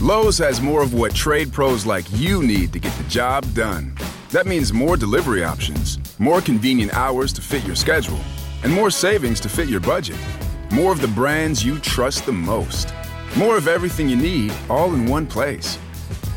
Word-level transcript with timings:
Lowe's 0.00 0.38
has 0.38 0.62
more 0.62 0.82
of 0.82 0.94
what 0.94 1.14
trade 1.14 1.52
pros 1.52 1.84
like 1.84 2.06
you 2.12 2.42
need 2.42 2.72
to 2.72 2.78
get 2.78 2.96
the 2.96 3.04
job 3.04 3.44
done. 3.52 3.94
That 4.30 4.46
means 4.46 4.72
more 4.72 4.96
delivery 4.96 5.44
options, 5.44 5.98
more 6.18 6.40
convenient 6.40 6.94
hours 6.94 7.34
to 7.34 7.42
fit 7.42 7.66
your 7.66 7.76
schedule, 7.76 8.18
and 8.62 8.72
more 8.72 8.90
savings 8.90 9.40
to 9.40 9.50
fit 9.50 9.68
your 9.68 9.80
budget. 9.80 10.16
More 10.72 10.90
of 10.90 11.02
the 11.02 11.08
brands 11.08 11.62
you 11.62 11.78
trust 11.80 12.24
the 12.24 12.32
most. 12.32 12.94
More 13.36 13.58
of 13.58 13.68
everything 13.68 14.08
you 14.08 14.16
need 14.16 14.54
all 14.70 14.94
in 14.94 15.04
one 15.04 15.26
place. 15.26 15.78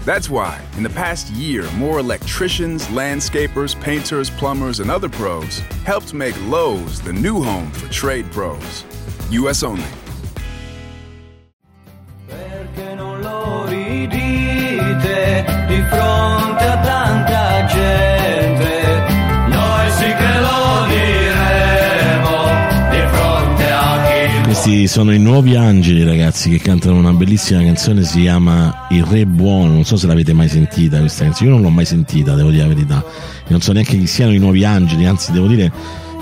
That's 0.03 0.29
why, 0.29 0.61
in 0.75 0.83
the 0.83 0.89
past 0.89 1.29
year, 1.29 1.71
more 1.71 1.99
electricians, 1.99 2.87
landscapers, 2.87 3.79
painters, 3.79 4.29
plumbers, 4.29 4.81
and 4.81 4.91
other 4.91 5.07
pros 5.07 5.59
helped 5.85 6.13
make 6.13 6.35
Lowe's 6.49 6.99
the 6.99 7.13
new 7.13 7.41
home 7.41 7.71
for 7.71 7.89
trade 7.89 8.29
pros. 8.29 8.83
U.S. 9.29 9.63
only. 9.63 9.87
Questi 24.63 24.87
sono 24.87 25.13
i 25.13 25.19
nuovi 25.19 25.57
angeli, 25.57 26.05
ragazzi, 26.05 26.49
che 26.49 26.57
cantano 26.57 26.95
una 26.95 27.11
bellissima 27.11 27.61
canzone, 27.61 28.03
si 28.03 28.21
chiama 28.21 28.87
Il 28.91 29.03
Re 29.03 29.25
Buono. 29.25 29.73
Non 29.73 29.83
so 29.83 29.97
se 29.97 30.07
l'avete 30.07 30.31
mai 30.31 30.47
sentita 30.47 30.99
questa 30.99 31.25
canzone, 31.25 31.49
io 31.49 31.55
non 31.55 31.65
l'ho 31.65 31.69
mai 31.69 31.83
sentita, 31.83 32.33
devo 32.33 32.49
dire 32.49 32.61
la 32.61 32.69
verità. 32.69 33.03
Non 33.47 33.59
so 33.59 33.73
neanche 33.73 33.97
chi 33.97 34.07
siano 34.07 34.31
i 34.31 34.37
nuovi 34.37 34.63
angeli, 34.63 35.05
anzi, 35.05 35.33
devo 35.33 35.47
dire 35.47 35.69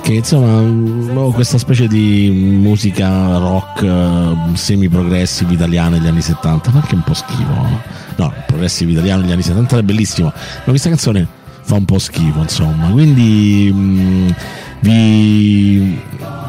che 0.01 0.13
insomma 0.13 1.31
questa 1.33 1.57
specie 1.57 1.87
di 1.87 2.29
musica 2.31 3.37
rock 3.37 3.83
eh, 3.83 4.55
semi-progressive 4.57 5.53
italiana 5.53 5.97
degli 5.97 6.07
anni 6.07 6.21
70, 6.21 6.71
fa 6.71 6.77
anche 6.77 6.95
un 6.95 7.03
po' 7.03 7.13
schifo. 7.13 7.99
No, 8.17 8.33
progressive 8.45 8.91
italiano 8.91 9.21
degli 9.21 9.31
anni 9.31 9.41
70 9.41 9.77
è 9.77 9.81
bellissimo, 9.83 10.27
ma 10.27 10.63
questa 10.66 10.89
canzone 10.89 11.27
fa 11.61 11.75
un 11.75 11.85
po' 11.85 11.99
schifo, 11.99 12.39
insomma. 12.39 12.89
Quindi 12.89 13.71
mh, 13.71 14.35
vi, 14.81 15.99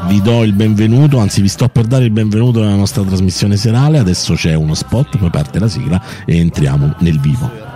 vi 0.07 0.21
do 0.21 0.43
il 0.43 0.53
benvenuto, 0.53 1.19
anzi 1.19 1.41
vi 1.41 1.47
sto 1.47 1.69
per 1.69 1.85
dare 1.85 2.05
il 2.05 2.11
benvenuto 2.11 2.61
alla 2.61 2.75
nostra 2.75 3.03
trasmissione 3.03 3.55
serale. 3.57 3.99
Adesso 3.99 4.33
c'è 4.33 4.53
uno 4.53 4.73
spot, 4.73 5.17
poi 5.17 5.29
parte 5.29 5.59
la 5.59 5.67
sigla 5.67 6.01
e 6.25 6.37
entriamo 6.37 6.95
nel 6.99 7.19
vivo. 7.19 7.72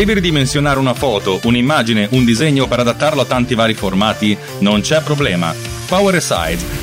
Devi 0.00 0.14
ridimensionare 0.14 0.78
una 0.78 0.94
foto, 0.94 1.40
un'immagine, 1.42 2.08
un 2.12 2.24
disegno 2.24 2.66
per 2.66 2.78
adattarlo 2.78 3.20
a 3.20 3.26
tanti 3.26 3.54
vari 3.54 3.74
formati? 3.74 4.34
Non 4.60 4.80
c'è 4.80 5.02
problema. 5.02 5.54
Power 5.86 6.14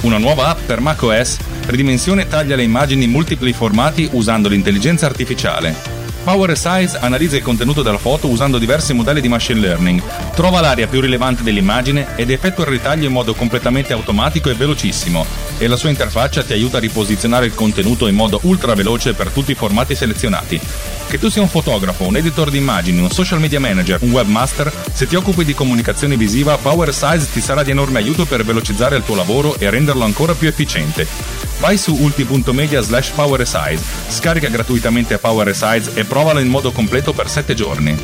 una 0.01 0.19
nuova 0.19 0.49
app 0.49 0.59
per 0.67 0.81
macOS, 0.81 1.37
ridimensiona 1.65 2.21
e 2.21 2.27
taglia 2.27 2.55
le 2.55 2.61
immagini 2.61 3.05
in 3.05 3.09
multipli 3.09 3.53
formati 3.53 4.07
usando 4.11 4.49
l'intelligenza 4.49 5.07
artificiale. 5.07 5.96
Power 6.27 6.57
Size 6.57 6.97
analizza 6.97 7.37
il 7.37 7.41
contenuto 7.41 7.81
della 7.81 7.97
foto 7.97 8.27
usando 8.27 8.57
diversi 8.57 8.93
modelli 8.93 9.21
di 9.21 9.29
machine 9.29 9.61
learning, 9.61 10.03
trova 10.35 10.59
l'area 10.59 10.85
più 10.85 10.99
rilevante 10.99 11.41
dell'immagine 11.41 12.17
ed 12.17 12.29
effettua 12.29 12.65
il 12.65 12.71
ritaglio 12.71 13.05
in 13.05 13.13
modo 13.13 13.33
completamente 13.33 13.93
automatico 13.93 14.49
e 14.49 14.53
velocissimo. 14.53 15.25
E 15.57 15.67
la 15.67 15.77
sua 15.77 15.87
interfaccia 15.87 16.43
ti 16.43 16.51
aiuta 16.51 16.77
a 16.77 16.81
riposizionare 16.81 17.45
il 17.45 17.55
contenuto 17.55 18.07
in 18.07 18.15
modo 18.15 18.41
ultra 18.43 18.73
veloce 18.73 19.13
per 19.13 19.29
tutti 19.29 19.51
i 19.51 19.55
formati 19.55 19.95
selezionati. 19.95 20.59
Che 21.07 21.17
tu 21.17 21.29
sia 21.29 21.41
un 21.41 21.47
fotografo, 21.47 22.03
un 22.03 22.17
editor 22.17 22.49
di 22.49 22.57
immagini, 22.57 22.99
un 22.99 23.09
social 23.09 23.39
media 23.39 23.61
manager, 23.61 23.99
un 24.01 24.11
webmaster, 24.11 24.69
se 24.91 25.07
ti 25.07 25.15
occupi 25.15 25.45
di 25.45 25.53
comunicazione 25.53 26.17
visiva, 26.17 26.57
Power 26.57 26.93
Size 26.93 27.29
ti 27.31 27.39
sarà 27.39 27.63
di 27.63 27.71
enorme 27.71 27.99
aiuto 27.99 28.25
per 28.25 28.43
velocizzare 28.43 28.97
il 28.97 29.05
tuo 29.05 29.15
lavoro 29.15 29.55
e 29.57 29.69
renderlo 29.69 30.03
ancora 30.03 30.33
più 30.33 30.49
efficiente. 30.49 31.07
Vai 31.59 31.77
su 31.77 31.95
ulti.media 31.95 32.81
slash 32.81 33.09
powersize, 33.11 33.81
scarica 34.09 34.47
gratuitamente 34.47 35.17
Power 35.17 35.55
Size 35.55 35.91
e 35.95 36.03
provalo 36.17 36.39
in 36.39 36.47
modo 36.47 36.71
completo 36.71 37.13
per 37.13 37.29
7 37.29 37.53
giorni. 37.53 37.95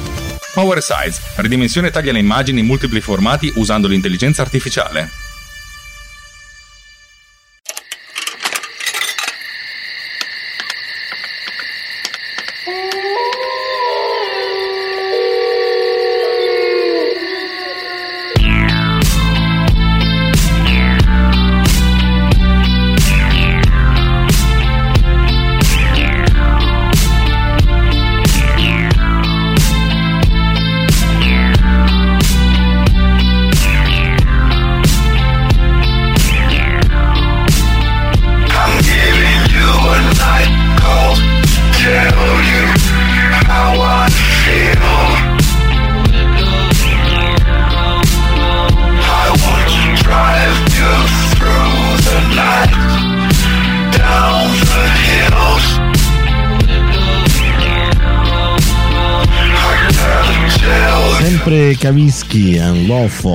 Power 0.54 0.84
Size, 0.84 1.20
ridimensione 1.38 1.88
e 1.88 1.90
taglia 1.90 2.12
le 2.12 2.20
immagini 2.20 2.60
in 2.60 2.68
multipli 2.68 3.02
formati 3.02 3.52
usando 3.56 3.88
l'intelligenza 3.88 4.44
artificiale. 4.44 5.23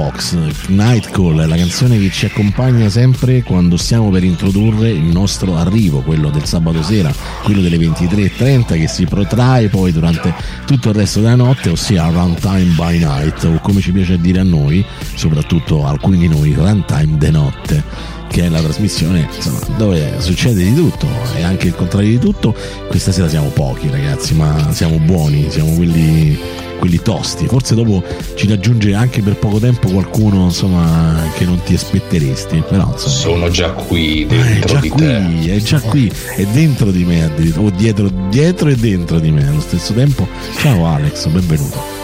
Fox, 0.09 0.37
Night 0.69 1.11
Call, 1.11 1.47
la 1.47 1.57
canzone 1.57 1.99
che 1.99 2.11
ci 2.11 2.25
accompagna 2.25 2.89
sempre 2.89 3.43
quando 3.43 3.77
stiamo 3.77 4.09
per 4.09 4.25
introdurre 4.25 4.89
il 4.89 5.03
nostro 5.03 5.57
arrivo, 5.57 6.01
quello 6.01 6.31
del 6.31 6.45
sabato 6.45 6.83
sera, 6.83 7.13
quello 7.43 7.61
delle 7.61 7.77
23.30 7.77 8.79
che 8.79 8.89
si 8.89 9.05
protrae 9.05 9.69
poi 9.69 9.93
durante 9.93 10.33
tutto 10.65 10.89
il 10.89 10.95
resto 10.95 11.21
della 11.21 11.35
notte, 11.35 11.69
ossia 11.69 12.09
Runtime 12.09 12.75
by 12.75 12.99
Night, 12.99 13.45
o 13.45 13.61
come 13.61 13.81
ci 13.81 13.93
piace 13.93 14.19
dire 14.19 14.41
a 14.41 14.45
noi, 14.45 14.85
soprattutto 15.15 15.85
alcuni 15.85 16.17
di 16.17 16.29
noi, 16.29 16.55
Runtime 16.55 17.19
de 17.19 17.31
notte 17.31 18.17
che 18.29 18.45
è 18.45 18.49
la 18.49 18.61
trasmissione 18.61 19.29
insomma, 19.35 19.59
dove 19.77 20.15
succede 20.19 20.63
di 20.63 20.75
tutto 20.75 21.07
e 21.37 21.43
anche 21.43 21.67
il 21.69 21.75
contrario 21.75 22.11
di 22.11 22.19
tutto. 22.19 22.55
Questa 22.89 23.13
sera 23.13 23.29
siamo 23.29 23.49
pochi 23.49 23.89
ragazzi, 23.91 24.35
ma 24.35 24.71
siamo 24.73 24.99
buoni, 24.99 25.47
siamo 25.51 25.75
quelli, 25.75 26.39
quelli 26.79 27.01
tosti. 27.03 27.47
Forse 27.47 27.75
dopo 27.75 28.03
ci 28.35 28.47
raggiunge 28.47 28.95
anche 28.95 29.23
per 29.23 29.37
poco 29.37 29.59
tempo 29.59 29.89
qualcuno 29.89 30.45
insomma, 30.45 31.23
che 31.37 31.45
non 31.45 31.61
ti 31.65 31.75
aspetteresti, 31.75 32.63
però 32.69 32.89
insomma, 32.93 33.15
Sono 33.15 33.49
già 33.51 33.71
qui 33.71 34.23
è 34.23 34.27
dentro 34.27 34.75
già 34.75 34.81
di 34.81 34.89
qui, 34.89 35.01
te. 35.01 35.55
è 35.55 35.57
già 35.59 35.81
qui, 35.81 36.13
è 36.37 36.45
dentro 36.53 36.91
di 36.91 37.05
me 37.05 37.31
o 37.57 37.71
dietro, 37.71 38.11
dietro 38.29 38.69
e 38.69 38.77
dentro 38.77 39.19
di 39.19 39.31
me 39.31 39.47
allo 39.49 39.61
stesso 39.61 39.93
tempo. 39.95 40.27
Ciao 40.59 40.87
Alex, 40.87 41.27
benvenuto. 41.27 41.97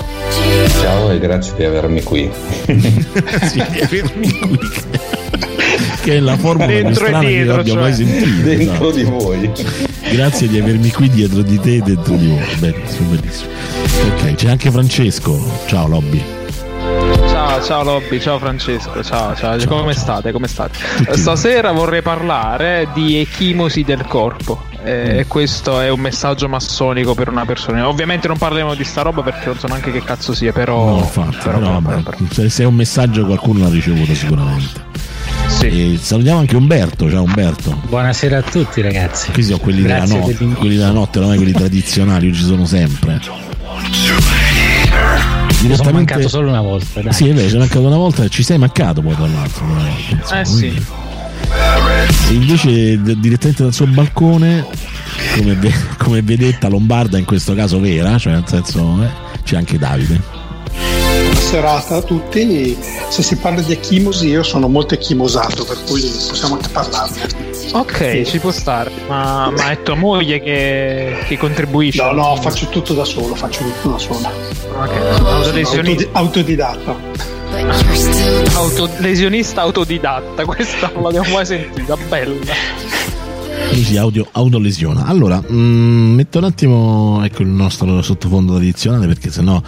Ciao 0.81 1.11
e 1.11 1.19
grazie 1.19 1.55
di 1.57 1.65
avermi 1.65 2.03
qui. 2.03 2.29
Sì, 3.45 3.63
di 3.71 3.81
avermi 3.81 4.31
qui. 4.39 4.59
Che 6.03 6.17
è 6.17 6.21
la 6.21 6.37
formula 6.37 6.67
più 6.67 6.75
Dentro 6.83 6.91
e 6.93 6.95
strana 6.95 7.19
che 7.21 7.27
io 7.27 7.43
dietro, 7.43 7.61
abbia 7.61 7.73
cioè. 7.73 7.83
mai 7.83 7.95
sentito. 7.95 8.41
Dentro 8.43 8.73
esatto. 8.73 8.91
di 8.93 9.03
voi. 9.05 9.51
Grazie 10.13 10.49
di 10.49 10.59
avermi 10.61 10.91
qui 10.91 11.09
dietro 11.11 11.43
di 11.43 11.59
te 11.59 11.77
e 11.77 11.81
dentro 11.81 12.15
di 12.15 12.29
voi. 12.29 12.45
Bellissimo, 12.59 13.09
bellissimo. 13.11 13.51
Ok, 14.15 14.35
c'è 14.35 14.49
anche 14.51 14.71
Francesco. 14.71 15.41
Ciao 15.67 15.89
Lobby. 15.89 16.23
Ciao, 17.29 17.63
ciao 17.63 17.83
Lobby, 17.83 18.21
ciao 18.21 18.39
Francesco, 18.39 19.03
ciao, 19.03 19.35
ciao, 19.35 19.59
Ciao, 19.59 19.69
come 19.79 19.93
ciao. 19.95 20.03
state? 20.03 20.33
Come 20.33 20.47
state? 20.49 20.79
Tutti 20.99 21.19
Stasera 21.19 21.73
vorrei 21.73 22.03
parlare 22.03 22.89
di 22.95 23.17
echimosi 23.17 23.83
del 23.83 24.05
corpo. 24.07 24.65
Mm. 24.83 24.87
E 24.87 25.25
questo 25.27 25.81
è 25.81 25.89
un 25.89 26.01
messaggio 26.01 26.47
massonico 26.49 27.15
per 27.15 27.29
una 27.29 27.45
persona. 27.47 27.89
Ovviamente 27.89 28.29
non 28.29 28.37
parliamo 28.37 28.75
di 28.75 28.85
sta 28.85 29.03
roba 29.03 29.23
perché 29.23 29.47
non 29.47 29.59
so 29.59 29.67
neanche 29.67 29.91
che 29.91 30.03
cazzo 30.05 30.35
sia, 30.35 30.53
però. 30.53 30.91
No, 30.91 30.99
infatti, 30.99 31.37
però- 31.43 31.59
però, 31.59 32.01
però- 32.03 32.49
se 32.49 32.63
è 32.63 32.67
un 32.67 32.75
messaggio 32.75 33.25
qualcuno 33.25 33.61
l'ha 33.65 33.71
ricevuto 33.71 34.15
sicuramente. 34.15 34.93
Sì. 35.59 35.95
E 35.95 35.99
salutiamo 36.01 36.41
anche 36.41 36.57
Umberto, 36.57 37.11
ciao 37.11 37.23
Umberto. 37.23 37.81
Buonasera 37.89 38.39
a 38.39 38.43
tutti 38.43 38.81
ragazzi. 38.83 39.31
Questi 39.31 39.53
sono 39.53 39.63
quelli 39.63 39.83
della 39.83 40.05
notte, 40.05 40.35
quelli 40.37 40.77
della 40.77 40.91
notte, 40.91 41.21
è 41.21 41.37
quelli 41.37 41.53
tradizionali, 41.53 42.29
io 42.29 42.35
ci 42.35 42.43
sono 42.45 42.65
sempre. 42.67 43.21
Sono 45.75 45.93
mancato 45.93 46.29
solo 46.29 46.49
una 46.51 46.61
volta. 46.61 47.01
Dai. 47.01 47.13
Sì, 47.13 47.29
è 47.29 47.33
vero, 47.35 47.49
ci 47.49 47.55
è 47.55 47.59
mancato 47.59 47.87
una 47.87 47.97
volta, 47.97 48.29
ci 48.29 48.43
sei 48.43 48.59
mancato 48.59 49.01
poi 49.01 49.15
tra 49.15 49.27
l'altro. 49.27 49.65
una 49.65 49.75
volta, 49.83 50.15
insomma, 50.15 50.41
Eh 50.41 50.45
sì. 50.45 50.53
quindi- 50.59 50.85
E 52.29 52.33
invece 52.33 53.01
d- 53.01 53.17
direttamente 53.17 53.63
dal 53.63 53.73
suo 53.73 53.87
balcone, 53.87 54.67
come, 55.37 55.55
ve- 55.55 55.73
come 55.99 56.21
vedetta 56.23 56.69
lombarda 56.69 57.17
in 57.19 57.25
questo 57.25 57.55
caso 57.55 57.81
vera, 57.81 58.19
cioè 58.19 58.33
nel 58.35 58.45
senso 58.47 59.03
eh, 59.03 59.09
c'è 59.45 59.57
anche 59.57 59.79
Davide. 59.79 60.21
Serata 61.45 61.97
a 61.97 62.03
tutti. 62.03 62.77
Se 63.09 63.23
si 63.23 63.37
parla 63.37 63.61
di 63.61 63.73
ecchimosi, 63.73 64.29
io 64.29 64.43
sono 64.43 64.67
molto 64.67 64.95
ecchimosato, 64.95 65.65
per 65.65 65.79
cui 65.85 66.01
possiamo 66.01 66.55
anche 66.55 66.69
parlarne. 66.69 67.53
Ok, 67.73 68.23
ci 68.23 68.39
può 68.39 68.51
stare, 68.51 68.91
ma, 69.09 69.51
ma 69.51 69.71
è 69.71 69.83
tua 69.83 69.95
moglie 69.95 70.41
che, 70.41 71.17
che 71.27 71.37
contribuisce? 71.37 72.03
No, 72.03 72.13
no, 72.13 72.37
faccio 72.37 72.67
tutto 72.69 72.95
da 72.95 73.05
solo, 73.05 73.35
faccio 73.35 73.63
tutto 73.63 73.91
da 73.91 73.99
solo. 73.99 74.31
Ok, 74.81 74.97
autolesionista. 75.29 76.09
Autodidatta. 76.13 76.97
Autolesionista 78.55 79.61
autodidatta, 79.63 80.45
questa 80.47 80.91
non 80.95 81.03
l'abbiamo 81.05 81.33
mai 81.35 81.47
sentita, 81.47 81.97
bella. 82.09 82.53
Si 83.73 83.97
audio, 83.97 84.27
autolesiona. 84.31 85.07
Allora, 85.07 85.43
mm, 85.51 86.15
metto 86.15 86.39
un 86.39 86.45
attimo 86.45 87.25
ecco, 87.25 87.43
il 87.43 87.49
nostro 87.49 88.03
sottofondo 88.03 88.55
tradizionale 88.55 89.07
perché 89.07 89.31
sennò 89.31 89.61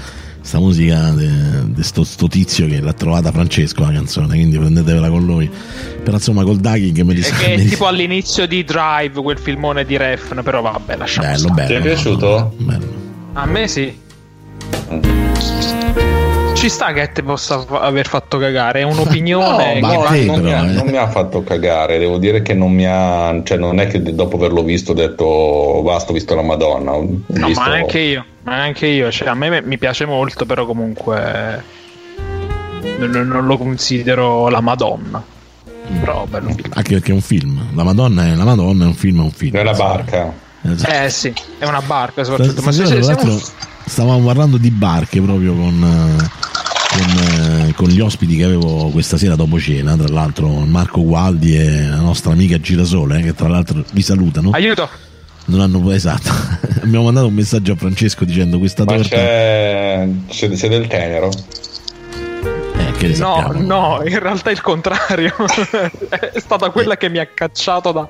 sta 0.46 0.60
musica 0.60 1.10
di 1.10 1.82
sto, 1.82 2.04
sto, 2.04 2.28
tizio 2.28 2.68
che 2.68 2.80
l'ha 2.80 2.92
trovata 2.92 3.32
Francesco 3.32 3.82
la 3.82 3.90
canzone, 3.90 4.28
quindi 4.28 4.56
prendetevela 4.56 5.08
con 5.08 5.24
lui. 5.24 5.50
Però 6.02 6.16
insomma 6.16 6.44
col 6.44 6.58
Daghi 6.58 6.92
che 6.92 7.02
mi 7.02 7.14
dice... 7.14 7.30
È 7.30 7.34
che 7.34 7.54
è 7.54 7.64
tipo 7.64 7.86
all'inizio 7.86 8.46
di 8.46 8.62
Drive, 8.62 9.20
quel 9.20 9.38
filmone 9.38 9.84
di 9.84 9.96
Refn, 9.96 10.42
però 10.42 10.62
vabbè, 10.62 10.96
lasciamo 10.96 11.26
Bello, 11.26 11.48
bello. 11.48 11.68
Ti 11.68 11.74
è 11.74 11.80
piaciuto? 11.80 12.54
Bello. 12.58 12.94
A 13.32 13.46
me 13.46 13.66
sì. 13.66 14.04
Ci 16.56 16.70
sta 16.70 16.92
che 16.94 17.12
ti 17.12 17.22
possa 17.22 17.66
aver 17.68 18.08
fatto 18.08 18.38
cagare, 18.38 18.80
è 18.80 18.82
un'opinione. 18.82 19.78
no, 19.80 20.04
te, 20.08 20.24
non, 20.24 20.40
mi 20.40 20.52
ha, 20.52 20.64
eh. 20.64 20.72
non, 20.72 20.86
mi 20.86 20.96
ha, 20.96 21.06
fatto 21.06 21.44
cagare, 21.44 21.98
devo 21.98 22.16
dire 22.16 22.40
che 22.40 22.54
non 22.54 22.72
mi 22.72 22.86
ha. 22.86 23.42
cioè 23.44 23.58
non 23.58 23.78
è 23.78 23.86
che 23.86 24.02
dopo 24.02 24.36
averlo 24.36 24.64
visto 24.64 24.92
ho 24.92 24.94
detto 24.94 25.82
basta, 25.84 26.10
ho 26.10 26.14
visto 26.14 26.34
la 26.34 26.40
Madonna. 26.40 26.92
Ho 26.92 27.06
no, 27.26 27.46
visto... 27.46 27.60
ma 27.60 27.68
neanche 27.68 27.98
io, 27.98 28.24
ma 28.44 28.56
neanche 28.56 28.86
io. 28.86 29.10
Cioè, 29.10 29.28
a 29.28 29.34
me 29.34 29.60
mi 29.60 29.76
piace 29.76 30.06
molto, 30.06 30.46
però 30.46 30.64
comunque 30.64 31.62
non, 32.98 33.10
non 33.10 33.46
lo 33.46 33.58
considero 33.58 34.48
la 34.48 34.60
Madonna. 34.60 35.22
Però 36.00 36.24
bello. 36.26 36.54
Anche 36.70 36.94
perché 36.94 37.10
è 37.10 37.14
un 37.14 37.20
film. 37.20 37.68
La 37.74 37.84
Madonna 37.84 38.32
è 38.32 38.34
la 38.34 38.44
Madonna, 38.44 38.84
è 38.84 38.86
un 38.86 38.94
film, 38.94 39.20
è 39.20 39.24
un 39.24 39.30
film. 39.30 39.56
È 39.56 39.62
la 39.62 39.74
barca. 39.74 40.44
Esatto. 40.72 40.92
Eh 40.92 41.10
sì, 41.10 41.32
è 41.58 41.64
una 41.66 41.82
barca 41.82 42.24
soprattutto. 42.24 42.62
Ma 42.62 42.72
se, 42.72 42.86
se, 42.86 43.02
siamo... 43.02 43.40
stavamo 43.84 44.24
parlando 44.24 44.56
di 44.56 44.70
barche 44.70 45.20
proprio 45.20 45.54
con 45.54 46.28
con, 46.96 47.68
eh, 47.68 47.72
con, 47.74 47.88
gli 47.88 48.00
ospiti 48.00 48.36
che 48.36 48.44
avevo 48.44 48.88
questa 48.90 49.18
sera 49.18 49.36
dopo 49.36 49.58
cena, 49.58 49.96
tra 49.96 50.08
l'altro 50.08 50.48
Marco 50.48 51.02
Gualdi 51.04 51.56
e 51.56 51.86
la 51.86 52.00
nostra 52.00 52.32
amica 52.32 52.58
Girasole, 52.58 53.18
eh, 53.18 53.22
che 53.22 53.34
tra 53.34 53.48
l'altro 53.48 53.84
vi 53.92 54.02
salutano. 54.02 54.50
Aiuto! 54.50 54.88
Non 55.46 55.60
hanno 55.60 55.90
esatto. 55.92 56.30
Abbiamo 56.82 57.04
mandato 57.04 57.26
un 57.26 57.34
messaggio 57.34 57.72
a 57.72 57.76
Francesco 57.76 58.24
dicendo 58.24 58.58
questa 58.58 58.84
Ma 58.84 58.94
torta. 58.94 59.16
C'è, 59.16 60.08
c'è, 60.28 60.50
c'è 60.50 60.68
del 60.68 60.86
tenero. 60.86 61.30
Eh, 62.98 63.16
no, 63.18 63.52
no, 63.54 64.00
in 64.04 64.18
realtà 64.18 64.50
è 64.50 64.52
il 64.52 64.62
contrario. 64.62 65.32
è 66.08 66.40
stata 66.40 66.70
quella 66.70 66.94
eh. 66.94 66.96
che 66.96 67.08
mi 67.08 67.18
ha 67.18 67.26
cacciato 67.26 67.92
da 67.92 68.08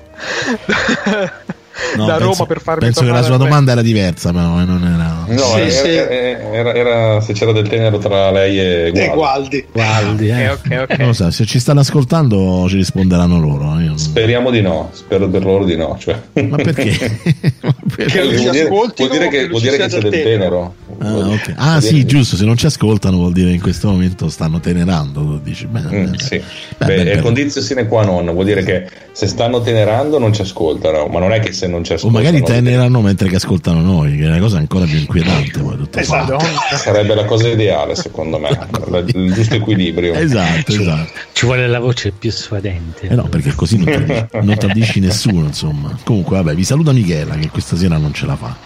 no, 1.97 2.07
da 2.07 2.17
penso, 2.17 2.33
Roma 2.33 2.47
per 2.47 2.61
farmi 2.61 2.81
penso 2.81 3.01
che 3.03 3.11
la 3.11 3.23
sua 3.23 3.37
domanda 3.37 3.73
era 3.73 3.83
diversa 3.83 4.33
però 4.33 4.61
eh, 4.61 4.65
non 4.65 4.85
era 4.85 5.25
no 5.27 5.43
sì, 5.43 5.61
era, 5.61 5.71
sì. 5.71 5.89
Era, 5.89 6.75
era, 6.75 7.21
se 7.21 7.33
c'era 7.33 7.53
del 7.53 7.69
tenero 7.69 7.99
tra 7.99 8.31
lei 8.31 8.59
e 8.59 8.91
Gualdi, 8.91 9.07
e 9.07 9.15
Gualdi. 9.15 9.67
Gualdi 9.73 10.29
eh. 10.29 10.51
okay, 10.51 10.79
okay, 10.79 10.97
okay. 10.97 11.15
So, 11.15 11.31
se 11.31 11.45
ci 11.45 11.59
stanno 11.59 11.81
ascoltando 11.81 12.67
ci 12.69 12.77
risponderanno 12.77 13.39
loro 13.39 13.79
Io... 13.81 13.97
speriamo 13.97 14.51
di 14.51 14.61
no 14.61 14.91
spero 14.93 15.29
per 15.29 15.45
loro 15.45 15.65
di 15.65 15.77
no 15.77 15.97
cioè. 15.99 16.21
ma 16.49 16.57
perché? 16.57 17.21
perché 17.95 18.23
vuol, 18.23 18.37
dire, 18.37 18.69
vuol 18.69 18.93
dire 19.11 19.29
che, 19.29 19.49
vuol 19.49 19.61
dire 19.61 19.77
che 19.77 19.87
c'è 19.87 20.01
del 20.01 20.11
tenero, 20.11 20.75
tenero. 20.99 21.25
ah, 21.25 21.29
okay. 21.29 21.55
ah 21.57 21.81
sì 21.81 22.05
giusto 22.05 22.37
se 22.37 22.45
non 22.45 22.57
ci 22.57 22.67
ascoltano 22.67 23.17
vuol 23.17 23.33
dire 23.33 23.49
che 23.49 23.55
in 23.55 23.61
questo 23.61 23.89
momento 23.89 24.29
stanno 24.29 24.61
tenerando 24.61 25.41
dici, 25.43 25.67
beh, 25.67 25.81
mm, 25.81 26.11
beh, 26.11 26.19
sì. 26.19 26.43
beh, 26.79 26.87
beh, 26.87 27.13
è 27.13 27.19
condizio 27.21 27.61
sine 27.61 27.87
qua 27.87 28.05
non 28.05 28.25
vuol 28.33 28.45
dire 28.45 28.63
che 28.63 28.89
se 29.13 29.27
stanno 29.27 29.61
tenerando 29.61 30.19
non 30.19 30.33
ci 30.33 30.43
ascoltano 30.43 31.07
ma 31.07 31.19
non 31.21 31.33
è 31.33 31.41
che 31.41 31.53
se 31.53 31.67
non 31.67 31.85
ci 31.85 31.93
ascoltano 31.93 32.19
o 32.19 32.23
magari 32.23 32.43
tenerano 32.45 33.01
mentre 33.01 33.29
che 33.29 33.37
ascoltano 33.37 33.81
noi 33.81 34.17
che 34.17 34.25
è 34.25 34.29
una 34.29 34.39
cosa 34.39 34.59
ancora 34.59 34.85
più 34.85 34.99
inquietante 34.99 35.61
poi, 35.61 35.77
tutto 35.77 35.99
esatto. 35.99 36.39
sarebbe 36.77 37.15
la 37.15 37.25
cosa 37.25 37.49
ideale 37.49 37.95
secondo 37.95 38.39
me 38.39 38.49
il 39.07 39.33
giusto 39.33 39.55
equilibrio 39.55 40.15
esatto, 40.15 40.73
ci, 40.73 40.81
esatto. 40.81 41.11
Ci 41.37 41.45
vuole 41.45 41.69
la 41.69 41.81
voce 41.81 42.13
più 42.13 42.33
suadente 42.33 43.09
eh 43.09 43.15
no 43.15 43.25
perché 43.25 43.53
così 43.55 43.77
non 43.77 43.85
tradisci, 43.85 44.27
non 44.41 44.57
tradisci 44.57 45.01
nessuno 45.01 45.45
insomma. 45.45 45.95
Comunque 46.03 46.37
vabbè 46.37 46.55
vi 46.55 46.65
saluta 46.65 46.93
Michela 46.93 47.35
che 47.35 47.51
questa 47.51 47.77
sera 47.77 47.99
non 47.99 48.15
ce 48.15 48.25
la 48.25 48.37
fa. 48.37 48.57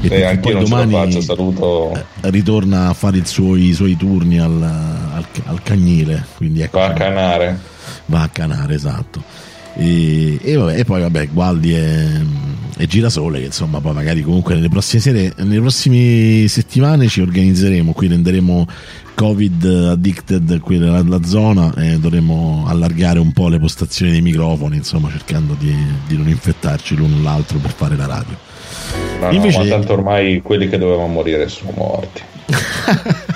E, 0.00 0.08
e 0.08 0.24
anche 0.24 0.40
poi 0.50 0.64
domani 0.64 0.92
faccio, 0.92 1.20
saluto... 1.20 1.92
Eh, 1.94 2.30
ritorna 2.30 2.88
a 2.88 2.94
fare 2.94 3.22
suoi, 3.26 3.68
i 3.68 3.74
suoi, 3.74 3.98
turni 3.98 4.38
al, 4.38 4.62
al, 4.62 5.26
al 5.44 5.62
cagnile 5.62 6.24
quindi 6.36 6.62
ecco, 6.62 6.78
va 6.78 6.86
a 6.86 6.92
canare. 6.94 7.58
Va 8.06 8.22
a 8.22 8.28
canare 8.30 8.74
esatto. 8.74 9.22
E, 9.74 10.38
e, 10.40 10.56
vabbè, 10.56 10.78
e 10.78 10.84
poi 10.84 11.02
vabbè 11.02 11.28
Gualdi 11.28 11.74
e, 11.74 12.24
e, 12.78 12.86
Girasole 12.86 13.40
che 13.40 13.46
insomma 13.46 13.82
poi 13.82 13.92
magari 13.92 14.22
comunque 14.22 14.54
nelle 14.54 14.70
prossime 14.70 15.02
sere 15.02 15.34
nelle 15.36 15.60
prossime 15.60 16.48
settimane 16.48 17.08
ci 17.08 17.20
organizzeremo 17.20 17.92
qui 17.92 18.08
renderemo 18.08 18.66
covid 19.16 19.64
addicted 19.64 20.60
qui 20.60 20.78
nella 20.78 21.22
zona 21.24 21.72
e 21.74 21.98
dovremo 21.98 22.64
allargare 22.68 23.18
un 23.18 23.32
po' 23.32 23.48
le 23.48 23.58
postazioni 23.58 24.12
dei 24.12 24.20
microfoni 24.20 24.76
insomma 24.76 25.10
cercando 25.10 25.56
di, 25.58 25.74
di 26.06 26.18
non 26.18 26.28
infettarci 26.28 26.94
l'uno 26.94 27.22
l'altro 27.22 27.58
per 27.58 27.72
fare 27.72 27.96
la 27.96 28.06
radio. 28.06 28.36
No, 29.20 29.30
Invece... 29.30 29.56
no, 29.56 29.64
ma 29.64 29.70
tanto 29.70 29.92
ormai 29.94 30.42
quelli 30.42 30.68
che 30.68 30.76
dovevano 30.76 31.08
morire 31.08 31.48
sono 31.48 31.72
morti 31.74 32.22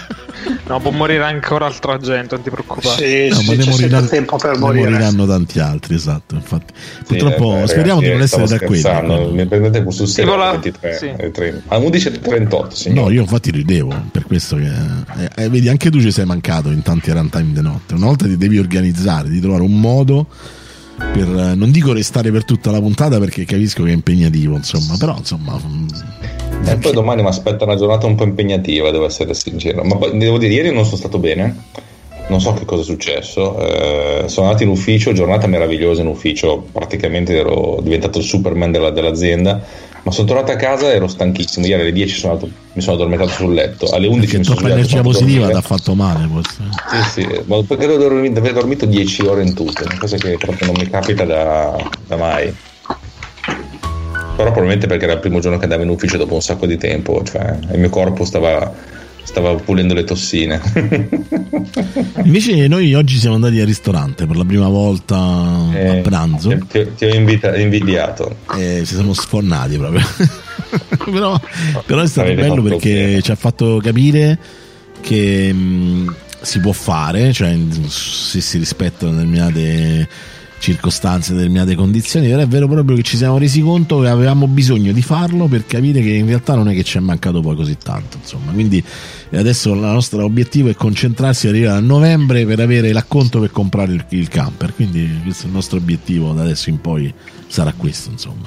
No, 0.71 0.79
può 0.79 0.93
morire 0.93 1.25
ancora 1.25 1.67
altra 1.67 1.99
gente, 1.99 2.37
non 2.37 2.45
ti 2.45 2.51
preoccupare. 2.51 3.05
Sì, 3.05 3.29
no, 3.29 3.35
sì, 3.35 3.47
ma 3.47 3.55
ne 3.55 3.65
moriranno, 3.65 4.07
tempo 4.07 4.37
per 4.37 4.57
morire. 4.57 4.89
moriranno 4.89 5.27
tanti 5.27 5.59
altri, 5.59 5.97
esatto. 5.97 6.37
Infatti. 6.37 6.73
Purtroppo 7.09 7.57
eh, 7.57 7.67
speriamo 7.67 8.01
di 8.01 8.09
non 8.09 8.21
essere 8.21 8.47
da 8.47 8.59
quelli. 8.61 9.33
Mi 9.33 9.47
prendete 9.47 9.85
sul 9.91 10.07
serio 10.07 10.37
la... 10.37 10.53
23 10.53 10.97
sì. 10.97 11.07
e 11.07 11.63
A 11.67 11.77
11.38, 11.77 12.69
signore. 12.71 13.01
No, 13.01 13.11
io 13.11 13.23
infatti 13.23 13.51
ridevo, 13.51 13.93
per 14.13 14.25
questo 14.27 14.55
che... 14.55 14.71
Eh, 15.17 15.43
eh, 15.43 15.49
vedi, 15.49 15.69
anche 15.69 15.91
tu 15.91 16.01
ci 16.01 16.13
sei 16.13 16.25
mancato 16.25 16.71
in 16.71 16.83
tanti 16.83 17.11
runtime 17.11 17.53
di 17.53 17.63
notte. 17.63 17.95
Una 17.95 18.07
volta 18.07 18.27
ti 18.27 18.37
devi 18.37 18.61
organizzare, 18.61 19.29
di 19.29 19.41
trovare 19.41 19.65
un 19.65 19.81
modo 19.81 20.29
per 21.01 21.27
non 21.57 21.71
dico 21.73 21.93
restare 21.93 22.31
per 22.31 22.45
tutta 22.45 22.71
la 22.71 22.79
puntata 22.79 23.19
perché 23.19 23.45
capisco 23.45 23.83
che 23.83 23.91
è 23.91 23.95
impegnativo, 23.95 24.55
insomma, 24.55 24.97
però 24.99 25.17
insomma 25.17 25.59
e 26.65 26.77
poi 26.77 26.93
domani 26.93 27.23
mi 27.23 27.29
aspetta 27.29 27.65
una 27.65 27.77
giornata 27.77 28.07
un 28.07 28.15
po' 28.15 28.25
impegnativa, 28.25 28.91
devo 28.91 29.07
essere 29.07 29.35
sincero. 29.35 29.83
Ma 29.83 29.97
devo 30.09 30.39
dire, 30.39 30.53
ieri 30.53 30.73
non 30.73 30.85
sono 30.85 30.97
stato 30.97 31.19
bene, 31.19 31.65
non 32.29 32.41
so 32.41 32.53
che 32.55 32.65
cosa 32.65 32.83
è 32.83 32.85
successo. 32.85 33.59
Eh, 33.59 34.29
sono 34.29 34.47
andato 34.47 34.63
in 34.63 34.71
ufficio, 34.71 35.13
giornata 35.13 35.47
meravigliosa 35.47 36.03
in 36.03 36.07
ufficio, 36.07 36.67
praticamente 36.71 37.37
ero 37.37 37.81
diventato 37.83 38.19
il 38.19 38.25
Superman 38.25 38.71
della, 38.71 38.91
dell'azienda. 38.91 39.89
Ma 40.03 40.13
sono 40.13 40.29
tornato 40.29 40.51
a 40.53 40.57
casa 40.57 40.91
e 40.91 40.95
ero 40.95 41.09
stanchissimo. 41.09 41.67
Ieri 41.67 41.83
alle 41.83 41.93
10 41.93 42.19
sono 42.19 42.33
andato, 42.33 42.51
mi 42.73 42.81
sono 42.81 42.97
addormentato 42.97 43.31
sul 43.31 43.53
letto. 43.53 43.87
Alle 43.91 44.07
11 44.07 44.21
perché 44.21 44.39
mi 44.39 44.45
sono 44.45 44.57
svegliato. 44.57 44.77
l'energia 44.77 45.03
positiva 45.03 45.47
ti 45.49 45.57
ha 45.57 45.61
fatto 45.61 45.95
male. 45.95 46.29
Forse. 46.33 46.63
Sì, 46.91 47.21
sì, 47.21 47.41
ma 47.45 47.63
perché 47.65 47.87
devo 47.87 48.07
aver 48.07 48.53
dormito 48.53 48.87
10 48.87 49.27
ore 49.27 49.43
in 49.43 49.55
tutto, 49.55 49.83
una 49.85 49.99
cosa 49.99 50.17
che 50.17 50.39
proprio 50.39 50.67
non 50.69 50.77
mi 50.79 50.89
capita 50.89 51.25
da, 51.25 51.77
da 52.07 52.17
mai 52.17 52.55
però 54.37 54.51
probabilmente 54.51 54.87
perché 54.87 55.05
era 55.05 55.15
il 55.15 55.21
primo 55.21 55.41
giorno 55.41 55.59
che 55.59 55.65
andavo 55.65 55.83
in 55.83 55.89
ufficio 55.89 56.17
dopo 56.17 56.35
un 56.35 56.43
sacco 56.43 56.67
di 56.67 56.77
tempo, 56.77 57.23
cioè 57.25 57.59
il 57.73 57.79
mio 57.79 57.91
corpo 57.91 58.25
stava, 58.25 58.73
stava 59.23 59.55
pulendo 59.55 59.95
le 59.95 60.05
tossine. 60.05 60.61
Invece 62.25 62.69
noi 62.69 62.95
oggi 62.95 63.19
siamo 63.19 63.35
andati 63.37 63.61
al 63.61 63.67
ristorante 63.67 64.27
per 64.27 64.37
la 64.37 64.45
prima 64.45 64.69
volta 64.69 65.69
eh, 65.73 65.99
a 65.99 66.01
pranzo. 66.03 66.57
Ti, 66.69 66.89
ti 66.97 67.05
ho 67.05 67.15
invita- 67.15 67.57
invidiato. 67.57 68.37
E 68.57 68.83
ci 68.85 68.95
siamo 68.95 69.13
sfornati 69.13 69.77
proprio. 69.77 70.03
però, 71.11 71.41
però, 71.85 72.03
è 72.03 72.07
stato 72.07 72.33
bello 72.35 72.63
perché 72.63 72.93
bene. 72.93 73.23
ci 73.23 73.31
ha 73.31 73.37
fatto 73.37 73.79
capire 73.83 74.39
che 75.01 75.53
mh, 75.53 76.15
si 76.41 76.61
può 76.61 76.73
fare, 76.73 77.33
cioè 77.33 77.57
se 77.87 78.41
si 78.41 78.59
rispettano 78.59 79.13
determinate 79.13 80.09
circostanze, 80.61 81.33
determinate 81.35 81.75
condizioni, 81.75 82.29
però 82.29 82.43
è 82.43 82.47
vero 82.47 82.69
proprio 82.69 82.95
che 82.95 83.03
ci 83.03 83.17
siamo 83.17 83.39
resi 83.39 83.61
conto 83.63 84.01
che 84.01 84.09
avevamo 84.09 84.47
bisogno 84.47 84.93
di 84.93 85.03
farlo 85.03 85.47
per 85.47 85.67
capire 85.67 86.01
che 86.03 86.11
in 86.11 86.27
realtà 86.27 86.55
non 86.55 86.69
è 86.69 86.75
che 86.75 86.85
ci 86.85 86.99
è 86.99 87.01
mancato 87.01 87.41
poi 87.41 87.57
così 87.57 87.77
tanto, 87.83 88.19
insomma. 88.19 88.53
Quindi 88.53 88.85
adesso 89.33 89.73
il 89.73 89.81
nostro 89.81 90.23
obiettivo 90.23 90.69
è 90.69 90.75
concentrarsi 90.75 91.49
arrivare 91.49 91.79
a 91.79 91.81
novembre 91.81 92.45
per 92.45 92.61
avere 92.61 92.93
l'acconto 92.93 93.41
per 93.41 93.51
comprare 93.51 93.93
il, 93.95 94.05
il 94.11 94.29
camper, 94.29 94.75
quindi 94.75 95.09
questo 95.25 95.45
è 95.45 95.47
il 95.47 95.53
nostro 95.53 95.79
obiettivo 95.79 96.33
da 96.33 96.43
adesso 96.43 96.69
in 96.69 96.81
poi 96.81 97.13
sarà 97.51 97.75
questo, 97.77 98.11
insomma. 98.11 98.47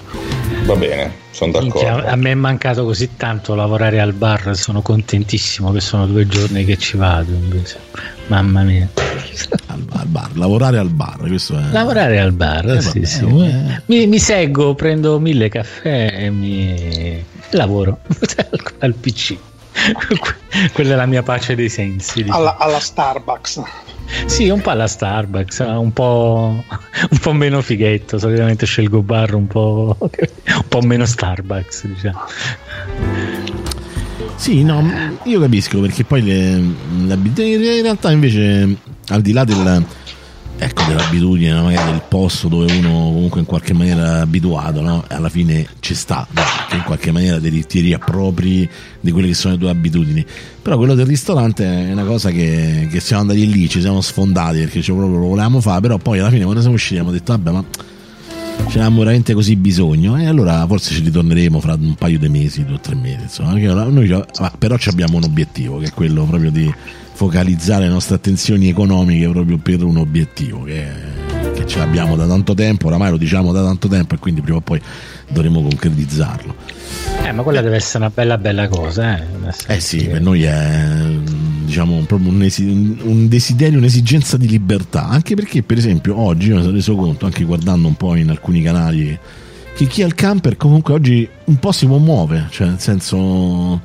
Va 0.63 0.75
bene, 0.75 1.13
sono 1.31 1.51
d'accordo. 1.51 2.07
A 2.07 2.15
me 2.15 2.31
è 2.31 2.35
mancato 2.35 2.85
così 2.85 3.17
tanto 3.17 3.53
lavorare 3.53 3.99
al 3.99 4.13
bar, 4.13 4.55
sono 4.55 4.81
contentissimo 4.81 5.71
che 5.71 5.81
sono 5.81 6.07
due 6.07 6.25
giorni 6.25 6.63
che 6.63 6.77
ci 6.77 6.95
vado 6.95 7.33
invece. 7.33 7.79
Mamma 8.27 8.61
mia. 8.63 8.87
Al, 9.67 9.85
al 9.89 10.07
bar, 10.07 10.29
lavorare 10.35 10.77
al 10.77 10.89
bar, 10.89 11.17
questo 11.17 11.57
è... 11.57 11.71
Lavorare 11.71 12.19
al 12.19 12.31
bar, 12.31 12.69
eh, 12.69 12.81
sì, 12.81 12.99
vabbè, 12.99 13.05
sì. 13.05 13.25
Eh. 13.25 13.81
Mi, 13.87 14.07
mi, 14.07 14.19
seguo, 14.19 14.73
prendo 14.73 15.19
mille 15.19 15.49
caffè 15.49 16.13
e 16.17 16.29
mi 16.29 17.23
lavoro 17.51 17.99
al 18.79 18.93
PC. 18.93 19.37
Quella 20.71 20.93
è 20.93 20.95
la 20.95 21.05
mia 21.05 21.23
pace 21.23 21.55
dei 21.55 21.67
sensi. 21.67 22.23
diciamo. 22.23 22.37
alla, 22.39 22.57
alla 22.57 22.79
Starbucks. 22.79 23.61
Sì, 24.25 24.49
un 24.49 24.61
po' 24.61 24.69
alla 24.69 24.87
Starbucks, 24.87 25.59
eh, 25.61 25.65
un 25.65 25.91
po', 25.93 26.63
un 27.09 27.17
po' 27.19 27.33
meno 27.33 27.61
fighetto. 27.61 28.17
Solitamente 28.17 28.65
scelgo 28.65 29.01
bar 29.01 29.33
un 29.33 29.47
po', 29.47 29.97
un 29.99 30.67
po' 30.67 30.81
meno 30.81 31.05
Starbucks, 31.05 31.87
diciamo. 31.87 32.21
Sì, 34.35 34.63
no, 34.63 34.83
io 35.23 35.39
capisco 35.39 35.79
perché 35.79 36.03
poi 36.03 36.21
le, 36.21 36.55
le 37.05 37.15
in 37.45 37.81
realtà 37.81 38.11
invece 38.11 38.75
al 39.07 39.21
di 39.21 39.31
là 39.31 39.45
del, 39.45 39.85
ecco, 40.63 40.83
dell'abitudine, 40.83 41.53
magari 41.61 41.91
del 41.91 42.01
posto 42.07 42.47
dove 42.47 42.71
uno 42.77 42.89
comunque 42.89 43.39
in 43.39 43.45
qualche 43.45 43.73
maniera 43.73 44.17
è 44.17 44.21
abituato, 44.21 44.81
no? 44.81 45.03
alla 45.07 45.29
fine 45.29 45.65
ci 45.79 45.93
sta, 45.93 46.25
no? 46.31 46.41
che 46.69 46.75
in 46.75 46.83
qualche 46.83 47.11
maniera 47.11 47.39
ti, 47.39 47.65
ti 47.65 47.79
riappropri 47.81 48.69
di 48.99 49.11
quelle 49.11 49.27
che 49.27 49.33
sono 49.33 49.53
le 49.53 49.59
tue 49.59 49.69
abitudini. 49.69 50.25
Però 50.61 50.77
quello 50.77 50.95
del 50.95 51.05
ristorante 51.05 51.65
è 51.65 51.91
una 51.91 52.05
cosa 52.05 52.29
che, 52.31 52.87
che 52.89 52.99
siamo 52.99 53.23
andati 53.23 53.49
lì, 53.51 53.69
ci 53.69 53.81
siamo 53.81 54.01
sfondati 54.01 54.59
perché 54.59 54.81
cioè, 54.81 54.95
proprio 54.95 55.19
lo 55.19 55.27
volevamo 55.27 55.59
fare, 55.59 55.81
però 55.81 55.97
poi 55.97 56.19
alla 56.19 56.29
fine 56.29 56.43
quando 56.43 56.61
siamo 56.61 56.75
usciti 56.75 56.95
abbiamo 56.95 57.11
detto 57.11 57.31
vabbè 57.33 57.51
ma 57.51 57.65
ce 58.69 58.77
n'avevamo 58.77 58.99
veramente 58.99 59.33
così 59.33 59.55
bisogno 59.55 60.17
e 60.17 60.27
allora 60.27 60.65
forse 60.67 60.93
ci 60.93 61.01
ritorneremo 61.01 61.59
fra 61.59 61.73
un 61.73 61.95
paio 61.95 62.17
di 62.17 62.29
mesi, 62.29 62.63
due 62.63 62.75
o 62.75 62.79
tre 62.79 62.95
mesi, 62.95 63.23
insomma, 63.23 63.53
noi, 63.53 64.23
però 64.57 64.77
abbiamo 64.85 65.17
un 65.17 65.23
obiettivo 65.23 65.79
che 65.79 65.87
è 65.87 65.91
quello 65.91 66.23
proprio 66.23 66.51
di 66.51 66.73
focalizzare 67.13 67.85
le 67.85 67.91
nostre 67.91 68.15
attenzioni 68.15 68.69
economiche 68.69 69.27
proprio 69.29 69.57
per 69.57 69.83
un 69.83 69.97
obiettivo 69.97 70.63
che, 70.63 70.85
che 71.53 71.65
ce 71.67 71.77
l'abbiamo 71.77 72.15
da 72.15 72.27
tanto 72.27 72.53
tempo, 72.53 72.87
oramai 72.87 73.11
lo 73.11 73.17
diciamo 73.17 73.51
da 73.51 73.63
tanto 73.63 73.87
tempo 73.87 74.15
e 74.15 74.17
quindi 74.17 74.41
prima 74.41 74.57
o 74.57 74.61
poi 74.61 74.81
dovremo 75.29 75.61
concretizzarlo. 75.61 76.55
Eh, 77.23 77.31
ma 77.31 77.43
quella 77.43 77.61
deve 77.61 77.77
essere 77.77 77.99
una 77.99 78.11
bella 78.13 78.37
bella 78.37 78.67
cosa, 78.67 79.17
eh. 79.17 79.23
Eh 79.67 79.79
sì, 79.79 79.97
che- 79.99 80.07
per 80.09 80.21
noi 80.21 80.43
è 80.43 80.87
diciamo 81.63 82.03
proprio 82.05 82.29
un, 82.29 82.43
esi- 82.43 82.97
un 83.03 83.27
desiderio, 83.27 83.77
un'esigenza 83.77 84.35
di 84.35 84.47
libertà, 84.47 85.07
anche 85.07 85.35
perché 85.35 85.63
per 85.63 85.77
esempio 85.77 86.19
oggi 86.19 86.49
io 86.49 86.55
mi 86.55 86.61
sono 86.61 86.73
reso 86.73 86.95
conto, 86.95 87.25
anche 87.25 87.43
guardando 87.45 87.87
un 87.87 87.95
po' 87.95 88.15
in 88.15 88.29
alcuni 88.29 88.61
canali, 88.61 89.17
che 89.75 89.85
chi 89.85 90.03
ha 90.03 90.05
il 90.05 90.15
camper 90.15 90.57
comunque 90.57 90.93
oggi 90.93 91.27
un 91.45 91.55
po' 91.57 91.71
si 91.71 91.85
muove, 91.87 92.47
cioè 92.49 92.67
nel 92.67 92.79
senso 92.79 93.81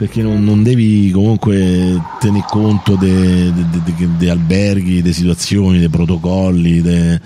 perché 0.00 0.22
non, 0.22 0.42
non 0.42 0.62
devi 0.62 1.10
comunque 1.10 2.02
tenere 2.20 2.46
conto 2.48 2.96
di 2.96 4.28
alberghi, 4.30 5.02
di 5.02 5.12
situazioni, 5.12 5.78
dei 5.78 5.90
protocolli, 5.90 6.80
de- 6.80 7.20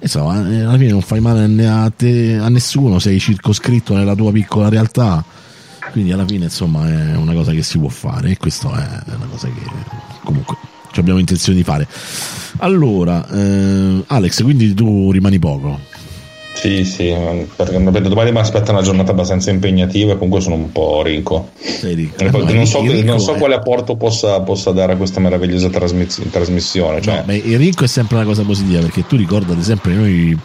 insomma, 0.00 0.50
eh, 0.50 0.62
alla 0.62 0.76
fine 0.76 0.90
non 0.90 1.02
fai 1.02 1.20
male 1.20 1.66
a 1.68 1.88
te 1.96 2.36
a 2.36 2.48
nessuno, 2.48 2.98
sei 2.98 3.20
circoscritto 3.20 3.94
nella 3.94 4.16
tua 4.16 4.32
piccola 4.32 4.68
realtà. 4.68 5.24
Quindi 5.92 6.10
alla 6.10 6.26
fine 6.26 6.46
insomma 6.46 6.88
è 6.88 7.14
una 7.14 7.32
cosa 7.32 7.52
che 7.52 7.62
si 7.62 7.78
può 7.78 7.90
fare 7.90 8.30
e 8.30 8.36
questo 8.38 8.74
è 8.74 9.02
una 9.06 9.26
cosa 9.30 9.46
che 9.46 9.62
comunque 10.24 10.56
abbiamo 10.96 11.20
intenzione 11.20 11.56
di 11.56 11.62
fare. 11.62 11.86
Allora 12.56 13.24
eh, 13.28 14.02
Alex 14.04 14.42
quindi 14.42 14.74
tu 14.74 15.12
rimani 15.12 15.38
poco 15.38 15.78
Sì, 16.56 16.84
sì, 16.84 17.14
perché 17.54 17.76
ripeto, 17.76 18.08
domani 18.08 18.32
mi 18.32 18.38
aspetta 18.38 18.72
una 18.72 18.80
giornata 18.80 19.10
abbastanza 19.10 19.50
impegnativa 19.50 20.12
e 20.12 20.14
comunque 20.14 20.40
sono 20.40 20.54
un 20.54 20.72
po' 20.72 21.02
ricco 21.02 21.50
E 22.16 22.30
poi 22.30 22.44
No, 22.44 22.52
non 22.52 22.66
so, 22.66 22.80
ricco 22.80 23.04
non 23.04 23.20
so 23.20 23.34
quale 23.34 23.54
apporto 23.54 23.96
possa, 23.96 24.40
possa 24.40 24.70
dare 24.70 24.94
a 24.94 24.96
questa 24.96 25.20
meravigliosa 25.20 25.68
trasmiss- 25.68 26.30
trasmissione. 26.30 27.02
Cioè, 27.02 27.16
no, 27.16 27.22
beh, 27.26 27.36
il 27.36 27.58
ricco 27.58 27.84
è 27.84 27.86
sempre 27.86 28.16
una 28.16 28.24
cosa 28.24 28.42
positiva 28.42 28.80
perché 28.80 29.06
tu 29.06 29.16
ricorda 29.16 29.52
ad 29.52 29.58
esempio 29.58 29.92
noi 29.92 30.36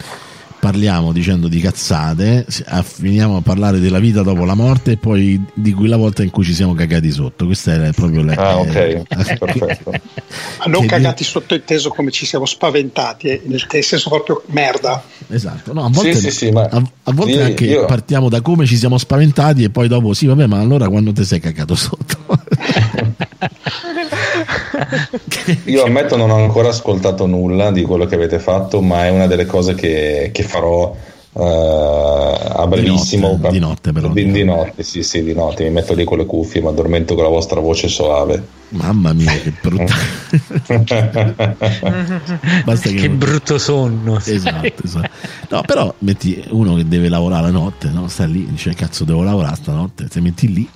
parliamo 0.72 1.12
dicendo 1.12 1.48
di 1.48 1.60
cazzate 1.60 2.46
finiamo 2.82 3.36
a 3.36 3.40
parlare 3.42 3.78
della 3.78 3.98
vita 3.98 4.22
dopo 4.22 4.46
la 4.46 4.54
morte 4.54 4.92
e 4.92 4.96
poi 4.96 5.38
di 5.52 5.72
quella 5.72 5.98
volta 5.98 6.22
in 6.22 6.30
cui 6.30 6.44
ci 6.44 6.54
siamo 6.54 6.72
cagati 6.72 7.10
sotto 7.10 7.44
questa 7.44 7.74
è 7.88 7.92
proprio 7.92 8.22
la 8.24 8.32
Ah, 8.32 8.58
ok, 8.58 8.74
eh, 8.74 9.02
perfetto. 9.38 9.90
Ma 9.90 10.64
non 10.66 10.86
cagati 10.86 11.24
sottointeso 11.24 11.90
come 11.90 12.10
ci 12.10 12.24
siamo 12.24 12.46
spaventati, 12.46 13.28
eh, 13.28 13.42
nel 13.44 13.66
te- 13.66 13.82
senso 13.82 14.08
proprio 14.08 14.42
merda. 14.46 15.02
Esatto, 15.28 15.74
no, 15.74 15.84
a 15.84 15.88
volte, 15.90 16.14
Sì, 16.14 16.30
sì, 16.30 16.30
sì, 16.30 16.50
ma 16.50 16.62
a, 16.62 16.82
a 17.04 17.12
volte 17.12 17.32
io- 17.32 17.44
anche 17.44 17.64
io- 17.66 17.84
partiamo 17.84 18.30
da 18.30 18.40
come 18.40 18.64
ci 18.64 18.76
siamo 18.78 18.96
spaventati 18.96 19.64
e 19.64 19.68
poi 19.70 19.88
dopo 19.88 20.14
sì, 20.14 20.24
vabbè, 20.26 20.46
ma 20.46 20.58
allora 20.60 20.88
quando 20.88 21.12
ti 21.12 21.22
sei 21.24 21.38
cagato 21.40 21.74
sotto? 21.74 22.16
Io 25.64 25.84
ammetto 25.84 26.16
non 26.16 26.30
ho 26.30 26.36
ancora 26.36 26.68
ascoltato 26.68 27.26
nulla 27.26 27.70
di 27.70 27.82
quello 27.82 28.06
che 28.06 28.14
avete 28.14 28.38
fatto, 28.38 28.80
ma 28.80 29.06
è 29.06 29.10
una 29.10 29.26
delle 29.26 29.46
cose 29.46 29.74
che, 29.74 30.30
che 30.32 30.42
farò 30.42 30.94
eh, 31.34 31.40
a 31.42 32.66
brevissimo. 32.66 33.28
notte, 33.28 33.50
di 33.50 33.58
notte 33.58 33.92
però. 33.92 34.08
Di, 34.08 34.30
di 34.30 34.44
notte, 34.44 34.82
sì, 34.82 35.02
sì, 35.02 35.22
di 35.22 35.32
notte. 35.32 35.64
Mi 35.64 35.70
metto 35.70 35.94
lì 35.94 36.04
con 36.04 36.18
le 36.18 36.26
cuffie, 36.26 36.60
mi 36.60 36.68
addormento 36.68 37.14
con 37.14 37.24
la 37.24 37.30
vostra 37.30 37.60
voce 37.60 37.88
soave. 37.88 38.60
Mamma 38.70 39.12
mia, 39.12 39.32
che 39.32 39.52
brutta. 39.60 39.94
Basta 42.64 42.88
che, 42.88 42.94
Che 42.94 43.10
brutto 43.10 43.58
sonno. 43.58 44.18
Esatto, 44.18 44.82
esatto. 44.84 45.10
No, 45.48 45.62
però 45.62 45.94
metti 45.98 46.42
uno 46.50 46.74
che 46.74 46.86
deve 46.86 47.08
lavorare 47.08 47.44
la 47.44 47.50
notte, 47.50 47.88
no? 47.88 48.08
Sta 48.08 48.24
lì, 48.26 48.46
dice 48.50 48.74
cazzo 48.74 49.04
devo 49.04 49.22
lavorare 49.22 49.56
stanotte, 49.56 50.06
se 50.10 50.20
metti 50.20 50.52
lì, 50.52 50.68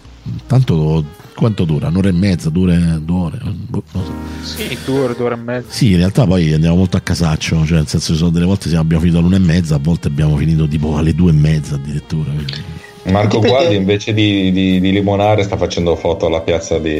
tanto 0.46 1.04
quanto 1.34 1.64
dura? 1.64 1.88
Un'ora 1.88 2.08
e 2.08 2.12
mezza, 2.12 2.48
due, 2.50 2.98
due 3.02 3.18
ore? 3.18 3.38
Boh, 3.42 3.82
non 3.92 4.04
so. 4.04 4.12
Sì, 4.56 4.78
due 4.84 5.00
ore, 5.00 5.14
due 5.14 5.24
ore 5.26 5.34
e 5.34 5.38
mezza. 5.38 5.66
Sì, 5.72 5.90
in 5.92 5.96
realtà 5.98 6.24
poi 6.26 6.52
andiamo 6.52 6.76
molto 6.76 6.96
a 6.96 7.00
casaccio, 7.00 7.64
cioè 7.66 7.78
nel 7.78 7.86
senso 7.88 8.12
che 8.12 8.18
sono 8.18 8.30
delle 8.30 8.46
volte 8.46 8.68
siamo- 8.68 8.82
abbiamo 8.84 9.02
finito 9.02 9.20
all'una 9.20 9.36
e 9.36 9.40
mezza, 9.40 9.74
a 9.74 9.80
volte 9.80 10.08
abbiamo 10.08 10.36
finito 10.36 10.66
tipo 10.68 10.96
alle 10.96 11.14
due 11.14 11.30
e 11.30 11.34
mezza 11.34 11.74
addirittura. 11.74 12.30
quindi- 12.30 12.74
Marco 13.06 13.38
Guardi 13.38 13.76
invece 13.76 14.12
di, 14.12 14.50
di- 14.50 14.80
di 14.80 14.90
limonare 14.90 15.44
sta 15.44 15.56
facendo 15.56 15.94
foto 15.94 16.26
alla 16.26 16.40
piazza 16.40 16.76
di, 16.80 16.98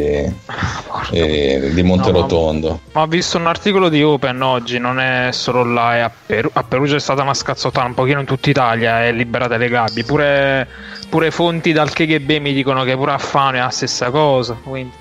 eh, 1.11 1.71
di 1.75 1.83
Monterotondo. 1.83 2.81
Ma 2.93 3.03
ho 3.03 3.07
visto 3.07 3.39
un 3.39 3.47
articolo 3.49 3.89
di 3.89 4.03
Open 4.05 4.41
oggi, 4.41 4.79
non 4.79 5.01
è 5.01 5.31
solo 5.33 5.65
là, 5.65 5.97
è 5.97 5.99
a, 6.01 6.11
Peru- 6.27 6.51
a 6.53 6.63
Perugia 6.63 6.95
è 6.97 7.01
stata 7.01 7.23
una 7.23 7.35
scazzottata 7.35 7.87
un 7.87 7.95
pochino 7.95 8.21
in 8.21 8.27
tutta 8.27 8.51
Italia, 8.51 9.05
è 9.05 9.13
liberata 9.13 9.57
le 9.57 9.69
gabbie. 9.69 10.05
Pure, 10.05 10.69
pure 11.09 11.31
fonti 11.31 11.73
dal 11.73 11.93
KGB 11.93 12.39
mi 12.41 12.53
dicono 12.53 12.85
che 12.85 12.97
pure 12.97 13.13
a 13.13 13.19
Fano 13.19 13.57
è 13.57 13.61
la 13.61 13.71
stessa 13.71 14.11
cosa. 14.11 14.55
Quindi. 14.55 14.93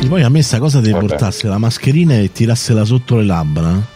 Sì, 0.00 0.06
poi 0.06 0.22
a 0.22 0.28
me 0.28 0.42
sta 0.42 0.58
cosa 0.58 0.80
Vabbè. 0.80 0.98
portarsi 0.98 1.46
la 1.46 1.58
mascherina 1.58 2.14
e 2.14 2.30
tirarsela 2.32 2.84
sotto 2.84 3.16
le 3.16 3.24
labbra. 3.24 3.92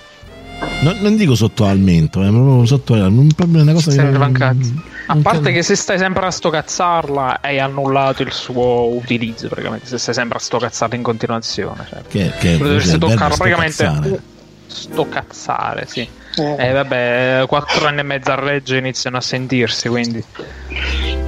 No, 0.81 0.95
non 1.01 1.17
dico 1.17 1.35
sotto 1.35 1.65
al 1.65 1.79
mento, 1.79 2.23
è 2.23 2.29
proprio 2.29 2.65
sotto 2.65 2.95
le 2.95 3.01
labbra. 3.01 3.25
Proprio 3.35 3.63
una 3.63 3.73
cosa 3.73 3.91
Se 3.91 4.11
che 4.11 4.33
cazzo. 4.33 4.73
A 5.07 5.17
parte 5.17 5.53
che 5.53 5.63
se 5.63 5.75
stai 5.75 5.99
sempre 5.99 6.27
a 6.27 6.31
stocazzarla 6.31 7.41
hai 7.41 7.59
annullato 7.59 8.23
il 8.23 8.33
suo 8.33 8.95
utilizzo 8.95 9.49
praticamente, 9.49 9.87
se 9.87 9.99
stai 9.99 10.15
sempre 10.15 10.39
a 10.39 10.41
stocazzarla 10.41 10.95
in 10.97 11.03
continuazione. 11.03 11.87
Cioè. 11.89 12.03
Che, 12.09 12.33
che 12.39 12.59
dovresti 12.59 12.99
toccarla 12.99 13.37
praticamente 13.37 14.23
stocazzare, 14.67 15.87
sì. 15.89 16.09
Eh, 16.39 16.69
E 16.69 16.73
vabbè, 16.73 17.45
quattro 17.49 17.87
anni 17.87 18.01
e 18.01 18.05
mezzo 18.05 18.31
a 18.31 18.37
Reggio 18.37 18.75
iniziano 18.77 19.17
a 19.17 19.21
sentirsi, 19.21 19.89
quindi. 19.89 20.23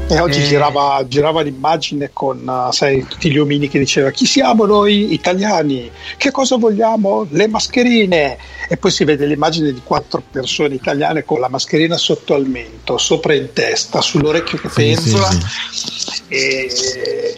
e 0.09 0.19
oggi 0.19 0.41
eh. 0.41 0.45
girava, 0.47 1.05
girava 1.07 1.41
l'immagine 1.43 2.11
con 2.13 2.47
uh, 2.47 2.73
sai, 2.73 3.07
tutti 3.07 3.31
gli 3.31 3.39
omini 3.39 3.69
che 3.69 3.79
diceva 3.79 4.11
chi 4.11 4.27
siamo 4.27 4.67
noi 4.67 5.13
italiani, 5.13 5.91
che 6.17 6.31
cosa 6.31 6.57
vogliamo? 6.57 7.27
Le 7.31 7.47
mascherine. 7.49 8.37
E 8.69 8.77
poi 8.77 8.91
si 8.93 9.03
vede 9.05 9.27
l'immagine 9.27 9.73
di 9.73 9.81
quattro 9.83 10.23
persone 10.31 10.75
italiane 10.77 11.25
con 11.25 11.41
la 11.41 11.49
mascherina 11.49 11.97
sotto 11.97 12.35
al 12.35 12.47
mento, 12.47 12.99
sopra 12.99 13.35
in 13.35 13.49
testa, 13.53 14.01
sull'orecchio 14.01 14.59
che 14.59 14.69
Sì, 14.69 14.75
penzola 14.75 15.29
sì, 15.73 16.23
E, 16.29 16.69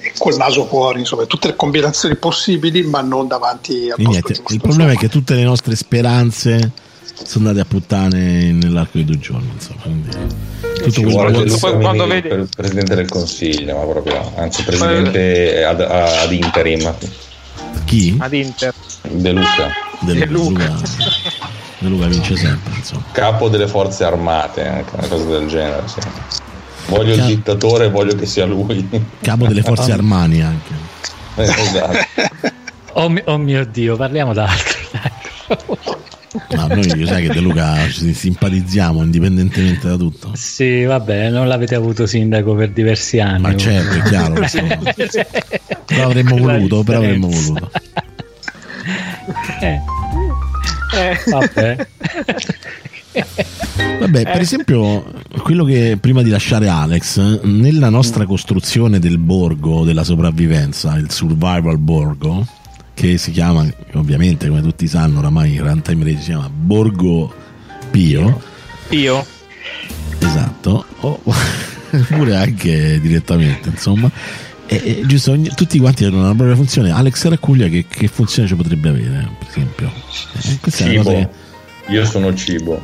e 0.02 0.12
col 0.18 0.36
naso 0.36 0.66
fuori, 0.66 1.00
insomma, 1.00 1.24
tutte 1.24 1.48
le 1.48 1.56
combinazioni 1.56 2.16
possibili, 2.16 2.82
ma 2.82 3.00
non 3.00 3.28
davanti 3.28 3.90
niente, 3.96 4.34
giusto. 4.34 4.52
il 4.52 4.60
problema 4.60 4.92
è 4.92 4.96
che 4.96 5.08
tutte 5.08 5.34
le 5.34 5.44
nostre 5.44 5.74
speranze 5.74 6.70
sono 7.14 7.49
andate 7.49 7.61
a 7.66 7.69
puttane 7.69 8.52
nell'arco 8.52 8.99
di 8.99 9.04
due 9.04 9.19
giorni. 9.19 9.49
Insomma, 9.52 9.81
quindi 9.83 10.09
tutto 10.76 10.90
Ci 10.90 11.02
quello 11.02 11.57
Poi 11.59 11.78
quando 11.81 12.07
vedi- 12.07 12.28
per 12.28 12.47
Presidente 12.57 12.95
del 12.95 13.09
Consiglio, 13.09 13.76
ma 13.76 13.85
proprio, 13.85 14.33
anzi 14.37 14.62
Presidente 14.64 15.64
ad, 15.64 15.81
ad 15.81 16.33
interim, 16.33 16.92
chi? 17.85 18.16
Ad 18.19 18.33
Inter. 18.33 18.73
De 19.09 19.33
Luca, 19.33 19.73
De 20.00 20.14
De 20.14 20.26
Luca. 20.26 20.64
Luca. 20.64 20.81
De 21.78 21.88
Luca 21.88 22.07
vince 22.07 22.37
sempre. 22.37 22.73
Insomma. 22.76 23.02
capo 23.12 23.49
delle 23.49 23.66
forze 23.66 24.04
armate, 24.04 24.66
anche 24.66 24.90
una 24.97 25.07
cosa 25.09 25.25
del 25.25 25.49
genere. 25.49 25.83
sì. 25.87 26.00
Voglio 26.87 27.12
il 27.12 27.19
Cap- 27.19 27.28
dittatore, 27.28 27.90
voglio 27.90 28.14
che 28.16 28.26
sia 28.26 28.45
lui. 28.45 28.88
Capo 29.21 29.47
delle 29.47 29.62
forze 29.62 29.90
Armani 29.92 30.42
anche. 30.42 30.73
Eh, 31.37 31.42
esatto. 31.42 32.50
Oh, 32.95 33.09
mi- 33.09 33.23
oh 33.25 33.38
mio 33.38 33.64
dio, 33.64 33.97
parliamo 33.97 34.35
d'altro. 34.35 34.78
Ma 36.54 36.66
noi 36.66 37.06
sai 37.06 37.26
che 37.26 37.32
De 37.32 37.40
Luca 37.40 37.86
ci 37.88 38.14
simpatizziamo 38.14 39.02
indipendentemente 39.02 39.86
da 39.88 39.96
tutto. 39.96 40.30
sì, 40.34 40.84
vabbè, 40.84 41.28
non 41.30 41.46
l'avete 41.48 41.74
avuto 41.74 42.06
sindaco 42.06 42.54
per 42.54 42.70
diversi 42.70 43.20
anni. 43.20 43.40
Ma 43.42 43.56
certo, 43.56 43.96
è 43.98 44.02
chiaro. 44.02 44.34
Però 45.84 46.04
avremmo 46.04 46.36
Quella 46.36 46.52
voluto, 46.56 46.82
però 46.84 46.98
avremmo 46.98 47.28
voluto. 47.28 47.70
Eh, 49.60 51.18
vabbè. 51.30 51.86
Vabbè, 54.00 54.22
per 54.22 54.36
Eh. 54.36 54.40
esempio, 54.40 55.04
quello 55.42 55.64
che 55.64 55.98
prima 56.00 56.22
di 56.22 56.30
lasciare 56.30 56.68
Alex, 56.68 57.40
nella 57.42 57.88
nostra 57.90 58.24
costruzione 58.24 58.98
del 58.98 59.18
borgo 59.18 59.84
della 59.84 60.04
sopravvivenza, 60.04 60.94
il 60.96 61.10
survival 61.10 61.78
borgo, 61.78 62.46
che 63.02 63.18
si 63.18 63.32
chiama, 63.32 63.66
ovviamente, 63.94 64.47
come 64.47 64.62
tutti 64.62 64.87
sanno, 64.87 65.18
oramai 65.18 65.54
in 65.54 65.64
runtime 65.66 66.04
radio 66.04 66.18
si 66.21 66.26
chiama 66.26 66.49
Borgo 66.49 67.35
Pio, 67.90 68.40
Io? 68.90 69.26
esatto, 70.21 70.85
o 71.00 71.21
pure 72.06 72.37
anche 72.37 73.00
direttamente, 73.00 73.71
insomma. 73.71 74.09
E, 74.66 74.76
e 74.85 75.02
giusto, 75.06 75.32
ogni- 75.32 75.50
tutti 75.52 75.80
quanti 75.80 76.04
hanno 76.04 76.21
una 76.21 76.35
propria 76.35 76.54
funzione. 76.54 76.92
Alex 76.92 77.26
Raccuglia 77.26 77.66
che, 77.66 77.87
che 77.88 78.06
funzione 78.06 78.47
ci 78.47 78.54
potrebbe 78.54 78.90
avere, 78.90 79.28
per 79.37 79.49
esempio? 79.49 79.92
Eh, 80.44 80.59
questa 80.61 80.85
è 80.85 80.88
una 80.94 81.02
cosa 81.02 81.11
Cibo. 81.16 81.30
che 81.87 81.92
Io 81.92 82.04
sono 82.06 82.35
cibo. 82.35 82.82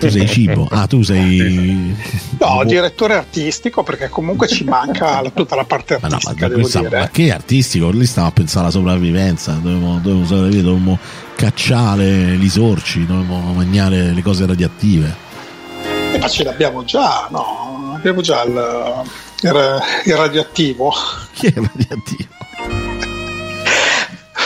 Tu 0.00 0.08
sei 0.10 0.26
cibo. 0.28 0.66
Ah, 0.70 0.86
tu 0.86 1.02
sei 1.02 1.94
No, 2.40 2.62
direttore 2.64 3.14
artistico 3.14 3.82
perché 3.82 4.08
comunque 4.08 4.48
ci 4.48 4.64
manca 4.64 5.20
la- 5.20 5.30
tutta 5.30 5.54
la 5.56 5.64
parte 5.64 5.98
Ma 6.00 6.08
no, 6.08 6.18
ma, 6.22 6.30
artistica, 6.30 6.48
questa- 6.50 6.80
ma 6.90 7.08
che 7.08 7.32
artistico? 7.32 7.90
Lì 7.90 8.06
stavo 8.06 8.28
a 8.28 8.32
pensare 8.32 8.60
alla 8.64 8.70
sopravvivenza. 8.72 9.52
Dovevamo, 9.52 9.98
dovevamo 9.98 10.24
sopravvivere, 10.26 10.62
dovevamo 10.62 10.98
cacciare 11.36 12.04
gli 12.36 12.48
sorci, 12.48 13.06
dovevamo 13.06 13.52
mangiare 13.52 14.12
le 14.12 14.22
cose 14.22 14.46
radioattive. 14.46 15.14
Eh, 16.12 16.18
ma 16.18 16.28
ce 16.28 16.42
l'abbiamo 16.44 16.84
già, 16.84 17.28
no? 17.30 17.92
Abbiamo 17.96 18.20
già 18.22 18.42
il, 18.44 19.04
il- 19.42 19.80
il 20.06 20.16
radioattivo. 20.16 20.92
Chi 21.32 21.46
è 21.46 21.52
radioattivo? 21.54 22.28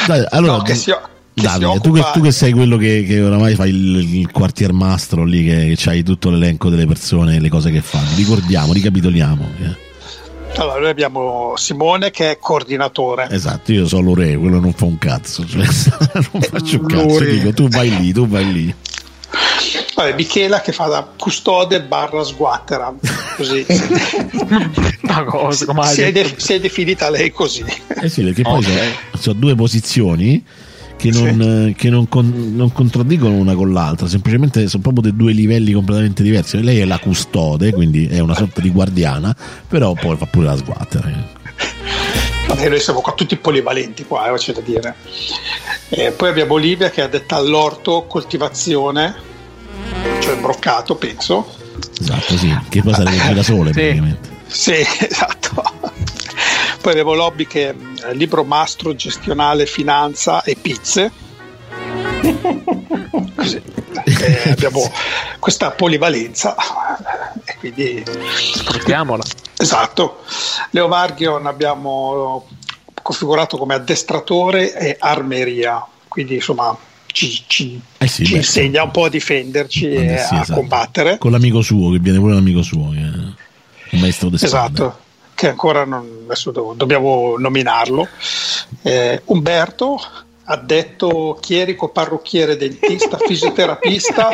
Dai, 0.07 0.25
allora, 0.31 0.57
No, 0.57 0.63
che 0.63 0.75
si, 0.75 0.91
che 0.91 0.97
si 0.97 1.14
Davide, 1.35 1.81
tu, 1.81 1.93
che, 1.93 2.05
tu 2.13 2.21
che 2.21 2.31
sei 2.31 2.53
quello 2.53 2.77
che, 2.77 3.05
che 3.07 3.21
oramai 3.21 3.57
fai 3.57 3.71
il, 3.71 4.15
il 4.19 4.31
quartier 4.31 4.73
mastro 4.73 5.25
lì, 5.25 5.45
che, 5.45 5.75
che 5.77 5.91
hai 5.91 6.03
tutto 6.05 6.31
l'elenco 6.31 6.69
delle 6.71 6.87
persone 6.87 7.37
e 7.37 7.41
le 7.41 7.49
cose 7.49 7.71
che 7.73 7.81
fanno, 7.81 8.09
ricordiamo, 8.15 8.73
ricapitoliamo. 8.73 9.49
eh. 9.61 9.83
Allora, 10.57 10.79
noi 10.81 10.91
abbiamo 10.91 11.55
Simone 11.57 12.13
che 12.13 12.31
è 12.31 12.39
coordinatore. 12.39 13.27
Esatto, 13.31 13.73
io 13.73 13.89
sono 13.89 14.03
Lore, 14.03 14.37
quello 14.37 14.61
non 14.61 14.73
fa 14.73 14.85
un 14.85 14.99
cazzo, 14.99 15.45
cioè, 15.45 15.65
non 16.31 16.43
faccio 16.43 16.79
un 16.81 16.87
cazzo, 16.87 17.25
dico 17.25 17.53
tu 17.53 17.69
vai 17.69 17.91
lì, 17.99 18.13
tu 18.13 18.29
vai 18.29 18.53
lì. 18.53 18.75
Vabbè, 19.97 20.15
Michela 20.15 20.61
che 20.61 20.73
fa 20.73 20.87
da 20.87 21.09
custode 21.17 21.83
barra 21.83 22.23
sguattera. 22.23 22.95
Così. 23.37 23.67
Una 25.03 25.25
cosa, 25.25 25.83
si, 25.85 26.03
è 26.03 26.13
de- 26.13 26.35
si 26.37 26.53
è 26.55 26.61
definita 26.61 27.11
lei 27.11 27.31
così. 27.33 27.65
Eh 28.01 28.09
sì, 28.09 28.23
perché 28.23 28.43
poi 28.43 28.63
sono, 28.63 28.81
sono 29.19 29.39
due 29.39 29.55
posizioni 29.55 30.45
che, 31.11 31.33
non, 31.33 31.41
eh, 31.69 31.75
che 31.77 31.91
non 31.91 32.09
con- 32.09 32.53
non 32.55 32.73
contraddicono 32.73 33.35
una 33.35 33.55
con 33.55 33.73
l'altra, 33.73 34.07
semplicemente 34.09 34.67
sono 34.69 34.83
proprio 34.83 35.03
dei 35.03 35.17
due 35.17 35.33
livelli 35.33 35.73
completamente 35.73 36.23
diversi. 36.23 36.63
Lei 36.63 36.79
è 36.81 36.85
la 36.85 36.99
custode, 36.99 37.73
quindi 37.73 38.07
è 38.07 38.19
una 38.21 38.35
sorta 38.35 38.61
di 38.61 38.71
guardiana, 38.71 39.35
però 39.69 39.93
poi 39.95 40.17
fa 40.17 40.27
pure 40.27 40.47
la 40.47 40.57
sguattera. 40.57 41.09
eh. 41.09 41.43
Vabbè, 42.47 42.69
noi 42.69 42.81
siamo 42.81 43.01
qua 43.01 43.13
tutti 43.15 43.37
polivalenti 43.37 44.05
qua, 44.05 44.31
eh, 44.33 44.37
c'è 44.37 44.53
da 44.53 44.61
dire. 44.61 44.95
Eh, 45.89 46.11
poi 46.13 46.29
abbiamo 46.29 46.55
Olivia 46.55 46.91
che 46.91 47.01
ha 47.03 47.09
detta 47.09 47.37
all'orto 47.37 48.05
coltivazione, 48.07 49.15
cioè 50.21 50.37
broccato, 50.37 50.95
penso. 50.97 51.55
Esatto, 52.01 52.37
sì, 52.37 52.55
che 52.69 52.83
poi 52.83 52.93
sarebbe 52.95 53.33
da 53.35 53.43
sole 53.43 53.69
Sì. 53.73 53.81
praticamente. 53.81 54.29
Sì, 54.47 54.73
esatto. 55.01 55.63
Poi 56.85 57.03
Lobby 57.03 57.47
che 57.47 57.71
è 57.71 57.75
eh, 58.09 58.15
libro 58.15 58.45
mastro 58.45 58.95
gestionale 58.95 59.65
finanza 59.65 60.43
e 60.43 60.55
pizze. 60.55 61.11
Così. 63.35 63.63
Eh, 64.05 64.51
abbiamo 64.51 64.93
questa 65.39 65.71
polivalenza 65.71 66.55
e 67.43 67.57
quindi 67.59 68.05
Sfruttiamola. 68.53 69.23
esatto. 69.57 70.25
Leo 70.73 70.87
Marghion 70.87 71.47
abbiamo 71.47 72.49
configurato 73.01 73.57
come 73.57 73.73
addestratore 73.73 74.77
e 74.77 74.97
armeria, 74.99 75.83
quindi 76.07 76.35
insomma 76.35 76.77
ci, 77.07 77.45
ci- 77.47 77.81
Eh 77.97 78.07
sì, 78.07 78.27
ci 78.27 78.33
beh, 78.33 78.39
insegna 78.41 78.83
un 78.83 78.91
po' 78.91 79.05
a 79.05 79.09
difenderci 79.09 79.89
e 79.89 80.05
eh 80.05 80.19
sì, 80.19 80.35
a 80.35 80.41
esatto. 80.43 80.61
combattere. 80.61 81.17
Con 81.17 81.31
l'amico 81.31 81.63
suo, 81.63 81.93
che 81.93 81.99
viene 81.99 82.19
pure 82.19 82.35
l'amico 82.35 82.61
suo, 82.61 82.91
che 82.91 82.99
è 82.99 83.95
un 83.95 84.01
maestro 84.01 84.29
di 84.29 84.37
spade. 84.37 84.53
Esatto, 84.55 84.99
che 85.35 85.49
ancora 85.49 85.85
non, 85.85 86.07
adesso 86.27 86.51
devo- 86.51 86.75
dobbiamo 86.75 87.35
nominarlo. 87.39 88.09
Eh, 88.83 89.21
Umberto, 89.27 90.01
addetto 90.45 91.39
chierico, 91.41 91.89
parrucchiere, 91.89 92.57
dentista, 92.57 93.17
fisioterapista, 93.27 94.31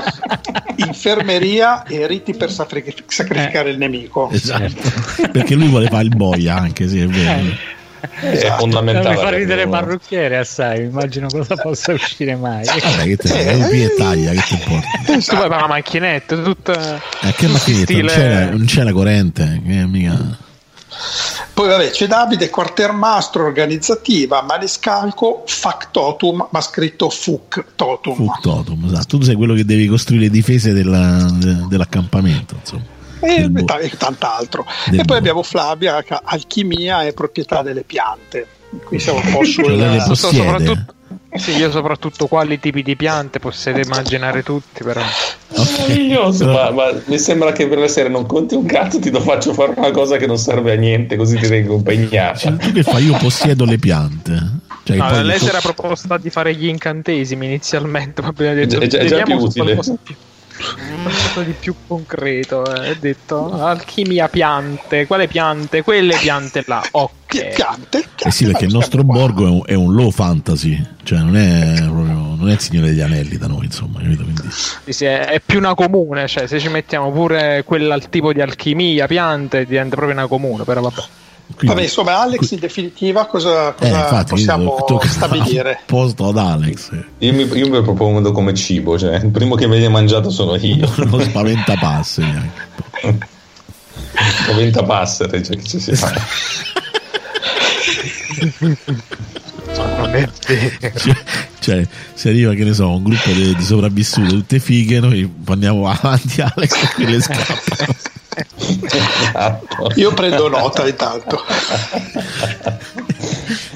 infermeria 0.77 1.85
e 1.85 2.07
riti 2.07 2.35
per 2.35 2.51
sacrific- 2.51 3.05
sacrificare 3.13 3.71
il 3.71 3.79
nemico. 3.79 4.29
Esatto. 4.31 5.29
perché 5.33 5.55
lui 5.55 5.69
vuole 5.69 5.89
fare 5.89 6.05
il 6.05 6.15
boia 6.17 6.57
anche, 6.57 6.89
sì, 6.89 7.01
è 7.01 7.07
vero. 7.07 7.79
È 8.01 8.29
Esatto. 8.31 8.61
fondamentale. 8.61 9.11
mi 9.15 9.21
fa 9.21 9.29
ridere 9.29 9.69
parrucchiere 9.69 10.39
assai, 10.39 10.85
immagino 10.85 11.27
cosa 11.29 11.55
possa 11.57 11.93
uscire 11.93 12.35
mai. 12.35 12.65
Vabbè, 12.65 13.05
che 13.05 13.17
te 13.19 13.53
lui 13.57 13.69
qui 13.69 13.85
e 13.85 13.95
taglia, 13.95 14.31
che 14.33 14.41
ti 14.47 14.55
importa? 14.55 14.87
Tu 15.05 15.13
Esatto. 15.13 15.47
la 15.49 15.67
macchinetta, 15.67 16.37
tutta. 16.43 16.97
Eh, 17.21 17.33
che 17.35 17.47
macchinetta, 17.47 17.93
non, 17.93 18.09
stile- 18.09 18.13
c'è, 18.13 18.45
non 18.51 18.65
c'è 18.65 18.83
la 18.85 18.93
corrente, 18.93 19.61
che 19.67 19.87
mica... 19.87 20.49
Poi 21.55 21.69
vabbè, 21.69 21.91
c'è 21.91 22.07
Davide, 22.07 22.49
quartiermastro 22.51 23.45
organizzativa, 23.45 24.43
maniscalco, 24.43 25.43
factotum, 25.47 26.49
ma 26.51 26.61
scritto 26.61 27.09
fuc 27.11 27.65
totum. 27.75 28.15
Fuck 28.15 28.41
totum, 28.41 28.85
esatto. 28.87 29.19
Tu 29.19 29.23
sei 29.25 29.35
quello 29.35 29.55
che 29.55 29.65
devi 29.65 29.87
costruire 29.87 30.25
le 30.25 30.31
difese 30.31 30.73
della- 30.73 31.29
de- 31.33 31.67
dell'accampamento, 31.69 32.57
insomma. 32.61 32.83
e, 33.21 33.49
bo- 33.51 33.79
e 33.79 33.91
tant'altro. 33.97 34.65
E 34.91 34.97
poi 34.97 35.05
bo- 35.05 35.15
abbiamo 35.15 35.43
Flavia, 35.43 36.03
alchimia 36.25 37.03
e 37.03 37.13
proprietà 37.13 37.63
delle 37.63 37.83
piante. 37.83 38.47
Qui 38.85 38.99
siamo 38.99 39.21
un 39.23 39.33
po' 39.33 39.45
sul... 39.45 39.65
Cioè, 39.65 40.15
soprattutto, 40.15 40.95
sì, 41.39 41.53
io 41.57 41.71
soprattutto 41.71 42.27
quali 42.27 42.59
tipi 42.59 42.83
di 42.83 42.97
piante 42.97 43.39
possiate 43.39 43.81
immaginare 43.81 44.43
tutti, 44.43 44.83
però. 44.83 45.01
Meraviglioso, 45.57 46.47
ma, 46.47 46.71
ma 46.71 46.85
mi 47.07 47.19
sembra 47.19 47.53
che 47.53 47.67
per 47.69 47.79
la 47.79 47.89
serie 47.89 48.11
non 48.11 48.27
conti 48.27 48.55
un 48.55 48.65
cazzo, 48.67 48.99
ti 48.99 49.11
do- 49.11 49.21
faccio 49.21 49.53
fare 49.53 49.73
una 49.77 49.91
cosa 49.91 50.17
che 50.17 50.27
non 50.27 50.39
serve 50.39 50.73
a 50.73 50.77
niente, 50.77 51.17
così 51.17 51.37
ti 51.39 51.47
tengo 51.49 51.75
impegnata. 51.77 52.37
Cioè, 52.39 52.57
tu 52.57 52.73
che 52.73 52.83
fai? 52.83 53.05
Io 53.07 53.17
possiedo 53.17 53.65
le 53.65 53.79
piante. 53.79 54.59
Cioè, 54.83 54.97
No, 54.97 55.23
lei 55.23 55.39
si 55.39 55.47
era 55.47 55.61
proposta 55.61 56.17
di 56.19 56.31
fare 56.31 56.55
gli 56.55 56.67
incantesimi 56.67 57.47
inizialmente, 57.47 58.23
poi 58.23 58.31
abbiamo 58.31 58.55
detto 58.55 58.81
È 58.81 58.87
già- 58.87 58.99
è 58.99 59.05
già 59.07 59.17
vediamo 59.19 59.37
più 59.41 59.47
utile. 59.49 59.65
qualcosa 59.65 59.91
di 59.93 59.99
più- 60.03 60.15
qualcosa 60.61 61.43
di 61.43 61.55
più 61.59 61.75
concreto. 61.87 62.65
eh. 62.75 62.91
Ho 62.91 62.97
detto 62.99 63.53
alchimia 63.63 64.29
piante, 64.29 65.07
quale 65.07 65.27
piante? 65.29 65.83
Quelle 65.83 66.17
piante 66.17 66.63
là. 66.67 66.83
Ok. 66.93 67.19
Pi- 67.27 67.47
piante, 67.55 68.05
Eh 68.25 68.31
sì, 68.31 68.47
perché 68.47 68.65
il 68.65 68.73
nostro 68.73 69.05
borgo 69.05 69.47
è 69.47 69.51
un, 69.51 69.63
è 69.65 69.75
un 69.75 69.95
low 69.95 70.11
fantasy, 70.11 70.83
cioè 71.05 71.21
non 71.21 71.37
è 71.37 71.75
proprio 71.85 72.35
non 72.41 72.49
è 72.49 72.53
il 72.53 72.59
Signore 72.61 72.89
degli 72.89 73.01
Anelli 73.01 73.37
da 73.37 73.47
noi, 73.47 73.67
insomma, 73.67 74.01
capito? 74.01 74.25
Quindi, 74.25 74.43
Sì, 74.51 75.05
è, 75.05 75.27
è 75.27 75.41
più 75.41 75.59
una 75.59 75.75
comune, 75.75 76.27
cioè 76.27 76.47
se 76.47 76.59
ci 76.59 76.69
mettiamo 76.69 77.13
pure 77.13 77.63
quella 77.65 77.95
al 77.95 78.09
tipo 78.09 78.33
di 78.33 78.41
alchimia, 78.41 79.07
piante, 79.07 79.65
diventa 79.67 79.95
proprio 79.95 80.17
una 80.17 80.27
comune, 80.27 80.65
però 80.65 80.81
vabbè. 80.81 81.03
Quindi- 81.57 81.67
Vabbè, 81.67 81.83
insomma, 81.83 82.21
Alex, 82.21 82.51
in 82.51 82.59
definitiva, 82.59 83.27
cosa, 83.27 83.71
eh, 83.71 83.75
cosa 83.79 83.99
infatti, 83.99 84.31
possiamo 84.31 84.77
stabilire? 85.05 85.73
a 85.73 85.79
posto 85.87 86.29
ad 86.29 86.39
Alex, 86.39 86.91
eh. 86.93 87.05
Io 87.27 87.33
mi, 87.33 87.43
io 87.59 87.69
mi 87.69 87.83
propongo 87.83 88.33
come 88.33 88.55
cibo, 88.55 88.99
cioè 88.99 89.17
il 89.17 89.31
primo 89.31 89.55
che 89.55 89.69
viene 89.69 89.89
mangiato 89.89 90.31
sono 90.31 90.55
io. 90.57 90.91
non 91.05 91.21
spaventapasse 91.23 92.23
neanche. 92.23 93.29
Ho 94.49 94.55
20 94.55 94.83
passere, 94.85 95.43
cioè 95.43 95.57
che 95.57 95.65
ci 95.65 95.79
si 95.81 95.95
fa. 95.95 96.13
Non 99.77 100.15
è 100.15 100.29
vero. 100.47 100.91
Cioè, 100.99 101.17
cioè, 101.61 101.87
se 102.15 102.29
arriva, 102.29 102.53
che 102.55 102.65
ne 102.65 102.73
so, 102.75 102.89
un 102.91 103.03
gruppo 103.03 103.31
di, 103.31 103.55
di 103.55 103.63
sopravvissute, 103.65 104.29
tutte 104.29 104.59
fighe, 104.59 105.01
noi 105.01 105.31
andiamo 105.47 105.89
avanti 105.89 106.41
Alex 106.41 106.83
e 106.83 106.89
quelle 106.95 107.21
scappano. 107.21 107.95
Esatto. 108.37 109.91
Io 109.97 110.13
prendo 110.15 110.49
nota 110.49 110.87
intanto. 110.87 111.43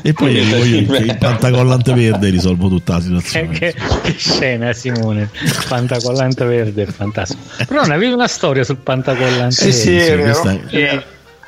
E 0.02 0.12
poi 0.12 0.32
io 0.34 0.64
il 0.98 1.16
pantacollante 1.18 1.92
verde 1.94 2.28
risolvo 2.30 2.68
tutta 2.68 2.94
la 2.94 3.00
situazione. 3.00 3.48
che- 3.58 3.74
che 4.02 4.14
scena, 4.16 4.72
Simone. 4.72 5.30
Pantacollante 5.68 6.44
verde 6.44 6.82
è 6.82 6.86
fantastico. 6.86 7.40
Però 7.66 7.80
non 7.82 7.90
avevi 7.90 8.12
una 8.12 8.28
storia 8.28 8.64
sul 8.64 8.76
pantacollante 8.76 9.54
Sì, 9.54 9.72
sì, 9.72 9.90
verde. 9.92 10.12
è 10.12 10.16
vero. 10.16 10.40
questa- 10.40 10.76
Eh, 10.76 11.04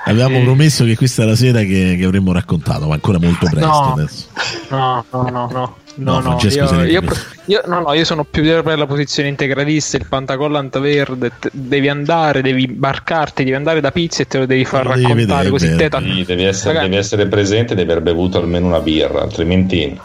Avevamo 0.09 0.41
promesso 0.43 0.85
che 0.85 0.95
questa 0.97 1.25
è 1.25 1.27
la 1.27 1.35
sera 1.35 1.61
che, 1.63 1.97
che 1.99 2.05
avremmo 2.05 2.33
raccontato, 2.33 2.87
ma 2.87 2.95
ancora 2.95 3.19
molto 3.19 3.47
presto 3.51 3.67
No. 3.67 3.93
adesso. 3.95 4.25
No, 4.69 5.05
no, 5.11 5.23
no, 5.31 5.49
no. 5.53 5.77
No, 5.97 6.15
No, 6.17 6.21
Francesco 6.21 6.75
io, 6.75 7.01
io, 7.01 7.03
io- 7.47 7.63
no, 7.67 7.81
no, 7.81 7.93
io 7.95 8.05
sono 8.05 8.25
più 8.25 8.43
per 8.63 8.79
la 8.79 8.87
posizione 8.87 9.29
integralista, 9.29 9.97
il 9.97 10.07
pantacollant 10.07 10.79
verde, 10.79 11.31
t- 11.39 11.49
devi 11.53 11.89
andare, 11.89 12.43
devi 12.43 12.65
imbarcarti, 12.65 13.45
devi 13.45 13.57
andare 13.57 13.81
da 13.81 13.91
pizza 13.91 14.23
e 14.23 14.27
te 14.27 14.39
lo 14.39 14.47
devi 14.47 14.65
far 14.65 14.85
Lo 14.87 14.91
devi 14.93 15.03
raccontare 15.03 15.51
vedere, 15.51 15.51
così 15.51 15.67
è 15.67 15.89
te. 15.89 15.99
Sì, 16.03 16.25
devi, 16.25 16.45
essere, 16.45 16.69
Ragazzi- 16.69 16.89
devi 16.91 17.01
essere 17.01 17.27
presente 17.27 17.73
e 17.73 17.77
devi 17.77 17.91
aver 17.91 18.03
bevuto 18.03 18.39
almeno 18.39 18.67
una 18.67 18.81
birra, 18.81 19.23
altrimenti 19.23 19.99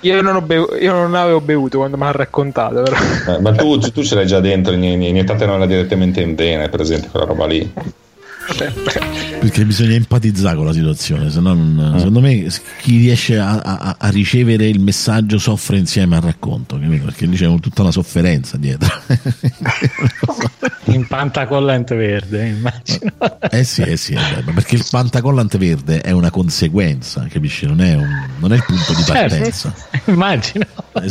Io 0.00 0.20
non, 0.20 0.36
ho 0.36 0.40
bevu- 0.42 0.80
io 0.80 0.92
non 0.92 1.14
avevo 1.14 1.40
bevuto 1.40 1.78
quando 1.78 1.96
me 1.96 2.04
l'ha 2.04 2.12
raccontato, 2.12 2.82
però. 2.82 2.96
Eh, 3.36 3.40
ma 3.40 3.52
tu, 3.52 3.78
tu 3.78 4.02
ce 4.04 4.14
l'hai 4.14 4.26
già 4.26 4.40
dentro, 4.40 4.72
iniettatela 4.74 5.66
direttamente 5.66 6.20
in 6.20 6.34
vena, 6.34 6.64
è 6.64 6.68
presente 6.68 7.08
quella 7.08 7.26
roba 7.26 7.46
lì. 7.46 7.72
Perché 9.40 9.64
bisogna 9.64 9.94
empatizzare 9.94 10.56
con 10.56 10.66
la 10.66 10.72
situazione, 10.72 11.30
se 11.30 11.40
no 11.40 11.54
non- 11.54 11.94
secondo 11.98 12.20
me 12.20 12.46
chi 12.80 12.98
riesce 12.98 13.38
a, 13.38 13.58
a- 13.58 13.96
a 13.98 14.08
ricevere 14.10 14.68
il 14.68 14.80
messaggio 14.80 15.38
soffre 15.38 15.78
insieme 15.78 16.16
al 16.16 16.22
racconto? 16.22 16.78
Perché 16.78 17.26
lì 17.26 17.36
c'è 17.36 17.52
tutta 17.60 17.82
una 17.82 17.90
sofferenza 17.90 18.56
dietro. 18.56 18.88
In 20.86 21.06
pantacollante 21.06 21.94
verde, 21.94 22.46
immagino. 22.48 23.12
eh 23.50 23.62
sì, 23.62 23.82
eh 23.82 23.96
sì, 23.96 24.14
eh, 24.14 24.42
beh, 24.42 24.52
perché 24.52 24.74
il 24.74 24.84
pantacollante 24.90 25.56
verde 25.56 26.00
è 26.00 26.10
una 26.10 26.30
conseguenza, 26.30 27.24
capisci? 27.30 27.66
Non 27.66 27.80
è, 27.80 27.94
un- 27.94 28.28
non 28.38 28.52
è 28.52 28.56
il 28.56 28.64
punto 28.66 28.92
di 28.92 29.02
Certo, 29.04 29.34
partenza. 29.34 29.74
immagino. 30.06 30.64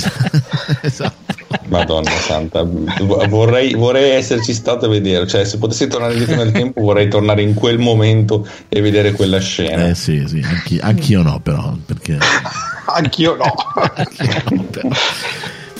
esatto. 0.82 1.34
Madonna 1.68 2.10
santa, 2.12 2.64
vorrei, 2.64 3.74
vorrei 3.74 4.12
esserci 4.12 4.54
stato 4.54 4.86
a 4.88 4.90
vedere, 4.90 5.26
cioè 5.28 5.46
se 5.46 5.58
potessi 5.58 5.88
tornare 5.88 6.14
indietro 6.14 6.36
nel 6.36 6.52
tempo 6.52 6.82
vorrei 6.82 7.08
tornare 7.10 7.42
in 7.42 7.54
quel 7.54 7.78
momento 7.78 8.46
e 8.68 8.82
vedere 8.82 9.14
quella 9.14 9.40
scena. 9.40 9.88
Eh 9.88 9.96
sì, 9.96 10.24
sì, 10.28 10.42
anch'io, 10.46 10.82
anch'io 10.84 11.22
no, 11.22 11.40
però, 11.40 11.76
perché, 11.86 12.18
Anch'io 12.94 13.36
no. 13.38 13.54
anch'io 13.96 14.44
no, 14.50 14.64
però. 14.64 14.90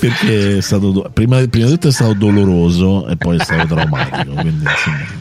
Perché 0.02 0.58
è 0.58 0.62
stato 0.62 1.12
prima, 1.14 1.46
prima 1.48 1.68
di 1.68 1.74
tutto 1.74 1.90
è 1.90 1.92
stato 1.92 2.14
doloroso 2.14 3.08
e 3.08 3.18
poi 3.18 3.38
è 3.38 3.44
stato 3.44 3.68
traumatico. 3.68 4.34
Quindi, 4.34 4.64
insomma, 4.64 5.21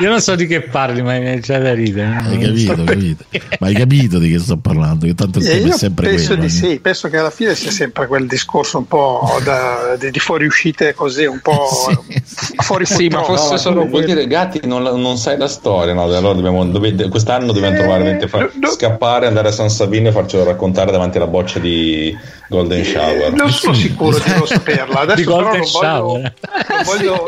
Io 0.00 0.08
non 0.08 0.20
so 0.20 0.34
di 0.34 0.46
che 0.46 0.62
parli, 0.62 1.02
ma 1.02 1.18
mi 1.18 1.38
già 1.40 1.58
da 1.58 1.72
ridere. 1.74 2.16
hai 2.22 2.38
Non 2.38 2.56
so 2.58 2.74
capito, 2.74 2.84
capito? 2.84 3.24
Ma 3.60 3.66
hai 3.68 3.74
capito 3.74 4.18
di 4.18 4.30
che 4.30 4.38
sto 4.38 4.56
parlando? 4.56 5.06
Che 5.06 5.14
tanto 5.14 5.38
il 5.38 5.46
Eh, 5.46 5.60
tema 5.60 5.74
è 5.74 5.78
sempre 5.78 6.08
penso 6.08 6.26
quello. 6.28 6.40
di 6.40 6.46
eh. 6.46 6.50
sì, 6.50 6.80
penso 6.80 7.08
che 7.08 7.16
alla 7.18 7.30
fine 7.30 7.54
sia 7.54 7.70
sempre 7.70 8.06
quel 8.06 8.26
discorso 8.26 8.78
un 8.78 8.86
po' 8.86 9.38
da- 9.44 9.96
di, 9.98 10.10
di 10.10 10.18
fuoriuscite 10.18 10.94
così, 10.94 11.24
un 11.26 11.40
po' 11.40 11.66
Sì, 12.02 12.22
sì. 12.24 12.54
fuori 12.56 12.86
Sì, 12.86 13.08
ma 13.08 13.22
fosse 13.22 13.50
No, 13.52 13.56
solo 13.58 13.86
vuol 13.86 14.04
dire 14.04 14.26
gatti 14.26 14.60
non, 14.64 14.82
non 14.82 15.16
sai 15.16 15.36
la 15.38 15.48
storia 15.48 15.92
no? 15.94 16.04
allora 16.04 16.32
dobbiamo, 16.34 16.64
dove- 16.66 17.08
quest'anno 17.08 17.52
dobbiamo 17.52 17.74
Eh, 17.76 17.78
trovare 17.78 17.98
veramente 18.02 18.28
fa- 18.28 18.38
no, 18.40 18.50
no. 18.54 18.68
scappare 18.70 19.26
andare 19.26 19.48
a 19.48 19.52
San 19.52 19.70
Savino 19.70 20.08
e 20.08 20.12
farcelo 20.12 20.44
raccontare 20.44 20.90
davanti 20.90 21.18
alla 21.18 21.26
boccia 21.26 21.58
di 21.58 22.16
Golden 22.48 22.84
Shower 22.84 23.32
Non 23.32 23.50
sono 23.50 23.74
sicuro 23.74 24.18
di 24.18 24.30
non 24.30 24.46
saperla. 24.46 25.00
Adesso 25.00 25.16
Di 25.16 25.24
però 25.24 25.36
Golden 25.42 25.60
non 25.60 25.70
voglio, 25.70 25.88
Shower. 25.88 26.34
non 26.68 26.82
voglio, 26.84 27.24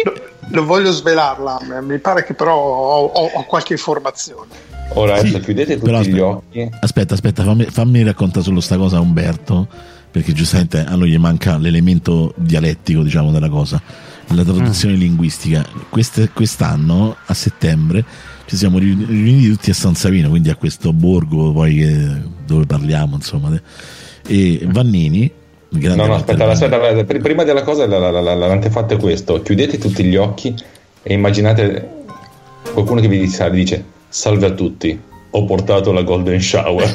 non 0.48 0.66
voglio 0.66 0.90
svelarla. 0.92 1.58
Mi 1.82 1.98
pare 1.98 2.24
che 2.24 2.34
però 2.34 2.54
ho, 2.56 3.04
ho- 3.06 3.30
ho 3.34 3.44
qualche 3.44 3.72
informazione. 3.72 4.50
ora 4.94 5.18
Sì, 5.18 5.38
chiudete 5.40 5.74
tutti 5.74 5.84
però 5.86 5.98
gli 5.98 6.08
aspetta. 6.08 6.26
occhi 6.26 6.68
Aspetta, 6.80 7.14
aspetta, 7.14 7.42
fammi, 7.44 7.64
fammi 7.64 8.02
raccontare 8.02 8.44
solo 8.44 8.60
sta 8.60 8.76
cosa 8.76 8.98
a 8.98 9.00
Umberto, 9.00 9.66
perché 10.10 10.32
giustamente 10.32 10.84
a 10.84 10.94
lui 10.94 11.10
gli 11.10 11.18
manca 11.18 11.56
l'elemento 11.56 12.32
dialettico, 12.36 13.02
diciamo, 13.02 13.30
della 13.32 13.48
cosa, 13.48 13.80
la 14.28 14.42
traduzione 14.44 14.94
linguistica. 14.94 15.64
Queste- 15.88 16.30
quest'anno, 16.32 17.16
a 17.26 17.34
settembre, 17.34 18.04
ci 18.46 18.56
siamo 18.56 18.78
riuni- 18.78 19.04
riuniti 19.06 19.48
tutti 19.50 19.70
a 19.70 19.74
San 19.74 19.94
Savino, 19.94 20.28
quindi 20.28 20.50
a 20.50 20.54
questo 20.54 20.92
borgo 20.92 21.52
poi 21.52 21.74
che- 21.76 22.22
dove 22.46 22.66
parliamo, 22.66 23.16
insomma. 23.16 23.58
E 24.26 24.60
Vannini, 24.70 25.30
no 25.70 25.94
no 25.96 26.14
aspetta, 26.14 26.48
aspetta, 26.48 26.76
aspetta, 26.76 27.04
pr- 27.04 27.20
prima 27.20 27.42
della 27.42 27.62
cosa 27.64 27.86
la- 27.86 27.98
la- 27.98 28.10
la- 28.10 28.20
la- 28.20 28.34
l'antefatto 28.34 28.94
è 28.94 28.96
questo 28.96 29.42
chiudete 29.42 29.76
tutti 29.78 30.04
gli 30.04 30.14
occhi 30.14 30.54
e 31.04 31.12
immaginate 31.12 31.88
qualcuno 32.72 33.00
che 33.00 33.08
vi 33.08 33.18
dice, 33.20 33.84
salve 34.08 34.46
a 34.46 34.50
tutti 34.50 34.98
ho 35.36 35.44
portato 35.44 35.92
la 35.92 36.02
Golden 36.02 36.40
Shower 36.40 36.94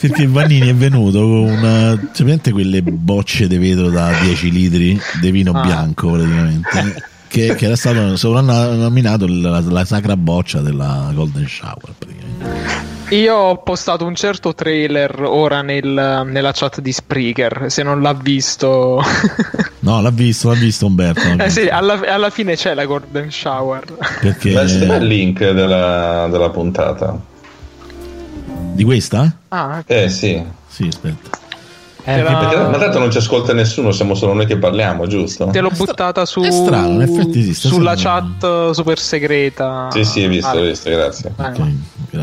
Perché 0.00 0.26
Vannini 0.26 0.68
è 0.68 0.74
venuto 0.74 1.20
con 1.20 1.48
una, 1.48 1.96
cioè, 2.12 2.24
praticamente 2.24 2.50
quelle 2.50 2.82
bocce 2.82 3.46
di 3.46 3.56
vetro 3.56 3.88
da 3.88 4.10
10 4.20 4.50
litri 4.50 5.00
di 5.20 5.30
vino 5.30 5.52
Ah. 5.52 5.62
bianco 5.62 6.10
praticamente. 6.10 7.10
Che, 7.28 7.54
che 7.54 7.64
era 7.64 7.76
stato 7.76 8.16
soprannominato 8.16 9.26
la, 9.28 9.60
la 9.60 9.84
sacra 9.84 10.16
boccia 10.16 10.60
della 10.60 11.10
Golden 11.14 11.46
Shower 11.46 11.94
praticamente. 11.96 13.01
Io 13.12 13.34
ho 13.36 13.56
postato 13.58 14.06
un 14.06 14.14
certo 14.14 14.54
trailer 14.54 15.20
ora 15.22 15.60
nel- 15.60 16.22
nella 16.24 16.52
chat 16.52 16.80
di 16.80 16.92
Spreaker. 16.92 17.66
Se 17.68 17.82
non 17.82 18.00
l'ha 18.00 18.14
visto, 18.14 19.02
No, 19.80 20.00
l'ha 20.00 20.10
visto, 20.10 20.48
l'ha 20.48 20.54
visto 20.54 20.86
Umberto. 20.86 21.20
l'ha 21.36 21.44
eh 21.44 21.50
sì, 21.50 21.60
visto. 21.60 21.74
alla, 21.74 22.00
alla 22.06 22.30
fine 22.30 22.56
c'è 22.56 22.72
la 22.72 22.86
Golden 22.86 23.30
Shower. 23.30 23.84
Perché 24.20 24.52
Beh, 24.52 24.62
il 24.62 25.06
link 25.06 25.38
della, 25.50 26.26
della 26.30 26.48
puntata 26.48 27.18
di 28.72 28.84
questa? 28.84 29.30
Ah, 29.48 29.78
ok. 29.80 29.90
eh 29.90 30.08
sì 30.08 30.42
Sì, 30.68 30.88
aspetta. 30.88 31.38
Eh, 32.04 32.12
Era- 32.12 32.36
Perché- 32.38 32.56
ma 32.56 32.78
tanto 32.78 32.98
non 32.98 33.10
ci 33.12 33.18
ascolta 33.18 33.52
nessuno 33.52 33.92
siamo 33.92 34.14
solo 34.14 34.32
noi 34.32 34.46
che 34.46 34.56
parliamo 34.56 35.06
giusto? 35.06 35.46
te 35.52 35.60
l'ho 35.60 35.70
buttata 35.70 36.24
su 36.24 36.40
è 36.40 36.50
strano, 36.50 36.94
in 36.94 37.02
effetti 37.02 37.38
esiste, 37.40 37.68
sulla 37.68 37.94
chat 37.94 38.70
super 38.70 38.98
segreta. 38.98 39.88
sì 39.92 40.02
sì 40.04 40.22
hai 40.22 40.28
visto, 40.28 40.48
Ah, 40.48 40.52
hai 40.58 40.66
visto 40.68 40.90
grazie 40.90 41.32
eh, 41.38 41.52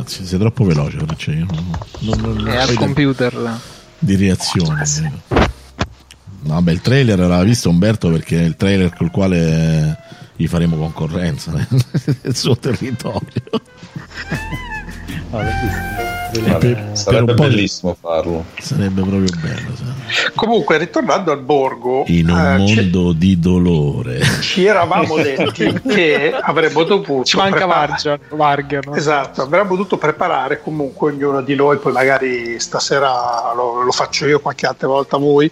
Grazie. 0.10 0.26
Sei 0.26 0.40
troppo 0.40 0.64
veloce, 0.64 0.98
perché 0.98 1.32
io 1.32 1.46
non, 1.52 1.72
non, 2.00 2.20
non, 2.20 2.36
non 2.38 2.48
È 2.48 2.58
al 2.58 2.74
computer. 2.74 3.60
di 4.00 4.16
reazione. 4.16 4.84
No, 6.42 6.54
Vabbè, 6.54 6.72
il 6.72 6.82
trailer 6.82 7.20
l'aveva 7.20 7.44
visto 7.44 7.70
Umberto 7.70 8.10
perché 8.10 8.40
è 8.40 8.44
il 8.44 8.56
trailer 8.56 8.96
col 8.96 9.12
quale 9.12 9.98
gli 10.36 10.48
faremo 10.48 10.78
concorrenza 10.78 11.52
nel 12.24 12.36
suo 12.36 12.58
territorio. 12.58 13.44
no, 15.30 15.42
l'ho 15.44 15.50
visto. 15.62 15.99
Vabbè, 16.32 16.90
sarebbe 16.94 17.34
po' 17.34 17.44
di- 17.44 17.50
bellissimo 17.50 17.98
farlo 18.00 18.46
Sarebbe 18.60 19.02
proprio 19.02 19.30
bello. 19.42 19.76
sai. 19.76 20.32
Comunque, 20.36 20.78
ritornando 20.78 21.32
al 21.32 21.40
borgo, 21.42 22.04
In 22.08 22.30
un 22.30 22.38
eh, 22.38 22.68
ci- 22.68 22.76
mondo 22.76 23.14
di 23.14 23.40
dolore. 23.40 24.22
ci 24.42 24.66
eravamo 24.66 25.16
detti 25.18 25.82
che 25.88 26.34
avremmo 26.40 26.84
dovuto 26.84 27.24
Ci 27.24 27.38
manca 27.38 27.58
preparare-. 27.66 28.20
Vargian 28.30 28.82
no? 28.86 28.96
Esatto, 28.96 29.42
avremmo 29.42 29.70
dovuto 29.76 29.98
preparare 29.98 30.62
comunque 30.62 31.12
ognuno 31.12 31.42
di 31.42 31.56
noi, 31.56 31.78
poi 31.78 31.92
magari 31.94 32.60
stasera 32.60 33.52
lo, 33.56 33.82
lo 33.84 33.92
faccio 33.92 34.28
io 34.28 34.40
qualche 34.40 34.66
altra 34.68 34.88
volta 34.88 35.18
voi, 35.18 35.52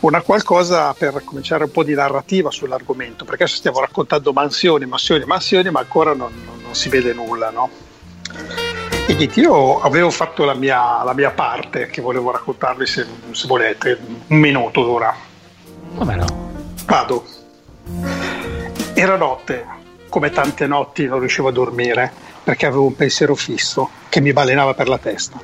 una 0.00 0.20
qualcosa 0.20 0.94
per 0.96 1.22
cominciare 1.24 1.64
un 1.64 1.70
po' 1.70 1.82
di 1.84 1.94
narrativa 1.94 2.50
sull'argomento, 2.50 3.24
perché 3.24 3.42
adesso 3.44 3.58
stiamo 3.58 3.80
raccontando 3.80 4.32
mansioni, 4.32 4.86
mansioni, 4.86 5.24
mansioni, 5.24 5.70
ma 5.70 5.80
ancora 5.80 6.10
non, 6.14 6.30
non- 6.44 6.60
non 6.62 6.74
si 6.74 6.88
vede 6.88 7.12
nulla, 7.12 7.50
no? 7.50 7.68
Niente, 9.14 9.40
io 9.40 9.78
avevo 9.80 10.08
fatto 10.08 10.44
la 10.44 10.54
mia, 10.54 11.04
la 11.04 11.12
mia 11.12 11.30
parte 11.30 11.86
che 11.88 12.00
volevo 12.00 12.30
raccontarvi 12.30 12.86
se, 12.86 13.06
se 13.32 13.46
volete, 13.46 13.98
un 14.28 14.38
minuto 14.38 14.82
dura. 14.82 15.14
Come 15.94 16.16
no? 16.16 16.24
Vado. 16.86 17.24
Era 18.94 19.16
notte, 19.16 19.66
come 20.08 20.30
tante 20.30 20.66
notti 20.66 21.04
non 21.04 21.18
riuscivo 21.18 21.48
a 21.48 21.52
dormire 21.52 22.10
perché 22.42 22.64
avevo 22.64 22.86
un 22.86 22.96
pensiero 22.96 23.34
fisso 23.34 23.90
che 24.08 24.22
mi 24.22 24.32
balenava 24.32 24.72
per 24.72 24.88
la 24.88 24.98
testa. 24.98 25.38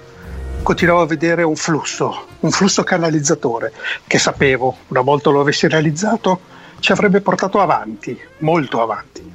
Continuavo 0.62 1.02
a 1.02 1.06
vedere 1.06 1.42
un 1.42 1.56
flusso, 1.56 2.24
un 2.40 2.50
flusso 2.50 2.82
canalizzatore 2.82 3.74
che 4.06 4.18
sapevo, 4.18 4.78
una 4.88 5.02
volta 5.02 5.28
lo 5.28 5.42
avessi 5.42 5.68
realizzato, 5.68 6.40
ci 6.80 6.90
avrebbe 6.90 7.20
portato 7.20 7.60
avanti, 7.60 8.18
molto 8.38 8.80
avanti. 8.80 9.30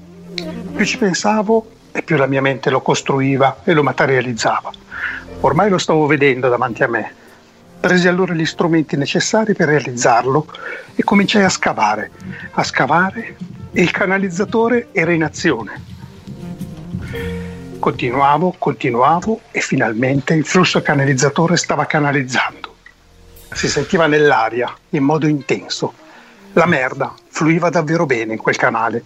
Più 0.74 0.86
ci 0.86 0.98
pensavo 0.98 1.82
e 1.94 2.02
più 2.02 2.18
la 2.18 2.26
mia 2.26 2.42
mente 2.42 2.70
lo 2.70 2.82
costruiva 2.82 3.62
e 3.64 3.72
lo 3.72 3.84
materializzava. 3.84 4.72
Ormai 5.42 5.70
lo 5.70 5.78
stavo 5.78 6.08
vedendo 6.08 6.50
davanti 6.50 6.84
a 6.84 6.88
me. 6.88 7.14
Presi 7.80 8.08
allora 8.08 8.34
gli 8.34 8.46
strumenti 8.46 8.98
necessari 8.98 9.54
per 9.54 9.68
realizzarlo 9.68 10.48
e 10.96 11.04
cominciai 11.04 11.44
a 11.44 11.50
scavare, 11.50 12.12
a 12.52 12.64
scavare 12.64 13.36
e 13.72 13.82
il 13.82 13.92
canalizzatore 13.92 14.88
era 14.92 15.12
in 15.12 15.24
azione. 15.24 15.82
Continuavo, 17.78 18.56
continuavo 18.58 19.42
e 19.52 19.60
finalmente 19.60 20.34
il 20.34 20.46
flusso 20.46 20.82
canalizzatore 20.82 21.58
stava 21.58 21.86
canalizzando. 21.86 22.74
Si 23.52 23.68
sentiva 23.68 24.08
nell'aria 24.08 24.74
in 24.92 25.04
modo 25.04 25.28
intenso. 25.28 25.94
La 26.54 26.66
merda 26.66 27.14
fluiva 27.28 27.70
davvero 27.70 28.06
bene 28.06 28.34
in 28.34 28.40
quel 28.40 28.56
canale 28.56 29.04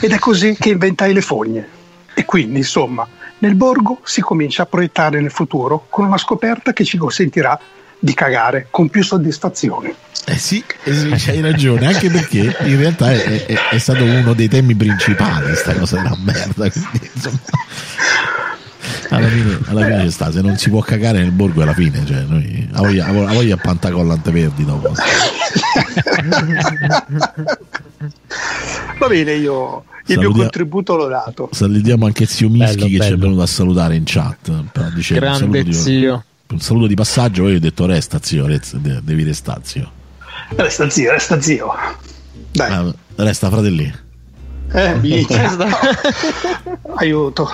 ed 0.00 0.12
è 0.12 0.18
così 0.18 0.54
che 0.54 0.70
inventai 0.70 1.12
le 1.12 1.20
fogne. 1.20 1.78
E 2.14 2.24
quindi, 2.24 2.58
insomma, 2.58 3.06
nel 3.38 3.54
borgo 3.54 4.00
si 4.04 4.20
comincia 4.20 4.62
a 4.62 4.66
proiettare 4.66 5.20
nel 5.20 5.30
futuro 5.30 5.86
con 5.88 6.06
una 6.06 6.18
scoperta 6.18 6.72
che 6.72 6.84
ci 6.84 6.96
consentirà 6.98 7.58
di 7.98 8.14
cagare 8.14 8.66
con 8.70 8.88
più 8.88 9.02
soddisfazione. 9.02 9.94
Eh 10.26 10.36
sì, 10.38 10.62
eh 10.84 11.16
hai 11.28 11.40
ragione, 11.40 11.86
anche 11.86 12.10
perché 12.10 12.56
in 12.64 12.76
realtà 12.78 13.12
è, 13.12 13.46
è- 13.46 13.68
è 13.70 13.78
stato 13.78 14.04
uno 14.04 14.32
dei 14.34 14.48
temi 14.48 14.74
principali 14.74 15.54
sta 15.56 15.74
cosa 15.74 15.96
della 15.96 16.16
merda. 16.22 16.70
Quindi, 16.70 17.10
insomma, 17.12 17.38
alla 19.10 19.28
fine, 19.28 19.58
alla 19.66 19.84
fine 19.84 20.02
ci 20.04 20.10
sta, 20.10 20.30
se 20.32 20.40
non 20.40 20.56
si 20.56 20.70
può 20.70 20.80
cagare 20.80 21.18
nel 21.20 21.30
borgo 21.32 21.62
alla 21.62 21.74
fine, 21.74 22.04
cioè 22.06 22.22
noi 22.26 22.68
a 22.72 22.78
voglia, 22.80 23.06
a 23.06 23.12
voglia 23.12 23.54
a 23.54 23.58
pantacollante 23.58 24.30
verdi 24.30 24.64
dopo. 24.64 24.92
Va 28.98 29.06
bene, 29.08 29.32
io 29.34 29.84
il 30.06 30.16
mio 30.18 30.22
Salutia- 30.22 30.42
contributo 30.42 30.96
l'ho 30.96 31.06
dato. 31.08 31.48
Salutiamo 31.52 32.06
anche 32.06 32.26
zio 32.26 32.48
Mischi 32.48 32.74
Bello, 32.76 32.86
che 32.86 32.90
ci 32.90 32.96
è 32.96 32.98
bello. 32.98 33.16
venuto 33.18 33.42
a 33.42 33.46
salutare 33.46 33.94
in 33.96 34.02
chat. 34.04 34.50
Dicevo, 34.94 35.20
un 35.26 35.32
Grande 35.32 35.38
saluto 35.38 35.62
di- 35.62 35.72
zio. 35.74 36.24
Un 36.50 36.60
saluto 36.60 36.86
di 36.88 36.94
passaggio, 36.94 37.42
poi 37.42 37.52
io 37.52 37.56
ho 37.58 37.60
detto 37.60 37.86
resta 37.86 38.18
zio, 38.20 38.46
resta- 38.46 38.76
de- 38.78 39.00
devi 39.02 39.22
restare 39.22 39.60
zio. 39.62 39.90
Resta 40.56 40.90
zio, 40.90 41.12
resta 41.12 41.40
zio. 41.40 41.72
Dai, 42.50 42.72
Ah, 42.72 42.92
resta 43.16 43.48
fratelli. 43.50 43.92
eh, 44.72 44.96
aiuto. 46.96 47.48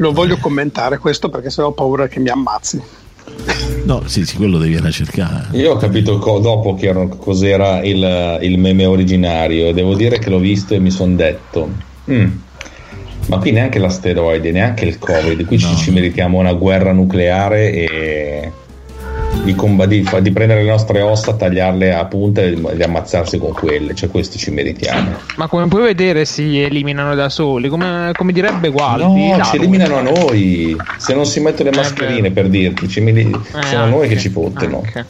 Non 0.00 0.12
voglio 0.14 0.36
commentare 0.38 0.96
questo 0.98 1.28
perché 1.28 1.50
sennò 1.50 1.68
ho 1.68 1.72
paura 1.72 2.08
che 2.08 2.20
mi 2.20 2.28
ammazzi. 2.30 2.80
No, 3.84 4.02
sì, 4.06 4.24
sì, 4.24 4.36
quello 4.36 4.58
devi 4.58 4.72
andare 4.74 4.88
a 4.90 4.92
cercare. 4.92 5.48
Io 5.52 5.72
ho 5.72 5.76
capito 5.76 6.18
co- 6.18 6.38
dopo 6.38 6.74
che 6.74 6.86
erano- 6.86 7.08
cos'era 7.16 7.82
il, 7.82 8.38
il 8.42 8.58
meme 8.58 8.86
originario 8.86 9.68
e 9.68 9.72
devo 9.74 9.94
dire 9.94 10.18
che 10.18 10.30
l'ho 10.30 10.38
visto 10.38 10.74
e 10.74 10.78
mi 10.78 10.90
sono 10.90 11.14
detto 11.16 11.68
"Mm, 12.10 12.28
ma 13.26 13.38
qui 13.38 13.52
neanche 13.52 13.78
l'asteroide, 13.78 14.50
neanche 14.52 14.86
il 14.86 14.98
covid, 14.98 15.44
qui 15.44 15.58
ci- 15.58 15.70
No. 15.70 15.76
ci 15.76 15.90
meritiamo 15.90 16.38
una 16.38 16.54
guerra 16.54 16.92
nucleare 16.92 17.70
e 17.72 18.52
di, 19.44 19.54
di 19.86 20.04
di 20.20 20.30
prendere 20.32 20.62
le 20.62 20.70
nostre 20.70 21.00
ossa, 21.00 21.34
tagliarle 21.34 21.94
a 21.94 22.04
punta 22.04 22.42
e 22.42 22.54
di 22.54 22.82
ammazzarsi 22.82 23.38
con 23.38 23.52
quelle, 23.52 23.94
cioè 23.94 24.08
questo 24.10 24.38
ci 24.38 24.50
meritiamo. 24.50 25.10
Ma 25.36 25.46
come 25.48 25.66
puoi 25.68 25.82
vedere 25.82 26.24
si 26.24 26.60
eliminano 26.60 27.14
da 27.14 27.28
soli, 27.28 27.68
come, 27.68 28.12
come 28.16 28.32
direbbe 28.32 28.68
Gualdi. 28.70 29.28
No, 29.30 29.42
ci 29.44 29.56
eliminano 29.56 29.96
a 29.98 30.02
noi. 30.02 30.76
Se 30.98 31.14
non 31.14 31.26
si 31.26 31.40
mettono 31.40 31.70
le 31.70 31.76
Eh, 31.76 31.78
mascherine 31.78 32.28
beh. 32.28 32.30
per 32.30 32.48
dirti, 32.48 32.88
ci 32.88 33.00
Eh, 33.54 33.62
sono 33.66 33.82
a 33.82 33.86
noi 33.86 34.00
che 34.08 34.14
anche, 34.14 34.18
ci 34.18 34.28
fottono. 34.28 34.82
anche, 34.84 35.06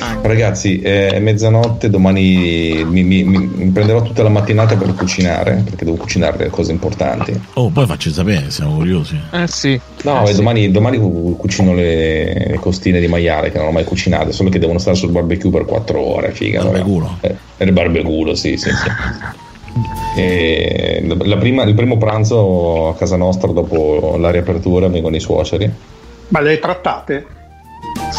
anche. 0.00 0.26
Ragazzi, 0.28 0.80
eh, 0.80 1.08
è 1.08 1.18
mezzanotte, 1.18 1.90
domani 1.90 2.84
mi, 2.84 3.02
mi- 3.02 3.22
mi- 3.24 3.70
prenderò 3.70 4.02
tutta 4.02 4.22
la 4.22 4.28
mattinata 4.28 4.76
per 4.76 4.94
cucinare, 4.94 5.62
perché 5.64 5.84
devo 5.84 5.96
cucinare 5.96 6.36
delle 6.36 6.50
cose 6.50 6.72
importanti. 6.72 7.38
Oh, 7.54 7.68
poi 7.70 7.86
facci 7.86 8.10
sapere, 8.12 8.50
siamo 8.50 8.76
curiosi. 8.76 9.18
Eh 9.32 9.46
sì. 9.46 9.80
No, 10.04 10.20
Eh 10.20 10.24
e 10.24 10.26
sì. 10.28 10.36
domani, 10.36 10.70
domani 10.70 10.98
cu- 10.98 11.36
cucino 11.36 11.74
le, 11.74 12.34
le 12.48 12.58
costine 12.60 13.00
di 13.00 13.06
maiale 13.06 13.50
che 13.50 13.58
non 13.58 13.68
ho 13.68 13.72
mai 13.72 13.84
cucinate, 13.84 14.32
solo 14.32 14.50
che 14.50 14.58
devono 14.58 14.78
stare 14.78 14.96
sul 14.96 15.10
barbecue 15.10 15.50
per 15.50 15.64
4 15.64 16.00
ore, 16.00 16.32
figa. 16.32 16.62
Barbeculo? 16.62 17.18
Eh, 17.20 17.34
il 17.58 17.72
barbeculo, 17.72 18.34
sì, 18.34 18.56
sì, 18.56 18.70
sì. 18.70 18.88
E 20.16 21.02
la 21.24 21.36
prima- 21.36 21.64
il 21.64 21.74
primo 21.74 21.98
pranzo 21.98 22.88
a 22.90 22.94
casa 22.94 23.16
nostra 23.16 23.50
dopo 23.50 24.16
la 24.18 24.30
riapertura 24.30 24.86
vengono 24.86 25.16
i 25.16 25.20
suoceri. 25.20 25.68
Ma 26.28 26.40
le 26.40 26.50
hai 26.50 26.58
trattate? 26.60 27.26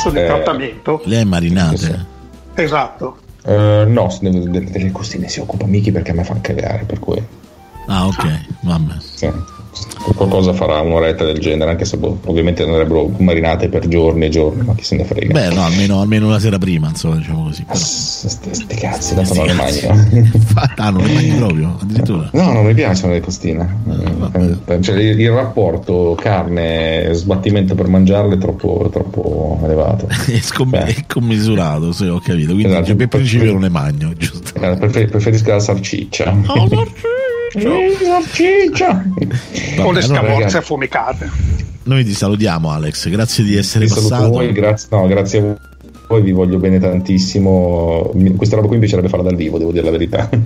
Sono 0.06 0.20
in 0.20 0.26
Eh, 0.26 0.28
trattamento? 0.28 1.02
Le 1.06 1.18
hai 1.18 1.26
marinate? 1.26 2.06
Esatto. 2.54 3.18
Eh, 3.44 3.86
no, 3.88 4.10
se 4.12 4.30
ne- 4.30 4.50
de- 4.50 4.64
delle 4.64 4.92
costine 4.92 5.28
si 5.28 5.40
occupa 5.40 5.66
Miki 5.66 5.92
perché 5.92 6.12
a 6.12 6.14
me 6.14 6.24
fanno 6.24 6.42
cagare, 6.42 6.84
per 6.86 7.00
cui 7.00 7.22
Ah, 7.88 8.06
ok, 8.08 8.40
vabbè. 8.62 8.94
sì. 9.00 9.32
Qualcosa 10.16 10.54
farà 10.54 10.80
un'oretta 10.82 11.26
del 11.26 11.40
genere, 11.40 11.72
anche 11.72 11.86
se 11.86 11.98
boh, 11.98 12.20
ovviamente 12.26 12.64
andrebbero 12.64 13.10
marinate 13.18 13.68
per 13.70 13.88
giorni 13.88 14.26
e 14.26 14.30
giorni, 14.30 14.64
ma 14.64 14.74
chi 14.76 14.84
se 14.84 14.96
ne 14.96 15.04
frega. 15.04 15.34
Beh, 15.34 15.54
no, 15.54 15.64
almeno, 15.64 16.00
almeno 16.02 16.28
una 16.28 16.40
sera 16.40 16.58
prima, 16.58 16.88
insomma, 16.90 17.16
diciamo 17.18 17.44
così. 17.46 17.64
Però. 17.64 17.76
s- 17.78 18.28
Sti 18.28 18.54
sti 18.54 18.76
cazzi, 18.76 19.16
tanto 19.16 19.34
non 19.34 19.46
le 19.46 19.54
Sti 19.54 19.88
mangio. 19.88 20.44
Ah, 20.78 20.90
non 20.90 21.04
le 21.04 21.14
mangi 21.14 21.30
proprio, 21.36 21.78
addirittura. 21.82 22.30
No, 22.34 22.52
non 22.52 22.66
mi 22.66 22.74
piacciono 22.74 23.14
le 23.14 23.20
costine. 23.22 23.76
vabbè. 23.84 24.56
Eh, 24.66 24.82
cioè, 24.82 24.98
il, 25.00 25.20
il 25.20 25.32
rapporto 25.32 26.16
carne 26.20 27.10
sbattimento 27.14 27.76
per 27.76 27.88
mangiarle 27.88 28.36
è 28.36 28.38
troppo, 28.38 28.90
troppo 28.92 29.60
elevato. 29.64 30.08
È, 30.26 30.40
scom- 30.42 30.76
è 30.76 30.96
commisurato, 31.08 31.92
se 31.92 32.08
ho 32.10 32.20
capito. 32.20 32.54
Quindi 32.54 32.66
Esatto. 32.72 32.86
cioè, 32.88 32.96
per 32.96 33.08
principio 33.08 33.52
non 33.54 33.62
le 33.62 33.70
mangio, 33.70 34.14
giusto? 34.16 34.60
Eh, 34.60 34.76
prefer- 34.78 35.10
preferisco 35.10 35.50
la 35.52 35.60
salciccia. 35.60 36.36
Oh, 36.48 36.68
O 39.84 39.92
le 39.92 40.02
scamorze 40.02 40.58
affumicate. 40.58 41.30
Noi 41.84 42.04
ti 42.04 42.14
salutiamo, 42.14 42.72
Alex. 42.72 43.10
Grazie 43.10 43.44
di 43.44 43.56
essere 43.56 43.88
saluto 43.88 44.10
passato. 44.10 44.30
voi, 44.32 44.52
grazie, 44.52 44.88
no, 44.92 45.06
grazie 45.08 45.40
a 45.40 45.56
voi, 46.08 46.22
vi 46.24 46.32
voglio 46.32 46.58
bene 46.58 46.80
tantissimo. 46.80 48.12
Questa 48.36 48.56
roba 48.56 48.68
qui 48.68 48.76
mi 48.78 48.82
piacerebbe 48.82 49.10
farla 49.10 49.26
dal 49.26 49.36
vivo, 49.36 49.58
devo 49.60 49.72
dire 49.72 49.86
la 49.86 49.92
verità. 49.92 50.30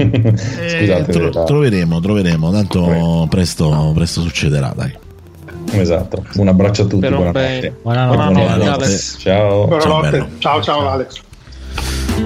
Eh, 0.60 0.70
Scusate, 0.70 1.12
tro- 1.12 1.30
la- 1.32 1.44
troveremo, 1.46 2.00
troveremo. 2.00 2.52
Tanto 2.52 2.80
Troveremo. 2.80 3.28
presto, 3.30 3.92
presto 3.96 4.22
succederà, 4.22 4.74
dai. 4.76 4.92
esatto. 5.72 6.24
Un 6.36 6.48
abbraccio 6.50 6.84
a 6.84 6.86
tutti, 6.86 7.08
buonanotte. 7.08 7.74
Buonanotte. 7.82 8.16
Buonanotte, 8.18 8.56
Buonanotte. 8.58 8.98
Ciao. 9.18 9.66
Buonanotte. 9.68 10.10
bello. 10.10 10.28
Ciao, 10.40 10.62
ciao, 10.62 10.90
Alex. 10.90 11.22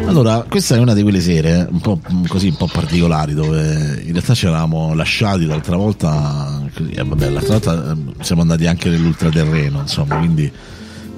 Allora, 0.06 0.45
questa 0.47 0.75
è 0.75 0.79
una 0.79 0.93
di 0.93 1.01
quelle 1.01 1.21
sere 1.21 1.67
un 1.69 1.79
po' 1.79 1.99
così, 2.27 2.47
un 2.47 2.56
po' 2.56 2.67
particolari, 2.71 3.34
dove 3.34 4.01
in 4.03 4.12
realtà 4.12 4.34
ci 4.34 4.45
eravamo 4.45 4.93
lasciati 4.93 5.45
l'altra 5.45 5.75
volta. 5.75 6.62
Eh, 6.75 7.03
vabbè, 7.03 7.29
l'altra 7.29 7.53
volta 7.58 7.91
eh, 7.91 8.23
siamo 8.23 8.41
andati 8.41 8.67
anche 8.67 8.89
nell'ultraterreno, 8.89 9.79
insomma, 9.82 10.17
quindi 10.17 10.51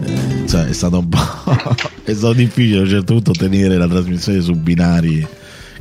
eh, 0.03 0.47
cioè, 0.47 0.65
è 0.67 0.73
stato 0.73 0.99
un 0.99 1.09
po' 1.09 1.19
è 2.03 2.13
stato 2.13 2.33
difficile 2.33 2.79
a 2.79 2.81
un 2.81 2.89
certo 2.89 3.13
punto 3.13 3.31
tenere 3.31 3.77
la 3.77 3.88
trasmissione 3.88 4.41
su 4.41 4.53
binari 4.53 5.27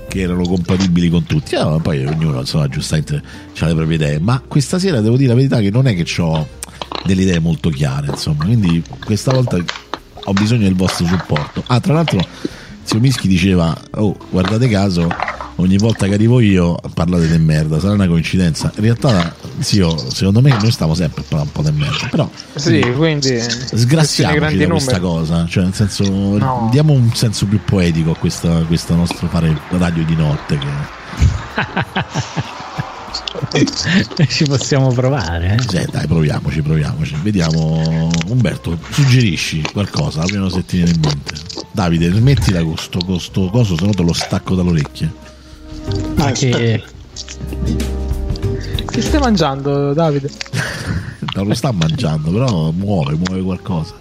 che 0.08 0.20
erano 0.20 0.42
compatibili 0.42 1.08
con 1.08 1.24
tutti. 1.24 1.54
Eh, 1.54 1.64
ma 1.64 1.78
poi 1.78 2.04
ognuno, 2.06 2.40
insomma, 2.40 2.68
giustamente 2.68 3.22
ha 3.58 3.66
le 3.66 3.74
proprie 3.74 3.96
idee. 3.96 4.18
Ma 4.18 4.42
questa 4.46 4.78
sera 4.78 5.00
devo 5.00 5.16
dire 5.16 5.30
la 5.30 5.34
verità 5.34 5.60
che 5.60 5.70
non 5.70 5.86
è 5.86 5.94
che 5.94 6.20
ho 6.20 6.46
delle 7.04 7.22
idee 7.22 7.38
molto 7.38 7.70
chiare, 7.70 8.08
insomma, 8.08 8.44
quindi 8.44 8.82
questa 9.04 9.32
volta 9.32 9.58
ho 10.24 10.32
bisogno 10.32 10.62
del 10.62 10.74
vostro 10.74 11.06
supporto. 11.06 11.62
Ah, 11.66 11.80
tra 11.80 11.94
l'altro, 11.94 12.24
Zio 12.84 13.00
Mischi 13.00 13.28
diceva: 13.28 13.74
Oh, 13.92 14.16
guardate 14.30 14.68
caso, 14.68 15.08
ogni 15.56 15.76
volta 15.78 16.06
che 16.06 16.14
arrivo 16.14 16.40
io 16.40 16.76
parlate 16.94 17.28
di 17.28 17.38
merda, 17.38 17.78
sarà 17.80 17.94
una 17.94 18.06
coincidenza. 18.06 18.70
In 18.76 18.82
realtà, 18.82 19.34
zio, 19.58 19.96
secondo 20.10 20.40
me 20.40 20.50
noi 20.60 20.70
stiamo 20.70 20.94
sempre 20.94 21.22
a 21.22 21.24
parlare 21.28 21.50
un 21.54 21.62
po' 21.62 21.68
di 21.70 21.76
merda. 21.76 22.06
Però 22.10 22.28
Sì, 22.54 22.80
quindi 22.96 23.38
sgraziamoci 23.40 24.38
grandi 24.38 24.58
da 24.58 24.66
questa 24.68 24.98
numeri. 24.98 25.14
cosa, 25.20 25.46
cioè 25.48 25.64
nel 25.64 25.74
senso 25.74 26.04
No. 26.04 26.68
diamo 26.70 26.92
un 26.92 27.10
senso 27.14 27.46
più 27.46 27.60
poetico 27.64 28.10
a 28.12 28.16
questo 28.16 28.94
nostro 28.94 29.26
fare 29.28 29.58
radio 29.70 30.04
di 30.04 30.14
notte. 30.16 30.58
Che... 30.58 30.66
Ci 34.28 34.44
possiamo 34.44 34.92
provare. 34.92 35.56
eh? 35.58 35.66
Cioè, 35.66 35.86
dai, 35.86 36.06
proviamoci, 36.06 36.62
proviamoci. 36.62 37.14
Vediamo, 37.22 38.10
Umberto, 38.28 38.76
suggerisci 38.90 39.62
qualcosa, 39.72 40.22
prima 40.22 40.48
se 40.50 40.64
ti 40.64 40.76
viene 40.76 40.90
in 40.92 41.00
mente. 41.00 41.53
Davide, 41.74 42.08
smettila 42.12 42.62
con 42.62 42.76
sto, 42.76 43.00
con 43.04 43.18
sto 43.18 43.50
coso, 43.50 43.76
se 43.76 43.84
no 43.84 43.90
te 43.92 44.04
lo 44.04 44.12
stacco 44.12 44.54
dalle 44.54 44.70
orecchie. 44.70 45.12
Ah, 46.18 46.30
Che 46.30 46.82
Che 48.86 49.02
stai 49.02 49.20
mangiando, 49.20 49.92
Davide? 49.92 50.30
Non 51.34 51.48
lo 51.48 51.54
sta 51.54 51.72
mangiando, 51.72 52.30
però 52.30 52.70
muove, 52.70 53.16
muove 53.16 53.42
qualcosa. 53.42 53.94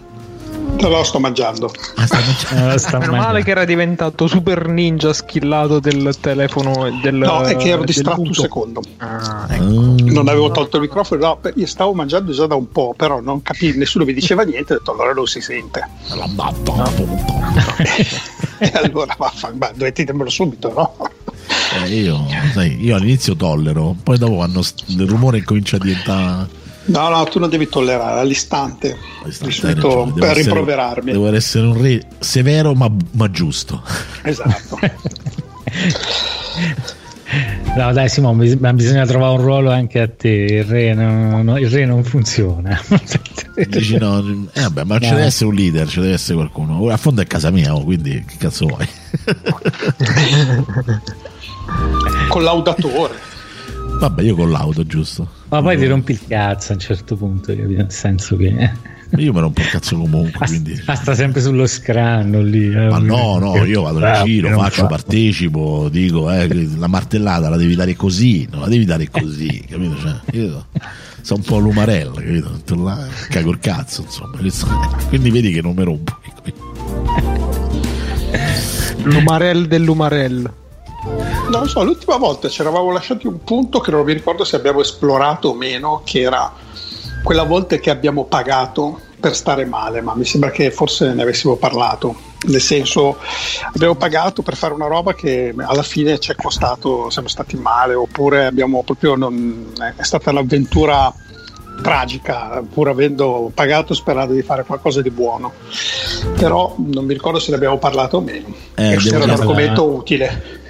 Te 0.75 0.89
lo 0.89 1.03
sto 1.03 1.19
mangiando. 1.19 1.71
Ah, 1.95 2.05
sta 2.05 2.19
mangiando. 2.19 2.73
eh, 2.73 2.77
sta 2.79 2.97
Meno 2.99 3.13
male 3.15 3.43
che 3.43 3.51
era 3.51 3.63
diventato 3.63 4.27
super 4.27 4.67
ninja 4.67 5.13
skillato 5.13 5.79
del 5.79 6.15
telefono 6.19 6.99
del 7.01 7.15
No, 7.15 7.41
è 7.43 7.55
che 7.55 7.69
ero 7.69 7.83
distratto 7.83 8.21
un 8.21 8.33
secondo. 8.33 8.81
Ah, 8.97 9.45
Ah, 9.47 9.57
Non 9.59 10.27
avevo 10.27 10.51
tolto 10.51 10.77
il 10.77 10.83
microfono, 10.83 11.21
no, 11.25 11.39
io 11.55 11.67
stavo 11.67 11.93
mangiando 11.93 12.31
già 12.33 12.47
da 12.47 12.55
un 12.55 12.69
po', 12.69 12.93
però 12.97 13.21
non 13.21 13.41
capivo, 13.41 13.77
nessuno 13.77 14.03
mi 14.05 14.13
diceva 14.13 14.43
niente, 14.43 14.73
ho 14.73 14.77
detto 14.77 14.91
allora 14.91 15.13
non 15.13 15.25
si 15.27 15.39
sente. 15.41 15.87
la 16.15 16.27
batta, 16.27 16.91
E 18.59 18.71
allora 18.75 19.15
vaffanculo, 19.17 19.65
ma 19.65 19.71
dovete 19.75 20.03
dirmelo 20.03 20.29
subito, 20.29 20.71
no? 20.73 21.09
Eh, 21.83 21.89
io, 21.89 22.25
sai, 22.53 22.83
io 22.83 22.95
all'inizio 22.95 23.35
tollero, 23.35 23.95
poi 24.03 24.17
dopo 24.17 24.35
quando 24.35 24.61
st- 24.61 24.83
il 24.87 25.07
rumore 25.07 25.43
comincia 25.43 25.75
a 25.75 25.79
diventare. 25.79 26.61
No, 26.85 27.07
no, 27.09 27.23
tu 27.25 27.39
non 27.39 27.49
devi 27.49 27.69
tollerare 27.69 28.19
all'istante. 28.19 28.97
Devo 29.39 30.11
per 30.13 30.23
essere- 30.31 30.41
rimproverarmi. 30.43 31.11
Devo 31.11 31.33
essere 31.33 31.65
un 31.67 31.81
re 31.81 32.01
severo 32.19 32.73
ma, 32.73 32.91
ma 33.11 33.29
giusto. 33.31 33.81
Esatto. 34.23 34.79
No, 37.75 37.91
dai, 37.93 38.07
Simone, 38.09 38.43
bis- 38.43 38.59
ma 38.59 38.71
bisogna 38.73 39.07
trovare 39.07 39.33
un 39.33 39.41
ruolo 39.41 39.71
anche 39.71 39.99
a 39.99 40.07
te. 40.07 40.29
Il 40.29 40.63
re, 40.65 40.93
no- 40.93 41.41
no, 41.41 41.57
il 41.57 41.67
re 41.67 41.83
non 41.85 42.03
funziona. 42.03 42.79
Dici 43.69 43.97
no, 43.97 44.19
eh, 44.53 44.61
vabbè, 44.61 44.83
ma 44.83 44.99
ci 44.99 45.09
No. 45.09 45.15
deve 45.15 45.25
essere 45.27 45.45
un 45.49 45.55
leader, 45.55 45.87
ci 45.87 45.99
deve 45.99 46.13
essere 46.13 46.35
qualcuno. 46.35 46.79
Ora, 46.79 46.93
A 46.93 46.97
fondo 46.97 47.21
è 47.21 47.25
casa 47.25 47.49
mia, 47.49 47.73
oh, 47.73 47.83
quindi 47.83 48.23
che 48.27 48.35
cazzo 48.37 48.67
vuoi? 48.67 48.87
Collaudatore. 52.29 53.31
Vabbè, 53.99 54.21
io 54.21 54.35
con 54.35 54.49
l'auto, 54.51 54.85
giusto? 54.85 55.27
Ma 55.49 55.61
poi 55.61 55.77
ti 55.77 55.85
rompi 55.87 56.11
il 56.13 56.19
cazzo 56.27 56.71
a 56.71 56.75
un 56.75 56.81
certo 56.81 57.15
punto, 57.15 57.55
capito? 57.55 57.77
nel 57.81 57.91
senso 57.91 58.35
che 58.35 58.71
Io 59.17 59.31
me 59.31 59.39
rompo 59.39 59.61
il 59.61 59.69
cazzo 59.69 59.95
comunque, 59.97 60.45
quindi. 60.45 60.81
ah, 60.85 60.95
sta 60.95 61.13
sempre 61.15 61.39
sullo 61.41 61.65
scranno 61.67 62.41
lì. 62.41 62.65
eh. 62.73 62.89
Ma 62.89 62.97
no, 62.97 63.37
no, 63.39 63.63
io 63.63 63.83
vado 63.83 63.99
in 63.99 64.03
Ah, 64.05 64.23
giro, 64.23 64.49
faccio, 64.59 64.81
fa- 64.81 64.87
partecipo, 64.87 65.87
dico, 65.89 66.29
eh, 66.31 66.47
la 66.77 66.87
martellata 66.87 67.47
la 67.49 67.55
devi 67.55 67.75
dare 67.75 67.95
così, 67.95 68.45
non 68.51 68.61
la 68.61 68.67
devi 68.67 68.83
dare 68.85 69.09
così, 69.09 69.63
capito? 69.69 69.95
Cioè, 69.99 70.19
io 70.37 70.65
sono 71.21 71.39
un 71.39 71.45
po' 71.45 71.59
l'umarella, 71.59 72.13
capito? 72.15 72.49
Tutto 72.65 72.83
là, 72.83 73.05
cago 73.29 73.51
il 73.51 73.59
cazzo, 73.59 74.01
insomma. 74.01 74.37
Quindi 75.07 75.29
vedi 75.29 75.51
che 75.53 75.61
non 75.61 75.75
mi 75.75 75.83
rompo. 75.83 76.17
L'umarell 79.03 79.65
dell'umarell. 79.67 80.51
Non 81.53 81.63
lo 81.63 81.67
so, 81.67 81.83
l'ultima 81.83 82.17
volta 82.17 82.49
ci 82.49 82.61
eravamo 82.61 82.91
lasciati 82.91 83.27
un 83.27 83.43
punto 83.43 83.79
che 83.79 83.91
non 83.91 84.03
mi 84.03 84.13
ricordo 84.13 84.43
se 84.43 84.55
abbiamo 84.55 84.81
esplorato 84.81 85.49
o 85.49 85.53
meno, 85.53 86.01
che 86.03 86.21
era 86.21 86.51
quella 87.23 87.43
volta 87.43 87.77
che 87.77 87.89
abbiamo 87.89 88.25
pagato 88.25 88.99
per 89.19 89.35
stare 89.35 89.63
male, 89.65 90.01
ma 90.01 90.15
mi 90.15 90.25
sembra 90.25 90.51
che 90.51 90.71
forse 90.71 91.13
ne 91.13 91.21
avessimo 91.21 91.55
parlato. 91.55 92.31
Nel 92.45 92.59
senso, 92.59 93.17
abbiamo 93.73 93.95
pagato 93.95 94.41
per 94.41 94.57
fare 94.57 94.73
una 94.73 94.87
roba 94.87 95.13
che 95.13 95.53
alla 95.55 95.83
fine 95.83 96.19
ci 96.19 96.31
è 96.31 96.35
costato, 96.35 97.09
siamo 97.09 97.29
stati 97.29 97.55
male, 97.55 97.93
oppure 97.93 98.47
abbiamo 98.47 98.83
proprio 98.83 99.15
non, 99.15 99.71
è 99.95 100.03
stata 100.03 100.31
un'avventura 100.31 101.13
tragica, 101.81 102.61
pur 102.69 102.89
avendo 102.89 103.49
pagato 103.53 103.93
sperando 103.93 104.33
di 104.33 104.41
fare 104.41 104.65
qualcosa 104.65 105.01
di 105.01 105.09
buono. 105.09 105.53
Però 106.35 106.75
non 106.77 107.05
mi 107.05 107.13
ricordo 107.13 107.39
se 107.39 107.51
ne 107.51 107.55
abbiamo 107.55 107.77
parlato 107.77 108.17
o 108.17 108.21
meno. 108.21 108.47
Eh, 108.75 108.97
era 109.05 109.23
un 109.23 109.29
argomento 109.29 109.85
utile. 109.85 110.61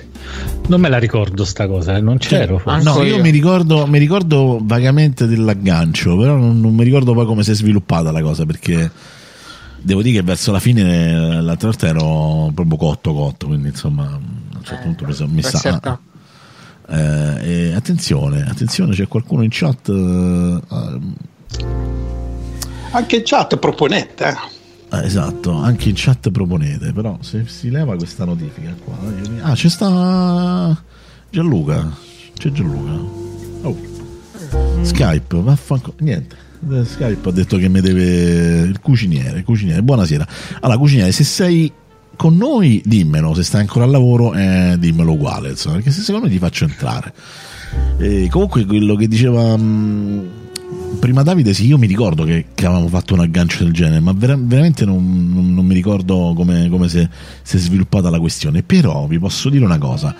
Non 0.65 0.79
me 0.79 0.89
la 0.89 0.97
ricordo 0.97 1.43
sta 1.45 1.67
cosa, 1.67 1.97
eh, 1.97 2.01
non 2.01 2.17
c'ero. 2.17 2.57
forse. 2.57 2.83
No, 2.83 3.03
io 3.03 3.19
mi 3.19 3.29
ricordo, 3.31 3.85
mi 3.85 3.99
ricordo 3.99 4.59
vagamente 4.61 5.27
dell'aggancio, 5.27 6.17
però 6.17 6.35
non, 6.37 6.59
non 6.59 6.73
mi 6.73 6.83
ricordo 6.83 7.13
poi 7.13 7.25
come 7.25 7.43
si 7.43 7.51
è 7.51 7.53
sviluppata 7.53 8.11
la 8.11 8.21
cosa 8.21 8.45
perché 8.45 8.89
devo 9.81 10.01
dire 10.01 10.19
che 10.19 10.23
verso 10.23 10.51
la 10.53 10.59
fine 10.59 11.41
l'altra 11.41 11.67
volta 11.67 11.87
ero 11.87 12.49
proprio 12.55 12.77
cotto 12.77 13.13
cotto, 13.13 13.47
quindi 13.47 13.67
insomma 13.69 14.03
a 14.05 14.15
un 14.15 14.63
certo 14.63 14.83
punto 14.83 15.05
mi, 15.05 15.13
sono- 15.13 15.31
mi 15.33 15.41
sa. 15.43 15.57
Aspetta. 15.57 15.99
Eh, 16.89 17.69
e 17.69 17.73
attenzione, 17.73 18.41
attenzione, 18.47 18.93
c'è 18.93 19.07
qualcuno 19.07 19.43
in 19.43 19.49
chat. 19.51 19.89
eh, 19.89 20.59
Anche 22.91 23.15
in 23.17 23.21
chat 23.25 23.57
proponete. 23.57 24.35
Eh, 24.93 25.05
esatto, 25.05 25.51
anche 25.53 25.89
in 25.89 25.95
chat 25.97 26.29
proponete, 26.31 26.91
però 26.93 27.17
se 27.21 27.45
si 27.47 27.69
leva 27.69 27.95
questa 27.95 28.25
notifica 28.25 28.73
qua. 28.83 28.97
mi- 29.01 29.39
Ah, 29.41 29.53
c'è 29.53 29.69
sta 29.69 30.81
Gianluca. 31.29 31.91
C'è 32.37 32.51
Gianluca. 32.51 32.91
Oh. 33.63 33.77
Skype, 34.81 35.41
vaffanculo. 35.41 35.95
Niente. 35.99 36.35
eh, 36.71 36.85
Skype 36.85 37.29
ha 37.29 37.31
detto 37.31 37.57
che 37.57 37.67
mi 37.69 37.81
deve 37.81 38.61
il 38.61 38.79
cuciniere, 38.79 39.39
il 39.39 39.43
cuciniere. 39.43 39.81
Buonasera. 39.81 40.27
Allora, 40.61 40.77
cuciniere, 40.77 41.11
se 41.11 41.23
sei 41.23 41.71
con 42.15 42.35
noi, 42.37 42.81
dimmelo. 42.85 43.33
Se 43.33 43.43
stai 43.43 43.61
ancora 43.61 43.85
al 43.85 43.91
lavoro, 43.91 44.33
eh, 44.33 44.75
dimmelo 44.79 45.13
uguale. 45.13 45.49
Insomma, 45.51 45.75
perché 45.75 45.91
se 45.91 46.01
secondo 46.01 46.27
me 46.27 46.31
ti 46.33 46.39
faccio 46.39 46.65
entrare. 46.65 47.13
E 47.97 48.27
comunque, 48.29 48.65
quello 48.65 48.95
che 48.95 49.07
diceva 49.07 49.55
mh, 49.57 50.29
prima 50.99 51.23
Davide, 51.23 51.53
sì, 51.53 51.65
io 51.67 51.77
mi 51.77 51.87
ricordo 51.87 52.23
che, 52.23 52.45
che 52.53 52.65
avevamo 52.65 52.87
fatto 52.87 53.13
un 53.13 53.19
aggancio 53.21 53.63
del 53.63 53.73
genere, 53.73 53.99
ma 53.99 54.13
vera- 54.13 54.37
veramente 54.37 54.85
non, 54.85 55.31
non- 55.33 55.53
non 55.53 55.65
mi 55.65 55.73
ricordo 55.73 56.33
come, 56.35 56.69
come 56.69 56.89
si, 56.89 56.99
è, 56.99 57.09
sviluppata 57.43 58.09
la 58.09 58.19
questione. 58.19 58.63
Però 58.63 59.07
vi 59.07 59.19
posso 59.19 59.49
dire 59.49 59.65
una 59.65 59.77
cosa: 59.77 60.15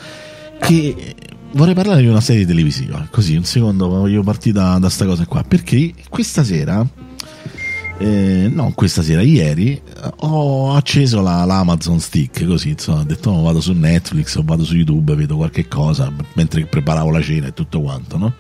che 0.60 1.16
vorrei 1.54 1.74
parlare 1.74 2.02
di 2.02 2.08
una 2.08 2.22
serie 2.22 2.46
televisiva. 2.46 3.08
Così, 3.12 3.36
un 3.36 3.44
secondo, 3.46 3.88
voglio 3.88 4.24
partire 4.24 4.54
da, 4.54 4.78
da 4.80 4.90
sta 4.90 5.06
cosa 5.06 5.26
qua. 5.26 5.44
Perché 5.44 5.94
questa 6.10 6.44
sera. 6.44 6.86
Eh, 8.00 8.50
no, 8.52 8.72
questa 8.74 9.04
sera, 9.04 9.22
ieri 9.22 9.74
eh, 9.76 9.82
ho 10.22 10.74
acceso 10.74 11.22
la, 11.22 11.46
la 11.46 11.60
Amazon 11.60 12.00
Stick 12.00 12.44
così, 12.46 12.70
insomma, 12.70 13.02
ho 13.02 13.04
detto 13.04 13.30
"Oh, 13.30 13.44
vado 13.44 13.62
su 13.62 13.72
Netflix 13.72 14.36
o 14.36 14.42
vado 14.44 14.66
su 14.66 14.76
YouTube, 14.76 15.16
vedo 15.16 15.36
qualche 15.36 15.68
cosa 15.68 16.12
mentre 16.34 16.66
preparavo 16.66 17.12
la 17.12 17.22
cena 17.22 17.48
e 17.48 17.54
tutto 17.54 17.80
quanto, 17.82 18.18
no? 18.18 18.34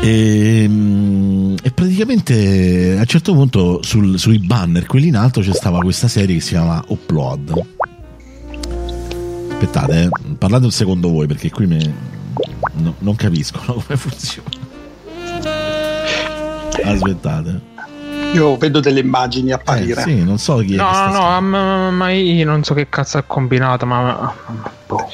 E, 0.00 0.64
mm, 0.68 1.56
e 1.62 1.70
praticamente 1.72 2.94
a 2.96 3.00
un 3.00 3.06
certo 3.06 3.32
punto 3.34 3.82
sul- 3.82 4.18
sui 4.18 4.38
banner, 4.38 4.86
quelli 4.86 5.08
in 5.08 5.16
alto, 5.16 5.40
c'è 5.40 5.52
stava 5.52 5.80
questa 5.80 6.08
serie 6.08 6.36
che 6.36 6.40
si 6.40 6.50
chiama 6.50 6.82
Upload. 6.88 7.52
Aspettate, 9.50 10.02
eh, 10.04 10.08
parlate 10.38 10.64
un 10.66 10.70
secondo 10.70 11.10
voi 11.10 11.26
perché 11.26 11.50
qui 11.50 11.66
mi- 11.66 11.94
no- 12.74 12.94
non 12.98 13.16
capisco 13.16 13.60
no, 13.66 13.72
come 13.84 13.96
funziona. 13.98 14.48
Aspettate. 16.84 17.60
Io 18.34 18.56
vedo 18.56 18.78
delle 18.80 19.00
immagini 19.00 19.50
apparire. 19.52 20.00
Eh, 20.02 20.04
sì, 20.04 20.22
non 20.22 20.38
so 20.38 20.56
chi 20.58 20.74
è 20.74 20.76
no, 20.76 21.08
no, 21.10 21.40
ma, 21.40 21.90
ma 21.90 22.10
io 22.10 22.44
non 22.44 22.62
so 22.62 22.74
che 22.74 22.88
cazzo 22.88 23.18
ha 23.18 23.22
combinato, 23.22 23.84
ma... 23.86 24.32
boh. 24.86 25.10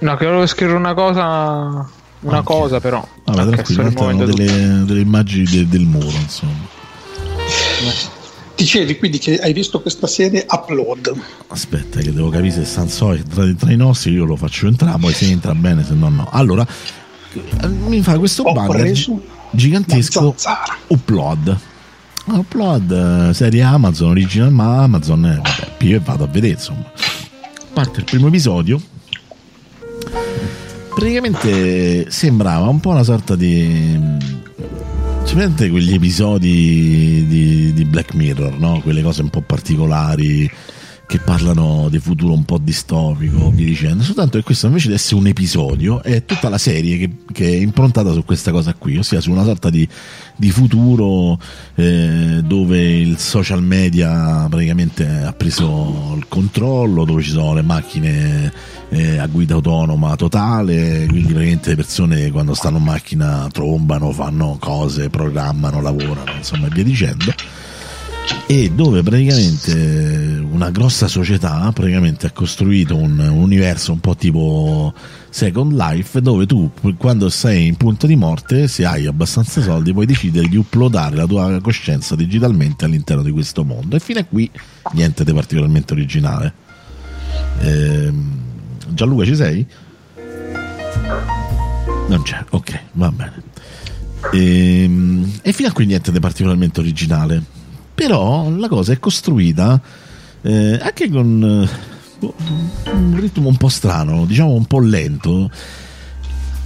No, 0.00 0.16
che 0.16 0.24
volevo 0.26 0.46
scrivere 0.46 0.76
una 0.78 0.94
cosa... 0.94 1.88
Una 2.22 2.38
Ok. 2.38 2.44
cosa 2.44 2.80
però. 2.80 3.06
Vabbè, 3.24 3.46
Ok, 3.58 3.72
tranquillo, 3.72 4.24
delle, 4.26 4.84
delle 4.84 5.00
immagini 5.00 5.44
de- 5.44 5.68
del 5.68 5.84
muro, 5.86 6.06
insomma. 6.08 6.78
Dicevi 8.54 8.98
quindi 8.98 9.18
che 9.18 9.38
hai 9.38 9.54
visto 9.54 9.80
questa 9.80 10.06
serie 10.06 10.44
Upload. 10.48 11.14
Aspetta, 11.48 12.00
che 12.00 12.12
devo 12.12 12.28
capire 12.28 12.50
se 12.52 12.64
Sansoi 12.66 13.22
tra, 13.22 13.50
tra 13.54 13.72
i 13.72 13.76
nostri, 13.76 14.12
io 14.12 14.24
lo 14.24 14.36
faccio 14.36 14.66
entrare, 14.66 14.98
poi 14.98 15.14
se 15.14 15.26
entra 15.30 15.54
bene, 15.54 15.82
se 15.82 15.94
no 15.94 16.10
no. 16.10 16.28
Allora, 16.30 16.66
mi 17.86 18.02
fa 18.02 18.18
questo 18.18 18.42
Ho 18.42 18.52
banner 18.52 18.92
gigantesco. 19.52 20.34
Upload. 20.88 21.58
Upload, 22.26 23.28
eh, 23.30 23.34
serie 23.34 23.62
Amazon, 23.62 24.10
original, 24.10 24.52
ma 24.52 24.82
Amazon, 24.82 25.24
eh, 25.24 25.36
vabbè, 25.36 25.84
io 25.84 26.00
vado 26.04 26.24
a 26.24 26.26
vedere, 26.26 26.52
insomma. 26.52 26.84
Parte 27.72 28.00
il 28.00 28.04
primo 28.04 28.26
episodio. 28.28 28.78
Praticamente 31.00 32.10
sembrava 32.10 32.68
un 32.68 32.78
po' 32.78 32.90
una 32.90 33.02
sorta 33.02 33.34
di... 33.34 33.98
C'è 35.24 35.32
presente 35.32 35.70
quegli 35.70 35.94
episodi 35.94 37.24
di, 37.26 37.72
di 37.72 37.84
Black 37.86 38.12
Mirror, 38.12 38.58
no? 38.58 38.80
Quelle 38.82 39.00
cose 39.00 39.22
un 39.22 39.30
po' 39.30 39.40
particolari 39.40 40.48
che 41.10 41.18
parlano 41.18 41.88
di 41.90 41.98
futuro 41.98 42.32
un 42.32 42.44
po' 42.44 42.58
distopico, 42.58 43.50
via 43.50 43.66
dicendo. 43.66 44.04
Soltanto 44.04 44.38
che 44.38 44.44
questo 44.44 44.68
invece 44.68 44.86
di 44.86 44.94
essere 44.94 45.16
un 45.16 45.26
episodio 45.26 46.04
è 46.04 46.24
tutta 46.24 46.48
la 46.48 46.56
serie 46.56 46.98
che, 46.98 47.10
che 47.32 47.48
è 47.48 47.56
improntata 47.56 48.12
su 48.12 48.24
questa 48.24 48.52
cosa 48.52 48.74
qui, 48.74 48.96
ossia 48.96 49.20
su 49.20 49.32
una 49.32 49.42
sorta 49.42 49.70
di, 49.70 49.88
di 50.36 50.50
futuro 50.52 51.36
eh, 51.74 52.42
dove 52.44 53.00
il 53.00 53.18
social 53.18 53.60
media 53.60 54.46
praticamente 54.48 55.04
ha 55.04 55.32
preso 55.32 56.14
il 56.16 56.26
controllo, 56.28 57.04
dove 57.04 57.22
ci 57.22 57.30
sono 57.30 57.54
le 57.54 57.62
macchine 57.62 58.52
eh, 58.90 59.18
a 59.18 59.26
guida 59.26 59.54
autonoma 59.54 60.14
totale, 60.14 61.06
quindi 61.08 61.32
praticamente 61.32 61.70
le 61.70 61.76
persone 61.76 62.30
quando 62.30 62.54
stanno 62.54 62.78
in 62.78 62.84
macchina 62.84 63.48
trombano, 63.50 64.12
fanno 64.12 64.58
cose, 64.60 65.10
programmano, 65.10 65.82
lavorano, 65.82 66.34
insomma 66.36 66.68
e 66.68 66.70
via 66.70 66.84
dicendo 66.84 67.34
e 68.46 68.70
dove 68.74 69.02
praticamente 69.02 70.44
una 70.50 70.70
grossa 70.70 71.06
società 71.06 71.70
praticamente 71.72 72.26
ha 72.26 72.32
costruito 72.32 72.96
un, 72.96 73.18
un 73.18 73.38
universo 73.38 73.92
un 73.92 74.00
po' 74.00 74.16
tipo 74.16 74.92
Second 75.30 75.72
Life 75.72 76.20
dove 76.20 76.46
tu 76.46 76.70
quando 76.98 77.28
sei 77.28 77.68
in 77.68 77.76
punto 77.76 78.06
di 78.06 78.16
morte 78.16 78.66
se 78.66 78.84
hai 78.84 79.06
abbastanza 79.06 79.62
soldi 79.62 79.92
puoi 79.92 80.06
decidere 80.06 80.48
di 80.48 80.56
uploadare 80.56 81.14
la 81.14 81.26
tua 81.26 81.60
coscienza 81.60 82.16
digitalmente 82.16 82.84
all'interno 82.84 83.22
di 83.22 83.30
questo 83.30 83.64
mondo. 83.64 83.96
E 83.96 84.00
fino 84.00 84.18
a 84.18 84.24
qui 84.24 84.50
niente 84.94 85.24
di 85.24 85.32
particolarmente 85.32 85.92
originale. 85.92 86.52
Ehm, 87.60 88.38
Gianluca 88.88 89.24
ci 89.24 89.36
sei? 89.36 89.66
non 92.08 92.22
c'è, 92.22 92.44
ok, 92.50 92.80
va 92.92 93.12
bene. 93.12 93.42
Ehm, 94.32 95.38
e 95.42 95.52
fino 95.52 95.68
a 95.68 95.72
qui 95.72 95.86
niente 95.86 96.10
di 96.10 96.18
particolarmente 96.18 96.80
originale 96.80 97.42
però 98.00 98.48
la 98.56 98.68
cosa 98.68 98.94
è 98.94 98.98
costruita 98.98 99.78
eh, 100.40 100.78
anche 100.80 101.10
con 101.10 101.68
eh, 102.22 102.26
un 102.94 103.20
ritmo 103.20 103.48
un 103.48 103.58
po' 103.58 103.68
strano, 103.68 104.24
diciamo 104.24 104.52
un 104.52 104.64
po' 104.64 104.80
lento, 104.80 105.50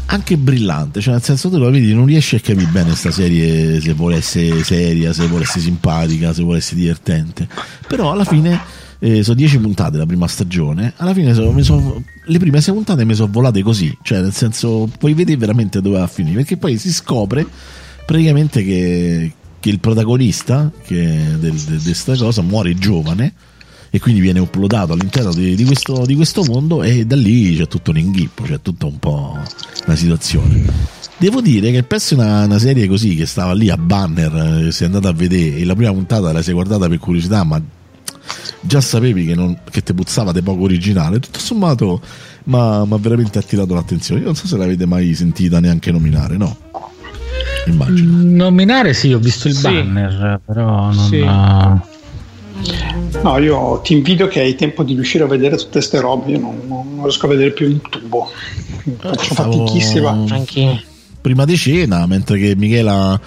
anche 0.07 0.37
brillante, 0.37 1.01
cioè 1.01 1.14
nel 1.14 1.25
senso 1.25 1.51
tu 1.51 1.59
lo 1.59 1.73
vedi, 1.73 1.92
non 1.92 2.07
riesci 2.07 2.37
a 2.37 2.40
capire 2.40 2.70
bene 2.70 2.90
questa 2.90 3.11
serie 3.11 3.81
se 3.81 3.94
vuole 3.94 4.18
essere 4.18 4.62
seria, 4.62 5.12
se 5.12 5.27
vuole 5.27 5.42
essere 5.42 5.62
simpatica, 5.62 6.33
se 6.33 6.42
vuole 6.44 6.59
essere 6.59 6.77
divertente, 6.77 7.49
però 7.88 8.12
alla 8.12 8.25
fine 8.25 8.61
eh, 9.01 9.25
sono 9.25 9.35
10 9.35 9.59
puntate 9.59 9.97
la 9.97 10.07
prima 10.07 10.29
stagione, 10.29 10.92
alla 10.99 11.14
fine 11.14 11.33
mi 11.51 11.64
sono- 11.64 12.01
le 12.27 12.38
prime 12.38 12.61
6 12.61 12.73
puntate 12.73 13.05
mi 13.05 13.14
sono 13.16 13.33
volate 13.33 13.61
così, 13.61 13.92
cioè 14.03 14.20
nel 14.20 14.33
senso 14.33 14.88
puoi 15.01 15.14
vedere 15.14 15.37
veramente 15.37 15.81
dove 15.81 15.99
va 15.99 16.05
a 16.05 16.07
finire, 16.07 16.37
perché 16.37 16.57
poi 16.59 16.79
si 16.79 16.92
scopre 16.92 17.44
praticamente 18.07 18.62
che, 18.62 19.33
che 19.64 19.70
il 19.70 19.81
protagonista 19.81 20.70
di 20.87 21.81
questa 21.83 22.14
cosa 22.16 22.42
muore 22.42 22.74
giovane 22.74 23.33
e 23.88 23.98
quindi 23.98 24.20
viene 24.20 24.38
uploadato 24.38 24.92
all'interno 24.92 25.33
di, 25.33 25.55
di 25.55 25.64
questo, 25.64 26.05
di 26.05 26.14
questo 26.14 26.44
mondo 26.44 26.83
e 26.83 27.07
da 27.07 27.16
lì 27.16 27.57
c'è 27.57 27.66
tutto 27.66 27.90
un 27.90 27.96
inghippo, 27.96 28.42
c'è 28.42 28.61
tutta 28.61 28.85
un 28.85 28.98
po' 28.98 29.38
una 29.87 29.96
situazione. 29.96 30.64
Devo 31.16 31.40
dire 31.40 31.70
che 31.70 31.83
penso 31.83 32.12
una, 32.12 32.44
una 32.44 32.59
serie 32.59 32.87
così 32.87 33.14
che 33.14 33.24
stava 33.24 33.55
lì 33.55 33.70
a 33.70 33.79
banner, 33.79 34.66
eh, 34.66 34.70
sei 34.70 34.85
andata 34.85 35.09
a 35.09 35.14
vedere 35.14 35.57
e 35.57 35.64
la 35.64 35.74
prima 35.74 35.92
puntata 35.92 36.31
la 36.31 36.42
sei 36.42 36.53
guardata 36.53 36.87
per 36.87 36.98
curiosità, 36.98 37.42
ma 37.42 37.59
già 38.60 38.83
sapevi 38.83 39.25
che, 39.25 39.35
non, 39.35 39.58
che 39.71 39.83
ti 39.83 39.94
puzzava 39.94 40.33
di 40.33 40.42
poco 40.42 40.65
originale, 40.65 41.21
tutto 41.21 41.38
sommato 41.38 42.02
mi 42.44 42.56
ha 42.58 42.85
veramente 42.98 43.38
attirato 43.38 43.73
l'attenzione. 43.73 44.21
Io 44.21 44.27
non 44.27 44.37
so 44.37 44.46
se 44.46 44.58
l'avete 44.58 44.85
mai 44.85 45.15
sentita 45.15 45.58
neanche 45.58 45.90
nominare, 45.90 46.37
no? 46.37 46.54
Immagino. 47.67 48.23
Nominare 48.44 48.92
sì, 48.94 49.12
ho 49.12 49.19
visto 49.19 49.48
il 49.48 49.54
Sì. 49.54 49.62
banner, 49.62 50.40
però 50.44 50.92
non... 50.92 51.08
Sì. 51.08 51.23
ha- 51.27 51.81
No, 53.23 53.38
io 53.38 53.81
ti 53.83 53.94
invidio 53.94 54.27
che 54.29 54.40
hai 54.40 54.54
tempo 54.54 54.83
di 54.83 54.94
riuscire 54.94 55.25
a 55.25 55.27
vedere 55.27 55.56
tutte 55.56 55.71
queste 55.73 56.00
robe, 56.00 56.33
io 56.33 56.38
non, 56.40 56.60
non 56.67 57.00
riesco 57.02 57.27
a 57.27 57.29
vedere 57.31 57.50
più 57.52 57.69
in 57.69 57.81
tubo. 57.81 58.31
Faccio 58.98 59.35
Stavo- 59.35 59.67
fatichissima. 59.67 60.10
Anche 60.10 60.83
prima 61.21 61.44
di 61.44 61.56
cena, 61.56 62.06
mentre 62.06 62.38
che 62.38 62.54
Michela 62.56 63.19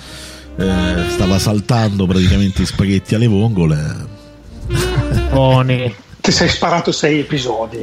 eh, 0.56 0.94
stava 1.10 1.40
saltando 1.40 2.06
praticamente 2.06 2.62
i 2.62 2.66
spaghetti 2.66 3.16
alle 3.16 3.28
vongole. 3.28 3.96
buoni. 5.32 5.94
Ti 6.28 6.34
sei 6.34 6.50
sparato 6.50 6.92
sei 6.92 7.20
episodi. 7.20 7.78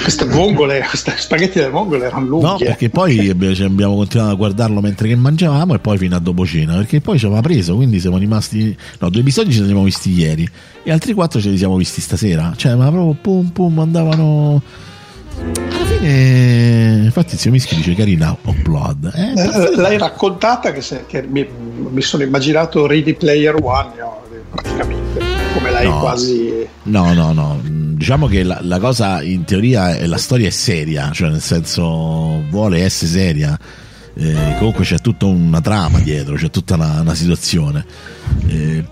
queste 0.00 0.24
vongole, 0.26 0.78
queste 0.88 1.14
spaghetti 1.16 1.58
delle 1.58 1.70
vongole 1.70 2.06
erano 2.06 2.24
lunghi. 2.24 2.46
No, 2.46 2.56
eh. 2.60 2.64
perché 2.66 2.88
poi 2.88 3.28
abbiamo 3.28 3.52
cioè, 3.52 3.66
abbiamo 3.66 3.96
continuato 3.96 4.30
a 4.30 4.34
guardarlo 4.34 4.80
mentre 4.80 5.08
che 5.08 5.16
mangiavamo 5.16 5.74
e 5.74 5.80
poi 5.80 5.98
fino 5.98 6.14
a 6.14 6.20
dopo 6.20 6.46
cena, 6.46 6.76
perché 6.76 7.00
poi 7.00 7.18
ci 7.18 7.26
aveva 7.26 7.40
preso, 7.40 7.74
quindi 7.74 7.98
siamo 7.98 8.16
rimasti... 8.16 8.76
No, 9.00 9.10
due 9.10 9.22
episodi 9.22 9.52
ce 9.52 9.62
li 9.62 9.66
siamo 9.66 9.82
visti 9.82 10.12
ieri 10.12 10.48
e 10.84 10.92
altri 10.92 11.14
quattro 11.14 11.40
ce 11.40 11.48
li 11.48 11.58
siamo 11.58 11.74
visti 11.76 12.00
stasera. 12.00 12.52
Cioè, 12.54 12.76
ma 12.76 12.92
proprio 12.92 13.16
pum 13.20 13.48
pum 13.48 13.76
andavano... 13.80 14.62
Alla 15.40 15.84
fine... 15.84 17.00
Infatti 17.06 17.34
il 17.34 17.40
zio 17.40 17.50
Mischi 17.50 17.74
dice 17.74 17.92
carina 17.94 18.36
upload. 18.40 19.10
Eh, 19.12 19.32
Eh, 19.32 19.74
L'hai 19.74 19.98
raccontata 19.98 20.70
che, 20.70 20.80
se- 20.80 21.06
che 21.08 21.22
mi, 21.22 21.44
mi 21.90 22.02
sono 22.02 22.22
immaginato 22.22 22.86
Ready 22.86 23.14
Player 23.14 23.56
One, 23.60 23.90
no, 23.98 24.22
praticamente, 24.78 25.20
come 25.54 25.70
l'hai 25.70 25.86
No. 25.86 25.98
quasi... 25.98 26.66
No, 26.84 27.12
no, 27.12 27.32
no. 27.32 27.60
Diciamo 27.64 28.26
che 28.26 28.42
la, 28.44 28.60
la 28.62 28.78
cosa 28.78 29.22
in 29.22 29.44
teoria 29.44 29.96
è 29.96 30.06
la 30.06 30.16
storia 30.16 30.46
è 30.46 30.50
seria, 30.50 31.10
cioè 31.12 31.30
nel 31.30 31.40
senso 31.40 32.44
vuole 32.48 32.82
essere 32.82 33.10
seria. 33.10 33.58
Eh, 34.14 34.56
comunque 34.58 34.84
c'è 34.84 34.98
tutta 34.98 35.26
una 35.26 35.60
trama 35.60 36.00
dietro, 36.00 36.34
c'è 36.34 36.50
tutta 36.50 36.74
una, 36.74 37.00
una 37.00 37.14
situazione. 37.14 37.84
Eh, 38.46 38.84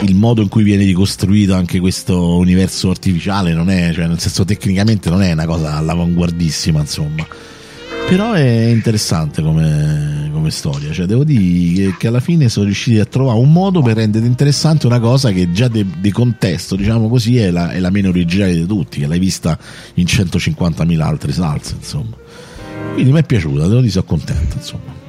il 0.00 0.14
modo 0.14 0.42
in 0.42 0.48
cui 0.48 0.62
viene 0.62 0.84
ricostruito 0.84 1.54
anche 1.54 1.78
questo 1.80 2.36
universo 2.36 2.90
artificiale 2.90 3.52
non 3.52 3.70
è, 3.70 3.92
cioè 3.92 4.06
nel 4.06 4.18
senso 4.18 4.44
tecnicamente 4.44 5.08
non 5.08 5.22
è 5.22 5.32
una 5.32 5.46
cosa 5.46 5.74
all'avanguardissima, 5.74 6.80
insomma. 6.80 7.26
Però 8.08 8.32
è 8.32 8.66
interessante 8.66 9.40
come, 9.42 10.21
come 10.42 10.50
storia, 10.50 10.92
cioè 10.92 11.06
devo 11.06 11.22
dire 11.22 11.94
che, 11.96 12.08
alla 12.08 12.18
fine 12.18 12.48
sono 12.48 12.66
riusciti 12.66 12.98
a 12.98 13.04
trovare 13.04 13.38
un 13.38 13.52
modo 13.52 13.80
per 13.80 13.96
rendere 13.96 14.26
interessante 14.26 14.86
una 14.86 14.98
cosa 14.98 15.30
che 15.30 15.52
già 15.52 15.68
de- 15.68 15.86
di 15.98 16.10
contesto, 16.10 16.74
diciamo 16.74 17.08
così, 17.08 17.38
è 17.38 17.50
la, 17.50 17.70
è 17.70 17.78
la 17.78 17.90
meno 17.90 18.08
originale 18.08 18.54
di 18.54 18.66
tutti, 18.66 18.98
che 18.98 19.06
l'hai 19.06 19.20
vista 19.20 19.56
in 19.94 20.04
150.000 20.04 21.00
altre 21.00 21.32
salse, 21.32 21.76
insomma. 21.76 22.16
Quindi 22.94 23.12
mi 23.12 23.20
è 23.20 23.22
piaciuta, 23.22 23.68
devo 23.68 23.78
dire, 23.80 23.92
sono 23.92 24.04
contento, 24.04 24.56
insomma. 24.56 25.00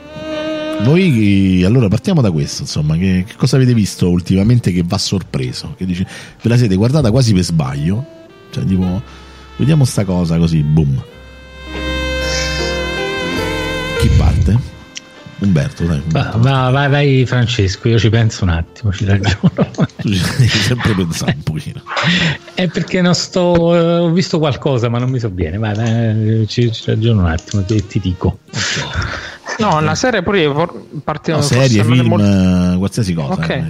Voi 0.83 1.63
allora 1.63 1.87
partiamo 1.87 2.21
da 2.21 2.31
questo, 2.31 2.61
insomma, 2.61 2.95
che, 2.95 3.25
che 3.27 3.35
cosa 3.35 3.55
avete 3.55 3.73
visto 3.73 4.09
ultimamente 4.09 4.71
che 4.71 4.83
va 4.85 4.97
sorpreso? 4.99 5.73
Che 5.75 5.85
dice, 5.85 6.05
ve 6.41 6.49
la 6.49 6.57
siete 6.57 6.75
guardata 6.75 7.09
quasi 7.09 7.33
per 7.33 7.43
sbaglio? 7.43 8.05
Cioè, 8.51 8.63
tipo, 8.65 9.01
vediamo 9.57 9.83
sta 9.83 10.05
cosa 10.05 10.37
così, 10.37 10.61
boom. 10.61 11.03
Chi 13.99 14.09
parte? 14.17 14.72
Umberto, 15.39 15.83
dai. 15.85 16.01
Va, 16.07 16.19
Umberto. 16.33 16.37
va- 16.39 16.69
vai, 16.69 16.89
vai 16.89 17.25
Francesco, 17.25 17.87
io 17.89 17.97
ci 17.99 18.09
penso 18.09 18.43
un 18.43 18.49
attimo, 18.51 18.91
ci 18.93 19.05
ragiono. 19.05 19.51
Tu 19.97 20.09
ci 20.13 20.21
devi 20.37 20.47
sempre 20.47 20.93
pensare 20.95 21.33
un 21.35 21.43
pochino. 21.43 21.81
È 22.53 22.67
perché 22.67 23.01
non 23.01 23.13
sto. 23.13 23.75
eh, 23.75 23.97
ho 23.97 24.09
visto 24.11 24.39
qualcosa, 24.39 24.89
ma 24.89 24.99
non 24.99 25.09
mi 25.09 25.19
so 25.19 25.29
bene. 25.29 25.57
Vai, 25.57 25.75
vai, 25.75 26.45
ci, 26.47 26.71
ci 26.71 26.83
ragiono 26.85 27.21
un 27.21 27.27
attimo, 27.27 27.63
ti, 27.63 27.85
ti 27.85 27.99
dico. 27.99 28.39
No, 29.59 29.75
una 29.77 29.95
serie 29.95 30.23
pure 30.23 30.49
partiamo 31.03 31.39
No, 31.41 31.45
forse 31.45 31.67
serie, 31.67 31.81
è 31.81 31.83
film, 31.85 32.07
molto- 32.07 32.25
eh, 32.73 32.77
qualsiasi 32.77 33.13
cosa. 33.13 33.33
Ok. 33.33 33.49
eh. 33.49 33.63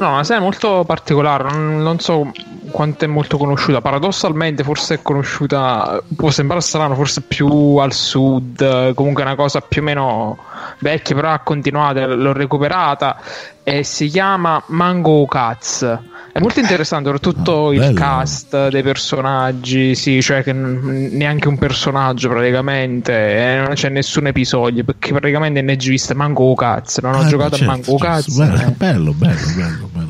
No, 0.00 0.14
una 0.14 0.24
serie 0.24 0.42
molto 0.42 0.82
particolare, 0.84 1.44
non, 1.52 1.80
non 1.82 1.98
so 2.00 2.28
quanto 2.72 3.04
è 3.04 3.08
molto 3.08 3.36
conosciuta. 3.36 3.80
Paradossalmente, 3.80 4.64
forse 4.64 4.94
è 4.94 5.02
conosciuta, 5.02 6.02
può 6.16 6.30
sembrare 6.30 6.60
strano, 6.62 6.96
forse 6.96 7.20
più 7.20 7.76
al 7.76 7.92
sud, 7.92 8.60
eh, 8.60 8.92
comunque 8.94 9.22
è 9.22 9.26
una 9.26 9.36
cosa 9.36 9.60
più 9.60 9.82
o 9.82 9.84
meno 9.84 10.38
vecchia, 10.80 11.14
però 11.14 11.30
ha 11.30 11.38
continuato, 11.38 12.04
l'ho 12.06 12.32
recuperata 12.32 13.20
e 13.62 13.84
si 13.84 14.08
chiama 14.08 14.60
Mango 14.66 15.24
Cats. 15.26 15.98
È 16.32 16.40
molto 16.40 16.60
interessante, 16.60 17.10
soprattutto 17.10 17.68
Ah, 17.68 17.74
il 17.74 17.92
cast 17.94 18.68
dei 18.70 18.82
personaggi, 18.82 19.94
sì, 19.94 20.22
cioè 20.22 20.42
che 20.42 20.54
neanche 20.54 21.46
un 21.46 21.58
personaggio 21.58 22.30
praticamente, 22.30 23.12
e 23.12 23.56
non 23.58 23.74
c'è 23.74 23.90
nessun 23.90 24.28
episodio, 24.28 24.82
perché 24.82 25.12
praticamente 25.12 25.60
ne 25.60 25.74
ho 25.74 25.76
viste 25.76 26.14
Mango 26.14 26.54
Cats, 26.54 27.00
non 27.00 27.16
ho 27.16 27.20
Ah, 27.20 27.26
giocato 27.26 27.56
certo, 27.56 27.70
a 27.70 27.74
Mango 27.74 27.98
certo. 27.98 28.04
Cats. 28.06 28.36
Bello, 28.38 28.54
eh. 28.62 28.70
bello, 28.70 29.12
bello, 29.12 29.40
bello, 29.54 29.88
bello. 29.92 30.01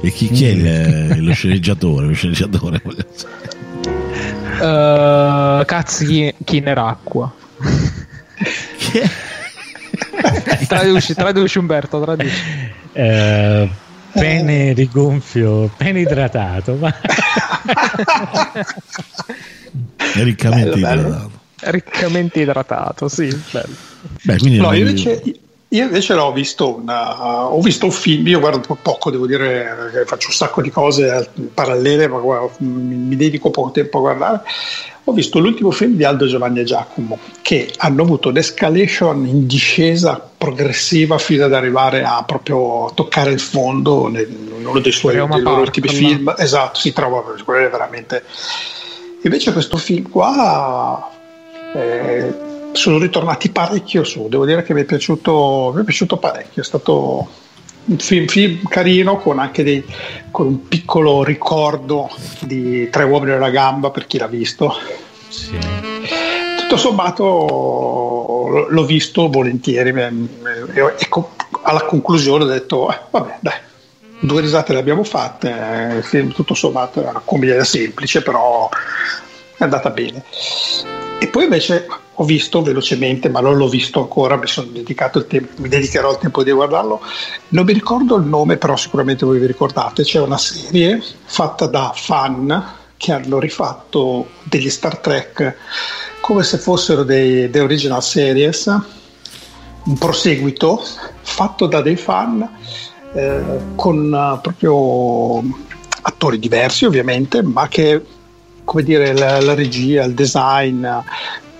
E 0.00 0.10
chi, 0.10 0.28
chi 0.28 0.44
è 0.46 0.50
il- 0.50 1.24
lo 1.24 1.32
sceneggiatore? 1.32 2.06
Lo 2.06 2.12
sceneggiatore. 2.12 2.80
Uh, 4.60 5.64
cazzi 5.64 6.34
è? 6.44 7.34
traduci, 10.68 11.14
traduci 11.14 11.58
Umberto, 11.58 12.00
traduci. 12.00 12.34
Eh, 12.92 13.68
pene 14.12 14.72
rigonfio, 14.72 15.70
pene 15.76 16.00
idratato. 16.00 16.74
Ma... 16.76 16.94
Riccamente 20.14 20.70
Bello, 20.70 20.86
bello. 20.86 21.00
idratato. 21.08 21.30
Riccamente 21.58 22.40
idratato, 22.40 23.08
sì, 23.08 23.26
bello. 23.50 23.74
Beh, 24.22 24.38
quindi 24.38 24.58
No, 24.58 24.72
io 24.72 24.86
invece, 24.88 25.22
io 25.68 25.82
invece 25.82 26.14
l'ho 26.14 26.32
visto, 26.32 26.76
una- 26.76 27.46
ho 27.46 27.60
visto 27.60 27.86
un 27.86 27.90
film, 27.90 28.26
io 28.28 28.38
guardo 28.38 28.60
po- 28.60 28.78
poco, 28.80 29.10
devo 29.10 29.26
dire 29.26 29.90
che 29.92 30.04
faccio 30.04 30.28
un 30.28 30.34
sacco 30.34 30.62
di 30.62 30.70
cose 30.70 31.28
parallele, 31.52 32.06
ma 32.06 32.18
guarda, 32.18 32.52
mi, 32.58 33.16
dedico 33.16 33.50
poco 33.50 33.72
tempo 33.72 33.98
a 33.98 34.00
guardare. 34.00 34.40
Ho 35.08 35.12
visto 35.12 35.38
l'ultimo 35.38 35.70
film 35.72 35.94
di 35.94 36.04
Aldo 36.04 36.26
Giovanni 36.26 36.60
e 36.60 36.64
Giacomo, 36.64 37.18
che 37.42 37.72
hanno 37.78 38.02
avuto 38.02 38.28
un'escalation 38.28 39.26
in 39.26 39.46
discesa 39.46 40.30
progressiva 40.36 41.18
fino 41.18 41.44
ad 41.44 41.52
arrivare 41.52 42.02
a 42.04 42.22
proprio 42.24 42.90
toccare 42.94 43.30
il 43.32 43.40
fondo 43.40 44.08
in 44.08 44.64
uno 44.64 44.80
dei 44.80 44.92
suoi 44.92 45.14
dei 45.14 45.40
loro 45.40 45.60
ultimi 45.60 45.88
film. 45.88 46.34
Esatto, 46.36 46.78
si 46.78 46.92
trova 46.92 47.22
veramente. 47.44 48.24
Invece 49.22 49.52
questo 49.52 49.76
film 49.76 50.08
qua 50.10 51.10
eh, 51.74 52.34
sono 52.76 52.98
ritornati 52.98 53.50
parecchio 53.50 54.04
su, 54.04 54.28
devo 54.28 54.46
dire 54.46 54.62
che 54.62 54.74
mi 54.74 54.82
è 54.82 54.84
piaciuto, 54.84 55.72
mi 55.74 55.80
è 55.80 55.84
piaciuto 55.84 56.16
parecchio, 56.18 56.62
è 56.62 56.64
stato 56.64 57.28
un 57.86 57.98
film, 57.98 58.26
film 58.26 58.66
carino 58.68 59.18
con 59.18 59.38
anche 59.38 59.62
dei, 59.62 59.84
con 60.30 60.46
un 60.46 60.68
piccolo 60.68 61.24
ricordo 61.24 62.08
di 62.40 62.88
Tre 62.90 63.04
uomini 63.04 63.32
e 63.32 63.36
una 63.36 63.50
gamba 63.50 63.90
per 63.90 64.06
chi 64.06 64.18
l'ha 64.18 64.26
visto. 64.26 64.74
Sì. 65.28 65.58
Tutto 66.58 66.76
sommato 66.76 68.66
l'ho 68.68 68.84
visto 68.84 69.28
volentieri 69.28 69.90
e 69.90 70.92
ecco, 70.98 71.32
alla 71.62 71.82
conclusione 71.82 72.44
ho 72.44 72.48
detto 72.48 72.90
"Eh, 72.90 72.98
vabbè 73.10 73.38
dai 73.40 73.54
due 74.18 74.40
risate 74.40 74.72
le 74.72 74.78
abbiamo 74.78 75.04
fatte 75.04 75.98
eh, 75.98 76.02
film 76.02 76.32
tutto 76.32 76.54
sommato 76.54 77.04
è 77.04 77.08
una 77.08 77.20
commedia 77.24 77.64
semplice 77.64 78.22
però 78.22 78.68
è 79.56 79.62
andata 79.62 79.90
bene 79.90 80.24
e 81.18 81.28
poi 81.28 81.44
invece 81.44 81.86
ho 82.18 82.24
visto 82.24 82.62
velocemente 82.62 83.28
ma 83.28 83.40
non 83.40 83.56
l'ho 83.56 83.68
visto 83.68 84.00
ancora 84.00 84.36
mi 84.36 84.46
sono 84.46 84.68
dedicato 84.68 85.18
il 85.18 85.26
tempo 85.26 85.52
mi 85.56 85.68
dedicherò 85.68 86.12
il 86.12 86.18
tempo 86.18 86.42
di 86.42 86.50
guardarlo. 86.50 87.00
Non 87.48 87.64
mi 87.64 87.72
ricordo 87.72 88.16
il 88.16 88.24
nome 88.24 88.56
però 88.56 88.76
sicuramente 88.76 89.26
voi 89.26 89.38
vi 89.38 89.46
ricordate. 89.46 90.02
C'è 90.02 90.20
una 90.20 90.38
serie 90.38 91.02
fatta 91.24 91.66
da 91.66 91.92
fan 91.94 92.74
che 92.96 93.12
hanno 93.12 93.38
rifatto 93.38 94.28
degli 94.44 94.70
Star 94.70 94.98
Trek 94.98 95.56
come 96.20 96.42
se 96.42 96.56
fossero 96.56 97.02
dei, 97.02 97.50
dei 97.50 97.60
original 97.60 98.02
series. 98.02 98.66
Un 99.84 99.98
proseguito 99.98 100.82
fatto 101.20 101.66
da 101.66 101.82
dei 101.82 101.96
fan 101.96 102.48
eh, 103.12 103.40
con 103.74 104.12
eh, 104.12 104.38
proprio 104.40 105.42
attori 106.02 106.38
diversi 106.38 106.84
ovviamente 106.84 107.42
ma 107.42 107.68
che 107.68 108.02
come 108.64 108.82
dire 108.82 109.12
la, 109.12 109.40
la 109.40 109.54
regia 109.54 110.04
il 110.04 110.14
design 110.14 110.86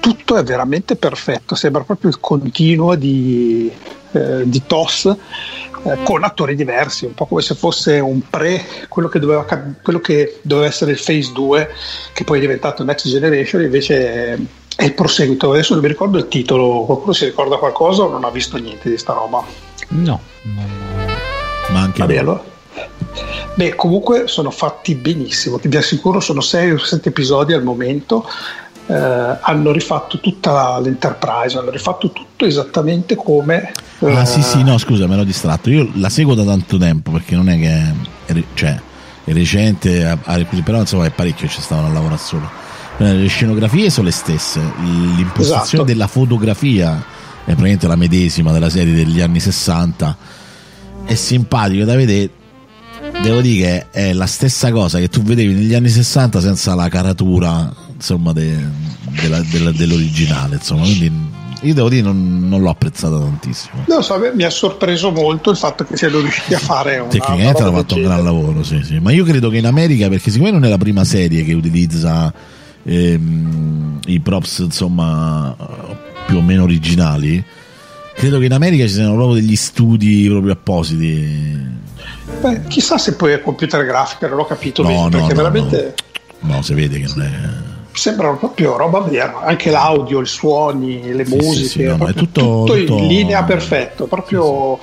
tutto 0.07 0.37
è 0.37 0.45
veramente 0.45 0.95
perfetto 0.95 1.57
sembra 1.57 1.83
proprio 1.83 2.11
il 2.11 2.21
continuo 2.21 2.95
di, 2.95 3.69
eh, 4.13 4.43
di 4.45 4.63
TOS 4.65 5.07
eh, 5.07 5.99
con 6.05 6.23
attori 6.23 6.55
diversi 6.55 7.07
un 7.07 7.15
po' 7.15 7.27
come 7.27 7.43
se 7.43 7.57
fosse 7.57 7.99
un 7.99 8.21
pre 8.29 8.65
quello 8.89 9.09
che 9.09 9.19
doveva, 9.19 9.45
quello 9.83 9.99
che 9.99 10.39
doveva 10.43 10.69
essere 10.69 10.93
il 10.93 11.03
Phase 11.05 11.33
2 11.33 11.71
che 12.13 12.23
poi 12.23 12.39
è 12.39 12.41
diventato 12.41 12.85
Next 12.85 13.09
Generation 13.09 13.63
invece 13.63 14.35
è, 14.35 14.39
è 14.77 14.85
il 14.85 14.95
proseguito 14.95 15.51
adesso 15.51 15.73
non 15.73 15.83
mi 15.83 15.89
ricordo 15.89 16.19
il 16.19 16.29
titolo 16.29 16.85
qualcuno 16.85 17.13
si 17.13 17.25
ricorda 17.25 17.57
qualcosa 17.57 18.03
o 18.05 18.09
non 18.09 18.23
ha 18.23 18.31
visto 18.31 18.57
niente 18.59 18.89
di 18.89 18.99
sta 18.99 19.13
roba 19.13 19.67
No, 19.89 20.21
Ma 21.71 21.81
anche 21.81 22.01
Vabbè, 22.01 22.15
no. 22.15 22.21
allora. 22.21 22.45
Beh, 23.55 23.75
comunque 23.75 24.29
sono 24.29 24.51
fatti 24.51 24.95
benissimo, 24.95 25.59
ti 25.59 25.75
assicuro, 25.77 26.21
sono 26.21 26.41
6 26.41 26.73
o 26.73 26.79
7 26.79 27.09
episodi 27.09 27.53
al 27.53 27.63
momento. 27.63 28.29
Eh, 28.89 29.39
hanno 29.41 29.73
rifatto 29.73 30.21
tutta 30.21 30.79
l'Enterprise, 30.79 31.59
hanno 31.59 31.71
rifatto 31.71 32.11
tutto 32.13 32.45
esattamente 32.45 33.17
come. 33.17 33.73
Ah, 34.01 34.21
eh, 34.23 34.27
sì, 34.27 34.43
sì, 34.43 34.63
no, 34.63 34.79
scusa, 34.79 35.07
me 35.07 35.17
l'ho 35.17 35.25
distratto. 35.25 35.71
Io 35.71 35.89
la 35.95 36.09
seguo 36.09 36.35
da 36.35 36.45
tanto 36.45 36.79
tempo 36.79 37.11
perché 37.11 37.35
non 37.35 37.49
è 37.49 37.59
che. 37.59 38.45
Cioè, 38.55 38.81
è 39.25 39.33
recente, 39.33 40.17
però 40.65 40.79
insomma 40.81 41.07
è 41.07 41.11
parecchio 41.11 41.49
ci 41.49 41.61
stavano 41.61 41.89
a 41.89 41.93
lavorare 41.93 42.21
solo. 42.21 42.49
Eh, 42.99 43.13
Le 43.13 43.27
scenografie 43.27 43.91
sono 43.91 44.07
le 44.07 44.13
stesse, 44.13 44.61
l'impostazione 44.81 45.65
Esatto. 45.65 45.83
della 45.83 46.07
fotografia 46.07 46.95
è 46.95 47.51
praticamente 47.51 47.87
la 47.89 47.97
medesima 47.97 48.53
della 48.53 48.71
serie 48.71 48.95
degli 48.95 49.21
anni 49.21 49.41
60. 49.41 50.17
È 51.05 51.15
simpatico 51.15 51.85
da 51.85 51.97
vedere. 51.97 52.31
Devo 53.23 53.41
dire 53.41 53.87
che 53.91 54.09
è 54.09 54.13
la 54.13 54.27
stessa 54.27 54.71
cosa 54.71 54.99
che 54.99 55.09
tu 55.09 55.23
vedevi 55.23 55.55
negli 55.55 55.75
anni 55.75 55.89
60 55.89 56.41
senza 56.41 56.75
la 56.75 56.89
caratura 56.89 57.73
insomma 57.97 58.33
de- 58.33 58.57
della- 59.21 59.43
della- 59.51 59.73
dell'originale. 59.73 60.57
Insomma, 60.57 60.83
quindi 60.83 61.13
io 61.63 61.75
devo 61.75 61.89
dire 61.89 62.03
non, 62.03 62.49
non 62.49 62.61
l'ho 62.61 62.71
apprezzata 62.71 63.19
tantissimo. 63.19 63.85
Non 63.89 64.03
so, 64.03 64.21
mi 64.35 64.43
ha 64.45 64.51
sorpreso 64.51 65.11
molto 65.11 65.51
il 65.51 65.57
fatto 65.57 65.85
che 65.85 65.97
siano 65.97 66.21
riusciti 66.21 66.55
a 66.55 66.59
fare 66.59 66.99
una, 66.99 67.09
Tecnicamente 67.09 67.63
hanno 67.63 67.73
fatto 67.73 67.95
un 67.97 68.03
gran 68.03 68.23
lavoro, 68.23 68.63
sì, 68.63 68.83
sì. 68.85 68.99
Ma 68.99 69.11
io 69.13 69.25
credo 69.25 69.49
che 69.49 69.57
in 69.59 69.67
America, 69.67 70.09
perché 70.09 70.31
siccome 70.31 70.51
non 70.51 70.65
è 70.65 70.69
la 70.69 70.79
prima 70.79 71.05
serie 71.05 71.45
che 71.45 71.55
utilizza 71.55 72.33
ehm, 72.83 74.01
i 74.07 74.21
props, 74.21 74.59
insomma, 74.59 75.57
più 76.27 76.37
o 76.37 76.43
meno 76.43 76.63
originali, 76.63 77.43
credo 78.15 78.39
che 78.39 78.45
in 78.45 78.53
America 78.53 78.87
ci 78.87 78.93
siano 78.95 79.15
proprio 79.15 79.35
degli 79.41 79.57
studi 79.57 80.27
proprio 80.29 80.53
appositi. 80.53 81.75
Beh, 82.41 82.63
chissà 82.69 82.99
se 82.99 83.15
poi 83.15 83.33
è 83.33 83.41
computer 83.41 83.85
grafica, 83.85 84.29
non 84.29 84.41
ho 84.41 84.47
capito 84.47 84.83
No, 84.83 84.89
bene, 84.89 85.03
no, 85.03 85.09
perché 85.09 85.29
no, 85.29 85.35
veramente 85.35 85.95
No, 86.41 86.63
si 86.63 86.75
vede 86.75 87.01
che 87.01 87.07
non 87.15 87.23
è. 87.23 87.75
Sembrano 87.97 88.37
proprio 88.37 88.77
roba 88.77 89.01
vera, 89.01 89.41
anche 89.41 89.71
l'audio, 89.71 90.21
i 90.21 90.27
suoni, 90.27 91.13
le 91.13 91.25
Sì, 91.25 91.35
musiche, 91.35 91.65
sì, 91.65 91.69
sì, 91.69 91.83
no, 91.83 92.07
è 92.07 92.13
tutto- 92.13 92.65
tutto- 92.65 92.77
in 92.77 93.07
linea 93.07 93.43
perfetto, 93.45 94.07
proprio 94.07 94.79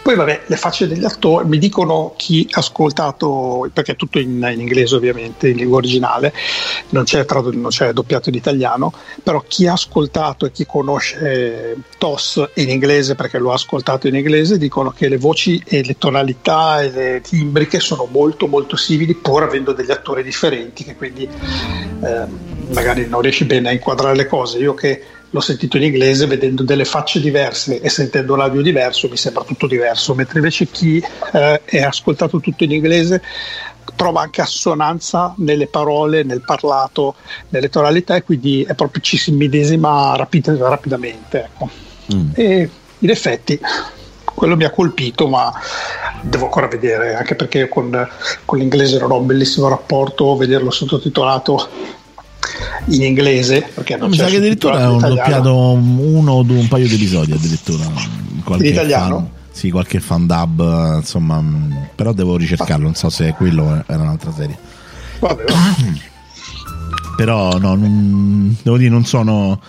poi 0.00 0.16
vabbè, 0.16 0.44
le 0.46 0.56
facce 0.56 0.86
degli 0.88 1.04
attori, 1.04 1.46
mi 1.46 1.58
dicono 1.58 2.14
chi 2.16 2.46
ha 2.52 2.60
ascoltato, 2.60 3.68
perché 3.72 3.92
è 3.92 3.96
tutto 3.96 4.18
in, 4.18 4.48
in 4.52 4.60
inglese 4.60 4.94
ovviamente, 4.96 5.48
in 5.48 5.56
lingua 5.56 5.76
originale, 5.78 6.32
non 6.90 7.04
c'è, 7.04 7.26
tradu- 7.26 7.54
non 7.54 7.68
c'è 7.68 7.92
doppiato 7.92 8.30
in 8.30 8.34
italiano, 8.34 8.90
però 9.22 9.44
chi 9.46 9.66
ha 9.66 9.72
ascoltato 9.72 10.46
e 10.46 10.50
chi 10.52 10.64
conosce 10.64 11.76
TOS 11.98 12.50
in 12.54 12.70
inglese, 12.70 13.16
perché 13.16 13.38
lo 13.38 13.50
ha 13.50 13.54
ascoltato 13.54 14.08
in 14.08 14.14
inglese, 14.14 14.56
dicono 14.56 14.90
che 14.92 15.08
le 15.08 15.18
voci 15.18 15.62
e 15.66 15.84
le 15.84 15.98
tonalità 15.98 16.80
e 16.80 16.90
le 16.90 17.20
timbriche 17.20 17.78
sono 17.78 18.08
molto 18.10 18.46
molto 18.46 18.76
simili, 18.76 19.14
pur 19.14 19.42
avendo 19.42 19.72
degli 19.72 19.90
attori 19.90 20.22
differenti, 20.22 20.84
che 20.84 20.96
quindi 20.96 21.24
eh, 21.24 22.26
magari 22.72 23.06
non 23.06 23.20
riesci 23.20 23.44
bene 23.44 23.68
a 23.68 23.72
inquadrare 23.72 24.16
le 24.16 24.26
cose. 24.26 24.58
Io 24.58 24.74
che 24.74 25.02
l'ho 25.30 25.40
sentito 25.40 25.76
in 25.76 25.84
inglese, 25.84 26.26
vedendo 26.26 26.62
delle 26.62 26.84
facce 26.84 27.20
diverse 27.20 27.80
e 27.80 27.88
sentendo 27.88 28.34
l'audio 28.34 28.62
diverso, 28.62 29.08
mi 29.08 29.16
sembra 29.16 29.44
tutto 29.44 29.66
diverso, 29.66 30.14
mentre 30.14 30.38
invece 30.38 30.66
chi 30.66 31.02
eh, 31.32 31.60
è 31.64 31.82
ascoltato 31.82 32.40
tutto 32.40 32.64
in 32.64 32.72
inglese 32.72 33.22
trova 33.94 34.20
anche 34.20 34.40
assonanza 34.40 35.34
nelle 35.38 35.66
parole, 35.66 36.22
nel 36.22 36.42
parlato, 36.44 37.16
nelle 37.48 37.68
tonalità 37.68 38.16
e 38.16 38.22
quindi 38.22 38.62
è 38.62 38.74
proprio 38.74 39.02
ci 39.02 39.16
si 39.16 39.32
medesima 39.32 40.14
rapid- 40.16 40.56
rapidamente. 40.56 41.44
Ecco. 41.44 41.68
Mm. 42.14 42.30
E 42.34 42.70
in 42.98 43.10
effetti 43.10 43.58
quello 44.38 44.56
mi 44.56 44.64
ha 44.64 44.70
colpito, 44.70 45.26
ma 45.26 45.52
devo 46.22 46.44
ancora 46.44 46.68
vedere, 46.68 47.16
anche 47.16 47.34
perché 47.34 47.68
con, 47.68 48.08
con 48.44 48.58
l'inglese 48.58 48.98
non 48.98 49.10
ho 49.10 49.18
un 49.18 49.26
bellissimo 49.26 49.68
rapporto, 49.68 50.36
vederlo 50.36 50.70
sottotitolato 50.70 51.96
in 52.86 53.02
inglese, 53.02 53.70
perché 53.74 53.94
No, 53.94 54.02
non 54.02 54.10
mi 54.10 54.16
sa 54.16 54.26
che 54.26 54.36
addirittura 54.36 54.76
hanno 54.84 54.98
doppiato 54.98 55.54
uno 55.72 56.32
o 56.32 56.42
due, 56.42 56.58
un 56.58 56.68
paio 56.68 56.86
di 56.86 56.94
episodi 56.94 57.32
addirittura. 57.32 57.84
Qualche 58.44 58.66
In 58.66 58.72
italiano? 58.72 59.16
Fan, 59.16 59.28
sì, 59.50 59.70
qualche 59.70 60.00
fan 60.00 60.26
dub, 60.26 60.96
insomma, 60.96 61.42
però 61.94 62.12
devo 62.12 62.36
ricercarlo, 62.36 62.84
non 62.84 62.94
so 62.94 63.10
se 63.10 63.34
quello 63.36 63.64
o 63.64 63.84
era 63.86 64.02
un'altra 64.02 64.32
serie. 64.32 64.56
Vabbè, 65.18 65.44
Però 67.16 67.58
no, 67.58 67.74
non, 67.74 68.56
devo 68.62 68.76
dire, 68.76 68.90
non 68.90 69.04
sono. 69.04 69.60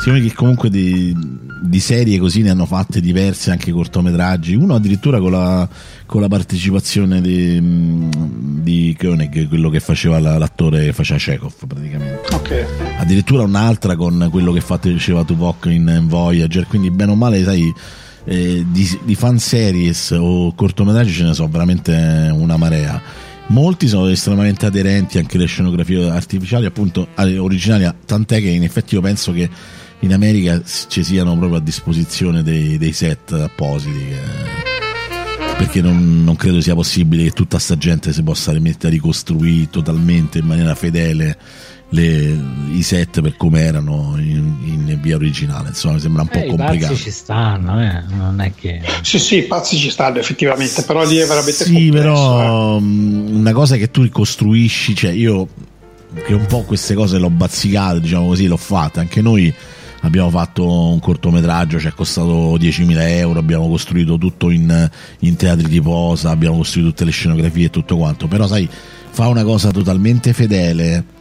Siccome 0.00 0.22
che 0.22 0.32
comunque 0.32 0.70
di, 0.70 1.14
di 1.62 1.78
serie 1.78 2.18
così 2.18 2.40
ne 2.40 2.48
hanno 2.48 2.64
fatte 2.64 3.02
diverse, 3.02 3.50
anche 3.50 3.70
cortometraggi, 3.70 4.54
uno 4.54 4.74
addirittura 4.74 5.20
con 5.20 5.30
la, 5.30 5.68
con 6.06 6.22
la 6.22 6.28
partecipazione 6.28 7.20
di, 7.20 7.60
mh, 7.60 8.62
di 8.62 8.96
Koenig, 8.98 9.46
quello 9.46 9.68
che 9.68 9.78
faceva 9.78 10.18
la- 10.18 10.38
l'attore 10.38 10.86
che 10.86 10.92
faceva 10.94 11.18
Chekhov 11.18 11.52
praticamente. 11.66 12.34
ok. 12.34 12.66
Addirittura 12.96 13.42
un'altra 13.42 13.94
con 13.94 14.28
quello 14.30 14.52
che 14.52 14.62
faceva 14.62 15.22
Tuvok 15.22 15.66
in, 15.66 15.94
in 15.94 16.08
Voyager, 16.08 16.66
quindi 16.66 16.90
bene 16.90 17.10
o 17.12 17.14
male, 17.14 17.44
sai, 17.44 17.70
eh, 18.24 18.64
di, 18.66 18.98
di 19.04 19.14
fanseries 19.14 20.12
o 20.18 20.54
cortometraggi 20.54 21.12
ce 21.12 21.24
ne 21.24 21.34
sono 21.34 21.48
veramente 21.48 22.30
una 22.32 22.56
marea. 22.56 23.28
Molti 23.48 23.86
sono 23.86 24.06
estremamente 24.06 24.64
aderenti 24.64 25.18
anche 25.18 25.36
alle 25.36 25.46
scenografie 25.46 26.08
artificiali, 26.08 26.64
appunto 26.64 27.08
originali, 27.16 27.86
tant'è 28.06 28.40
che 28.40 28.48
in 28.48 28.62
effetti 28.62 28.94
io 28.94 29.00
penso 29.02 29.32
che 29.32 29.50
in 30.00 30.12
America 30.12 30.60
ci 30.88 31.04
siano 31.04 31.36
proprio 31.36 31.58
a 31.58 31.62
disposizione 31.62 32.42
dei, 32.42 32.78
dei 32.78 32.92
set 32.92 33.32
appositi. 33.32 33.98
che- 33.98 34.58
perché 35.56 35.82
non, 35.82 36.24
non 36.24 36.36
credo 36.36 36.60
sia 36.62 36.74
possibile 36.74 37.24
che 37.24 37.30
tutta 37.32 37.58
sta 37.58 37.76
gente 37.76 38.14
si 38.14 38.22
possa 38.22 38.50
rimettere 38.52 38.88
a 38.88 38.90
ricostruire 38.92 39.68
totalmente 39.68 40.38
in 40.38 40.46
maniera 40.46 40.74
fedele 40.74 41.36
le- 41.90 42.38
i 42.72 42.82
set 42.82 43.20
per 43.20 43.36
come 43.36 43.60
erano 43.60 44.14
in, 44.16 44.54
in 44.64 44.98
via 45.02 45.16
originale. 45.16 45.68
Insomma, 45.68 45.94
mi 45.94 46.00
sembra 46.00 46.22
un 46.22 46.28
po' 46.28 46.38
Eh, 46.38 46.46
I 46.46 46.48
complicato. 46.48 46.92
pazzi 46.92 47.02
ci 47.02 47.10
stanno, 47.10 47.82
eh. 47.82 48.02
non 48.16 48.40
è 48.40 48.52
che... 48.54 48.80
Sì, 49.02 49.18
sì, 49.18 49.36
i 49.38 49.42
pazzi 49.42 49.76
ci 49.76 49.90
stanno 49.90 50.16
effettivamente, 50.18 50.82
però 50.82 51.04
lì 51.06 51.16
è 51.16 51.26
veramente 51.26 51.64
Sì, 51.64 51.72
complesso, 51.74 51.98
eh. 51.98 52.00
però 52.02 52.78
mh, 52.78 53.28
una 53.36 53.52
cosa 53.52 53.76
che 53.76 53.90
tu 53.90 54.00
ricostruisci, 54.02 54.94
cioè 54.94 55.10
io 55.10 55.46
che 56.26 56.32
un 56.32 56.46
po' 56.46 56.62
queste 56.62 56.94
cose 56.94 57.18
l'ho 57.18 57.28
bazzicate, 57.30 58.00
diciamo 58.00 58.28
così, 58.28 58.46
l'ho 58.46 58.56
fatte. 58.56 59.00
Anche 59.00 59.20
noi 59.20 59.52
abbiamo 60.00 60.30
fatto 60.30 60.90
un 60.90 60.98
cortometraggio, 60.98 61.78
ci 61.78 61.88
è 61.88 61.92
costato 61.92 62.56
10.000 62.56 62.96
euro, 63.16 63.38
abbiamo 63.38 63.68
costruito 63.68 64.18
tutto 64.18 64.50
in, 64.50 64.90
in 65.20 65.36
teatri 65.36 65.68
di 65.68 65.80
posa, 65.80 66.30
abbiamo 66.30 66.56
costruito 66.56 66.90
tutte 66.90 67.04
le 67.04 67.10
scenografie 67.10 67.66
e 67.66 67.70
tutto 67.70 67.96
quanto. 67.96 68.26
Però 68.26 68.46
sai, 68.46 68.68
fa 69.10 69.28
una 69.28 69.44
cosa 69.44 69.70
totalmente 69.70 70.32
fedele. 70.32 71.18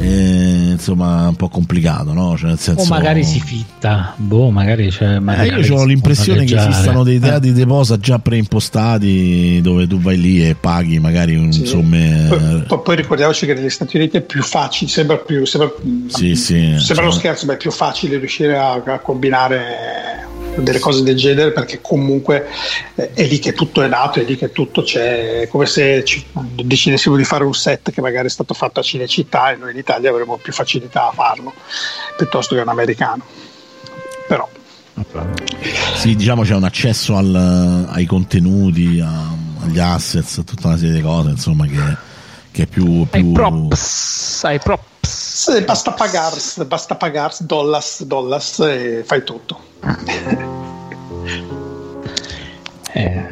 Eh, 0.00 0.68
insomma, 0.72 1.28
un 1.28 1.34
po' 1.36 1.48
complicato, 1.48 2.12
no? 2.12 2.36
Cioè, 2.36 2.50
nel 2.50 2.58
senso, 2.58 2.82
O 2.84 2.86
magari 2.86 3.24
si 3.24 3.40
fitta, 3.40 4.14
boh, 4.16 4.50
magari 4.50 4.88
c'è. 4.90 5.14
eh, 5.14 5.18
magari 5.20 5.48
io 5.48 5.74
ho 5.74 5.80
si 5.80 5.86
l'impressione 5.86 6.44
che 6.44 6.56
esistano 6.56 7.02
dei 7.02 7.18
teatri 7.18 7.52
di 7.52 7.66
posa 7.66 7.98
già 7.98 8.18
preimpostati 8.18 9.60
dove 9.60 9.86
tu 9.86 9.98
vai 10.00 10.18
lì 10.20 10.46
e 10.48 10.54
paghi 10.54 10.98
magari 10.98 11.34
un 11.36 11.52
Sì. 11.52 11.66
somme. 11.66 12.64
Poi, 12.66 12.80
poi- 12.82 12.96
ricordiamoci 12.96 13.46
che 13.46 13.54
negli 13.54 13.70
Stati 13.70 13.96
Uniti 13.96 14.16
è 14.18 14.20
più 14.22 14.42
facile, 14.42 14.90
sembra 14.90 15.16
più 15.16 15.44
sembra, 15.44 15.70
Sì, 16.06 16.34
sì, 16.36 16.76
sembra 16.78 17.04
uno 17.04 17.10
cioè- 17.12 17.20
scherzo, 17.20 17.46
ma 17.46 17.54
è 17.54 17.56
più 17.56 17.70
facile 17.70 18.18
riuscire 18.18 18.56
a, 18.56 18.74
a 18.84 18.98
combinare 19.00 20.26
delle 20.58 20.80
cose 20.80 21.04
del 21.04 21.14
genere 21.16 21.52
perché 21.52 21.78
comunque 21.80 22.46
eh, 22.96 23.12
è 23.12 23.24
lì 23.28 23.38
che 23.38 23.52
tutto 23.52 23.80
è 23.82 23.86
nato, 23.86 24.18
è 24.18 24.24
lì 24.24 24.36
che 24.36 24.50
tutto 24.50 24.82
c'è, 24.82 25.42
è 25.42 25.46
come 25.48 25.66
se 25.66 26.02
ci 26.04 26.24
decidessimo 26.32 27.14
di 27.14 27.22
fare 27.22 27.44
un 27.44 27.54
set 27.54 27.92
che 27.92 28.00
magari 28.00 28.26
è 28.26 28.30
stato 28.30 28.54
fatto 28.54 28.80
a 28.80 28.82
Cinecittà 28.82 29.52
e 29.52 29.56
noi 29.56 29.70
in 29.70 29.76
Italia 29.78 29.86
avremo 29.94 30.36
più 30.36 30.52
facilità 30.52 31.08
a 31.08 31.12
farlo 31.12 31.52
piuttosto 32.16 32.54
che 32.54 32.60
un 32.60 32.68
americano. 32.68 33.24
Però 34.26 34.48
Sì, 35.96 36.14
diciamo 36.16 36.42
c'è 36.42 36.54
un 36.54 36.64
accesso 36.64 37.16
al- 37.16 37.86
ai 37.90 38.04
contenuti, 38.06 39.00
a- 39.00 39.30
agli 39.64 39.78
assets, 39.78 40.38
a 40.38 40.42
tutta 40.42 40.68
una 40.68 40.76
serie 40.76 40.94
di 40.94 41.00
cose, 41.02 41.30
insomma, 41.30 41.66
che, 41.66 41.96
che 42.50 42.62
è 42.64 42.66
più. 42.66 43.06
Ai 43.10 43.22
più 43.22 43.32
props, 43.32 44.44
ai 44.44 44.58
props. 44.58 44.86
se 45.46 45.62
basta 45.62 45.92
pagarsi, 45.92 46.64
basta 46.64 46.96
pagarsi 46.96 47.46
dollars, 47.46 48.02
dollars 48.02 48.58
e 48.60 49.02
fai 49.06 49.22
tutto. 49.24 49.60
Eh, 52.92 53.24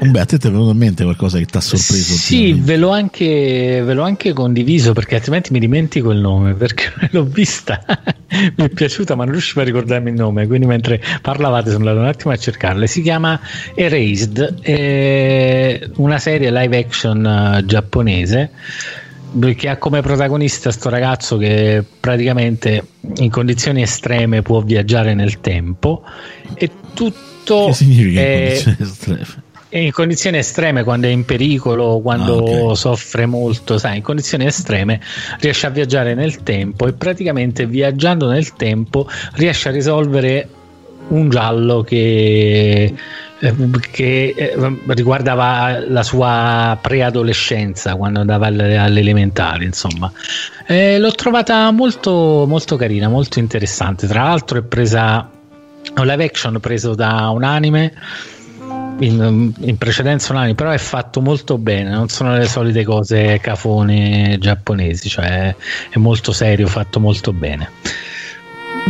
Beh, 0.00 0.20
a 0.20 0.24
te 0.24 0.38
ti 0.38 0.46
è 0.46 0.50
venuto 0.50 0.70
in 0.70 0.76
mente 0.76 1.02
qualcosa 1.02 1.38
che 1.38 1.44
ti 1.46 1.56
ha 1.56 1.60
sorpreso? 1.60 2.14
Sì, 2.14 2.52
ve 2.52 2.76
l'ho, 2.76 2.90
anche, 2.90 3.82
ve 3.84 3.94
l'ho 3.94 4.02
anche 4.02 4.32
condiviso 4.32 4.92
perché 4.92 5.16
altrimenti 5.16 5.52
mi 5.52 5.58
dimentico 5.58 6.12
il 6.12 6.18
nome 6.18 6.54
perché 6.54 6.92
l'ho 7.10 7.24
vista, 7.24 7.82
mi 8.56 8.64
è 8.64 8.68
piaciuta 8.68 9.16
ma 9.16 9.24
non 9.24 9.32
riuscivo 9.32 9.60
a 9.60 9.64
ricordarmi 9.64 10.10
il 10.10 10.16
nome, 10.16 10.46
quindi 10.46 10.66
mentre 10.66 11.02
parlavate 11.20 11.70
sono 11.70 11.88
andato 11.88 12.00
un 12.00 12.06
attimo 12.06 12.32
a 12.32 12.36
cercarla. 12.36 12.86
Si 12.86 13.02
chiama 13.02 13.40
Erased, 13.74 14.60
è 14.60 15.88
una 15.96 16.18
serie 16.18 16.52
live 16.52 16.78
action 16.78 17.26
eh, 17.26 17.64
giapponese 17.66 18.50
che 19.56 19.68
ha 19.68 19.76
come 19.76 20.00
protagonista 20.00 20.70
sto 20.70 20.88
ragazzo 20.88 21.36
che 21.36 21.84
praticamente 22.00 22.86
in 23.16 23.28
condizioni 23.28 23.82
estreme 23.82 24.40
può 24.40 24.60
viaggiare 24.62 25.12
nel 25.12 25.40
tempo 25.40 26.02
e 26.54 26.70
tutto 26.94 27.66
Che 27.66 27.74
significa 27.74 28.20
in 28.20 28.26
è- 28.26 28.62
condizioni 28.62 28.76
estreme? 28.80 29.46
E 29.70 29.82
in 29.82 29.92
condizioni 29.92 30.38
estreme, 30.38 30.82
quando 30.82 31.06
è 31.06 31.10
in 31.10 31.24
pericolo, 31.24 32.00
quando 32.00 32.38
Ah, 32.38 32.70
ok. 32.70 32.76
soffre 32.76 33.26
molto, 33.26 33.76
sai, 33.78 33.98
in 33.98 34.02
condizioni 34.02 34.46
estreme 34.46 35.00
riesce 35.40 35.66
a 35.66 35.70
viaggiare 35.70 36.14
nel 36.14 36.42
tempo 36.42 36.86
e 36.86 36.92
praticamente 36.94 37.66
viaggiando 37.66 38.28
nel 38.28 38.54
tempo 38.54 39.06
riesce 39.34 39.68
a 39.68 39.72
risolvere 39.72 40.48
un 41.08 41.28
giallo 41.28 41.82
che, 41.82 42.94
eh, 43.38 43.54
che 43.90 44.34
eh, 44.36 44.78
riguardava 44.86 45.80
la 45.86 46.02
sua 46.02 46.78
preadolescenza 46.80 47.94
quando 47.96 48.20
andava 48.20 48.46
alle, 48.46 48.76
alle 48.76 49.00
elementari, 49.00 49.64
insomma. 49.64 50.10
Eh, 50.66 50.98
l'ho 50.98 51.12
trovata 51.12 51.70
molto, 51.70 52.44
molto 52.46 52.76
carina, 52.76 53.08
molto 53.08 53.38
interessante. 53.38 54.06
Tra 54.06 54.24
l'altro 54.24 54.58
è 54.58 54.62
presa 54.62 55.30
un 55.96 56.06
live 56.06 56.24
action 56.24 56.58
preso 56.60 56.94
da 56.94 57.28
un 57.30 57.42
anime 57.44 57.92
in, 59.00 59.52
in, 59.60 59.76
precedenza 59.76 60.32
un 60.32 60.38
anime, 60.38 60.54
però 60.54 60.70
è 60.70 60.78
fatto 60.78 61.20
molto 61.20 61.58
bene, 61.58 61.90
non 61.90 62.08
sono 62.08 62.36
le 62.36 62.46
solite 62.46 62.84
cose 62.84 63.38
cafone 63.40 64.36
giapponesi, 64.40 65.08
cioè 65.08 65.54
è 65.88 65.98
molto 65.98 66.32
serio, 66.32 66.66
fatto 66.66 67.00
molto 67.00 67.32
bene. 67.32 67.70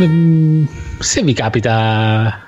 Mm, 0.01 0.65
se 0.99 1.21
vi 1.23 1.33
capita 1.33 2.47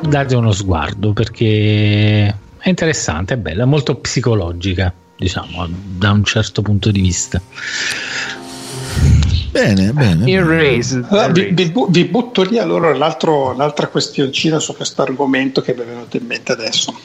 date 0.00 0.34
uno 0.36 0.52
sguardo 0.52 1.12
perché 1.12 2.26
è 2.58 2.68
interessante, 2.68 3.34
è 3.34 3.36
bella, 3.36 3.64
molto 3.64 3.96
psicologica, 3.96 4.92
diciamo, 5.16 5.66
da 5.68 6.10
un 6.12 6.24
certo 6.24 6.62
punto 6.62 6.90
di 6.90 7.00
vista. 7.00 7.40
Bene, 9.58 9.92
bene. 9.92 10.30
Erased. 10.30 11.06
Allora, 11.08 11.28
vi, 11.28 11.50
vi, 11.50 11.72
vi, 11.88 12.04
butto 12.04 12.42
lì 12.42 12.58
allora 12.58 12.94
l'altra 12.94 13.88
questioncina 13.88 14.60
su 14.60 14.76
questo 14.76 15.02
argomento 15.02 15.62
che 15.62 15.74
mi 15.74 15.82
è 15.82 15.84
venuto 15.84 16.16
in 16.16 16.26
mente 16.26 16.52
adesso. 16.52 16.96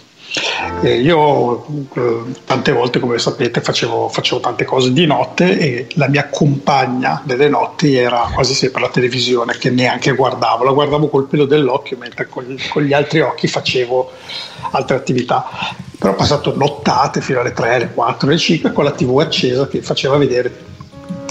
Eh, 0.84 1.00
io 1.00 1.66
eh, 1.96 2.24
tante 2.46 2.72
volte, 2.72 3.00
come 3.00 3.18
sapete, 3.18 3.60
facevo, 3.60 4.08
facevo, 4.08 4.40
tante 4.40 4.66
cose 4.66 4.94
di 4.94 5.06
notte 5.08 5.58
e 5.58 5.88
la 5.94 6.08
mia 6.08 6.30
compagna 6.30 7.22
delle 7.24 7.50
notti 7.50 7.96
era 7.96 8.30
quasi 8.32 8.54
sempre 8.54 8.82
la 8.82 8.90
televisione 8.90 9.58
che 9.58 9.72
neanche 9.72 10.12
guardavo, 10.14 10.64
la 10.64 10.72
guardavo 10.72 11.10
col 11.10 11.28
pelo 11.28 11.46
dell'occhio 11.46 11.98
mentre 11.98 12.28
con 12.28 12.44
gli, 12.44 12.58
con 12.70 12.84
gli 12.84 12.94
altri 12.94 13.22
occhi 13.22 13.48
facevo 13.48 14.12
altre 14.72 14.96
attività. 14.96 15.48
Però 15.98 16.14
ho 16.14 16.16
passato 16.16 16.56
nottate 16.56 17.22
fino 17.22 17.40
alle 17.40 17.54
3, 17.54 17.76
alle 17.76 17.92
4, 17.92 18.28
alle 18.28 18.38
5 18.38 18.74
con 18.74 18.84
la 18.84 18.92
TV 18.92 19.18
accesa 19.20 19.68
che 19.68 19.82
faceva 19.82 20.18
vedere 20.18 20.72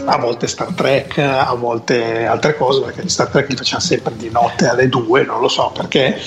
a 0.05 0.16
volte 0.18 0.46
Star 0.46 0.72
Trek, 0.74 1.18
a 1.18 1.55
volte 1.55 2.24
altre 2.26 2.57
cose, 2.57 2.80
perché 2.82 3.09
Star 3.09 3.28
Trek 3.28 3.48
li 3.48 3.57
faceva 3.57 3.80
sempre 3.80 4.16
di 4.16 4.30
notte 4.30 4.66
alle 4.66 4.88
2, 4.88 5.24
non 5.24 5.40
lo 5.40 5.48
so 5.48 5.72
perché. 5.74 6.18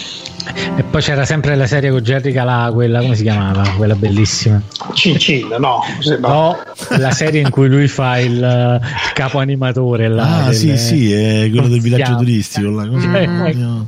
E 0.77 0.83
poi 0.83 1.01
c'era 1.01 1.25
sempre 1.25 1.55
la 1.55 1.65
serie 1.65 1.89
con 1.89 2.01
Jerry 2.01 2.31
Calà, 2.31 2.71
quella 2.71 3.01
come 3.01 3.15
si 3.15 3.23
chiamava? 3.23 3.67
Quella 3.75 3.95
bellissima. 3.95 4.61
Cin 4.93 5.17
Cin, 5.17 5.47
no? 5.59 5.81
No, 6.19 6.57
la 6.89 7.11
serie 7.11 7.41
in 7.41 7.49
cui 7.49 7.67
lui 7.67 7.87
fa 7.87 8.19
il, 8.19 8.33
il 8.33 9.13
capo 9.13 9.39
animatore. 9.39 10.07
Là, 10.07 10.43
ah, 10.43 10.45
del, 10.45 10.55
sì, 10.55 10.77
sì, 10.77 11.11
è 11.11 11.49
quello 11.49 11.67
del 11.67 11.81
villaggio 11.81 12.17
turistico. 12.17 12.69
Là, 12.69 12.83
mm. 12.85 13.81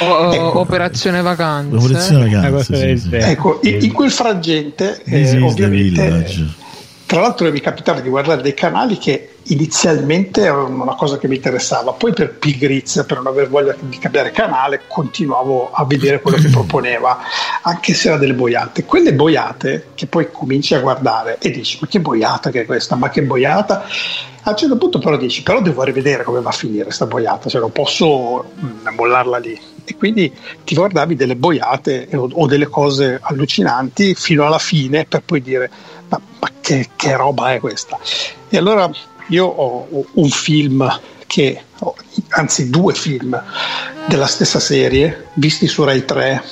O, 0.00 0.32
ecco. 0.32 0.60
Operazione 0.60 1.20
Vacanze. 1.20 1.76
Operazione 1.76 2.30
Vacanze. 2.30 2.96
Sì, 2.96 3.08
sì. 3.08 3.14
Ecco, 3.16 3.60
in, 3.62 3.82
in, 3.82 3.92
quel 3.92 4.10
frangente, 4.10 5.02
eh, 5.04 5.40
ovviamente 5.40 6.62
tra 7.06 7.20
l'altro 7.20 7.50
mi 7.50 7.60
capitava 7.60 8.00
di 8.00 8.08
guardare 8.08 8.42
dei 8.42 8.54
canali 8.54 8.96
che 8.96 9.34
inizialmente 9.44 10.40
erano 10.40 10.82
una 10.82 10.94
cosa 10.94 11.18
che 11.18 11.28
mi 11.28 11.36
interessava, 11.36 11.92
poi 11.92 12.12
per 12.12 12.34
pigrizia, 12.34 13.04
per 13.04 13.18
non 13.18 13.26
aver 13.26 13.48
voglia 13.48 13.74
di 13.78 13.98
cambiare 13.98 14.30
canale, 14.30 14.82
continuavo 14.86 15.70
a 15.72 15.84
vedere 15.84 16.20
quello 16.20 16.38
che 16.38 16.48
proponeva, 16.50 17.18
anche 17.62 17.92
se 17.92 18.08
era 18.08 18.16
delle 18.16 18.34
boiate. 18.34 18.84
Quelle 18.84 19.12
boiate 19.12 19.88
che 19.94 20.06
poi 20.06 20.30
cominci 20.32 20.74
a 20.74 20.80
guardare 20.80 21.38
e 21.40 21.50
dici 21.50 21.78
ma 21.80 21.86
che 21.86 22.00
boiata 22.00 22.50
che 22.50 22.62
è 22.62 22.66
questa, 22.66 22.96
ma 22.96 23.10
che 23.10 23.22
boiata. 23.22 23.84
A 24.46 24.50
un 24.50 24.56
certo 24.56 24.76
punto 24.76 24.98
però 24.98 25.16
dici 25.16 25.42
però 25.42 25.62
devo 25.62 25.82
rivedere 25.84 26.22
come 26.22 26.40
va 26.40 26.50
a 26.50 26.52
finire 26.52 26.84
questa 26.84 27.06
boiata, 27.06 27.48
cioè 27.48 27.60
non 27.60 27.72
posso 27.72 28.52
mm, 28.58 28.88
mollarla 28.94 29.38
lì. 29.38 29.58
E 29.86 29.96
quindi 29.96 30.32
ti 30.64 30.74
guardavi 30.74 31.14
delle 31.14 31.36
boiate 31.36 32.08
o, 32.14 32.28
o 32.32 32.46
delle 32.46 32.66
cose 32.66 33.18
allucinanti 33.22 34.14
fino 34.14 34.46
alla 34.46 34.58
fine 34.58 35.04
per 35.04 35.22
poi 35.22 35.42
dire 35.42 35.70
ma, 36.44 36.50
che, 36.60 36.90
che, 36.94 37.16
roba 37.16 37.54
è 37.54 37.60
questa? 37.60 37.98
E 38.48 38.56
allora 38.58 38.90
io 39.28 39.46
ho, 39.46 40.06
un 40.12 40.28
film 40.28 41.00
che, 41.26 41.62
anzi 42.28 42.68
due 42.68 42.92
film 42.92 43.42
della 44.06 44.26
stessa 44.26 44.60
serie, 44.60 45.28
visti 45.34 45.66
su 45.66 45.82
Rai 45.84 46.04
3 46.04 46.42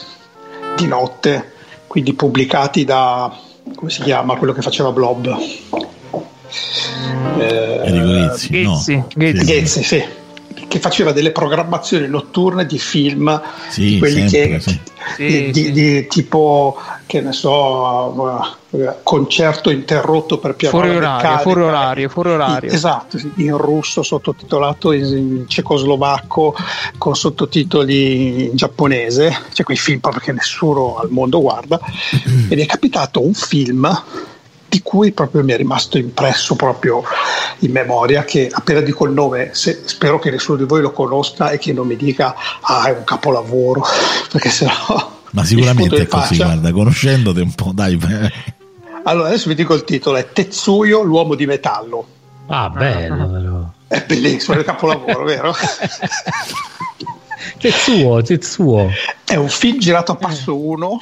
di 0.76 0.86
notte, 0.86 1.52
quindi 1.86 2.14
pubblicati 2.14 2.84
da, 2.84 3.38
come 3.74 3.90
si 3.90 4.00
chiama, 4.00 4.36
quello 4.36 4.54
che 4.54 4.62
faceva 4.62 4.92
Blob? 4.92 5.26
Eh, 7.38 7.80
Ghezzi, 7.84 8.62
no. 8.62 9.08
Ghezzi, 9.14 9.82
sì 9.82 10.20
che 10.72 10.80
faceva 10.80 11.12
delle 11.12 11.32
programmazioni 11.32 12.08
notturne 12.08 12.64
di 12.64 12.78
film 12.78 13.42
sì, 13.68 13.82
di 13.82 13.98
quelli 13.98 14.26
sempre, 14.26 14.58
che 14.58 14.78
sì. 15.16 15.26
di, 15.26 15.50
di, 15.50 15.70
di, 15.70 16.06
tipo 16.06 16.78
che 17.04 17.20
ne 17.20 17.32
so 17.32 18.58
concerto 19.02 19.68
interrotto 19.68 20.38
per 20.38 20.54
piano 20.54 20.78
fuori 20.78 20.96
orario, 20.96 21.38
fuori 21.40 21.60
orario, 21.60 22.08
fuori 22.08 22.30
orario. 22.30 22.70
esatto 22.70 23.18
in 23.34 23.54
russo 23.58 24.02
sottotitolato 24.02 24.92
in, 24.92 25.04
in 25.04 25.44
cecoslovacco 25.46 26.56
con 26.96 27.14
sottotitoli 27.14 28.44
in 28.46 28.56
giapponese 28.56 29.40
cioè 29.52 29.66
quei 29.66 29.76
film 29.76 30.00
proprio 30.00 30.22
che 30.22 30.32
nessuno 30.32 30.96
al 30.96 31.10
mondo 31.10 31.42
guarda 31.42 31.78
ed 32.48 32.58
è 32.58 32.64
capitato 32.64 33.22
un 33.22 33.34
film 33.34 33.94
di 34.72 34.80
cui 34.80 35.12
proprio 35.12 35.44
mi 35.44 35.52
è 35.52 35.58
rimasto 35.58 35.98
impresso 35.98 36.56
proprio 36.56 37.02
in 37.58 37.72
memoria 37.72 38.24
che 38.24 38.48
appena 38.50 38.80
dico 38.80 39.04
il 39.04 39.12
nome 39.12 39.50
se, 39.52 39.82
spero 39.84 40.18
che 40.18 40.30
nessuno 40.30 40.56
di 40.56 40.64
voi 40.64 40.80
lo 40.80 40.92
conosca 40.92 41.50
e 41.50 41.58
che 41.58 41.74
non 41.74 41.86
mi 41.86 41.94
dica 41.94 42.34
ah 42.62 42.86
è 42.86 42.92
un 42.92 43.04
capolavoro 43.04 43.84
perché 44.32 44.48
sennò 44.48 45.20
ma 45.32 45.44
sicuramente 45.44 45.96
è 45.96 46.06
così 46.06 46.36
guarda 46.36 46.72
conoscendoti 46.72 47.40
un 47.40 47.52
po' 47.52 47.72
dai 47.74 47.98
allora 49.04 49.28
adesso 49.28 49.50
vi 49.50 49.54
dico 49.54 49.74
il 49.74 49.84
titolo 49.84 50.16
è 50.16 50.32
Tetsuyo 50.32 51.02
l'uomo 51.02 51.34
di 51.34 51.44
metallo. 51.44 52.06
Ah 52.46 52.70
bello 52.70 53.74
è 53.88 54.02
bellissimo 54.06 54.56
è 54.56 54.60
il 54.60 54.64
capolavoro 54.64 55.24
vero? 55.24 55.54
Tetsuo 57.58 58.22
Tetsuo. 58.22 58.88
È 59.24 59.34
un 59.34 59.48
film 59.48 59.78
girato 59.78 60.12
a 60.12 60.16
passo 60.16 60.56
1 60.56 61.00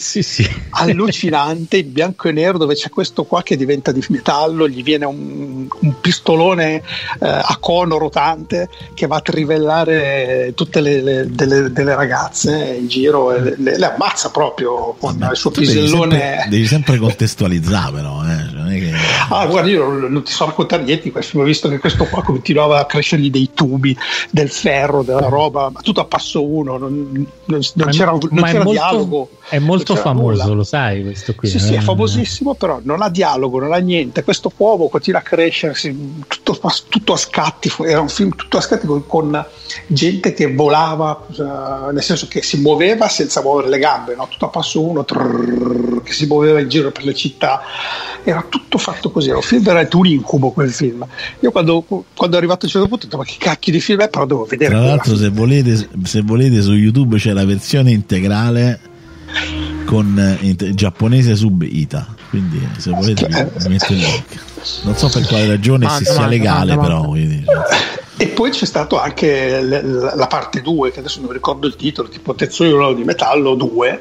sì, 0.00 0.22
sì. 0.22 0.50
allucinante 0.70 1.76
in 1.76 1.92
bianco 1.92 2.28
e 2.28 2.32
nero 2.32 2.56
dove 2.56 2.74
c'è 2.74 2.88
questo 2.88 3.24
qua 3.24 3.42
che 3.42 3.54
diventa 3.54 3.92
di 3.92 4.02
metallo 4.08 4.66
gli 4.66 4.82
viene 4.82 5.04
un, 5.04 5.68
un 5.68 6.00
pistolone 6.00 6.76
eh, 6.76 6.82
a 7.28 7.56
cono 7.60 7.98
rotante 7.98 8.70
che 8.94 9.06
va 9.06 9.16
a 9.16 9.20
trivellare 9.20 10.52
tutte 10.56 10.80
le, 10.80 11.02
le 11.02 11.26
delle, 11.30 11.70
delle, 11.70 11.94
ragazze 11.94 12.78
in 12.80 12.88
giro 12.88 13.32
e 13.34 13.54
le, 13.58 13.78
le 13.78 13.86
ammazza 13.92 14.30
proprio 14.30 14.96
con 14.98 15.18
Vabbè, 15.18 15.32
il 15.32 15.36
suo 15.36 15.50
pisellone 15.50 16.08
devi 16.08 16.20
sempre, 16.22 16.46
devi 16.48 16.66
sempre 16.66 16.96
contestualizzare 16.96 17.92
però 17.92 18.22
eh. 18.24 18.50
cioè, 18.50 18.78
che... 18.78 18.92
ah 19.28 19.46
guarda 19.46 19.68
io 19.68 19.86
non, 19.86 20.12
non, 20.12 20.22
ti 20.22 20.32
so 20.32 20.46
raccontare 20.46 20.82
niente 20.82 21.04
di 21.04 21.10
questo 21.10 21.38
ho 21.38 21.42
visto 21.42 21.68
che 21.68 21.78
questo 21.78 22.04
qua 22.06 22.22
continuava 22.22 22.80
a 22.80 22.86
crescergli 22.86 23.30
dei 23.30 23.50
tubi 23.52 23.94
del 24.30 24.50
ferro 24.50 25.02
della 25.02 25.28
roba 25.28 25.68
ma 25.68 25.80
tutto 25.80 26.00
a 26.00 26.04
passo 26.06 26.42
uno 26.42 26.78
non, 26.78 27.26
non, 27.44 27.60
non 27.74 27.88
c'era, 27.90 28.12
non 28.12 28.42
c'era 28.42 28.64
molto, 28.64 28.70
dialogo 28.70 29.28
è 29.50 29.58
molto 29.58 29.89
molto 29.94 30.08
famoso, 30.08 30.42
nulla. 30.42 30.54
lo 30.54 30.64
sai 30.64 31.02
questo 31.02 31.34
qui. 31.34 31.48
Sì, 31.48 31.56
eh? 31.56 31.60
sì, 31.60 31.74
è 31.74 31.78
eh? 31.78 31.80
famosissimo, 31.80 32.54
però 32.54 32.80
non 32.82 33.02
ha 33.02 33.08
dialogo, 33.08 33.60
non 33.60 33.72
ha 33.72 33.78
niente. 33.78 34.22
Questo 34.22 34.52
uomo 34.56 34.88
continua 34.88 35.20
a 35.20 35.22
crescere, 35.22 35.74
tutto, 36.28 36.58
tutto, 36.88 37.12
a 37.12 37.16
scatti, 37.16 37.72
era 37.86 38.00
un 38.00 38.08
film 38.08 38.34
tutto 38.34 38.58
a 38.58 38.60
scatti 38.60 38.86
con, 38.86 39.06
con 39.06 39.44
gente 39.86 40.32
che 40.32 40.52
volava, 40.54 41.26
uh, 41.28 41.92
nel 41.92 42.02
senso 42.02 42.26
che 42.28 42.42
si 42.42 42.58
muoveva 42.58 43.08
senza 43.08 43.42
muovere 43.42 43.68
le 43.68 43.78
gambe, 43.78 44.14
no? 44.14 44.28
tutto 44.28 44.46
a 44.46 44.48
passo 44.48 44.82
uno, 44.82 45.04
trrr, 45.04 46.02
che 46.02 46.12
si 46.12 46.26
muoveva 46.26 46.60
in 46.60 46.68
giro 46.68 46.90
per 46.90 47.04
le 47.04 47.14
città. 47.14 47.62
Era 48.22 48.44
tutto 48.48 48.78
fatto 48.78 49.10
così, 49.10 49.28
era 49.28 49.38
un 49.38 49.42
film 49.42 49.62
veramente 49.62 49.96
un 49.96 50.06
incubo 50.06 50.50
quel 50.50 50.70
film. 50.70 51.06
Io 51.40 51.50
quando, 51.50 51.82
quando 51.82 52.36
è 52.36 52.38
arrivato 52.38 52.64
a 52.64 52.68
un 52.68 52.70
certo 52.70 52.88
punto 52.88 53.04
ho 53.04 53.08
detto 53.08 53.16
ma 53.16 53.24
che 53.24 53.36
cacchio 53.38 53.72
di 53.72 53.80
film 53.80 54.00
è, 54.00 54.08
però 54.08 54.26
devo 54.26 54.44
vedere. 54.44 54.74
Tra 54.74 54.84
l'altro 54.84 55.16
se 55.16 55.28
volete, 55.30 55.88
se 56.04 56.20
volete 56.22 56.60
su 56.60 56.72
YouTube 56.72 57.16
c'è 57.16 57.32
la 57.32 57.44
versione 57.44 57.92
integrale 57.92 58.88
con 59.90 60.38
eh, 60.40 60.54
giapponese 60.72 61.34
sub 61.34 61.62
Ita. 61.62 62.06
Quindi 62.28 62.64
se 62.76 62.92
volete 62.92 63.26
mi 63.28 63.68
metto 63.70 63.92
il 63.92 63.98
link. 63.98 64.40
Non 64.84 64.94
so 64.94 65.08
per 65.08 65.26
quale 65.26 65.48
ragione 65.48 65.86
manda, 65.86 65.98
se 65.98 66.04
sia 66.04 66.20
manda, 66.20 66.36
legale, 66.36 66.76
manda, 66.76 66.88
però. 66.88 67.08
Quindi, 67.08 67.44
e 68.16 68.28
poi 68.28 68.50
c'è 68.50 68.66
stato 68.66 69.00
anche 69.00 69.60
la 69.60 70.26
parte 70.28 70.62
2, 70.62 70.92
che 70.92 71.00
adesso 71.00 71.20
non 71.20 71.32
ricordo 71.32 71.66
il 71.66 71.74
titolo, 71.74 72.08
tipo 72.08 72.36
Tetsuyo 72.36 72.92
di 72.92 73.02
Metallo 73.02 73.56
2 73.56 74.00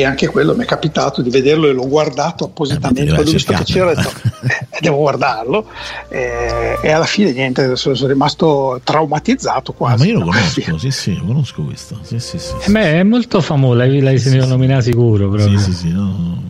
e 0.00 0.04
anche 0.04 0.26
quello 0.26 0.54
mi 0.54 0.64
è 0.64 0.66
capitato 0.66 1.22
di 1.22 1.30
vederlo 1.30 1.68
e 1.68 1.72
l'ho 1.72 1.88
guardato 1.88 2.44
appositamente 2.44 3.14
eh, 3.14 3.18
ho 3.18 3.22
visto 3.22 3.54
che 3.54 3.64
c'era 3.64 3.94
detto, 3.94 4.10
eh, 4.42 4.78
devo 4.78 4.98
guardarlo 4.98 5.66
e, 6.08 6.78
e, 6.82 6.92
alla 6.92 7.06
fine 7.06 7.32
niente 7.32 7.76
sono, 7.76 7.94
sono 7.94 8.08
rimasto 8.08 8.78
traumatizzato 8.84 9.72
quasi 9.72 10.04
ma 10.04 10.10
io 10.10 10.18
lo 10.18 10.26
conosco 10.26 10.76
sì 10.76 10.90
sì 10.90 11.16
lo 11.16 11.24
conosco 11.24 11.62
questo 11.62 11.98
sì, 12.02 12.18
sì, 12.18 12.38
sì, 12.38 12.54
sì. 12.60 12.70
Beh, 12.70 13.00
è 13.00 13.02
molto 13.04 13.40
famoso 13.40 13.72
l'hai, 13.72 14.00
l'hai 14.00 14.18
sentito 14.18 14.44
sì, 14.44 14.50
nominare 14.50 14.82
sicuro 14.82 15.30
proprio. 15.30 15.58
sì 15.58 15.64
sì 15.64 15.72
sì 15.72 15.92
no. 15.92 16.42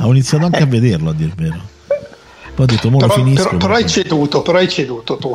ho 0.00 0.10
iniziato 0.10 0.44
anche 0.44 0.58
eh. 0.58 0.62
a 0.62 0.66
vederlo 0.66 1.10
a 1.10 1.14
dir 1.14 1.32
vero 1.34 1.60
poi 2.54 2.64
ho 2.64 2.68
detto 2.68 2.90
mo 2.90 2.98
però, 2.98 3.16
lo 3.16 3.24
finisco 3.24 3.44
però, 3.44 3.56
però 3.56 3.74
hai 3.74 3.88
ceduto 3.88 4.42
però 4.42 4.58
hai 4.58 4.68
ceduto 4.68 5.16
tu 5.16 5.34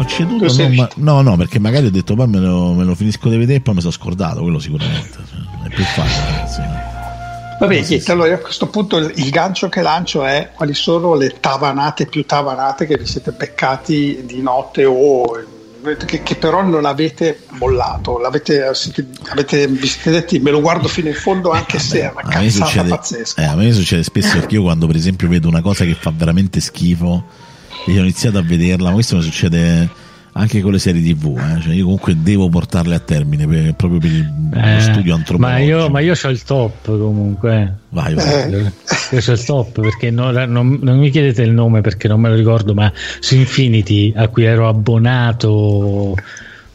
Ho 0.00 0.06
ceduto, 0.06 0.50
no, 0.54 0.68
ma- 0.70 0.88
no, 0.96 1.20
no, 1.20 1.36
perché 1.36 1.58
magari 1.58 1.86
ho 1.86 1.90
detto 1.90 2.14
poi 2.14 2.26
me 2.26 2.38
lo, 2.38 2.72
me 2.72 2.84
lo 2.84 2.94
finisco 2.94 3.28
di 3.28 3.36
vedere 3.36 3.58
e 3.58 3.60
poi 3.60 3.74
mi 3.74 3.80
sono 3.80 3.92
scordato, 3.92 4.40
quello 4.40 4.58
sicuramente. 4.58 5.18
Cioè, 5.28 5.68
È 5.68 5.74
più 5.74 5.84
facile, 5.84 6.24
ragazzi. 6.30 6.60
Vabbè, 7.60 7.82
Sì, 7.82 8.00
sì. 8.00 8.10
allora 8.10 8.32
a 8.34 8.38
questo 8.38 8.68
punto 8.68 8.96
il, 8.96 9.12
il 9.16 9.28
gancio 9.28 9.68
che 9.68 9.82
lancio 9.82 10.24
è 10.24 10.52
quali 10.54 10.72
sono 10.72 11.14
le 11.14 11.38
tavanate 11.38 12.06
più 12.06 12.24
tavanate 12.24 12.86
che 12.86 12.96
vi 12.96 13.04
siete 13.04 13.32
beccati 13.32 14.22
di 14.24 14.40
notte 14.40 14.86
o 14.86 15.38
che, 16.06 16.22
che 16.22 16.34
però 16.36 16.62
non 16.62 16.86
avete 16.86 17.40
mollato, 17.58 18.18
l'avete, 18.18 18.72
siete- 18.74 19.08
avete, 19.28 19.66
vi 19.66 19.86
siete 19.86 20.10
detti 20.10 20.38
me 20.38 20.50
lo 20.50 20.60
guardo 20.62 20.88
fino 20.88 21.08
in 21.08 21.14
fondo 21.14 21.50
anche 21.50 21.78
se 21.78 22.00
è 22.00 22.10
una 22.10 22.22
cazzata 22.22 22.48
succede, 22.66 22.88
pazzesca. 22.88 23.42
eh, 23.42 23.44
a 23.44 23.54
me 23.54 23.72
succede 23.72 24.02
spesso 24.02 24.38
perché 24.38 24.54
io 24.54 24.62
quando 24.62 24.86
per 24.86 24.96
esempio 24.96 25.28
vedo 25.28 25.48
una 25.48 25.60
cosa 25.62 25.84
che 25.84 25.94
fa 25.94 26.10
veramente 26.14 26.60
schifo 26.60 27.24
io 27.86 28.00
ho 28.00 28.02
iniziato 28.02 28.38
a 28.38 28.42
vederla, 28.42 28.88
ma 28.88 28.94
questo 28.94 29.16
mi 29.16 29.22
succede 29.22 29.88
anche 30.32 30.60
con 30.60 30.70
le 30.72 30.78
serie 30.78 31.02
tv, 31.02 31.36
eh. 31.38 31.60
Cioè, 31.60 31.74
io 31.74 31.82
comunque 31.84 32.14
devo 32.22 32.48
portarle 32.48 32.94
a 32.94 33.00
termine 33.00 33.46
per- 33.48 33.74
proprio 33.74 33.98
per 33.98 34.10
il 34.10 34.28
lo 34.52 34.58
Eh, 34.60 34.80
studio 34.80 35.12
ma 35.12 35.18
antropologico. 35.18 35.66
io, 35.66 35.88
ma 35.90 36.00
io 36.00 36.14
ho 36.22 36.28
il 36.28 36.42
top 36.44 36.84
comunque. 36.86 37.74
Vai, 37.88 38.14
vai. 38.14 38.52
Eh, 38.52 38.72
Io 39.12 39.20
ho 39.26 39.32
il 39.32 39.44
top 39.44 39.80
perché 39.80 40.10
non, 40.12 40.32
non- 40.48 40.78
non 40.80 40.98
mi 40.98 41.10
chiedete 41.10 41.42
il 41.42 41.50
nome 41.50 41.80
perché 41.80 42.06
non 42.06 42.20
me 42.20 42.28
lo 42.28 42.36
ricordo, 42.36 42.74
ma 42.74 42.92
su 43.18 43.34
Infinity 43.34 44.12
a 44.14 44.28
cui 44.28 44.44
ero 44.44 44.68
abbonato. 44.68 46.14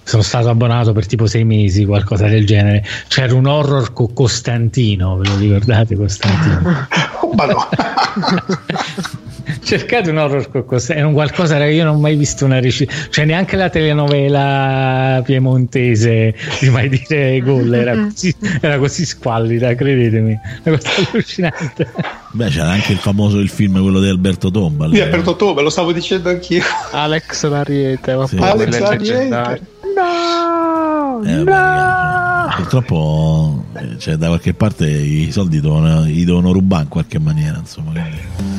Sono 0.07 0.21
stato 0.21 0.49
abbonato 0.49 0.91
per 0.93 1.07
tipo 1.07 1.25
sei 1.25 1.45
mesi, 1.45 1.83
qualcosa 1.85 2.27
del 2.27 2.45
genere. 2.45 2.83
C'era 3.07 3.33
un 3.33 3.47
horror 3.47 3.91
con 3.93 4.13
Costantino, 4.13 5.15
ve 5.17 5.27
lo 5.29 5.37
ricordate 5.37 5.95
Costantino? 5.95 6.87
oh, 7.21 7.33
ma 7.33 7.45
no. 7.45 7.67
Cercate 9.63 10.09
un 10.09 10.17
horror 10.17 10.49
con 10.49 10.65
Costantino, 10.65 11.05
è 11.05 11.09
un 11.09 11.13
qualcosa 11.15 11.57
che 11.57 11.65
io 11.65 11.83
non 11.83 11.95
ho 11.95 11.99
mai 11.99 12.15
visto 12.15 12.45
una 12.45 12.59
recita, 12.59 12.91
cioè 13.09 13.25
neanche 13.25 13.55
la 13.55 13.69
telenovela 13.69 15.21
piemontese 15.23 16.33
di 16.59 16.69
mai 16.69 16.89
dire 16.89 17.39
gol 17.41 17.73
era 17.73 17.95
così, 17.95 18.35
era 18.61 18.77
così 18.77 19.05
squallida, 19.05 19.75
credetemi, 19.75 20.37
una 20.63 20.77
cosa 20.77 20.89
allucinante. 21.11 21.91
Beh, 22.31 22.49
c'era 22.49 22.71
anche 22.71 22.91
il 22.91 22.97
famoso 22.97 23.39
il 23.39 23.49
film, 23.49 23.79
quello 23.81 23.99
di 24.01 24.09
Alberto 24.09 24.51
Tomba. 24.51 24.87
Di 24.89 24.99
Alberto 24.99 25.35
Tome, 25.35 25.61
lo 25.61 25.69
stavo 25.69 25.91
dicendo 25.93 26.29
anch'io. 26.29 26.61
Alex 26.91 27.47
L'Ariete, 27.47 28.15
ma 28.15 28.27
Sì. 28.27 28.35
poi 28.35 28.49
Alex 28.49 28.67
quello 28.69 28.85
è 28.85 28.87
Ariete. 28.93 29.13
leggendario. 29.13 29.61
No, 29.95 31.21
Eh, 31.23 31.43
ragazzi, 31.45 32.55
purtroppo 32.57 33.63
eh, 33.75 33.97
cioè, 33.97 34.15
da 34.15 34.27
qualche 34.27 34.53
parte 34.53 34.89
i 34.89 35.29
soldi 35.31 35.61
devono, 35.61 36.01
li 36.01 36.25
devono 36.25 36.51
rubare 36.51 36.83
in 36.83 36.89
qualche 36.89 37.19
maniera, 37.19 37.57
insomma. 37.59 37.91
quindi. 37.91 38.54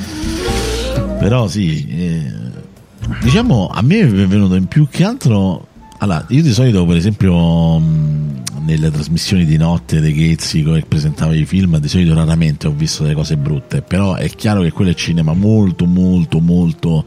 Però 1.27 1.49
sì, 1.49 1.85
eh, 1.89 2.33
diciamo 3.21 3.67
a 3.67 3.83
me 3.83 3.99
è 3.99 4.07
venuto 4.07 4.55
in 4.55 4.67
più 4.67 4.87
che 4.89 5.03
altro. 5.03 5.67
Allora, 5.99 6.25
io 6.29 6.41
di 6.41 6.53
solito, 6.53 6.87
per 6.87 6.97
esempio, 6.97 7.81
mh, 7.81 8.43
nelle 8.65 8.93
trasmissioni 8.93 9.45
di 9.45 9.57
notte 9.57 9.99
dei 9.99 10.13
Ghezzi 10.13 10.63
che 10.63 10.85
presentava 10.87 11.35
i 11.35 11.45
film, 11.45 11.79
di 11.81 11.89
solito 11.89 12.15
raramente 12.15 12.69
ho 12.69 12.71
visto 12.71 13.03
delle 13.03 13.17
cose 13.17 13.37
brutte. 13.37 13.83
Però 13.83 14.15
è 14.15 14.31
chiaro 14.31 14.63
che 14.63 14.71
quello 14.71 14.93
è 14.93 14.95
cinema 14.95 15.33
molto, 15.33 15.85
molto, 15.87 16.39
molto 16.39 17.05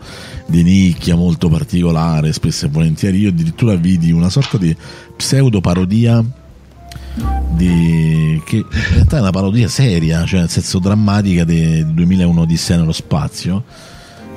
di 0.48 0.64
nicchia, 0.64 1.16
molto 1.16 1.48
particolare, 1.48 2.34
spesso 2.34 2.66
e 2.66 2.70
volentieri. 2.70 3.20
Io 3.20 3.30
addirittura 3.30 3.74
vidi 3.76 4.12
una 4.12 4.30
sorta 4.30 4.58
di 4.58 4.76
pseudo 5.16 5.62
parodia 5.62 6.22
di, 7.52 8.42
che 8.44 8.58
in 8.58 8.66
realtà 8.96 9.16
è 9.16 9.22
una 9.22 9.32
parodia 9.32 9.70
seria, 9.70 10.26
cioè 10.26 10.42
nel 10.42 10.50
senso 10.50 10.80
drammatica 10.80 11.46
di 11.46 11.94
2001 11.94 12.42
Odissea 12.42 12.76
nello 12.76 12.92
spazio 12.92 13.64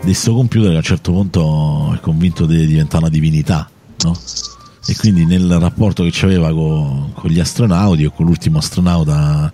di 0.03 0.09
questo 0.09 0.35
computer 0.35 0.71
che 0.71 0.75
a 0.75 0.79
un 0.79 0.83
certo 0.83 1.13
punto 1.13 1.93
è 1.95 2.01
convinto 2.01 2.45
di 2.45 2.67
diventare 2.67 3.05
una 3.05 3.13
divinità, 3.13 3.71
no? 4.05 4.19
E 4.85 4.97
quindi 4.97 5.25
nel 5.25 5.49
rapporto 5.61 6.03
che 6.03 6.11
c'aveva 6.13 6.53
con, 6.53 7.13
con 7.15 7.31
gli 7.31 7.39
astronauti 7.39 8.05
o 8.05 8.11
con 8.11 8.27
l'ultimo 8.27 8.59
astronauta 8.59 9.53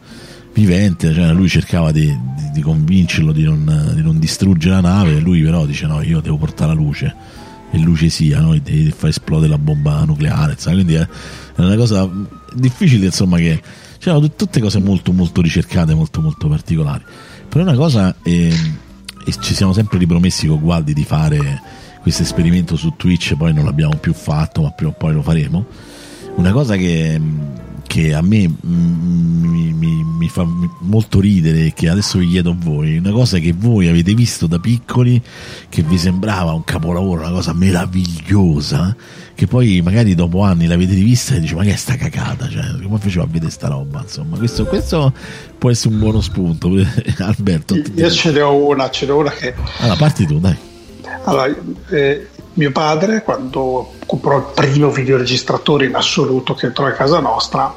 vivente, 0.54 1.12
cioè 1.12 1.32
lui 1.32 1.48
cercava 1.48 1.92
di, 1.92 2.06
di- 2.06 2.50
di 2.54 2.60
convincerlo 2.62 3.32
di 3.32 3.42
non, 3.42 3.92
di 3.94 4.00
non 4.00 4.18
distruggere 4.18 4.76
la 4.76 4.80
nave, 4.80 5.20
lui 5.20 5.42
però 5.42 5.66
dice 5.66 5.86
no, 5.86 6.00
io 6.00 6.20
devo 6.20 6.38
portare 6.38 6.74
la 6.74 6.80
luce 6.80 7.14
e 7.70 7.78
luce 7.78 8.08
sia, 8.08 8.40
no? 8.40 8.54
E 8.54 8.92
far 8.96 9.10
esplodere 9.10 9.50
la 9.50 9.58
bomba 9.58 10.02
nucleare, 10.04 10.52
insomma, 10.52 10.76
quindi 10.76 10.94
è, 10.94 11.02
è 11.56 11.60
una 11.60 11.76
cosa 11.76 12.08
difficile, 12.54 13.04
insomma, 13.04 13.36
che 13.36 13.60
c'erano 13.98 14.22
tut- 14.22 14.36
tutte 14.36 14.60
cose 14.60 14.78
molto 14.78 15.12
molto 15.12 15.42
ricercate, 15.42 15.94
molto 15.94 16.22
molto 16.22 16.48
particolari. 16.48 17.04
Però 17.46 17.62
una 17.62 17.74
cosa, 17.74 18.14
ehm, 18.22 18.76
e 19.28 19.34
ci 19.40 19.54
siamo 19.54 19.74
sempre 19.74 19.98
ripromessi 19.98 20.46
con 20.46 20.58
Gualdi 20.58 20.94
di 20.94 21.04
fare 21.04 21.60
questo 22.00 22.22
esperimento 22.22 22.76
su 22.76 22.94
Twitch, 22.96 23.36
poi 23.36 23.52
non 23.52 23.66
l'abbiamo 23.66 23.94
più 23.96 24.14
fatto, 24.14 24.62
ma 24.62 24.70
prima 24.70 24.90
o 24.92 24.94
poi 24.94 25.12
lo 25.12 25.20
faremo. 25.20 25.66
Una 26.36 26.50
cosa 26.52 26.76
che, 26.76 27.20
che 27.88 28.14
a 28.14 28.20
me 28.22 28.46
mm, 28.48 29.44
mi, 29.44 29.72
mi- 29.72 30.04
mi 30.04 30.28
fa 30.28 30.46
molto 30.80 31.18
ridere 31.20 31.66
e 31.66 31.72
che 31.74 31.88
adesso 31.88 32.18
vi 32.18 32.28
chiedo 32.28 32.50
a 32.50 32.56
voi, 32.56 32.98
una 32.98 33.10
cosa 33.12 33.38
che 33.38 33.52
voi 33.56 33.88
avete 33.88 34.14
visto 34.14 34.46
da 34.46 34.58
piccoli 34.58 35.20
che 35.68 35.82
vi 35.82 35.96
sembrava 35.98 36.52
un 36.52 36.62
capolavoro, 36.64 37.22
una 37.22 37.30
cosa 37.30 37.52
meravigliosa, 37.52 38.94
che 39.34 39.46
poi 39.46 39.80
magari 39.80 40.14
dopo 40.14 40.42
anni 40.42 40.66
l'avete 40.66 40.94
rivista 40.94 41.34
e 41.34 41.40
dici 41.40 41.54
ma 41.54 41.62
che 41.64 41.72
è 41.72 41.76
sta 41.76 41.96
cacata, 41.96 42.48
cioè, 42.48 42.64
come 42.82 42.98
faceva 42.98 43.24
a 43.24 43.28
vedere 43.28 43.50
sta 43.50 43.68
roba, 43.68 44.02
insomma, 44.02 44.36
questo, 44.36 44.66
questo 44.66 45.12
può 45.56 45.70
essere 45.70 45.94
un 45.94 46.00
buono 46.00 46.20
spunto, 46.20 46.70
Alberto. 47.18 47.74
Io 47.94 48.10
ce 48.10 48.30
ne 48.32 48.40
ho 48.40 48.54
una, 48.66 48.90
ce 48.90 49.06
ne 49.06 49.12
ho 49.12 49.18
una 49.18 49.30
che 49.30 49.54
Allora, 49.78 49.96
parti 49.96 50.26
tu, 50.26 50.38
dai. 50.38 50.56
Allora, 51.24 51.54
eh, 51.90 52.28
mio 52.58 52.72
padre, 52.72 53.22
quando 53.22 53.92
comprò 54.04 54.38
il 54.38 54.46
primo 54.52 54.90
videoregistratore 54.90 55.86
in 55.86 55.94
assoluto 55.94 56.54
che 56.54 56.66
entrò 56.66 56.86
a 56.86 56.92
casa 56.92 57.20
nostra, 57.20 57.72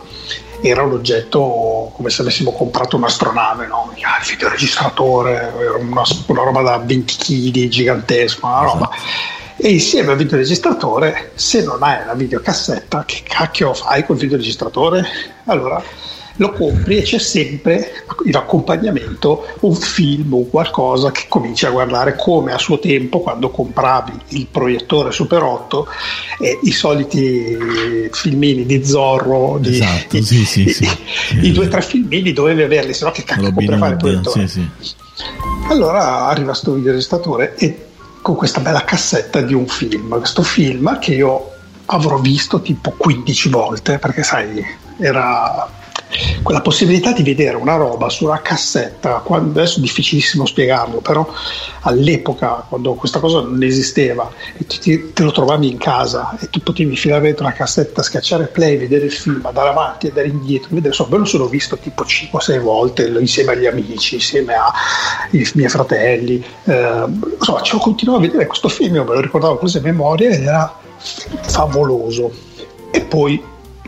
era 0.62 0.84
un 0.84 0.94
oggetto 0.94 1.92
come 1.96 2.10
se 2.10 2.22
avessimo 2.22 2.52
comprato 2.52 2.96
un'astronave, 2.98 3.68
no? 3.68 3.94
Ah, 4.02 4.20
il 4.22 4.28
videoregistratore, 4.28 5.54
una, 5.80 6.04
una 6.26 6.44
roba 6.44 6.62
da 6.62 6.78
20 6.78 7.16
kg, 7.16 7.68
gigantesca, 7.68 8.48
una 8.48 8.62
roba. 8.62 8.90
E 9.56 9.70
insieme 9.70 10.12
al 10.12 10.18
videoregistratore, 10.18 11.32
se 11.36 11.64
non 11.64 11.84
hai 11.84 12.04
la 12.06 12.16
videocassetta, 12.16 13.06
che 13.06 13.22
cacchio 13.24 13.76
fai 13.76 14.04
col 14.04 14.18
videoregistratore? 14.18 15.06
Allora 15.46 15.82
lo 16.38 16.52
compri 16.52 16.98
e 16.98 17.02
c'è 17.02 17.20
sempre 17.20 18.06
in 18.26 18.36
accompagnamento 18.36 19.46
un 19.62 19.76
film 19.76 20.34
o 20.34 20.46
qualcosa 20.46 21.12
che 21.12 21.26
cominci 21.28 21.66
a 21.66 21.72
guardare 21.72 22.16
come 22.16 22.54
a 22.54 22.58
suo 22.58 22.80
tempo 22.80 23.20
quando 23.20 23.50
compravi 23.50 24.12
il 24.30 24.48
proiettore 24.48 25.12
Super 25.12 25.44
8 25.44 25.88
e 26.40 26.60
i 26.64 26.72
soliti 26.72 27.58
filmini 28.12 28.66
di 28.66 28.84
Zorro 28.84 29.58
di, 29.60 29.76
Esatto, 29.76 30.18
i, 30.18 30.24
sì, 30.24 30.46
sì, 30.46 30.70
sì. 30.70 30.88
i 31.42 31.52
due 31.52 31.66
o 31.66 31.70
tre 31.70 31.82
filmini 31.82 32.34
dovevi 32.34 32.62
averli 32.62 32.94
se 32.94 33.06
no 33.06 33.12
che 33.12 33.24
cacchio 33.24 33.54
compri 33.54 33.78
fare 33.78 33.92
il 33.92 33.98
proiettore 33.98 34.50
allora 35.68 36.28
arriva 36.28 36.54
sto 36.54 36.74
videoregistratore 36.74 37.56
e 37.56 37.86
con 38.22 38.36
questa 38.36 38.60
bella 38.60 38.84
cassetta 38.84 39.42
di 39.42 39.54
un 39.54 39.68
film, 39.68 40.18
questo 40.20 40.44
film 40.44 41.00
che 41.00 41.14
io 41.16 41.52
avrò 41.86 42.18
visto 42.20 42.62
tipo 42.62 42.92
15 42.92 43.50
volte, 43.50 43.98
perché 43.98 44.24
sai, 44.24 44.64
era 44.98 45.68
quella 46.44 46.62
possibilità 46.62 47.12
di 47.14 47.24
vedere 47.24 47.56
una 47.56 47.76
roba 47.76 48.10
su 48.10 48.26
una 48.26 48.42
cassetta, 48.42 49.22
quando, 49.24 49.60
adesso 49.60 49.78
è 49.78 49.82
difficilissimo 49.82 50.46
spiegarlo, 50.46 51.00
però 51.00 51.28
all'epoca, 51.82 52.66
quando 52.68 52.94
questa 52.94 53.20
cosa 53.20 53.42
non 53.42 53.62
esisteva, 53.64 54.30
e 54.58 54.66
ti- 54.66 55.14
te 55.14 55.24
lo 55.24 55.32
trovavi 55.32 55.70
in 55.70 55.78
casa 55.78 56.38
e 56.40 56.50
tu 56.50 56.62
potevi 56.62 56.96
filare 56.96 57.22
dentro 57.22 57.46
una 57.46 57.54
cassetta, 57.54 58.04
schiacciare 58.04 58.48
play, 58.48 58.78
vedere 58.78 59.06
il 59.06 59.12
film, 59.12 59.46
andare 59.46 59.70
avanti, 59.70 60.08
andare 60.08 60.28
indietro, 60.28 60.70
vedere, 60.70 60.90
insomma, 60.90 61.12
me 61.12 61.18
lo 61.20 61.26
sono 61.26 61.46
visto 61.48 61.78
tipo 61.78 62.04
5-6 62.04 62.60
volte 62.60 63.08
insieme 63.08 63.54
agli 63.54 63.66
amici, 63.66 64.16
insieme 64.16 64.54
ai 64.54 65.50
miei 65.56 65.70
fratelli, 65.70 66.44
eh, 66.66 67.06
insomma, 67.38 67.62
ci 67.62 67.76
ho 67.76 67.80
continuato 67.80 68.20
a 68.20 68.26
vedere 68.26 68.48
questo 68.48 68.68
film, 68.68 68.96
io 68.96 69.04
me 69.04 69.16
lo 69.16 69.22
ricordavo 69.22 69.58
così 69.58 69.78
a 69.78 69.82
memoria 69.82 70.30
ed 70.30 70.44
era 70.44 70.80
favoloso. 71.48 72.32
E 72.92 73.02
poi 73.02 73.42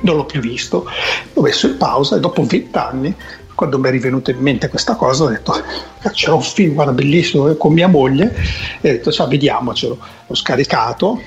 non 0.04 0.16
l'ho 0.16 0.26
più 0.26 0.40
visto, 0.40 0.86
l'ho 1.34 1.42
messo 1.42 1.68
in 1.68 1.78
pausa 1.78 2.16
e 2.16 2.20
dopo 2.20 2.44
20 2.44 2.78
anni, 2.78 3.14
quando 3.56 3.78
mi 3.78 3.88
è 3.88 3.92
rivenuta 3.92 4.32
in 4.32 4.40
mente 4.40 4.68
questa 4.70 4.96
cosa, 4.96 5.26
ho 5.26 5.30
detto 5.30 5.52
"Ah, 5.52 6.10
c'era 6.12 6.34
un 6.34 6.42
film 6.42 6.74
guarda, 6.74 6.92
bellissimo 6.94 7.50
eh, 7.50 7.58
con 7.58 7.74
mia 7.74 7.88
moglie 7.88 8.34
e 8.82 8.90
ho 8.90 8.92
detto 8.94 9.12
ciao 9.12 9.28
vediamocelo, 9.28 9.98
l'ho 10.28 10.36
scaricato, 10.36 11.22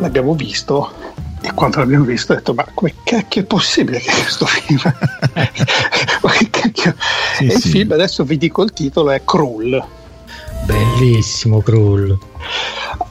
l'abbiamo 0.00 0.34
visto 0.34 0.92
e 1.42 1.52
quando 1.54 1.78
l'abbiamo 1.78 2.04
visto 2.04 2.32
ho 2.32 2.36
detto 2.36 2.52
ma 2.54 2.66
come 2.74 2.94
cacchio 3.02 3.40
è 3.42 3.44
possibile 3.44 3.98
che 3.98 4.10
questo 4.12 4.44
film 4.46 4.78
ma 6.22 6.30
che 6.32 6.48
cacchio 6.50 6.94
Sì, 7.36 7.44
e 7.46 7.54
il 7.54 7.60
sì. 7.60 7.68
film 7.70 7.92
adesso 7.92 8.24
vi 8.24 8.36
dico 8.36 8.62
il 8.62 8.72
titolo 8.72 9.10
è 9.10 9.22
Cruel 9.24 9.82
Bellissimo 10.66 11.60
Krull. 11.62 12.16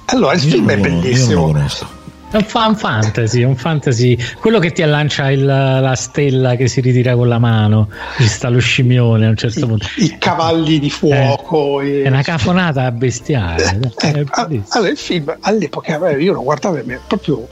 allora 0.05 0.33
il 0.33 0.43
Io 0.43 0.49
film 0.51 0.65
non 0.65 0.71
è 0.71 0.77
lo- 0.77 0.85
io 0.87 0.91
non 0.91 1.45
lo 1.47 1.51
bellissimo. 1.51 1.89
È 2.31 2.35
un 2.35 2.43
fan 2.43 2.75
fantasy, 2.75 3.41
è 3.41 3.43
un 3.43 3.55
fantasy, 3.55 4.15
quello 4.39 4.59
che 4.59 4.71
ti 4.71 4.83
lancia 4.83 5.31
il, 5.31 5.43
la 5.43 5.95
stella 5.95 6.55
che 6.55 6.67
si 6.67 6.79
ritira 6.79 7.15
con 7.15 7.27
la 7.27 7.39
mano, 7.39 7.89
ci 8.17 8.27
sta 8.27 8.49
lo 8.49 8.59
scimmione 8.59 9.25
a 9.25 9.29
un 9.29 9.35
certo 9.35 9.65
punto. 9.65 9.87
I 9.97 10.15
cavalli 10.19 10.77
di 10.77 10.91
fuoco. 10.91 11.81
Eh, 11.81 12.03
è 12.03 12.07
una 12.07 12.21
cafonata 12.21 12.91
bestiale. 12.91 13.79
Eh, 13.97 14.25
allora, 14.29 14.91
il 14.91 14.97
film 14.97 15.35
all'epoca 15.39 16.11
io 16.11 16.33
lo 16.33 16.43
guardavo 16.43 16.79
proprio 17.07 17.47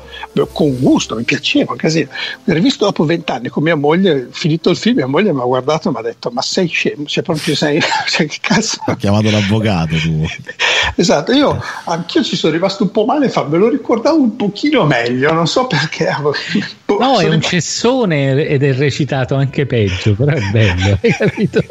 con 0.54 0.78
gusto, 0.80 1.16
mi 1.16 1.24
piaceva 1.24 1.72
un 1.72 1.78
casino. 1.78 2.10
L'ho 2.44 2.54
rivisto 2.54 2.86
dopo 2.86 3.04
vent'anni 3.04 3.48
con 3.48 3.64
mia 3.64 3.76
moglie, 3.76 4.28
finito 4.30 4.70
il 4.70 4.78
film, 4.78 4.98
mia 4.98 5.08
moglie 5.08 5.34
mi 5.34 5.42
ha 5.42 5.46
guardato 5.46 5.90
e 5.90 5.92
mi 5.92 5.98
ha 5.98 6.04
detto: 6.04 6.30
Ma 6.30 6.44
sei 6.44 6.68
scemo? 6.68 7.06
Cioè, 7.06 7.24
proprio 7.24 7.56
sei. 7.56 7.82
Cioè, 8.08 8.28
che 8.28 8.38
cazzo? 8.40 8.78
Ha 8.86 8.96
chiamato 8.96 9.32
l'avvocato 9.32 9.96
tu. 9.98 10.24
esatto, 10.96 11.32
io 11.32 11.60
anch'io 11.86 12.24
ci 12.24 12.36
sono 12.36 12.54
rimasto 12.54 12.84
un 12.84 12.92
po' 12.92 13.06
male, 13.06 13.30
fa, 13.30 13.44
me 13.44 13.58
lo 13.58 13.70
ricordavo 13.70 14.22
un 14.22 14.36
pochino 14.36 14.67
meglio, 14.86 15.32
non 15.34 15.48
so 15.48 15.68
perché. 15.68 16.10
No, 16.88 17.20
è 17.20 17.28
un 17.28 17.42
cessone 17.42 18.48
ed 18.48 18.64
è 18.64 18.74
recitato 18.74 19.36
anche 19.36 19.66
peggio, 19.66 20.16
però 20.16 20.32
è 20.32 20.42
bello, 20.52 20.98
hai 21.04 21.12
capito? 21.12 21.62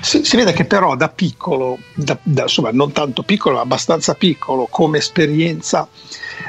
Si, 0.00 0.24
si, 0.24 0.36
vede 0.36 0.52
che 0.52 0.64
però 0.64 0.94
da 0.94 1.08
piccolo, 1.08 1.78
da, 1.92 2.16
da, 2.22 2.42
insomma 2.42 2.70
non 2.70 2.92
tanto 2.92 3.24
piccolo, 3.24 3.56
ma 3.56 3.62
abbastanza 3.62 4.14
piccolo 4.14 4.68
come 4.70 4.98
esperienza 4.98 5.88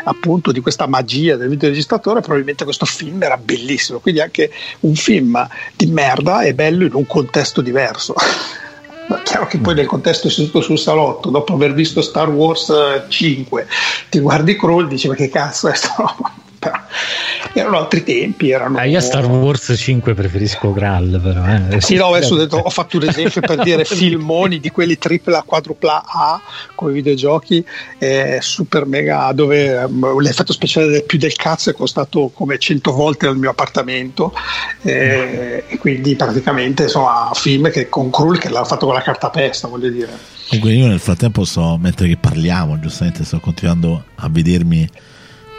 appunto 0.05 0.51
di 0.51 0.59
questa 0.59 0.87
magia 0.87 1.35
del 1.35 1.49
videoregistratore, 1.49 2.21
probabilmente 2.21 2.63
questo 2.63 2.85
film 2.85 3.21
era 3.21 3.37
bellissimo, 3.37 3.99
quindi 3.99 4.21
anche 4.21 4.51
un 4.81 4.95
film 4.95 5.47
di 5.75 5.87
merda 5.87 6.41
è 6.41 6.53
bello 6.53 6.85
in 6.85 6.93
un 6.93 7.07
contesto 7.07 7.61
diverso. 7.61 8.13
Ma 9.07 9.21
chiaro 9.21 9.47
che 9.47 9.57
poi 9.57 9.75
nel 9.75 9.85
contesto 9.85 10.29
seduto 10.29 10.61
sul 10.61 10.79
salotto, 10.79 11.29
dopo 11.29 11.53
aver 11.53 11.73
visto 11.73 12.01
Star 12.01 12.29
Wars 12.29 12.71
5, 13.07 13.67
ti 14.09 14.19
guardi 14.19 14.55
Crawl 14.55 14.85
e 14.85 14.89
dici 14.89 15.07
ma 15.07 15.15
che 15.15 15.29
cazzo 15.29 15.67
è 15.67 15.75
sta 15.75 15.93
roba? 15.97 16.31
Però 16.63 16.79
erano 17.53 17.77
altri 17.77 18.03
tempi. 18.03 18.51
Erano... 18.51 18.77
Ah, 18.77 18.85
io 18.85 18.97
a 18.97 19.01
Star 19.01 19.25
Wars 19.25 19.73
5 19.75 20.13
preferisco 20.13 20.71
Graal, 20.71 21.19
però. 21.21 21.75
Eh. 21.75 21.81
Sì, 21.81 21.95
no, 21.95 22.07
adesso 22.07 22.33
ho, 22.33 22.37
detto, 22.37 22.57
ho 22.57 22.69
fatto 22.69 22.97
un 22.97 23.07
esempio 23.07 23.41
per 23.41 23.61
dire 23.61 23.83
filmoni 23.85 24.59
di 24.59 24.69
quelli 24.69 24.97
tripla, 24.97 25.43
quadrupla 25.45 26.03
A 26.05 26.41
con 26.75 26.91
i 26.91 26.93
videogiochi, 26.93 27.63
eh, 27.97 28.39
super 28.41 28.85
mega, 28.85 29.31
dove 29.33 29.83
um, 29.83 30.19
l'effetto 30.19 30.53
speciale 30.53 30.87
del 30.87 31.03
più 31.03 31.17
del 31.17 31.35
cazzo 31.35 31.69
è 31.69 31.73
costato 31.73 32.31
come 32.33 32.57
100 32.57 32.91
volte 32.91 33.27
nel 33.27 33.37
mio 33.37 33.49
appartamento, 33.49 34.33
eh, 34.81 35.65
e 35.67 35.77
quindi 35.77 36.15
praticamente 36.15 36.83
insomma 36.83 37.31
film 37.33 37.69
che 37.69 37.89
con 37.89 38.09
Krull 38.09 38.37
che 38.37 38.49
l'ha 38.49 38.63
fatto 38.63 38.85
con 38.85 38.95
la 38.95 39.01
cartapesta, 39.01 39.67
voglio 39.67 39.89
dire. 39.89 40.31
Comunque 40.47 40.73
io 40.73 40.87
nel 40.87 40.99
frattempo 40.99 41.45
sto, 41.45 41.77
mentre 41.81 42.07
che 42.07 42.17
parliamo, 42.17 42.79
giustamente 42.79 43.23
sto 43.23 43.39
continuando 43.39 44.03
a 44.15 44.29
vedermi 44.29 44.87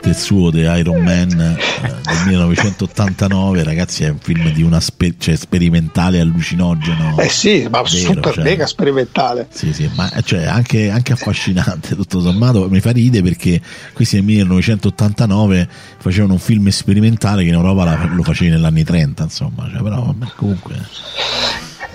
Tetsuo 0.05 0.50
The 0.50 0.61
Iron 0.61 1.02
Man 1.02 1.30
eh, 1.30 1.57
del 2.02 2.26
1989 2.26 3.62
ragazzi 3.62 4.05
è 4.05 4.11
un 4.11 4.18
film 4.18 4.52
di 4.52 4.62
una 4.62 4.78
spe- 4.78 5.14
cioè, 5.16 5.34
sperimentale 5.34 6.20
allucinogeno. 6.20 7.18
Eh 7.18 7.30
sì 7.30 7.66
ma 7.70 7.80
vero, 7.80 8.12
super 8.12 8.34
cioè, 8.34 8.44
mega 8.44 8.66
sperimentale. 8.66 9.48
Sì 9.50 9.72
sì 9.72 9.90
ma 9.94 10.11
cioè, 10.22 10.44
anche, 10.44 10.90
anche, 10.90 11.14
affascinante 11.14 11.96
tutto 11.96 12.20
sommato. 12.20 12.68
Mi 12.68 12.80
fa 12.80 12.90
ridere 12.90 13.22
perché 13.22 13.59
questi 13.94 14.16
nel 14.16 14.26
1989 14.26 15.68
facevano 15.96 16.34
un 16.34 16.38
film 16.38 16.68
sperimentale 16.68 17.42
che 17.42 17.48
in 17.48 17.55
Europa 17.55 17.84
la, 17.84 18.11
lo 18.12 18.22
facevi 18.22 18.50
negli 18.50 18.64
anni 18.64 18.84
30 18.84 19.22
insomma 19.22 19.70
cioè, 19.72 19.82
però 19.82 20.14
comunque 20.36 20.74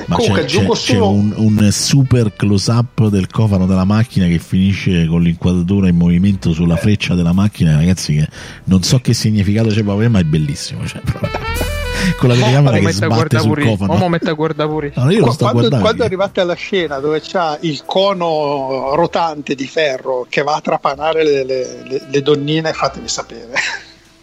ma 0.10 0.16
Comunque, 0.16 0.46
c'è, 0.46 0.66
c'è, 0.66 0.72
c'è 0.72 1.00
un, 1.00 1.34
un, 1.36 1.72
super 1.72 2.36
close 2.36 2.72
up 2.72 3.10
del 3.10 3.28
cofano 3.28 3.68
della 3.68 3.84
macchina 3.84 4.26
che 4.26 4.40
finisce 4.40 5.06
con 5.06 5.22
l'inquadratura 5.22 5.88
in 5.88 5.96
movimento 5.96 6.52
sulla 6.52 6.78
freccia 6.78 7.14
della 7.14 7.32
macchina, 7.32 7.76
ragazzi. 7.76 8.16
Che 8.16 8.28
non 8.64 8.82
so 8.82 8.98
che 9.00 9.14
significato 9.14 9.70
c'è, 9.70 9.84
ma 9.84 10.20
è 10.20 10.24
bellissimo. 10.24 10.88
Cioè, 10.88 11.02
con 12.18 12.30
la 12.30 12.34
telecamera 12.34 12.80
che 12.80 12.92
sbatte 12.92 13.40
sul 13.40 13.62
cofano. 13.62 13.94
Uomo 13.94 14.10
mette 14.10 14.32
a 14.32 14.34
guardare 14.34 14.68
pure. 14.68 14.94
No, 14.96 15.12
io 15.12 15.32
sto 15.32 15.48
quando, 15.52 15.78
quando 15.78 16.04
arrivate 16.04 16.42
alla 16.42 16.56
scena 16.56 16.98
dove 16.98 17.22
c'ha 17.22 17.60
il 17.62 17.84
cono 17.86 18.96
rotante 18.96 19.54
di 19.54 19.68
ferro 19.68 20.26
che 20.28 20.42
va 20.42 20.56
a 20.56 20.62
trapanare 20.62 21.24
le, 21.24 21.44
le, 21.44 21.84
le, 21.88 22.02
le 22.10 22.22
donnine, 22.24 22.74
fatemi 22.74 23.08
sapere. 23.08 23.54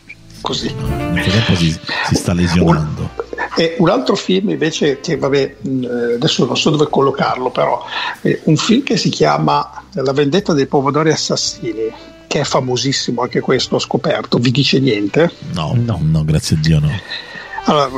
Così. 0.43 0.74
Nel 0.74 1.22
frattempo 1.22 1.55
si, 1.55 1.78
si 2.09 2.14
sta 2.16 2.32
lesionando. 2.32 3.16
Un, 3.57 3.64
e 3.64 3.76
un 3.78 3.88
altro 3.88 4.16
film 4.16 4.50
invece 4.50 5.00
che 5.00 5.16
vabbè, 5.16 5.57
adesso 6.14 6.44
non 6.44 6.57
so 6.57 6.70
dove 6.70 6.88
collocarlo, 6.88 7.50
però 7.50 7.84
è 8.20 8.40
un 8.44 8.57
film 8.57 8.82
che 8.82 8.96
si 8.96 9.09
chiama 9.09 9.84
La 9.92 10.12
vendetta 10.12 10.52
dei 10.52 10.66
pomodori 10.66 11.11
assassini, 11.11 11.92
che 12.26 12.40
è 12.40 12.44
famosissimo 12.44 13.22
anche 13.22 13.40
questo, 13.40 13.76
ho 13.76 13.78
scoperto. 13.78 14.38
Vi 14.38 14.50
dice 14.50 14.78
niente? 14.78 15.30
No, 15.52 15.72
no, 15.74 15.98
no 16.02 16.24
grazie 16.24 16.57
a 16.57 16.59
Dio 16.61 16.80
no. 16.80 16.90
Allora, 17.64 17.90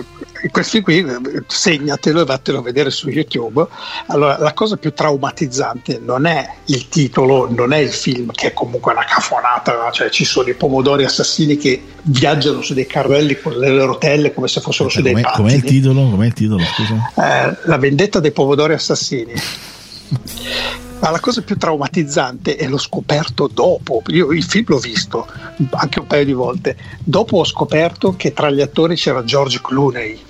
questi 0.51 0.81
qui 0.81 1.05
segnatelo 1.47 2.21
e 2.21 2.25
vattelo 2.25 2.59
a 2.59 2.63
vedere 2.63 2.91
su 2.91 3.09
YouTube. 3.09 3.67
Allora, 4.07 4.39
la 4.39 4.53
cosa 4.53 4.77
più 4.77 4.93
traumatizzante 4.93 6.01
non 6.03 6.27
è 6.27 6.49
il 6.67 6.89
titolo, 6.89 7.49
non 7.51 7.73
è 7.73 7.79
il 7.79 7.93
film, 7.93 8.31
che 8.31 8.49
è 8.49 8.53
comunque 8.53 8.93
una 8.93 9.05
cafonata, 9.05 9.91
cioè 9.91 10.11
ci 10.11 10.25
sono 10.25 10.49
i 10.49 10.55
pomodori 10.55 11.05
assassini 11.05 11.57
che 11.57 11.83
viaggiano 12.03 12.63
su 12.63 12.75
dei 12.75 12.87
carrelli 12.87 13.41
con 13.41 13.53
le 13.55 13.85
rotelle 13.85 14.33
come 14.33 14.49
se 14.49 14.61
fossero 14.61 14.89
Aspetta, 14.89 15.09
su 15.09 15.15
dei 15.15 15.23
com'è, 15.23 15.37
com'è 15.37 15.53
il 15.53 15.63
titolo? 15.63 16.09
Com'è 16.09 16.27
il 16.27 16.33
titolo? 16.33 16.63
Eh, 16.63 17.57
la 17.65 17.79
vendetta 17.79 18.21
dei 18.21 18.33
pomodori 18.33 18.75
assassini. 18.75 19.33
Ma 21.01 21.11
la 21.11 21.21
cosa 21.21 21.43
più 21.43 21.57
traumatizzante 21.57 22.57
è 22.57 22.67
l'ho 22.67 22.79
scoperto 22.79 23.47
dopo. 23.47 24.03
Io 24.09 24.33
il 24.33 24.43
film 24.43 24.65
l'ho 24.69 24.79
visto 24.79 25.29
anche 25.71 26.01
un 26.01 26.07
paio 26.07 26.25
di 26.25 26.33
volte. 26.33 26.77
Dopo 26.99 27.39
ho 27.39 27.45
scoperto 27.45 28.17
che 28.17 28.33
tra 28.33 28.51
gli 28.51 28.61
attori 28.61 28.97
c'era 28.97 29.23
George 29.23 29.61
Clooney. 29.63 30.27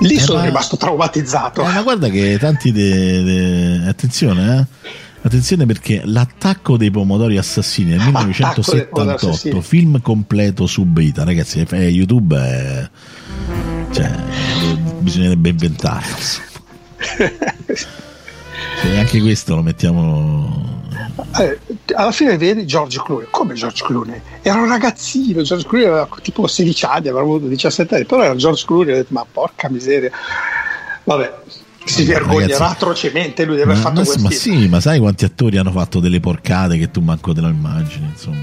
Lì 0.00 0.14
eh 0.16 0.20
sono 0.20 0.38
ma... 0.38 0.44
rimasto 0.44 0.76
traumatizzato. 0.76 1.62
Eh, 1.62 1.72
ma 1.72 1.82
guarda 1.82 2.08
che 2.08 2.36
tanti. 2.38 2.72
De, 2.72 3.22
de... 3.22 3.88
Attenzione, 3.88 4.58
eh. 4.58 5.00
Attenzione 5.24 5.66
perché 5.66 6.02
l'attacco 6.04 6.76
dei 6.76 6.90
pomodori 6.90 7.38
assassini 7.38 7.90
del 7.90 8.00
1978, 8.00 9.60
film 9.60 10.00
completo 10.00 10.66
su 10.66 10.84
beta, 10.84 11.22
ragazzi, 11.22 11.60
YouTube 11.60 12.36
è, 12.36 12.90
cioè, 13.92 14.10
bisognerebbe 14.98 15.50
inventarlo. 15.50 16.16
E 18.84 18.98
anche 18.98 19.20
questo 19.20 19.54
lo 19.54 19.62
mettiamo. 19.62 20.80
Eh, 21.38 21.58
alla 21.94 22.12
fine 22.12 22.36
vedi 22.36 22.66
George 22.66 23.00
Clooney. 23.02 23.26
Come 23.30 23.54
George 23.54 23.84
Clooney? 23.84 24.20
Era 24.42 24.60
un 24.60 24.68
ragazzino. 24.68 25.42
George 25.42 25.66
Clooney 25.66 25.88
aveva 25.88 26.08
tipo 26.20 26.46
16 26.46 26.84
anni, 26.84 27.08
aveva 27.08 27.20
avuto 27.20 27.46
17 27.46 27.94
anni, 27.94 28.04
però 28.04 28.22
era 28.22 28.34
George 28.34 28.64
Clooney. 28.66 28.92
Ho 28.92 28.96
detto, 28.96 29.12
ma 29.14 29.24
porca 29.30 29.68
miseria. 29.70 30.10
Vabbè, 31.04 31.34
si 31.84 32.04
vergognerà 32.04 32.58
ragazzi, 32.58 32.72
atrocemente 32.72 33.44
lui 33.44 33.56
di 33.56 33.62
aver 33.62 33.76
ma, 33.76 33.80
fatto 33.80 34.02
questo. 34.02 34.20
Ma 34.20 34.30
sì, 34.30 34.68
ma 34.68 34.80
sai 34.80 34.98
quanti 34.98 35.24
attori 35.24 35.58
hanno 35.58 35.72
fatto 35.72 36.00
delle 36.00 36.20
porcate 36.20 36.78
che 36.78 36.90
tu 36.90 37.00
manco 37.00 37.32
te 37.32 37.40
lo 37.40 37.48
immagini, 37.48 38.06
insomma. 38.12 38.40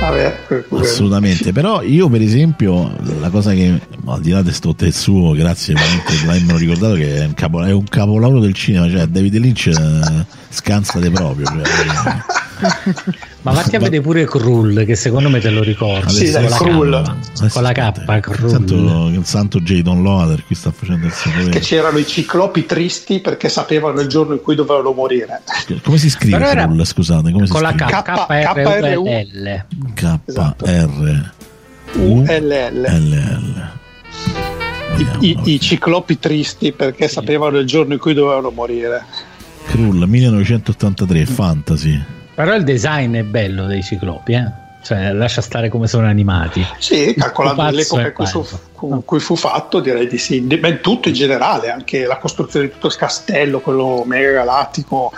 Vabbè, 0.00 0.64
Assolutamente, 0.70 1.52
però 1.52 1.82
io 1.82 2.08
per 2.08 2.20
esempio 2.20 2.94
la 3.20 3.30
cosa 3.30 3.52
che 3.52 3.80
al 4.04 4.20
di 4.20 4.30
là 4.30 4.42
di 4.42 4.52
sto 4.52 4.74
suo, 4.90 5.32
grazie 5.32 5.74
per 5.74 6.28
avermelo 6.28 6.58
ricordato 6.58 6.94
che 6.94 7.16
è 7.16 7.24
un, 7.24 7.34
capo, 7.34 7.62
è 7.62 7.72
un 7.72 7.84
capolavoro 7.84 8.40
del 8.40 8.52
cinema, 8.52 8.88
cioè 8.90 9.06
David 9.06 9.36
Lynch 9.36 9.66
eh, 9.66 10.26
scansate 10.50 11.10
proprio. 11.10 11.46
Cioè, 11.46 11.62
Ma 13.44 13.52
vatti 13.52 13.76
a 13.76 13.78
vedere 13.78 14.00
pure 14.00 14.24
Krull, 14.24 14.86
che 14.86 14.96
secondo 14.96 15.28
me 15.28 15.38
te 15.38 15.50
lo 15.50 15.62
ricordi. 15.62 16.14
Sì, 16.14 16.30
dai, 16.30 16.46
con, 16.46 16.56
Krull. 16.66 16.90
La 16.90 17.02
K, 17.02 17.50
con 17.52 17.62
la 17.62 17.72
K, 17.72 18.20
Krull. 18.20 18.48
Santo, 18.48 18.74
il 19.08 19.26
santo 19.26 19.60
Jadon 19.60 20.02
Loader 20.02 20.46
qui 20.46 20.54
sta 20.54 20.72
facendo 20.72 21.04
il 21.04 21.12
sapere. 21.12 21.50
Che 21.50 21.60
c'erano 21.60 21.98
i 21.98 22.06
ciclopi 22.06 22.64
tristi 22.64 23.20
perché 23.20 23.50
sapevano 23.50 24.00
il 24.00 24.08
giorno 24.08 24.32
in 24.32 24.40
cui 24.40 24.54
dovevano 24.54 24.92
morire. 24.92 25.42
Come 25.82 25.98
si 25.98 26.08
scrive 26.08 26.38
Però 26.38 26.64
Krull, 26.64 26.84
scusate? 26.84 27.30
Come 27.32 27.46
con 27.46 27.58
si 27.58 27.62
la 27.62 27.72
scrive? 27.72 27.90
K, 27.90 28.02
K-R-U-L. 28.24 29.64
K-R-U-L-L. 29.92 31.32
I, 34.96 35.06
i, 35.20 35.38
I, 35.52 35.60
ciclopi 35.60 36.18
tristi 36.18 36.72
perché 36.72 37.08
sapevano 37.08 37.58
il 37.58 37.66
giorno 37.66 37.92
in 37.92 37.98
cui 37.98 38.14
dovevano 38.14 38.48
morire. 38.48 39.04
Krull 39.66 40.02
1983, 40.04 41.26
fantasy. 41.26 42.02
Però 42.34 42.54
il 42.54 42.64
design 42.64 43.16
è 43.16 43.22
bello 43.22 43.66
dei 43.66 43.82
ciclopi, 43.82 44.32
eh? 44.32 44.62
Cioè, 44.84 45.12
lascia 45.12 45.40
stare 45.40 45.70
come 45.70 45.86
sono 45.86 46.06
animati. 46.06 46.62
Sì, 46.78 47.14
calcolando 47.16 47.70
l'epoca 47.70 48.12
cui, 48.12 48.26
fu, 48.26 48.44
con 48.74 49.02
cui 49.06 49.18
fu 49.18 49.34
fatto, 49.34 49.80
direi 49.80 50.06
di 50.06 50.18
sì. 50.18 50.42
Beh, 50.42 50.82
tutto 50.82 51.08
in 51.08 51.14
generale, 51.14 51.70
anche 51.70 52.04
la 52.04 52.18
costruzione 52.18 52.66
di 52.66 52.72
tutto 52.72 52.88
il 52.88 52.96
castello, 52.96 53.60
quello 53.60 54.02
mega 54.04 54.32
galattico, 54.32 55.10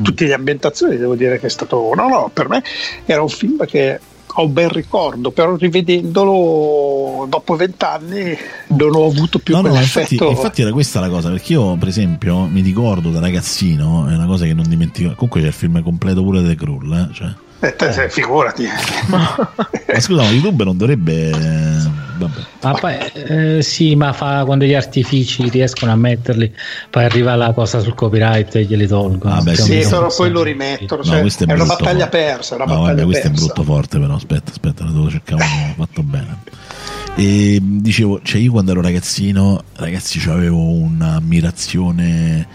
mm. 0.00 0.02
tutte 0.02 0.24
le 0.24 0.32
ambientazioni, 0.32 0.96
devo 0.96 1.14
dire 1.14 1.38
che 1.38 1.46
è 1.46 1.50
stato. 1.50 1.92
No, 1.94 2.08
no, 2.08 2.30
per 2.32 2.48
me 2.48 2.62
era 3.04 3.20
un 3.20 3.28
film 3.28 3.66
che 3.66 4.00
ho 4.34 4.44
un 4.44 4.52
bel 4.52 4.68
ricordo, 4.70 5.30
però 5.30 5.56
rivedendolo 5.56 7.26
dopo 7.28 7.56
vent'anni 7.56 8.36
non 8.68 8.94
ho 8.94 9.06
avuto 9.06 9.38
più 9.38 9.54
no, 9.54 9.62
no, 9.62 9.74
infatti, 9.74 10.16
infatti, 10.16 10.62
era 10.62 10.72
questa 10.72 11.00
la 11.00 11.08
cosa, 11.08 11.30
perché 11.30 11.52
io 11.52 11.76
per 11.76 11.88
esempio 11.88 12.46
mi 12.46 12.60
ricordo 12.60 13.10
da 13.10 13.20
ragazzino, 13.20 14.08
è 14.08 14.14
una 14.14 14.26
cosa 14.26 14.44
che 14.44 14.54
non 14.54 14.68
dimentico, 14.68 15.12
comunque 15.14 15.40
c'è 15.40 15.48
il 15.48 15.52
film 15.52 15.82
completo 15.82 16.22
pure 16.22 16.42
The 16.42 16.54
Cruel, 16.54 16.92
eh? 17.10 17.14
cioè, 17.14 17.28
Eh, 17.60 17.76
te- 17.76 17.90
te- 17.90 18.08
figurati. 18.08 18.66
Ma 19.08 19.52
scusa, 19.98 20.22
ma 20.22 20.30
YouTube 20.30 20.64
non 20.64 20.76
dovrebbe. 20.76 22.01
Vabbè. 22.26 22.40
Ma 22.62 22.72
poi, 22.72 22.94
eh, 23.14 23.62
sì, 23.62 23.94
ma 23.96 24.12
fa 24.12 24.44
quando 24.44 24.64
gli 24.64 24.74
artifici 24.74 25.48
riescono 25.48 25.92
a 25.92 25.96
metterli, 25.96 26.52
poi 26.90 27.04
arriva 27.04 27.34
la 27.34 27.52
cosa 27.52 27.80
sul 27.80 27.94
copyright 27.94 28.54
e 28.56 28.64
glieli 28.64 28.86
tolgono. 28.86 29.34
Ah, 29.34 29.40
beh, 29.42 29.56
sì, 29.56 29.78
però 29.88 30.12
poi 30.14 30.30
lo 30.30 30.42
rimettono. 30.42 31.02
cioè, 31.02 31.20
questo 31.20 31.44
è, 31.44 31.46
una 31.46 31.56
brutto, 31.64 31.76
battaglia 31.76 32.08
persa. 32.08 32.54
È 32.54 32.56
una 32.56 32.64
No, 32.64 32.70
battaglia 32.80 32.94
vabbè, 32.94 33.04
questo 33.04 33.26
è 33.26 33.30
persa. 33.30 33.44
brutto 33.46 33.62
forte, 33.64 33.98
però 33.98 34.14
aspetta, 34.14 34.50
aspetta, 34.50 34.84
ne 34.84 34.92
devo 34.92 35.10
cercare 35.10 35.42
uno 35.44 35.74
fatto 35.76 36.02
bene. 36.02 36.38
E 37.14 37.58
dicevo, 37.62 38.20
cioè 38.22 38.40
io 38.40 38.52
quando 38.52 38.70
ero 38.70 38.80
ragazzino, 38.80 39.62
ragazzi, 39.74 40.18
avevo 40.30 40.58
un'ammirazione 40.70 42.46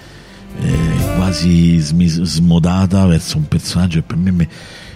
eh, 0.59 0.77
quasi 1.15 1.77
smis- 1.77 2.21
smodata 2.23 3.05
verso 3.05 3.37
un 3.37 3.47
personaggio 3.47 3.99
che 3.99 4.05
per 4.07 4.15
me 4.17 4.31
mi, 4.31 4.47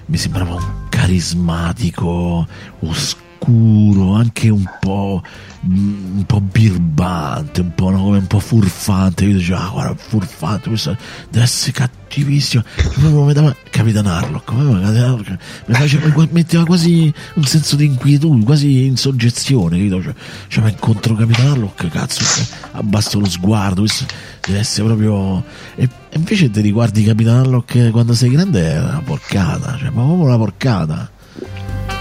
mi 0.08 0.18
sembrava 0.18 0.56
un 0.56 0.88
carismatico, 0.90 2.48
oscuro, 2.80 3.30
anche 3.48 4.50
un 4.50 4.64
po', 4.80 5.22
mm, 5.66 6.18
un 6.18 6.24
po' 6.26 6.42
birbante, 6.42 7.62
un 7.62 7.74
po', 7.74 7.88
un 7.88 8.28
po' 8.28 8.40
furfante. 8.40 9.26
Io 9.26 9.38
dicevo, 9.38 9.60
ah, 9.60 9.70
guarda, 9.70 9.96
furfante, 9.96 10.70
questo 10.70 10.96
deve 11.30 11.46
essere 11.46 11.72
cattivissimo. 11.72 12.64
Proprio 12.76 13.24
mi 13.24 13.34
dava 13.34 13.56
Capitan 13.70 14.06
Harlock, 14.06 14.52
mi 14.52 15.74
faceva, 15.74 16.28
metteva 16.30 16.66
quasi 16.66 17.12
un 17.36 17.44
senso 17.44 17.76
di 17.76 17.86
inquietudine, 17.86 18.44
quasi 18.44 18.86
in 18.86 18.98
soggezione? 18.98 19.90
Cioè, 19.90 20.14
cioè, 20.48 20.64
ma 20.64 20.70
incontro 20.70 21.16
Capitan 21.16 21.48
Harlock, 21.48 21.88
cazzo, 21.88 22.24
cioè, 22.24 22.46
abbasso 22.74 23.20
lo 23.20 23.30
sguardo, 23.30 23.82
questo 23.82 24.06
deve 24.46 24.60
essere 24.60 24.86
proprio... 24.86 25.44
E, 25.76 25.90
invece 26.14 26.52
ti 26.52 26.62
riguardi 26.62 27.04
Capitan 27.04 27.38
Harlock 27.38 27.90
quando 27.90 28.14
sei 28.14 28.30
grande 28.30 28.74
è 28.74 28.80
una 28.80 29.02
porcata, 29.04 29.78
cioè, 29.78 29.90
ma 29.90 30.04
proprio 30.04 30.26
una 30.26 30.38
porcata. 30.38 31.20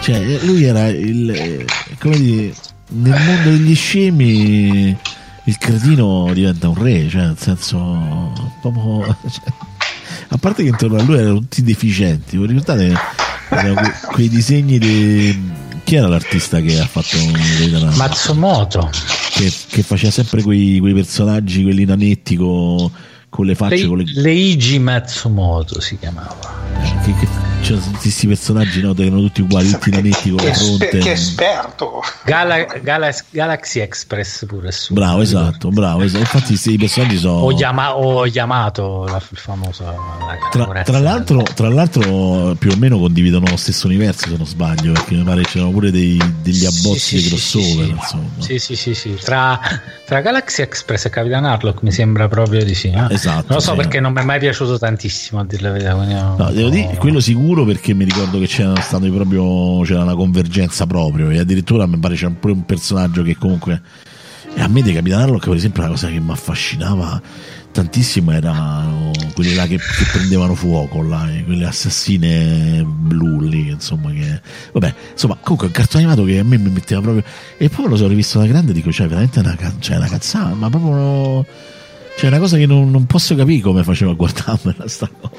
Cioè, 0.01 0.38
lui 0.44 0.64
era 0.64 0.88
il. 0.88 1.30
eh, 1.30 1.66
come 1.98 2.18
dire, 2.18 2.55
nel 2.88 3.20
mondo 3.20 3.51
degli 3.51 3.74
scemi 3.74 4.96
il 5.44 5.59
cretino 5.59 6.30
diventa 6.32 6.68
un 6.68 6.82
re, 6.82 7.09
cioè, 7.09 7.22
nel 7.22 7.36
senso. 7.38 8.32
Proprio. 8.61 9.16
cioè, 9.30 9.53
a 10.28 10.38
parte 10.38 10.62
che 10.62 10.68
intorno 10.70 10.98
a 10.98 11.03
lui 11.03 11.18
erano 11.18 11.40
tutti 11.40 11.62
deficienti, 11.62 12.36
vi 12.38 12.46
ricordate? 12.46 12.94
Que- 13.48 13.92
quei 14.12 14.28
disegni 14.28 14.78
di. 14.78 15.59
Chi 15.84 15.96
era 15.96 16.09
l'artista 16.09 16.61
che 16.61 16.78
ha 16.78 16.86
fatto 16.86 17.16
Harlock? 17.16 17.96
Matsumoto. 17.96 18.90
Che, 19.32 19.53
che 19.68 19.82
faceva 19.82 20.11
sempre 20.12 20.42
quei, 20.42 20.78
quei 20.78 20.94
personaggi, 20.94 21.62
quelli 21.62 21.84
nanetti 21.84 22.36
con, 22.36 22.90
con 23.30 23.46
le 23.46 23.54
facce, 23.54 23.76
Le- 23.76 23.86
con 23.86 23.98
le, 23.98 24.04
Leiji 24.14 24.78
Matsumoto 24.78 25.80
si 25.80 25.96
chiamava. 25.98 26.36
che, 27.04 27.14
che, 27.18 27.28
c'erano 27.62 27.84
tutti 27.84 27.98
questi 28.00 28.26
personaggi 28.26 28.80
no, 28.80 28.92
che 28.94 29.04
erano 29.04 29.20
tutti 29.22 29.40
uguali, 29.42 29.70
tutti 29.70 29.90
nanetti 29.90 30.30
con 30.30 30.44
la 30.44 30.52
fronte. 30.52 30.98
che 30.98 31.12
esperto. 31.12 32.02
Gala- 32.24 32.64
Gala- 32.82 33.14
Galaxy 33.30 33.80
Express 33.80 34.44
pure 34.46 34.72
su. 34.72 34.92
Bravo, 34.94 35.20
esatto, 35.20 35.68
bravo. 35.70 36.02
esatto. 36.02 36.20
Infatti, 36.20 36.46
questi 36.48 36.76
personaggi 36.76 37.18
sono. 37.18 37.34
O, 37.40 37.52
Yama- 37.52 37.96
o 37.96 38.26
Yamato, 38.26 39.04
la, 39.04 39.22
la 39.46 40.38
Tra, 40.50 40.82
tra 40.82 40.98
l'altro, 40.98 41.42
tra 41.42 41.68
l'altro, 41.68 42.54
più 42.58 42.70
o 42.72 42.76
meno 42.76 42.98
condividono 42.98 43.46
lo 43.48 43.56
stesso 43.56 43.86
universo, 43.86 44.28
se 44.28 44.36
non 44.36 44.46
sbaglio, 44.46 44.92
perché 44.92 45.14
mi 45.14 45.22
pare 45.22 45.42
c'erano 45.42 45.70
pure 45.70 45.90
dei- 45.90 46.20
degli 46.42 46.64
abbozzi 46.64 46.98
Sì, 46.98 47.14
di 47.16 47.22
sì, 47.22 47.28
crossover. 47.28 47.84
sì, 47.84 47.90
insomma. 47.90 48.28
Sì, 48.38 48.58
sì, 48.58 48.76
sì, 48.76 48.94
sì. 48.94 49.14
Tra, 49.22 49.58
tra 50.06 50.20
Galaxy 50.20 50.62
Express 50.62 51.04
e 51.06 51.10
Capitan 51.10 51.44
Harlock 51.44 51.82
mi 51.82 51.92
sembra 51.92 52.26
proprio 52.28 52.64
di 52.64 52.74
sì. 52.74 52.88
eh? 52.88 53.18
Esatto, 53.20 53.46
Non 53.48 53.56
lo 53.56 53.60
so 53.60 53.70
sì. 53.72 53.76
perché 53.76 54.00
non 54.00 54.12
mi 54.12 54.20
è 54.20 54.24
mai 54.24 54.38
piaciuto 54.38 54.78
tantissimo 54.78 55.40
a 55.40 55.44
dire 55.44 55.62
la 55.62 55.70
verità. 55.70 55.94
non- 55.94 56.36
No, 56.38 56.50
devo 56.50 56.68
dire 56.70 56.96
quello 56.98 57.20
sicuro 57.20 57.64
perché 57.64 57.92
mi 57.94 58.04
ricordo 58.04 58.38
che 58.38 58.46
c'era 58.46 58.74
stato 58.80 59.10
proprio 59.10 59.80
c'era 59.82 60.02
una 60.02 60.14
convergenza 60.14 60.86
proprio 60.86 61.30
e 61.30 61.38
addirittura 61.38 61.86
mi 61.86 61.98
pare 61.98 62.14
c'era 62.14 62.32
pure 62.38 62.52
un 62.54 62.64
personaggio 62.64 63.22
che 63.22 63.36
comunque 63.36 63.80
e 64.54 64.60
a 64.60 64.68
me 64.68 64.82
dei 64.82 64.92
Capitan 64.94 65.20
Harlock 65.20 65.46
per 65.46 65.56
esempio 65.56 65.82
una 65.82 65.90
cosa 65.92 66.08
che 66.08 66.18
mi 66.18 66.30
affascinava 66.32 67.20
tantissimo 67.72 68.32
erano 68.32 69.12
quelli 69.32 69.54
là 69.54 69.64
che, 69.68 69.76
che 69.76 70.04
prendevano 70.12 70.56
fuoco 70.56 71.02
là, 71.02 71.30
eh, 71.32 71.44
quelle 71.44 71.66
assassine 71.66 72.82
blu 72.84 73.40
lì 73.42 73.68
insomma 73.68 74.10
che 74.10 74.40
vabbè 74.72 74.94
insomma 75.12 75.36
comunque 75.40 75.68
un 75.68 75.72
cartone 75.72 76.02
animato 76.04 76.24
che 76.26 76.38
a 76.40 76.44
me 76.44 76.58
mi 76.58 76.68
metteva 76.70 77.00
proprio 77.00 77.22
e 77.58 77.68
poi 77.68 77.88
lo 77.88 77.94
so 77.96 78.08
rivisto 78.08 78.40
da 78.40 78.46
grande 78.46 78.72
dico 78.72 78.90
cioè 78.90 79.06
veramente 79.06 79.38
una, 79.38 79.56
cioè, 79.78 79.96
una 79.98 80.08
cazzata 80.08 80.52
ma 80.54 80.68
proprio 80.68 81.46
cioè 82.20 82.28
una 82.28 82.38
cosa 82.38 82.58
che 82.58 82.66
non, 82.66 82.90
non 82.90 83.06
posso 83.06 83.34
capire 83.34 83.62
come 83.62 83.82
faceva 83.82 84.10
a 84.10 84.14
guardarmela 84.14 84.86
sta 84.86 85.08
cosa 85.08 85.30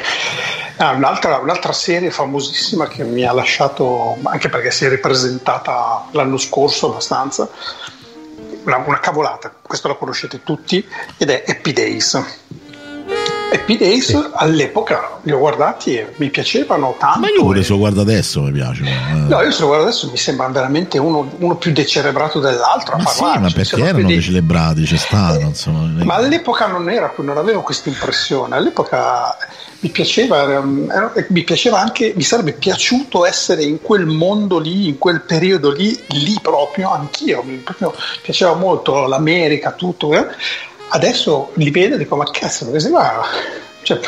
Ah, 0.78 0.94
un'altra, 0.94 1.38
un'altra 1.38 1.74
serie 1.74 2.10
famosissima 2.10 2.88
che 2.88 3.04
mi 3.04 3.24
ha 3.24 3.32
lasciato, 3.32 4.18
anche 4.24 4.50
perché 4.50 4.72
si 4.72 4.86
è 4.86 4.90
ripresentata 4.90 6.08
l'anno 6.10 6.38
scorso 6.38 6.90
abbastanza, 6.90 7.48
una, 8.64 8.78
una 8.78 9.00
cavolata, 9.00 9.54
questo 9.62 9.90
la 9.90 9.94
conoscete 9.94 10.42
tutti, 10.42 10.84
ed 11.18 11.30
è 11.30 11.44
Happy 11.46 11.72
Days. 11.72 12.20
Happy 13.52 13.78
Days 13.78 14.30
all'epoca 14.34 15.20
li 15.24 15.32
ho 15.32 15.38
guardati 15.40 15.96
e 15.96 16.14
mi 16.18 16.30
piacevano 16.30 16.96
tanto. 16.98 17.20
Ma 17.20 17.28
io 17.30 17.42
pure 17.44 17.60
e- 17.60 17.64
se 17.64 17.72
lo 17.72 17.78
guardo 17.80 18.02
adesso 18.02 18.42
mi 18.42 18.52
piace. 18.52 18.84
eh. 18.84 19.16
No, 19.28 19.42
io 19.42 19.52
se 19.52 19.62
lo 19.62 19.68
guardo 19.68 19.86
adesso 19.86 20.10
mi 20.10 20.18
sembra 20.18 20.48
veramente 20.48 20.98
uno, 20.98 21.30
uno 21.40 21.56
più 21.56 21.72
decerebrato 21.72 22.40
dell'altro. 22.40 22.96
a 22.96 23.02
ma 23.02 23.10
sì, 23.10 23.22
ma 23.24 23.50
perché 23.54 23.82
erano 23.82 24.08
di- 24.08 24.22
celebrati, 24.22 24.84
c'è 24.84 24.98
stato, 24.98 25.40
insomma. 25.42 26.04
Ma 26.04 26.16
all'epoca 26.16 26.68
non, 26.68 26.90
era, 26.90 27.12
non 27.18 27.38
avevo 27.38 27.62
questa 27.62 27.90
impressione, 27.90 28.56
all'epoca 28.56 29.36
mi 29.82 29.90
piaceva, 29.90 30.44
era- 30.44 30.64
era- 30.90 31.14
mi 31.30 31.44
piaceva 31.44 31.80
anche, 31.80 32.14
mi 32.16 32.24
sarebbe 32.24 32.54
piaciuto 32.54 33.26
essere 33.26 33.64
in 33.64 33.82
quel 33.82 34.06
mondo 34.06 34.60
lì, 34.60 34.88
in 34.88 34.98
quel 34.98 35.22
periodo 35.22 35.72
lì, 35.72 35.98
lì 36.10 36.36
proprio, 36.42 36.92
anch'io, 36.92 37.42
mi 37.44 37.56
proprio 37.58 37.94
piaceva 38.22 38.54
molto 38.54 39.08
l'America, 39.08 39.72
tutto. 39.72 40.14
eh. 40.14 40.26
Adesso 40.94 41.52
li 41.56 41.72
vedo 41.72 41.96
e 41.96 41.98
dico, 41.98 42.16
ma 42.16 42.26
cazzo, 42.30 42.66
dove 42.66 42.80
si 42.80 42.90
va? 42.90 43.22
Cioè, 43.82 44.00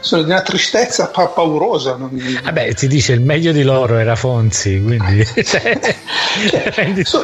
sono 0.00 0.22
di 0.22 0.30
una 0.30 0.42
tristezza 0.42 1.08
pa- 1.08 1.28
paurosa. 1.28 1.96
non- 1.96 2.10
Vabbè, 2.42 2.74
ti 2.74 2.86
dice 2.86 3.12
il 3.12 3.20
meglio 3.20 3.52
di 3.52 3.62
loro 3.62 3.98
era 3.98 4.14
Fonzi, 4.16 4.80
quindi 4.82 5.24
cioè, 5.44 5.78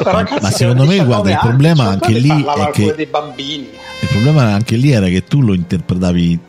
ragazzi 0.03 0.41
ma 0.41 0.51
secondo 0.51 0.85
me, 0.85 1.03
guarda, 1.03 1.29
il 1.31 1.35
19 1.35 1.37
anni, 1.37 1.39
problema 1.39 1.83
anche 1.85 2.11
lì 2.11 2.45
è 2.45 2.69
che- 2.71 2.95
dei 2.95 3.05
bambini. 3.05 3.69
Il 4.01 4.07
problema 4.07 4.43
anche 4.53 4.75
lì 4.75 4.91
era 4.91 5.07
che 5.07 5.23
tu 5.23 5.41
lo 5.41 5.53
interpretavi 5.53 6.39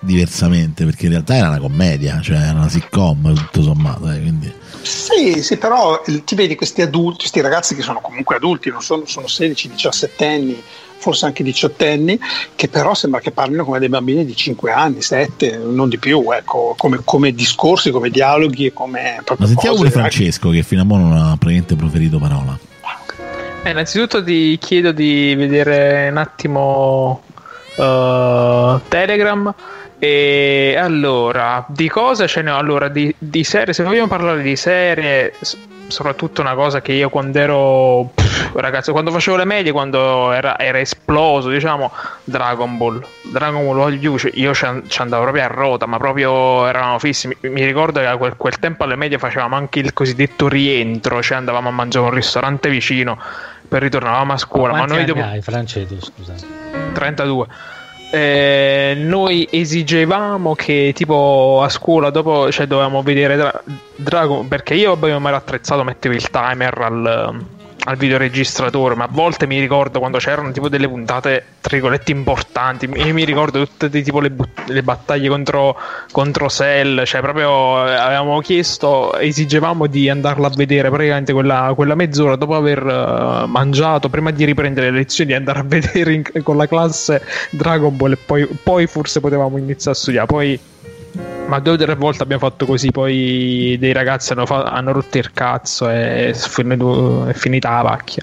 diversamente, 0.00 0.84
perché 0.84 1.04
in 1.06 1.12
realtà 1.12 1.36
era 1.36 1.48
una 1.48 1.58
commedia, 1.60 2.20
cioè 2.22 2.36
era 2.38 2.52
una 2.58 2.68
sitcom, 2.68 3.34
tutto 3.34 3.62
sommato, 3.62 4.10
eh, 4.10 4.20
quindi... 4.20 4.52
Sì, 4.82 5.42
sì, 5.42 5.58
però 5.58 6.00
ti 6.24 6.34
vedi 6.34 6.54
questi 6.54 6.80
adulti, 6.82 7.18
questi 7.18 7.40
ragazzi 7.42 7.74
che 7.74 7.82
sono 7.82 8.00
comunque 8.00 8.36
adulti, 8.36 8.70
non 8.70 8.80
sono, 8.80 9.02
sono 9.04 9.26
16, 9.26 9.68
17 9.68 10.24
anni, 10.26 10.62
forse 11.00 11.24
anche 11.24 11.42
18 11.42 11.84
anni, 11.84 12.20
che 12.54 12.68
però 12.68 12.94
sembra 12.94 13.20
che 13.20 13.30
parlino 13.30 13.64
come 13.64 13.78
dei 13.78 13.88
bambini 13.88 14.24
di 14.24 14.36
5 14.36 14.70
anni, 14.70 15.00
7, 15.00 15.56
non 15.56 15.88
di 15.88 15.98
più, 15.98 16.30
ecco, 16.30 16.74
come, 16.76 17.00
come 17.02 17.32
discorsi, 17.32 17.90
come 17.90 18.10
dialoghi 18.10 18.66
e 18.66 18.72
come 18.72 19.14
Ma 19.16 19.22
proprio 19.22 19.46
sentiamo 19.46 19.76
cose. 19.76 19.88
pure 19.88 20.00
Francesco, 20.02 20.50
che 20.50 20.62
fino 20.62 20.82
a 20.82 20.86
ora 20.88 21.02
non 21.02 21.12
ha 21.12 21.36
praticamente 21.38 21.74
proferito 21.74 22.18
parola. 22.18 22.58
Eh, 23.62 23.70
innanzitutto 23.70 24.24
ti 24.24 24.56
chiedo 24.58 24.92
di 24.92 25.34
vedere 25.34 26.08
un 26.10 26.16
attimo 26.16 27.22
eh, 27.76 28.80
Telegram. 28.88 29.54
E 29.98 30.76
allora, 30.78 31.66
di 31.68 31.86
cosa 31.88 32.26
ce 32.26 32.40
ne 32.40 32.50
ho? 32.50 32.56
Allora, 32.56 32.88
di, 32.88 33.14
di 33.18 33.44
serie, 33.44 33.74
se 33.74 33.82
vogliamo 33.82 34.06
parlare 34.06 34.40
di 34.40 34.56
serie, 34.56 35.34
soprattutto 35.88 36.40
una 36.40 36.54
cosa 36.54 36.80
che 36.80 36.92
io 36.92 37.10
quando 37.10 37.38
ero 37.38 38.10
pff, 38.14 38.29
ragazzo, 38.54 38.92
quando 38.92 39.10
facevo 39.10 39.36
le 39.36 39.44
medie, 39.44 39.72
quando 39.72 40.32
era, 40.32 40.58
era 40.58 40.78
esploso, 40.80 41.48
diciamo, 41.48 41.92
Dragon 42.24 42.76
Ball. 42.76 43.04
Dragon 43.22 43.64
Ball 43.64 43.76
Voglio, 43.76 44.16
io 44.34 44.54
ci 44.54 44.64
an- 44.64 44.82
ci 44.88 45.00
andavo 45.00 45.22
proprio 45.22 45.44
a 45.44 45.46
rota, 45.46 45.86
ma 45.86 45.98
proprio 45.98 46.66
eravamo 46.66 46.98
fissi. 46.98 47.28
Mi, 47.28 47.36
mi 47.50 47.64
ricordo 47.64 48.00
che 48.00 48.06
a 48.06 48.16
quel, 48.16 48.36
quel 48.36 48.58
tempo 48.58 48.84
alle 48.84 48.96
medie 48.96 49.18
facevamo 49.18 49.54
anche 49.56 49.78
il 49.78 49.92
cosiddetto 49.92 50.48
rientro, 50.48 51.22
cioè 51.22 51.36
andavamo 51.38 51.68
a 51.68 51.72
mangiare 51.72 52.06
un 52.06 52.12
ristorante 52.12 52.68
vicino, 52.68 53.18
poi 53.68 53.78
ritornavamo 53.78 54.32
a 54.32 54.36
scuola. 54.36 54.72
Ma 54.72 54.78
Quanti 54.78 54.92
noi 54.94 55.02
anni 55.04 55.12
dopo 55.12 55.26
hai, 55.26 55.42
Francedo, 55.42 55.94
scusa. 56.00 56.34
32. 56.92 57.46
Eh, 58.12 58.94
noi 58.98 59.46
esigevamo 59.48 60.56
che 60.56 60.90
tipo 60.96 61.60
a 61.62 61.68
scuola 61.68 62.10
dopo 62.10 62.50
cioè 62.50 62.66
dovevamo 62.66 63.02
vedere 63.04 63.36
Dra- 63.36 63.62
Dragon 63.94 64.48
perché 64.48 64.74
io 64.74 64.96
vabbè 64.96 65.16
mi 65.16 65.26
ero 65.28 65.36
attrezzato 65.36 65.84
mettevo 65.84 66.16
il 66.16 66.28
timer 66.28 66.76
al, 66.80 67.40
al 67.84 67.96
videoregistratore 67.96 68.94
ma 68.94 69.04
a 69.04 69.08
volte 69.10 69.46
mi 69.46 69.58
ricordo 69.58 69.98
quando 69.98 70.18
c'erano 70.18 70.50
tipo 70.52 70.68
delle 70.68 70.88
puntate 70.88 71.44
tra 71.60 71.76
virgolette 71.76 72.12
importanti. 72.12 72.88
Io 72.94 73.12
mi 73.12 73.24
ricordo 73.24 73.66
tutte 73.66 73.88
di, 73.88 74.02
tipo 74.02 74.20
le, 74.20 74.30
but- 74.30 74.68
le 74.68 74.82
battaglie 74.82 75.28
contro, 75.28 75.76
contro 76.10 76.48
Cell 76.48 77.04
cioè 77.04 77.20
proprio 77.20 77.86
eh, 77.86 77.94
avevamo 77.94 78.40
chiesto 78.40 79.16
esigevamo 79.16 79.86
di 79.86 80.08
andarla 80.08 80.48
a 80.48 80.52
vedere 80.54 80.90
praticamente 80.90 81.32
quella, 81.32 81.72
quella 81.74 81.94
mezz'ora 81.94 82.36
dopo 82.36 82.54
aver 82.54 82.78
eh, 82.86 83.46
mangiato 83.46 84.08
prima 84.08 84.30
di 84.30 84.44
riprendere 84.44 84.90
le 84.90 84.98
lezioni 84.98 85.30
di 85.30 85.36
andare 85.36 85.60
a 85.60 85.64
vedere 85.66 86.12
in- 86.12 86.42
con 86.42 86.56
la 86.56 86.66
classe 86.66 87.22
Dragon 87.50 87.96
Ball 87.96 88.12
e 88.12 88.16
poi, 88.16 88.46
poi 88.62 88.86
forse 88.86 89.20
potevamo 89.20 89.56
iniziare 89.56 89.96
a 89.96 90.00
studiare. 90.00 90.26
Poi 90.26 90.60
ma 91.46 91.58
due 91.58 91.72
o 91.72 91.76
tre 91.76 91.94
volte 91.96 92.22
abbiamo 92.22 92.46
fatto 92.48 92.66
così, 92.66 92.90
poi 92.90 93.76
dei 93.78 93.92
ragazzi 93.92 94.32
hanno, 94.32 94.46
fa- 94.46 94.64
hanno 94.64 94.92
rotto 94.92 95.18
il 95.18 95.32
cazzo 95.32 95.88
e 95.88 96.30
è 96.30 97.32
finita 97.32 97.70
la 97.70 97.82
pacchia. 97.82 98.22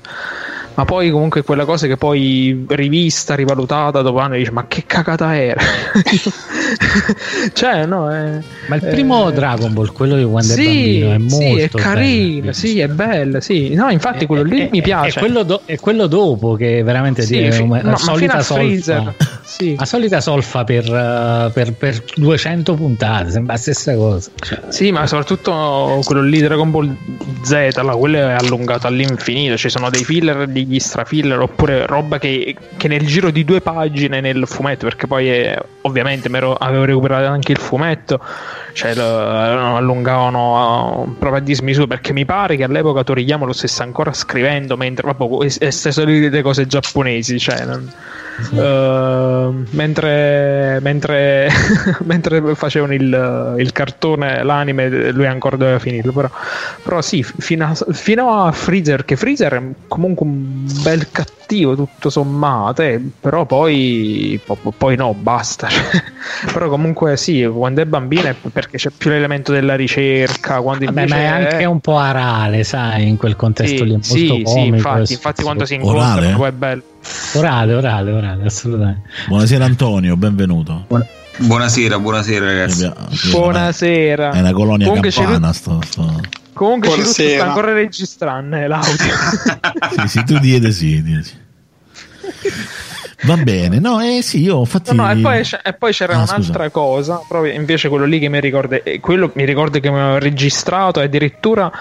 Ma 0.78 0.86
poi 0.86 1.09
comunque 1.09 1.41
quella 1.41 1.65
cosa 1.65 1.88
che 1.88 1.97
poi 1.97 2.63
rivista, 2.67 3.34
rivalutata 3.34 4.03
dopo 4.03 4.19
anni 4.19 4.38
dici 4.38 4.51
ma 4.51 4.67
che 4.67 4.84
cagata 4.86 5.36
era? 5.36 5.59
cioè 7.53 7.88
no, 7.88 8.11
è, 8.11 8.39
Ma 8.67 8.75
il 8.75 8.82
primo 8.86 9.30
eh, 9.30 9.34
Dragon 9.34 9.73
Ball, 9.73 9.91
quello 9.91 10.15
di 10.15 10.23
quando 10.23 10.53
sì, 10.53 10.99
è 11.01 11.07
bambino, 11.07 11.11
è 11.13 11.17
molto 11.17 11.36
sì, 11.36 11.61
è 11.63 11.67
bello. 11.67 11.84
carino, 11.84 12.51
sì, 12.51 12.80
è 12.80 12.88
bello, 12.88 13.39
sì. 13.39 13.73
No, 13.73 13.89
infatti 13.89 14.28
quello 14.28 14.43
lì 14.43 14.61
E- 14.61 14.69
mi 14.71 14.78
e- 14.78 14.82
piace. 14.84 15.17
E 15.17 15.21
quello, 15.21 15.41
do- 15.41 15.61
e 15.65 15.80
quello 15.80 16.05
dopo 16.05 16.53
che 16.53 16.84
veramente 16.84 17.23
Sì, 17.23 17.39
è 17.39 17.57
una- 17.57 17.82
no, 17.82 17.97
solita 17.97 18.43
solfa. 18.43 19.15
Sì. 19.43 19.75
La 19.75 19.86
solita 19.86 20.21
solfa 20.21 20.63
per, 20.63 20.84
uh, 20.84 21.51
per, 21.51 21.73
per 21.73 22.03
200 22.15 22.75
puntate, 22.75 23.32
sembra 23.32 23.53
la 23.53 23.59
stessa 23.59 23.95
cosa. 23.95 24.30
Cioè, 24.39 24.59
Sì, 24.67 24.91
ma 24.91 25.07
soprattutto 25.07 26.01
quello 26.03 26.21
lì 26.21 26.39
Dragon 26.39 26.69
Ball 26.69 26.95
Z, 27.41 27.51
là, 27.82 27.95
quello 27.95 28.17
è 28.17 28.34
allungato 28.34 28.86
all'infinito. 28.86 29.57
Ci 29.57 29.69
sono 29.69 29.89
dei 29.89 30.03
filler, 30.03 30.47
degli 30.68 30.80
strafiller, 30.80 31.39
oppure 31.39 31.86
roba 31.86 32.20
che, 32.20 32.55
che 32.76 32.88
nel 32.88 33.05
giro 33.05 33.32
di 33.32 33.43
due 33.45 33.61
pagine 33.61 34.20
nel 34.22 34.43
fumetto, 34.45 34.86
perché 34.86 35.07
poi 35.07 35.30
eh, 35.30 35.57
ovviamente 35.82 36.30
m'ero- 36.30 36.55
avevo 36.55 36.84
recuperato 36.84 37.28
anche 37.28 37.53
il 37.53 37.57
fumetto, 37.57 38.20
cioè 38.74 38.93
lo, 38.93 39.03
lo 39.03 39.76
allungavano 39.78 41.15
proprio 41.18 41.41
a 41.41 41.43
dismisura. 41.43 41.88
Perché 41.88 42.13
mi 42.13 42.26
pare 42.26 42.55
che 42.57 42.63
all'epoca 42.63 43.03
Toriyama 43.03 43.45
lo 43.45 43.53
stesse 43.53 43.82
ancora 43.84 44.13
scrivendo 44.13 44.78
mentre, 44.78 45.07
vabbè, 45.11 45.28
queste 45.28 45.91
solite 45.91 46.41
cose 46.41 46.68
giapponesi, 46.68 47.39
cioè. 47.39 47.65
non- 47.65 47.91
Uh, 48.51 49.65
mentre, 49.71 50.79
mentre, 50.81 51.49
mentre 52.03 52.55
facevano 52.55 52.93
il, 52.93 53.55
il 53.57 53.71
cartone, 53.71 54.43
l'anime, 54.43 55.11
lui 55.11 55.25
ancora 55.25 55.57
doveva 55.57 55.79
finirlo. 55.79 56.11
Però, 56.11 56.29
però 56.83 57.01
sì, 57.01 57.23
fino 57.23 57.65
a, 57.65 57.93
fino 57.93 58.43
a 58.43 58.51
Freezer, 58.51 59.05
che 59.05 59.15
Freezer 59.15 59.53
è 59.53 59.61
comunque 59.88 60.25
un 60.25 60.65
bel 60.83 61.09
cattivo 61.11 61.75
tutto 61.75 62.09
sommato, 62.09 62.81
eh, 62.83 63.01
però 63.19 63.45
poi, 63.45 64.39
po- 64.43 64.73
poi 64.77 64.95
no, 64.95 65.13
basta. 65.13 65.67
Cioè, 66.38 66.51
però 66.51 66.69
comunque 66.69 67.17
sì, 67.17 67.49
quando 67.51 67.81
è 67.81 67.85
bambino 67.85 68.27
è 68.27 68.35
perché 68.51 68.77
c'è 68.77 68.89
più 68.95 69.09
l'elemento 69.09 69.51
della 69.51 69.75
ricerca, 69.75 70.61
quando 70.61 70.85
Vabbè, 70.85 71.01
invece 71.01 71.19
ma 71.19 71.21
è 71.21 71.25
anche 71.25 71.65
un 71.65 71.79
po' 71.79 71.97
arale, 71.97 72.63
sai, 72.63 73.07
in 73.07 73.17
quel 73.17 73.35
contesto 73.35 73.83
lì, 73.83 73.91
è 73.91 73.93
molto 73.93 74.05
sì, 74.05 74.27
sì, 74.27 74.43
comico. 74.43 74.75
infatti, 74.75 75.11
e- 75.13 75.15
infatti 75.15 75.43
quando 75.43 75.65
si 75.65 75.73
incontrano 75.75 76.38
poi 76.38 76.49
è 76.49 76.51
bello. 76.51 76.83
Orale, 77.34 77.74
orale, 77.74 78.12
orale, 78.12 78.45
assolutamente. 78.45 79.10
Buonasera 79.28 79.66
Antonio, 79.66 80.16
benvenuto. 80.18 80.86
Buonasera, 81.38 81.99
buonasera 81.99 82.45
ragazzi. 82.45 82.91
Buonasera. 83.30 84.32
È 84.32 84.39
una 84.39 84.53
colonia 84.53 84.86
Comunque 84.88 85.12
campana. 85.12 85.53
Sto, 85.53 85.80
sto- 85.86 86.22
Comunque 86.53 86.89
Ciruccio 86.89 87.12
sta 87.12 87.45
ancora 87.45 87.74
registrando 87.74 88.55
eh, 88.55 88.68
l'audio. 88.68 89.14
Sì, 90.01 90.08
sì, 90.08 90.24
tu 90.24 90.39
diete 90.39 90.72
sì, 90.72 91.01
diete 91.03 91.24
sì. 91.24 91.36
Va 93.24 93.36
bene, 93.38 93.80
no, 93.80 93.99
eh 93.99 94.22
sì, 94.22 94.41
io 94.41 94.60
infatti... 94.60 94.95
No, 94.95 95.03
no, 95.03 95.12
e, 95.12 95.18
poi, 95.22 95.41
e 95.64 95.74
poi 95.74 95.91
c'era 95.91 96.14
Ah, 96.14 96.18
un'altra 96.18 96.41
scusa. 96.66 96.70
cosa, 96.70 97.22
proprio 97.28 97.51
invece 97.51 97.89
quello 97.89 98.05
lì 98.05 98.20
che 98.20 98.30
mi 98.30 98.39
ricorda, 98.39 98.82
eh, 98.84 98.99
quello 98.99 99.32
mi 99.34 99.43
ricordo 99.43 99.80
che 99.80 99.89
mi 99.89 99.97
avevo 99.99 100.18
registrato 100.20 100.99
addirittura, 100.99 101.72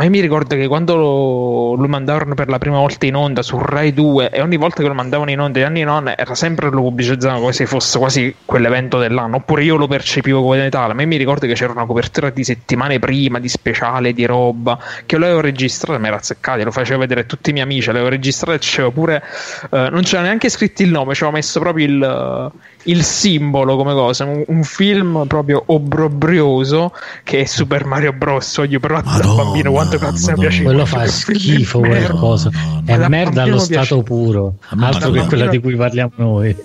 ma 0.00 0.06
io 0.06 0.12
mi 0.12 0.20
ricordo 0.20 0.56
che 0.56 0.66
quando 0.66 0.96
lo, 0.96 1.74
lo 1.74 1.86
mandavano 1.86 2.32
per 2.32 2.48
la 2.48 2.56
prima 2.56 2.78
volta 2.78 3.04
in 3.04 3.16
onda 3.16 3.42
su 3.42 3.58
Rai 3.58 3.92
2 3.92 4.30
e 4.30 4.40
ogni 4.40 4.56
volta 4.56 4.80
che 4.80 4.88
lo 4.88 4.94
mandavano 4.94 5.30
in 5.30 5.38
onda 5.38 5.58
gli 5.58 5.62
anni 5.62 5.82
non 5.82 6.10
era 6.16 6.34
sempre 6.34 6.70
lo 6.70 6.80
pubblicizzavano 6.80 7.40
come 7.40 7.52
se 7.52 7.66
fosse 7.66 7.98
quasi 7.98 8.34
quell'evento 8.46 8.96
dell'anno, 8.96 9.36
oppure 9.36 9.62
io 9.62 9.76
lo 9.76 9.86
percepivo 9.86 10.40
come 10.40 10.70
tale, 10.70 10.94
ma 10.94 11.02
io 11.02 11.06
mi 11.06 11.18
ricordo 11.18 11.46
che 11.46 11.52
c'era 11.52 11.72
una 11.72 11.84
copertura 11.84 12.30
di 12.30 12.42
settimane 12.44 12.98
prima, 12.98 13.38
di 13.38 13.50
speciale, 13.50 14.14
di 14.14 14.24
roba, 14.24 14.78
che 15.04 15.18
lo 15.18 15.26
avevo 15.26 15.42
registrato, 15.42 16.00
mi 16.00 16.06
era 16.06 16.16
azzeccato, 16.16 16.64
lo 16.64 16.70
facevo 16.70 16.98
vedere 16.98 17.20
a 17.20 17.24
tutti 17.24 17.50
i 17.50 17.52
miei 17.52 17.66
amici, 17.66 17.88
l'avevo 17.88 18.08
registrato 18.08 18.56
e 18.56 18.58
c'avevo 18.58 18.92
pure, 18.92 19.22
eh, 19.70 19.88
non 19.90 20.00
c'era 20.00 20.22
neanche 20.22 20.48
scritto 20.48 20.80
il 20.80 20.90
nome, 20.90 21.12
ci 21.12 21.24
avevo 21.24 21.36
messo 21.36 21.60
proprio 21.60 21.84
il, 21.84 22.52
il 22.84 23.02
simbolo 23.02 23.76
come 23.76 23.92
cosa, 23.92 24.24
un, 24.24 24.42
un 24.46 24.62
film 24.62 25.26
proprio 25.26 25.62
obbrobrioso 25.66 26.94
che 27.22 27.40
è 27.40 27.44
Super 27.44 27.84
Mario 27.84 28.14
Bros. 28.14 28.64
Io 28.66 28.80
però 28.80 29.02
da 29.02 29.34
bambino 29.34 29.70
quanto 29.98 30.12
cazzo 30.12 30.30
mi 30.30 30.30
Madonna. 30.30 30.48
piaceva. 30.48 30.68
Quello 30.70 30.86
fa 30.86 31.00
che 31.02 31.08
schifo 31.08 31.78
quella 31.80 31.94
merda. 31.94 32.18
cosa. 32.18 32.50
no, 32.52 32.60
no. 32.74 32.82
È 32.84 32.98
da 32.98 33.08
merda 33.08 33.42
allo 33.42 33.58
stato 33.58 33.72
piace- 33.80 34.02
puro, 34.02 34.54
altro 34.80 35.10
che 35.10 35.20
quella 35.26 35.46
di 35.48 35.60
cui 35.60 35.76
parliamo 35.76 36.10
noi. 36.16 36.48
E 36.50 36.56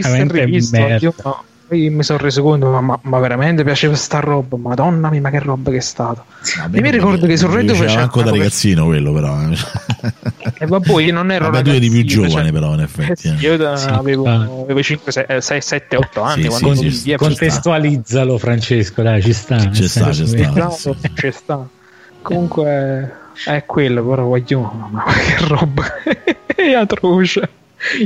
Veramente 0.00 0.44
rivisto, 0.44 0.76
merda. 0.78 0.96
io- 1.00 1.14
ma- 1.22 1.42
poi 1.68 1.90
mi 1.90 2.04
sono 2.04 2.20
reso 2.20 2.42
conto, 2.44 2.70
ma, 2.70 2.80
ma- 2.80 2.98
ma 3.02 3.18
veramente 3.18 3.64
piaceva 3.64 3.96
sta 3.96 4.20
roba, 4.20 4.56
madonna 4.56 5.10
mia, 5.10 5.20
ma 5.20 5.30
che 5.30 5.40
roba 5.40 5.72
che 5.72 5.78
è 5.78 5.80
stata. 5.80 6.24
Vabbè, 6.60 6.76
Io 6.76 6.80
mi 6.82 6.90
ricordo 6.92 7.26
che 7.26 7.36
sul 7.36 7.48
Red 7.50 7.72
faceva 7.74 8.02
manco 8.02 8.22
da 8.22 8.30
ragazzino 8.30 8.84
quello 8.84 9.12
però. 9.12 9.36
eh. 9.50 9.56
E 10.60 10.66
vabbè, 10.66 11.02
io 11.02 11.12
non 11.12 11.32
ero 11.32 11.50
Vabbè, 11.50 11.62
tu 11.64 11.70
eri 11.70 11.90
più 11.90 12.04
giovane 12.04 12.30
cioè- 12.30 12.52
però 12.52 12.72
in 12.74 12.80
Eh 12.80 12.82
effetti. 12.84 13.14
sì, 13.16 13.28
eh. 13.30 13.34
io 13.40 13.56
da- 13.56 13.76
Sì, 13.76 13.88
avevo, 13.88 14.26
ah. 14.26 14.48
avevo 14.62 14.80
5, 14.80 15.40
6, 15.40 15.60
7, 15.60 15.96
8 15.96 16.20
anni 16.22 16.42
Sì, 16.42 16.48
quando 16.50 16.74
sì, 16.76 16.84
mi 16.84 16.90
sì, 16.92 17.02
via 17.02 17.16
Contestualizzalo, 17.16 18.38
Francesco, 18.38 19.02
dai, 19.02 19.20
ci 19.22 19.32
sta. 19.32 19.68
Ci 19.72 19.88
sta, 19.88 20.10
che- 20.10 20.14
sta. 20.14 20.94
Ci 21.14 21.30
sta. 21.32 21.66
Comunque 22.26 23.12
è 23.44 23.64
quello, 23.66 24.04
però 24.04 24.24
voglio. 24.24 24.60
Ma 24.90 25.04
che 25.04 25.36
roba 25.46 25.84
è 26.46 26.72
atroce. 26.74 27.48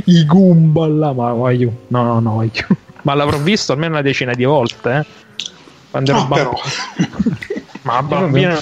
I 0.05 0.25
Goomba 0.25 0.87
là, 0.87 1.11
ma 1.13 1.31
voglio. 1.33 1.71
No, 1.87 2.03
no, 2.03 2.19
no, 2.19 2.31
voglio. 2.33 2.65
Ma 3.03 3.13
l'avrò 3.15 3.37
visto 3.37 3.71
almeno 3.71 3.93
una 3.93 4.01
decina 4.03 4.33
di 4.33 4.43
volte, 4.43 4.91
eh. 4.97 5.05
Quando 5.89 6.11
ero 6.11 6.19
No, 6.21 6.27
bambino. 6.27 6.59
Ma 7.83 8.03
bambino. 8.03 8.59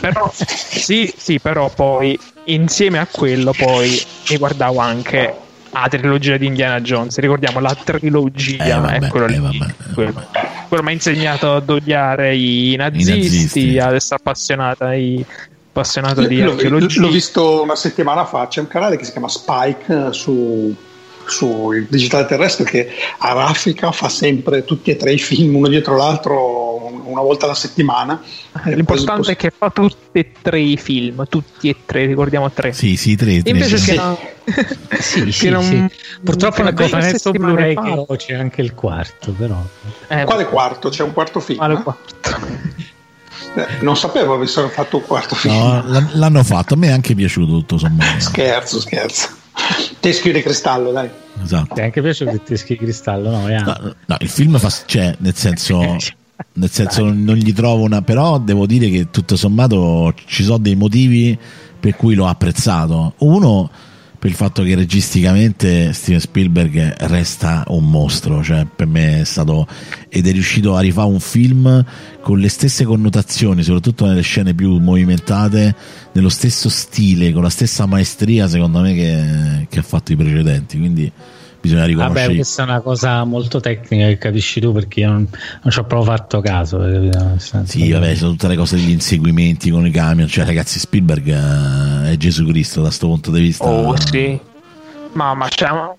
Però, 0.00 0.30
sì, 0.32 1.12
sì, 1.16 1.40
però 1.40 1.68
poi 1.68 2.16
insieme 2.44 2.98
a 2.98 3.08
quello 3.10 3.52
poi 3.52 4.00
mi 4.30 4.36
guardavo 4.36 4.78
anche 4.78 5.34
la 5.70 5.88
trilogia 5.90 6.36
di 6.36 6.46
Indiana 6.46 6.80
Jones. 6.80 7.18
Ricordiamo 7.18 7.58
la 7.58 7.74
trilogia, 7.74 8.62
Eh, 8.64 8.70
vabbè, 8.80 8.98
è 9.00 9.08
quello 9.08 9.26
lì. 9.26 9.34
eh, 9.34 9.40
vabbè, 9.40 9.64
eh, 9.64 9.92
quello. 9.94 10.12
vabbè. 10.12 10.41
Quello 10.72 10.86
mi 10.86 10.92
ha 10.92 10.96
insegnato 10.96 11.56
ad 11.56 11.68
odiare 11.68 12.34
i 12.34 12.74
nazisti, 12.78 13.10
nazisti. 13.12 13.78
ad 13.78 13.92
essere 13.92 14.14
appassionata 14.14 14.86
ai 14.86 15.22
appassionato 15.68 16.24
di 16.24 16.40
L'ho, 16.40 16.52
archeologia. 16.52 17.00
l'ho 17.02 17.08
visto 17.10 17.60
una 17.60 17.76
settimana 17.76 18.24
fa, 18.24 18.48
c'è 18.48 18.60
un 18.60 18.68
canale 18.68 18.96
che 18.96 19.04
si 19.04 19.12
chiama 19.12 19.28
Spike 19.28 20.06
eh, 20.06 20.12
su, 20.14 20.74
su 21.26 21.72
il 21.72 21.86
digitale 21.90 22.24
terrestre 22.24 22.64
che 22.64 22.88
a 23.18 23.34
raffica 23.34 23.92
fa 23.92 24.08
sempre 24.08 24.64
tutti 24.64 24.90
e 24.90 24.96
tre 24.96 25.12
i 25.12 25.18
film 25.18 25.56
uno 25.56 25.68
dietro 25.68 25.94
l'altro 25.94 26.61
una 27.04 27.20
volta 27.22 27.44
alla 27.46 27.54
settimana. 27.54 28.20
Eh, 28.64 28.74
L'importante 28.76 29.22
poi- 29.22 29.32
è 29.32 29.36
che 29.36 29.50
fa 29.56 29.70
tutti 29.70 30.18
e 30.18 30.32
tre 30.40 30.60
i 30.60 30.76
film, 30.76 31.24
tutti 31.28 31.68
e 31.68 31.76
tre, 31.84 32.06
ricordiamo 32.06 32.50
tre. 32.50 32.72
Sì, 32.72 32.96
sì, 32.96 33.16
tre, 33.16 33.42
tre. 33.42 33.50
Invece 33.50 33.78
sì. 33.78 33.90
che 33.90 33.96
no- 33.96 34.18
Sì, 35.00 35.30
sì, 35.32 35.48
non- 35.48 35.62
sì. 35.62 35.86
Purtroppo 36.22 36.62
cofanetto 36.72 37.18
settimana 37.18 37.52
Blu-ray 37.52 37.74
che 37.74 38.04
ho 38.06 38.16
c'è 38.16 38.34
anche 38.34 38.60
il 38.62 38.74
quarto, 38.74 39.32
però. 39.32 39.60
eh, 40.08 40.24
Quale 40.24 40.46
quarto? 40.46 40.88
C'è 40.88 41.02
un 41.02 41.12
quarto 41.12 41.40
film? 41.40 41.58
quale 41.58 41.74
eh? 41.74 41.82
quarto? 41.82 42.14
Eh, 43.54 43.66
non 43.82 43.96
sapevo 43.96 44.34
avessero 44.34 44.68
fatto 44.68 44.96
un 44.98 45.02
quarto 45.04 45.34
film. 45.34 45.54
No, 45.54 46.04
l'hanno 46.14 46.42
fatto, 46.42 46.74
a 46.74 46.76
me 46.76 46.88
è 46.88 46.92
anche 46.92 47.14
piaciuto 47.14 47.52
tutto 47.52 47.78
sommato. 47.78 48.20
Scherzo, 48.20 48.80
scherzo. 48.80 49.28
Teschio 50.00 50.32
di 50.32 50.40
cristallo, 50.42 50.90
dai. 50.90 51.10
Esatto. 51.42 51.74
Ti 51.74 51.80
è 51.80 51.84
anche 51.84 52.00
piaciuto 52.00 52.30
il 52.30 52.42
teschi 52.42 52.74
di 52.74 52.78
cristallo, 52.84 53.30
no? 53.30 53.46
No, 53.48 53.94
no, 54.06 54.16
il 54.20 54.28
film 54.28 54.58
fa, 54.58 54.70
cioè, 54.86 55.14
nel 55.18 55.34
senso, 55.34 55.96
nel 56.54 56.70
senso 56.70 57.04
non, 57.04 57.22
non 57.22 57.36
gli 57.36 57.52
trovo 57.52 57.84
una, 57.84 58.02
però 58.02 58.38
devo 58.38 58.66
dire 58.66 58.90
che 58.90 59.10
tutto 59.10 59.36
sommato 59.36 60.14
ci 60.26 60.42
sono 60.42 60.58
dei 60.58 60.76
motivi 60.76 61.38
per 61.78 61.96
cui 61.96 62.14
l'ho 62.14 62.26
apprezzato. 62.26 63.14
Uno, 63.18 63.70
per 64.22 64.30
il 64.30 64.36
fatto 64.36 64.62
che 64.62 64.76
registicamente 64.76 65.92
Steven 65.92 66.20
Spielberg 66.20 66.94
resta 67.08 67.64
un 67.68 67.90
mostro, 67.90 68.40
cioè 68.44 68.64
per 68.64 68.86
me 68.86 69.22
è 69.22 69.24
stato 69.24 69.66
ed 70.08 70.28
è 70.28 70.30
riuscito 70.30 70.76
a 70.76 70.80
rifare 70.80 71.08
un 71.08 71.18
film 71.18 71.84
con 72.20 72.38
le 72.38 72.48
stesse 72.48 72.84
connotazioni, 72.84 73.64
soprattutto 73.64 74.06
nelle 74.06 74.20
scene 74.20 74.54
più 74.54 74.78
movimentate, 74.78 75.74
nello 76.12 76.28
stesso 76.28 76.68
stile, 76.68 77.32
con 77.32 77.42
la 77.42 77.50
stessa 77.50 77.86
maestria, 77.86 78.46
secondo 78.46 78.80
me, 78.80 78.94
che, 78.94 79.66
che 79.68 79.78
ha 79.80 79.82
fatto 79.82 80.12
i 80.12 80.16
precedenti. 80.16 80.78
Quindi 80.78 81.10
bisogna 81.62 81.80
Vabbè, 81.82 81.92
riconoscere. 81.92 82.34
questa 82.34 82.62
è 82.62 82.64
una 82.66 82.80
cosa 82.80 83.24
molto 83.24 83.60
tecnica 83.60 84.06
che 84.08 84.18
capisci 84.18 84.60
tu 84.60 84.72
perché 84.72 85.00
io 85.00 85.08
non, 85.10 85.28
non 85.62 85.72
ci 85.72 85.78
ho 85.78 85.84
proprio 85.84 86.14
fatto 86.14 86.40
caso. 86.40 86.78
senso 87.38 87.64
Sì, 87.64 87.90
vabbè, 87.90 88.14
sono 88.14 88.32
tutte 88.32 88.48
le 88.48 88.56
cose 88.56 88.76
degli 88.76 88.90
inseguimenti 88.90 89.70
con 89.70 89.86
i 89.86 89.90
camion. 89.90 90.26
Cioè, 90.28 90.44
ragazzi, 90.44 90.78
Spielberg 90.78 91.28
eh, 91.28 92.10
è 92.12 92.16
Gesù 92.16 92.44
Cristo 92.46 92.80
da 92.80 92.86
questo 92.88 93.06
punto 93.06 93.30
di 93.30 93.40
vista. 93.40 93.64
Oh 93.64 93.94
sì, 93.96 94.38
ma, 95.12 95.34
ma, 95.34 95.48
cioè, 95.48 95.70
ma- 95.70 95.94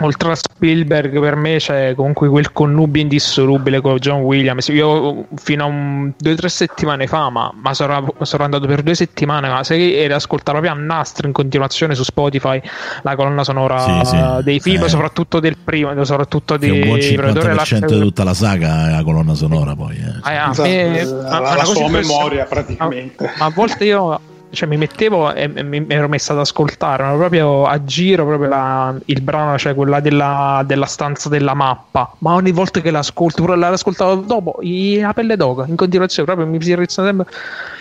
oltre 0.00 0.32
a 0.32 0.34
Spielberg 0.34 1.18
per 1.20 1.36
me 1.36 1.56
c'è 1.56 1.94
comunque 1.94 2.28
quel 2.28 2.52
connubio 2.52 3.02
indissolubile 3.02 3.80
con 3.80 3.96
John 3.96 4.20
Williams. 4.20 4.68
Io 4.68 5.26
fino 5.36 5.64
a 5.64 5.66
un, 5.66 6.12
due 6.16 6.32
o 6.32 6.36
tre 6.36 6.48
settimane 6.48 7.06
fa, 7.06 7.30
ma, 7.30 7.52
ma 7.54 7.74
sono, 7.74 8.14
sono, 8.22 8.44
andato 8.44 8.66
per 8.66 8.82
due 8.82 8.94
settimane, 8.94 9.48
ma 9.48 9.64
se 9.64 9.74
eri 9.74 10.12
ascoltato 10.12 10.58
proprio 10.58 10.72
a 10.72 10.74
nastro 10.74 11.26
in 11.26 11.32
continuazione 11.32 11.94
su 11.94 12.02
Spotify 12.02 12.60
la 13.02 13.16
colonna 13.16 13.44
sonora 13.44 13.78
sì, 13.78 14.00
sì. 14.04 14.16
dei 14.42 14.60
film, 14.60 14.84
eh. 14.84 14.88
soprattutto 14.88 15.40
del 15.40 15.56
primo, 15.56 16.04
soprattutto 16.04 16.56
di 16.56 16.70
un 16.70 16.80
buon 16.80 16.98
50% 16.98 17.86
di 17.86 18.00
tutta 18.00 18.24
la 18.24 18.34
saga 18.34 18.88
è 18.88 18.90
la 18.92 19.02
colonna 19.02 19.34
sonora 19.34 19.74
poi. 19.74 19.96
Eh. 19.96 20.20
Ah, 20.22 20.44
a 20.46 20.54
me, 20.62 21.00
esatto. 21.00 21.42
la, 21.42 21.54
la 21.54 21.64
sua 21.64 21.88
memoria 21.88 22.44
praticamente. 22.44 23.32
Ma, 23.38 23.46
a 23.46 23.50
volte 23.50 23.84
io 23.84 24.20
cioè, 24.50 24.68
mi 24.68 24.76
mettevo 24.76 25.32
e, 25.34 25.50
e 25.52 25.62
mi 25.62 25.84
ero 25.88 26.08
messo 26.08 26.32
ad 26.32 26.38
ascoltare 26.38 27.02
ma 27.02 27.12
proprio 27.14 27.66
a 27.66 27.84
giro 27.84 28.24
proprio 28.24 28.48
la, 28.48 28.94
il 29.06 29.20
brano, 29.20 29.58
cioè 29.58 29.74
quella 29.74 30.00
della, 30.00 30.62
della, 30.66 30.86
stanza 30.86 31.28
della 31.28 31.54
mappa. 31.54 32.14
Ma 32.18 32.34
ogni 32.34 32.52
volta 32.52 32.80
che 32.80 32.90
l'ascolto, 32.90 33.42
pure 33.42 33.56
l'ascoltavo 33.56 34.16
dopo, 34.16 34.58
la 34.60 35.12
pelle 35.12 35.36
d'oca 35.36 35.66
in 35.66 35.76
continuazione, 35.76 36.26
proprio 36.26 36.46
mi 36.46 36.62
si 36.62 36.74
rizza 36.74 37.04
sempre. 37.04 37.26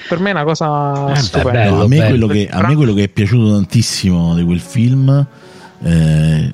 Per 0.07 0.19
me 0.19 0.29
è 0.29 0.33
una 0.33 0.43
cosa 0.43 1.11
eh, 1.11 1.15
stupenda. 1.15 1.51
Bello, 1.51 1.83
a, 1.83 1.87
me 1.87 1.97
bello, 1.97 2.27
che, 2.27 2.47
a 2.51 2.67
me 2.67 2.75
quello 2.75 2.93
che 2.93 3.03
è 3.03 3.07
piaciuto 3.07 3.53
tantissimo 3.53 4.35
di 4.35 4.43
quel 4.43 4.59
film 4.59 5.25
eh, 5.85 6.51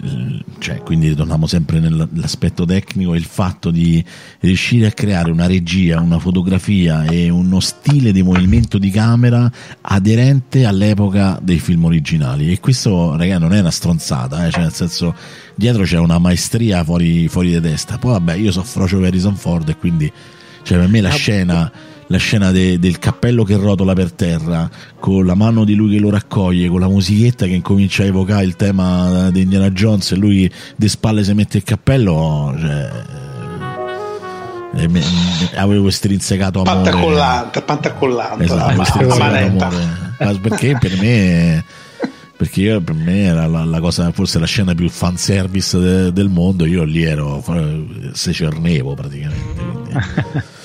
cioè, 0.59 0.81
quindi 0.81 1.07
ritorniamo 1.07 1.47
sempre 1.47 1.79
nell'aspetto 1.79 2.65
tecnico, 2.65 3.15
il 3.15 3.23
fatto 3.23 3.71
di 3.71 4.03
riuscire 4.41 4.87
a 4.87 4.91
creare 4.91 5.31
una 5.31 5.47
regia, 5.47 6.01
una 6.01 6.19
fotografia 6.19 7.05
e 7.05 7.29
uno 7.29 7.61
stile 7.61 8.11
di 8.11 8.23
movimento 8.23 8.77
di 8.77 8.89
camera 8.89 9.49
aderente 9.79 10.65
all'epoca 10.65 11.39
dei 11.41 11.59
film 11.59 11.85
originali. 11.85 12.51
E 12.51 12.59
questo, 12.59 13.15
ragazzi, 13.15 13.39
non 13.41 13.53
è 13.53 13.61
una 13.61 13.71
stronzata, 13.71 14.45
eh? 14.45 14.51
cioè, 14.51 14.63
nel 14.63 14.73
senso, 14.73 15.15
dietro 15.55 15.83
c'è 15.83 15.97
una 15.97 16.19
maestria 16.19 16.83
fuori, 16.83 17.29
fuori 17.29 17.51
di 17.51 17.61
testa. 17.61 17.97
Poi, 17.97 18.11
vabbè, 18.11 18.33
io 18.35 18.51
so 18.51 18.63
Frocio 18.63 18.97
per 18.97 19.07
Harrison 19.07 19.37
Ford 19.37 19.69
e 19.69 19.77
quindi, 19.77 20.11
cioè, 20.63 20.77
per 20.77 20.89
me 20.89 20.99
la 20.99 21.09
scena 21.09 21.71
la 22.11 22.17
scena 22.17 22.51
de, 22.51 22.77
del 22.77 22.99
cappello 22.99 23.43
che 23.45 23.55
rotola 23.55 23.93
per 23.93 24.11
terra, 24.11 24.69
con 24.99 25.25
la 25.25 25.33
mano 25.33 25.63
di 25.63 25.75
lui 25.75 25.95
che 25.95 25.99
lo 25.99 26.09
raccoglie, 26.09 26.67
con 26.67 26.81
la 26.81 26.89
musichetta 26.89 27.45
che 27.45 27.53
incomincia 27.53 28.03
a 28.03 28.07
evocare 28.07 28.43
il 28.43 28.57
tema 28.57 29.31
di 29.31 29.41
Indiana 29.41 29.71
Jones 29.71 30.11
e 30.11 30.15
lui 30.17 30.51
di 30.75 30.89
spalle 30.89 31.23
si 31.23 31.33
mette 31.33 31.57
il 31.57 31.63
cappello, 31.63 32.53
cioè, 32.59 32.91
eh, 34.75 34.87
me, 34.89 35.01
avevo 35.55 35.89
strinsecato 35.89 36.61
amore. 36.61 36.91
Pantacollante 36.91 37.61
pantacollante 37.61 38.43
esatto, 38.43 39.17
la, 39.17 39.25
amore. 39.25 40.39
Perché 40.41 40.77
per 40.77 40.97
me 40.99 41.63
perché 42.35 42.61
io, 42.61 42.81
per 42.81 42.95
me 42.95 43.21
era 43.21 43.47
la, 43.47 43.63
la, 43.63 43.79
cosa 43.79 44.11
forse 44.11 44.39
la 44.39 44.47
scena 44.47 44.73
più 44.73 44.89
fanservice 44.89 45.77
de, 45.77 46.11
del 46.11 46.27
mondo 46.27 46.65
io 46.65 46.83
lì 46.83 47.03
ero 47.03 47.43
se 48.11 48.33
cernevo 48.33 48.95
praticamente. 48.95 50.59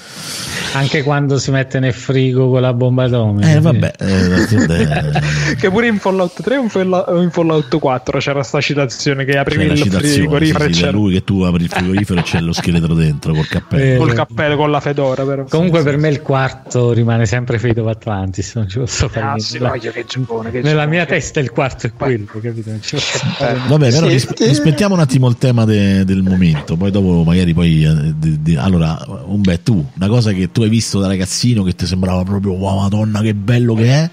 Anche 0.72 1.02
quando 1.02 1.38
si 1.38 1.50
mette 1.50 1.78
nel 1.78 1.92
frigo 1.92 2.50
con 2.50 2.60
la 2.60 2.72
bomba 2.72 3.04
atomica. 3.04 3.50
Eh, 3.50 3.60
vabbè. 3.60 3.92
Eh, 3.98 5.54
che 5.56 5.70
pure 5.70 5.86
in 5.86 5.98
Fallout 5.98 6.42
3 6.42 6.56
o 6.56 7.22
in 7.22 7.30
Fallout 7.30 7.78
4 7.78 8.18
c'era 8.18 8.42
sta 8.42 8.60
citazione 8.60 9.24
che 9.24 9.38
aprivi 9.38 9.64
il 9.64 9.78
frigorifero. 9.78 10.66
Sì, 10.66 10.74
sì, 10.74 10.90
lui 10.90 11.12
che 11.14 11.24
tu 11.24 11.42
apri 11.42 11.64
il 11.64 11.70
frigorifero 11.70 12.20
e 12.20 12.22
c'è 12.22 12.40
lo 12.40 12.52
scheletro 12.52 12.94
dentro 12.94 13.32
col 13.32 13.46
cappello. 13.46 13.94
Eh, 13.94 13.96
col 13.96 14.12
cappello, 14.12 14.56
con 14.56 14.70
la 14.70 14.80
fedora. 14.80 15.24
Però. 15.24 15.44
Comunque, 15.44 15.82
per 15.82 15.96
me 15.96 16.08
il 16.08 16.22
quarto 16.22 16.92
rimane 16.92 17.26
sempre 17.26 17.58
Fate 17.58 17.80
of 17.80 17.88
Atlantis. 17.88 18.54
Non 18.54 18.68
ci 18.68 18.78
posso 18.78 19.08
fare 19.08 19.26
ah, 19.26 19.38
sì, 19.38 19.58
voglio, 19.58 19.90
che 19.90 20.04
giocone, 20.06 20.50
che 20.50 20.62
Nella 20.62 20.86
mia 20.86 21.06
testa 21.06 21.40
il 21.40 21.50
quarto 21.50 21.86
è 21.86 21.92
quello, 21.92 22.26
capito? 22.40 22.70
Non 22.70 22.82
ci 22.82 22.96
posso 22.96 23.18
fare. 23.18 23.60
Vabbè, 23.68 23.90
però 23.90 24.06
rispettiamo 24.06 24.94
un 24.94 25.00
attimo 25.00 25.28
il 25.28 25.36
tema 25.38 25.64
de, 25.64 26.04
del 26.04 26.22
momento. 26.22 26.76
Poi 26.76 26.90
dopo, 26.90 27.22
magari, 27.24 27.54
poi. 27.54 27.84
Eh, 27.84 28.14
di, 28.16 28.42
di, 28.42 28.56
allora, 28.56 28.98
Umbe, 29.26 29.62
tu, 29.62 29.84
una 29.96 30.08
cosa 30.08 30.32
che 30.32 30.50
tu 30.52 30.62
hai 30.62 30.65
visto 30.68 30.98
da 31.00 31.06
ragazzino 31.06 31.62
che 31.62 31.74
ti 31.74 31.86
sembrava 31.86 32.22
proprio 32.22 32.52
wow 32.52 32.80
madonna 32.80 33.20
che 33.20 33.34
bello 33.34 33.74
che 33.74 33.88
è. 33.88 34.10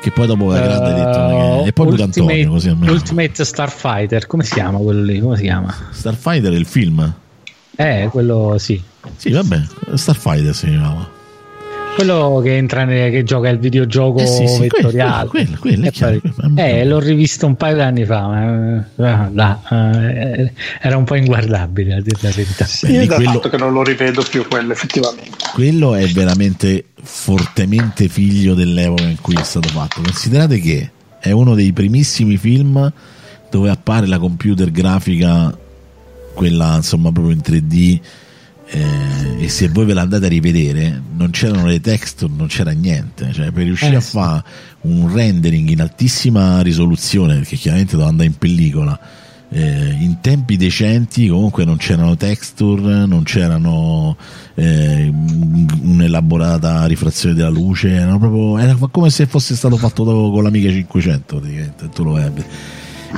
Che 0.00 0.10
poi 0.12 0.26
dopo 0.26 0.50
la 0.50 0.60
grande 0.60 0.88
hai 0.88 0.94
detto 0.94 1.18
uh, 1.18 1.66
e 1.66 1.72
poi 1.74 1.86
Ultimate, 1.88 2.20
Antonio 2.20 2.50
così 2.50 2.68
almeno. 2.68 2.92
Ultimate 2.92 3.44
Starfighter 3.44 4.26
come 4.26 4.44
si 4.44 4.54
chiama 4.54 4.78
quello 4.78 5.02
lì? 5.02 5.20
Come 5.20 5.36
si 5.36 5.42
chiama? 5.42 5.74
Starfighter 5.90 6.52
è 6.52 6.56
il 6.56 6.66
film? 6.66 7.14
Eh 7.76 8.08
quello 8.10 8.56
sì. 8.58 8.82
Sì 9.16 9.30
vabbè 9.30 9.62
Starfighter 9.94 10.54
si 10.54 10.68
chiamava 10.68 11.18
quello 11.94 12.40
che 12.42 12.56
entra 12.56 12.84
ne, 12.84 13.10
che 13.10 13.22
gioca 13.22 13.48
il 13.48 13.58
videogioco 13.58 14.20
eh 14.20 14.26
sì, 14.26 14.46
sì, 14.46 14.60
vettoriale. 14.60 15.28
quello, 15.28 15.56
quello, 15.58 15.76
quello, 15.78 15.90
chiaro, 15.90 16.20
eh, 16.56 16.84
l'ho 16.84 16.98
rivisto 16.98 17.46
un 17.46 17.56
paio 17.56 17.74
di 17.74 17.80
anni 17.80 18.04
fa 18.04 18.26
ma, 18.26 18.78
eh, 18.78 19.30
là, 19.32 19.60
eh, 19.70 20.52
era 20.80 20.96
un 20.96 21.04
po' 21.04 21.14
inguardabile 21.14 21.94
a 21.94 22.00
dire 22.00 22.18
la 22.20 22.30
verità. 22.30 22.64
Sì, 22.64 22.86
Quindi 22.86 23.06
quello, 23.06 23.32
fatto 23.32 23.48
che 23.48 23.56
non 23.56 23.72
lo 23.72 23.82
rivedo 23.82 24.22
più 24.28 24.46
quello 24.48 24.72
effettivamente. 24.72 25.36
Quello 25.52 25.94
è 25.94 26.06
veramente 26.08 26.86
fortemente 27.02 28.08
figlio 28.08 28.54
dell'epoca 28.54 29.04
in 29.04 29.20
cui 29.20 29.34
è 29.34 29.42
stato 29.42 29.68
fatto. 29.68 30.00
Considerate 30.02 30.58
che 30.60 30.90
è 31.20 31.30
uno 31.30 31.54
dei 31.54 31.72
primissimi 31.72 32.36
film 32.36 32.92
dove 33.50 33.68
appare 33.68 34.06
la 34.06 34.18
computer 34.18 34.70
grafica 34.70 35.56
quella 36.32 36.76
insomma 36.76 37.10
proprio 37.10 37.34
in 37.34 37.42
3D 37.44 38.00
eh, 38.72 39.44
e 39.44 39.48
se 39.48 39.68
voi 39.68 39.84
ve 39.84 39.94
l'andate 39.94 40.26
a 40.26 40.28
rivedere 40.28 41.02
non 41.16 41.30
c'erano 41.30 41.66
le 41.66 41.80
texture, 41.80 42.32
non 42.34 42.46
c'era 42.46 42.70
niente. 42.70 43.32
Cioè 43.32 43.50
per 43.50 43.64
riuscire 43.64 43.92
eh, 43.92 43.96
a 43.96 44.00
fare 44.00 44.44
un 44.82 45.12
rendering 45.12 45.68
in 45.68 45.80
altissima 45.80 46.62
risoluzione 46.62 47.34
perché 47.36 47.56
chiaramente 47.56 47.92
doveva 47.92 48.10
andare 48.10 48.28
in 48.28 48.36
pellicola 48.36 48.98
eh, 49.52 49.96
in 49.98 50.18
tempi 50.20 50.56
decenti 50.56 51.26
comunque 51.26 51.64
non 51.64 51.76
c'erano 51.76 52.16
texture 52.16 53.04
non 53.04 53.24
c'erano 53.24 54.16
eh, 54.54 55.12
un'elaborata 55.82 56.86
rifrazione 56.86 57.34
della 57.34 57.48
luce 57.48 58.06
proprio, 58.18 58.58
era 58.58 58.76
come 58.90 59.10
se 59.10 59.26
fosse 59.26 59.56
stato 59.56 59.76
fatto 59.76 60.04
con 60.04 60.42
l'Amiga 60.44 60.70
500 60.70 61.36
praticamente 61.36 61.88
tu 61.88 62.04
lo 62.04 62.12
vedi 62.12 62.44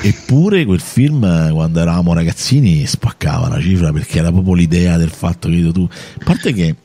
Eppure 0.01 0.65
quel 0.65 0.81
film, 0.81 1.53
quando 1.53 1.81
eravamo 1.81 2.15
ragazzini, 2.15 2.87
spaccava 2.87 3.49
la 3.49 3.61
cifra 3.61 3.93
perché 3.93 4.19
era 4.19 4.31
proprio 4.33 4.55
l'idea 4.55 4.97
del 4.97 5.11
fatto 5.11 5.49
che 5.49 5.71
tu. 5.73 5.89
A 6.21 6.25
parte 6.25 6.53
che. 6.53 6.77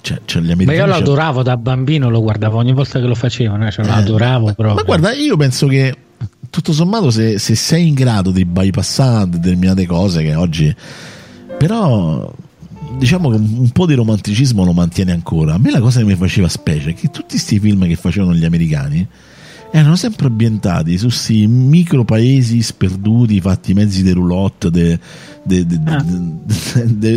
Cioè, 0.00 0.20
cioè 0.24 0.40
ma 0.42 0.72
io 0.72 0.86
lo 0.86 0.94
adoravo 0.94 1.42
da 1.42 1.56
bambino, 1.56 2.08
lo 2.08 2.20
guardavo 2.20 2.58
ogni 2.58 2.72
volta 2.72 3.00
che 3.00 3.06
lo 3.06 3.16
facevano, 3.16 3.68
cioè, 3.72 3.84
lo 3.84 3.90
eh, 3.90 3.94
adoravo 3.94 4.52
proprio. 4.52 4.74
Ma 4.74 4.82
guarda, 4.82 5.12
io 5.12 5.36
penso 5.36 5.66
che 5.66 5.96
tutto 6.48 6.72
sommato, 6.72 7.10
se, 7.10 7.40
se 7.40 7.56
sei 7.56 7.88
in 7.88 7.94
grado 7.94 8.30
di 8.30 8.44
bypassare 8.44 9.28
determinate 9.30 9.84
cose 9.86 10.22
che 10.22 10.34
oggi. 10.34 10.74
Però 11.58 12.32
diciamo 12.98 13.30
che 13.30 13.36
un 13.36 13.70
po' 13.70 13.86
di 13.86 13.94
romanticismo 13.94 14.64
lo 14.64 14.72
mantiene 14.72 15.12
ancora. 15.12 15.54
A 15.54 15.58
me 15.58 15.70
la 15.70 15.80
cosa 15.80 16.00
che 16.00 16.06
mi 16.06 16.14
faceva 16.14 16.48
specie 16.48 16.90
è 16.90 16.94
che 16.94 17.08
tutti 17.08 17.30
questi 17.30 17.58
film 17.58 17.86
che 17.86 17.96
facevano 17.96 18.34
gli 18.34 18.44
americani 18.44 19.06
erano 19.70 19.96
sempre 19.96 20.26
ambientati 20.26 20.96
su 20.96 21.06
questi 21.06 21.46
micro 21.46 22.04
paesi 22.04 22.62
sperduti 22.62 23.40
fatti 23.40 23.74
mezzi 23.74 24.02
di 24.02 24.12
roulotte 24.12 24.70
de, 24.70 24.98
de, 25.42 25.66
de, 25.66 25.80
ah. 25.84 26.04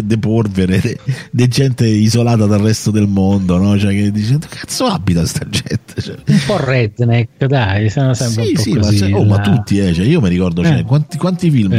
de, 0.01 0.17
polvere 0.17 0.99
di 1.31 1.47
gente 1.47 1.87
isolata 1.87 2.45
dal 2.45 2.59
resto 2.59 2.91
del 2.91 3.07
mondo 3.07 3.57
no? 3.57 3.77
cioè 3.77 3.91
che 3.91 4.11
dice 4.11 4.37
cazzo 4.39 4.85
abita 4.85 5.25
sta 5.25 5.47
gente 5.47 6.01
cioè, 6.01 6.17
un 6.25 6.39
po' 6.45 6.57
redneck 6.57 7.45
dai 7.45 7.89
sono 7.89 8.13
sempre 8.13 8.45
sì, 8.45 8.49
un 8.49 8.55
po' 8.55 8.61
sì, 8.61 8.99
così, 8.99 9.11
ma, 9.11 9.17
oh, 9.17 9.25
ma, 9.25 9.39
tutti 9.39 9.79
eh, 9.79 9.93
cioè, 9.93 10.05
io 10.05 10.21
mi 10.21 10.29
ricordo 10.29 10.63
cioè, 10.63 10.79
eh. 10.79 10.83
quanti, 10.83 11.17
quanti, 11.17 11.49
film 11.49 11.73
eh. 11.73 11.77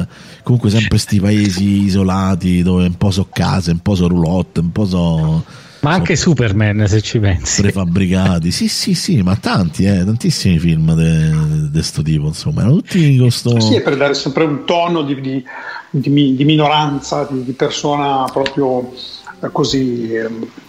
Eh, 0.00 0.06
comunque 0.42 0.70
sempre 0.70 0.88
questi 0.88 1.20
paesi 1.20 1.84
isolati 1.84 2.62
dove 2.62 2.86
un 2.86 2.96
po' 2.96 3.10
so 3.10 3.28
case 3.32 3.70
un 3.70 3.80
po' 3.80 3.94
so 3.94 4.08
roulotte 4.08 4.60
un 4.60 4.72
po' 4.72 4.86
so 4.86 5.44
ma 5.86 5.92
anche 5.92 6.16
Superman, 6.16 6.84
se 6.88 7.00
ci 7.00 7.20
pensi. 7.20 7.62
Prefabbricati, 7.62 8.50
sì, 8.50 8.66
sì, 8.66 8.92
sì, 8.94 9.22
ma 9.22 9.36
tanti, 9.36 9.84
eh, 9.84 10.04
tantissimi 10.04 10.58
film 10.58 10.92
di 10.96 11.70
questo 11.70 12.02
tipo, 12.02 12.26
insomma, 12.26 12.62
erano 12.62 12.78
tutti 12.78 13.16
con 13.16 13.30
sto... 13.30 13.60
Sì, 13.60 13.80
per 13.80 13.96
dare 13.96 14.14
sempre 14.14 14.42
un 14.42 14.64
tono 14.64 15.02
di, 15.02 15.20
di, 15.20 15.44
di, 15.90 16.34
di 16.34 16.44
minoranza, 16.44 17.28
di, 17.30 17.52
persona 17.52 18.24
proprio 18.24 18.92
eh, 19.40 19.48
così... 19.52 20.10
Eh, 20.10 20.64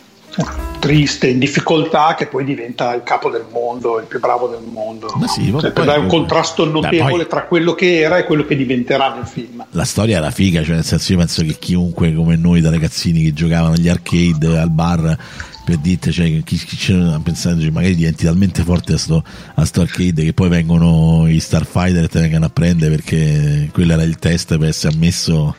triste, 0.79 1.27
in 1.27 1.39
difficoltà, 1.39 2.15
che 2.15 2.27
poi 2.27 2.43
diventa 2.43 2.93
il 2.93 3.03
capo 3.03 3.29
del 3.29 3.45
mondo, 3.51 3.99
il 3.99 4.05
più 4.05 4.19
bravo 4.19 4.47
del 4.47 4.63
mondo. 4.63 5.11
Ma 5.15 5.27
sì, 5.27 5.53
cioè, 5.59 5.71
per 5.71 5.85
dare 5.85 5.99
un 5.99 6.07
contrasto 6.07 6.65
notevole 6.65 7.23
poi... 7.23 7.27
tra 7.27 7.43
quello 7.45 7.73
che 7.73 7.99
era 7.99 8.17
e 8.17 8.25
quello 8.25 8.45
che 8.45 8.55
diventerà 8.55 9.13
nel 9.13 9.25
film. 9.25 9.65
La 9.71 9.85
storia 9.85 10.17
era 10.17 10.31
figa, 10.31 10.63
cioè 10.63 10.75
nel 10.75 10.85
senso 10.85 11.11
io 11.11 11.17
penso 11.17 11.43
che 11.43 11.57
chiunque 11.59 12.13
come 12.13 12.35
noi 12.35 12.61
da 12.61 12.69
ragazzini 12.69 13.23
che 13.23 13.33
giocavano 13.33 13.73
agli 13.73 13.89
arcade, 13.89 14.57
al 14.57 14.69
bar, 14.71 15.17
per 15.65 15.77
dite, 15.77 16.11
cioè, 16.11 16.43
chi, 16.43 16.57
chi 16.57 16.77
c'era 16.77 17.19
pensando, 17.21 17.61
cioè, 17.61 17.71
magari 17.71 17.95
diventi 17.95 18.23
talmente 18.23 18.63
forte 18.63 18.93
a 18.93 18.97
sto, 18.97 19.23
a 19.55 19.65
sto 19.65 19.81
arcade 19.81 20.23
che 20.23 20.33
poi 20.33 20.47
vengono 20.47 21.27
i 21.27 21.39
Starfighter 21.39 22.05
e 22.05 22.07
te 22.07 22.21
vengono 22.21 22.45
a 22.45 22.49
prendere 22.49 22.95
perché 22.95 23.69
quello 23.73 23.91
era 23.91 24.03
il 24.03 24.17
test 24.17 24.57
per 24.57 24.69
essere 24.69 24.93
ammesso 24.93 25.55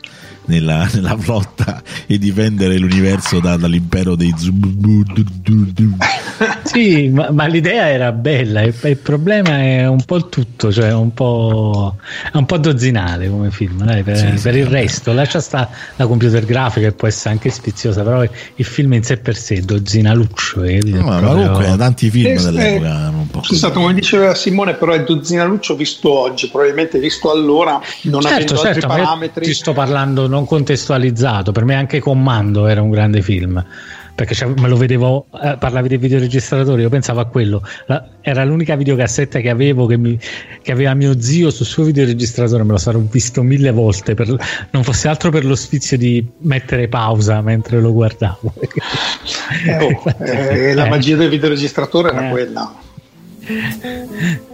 nella, 0.49 0.89
nella 0.93 1.15
flotta 1.17 1.81
e 2.05 2.17
difendere 2.17 2.77
l'universo 2.77 3.39
da- 3.39 3.55
dall'impero 3.55 4.15
dei. 4.15 4.33
Sì, 6.63 7.09
ma, 7.09 7.29
ma 7.31 7.45
l'idea 7.45 7.89
era 7.89 8.11
bella. 8.11 8.61
Il, 8.61 8.73
il 8.83 8.97
problema 8.97 9.59
è 9.59 9.87
un 9.87 10.03
po' 10.03 10.15
il 10.17 10.27
tutto, 10.29 10.71
cioè 10.71 10.93
un 10.93 11.13
po', 11.13 11.95
è 12.31 12.37
un 12.37 12.45
po' 12.45 12.57
dozzinale 12.57 13.29
come 13.29 13.51
film. 13.51 13.83
dai, 13.83 14.03
per, 14.03 14.17
Sì, 14.17 14.25
per 14.41 14.53
sì, 14.53 14.59
il 14.59 14.63
vabbè. 14.65 14.75
resto, 14.75 15.13
lascia 15.13 15.39
sta 15.39 15.69
la 15.95 16.07
computer 16.07 16.45
grafica 16.45 16.87
che 16.89 16.93
può 16.93 17.07
essere 17.07 17.31
anche 17.31 17.49
sfiziosa, 17.49 18.03
però 18.03 18.23
il 18.23 18.65
film 18.65 18.93
in 18.93 19.03
sé 19.03 19.17
per 19.17 19.35
sé 19.35 19.55
è 19.55 19.59
dozzinaluccio. 19.61 20.63
eh, 20.63 20.79
No, 20.85 21.03
ma 21.03 21.19
proprio- 21.19 21.51
comunque 21.51 21.77
tanti 21.77 22.09
film 22.09 22.37
Eh, 22.37 22.41
dell'epoca 22.41 23.07
eh. 23.09 23.17
Scusate, 23.41 23.73
come 23.73 23.93
diceva 23.93 24.33
Simone, 24.35 24.73
però 24.75 24.93
è 24.93 25.03
Dozzinaluccio 25.03 25.75
visto 25.75 26.11
oggi, 26.11 26.49
probabilmente 26.49 26.99
visto 26.99 27.31
allora, 27.31 27.79
non 28.03 28.21
Certo, 28.21 28.53
avendo 28.53 28.55
certo, 28.55 28.67
altri 28.67 28.87
parametri. 28.87 29.45
ti 29.45 29.53
sto 29.53 29.73
parlando 29.73 30.27
non 30.39 30.47
contestualizzato. 30.47 31.51
Per 31.51 31.65
me 31.65 31.75
anche 31.75 31.99
Commando 31.99 32.67
era 32.67 32.81
un 32.81 32.89
grande 32.89 33.21
film. 33.21 33.63
Perché 34.15 34.45
me 34.47 34.67
lo 34.67 34.75
vedevo, 34.75 35.27
eh, 35.41 35.55
parlavi 35.57 35.87
dei 35.87 35.97
videoregistratori, 35.97 36.81
io 36.81 36.89
pensavo 36.89 37.21
a 37.21 37.25
quello. 37.25 37.63
La- 37.85 38.05
era 38.19 38.43
l'unica 38.43 38.75
videocassetta 38.75 39.39
che 39.39 39.49
avevo 39.49 39.85
che, 39.85 39.95
mi- 39.95 40.19
che 40.61 40.73
aveva 40.73 40.93
mio 40.93 41.21
zio 41.21 41.49
sul 41.49 41.65
suo 41.65 41.85
videoregistratore, 41.85 42.63
me 42.65 42.71
lo 42.71 42.77
sarò 42.77 42.99
visto 42.99 43.43
mille 43.43 43.71
volte, 43.71 44.15
per, 44.15 44.27
non 44.71 44.83
fosse 44.83 45.07
altro 45.07 45.31
per 45.31 45.45
lo 45.45 45.55
sfizio 45.55 45.97
di 45.97 46.25
mettere 46.39 46.89
pausa 46.89 47.39
mentre 47.39 47.79
lo 47.79 47.93
guardavo. 47.93 48.53
Eh, 49.65 49.77
oh, 49.85 50.03
eh, 50.25 50.73
la 50.73 50.89
magia 50.89 51.15
del 51.15 51.29
videoregistratore 51.29 52.09
era 52.09 52.27
Eh. 52.27 52.29
quella. 52.29 52.75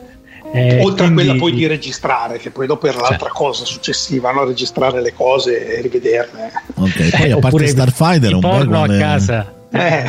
Eh, 0.56 0.80
Oltre 0.82 1.06
quindi- 1.06 1.22
a 1.22 1.26
quella 1.26 1.36
poi 1.36 1.52
di 1.54 1.68
registrare, 1.68 2.38
che 2.38 2.50
poi 2.52 2.66
dopo 2.68 2.88
era 2.88 3.00
l'altra 3.02 3.30
cosa 3.30 3.66
successiva, 3.66 4.32
no? 4.32 4.46
registrare 4.46 5.02
le 5.02 5.14
cose 5.14 5.78
e 5.78 5.82
rivederle. 5.82 6.52
Ok, 6.76 7.10
poi 7.18 7.28
Eh, 7.28 7.32
a 7.32 7.38
parte 7.40 7.68
Starfighter 7.68 8.34
un 8.36 8.40
porno 8.42 8.70
po' 8.70 8.84
a 8.84 8.86
come- 8.86 8.98
casa. 8.98 9.54
Eh, 9.72 10.04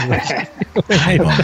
Eh, 0.87 1.17
poi, 1.17 1.35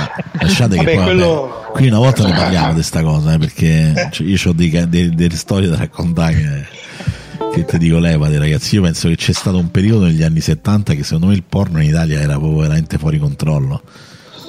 lasciate 0.41 0.77
che 0.77 0.85
Vabbè, 0.85 0.95
poi, 0.95 1.03
quello- 1.05 1.62
vabbè, 1.65 1.73
qui 1.73 1.87
una 1.89 1.99
volta 1.99 2.24
ne 2.24 2.33
parliamo 2.35 2.66
di 2.69 2.73
questa 2.74 3.03
cosa 3.03 3.33
eh, 3.33 3.39
perché 3.39 4.09
cioè, 4.12 4.27
io 4.27 4.39
ho 4.45 4.53
delle 4.53 5.37
storie 5.37 5.69
da 5.69 5.77
raccontare 5.77 6.35
che, 6.35 7.51
che 7.53 7.65
ti 7.65 7.79
dico 7.79 7.99
levate 7.99 8.39
ragazzi 8.39 8.77
io 8.77 8.83
penso 8.83 9.09
che 9.09 9.16
c'è 9.16 9.33
stato 9.33 9.59
un 9.59 9.73
periodo 9.73 10.05
negli 10.05 10.23
anni 10.23 10.41
70 10.41 10.95
che 10.95 11.03
secondo 11.03 11.27
me 11.29 11.35
il 11.35 11.43
porno 11.43 11.81
in 11.83 11.89
Italia 11.89 12.20
era 12.20 12.39
proprio 12.39 12.61
veramente 12.61 12.97
fuori 12.99 13.19
controllo 13.19 13.83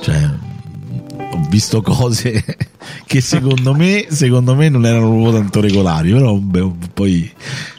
cioè 0.04 0.20
ho 1.34 1.46
visto 1.50 1.82
cose 1.82 2.44
che 3.06 3.22
secondo 3.22 3.74
me 3.74 4.06
secondo 4.10 4.56
me 4.56 4.70
non 4.70 4.86
erano 4.86 5.10
proprio 5.10 5.32
tanto 5.34 5.62
regolari 5.62 6.12
però 6.12 6.36
beh, 6.36 6.72
poi 6.94 7.32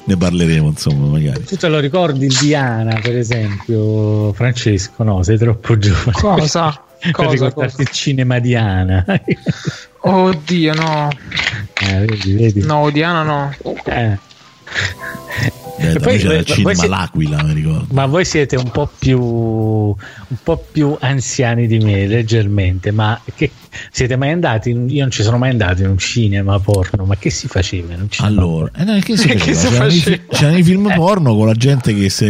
ne 0.07 0.17
parleremo 0.17 0.69
insomma 0.69 1.07
magari 1.07 1.45
Tu 1.45 1.57
te 1.57 1.69
lo 1.69 1.79
ricordi 1.79 2.27
il 2.27 2.37
Diana, 2.39 2.99
per 3.01 3.17
esempio, 3.17 4.33
Francesco? 4.35 5.03
No, 5.03 5.23
sei 5.23 5.39
troppo 5.39 5.79
giovane. 5.79 6.13
Cosa? 6.13 6.79
per 7.01 7.11
Cosa, 7.13 7.31
ricordarti 7.31 7.77
cosa? 7.77 7.83
il 7.83 7.89
cinema 7.89 8.39
Diana. 8.39 9.05
Oddio, 10.07 10.75
no. 10.75 11.09
Eh, 11.81 12.05
vedi, 12.05 12.33
vedi. 12.35 12.61
No, 12.67 12.91
Diana 12.91 13.23
no. 13.23 13.55
Eh. 13.85 14.19
E 15.90 15.93
da 15.94 16.01
poi- 16.01 16.19
c'era 16.19 16.35
eh, 16.35 16.39
il 16.39 16.44
voi 16.44 16.55
cinema 16.55 16.74
si- 16.74 16.89
L'Aquila 16.89 17.43
mi 17.43 17.52
ricordo 17.55 17.86
Ma 17.90 18.06
voi 18.06 18.24
siete 18.24 18.56
un 18.56 18.70
po' 18.70 18.90
più 18.98 19.19
un 19.20 20.36
po' 20.43 20.65
più 20.73 20.97
anziani 21.01 21.66
di 21.66 21.78
me, 21.78 22.06
leggermente, 22.06 22.90
ma 22.90 23.20
che 23.35 23.51
siete 23.90 24.16
mai 24.16 24.31
andati? 24.32 24.70
in- 24.70 24.89
io 24.89 25.02
non 25.02 25.11
ci 25.11 25.23
sono 25.23 25.39
mai 25.39 25.51
andato 25.51 25.82
in 25.82 25.89
un 25.89 25.98
cinema 25.98 26.59
porno, 26.59 27.05
ma 27.05 27.16
che 27.16 27.31
si 27.31 27.47
faceva 27.48 27.93
in 27.94 28.02
un 28.02 28.11
cinema? 28.11 28.35
Allora, 28.40 28.70
eh, 28.77 28.85
no, 28.85 28.98
che 29.01 29.16
si 29.16 29.27
Che 29.28 29.39
faceva? 29.39 29.55
si 29.56 29.69
C'erano, 29.69 29.90
i, 29.93 29.98
faceva? 30.01 30.23
c'erano 30.31 30.59
i 30.59 30.62
film 30.62 30.93
porno 30.94 31.35
con 31.36 31.47
la 31.47 31.55
gente 31.55 31.94
che 31.94 32.09
se 32.11 32.27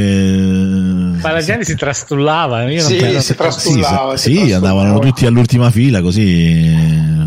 Ma 1.20 1.32
la 1.32 1.42
gente 1.42 1.64
si 1.64 1.74
trastullava, 1.76 2.68
io 2.70 2.80
non 2.80 2.90
Sì, 2.90 2.96
penso- 2.96 3.20
si 3.20 3.34
trastullava. 3.34 4.16
sì, 4.16 4.22
si 4.22 4.30
sì, 4.30 4.34
trastullava. 4.38 4.68
andavano 4.80 4.98
tutti 5.00 5.26
all'ultima 5.26 5.70
fila 5.70 6.00
così 6.02 7.23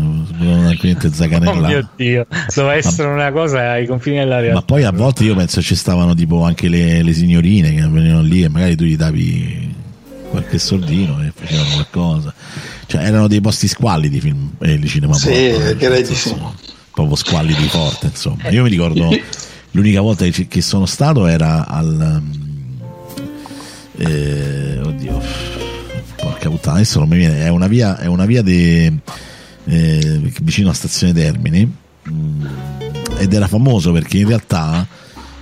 tranquillamente 0.68 1.08
Oh 1.08 1.12
zaganella. 1.12 1.68
mio 1.68 1.88
Dio, 1.96 2.26
doveva 2.54 2.74
essere 2.74 3.08
una 3.08 3.32
cosa 3.32 3.72
ai 3.72 3.86
confini 3.86 4.18
della 4.18 4.40
realtà. 4.40 4.54
Ma 4.54 4.62
poi 4.62 4.84
a 4.84 4.92
volte 4.92 5.24
io 5.24 5.34
penso 5.34 5.60
ci 5.62 5.74
stavano 5.74 6.14
tipo 6.14 6.42
anche 6.42 6.68
le, 6.68 7.02
le 7.02 7.12
signorine 7.12 7.74
che 7.74 7.80
venivano 7.86 8.22
lì 8.22 8.42
e 8.42 8.48
magari 8.48 8.76
tu 8.76 8.84
gli 8.84 8.96
davi 8.96 9.74
qualche 10.30 10.58
soldino 10.58 11.22
e 11.22 11.32
facevano 11.34 11.70
qualcosa. 11.74 12.34
Cioè 12.86 13.02
erano 13.02 13.28
dei 13.28 13.40
posti 13.40 13.68
squallidi 13.68 14.20
film 14.20 14.50
eh, 14.60 14.78
di 14.78 14.88
cinema 14.88 15.14
Sì, 15.14 15.28
porno, 15.28 15.68
eh, 15.68 15.76
direi 15.76 16.04
nel 16.04 16.04
di 16.04 16.14
Proprio 16.92 17.16
forte, 17.68 18.06
insomma. 18.06 18.48
Io 18.48 18.62
mi 18.62 18.70
ricordo 18.70 19.10
l'unica 19.72 20.00
volta 20.00 20.24
che, 20.24 20.48
che 20.48 20.60
sono 20.62 20.86
stato 20.86 21.26
era 21.26 21.66
al 21.66 22.20
um, 22.22 22.46
eh, 23.98 24.78
oddio 24.82 25.20
porca 26.16 26.48
puttana 26.48 26.76
adesso 26.76 26.98
non 27.00 27.08
mi 27.08 27.16
viene 27.16 27.44
è 27.44 27.48
una 27.48 27.66
via 27.66 27.98
è 27.98 28.06
una 28.06 28.26
via 28.26 28.42
de, 28.42 28.92
eh, 29.68 30.32
vicino 30.42 30.70
a 30.70 30.74
stazione 30.74 31.12
Termini 31.12 31.70
mm, 32.10 32.46
ed 33.18 33.32
era 33.32 33.46
famoso 33.46 33.92
perché 33.92 34.18
in 34.18 34.28
realtà 34.28 34.86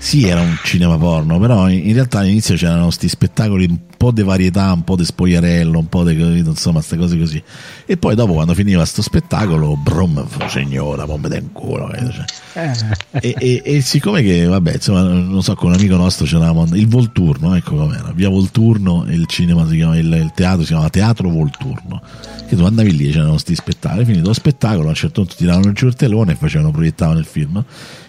sì 0.07 0.29
era 0.29 0.41
un 0.41 0.57
cinema 0.63 0.97
porno 0.97 1.37
però 1.41 1.69
in, 1.69 1.93
realtà 1.93 2.21
all'inizio 2.21 2.55
c'erano 2.55 2.85
questi 2.85 3.09
spettacoli 3.09 3.65
un 3.65 3.77
po' 3.97 4.13
di 4.13 4.23
varietà 4.23 4.73
un 4.73 4.85
po' 4.85 4.95
di 4.95 5.05
spogliarello 5.05 5.81
un 5.81 5.89
po' 5.89 6.05
di 6.05 6.39
insomma 6.39 6.77
queste 6.77 6.97
cose 6.97 7.19
così. 7.19 7.43
E 7.85 7.97
poi 7.97 8.15
dopo 8.15 8.35
quando 8.35 8.55
finiva 8.55 8.85
sto 8.85 9.03
spettacolo 9.03 9.77
brum 9.77 10.25
signora 10.49 11.07
pompe 11.07 11.37
in 11.39 11.51
culo? 11.51 11.91
Cioè, 11.91 12.71
e, 13.21 13.35
e- 13.37 13.63
e 13.65 13.81
siccome 13.81 14.23
che 14.23 14.45
vabbè 14.45 14.75
insomma 14.75 15.03
non 15.03 15.43
so 15.43 15.57
con 15.57 15.71
un 15.71 15.75
amico 15.75 15.97
nostro 15.97 16.25
c'eravamo 16.25 16.77
il 16.77 16.87
Volturno 16.87 17.57
ecco 17.57 17.75
com'era 17.75 18.13
via 18.15 18.29
Volturno 18.29 19.07
e 19.07 19.15
il 19.15 19.27
cinema 19.27 19.67
si 19.67 19.75
chiama 19.75 19.99
il, 19.99 20.07
il 20.07 20.31
teatro 20.37 20.63
si 20.63 20.69
chiama 20.69 20.89
Teatro 20.89 21.29
Volturno. 21.31 22.01
Che 22.47 22.55
tu 22.55 22.63
andavi 22.63 22.97
lì 22.97 23.11
c'erano 23.11 23.31
questi 23.31 23.57
spettacoli 23.57 24.05
finito 24.05 24.29
lo 24.29 24.35
spettacolo 24.35 24.87
a 24.87 24.91
un 24.91 24.95
certo 24.95 25.23
punto 25.23 25.35
tiravano 25.37 25.73
giù 25.73 25.89
il 25.89 25.95
telone 25.95 26.31
e 26.31 26.37
facevano 26.37 26.71
proiettavano 26.71 27.19
il 27.19 27.25
film 27.25 27.65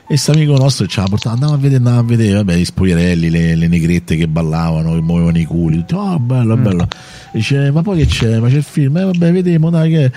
e 0.08 0.16
questo 0.16 0.32
amico 0.32 0.56
nostro 0.56 0.88
ci 0.88 1.02
ha 1.02 1.04
portato 1.04 1.34
andavamo 1.36 1.58
a 1.58 1.60
vedere 1.60 1.78
andavamo 1.80 2.02
a 2.02 2.06
vedere 2.06 2.34
vabbè 2.36 2.56
gli 2.56 2.64
spogliarelli 2.64 3.30
le, 3.30 3.56
le 3.56 3.68
negrette 3.68 4.16
che 4.16 4.30
ballavano 4.30 4.94
che 4.94 5.02
muovevano 5.02 5.38
i 5.38 5.44
culi 5.44 5.80
tutti, 5.80 5.96
oh 5.96 6.18
bello 6.18 6.56
bello. 6.56 6.84
E 6.84 7.38
dice 7.38 7.72
ma 7.72 7.82
poi 7.82 7.98
che 7.98 8.06
c'è? 8.06 8.40
Ma 8.40 8.48
c'è 8.48 8.56
il 8.56 8.64
film? 8.64 8.96
Eh 8.98 9.04
vabbè 9.04 9.32
vediamo 9.34 9.70
dai 9.70 9.90
che 9.90 10.12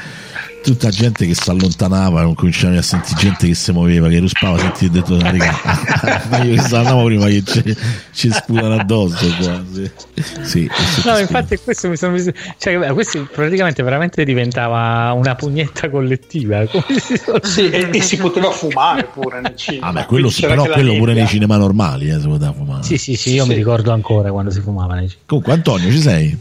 tutta 0.62 0.88
gente 0.90 1.26
che 1.26 1.34
si 1.34 1.48
allontanava 1.50 2.34
cominciavi 2.34 2.76
a 2.76 2.82
sentire 2.82 3.18
gente 3.18 3.46
che 3.46 3.54
si 3.54 3.72
muoveva 3.72 4.08
che 4.08 4.18
ruspava 4.18 4.58
senti 4.58 4.86
ho 4.86 4.90
detto 4.90 5.18
raga 5.20 5.58
ma 6.28 6.42
io 6.44 6.62
che 6.62 6.74
andavo 6.74 7.04
prima 7.04 7.26
che 7.26 7.42
ci, 7.44 7.76
ci 8.12 8.30
sputano 8.30 8.74
addosso 8.74 9.26
qua 9.38 9.62
sì, 10.42 10.68
No, 11.04 11.18
infatti 11.18 11.56
questo 11.62 11.88
mi 11.88 11.96
sono 11.96 12.12
visto, 12.12 12.32
cioè 12.58 12.92
questo 12.92 13.26
praticamente 13.32 13.82
veramente 13.82 14.24
diventava 14.24 15.12
una 15.12 15.34
pugnetta 15.34 15.88
collettiva, 15.88 16.64
Sì, 17.42 17.70
e, 17.70 17.88
e 17.92 18.00
si 18.02 18.16
poteva 18.16 18.50
fumare 18.50 19.08
pure 19.12 19.40
nel 19.40 19.56
cinema. 19.56 19.86
Ah, 19.86 19.92
beh, 19.92 20.04
quello 20.06 20.28
sì, 20.28 20.42
però 20.42 20.64
quello 20.66 20.94
pure 20.96 21.14
nei 21.14 21.26
cinema 21.26 21.56
normali 21.56 22.10
eh, 22.10 22.20
si 22.20 22.26
poteva 22.26 22.52
fumare. 22.52 22.82
Sì, 22.82 22.98
sì, 22.98 23.16
sì, 23.16 23.34
io 23.34 23.44
mi 23.44 23.52
Sì. 23.52 23.56
ricordo 23.58 23.92
ancora 23.92 24.30
quando 24.30 24.50
si 24.50 24.60
fumava 24.60 24.94
nei 24.94 25.10
Comunque, 25.26 25.52
Antonio, 25.52 25.90
ci 25.90 26.00
sei? 26.00 26.38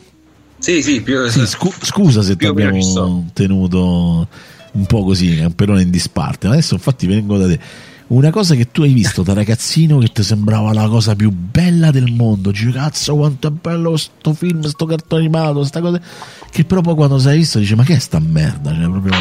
Sì, 0.59 0.81
sì, 0.81 1.01
più, 1.01 1.27
Sì, 1.29 1.45
scu- 1.47 1.83
scusa 1.85 2.21
se 2.21 2.35
ti 2.35 2.45
abbiamo 2.45 2.81
sto. 2.81 3.23
tenuto 3.33 4.27
un 4.71 4.85
po' 4.85 5.03
così, 5.03 5.37
è 5.37 5.45
un 5.45 5.55
pelone 5.55 5.81
in 5.81 5.89
disparte. 5.89 6.47
Ma 6.47 6.53
adesso, 6.53 6.75
infatti, 6.75 7.07
vengo 7.07 7.37
da 7.37 7.47
te. 7.47 7.59
Una 8.07 8.31
cosa 8.31 8.55
che 8.55 8.71
tu 8.71 8.81
hai 8.81 8.91
visto 8.91 9.21
da 9.21 9.33
ragazzino 9.33 9.99
che 9.99 10.07
ti 10.07 10.23
sembrava 10.23 10.73
la 10.73 10.87
cosa 10.87 11.15
più 11.15 11.29
bella 11.31 11.91
del 11.91 12.11
mondo. 12.11 12.49
Dici, 12.49 12.71
cazzo, 12.71 13.15
quanto 13.15 13.47
è 13.47 13.51
bello 13.51 13.95
sto 13.97 14.33
film, 14.33 14.63
sto 14.63 14.85
cartone 14.85 15.21
animato, 15.21 15.63
sta 15.63 15.79
cosa. 15.79 16.01
Che 16.51 16.65
però 16.65 16.81
poi 16.81 16.95
quando 16.95 17.19
sei 17.19 17.37
visto 17.37 17.59
dici, 17.59 17.75
ma 17.75 17.83
che 17.83 17.95
è 17.95 17.99
sta 17.99 18.19
merda? 18.19 18.73
Cioè, 18.73 18.89
proprio. 18.89 19.13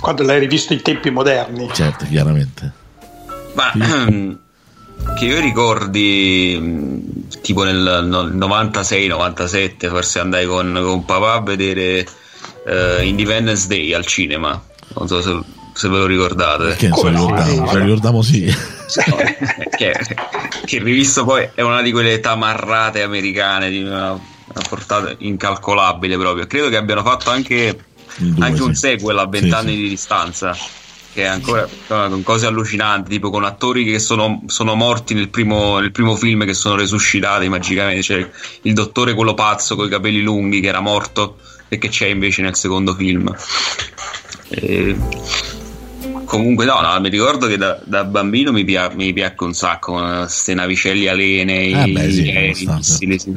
Quando 0.00 0.22
l'hai 0.22 0.38
rivisto 0.38 0.72
in 0.72 0.82
tempi 0.82 1.10
moderni. 1.10 1.68
certo, 1.72 2.04
chiaramente. 2.06 2.72
Ma 3.54 3.72
che 5.18 5.24
io 5.24 5.40
ricordi 5.40 6.58
mh, 6.60 7.40
tipo 7.42 7.62
nel 7.64 8.04
no- 8.06 8.24
96-97 8.24 9.88
forse 9.88 10.18
andai 10.20 10.46
con, 10.46 10.78
con 10.82 11.04
papà 11.04 11.34
a 11.34 11.40
vedere 11.40 12.06
eh, 12.66 13.04
Independence 13.04 13.66
Day 13.66 13.92
al 13.92 14.04
cinema. 14.06 14.60
Non 14.98 15.08
so 15.08 15.20
se, 15.22 15.38
se 15.74 15.88
ve 15.88 15.98
lo 15.98 16.06
ricordate. 16.06 16.76
So, 16.78 16.88
Come 16.90 17.10
no? 17.10 17.26
ricordiamo, 17.28 17.66
Sì, 17.66 17.72
ce 17.72 17.78
lo 17.78 17.84
ricordiamo 17.84 18.22
sì. 18.22 18.54
No, 19.06 19.16
che, 19.76 19.92
che 20.64 20.78
rivisto 20.78 21.24
poi 21.24 21.48
è 21.54 21.60
una 21.62 21.82
di 21.82 21.90
quelle 21.92 22.20
tamarrate 22.20 23.02
americane 23.02 23.68
di 23.70 23.82
una, 23.82 24.12
una 24.12 24.62
portata 24.68 25.14
incalcolabile 25.18 26.16
proprio. 26.16 26.46
Credo 26.46 26.68
che 26.68 26.76
abbiano 26.76 27.02
fatto 27.02 27.30
anche, 27.30 27.76
due, 28.16 28.44
anche 28.44 28.62
un 28.62 28.74
sì. 28.74 28.80
sequel 28.80 29.18
a 29.18 29.22
Sì, 29.24 29.28
20 29.40 29.50
anni 29.54 29.70
sì. 29.74 29.76
di 29.82 29.88
distanza. 29.88 30.56
Che 31.16 31.22
è 31.22 31.26
ancora 31.28 31.66
con 32.10 32.22
cose 32.22 32.44
allucinanti, 32.44 33.08
tipo 33.08 33.30
con 33.30 33.42
attori 33.44 33.84
che 33.86 33.98
sono, 33.98 34.42
sono 34.48 34.74
morti 34.74 35.14
nel 35.14 35.30
primo, 35.30 35.78
nel 35.78 35.90
primo 35.90 36.14
film 36.14 36.44
che 36.44 36.52
sono 36.52 36.76
resuscitati 36.76 37.48
magicamente. 37.48 38.02
C'è 38.02 38.28
il 38.62 38.74
dottore, 38.74 39.14
quello 39.14 39.32
pazzo 39.32 39.76
con 39.76 39.86
i 39.86 39.88
capelli 39.88 40.20
lunghi, 40.20 40.60
che 40.60 40.68
era 40.68 40.80
morto 40.80 41.38
e 41.68 41.78
che 41.78 41.88
c'è 41.88 42.08
invece 42.08 42.42
nel 42.42 42.54
secondo 42.54 42.94
film. 42.94 43.34
E- 44.50 44.94
Comunque 46.26 46.64
no, 46.66 46.80
no, 46.82 47.00
mi 47.00 47.08
ricordo 47.08 47.46
che 47.46 47.56
da, 47.56 47.80
da 47.84 48.04
bambino 48.04 48.52
mi, 48.52 48.64
pia- 48.64 48.90
mi 48.94 49.12
piacque 49.14 49.46
un 49.46 49.54
sacco 49.54 49.94
queste 49.94 50.52
navicelli 50.54 51.06
alene, 51.06 51.72
Ah, 51.72 51.86
i- 51.86 51.92
beh, 51.92 52.10
sì, 52.10 52.22
i- 52.28 52.50
i- 52.50 53.18
sì. 53.18 53.32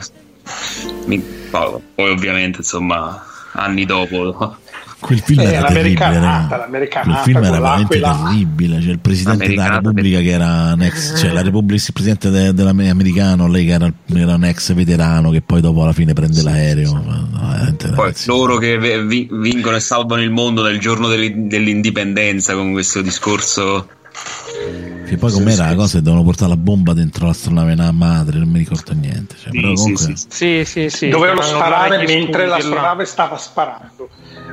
Mi- 1.05 1.23
poi, 1.49 1.79
poi 1.95 2.09
ovviamente 2.09 2.57
insomma 2.57 3.23
anni 3.53 3.85
dopo 3.85 4.57
Quel 4.99 5.19
film 5.21 5.39
Eh, 5.39 5.43
era 5.45 5.67
terribile, 5.67 5.95
l'americanata, 6.05 6.57
l'americanata, 6.57 7.11
Quel 7.11 7.23
film 7.23 7.43
era 7.43 7.59
veramente 7.59 7.99
terribile. 7.99 8.81
Cioè, 8.81 8.91
il 8.91 8.99
presidente 8.99 9.47
della 9.47 9.69
Repubblica 9.69 10.19
che 10.19 10.29
era 10.29 10.73
un 10.73 10.81
ex, 10.81 11.19
cioè 11.19 11.31
la 11.31 11.41
Repubblica, 11.41 11.83
il 11.85 11.93
presidente 11.93 12.29
de- 12.29 12.53
dell'americano, 12.53 13.47
lei 13.47 13.65
che 13.65 13.71
era, 13.71 13.91
era 14.13 14.35
un 14.35 14.43
ex 14.43 14.73
veterano 14.73 15.29
che 15.31 15.41
poi 15.41 15.61
dopo 15.61 15.83
alla 15.83 15.93
fine 15.93 16.13
prende 16.13 16.41
l'aereo. 16.43 16.91
No, 16.93 17.29
veramente, 17.39 17.89
poi 17.89 18.13
loro 18.25 18.57
che 18.57 18.77
vi- 19.05 19.29
vincono 19.31 19.77
e 19.77 19.79
salvano 19.79 20.21
il 20.21 20.31
mondo 20.31 20.63
nel 20.63 20.79
giorno 20.79 21.07
dell'in- 21.07 21.47
dell'indipendenza 21.47 22.53
con 22.53 22.71
questo 22.71 23.01
discorso 23.01 23.87
Che 25.07 25.17
poi 25.17 25.31
com'era 25.31 25.65
la 25.69 25.75
cosa 25.75 25.97
che 25.97 26.03
devono 26.03 26.23
portare 26.23 26.49
la 26.51 26.57
bomba 26.57 26.93
dentro 26.93 27.25
l'astronave 27.25 27.73
na- 27.73 27.91
madre, 27.91 28.37
non 28.37 28.49
mi 28.49 28.59
ricordo 28.59 28.93
niente. 28.93 29.35
Cioè, 29.41 29.51
Sì, 29.51 29.59
però 29.59 29.75
sì, 29.75 29.81
comunque- 29.81 30.05
sì, 30.05 30.15
sì. 30.15 30.27
Sì, 30.29 30.65
sì, 30.65 30.89
sì. 30.97 31.09
Dovevano 31.09 31.41
sparare 31.41 32.05
mentre 32.05 32.45
l'astronave 32.45 33.05
stava 33.05 33.37
sparando. 33.37 34.09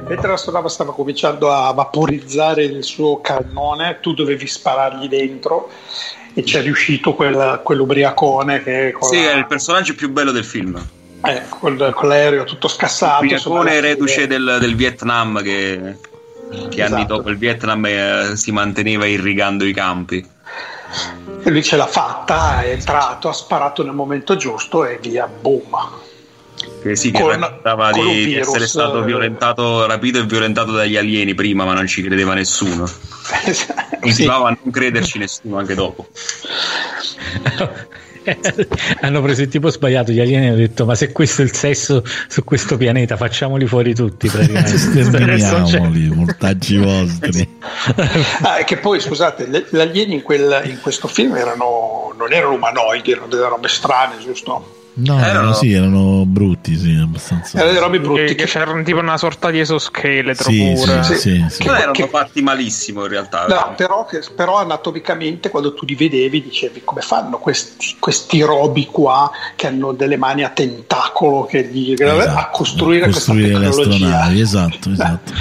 Mentre 0.08 0.28
l'astronave 0.28 0.68
stava 0.70 0.94
cominciando 0.94 1.52
a 1.52 1.70
vaporizzare 1.72 2.64
il 2.64 2.82
suo 2.84 3.20
cannone, 3.20 3.98
tu 4.00 4.14
dovevi 4.14 4.46
sparargli 4.46 5.08
dentro 5.08 5.68
e 6.32 6.42
c'è 6.42 6.62
riuscito 6.62 7.12
quel, 7.14 7.60
quell'ubriacone 7.62 8.62
che 8.62 8.92
con, 8.98 9.10
Sì, 9.10 9.22
la- 9.22 9.32
è 9.32 9.36
il 9.36 9.46
personaggio 9.46 9.94
più 9.94 10.10
bello 10.10 10.32
del 10.32 10.44
film 10.44 10.74
eh, 11.22 11.42
col- 11.48 11.92
con 11.94 12.08
l'aereo 12.08 12.44
tutto 12.44 12.68
scassato. 12.68 13.24
Ubriacone 13.24 13.80
reduce 13.80 14.14
fine- 14.22 14.26
del, 14.26 14.56
del 14.60 14.74
Vietnam 14.74 15.42
che, 15.42 15.98
che 16.70 16.82
anni 16.82 16.94
Esatto. 16.96 17.16
dopo 17.16 17.30
il 17.30 17.36
Vietnam 17.38 17.84
eh, 17.86 18.32
si 18.36 18.52
manteneva 18.52 19.06
irrigando 19.06 19.64
i 19.64 19.72
campi 19.72 20.24
E 21.44 21.50
lui 21.50 21.62
ce 21.62 21.76
l'ha 21.76 21.86
fatta, 21.86 22.62
è 22.62 22.70
entrato, 22.70 23.28
ha 23.28 23.32
sparato 23.32 23.82
nel 23.84 23.94
momento 23.94 24.36
giusto 24.36 24.84
e 24.84 24.98
via, 25.00 25.26
boom. 25.26 25.76
che 26.82 26.96
sì 26.96 27.10
che 27.10 27.20
Con- 27.20 27.38
raccontava 27.38 27.90
con 27.90 28.06
un 28.06 28.12
di 28.12 28.24
virus, 28.24 28.48
essere 28.48 28.66
stato 28.66 29.02
violentato 29.02 29.86
rapito 29.86 30.18
e 30.18 30.24
violentato 30.24 30.72
dagli 30.72 30.96
alieni 30.96 31.34
prima 31.34 31.64
ma 31.64 31.74
non 31.74 31.86
ci 31.86 32.02
credeva 32.02 32.34
nessuno 32.34 32.86
sì. 32.86 33.66
continuava 34.00 34.48
a 34.48 34.56
non 34.62 34.72
crederci 34.72 35.18
nessuno 35.18 35.58
anche 35.58 35.74
dopo 35.74 36.08
Hanno 39.00 39.22
preso 39.22 39.42
il 39.42 39.48
tipo 39.48 39.68
sbagliato, 39.68 40.12
gli 40.12 40.20
alieni 40.20 40.48
hanno 40.48 40.56
detto: 40.56 40.84
Ma 40.84 40.94
se 40.94 41.12
questo 41.12 41.42
è 41.42 41.44
il 41.44 41.52
sesso 41.52 42.02
su 42.28 42.44
questo 42.44 42.76
pianeta, 42.76 43.16
facciamoli 43.16 43.66
fuori 43.66 43.94
tutti. 43.94 44.28
Praticamente. 44.28 44.78
Sterminiamoli, 44.78 46.08
mortaggi 46.08 46.76
vostri. 46.76 47.48
Ah, 48.42 48.58
e 48.58 48.64
che 48.64 48.78
poi, 48.78 49.00
scusate, 49.00 49.46
gli 49.48 49.64
gli 49.70 49.78
alieni 49.78 50.14
in, 50.14 50.22
quel- 50.22 50.62
in 50.64 50.80
questo 50.80 51.08
film 51.08 51.36
erano, 51.36 52.14
non 52.16 52.32
erano 52.32 52.54
umanoidi, 52.54 53.12
erano 53.12 53.26
delle 53.26 53.48
robe 53.48 53.68
strane, 53.68 54.16
giusto? 54.18 54.84
No, 54.98 55.18
Eh, 55.22 55.28
erano, 55.28 55.48
no. 55.48 55.52
sì, 55.52 55.72
erano 55.72 56.24
brutti, 56.24 56.74
sì, 56.78 56.94
abbastanza. 56.98 57.58
Erano 57.58 57.70
delle 57.72 57.84
robe 57.84 57.98
Che, 57.98 58.02
brutte. 58.02 58.34
che 58.34 58.44
c'erano 58.46 58.82
tipo 58.82 58.98
una 58.98 59.18
sorta 59.18 59.50
di 59.50 59.60
esoscheletro 59.60 60.50
Sì, 60.50 60.72
pure. 60.74 61.02
sì, 61.02 61.12
Sì. 61.14 61.20
sì, 61.20 61.44
sì. 61.50 61.64
non 61.66 61.76
erano 61.76 61.92
che- 61.92 62.08
fatti 62.08 62.40
malissimo 62.40 63.02
in 63.02 63.08
realtà 63.10 63.44
No, 63.46 63.74
però, 63.76 64.06
che- 64.06 64.22
però 64.34 64.56
anatomicamente 64.56 65.50
quando 65.50 65.74
tu 65.74 65.84
li 65.84 65.94
vedevi 65.94 66.42
dicevi 66.42 66.80
come 66.82 67.02
fanno 67.02 67.36
questi, 67.38 67.96
questi 67.98 68.40
robi 68.40 68.86
qua 68.86 69.30
che 69.54 69.66
hanno 69.66 69.92
delle 69.92 70.16
mani 70.16 70.44
a 70.44 70.48
tentacolo 70.48 71.44
che 71.44 71.64
gli, 71.70 71.92
Esatto, 71.92 72.38
a 72.38 72.48
costruire, 72.50 73.10
costruire 73.10 73.48
le 73.58 73.64
questa 73.68 73.82
tecnologia. 73.82 74.06
astronavi, 74.06 74.40
esatto, 74.40 74.90
esatto. 74.92 75.32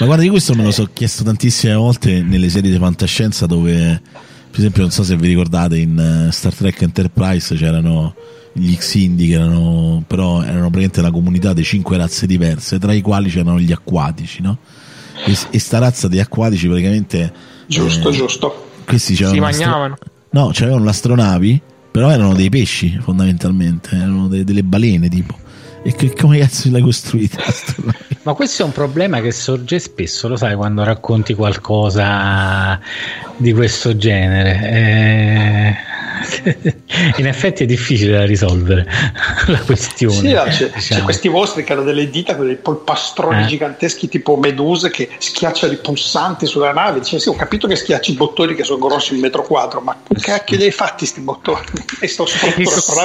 Ma 0.00 0.04
guarda, 0.06 0.24
io 0.24 0.30
questo 0.32 0.54
me 0.54 0.64
lo 0.64 0.72
so 0.72 0.86
chiesto 0.92 1.24
tantissime 1.24 1.72
volte 1.74 2.20
nelle 2.20 2.50
serie 2.50 2.70
di 2.70 2.76
fantascienza 2.78 3.46
dove, 3.46 3.98
per 4.50 4.58
esempio, 4.58 4.82
non 4.82 4.90
so 4.90 5.02
se 5.04 5.16
vi 5.16 5.28
ricordate, 5.28 5.78
in 5.78 6.26
eh, 6.28 6.32
Star 6.32 6.52
Trek 6.52 6.82
Enterprise 6.82 7.54
c'erano 7.56 8.14
gli 8.58 8.74
X-Indi 8.74 9.28
che 9.28 9.34
erano, 9.34 10.02
però 10.06 10.42
erano 10.42 10.70
praticamente 10.70 11.00
una 11.00 11.10
comunità 11.10 11.52
di 11.52 11.62
cinque 11.62 11.96
razze 11.96 12.26
diverse, 12.26 12.78
tra 12.78 12.92
i 12.92 13.00
quali 13.00 13.30
c'erano 13.30 13.58
gli 13.58 13.72
acquatici, 13.72 14.42
no? 14.42 14.58
E, 15.24 15.36
e 15.50 15.58
sta 15.58 15.78
razza 15.78 16.08
di 16.08 16.20
acquatici 16.20 16.66
praticamente... 16.66 17.32
Giusto, 17.66 18.08
eh, 18.08 18.12
giusto. 18.12 18.66
Questi 18.86 19.14
Si 19.14 19.38
mangiavano. 19.38 19.96
No, 20.30 20.48
c'erano 20.48 20.84
le 20.84 20.90
astronavi, 20.90 21.60
però 21.90 22.10
erano 22.10 22.34
dei 22.34 22.48
pesci 22.48 22.98
fondamentalmente, 23.00 23.96
erano 23.96 24.28
de- 24.28 24.44
delle 24.44 24.62
balene 24.62 25.08
tipo. 25.08 25.36
E 25.82 25.94
che, 25.94 26.12
come 26.12 26.38
cazzo 26.38 26.70
l'hai 26.70 26.82
costruita 26.82 27.38
l'astronavi? 27.44 28.18
Ma 28.22 28.34
questo 28.34 28.62
è 28.62 28.64
un 28.64 28.72
problema 28.72 29.20
che 29.20 29.32
sorge 29.32 29.78
spesso, 29.78 30.28
lo 30.28 30.36
sai, 30.36 30.54
quando 30.54 30.84
racconti 30.84 31.34
qualcosa 31.34 32.78
di 33.36 33.52
questo 33.52 33.96
genere. 33.96 34.70
Eh, 34.70 35.76
In 37.18 37.26
effetti 37.26 37.62
è 37.62 37.66
difficile 37.66 38.18
da 38.18 38.24
risolvere 38.24 38.86
la 39.46 39.58
questione. 39.60 40.14
Sì, 40.14 40.32
no, 40.32 40.42
c'è, 40.44 40.70
c'è 40.70 40.70
diciamo. 40.74 41.04
questi 41.04 41.28
mostri 41.28 41.64
che 41.64 41.72
hanno 41.72 41.82
delle 41.82 42.10
dita 42.10 42.36
con 42.36 42.46
dei 42.46 42.56
polpastroni 42.56 43.42
Eh. 43.42 43.46
giganteschi 43.46 44.08
tipo 44.08 44.36
meduse 44.36 44.90
che 44.90 45.08
schiacciano 45.18 45.72
i 45.72 45.76
pulsanti 45.76 46.46
sulla 46.46 46.72
nave. 46.72 47.00
Dice, 47.00 47.18
sì, 47.18 47.28
ho 47.28 47.34
capito 47.34 47.66
che 47.66 47.76
schiacci 47.76 48.12
i 48.12 48.14
bottoni 48.14 48.54
che 48.54 48.64
sono 48.64 48.78
grossi 48.78 49.14
un 49.14 49.20
metro 49.20 49.42
quadro, 49.42 49.80
ma 49.80 49.96
che 50.06 50.14
cacchio 50.20 50.56
li 50.56 50.64
hai 50.64 50.70
fatti 50.70 51.06
sti 51.06 51.20
bottoni? 51.20 51.66
E 52.00 52.06
sto 52.06 52.26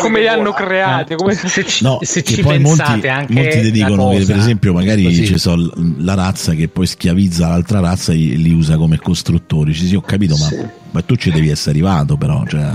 come 0.02 0.19
li 0.19 0.27
hanno 0.27 0.52
creati? 0.52 1.14
creati? 1.14 1.15
Come... 1.15 1.34
Se 1.34 1.65
ci, 1.65 1.84
No, 1.84 1.99
se 2.02 2.23
ci 2.23 2.41
poi 2.41 2.60
pensate 2.60 2.91
molti, 2.91 3.07
anche 3.07 3.34
molti 3.34 3.61
ti 3.61 3.72
dicono 3.72 4.10
che 4.10 4.26
per 4.26 4.38
esempio 4.38 4.73
magari 4.73 5.14
ci 5.14 5.38
so, 5.38 5.56
la 5.98 6.14
razza 6.14 6.53
che 6.53 6.68
poi 6.68 6.85
schiavizza 6.85 7.48
l'altra 7.48 7.80
razza 7.80 8.11
e 8.11 8.15
li 8.15 8.52
usa 8.52 8.77
come 8.77 8.98
costruttori. 8.98 9.73
Ci 9.73 9.88
sì, 9.88 9.95
ho 9.95 10.02
capito, 10.02 10.35
ma, 10.38 10.45
Sì. 10.48 10.65
Ma 10.93 11.01
tu 11.01 11.15
ci 11.15 11.29
devi 11.31 11.49
essere 11.49 11.71
arrivato 11.71 12.15
però. 12.15 12.43
Cioè, 12.47 12.65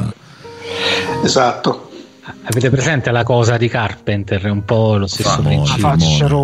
Esatto. 1.25 1.85
Avete 2.51 2.69
presente 2.71 3.11
la 3.11 3.23
cosa 3.25 3.57
di 3.57 3.69
Carpenter? 3.69 4.43
È 4.43 4.51
un 4.51 4.65
po' 4.65 4.97
lo 4.97 5.07
stesso 5.07 5.31
Famone, 5.31 5.57
principio. 5.63 5.83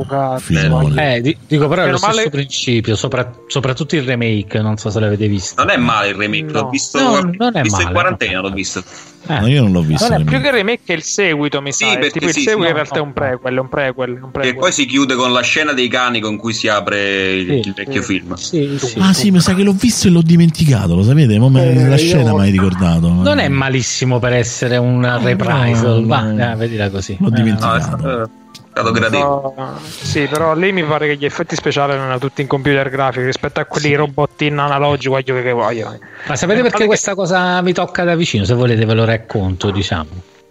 faccia 0.05 0.39
filmone. 0.39 1.17
Eh, 1.17 1.21
di- 1.21 1.37
dico 1.47 1.69
però 1.69 1.83
è 1.85 1.91
lo 1.91 1.97
stesso 1.99 2.17
male- 2.17 2.31
principio, 2.31 2.97
sopra- 2.97 3.31
soprattutto 3.47 3.95
il 3.97 4.03
remake, 4.03 4.61
non 4.61 4.77
so 4.79 4.89
se 4.91 4.99
l'avete 5.01 5.29
visto. 5.29 5.63
non 5.63 5.71
è 5.71 5.77
male 5.77 6.09
il 6.09 6.15
remake 6.15 6.53
No. 6.53 6.63
l'ho 6.63 6.69
visto, 6.71 6.99
No, 6.99 7.21
non 7.37 7.57
è 7.57 7.61
visto 7.63 7.81
in 7.81 7.87
male. 7.89 7.93
quarantena 7.95 8.41
l'ho 8.41 8.51
visto 8.51 8.83
Eh, 9.27 9.41
No, 9.41 9.47
io 9.47 9.63
non 9.63 9.73
l'ho 9.73 9.81
visto. 9.81 10.07
Non 10.09 10.21
è 10.21 10.25
più 10.25 10.39
che 10.41 10.51
remake, 10.51 10.93
è 10.93 10.93
il 10.93 11.03
seguito, 11.03 11.63
mi 11.63 11.73
Sì, 11.73 11.85
sa. 11.85 11.95
Perché 11.95 12.11
tipo 12.11 12.27
il 12.27 12.33
sì, 12.33 12.41
seguito 12.43 12.63
sì, 12.63 12.69
in 12.69 12.75
no, 12.77 12.83
realtà 12.83 12.97
è 12.97 13.01
un 13.01 13.07
no. 13.09 13.13
prequel, 13.15 13.55
è 13.55 13.59
un 13.59 13.69
prequel, 13.69 14.09
è 14.11 14.21
un 14.21 14.29
e 14.29 14.31
prequel. 14.33 14.55
poi 14.57 14.73
si 14.73 14.85
chiude 14.87 15.15
con 15.15 15.33
la 15.33 15.41
scena 15.41 15.73
dei 15.73 15.89
cani 15.89 16.21
con 16.21 16.37
cui 16.37 16.53
si 16.53 16.69
apre 16.69 17.33
il, 17.33 17.47
Sì. 17.63 17.69
il 17.69 17.75
vecchio 17.75 18.03
film 18.03 18.35
sì, 18.35 18.77
sì. 18.79 18.99
Ah 18.99 19.13
sì, 19.15 19.31
mi 19.31 19.41
sa 19.41 19.55
che 19.55 19.63
l'ho 19.63 19.73
visto 19.73 20.09
e 20.09 20.11
l'ho 20.11 20.23
dimenticato, 20.23 20.95
lo 20.95 21.03
sapete? 21.03 21.39
Ma 21.39 21.47
Eh, 21.63 21.75
la 21.75 21.89
io- 21.91 21.97
scena 21.97 22.33
mi 22.35 22.41
hai 22.41 22.51
ricordato. 22.51 23.09
Non 23.09 23.39
è 23.39 23.49
malissimo 23.49 24.19
per 24.19 24.35
essere 24.35 24.77
un 24.77 25.01
reprisal, 25.23 26.01
no, 26.01 26.07
va, 26.07 26.21
no. 26.23 26.53
eh, 26.53 26.57
vedila 26.57 26.91
così. 26.91 27.17
L'ho 27.19 27.29
Eh, 27.29 27.33
dimenticato. 27.33 28.07
no, 28.07 28.29
stato, 28.75 28.91
gradevole 28.93 29.53
Però- 29.55 29.79
sì, 29.87 30.27
però 30.27 30.55
lì 30.55 30.73
mi 30.73 30.83
pare 30.85 31.07
che 31.09 31.17
gli 31.17 31.25
effetti 31.25 31.55
speciali 31.55 31.93
erano 31.93 32.19
tutti 32.19 32.41
in 32.43 32.47
computer 32.49 32.89
grafico 32.91 33.25
rispetto 33.25 33.61
a 33.61 33.65
quelli 33.65 33.95
robot 33.95 34.43
in 34.43 34.59
analogico, 34.59 35.13
voglio 35.15 35.41
che 35.41 35.53
voglio. 35.53 35.99
Ma 36.27 36.37
sapete 36.37 36.63
perché 36.63 36.87
questa 36.87 37.15
cosa 37.15 37.61
mi 37.63 37.73
tocca 37.73 38.05
da 38.05 38.15
vicino? 38.17 38.45
Se 38.45 38.55
volete 38.55 38.85
ve 38.85 38.95
lo 38.95 39.05
racconto, 39.05 39.71
diciamo. 39.71 40.09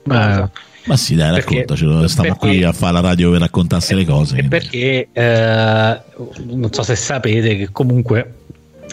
Eh, 0.10 0.48
Ma 0.86 0.98
sì, 0.98 1.16
dai, 1.16 1.32
Perché- 1.34 1.60
raccontacelo. 1.60 2.08
Stiamo 2.10 2.36
perché- 2.38 2.56
qui 2.58 2.64
a 2.64 2.74
fare 2.74 2.94
la 2.94 3.00
radio 3.00 3.32
per 3.32 3.40
raccontarsi 3.40 3.96
le 3.96 4.06
cose. 4.06 4.34
E 4.38 4.48
quindi. 4.48 4.50
perché 4.50 5.08
eh, 5.14 6.02
non 6.46 6.74
so 6.74 6.84
se 6.84 6.96
sapete 6.96 7.56
che 7.56 7.70
comunque 7.72 8.34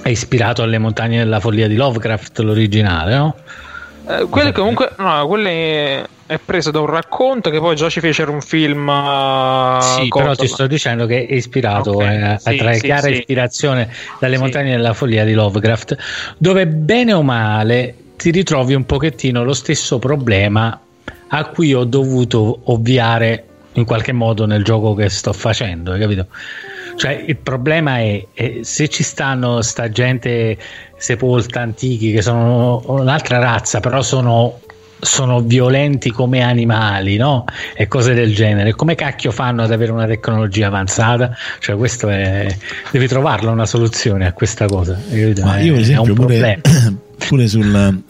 è 0.03 0.09
ispirato 0.09 0.63
alle 0.63 0.79
montagne 0.79 1.19
della 1.19 1.41
follia 1.41 1.67
di 1.67 1.75
Lovecraft, 1.75 2.39
l'originale, 2.41 3.17
no? 3.17 3.35
Eh, 4.09 4.27
quelli 4.29 4.53
comunque, 4.53 4.91
no, 4.99 5.27
quelli 5.27 6.01
è 6.31 6.39
preso 6.39 6.71
da 6.71 6.79
un 6.79 6.87
racconto 6.87 7.51
che 7.51 7.59
poi 7.59 7.75
già 7.75 7.89
ci 7.89 7.99
fecero 7.99 8.31
un 8.31 8.41
film. 8.41 8.89
eh, 8.89 9.79
sì, 9.81 10.09
cosa, 10.09 10.25
però 10.25 10.37
ti 10.37 10.47
sto 10.47 10.69
dicendo 10.69 11.05
che 11.07 11.27
è 11.27 11.35
ispirato, 11.35 11.91
Ok, 11.95 12.03
eh, 12.03 12.37
sì, 12.39 12.57
trae 12.57 12.75
sì, 12.75 12.81
chiara 12.83 13.03
sì. 13.09 13.13
ispirazione 13.15 13.93
dalle 14.21 14.39
montagne 14.39 14.71
della 14.71 14.93
follia 14.93 15.25
di 15.25 15.33
Lovecraft, 15.33 15.97
dove 16.39 16.69
bene 16.69 17.13
o 17.15 17.23
male 17.23 17.95
ti 18.17 18.31
ritrovi 18.31 18.75
un 18.75 18.87
pochettino 18.87 19.43
lo 19.43 19.55
stesso 19.55 19.99
problema 19.99 20.81
a 21.33 21.45
cui 21.47 21.75
ho 21.75 21.83
dovuto 21.83 22.61
ovviare 22.67 23.47
in 23.73 23.85
qualche 23.85 24.13
modo 24.13 24.47
nel 24.47 24.63
gioco 24.63 24.95
che 24.95 25.09
sto 25.09 25.33
facendo, 25.33 25.91
hai 25.91 25.99
capito? 25.99 26.29
Cioè, 26.95 27.25
il 27.27 27.39
problema 27.39 27.99
è, 27.99 28.25
è 28.33 28.59
se 28.61 28.89
ci 28.89 29.03
stanno 29.03 29.63
sta 29.63 29.91
gente 29.91 30.57
sepolta 30.97 31.61
antichi 31.61 32.13
che 32.13 32.23
sono 32.23 32.83
un'altra 32.87 33.39
razza, 33.39 33.81
però 33.81 34.01
sono, 34.03 34.61
sono 35.01 35.41
violenti 35.41 36.11
come 36.11 36.43
animali, 36.43 37.17
no? 37.17 37.45
E 37.75 37.89
cose 37.89 38.15
del 38.15 38.35
genere. 38.35 38.75
Come 38.75 38.95
cacchio 38.95 39.31
fanno 39.31 39.63
ad 39.63 39.73
avere 39.73 39.93
una 39.93 40.07
tecnologia 40.07 40.67
avanzata? 40.69 41.35
Cioè, 41.59 41.77
questo 41.77 42.09
è. 42.09 42.55
Devi 42.91 43.09
trovarla 43.09 43.51
una 43.51 43.67
soluzione 43.67 44.27
a 44.27 44.33
questa 44.33 44.67
cosa. 44.67 44.95
capito? 44.95 45.43
Ma 45.45 45.57
È- 45.59 45.63
io, 45.63 45.73
per 45.73 45.81
è 45.81 45.85
esempio, 45.85 46.13
un 46.13 46.19
pure, 46.19 46.59
problema. 46.61 46.99
pure 47.29 47.49
sul. 47.49 48.03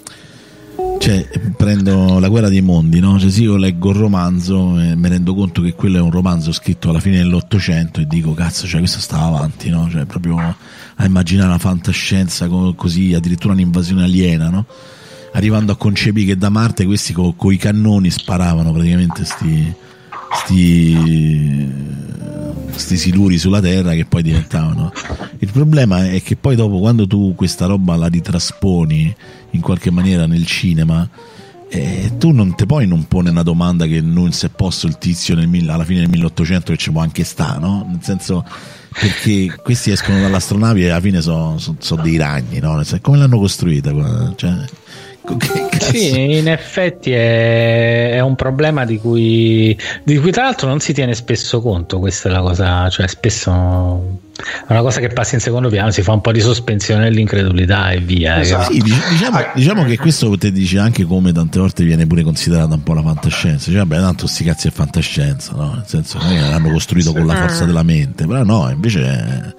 Cioè, 0.99 1.27
prendo 1.57 2.19
la 2.19 2.29
guerra 2.29 2.49
dei 2.51 2.61
mondi, 2.61 3.01
no? 3.01 3.19
Cioè, 3.19 3.31
sì, 3.31 3.43
io 3.45 3.57
leggo 3.57 3.91
il 3.91 3.97
romanzo 3.97 4.79
e 4.79 4.95
mi 4.97 5.09
rendo 5.09 5.35
conto 5.35 5.63
che 5.63 5.73
quello 5.73 5.97
è 5.97 6.01
un 6.01 6.11
romanzo 6.11 6.53
scritto 6.53 6.91
alla 6.91 7.01
fine 7.01 7.17
dell'Ottocento 7.19 8.01
e 8.01 8.07
dico, 8.07 8.35
cazzo, 8.35 8.67
cioè, 8.67 8.81
questo 8.81 8.99
stava 9.01 9.25
avanti, 9.37 9.71
no? 9.71 9.89
Cioè, 9.91 10.05
proprio 10.05 10.37
a 10.39 11.05
immaginare 11.05 11.49
la 11.51 11.59
fantascienza 11.59 12.49
co- 12.49 12.75
così, 12.75 13.15
addirittura 13.15 13.55
un'invasione 13.55 14.05
aliena, 14.05 14.51
no? 14.51 14.67
Arrivando 15.33 15.73
a 15.73 15.77
concepire 15.77 16.27
che 16.27 16.37
da 16.37 16.49
Marte 16.49 16.85
questi 16.85 17.13
con 17.13 17.53
i 17.53 17.57
cannoni 17.57 18.11
sparavano 18.11 18.73
praticamente 18.73 19.25
sti, 19.25 19.75
sti, 20.45 21.73
sti 22.71 22.97
siluri 22.97 23.39
sulla 23.39 23.61
Terra 23.61 23.95
che 23.95 24.07
poi 24.07 24.23
diventavano. 24.23 24.93
Il 25.39 25.51
problema 25.53 26.11
è 26.11 26.23
che 26.23 26.37
poi 26.37 26.57
dopo 26.57 26.81
quando 26.81 27.07
tu 27.07 27.35
questa 27.35 27.67
roba 27.67 27.97
la 27.97 28.09
ritrasponi 28.09 29.15
in 29.51 29.61
qualche 29.61 29.91
maniera 29.91 30.27
nel 30.27 30.45
cinema, 30.47 31.09
eh, 31.73 32.15
tu 32.19 32.33
non 32.33 32.57
te 32.57 32.67
poi 32.67 32.87
non 32.89 33.07
pone 33.07 33.31
una 33.31 33.45
domanda 33.45 33.87
che 33.87 34.01
non 34.01 34.33
si 34.33 34.45
è 34.45 34.49
posto 34.49 34.89
il 34.89 34.99
tizio 34.99 35.37
nel, 35.37 35.71
alla 35.71 35.85
fine 35.85 36.01
del 36.01 36.09
1800 36.09 36.73
che 36.73 36.79
ci 36.79 36.91
può 36.91 37.01
anche 37.01 37.23
sta, 37.23 37.59
no? 37.59 37.87
Nel 37.89 38.03
senso 38.03 38.45
perché 38.93 39.55
questi 39.63 39.93
escono 39.93 40.21
dall'astronave 40.21 40.81
e 40.81 40.89
alla 40.89 41.01
fine 41.01 41.21
sono 41.23 41.59
so, 41.59 41.77
so 41.79 41.95
dei 41.95 42.17
ragni, 42.17 42.59
no? 42.59 42.83
Come 43.01 43.19
l'hanno 43.19 43.39
costruita? 43.39 43.93
Cioè, 44.35 44.65
che 45.37 45.67
cazzo? 45.71 45.93
Sì, 45.93 46.39
in 46.39 46.49
effetti 46.49 47.13
è, 47.13 48.13
è 48.13 48.21
un 48.21 48.35
problema 48.35 48.85
di 48.85 48.99
cui, 48.99 49.79
di 50.03 50.19
cui 50.19 50.31
tra 50.31 50.45
l'altro 50.45 50.69
non 50.69 50.81
si 50.81 50.93
tiene 50.93 51.15
spesso 51.15 51.61
conto, 51.61 51.99
questa 51.99 52.29
è 52.29 52.33
la 52.33 52.41
cosa, 52.41 52.89
cioè 52.89 53.07
spesso 53.09 54.19
è 54.41 54.73
una 54.73 54.81
cosa 54.81 55.01
che 55.01 55.09
passa 55.09 55.35
in 55.35 55.41
secondo 55.41 55.69
piano, 55.69 55.91
si 55.91 56.03
fa 56.03 56.13
un 56.13 56.21
po' 56.21 56.33
di 56.33 56.41
sospensione 56.41 57.05
dell'incredulità 57.05 57.91
e 57.91 57.99
via. 57.99 58.41
Esatto. 58.41 58.73
Sì, 58.73 58.81
diciamo, 58.81 59.39
diciamo, 59.55 59.85
che 59.85 59.99
questo 59.99 60.37
te 60.39 60.51
dice 60.51 60.79
anche 60.79 61.05
come 61.05 61.33
tante 61.33 61.59
volte 61.59 61.85
viene 61.85 62.07
pure 62.07 62.23
considerata 62.23 62.75
un 62.75 62.83
po' 62.83 62.95
la 62.95 63.03
fantascienza. 63.03 63.71
Cioè, 63.71 63.81
vabbè, 63.81 63.99
tanto 63.99 64.27
sti 64.27 64.45
cazzi 64.45 64.69
è 64.69 64.71
fantascienza, 64.71 65.53
no? 65.55 65.75
Nel 65.75 65.85
senso 65.87 66.19
che 66.19 66.39
l'hanno 66.39 66.71
costruito 66.71 67.13
con 67.13 67.27
la 67.27 67.35
forza 67.35 67.65
della 67.65 67.83
mente, 67.83 68.27
però 68.27 68.43
no, 68.43 68.71
invece. 68.71 69.55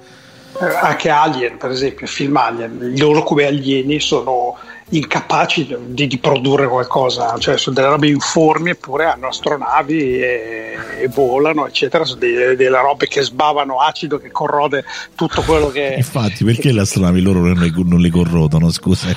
Eh, 0.60 0.76
anche 0.82 1.10
Alien, 1.10 1.58
per 1.58 1.72
esempio, 1.72 2.06
il 2.06 2.12
film 2.12 2.38
Alien, 2.38 2.94
loro 2.98 3.24
come 3.24 3.46
alieni 3.46 4.00
sono 4.00 4.58
incapaci 4.92 5.78
di, 5.88 6.08
di, 6.08 6.18
produrre 6.18 6.68
qualcosa, 6.68 7.38
cioè 7.38 7.58
sono 7.58 7.76
delle 7.76 7.88
robe 7.88 8.08
informi 8.08 8.72
eppure 8.72 9.06
hanno 9.06 9.28
astronavi 9.28 10.20
e, 10.20 10.78
e 11.00 11.08
volano, 11.08 11.68
eccetera, 11.68 12.04
sono 12.04 12.20
delle, 12.20 12.56
delle, 12.56 12.82
robe 12.82 13.08
che 13.08 13.22
sbavano 13.22 13.80
acido 13.80 14.18
che 14.18 14.32
corrode 14.32 14.84
tutto 15.16 15.42
quello 15.44 15.70
che... 15.70 15.94
Infatti, 15.98 16.44
perché 16.44 16.62
che... 16.62 16.74
le 16.74 16.82
astronavi 16.82 17.22
loro 17.22 17.40
non 17.40 17.54
le, 17.54 17.72
non 17.86 18.00
le 18.00 18.10
corrodono? 18.10 18.70
Scusa, 18.70 19.08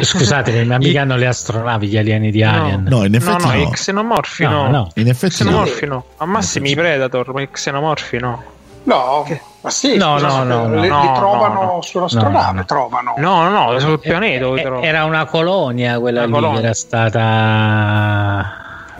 Scusate, 0.00 0.64
ma 0.64 0.78
mica 0.78 1.02
hanno 1.02 1.16
le 1.16 1.26
astronavi 1.26 1.86
gli 1.88 1.96
alieni 1.96 2.30
di 2.30 2.42
Alien? 2.42 2.84
No, 2.88 3.04
in 3.04 3.14
effetti 3.14 3.44
no. 3.44 3.52
no. 3.52 3.64
no. 3.64 3.70
xenomorfi 3.70 4.44
no. 4.44 4.68
no. 4.68 4.90
In 4.96 5.08
effetti 5.08 5.36
xenomorfi 5.36 5.86
no. 5.86 6.04
A 6.18 6.26
massimi 6.26 6.70
i 6.70 6.74
Predator, 6.74 7.32
ma 7.32 7.40
i 7.40 7.50
xenomorfi 7.50 8.18
no. 8.18 8.42
No, 8.84 9.24
ma 9.62 9.70
sì, 9.70 9.96
no, 9.96 10.18
scusa, 10.18 10.42
no, 10.42 10.66
no, 10.66 10.80
li, 10.80 10.88
no, 10.88 11.00
li 11.00 11.06
no, 11.06 11.14
trovano 11.14 11.62
no, 11.62 11.82
sull'astronave, 11.82 12.52
no, 12.52 12.58
no. 12.58 12.64
trovano. 12.64 13.14
No, 13.16 13.48
no, 13.48 13.70
no, 13.70 13.78
sul 13.78 14.00
pianeta. 14.00 14.44
Eh, 14.46 14.60
eh, 14.60 14.86
era 14.86 15.04
una 15.04 15.24
colonia 15.24 16.00
quella 16.00 16.24
Una 16.24 16.26
lì 16.26 16.32
colonia. 16.32 16.58
che 16.58 16.64
era 16.64 16.74
stata 16.74 18.56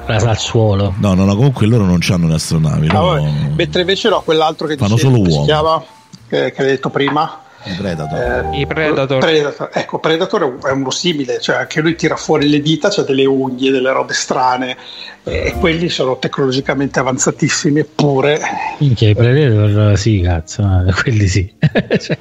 rasa 0.06 0.30
al 0.30 0.38
suolo. 0.38 0.94
No, 0.98 1.14
no, 1.14 1.24
no, 1.24 1.34
comunque 1.34 1.66
loro 1.66 1.84
non 1.84 1.98
hanno 2.08 2.28
le 2.28 2.34
astronavi. 2.34 2.88
Ah, 2.88 3.00
vabbè. 3.00 3.30
Mentre 3.56 3.80
invece 3.80 4.08
no, 4.08 4.20
quell'altro 4.20 4.68
che 4.68 4.76
Fanno 4.76 4.94
dicevi, 4.94 5.14
solo 5.14 5.24
come 5.24 5.40
si 5.40 5.44
chiama, 5.44 5.82
che, 6.28 6.52
che 6.52 6.62
hai 6.62 6.68
detto 6.68 6.90
prima. 6.90 7.40
I 7.64 7.74
Predator. 7.76 8.18
Eh, 8.54 8.58
I 8.60 8.66
Predator. 8.66 9.18
Predator. 9.20 9.70
Ecco, 9.72 9.98
Predator 9.98 10.40
è 10.42 10.44
un- 10.44 10.58
è 10.64 10.70
uno 10.70 10.90
simile, 10.90 11.40
cioè 11.40 11.56
anche 11.56 11.80
lui 11.80 11.94
tira 11.94 12.16
fuori 12.16 12.48
le 12.48 12.60
dita, 12.60 12.88
c'ha 12.90 13.02
delle 13.02 13.24
unghie, 13.24 13.70
delle 13.70 13.92
robe 13.92 14.14
strane, 14.14 14.76
eh, 15.24 15.46
e 15.46 15.52
quelli 15.52 15.88
sono 15.88 16.18
tecnologicamente 16.18 16.98
avanzatissimi, 16.98 17.80
eppure 17.80 18.40
Minchia, 18.78 19.08
i 19.10 19.14
Predator, 19.14 19.96
sì, 19.96 20.20
cazzo, 20.20 20.62
quelli 21.02 21.28
sì. 21.28 21.52
Cioè, 21.60 22.18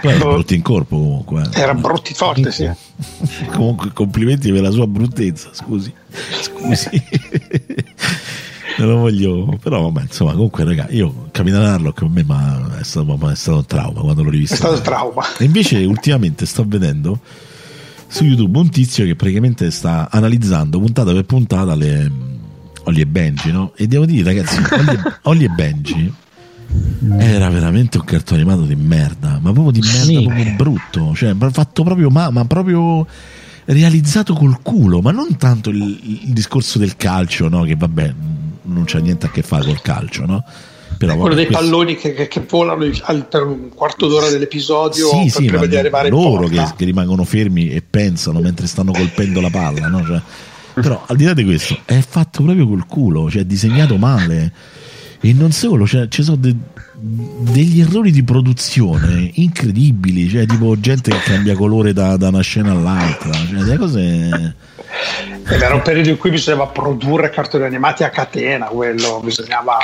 Poi 0.00 0.10
erano 0.12 0.32
brutti 0.32 0.54
in 0.54 0.62
corpo 0.62 0.96
comunque. 0.96 1.42
eh. 1.54 1.60
erano 1.60 1.80
brutti 1.80 2.14
forti, 2.14 2.50
sì. 2.52 2.70
Comunque 3.52 3.92
complimenti 3.92 4.50
per 4.52 4.62
la 4.62 4.70
sua 4.70 4.86
bruttezza, 4.86 5.50
scusi. 5.52 5.92
Scusi. 6.40 7.02
Non 8.78 8.88
lo 8.88 8.96
voglio, 8.96 9.58
però 9.62 9.82
vabbè, 9.82 10.02
insomma, 10.02 10.32
comunque 10.32 10.64
raga, 10.64 10.86
io 10.90 11.28
Capitan 11.30 11.64
Harlock 11.64 12.00
per 12.00 12.08
me 12.08 12.22
ma 12.24 12.78
è, 12.78 12.82
stato, 12.82 13.16
ma 13.16 13.32
è 13.32 13.36
stato 13.36 13.58
un 13.58 13.66
trauma 13.66 14.00
quando 14.00 14.22
l'ho 14.22 14.30
rivisto. 14.30 14.54
È 14.54 14.58
stato 14.58 14.74
il 14.74 14.80
trauma. 14.82 15.22
E 15.38 15.44
invece 15.44 15.78
ultimamente 15.84 16.46
sto 16.46 16.64
vedendo 16.66 17.20
su 18.06 18.24
YouTube 18.24 18.58
un 18.58 18.70
tizio 18.70 19.04
che 19.04 19.16
praticamente 19.16 19.70
sta 19.70 20.08
analizzando 20.10 20.78
puntata 20.78 21.12
per 21.12 21.24
puntata 21.24 21.74
le 21.74 22.10
Ollie 22.84 23.02
e 23.02 23.06
Benji, 23.06 23.50
no? 23.50 23.72
E 23.76 23.86
devo 23.86 24.04
dire, 24.06 24.24
ragazzi, 24.24 24.58
Ollie 25.22 25.46
e 25.46 25.50
Benji 25.50 26.12
era 27.18 27.48
veramente 27.50 27.98
un 27.98 28.04
cartone 28.04 28.40
animato 28.40 28.62
di 28.64 28.74
merda, 28.74 29.38
ma 29.40 29.52
proprio 29.52 29.70
di 29.70 29.80
merda, 29.80 30.02
Sì. 30.04 30.22
proprio 30.24 30.54
brutto, 30.56 31.14
cioè 31.14 31.34
fatto 31.50 31.82
proprio 31.82 32.10
ma, 32.10 32.30
ma 32.30 32.44
proprio 32.46 33.06
realizzato 33.66 34.34
col 34.34 34.60
culo, 34.62 35.00
ma 35.00 35.10
non 35.10 35.36
tanto 35.36 35.70
il, 35.70 35.98
il 36.26 36.32
discorso 36.32 36.78
del 36.78 36.96
calcio, 36.96 37.48
no? 37.48 37.62
Che 37.62 37.76
vabbè, 37.76 38.14
non 38.64 38.84
c'ha 38.86 38.98
niente 38.98 39.26
a 39.26 39.30
che 39.30 39.42
fare 39.42 39.64
col 39.64 39.80
calcio, 39.80 40.24
no? 40.26 40.44
Però, 40.96 41.12
Quello 41.16 41.34
vabbè, 41.34 41.34
dei 41.36 41.46
questo- 41.46 41.64
palloni 41.64 41.96
che, 41.96 42.14
che- 42.14 42.28
che 42.28 42.44
volano 42.48 42.88
al- 43.02 43.26
per 43.26 43.42
un 43.44 43.68
quarto 43.74 44.06
d'ora 44.06 44.28
dell'episodio 44.30 45.08
sì, 45.08 45.28
sì, 45.28 45.44
prima 45.46 45.60
ma 45.62 45.66
di 45.66 45.76
arrivare 45.76 46.08
loro 46.08 46.46
che, 46.46 46.62
che 46.76 46.84
rimangono 46.84 47.24
fermi 47.24 47.68
e 47.70 47.82
pensano 47.82 48.40
mentre 48.40 48.66
stanno 48.68 48.92
colpendo 48.92 49.40
la 49.40 49.50
palla, 49.50 49.88
no? 49.88 50.04
Cioè, 50.04 50.20
però 50.74 51.02
al 51.06 51.16
di 51.16 51.24
là 51.24 51.34
di 51.34 51.44
questo 51.44 51.76
è 51.84 51.98
fatto 52.00 52.42
proprio 52.44 52.66
col 52.68 52.86
culo, 52.86 53.28
cioè 53.30 53.42
è 53.42 53.44
disegnato 53.44 53.96
male 53.96 54.52
e 55.20 55.32
non 55.32 55.50
solo, 55.52 55.84
cioè, 55.86 56.06
ci 56.08 56.22
sono 56.22 56.36
de- 56.36 56.54
degli 56.96 57.80
errori 57.80 58.12
di 58.12 58.22
produzione 58.22 59.30
incredibili, 59.34 60.28
cioè 60.28 60.46
tipo 60.46 60.78
gente 60.78 61.10
che 61.10 61.18
cambia 61.24 61.56
colore 61.56 61.92
da, 61.92 62.16
da 62.16 62.28
una 62.28 62.40
scena 62.40 62.70
all'altra, 62.70 63.32
cioè 63.32 63.62
delle 63.64 63.76
cose... 63.78 64.54
Era 65.48 65.74
un 65.74 65.82
periodo 65.82 66.08
in 66.08 66.16
cui 66.16 66.30
bisognava 66.30 66.66
produrre 66.66 67.30
cartoni 67.30 67.64
animati 67.64 68.02
a 68.04 68.10
catena, 68.10 68.66
quello, 68.66 69.20
bisognava 69.22 69.76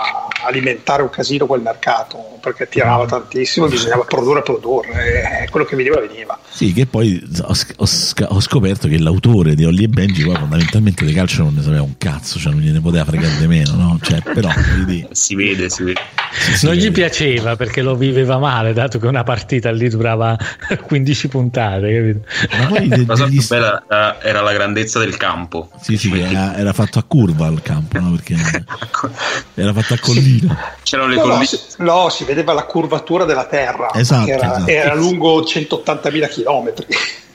alimentare 0.45 1.03
un 1.03 1.11
casino 1.11 1.47
quel 1.47 1.61
mercato 1.61 2.39
perché 2.41 2.69
tirava 2.69 3.05
tantissimo, 3.07 3.66
bisognava 3.66 4.05
produrre 4.05 4.41
e 4.41 4.43
produrre, 4.43 5.43
e 5.45 5.49
quello 5.51 5.66
che 5.66 5.77
veniva 5.77 6.01
veniva. 6.01 6.39
Sì, 6.49 6.73
che 6.73 6.87
poi 6.87 7.23
ho, 7.43 7.55
ho 7.77 7.87
ho 8.28 8.41
scoperto 8.41 8.89
che 8.89 8.99
l'autore 8.99 9.55
di 9.55 9.65
Ollie 9.65 9.85
e 9.85 9.89
Benji 9.89 10.24
poi 10.24 10.37
fondamentalmente 10.37 11.05
di 11.05 11.12
calcio 11.12 11.43
non 11.43 11.55
ne 11.55 11.62
sapeva 11.62 11.82
un 11.82 11.97
cazzo, 11.99 12.39
cioè 12.39 12.53
non 12.53 12.61
gliene 12.62 12.81
poteva 12.81 13.05
fregare 13.05 13.37
di 13.39 13.47
meno, 13.47 13.74
no? 13.74 13.99
Cioè, 14.01 14.20
però, 14.23 14.49
dire, 14.87 15.09
Si 15.12 15.35
vede, 15.35 15.69
si 15.69 15.82
vede. 15.85 16.01
sì, 16.32 16.57
sì, 16.57 16.66
non 16.66 16.74
gli 16.74 16.87
eh, 16.87 16.91
piaceva 16.91 17.57
perché 17.57 17.82
lo 17.82 17.95
viveva 17.97 18.39
male, 18.39 18.73
dato 18.73 18.99
che 18.99 19.07
una 19.07 19.24
partita 19.24 19.70
lì 19.70 19.89
durava 19.89 20.37
15 20.82 21.28
puntate, 21.28 21.93
capito? 21.93 22.57
ma 22.59 22.66
poi 22.69 22.89
La 22.89 23.05
cosa 23.07 23.27
più 23.27 23.47
bella 23.47 23.82
era- 23.89 24.23
era 24.23 24.41
la 24.41 24.53
grandezza 24.53 24.99
del 25.01 25.16
campo. 25.16 25.70
Sì, 25.81 25.97
sì, 25.97 26.10
che 26.10 26.20
era, 26.28 26.56
era 26.56 26.72
fatto 26.72 26.98
a 26.98 27.02
curva 27.02 27.48
il 27.48 27.60
campo, 27.62 27.98
no? 27.98 28.10
Perché 28.12 28.36
era 29.55 29.72
fatto 29.72 29.94
a 29.94 29.98
collina. 29.98 30.56
C'erano 30.82 31.09
le 31.09 31.16
No, 31.16 31.22
no, 31.22 31.28
colline. 31.28 31.47
si, 31.47 31.59
no, 31.78 32.09
si 32.09 32.24
vedeva 32.24 32.52
la 32.52 32.64
curvatura 32.64 33.24
della 33.24 33.47
Terra, 33.47 33.93
Esatto, 33.94 34.28
era, 34.28 34.52
esatto. 34.56 34.70
era 34.70 34.94
lungo 34.94 35.40
180.000 35.43 36.28
km. 36.28 36.72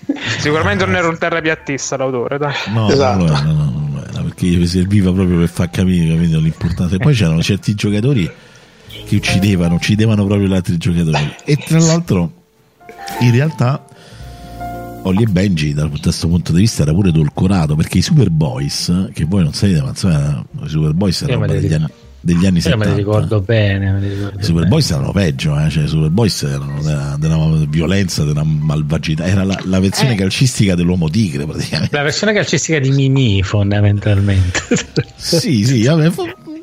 Sicuramente 0.40 0.86
non 0.86 0.96
era 0.96 1.08
un 1.08 1.18
terrapiattista 1.18 1.98
l'autore, 1.98 2.38
dai. 2.38 2.54
No, 2.68 2.90
Esatto. 2.90 3.18
non 3.18 3.28
lo 3.28 3.34
era, 3.34 3.42
no, 3.42 3.52
no, 3.54 3.64
non 3.72 3.92
lo 3.96 4.04
era, 4.08 4.22
perché 4.22 4.46
gli 4.46 4.68
serviva 4.68 5.12
proprio 5.12 5.40
per 5.40 5.50
far 5.50 5.70
capire 5.72 6.14
capito, 6.16 6.40
l'importanza. 6.40 6.96
E 6.96 7.00
poi 7.00 7.14
c'erano 7.16 7.42
certi 7.42 7.74
giocatori 7.74 8.32
che 9.08 9.16
uccidevano, 9.16 9.76
uccidevano 9.76 10.26
proprio 10.26 10.48
gli 10.48 10.54
altri 10.54 10.78
giocatori. 10.78 11.36
E 11.44 11.58
tra 11.58 11.80
l'altro, 11.80 12.32
in 13.22 13.32
realtà, 13.32 13.84
Ollie 15.08 15.24
e 15.24 15.28
Benji, 15.28 15.74
da 15.74 15.88
questo 15.88 16.28
punto 16.28 16.52
di 16.52 16.62
vista, 16.62 16.82
era 16.82 16.92
pure 16.94 17.10
edulcorato 17.10 17.76
perché 17.76 18.00
i 18.00 18.02
Superboys, 18.02 19.10
che 19.14 19.26
voi 19.26 19.44
non 19.44 19.54
sapete, 19.54 19.82
ma 19.82 19.90
insomma, 19.90 20.44
i 20.64 20.68
Superboys 20.70 21.22
Io 21.22 21.28
erano 21.28 21.46
degli 21.46 21.74
anni, 21.74 21.86
degli 22.20 22.46
anni 22.48 22.56
Io 22.58 22.62
70. 22.64 22.86
me 22.86 22.92
li 22.92 22.98
ricordo 22.98 23.40
bene. 23.42 23.92
me 23.92 24.00
li 24.00 24.10
ricordo 24.10 24.40
I 24.40 24.44
Superboys 24.44 24.88
bene. 24.90 24.98
erano 25.00 25.14
peggio, 25.14 25.60
eh? 25.60 25.70
cioè, 25.70 25.84
i 25.84 25.88
Superboys 25.88 26.42
erano 26.44 26.82
della, 26.82 27.16
della 27.20 27.66
violenza, 27.70 28.24
della 28.24 28.44
malvagità, 28.44 29.26
era 29.28 29.44
la, 29.44 29.60
la 29.66 29.80
versione 29.80 30.14
Eh. 30.14 30.16
calcistica 30.18 30.74
dell'uomo 30.74 31.08
tigre 31.10 31.46
praticamente. 31.46 31.96
La 31.96 32.04
versione 32.04 32.34
calcistica 32.34 32.80
di 32.80 32.90
Mimi, 32.90 33.44
fondamentalmente. 33.44 34.60
Sì, 35.18 35.66
sì, 35.66 35.84
vabbè, 35.86 36.12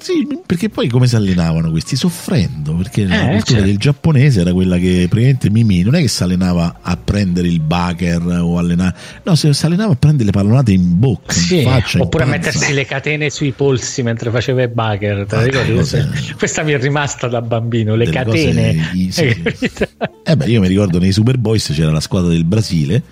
sì, 0.02 0.26
perché 0.44 0.68
poi 0.68 0.88
come 0.88 1.06
si 1.06 1.14
allenavano 1.16 1.70
questi? 1.70 1.94
Soffrendo, 1.96 2.74
perché 2.74 3.06
la 3.06 3.14
Eh, 3.14 3.30
cultura 3.32 3.44
certo. 3.58 3.64
del 3.64 3.76
giapponese 3.78 4.40
era 4.40 4.52
quella 4.52 4.76
che 4.78 5.06
praticamente 5.08 5.48
Mimi 5.50 5.82
non 5.82 5.94
è 5.94 6.00
che 6.00 6.08
si 6.08 6.22
allenava 6.22 6.78
a 6.82 6.96
prendere 6.96 7.46
il 7.48 7.60
baker 7.60 8.20
o 8.40 8.58
allenare, 8.58 8.94
no, 9.22 9.34
si 9.36 9.52
si 9.52 9.64
allenava 9.66 9.92
a 9.92 9.96
prendere 9.96 10.24
le 10.26 10.30
pallonate 10.32 10.72
in 10.72 10.98
bocca, 10.98 11.32
Sì, 11.32 11.58
in 11.58 11.62
faccia, 11.64 11.98
in 11.98 12.04
oppure 12.04 12.24
a 12.24 12.26
panza. 12.26 12.46
mettersi 12.50 12.72
le 12.74 12.84
catene 12.84 13.30
sui 13.30 13.52
polsi 13.52 14.02
mentre 14.02 14.30
faceva 14.30 14.62
i 14.62 14.68
bugger. 14.68 15.26
Te 15.26 15.50
la 15.50 15.60
Ah, 15.60 15.64
cose- 15.74 16.08
Questa- 16.36 16.62
mi 16.62 16.72
è 16.72 16.78
rimasta 16.78 17.28
da 17.28 17.40
bambino, 17.40 17.94
le 17.94 18.08
catene. 18.10 18.74
cose- 18.92 19.10
sì. 19.10 19.40
Capito? 19.42 19.88
Eh 20.24 20.36
beh, 20.36 20.46
io 20.46 20.60
mi 20.60 20.68
ricordo 20.68 20.98
nei 20.98 21.12
Superboys 21.12 21.70
c'era 21.74 21.90
la 21.92 22.00
squadra 22.00 22.30
del 22.30 22.44
Brasile 22.44 23.02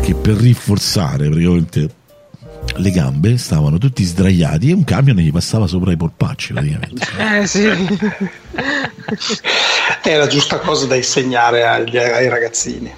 che 0.00 0.14
per 0.14 0.34
rinforzare 0.36 1.28
praticamente 1.28 1.88
le 2.76 2.90
gambe 2.90 3.36
stavano 3.38 3.78
tutti 3.78 4.04
sdraiati 4.04 4.70
e 4.70 4.72
un 4.72 4.84
camion 4.84 5.16
gli 5.16 5.32
passava 5.32 5.66
sopra 5.66 5.92
i 5.92 5.96
polpacci 5.96 6.52
praticamente. 6.52 7.06
Eh 7.18 7.46
sì. 7.46 7.66
È 10.02 10.16
la 10.16 10.26
giusta 10.26 10.58
cosa 10.58 10.86
da 10.86 10.94
insegnare 10.94 11.66
agli- 11.66 11.96
ai 11.96 12.28
ragazzini. 12.28 12.92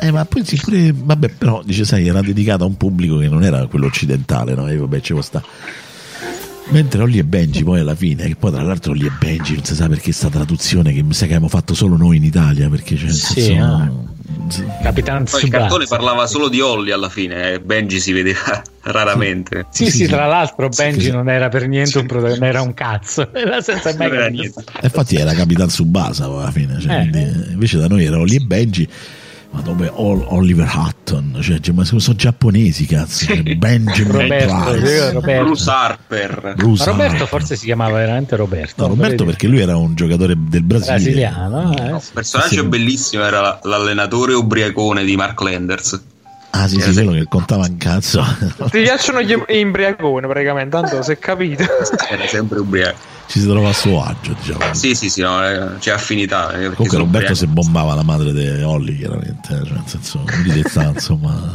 Eh, 0.00 0.10
ma 0.10 0.24
poi 0.24 0.44
sì, 0.44 0.56
pure, 0.56 0.92
vabbè, 0.94 1.28
però 1.30 1.62
dice, 1.64 1.84
sai, 1.84 2.06
era 2.06 2.20
dedicata 2.20 2.64
a 2.64 2.66
un 2.66 2.76
pubblico 2.76 3.18
che 3.18 3.28
non 3.28 3.42
era 3.42 3.66
quello 3.66 3.86
occidentale, 3.86 4.54
no? 4.54 4.68
E 4.68 4.76
vabbè, 4.76 5.00
ci 5.00 5.12
può 5.12 5.22
sta. 5.22 5.42
Mentre 6.68 7.02
Olli 7.02 7.18
e 7.18 7.24
Benji 7.24 7.62
poi 7.62 7.80
alla 7.80 7.94
fine, 7.94 8.26
che 8.26 8.36
poi 8.36 8.50
tra 8.50 8.62
l'altro 8.62 8.92
Olli 8.92 9.06
e 9.06 9.12
Benji 9.18 9.54
non 9.54 9.64
si 9.64 9.74
sa 9.74 9.86
perché 9.88 10.12
sta 10.12 10.28
traduzione 10.28 10.92
che 10.92 11.02
mi 11.02 11.12
sa 11.12 11.20
che 11.26 11.32
abbiamo 11.34 11.48
fatto 11.48 11.74
solo 11.74 11.96
noi 11.96 12.16
in 12.16 12.24
Italia, 12.24 12.68
perché 12.68 12.96
cioè, 12.96 13.06
nel 13.06 13.14
Sì, 13.14 13.40
senso, 13.42 14.12
Capitan 14.82 15.24
Poi 15.24 15.44
il 15.44 15.50
cartone 15.50 15.84
parlava 15.86 16.26
solo 16.26 16.48
di 16.48 16.60
Holly 16.60 16.90
alla 16.90 17.08
fine, 17.10 17.52
e 17.52 17.60
Benji 17.60 18.00
si 18.00 18.12
vedeva 18.12 18.62
raramente. 18.82 19.66
Sì, 19.70 19.86
sì, 19.90 19.98
Sì, 19.98 20.06
tra 20.06 20.24
sì. 20.24 20.28
l'altro 20.30 20.72
Sì, 20.72 20.82
Benji 20.82 21.00
sì. 21.06 21.10
non 21.10 21.28
era 21.28 21.48
per 21.48 21.68
niente 21.68 21.98
un 21.98 22.06
protagonista, 22.06 22.46
era 22.46 22.62
un 22.62 22.74
cazzo, 22.74 23.32
era 23.34 23.60
senza 23.60 23.94
mai 23.96 24.10
era 24.10 24.28
niente. 24.28 24.64
E 24.80 24.84
infatti 24.86 25.16
era 25.16 25.32
Capitan 25.34 25.68
Subasa 25.68 26.24
alla 26.24 26.50
fine, 26.50 26.80
cioè, 26.80 26.92
Eh. 26.92 27.08
quindi, 27.08 27.18
eh, 27.18 27.52
invece 27.52 27.78
da 27.78 27.88
noi 27.88 28.04
era 28.04 28.18
Olli 28.18 28.36
e 28.36 28.40
Benji. 28.40 28.88
Ma 29.54 29.60
dove 29.60 29.88
Ol- 29.94 30.24
Oliver 30.30 30.68
Hutton, 30.74 31.38
cioè, 31.40 31.60
ma 31.72 31.84
sono 31.84 32.00
giapponesi, 32.16 32.86
cazzo. 32.86 33.26
Cioè, 33.26 33.40
Benjamin 33.54 34.10
Roberto, 34.10 34.70
Price. 34.72 35.12
Roberto. 35.12 35.44
Bruce 35.44 35.70
Harper. 35.70 36.54
Bruce 36.56 36.84
Roberto 36.86 37.12
Harper. 37.12 37.28
forse 37.28 37.54
si 37.56 37.66
chiamava 37.66 37.98
veramente 37.98 38.34
Roberto. 38.34 38.82
No, 38.82 38.88
Roberto 38.88 39.24
perché 39.24 39.46
lui 39.46 39.60
era 39.60 39.76
un 39.76 39.94
giocatore 39.94 40.34
del 40.36 40.64
Brasile. 40.64 40.92
brasiliano. 40.96 41.72
eh, 41.76 41.88
No, 41.88 42.00
sì. 42.00 42.10
personaggio 42.12 42.62
Sì. 42.62 42.66
bellissimo 42.66 43.22
era 43.22 43.40
la- 43.40 43.60
l'allenatore 43.62 44.34
ubriacone 44.34 45.04
di 45.04 45.14
Mark 45.14 45.40
Landers. 45.40 46.02
Ah 46.50 46.66
sì, 46.68 46.80
sì, 46.80 46.92
quello 46.92 47.12
che 47.12 47.26
contava 47.28 47.66
un 47.66 47.76
cazzo. 47.76 48.24
Ti 48.70 48.80
piacciono 48.82 49.22
gli 49.22 49.36
imbriaconi 49.48 50.26
praticamente, 50.26 50.70
tanto 50.70 51.00
si 51.02 51.12
è 51.12 51.18
capito. 51.20 51.62
Era 52.10 52.26
sempre 52.26 52.58
ubriaco. 52.58 52.96
Ci 53.26 53.40
si 53.40 53.46
trova 53.48 53.70
a 53.70 53.72
suo 53.72 54.02
agio, 54.02 54.34
diciamo. 54.40 54.74
Sì, 54.74 54.94
sì, 54.94 55.08
sì, 55.08 55.20
no, 55.22 55.44
eh, 55.48 55.78
c'è 55.78 55.92
affinità. 55.92 56.52
eh, 56.52 56.70
Comunque 56.70 56.98
Roberto 56.98 57.34
si 57.34 57.46
bombava 57.46 57.94
la 57.94 58.02
madre 58.02 58.32
di 58.32 58.62
Olli, 58.62 58.96
chiaramente, 58.96 59.54
eh, 59.54 59.64
cioè, 59.66 59.72
nel 59.72 59.82
senso, 59.86 60.22
di 60.44 60.52
detta, 60.52 60.84
insomma. 60.94 61.50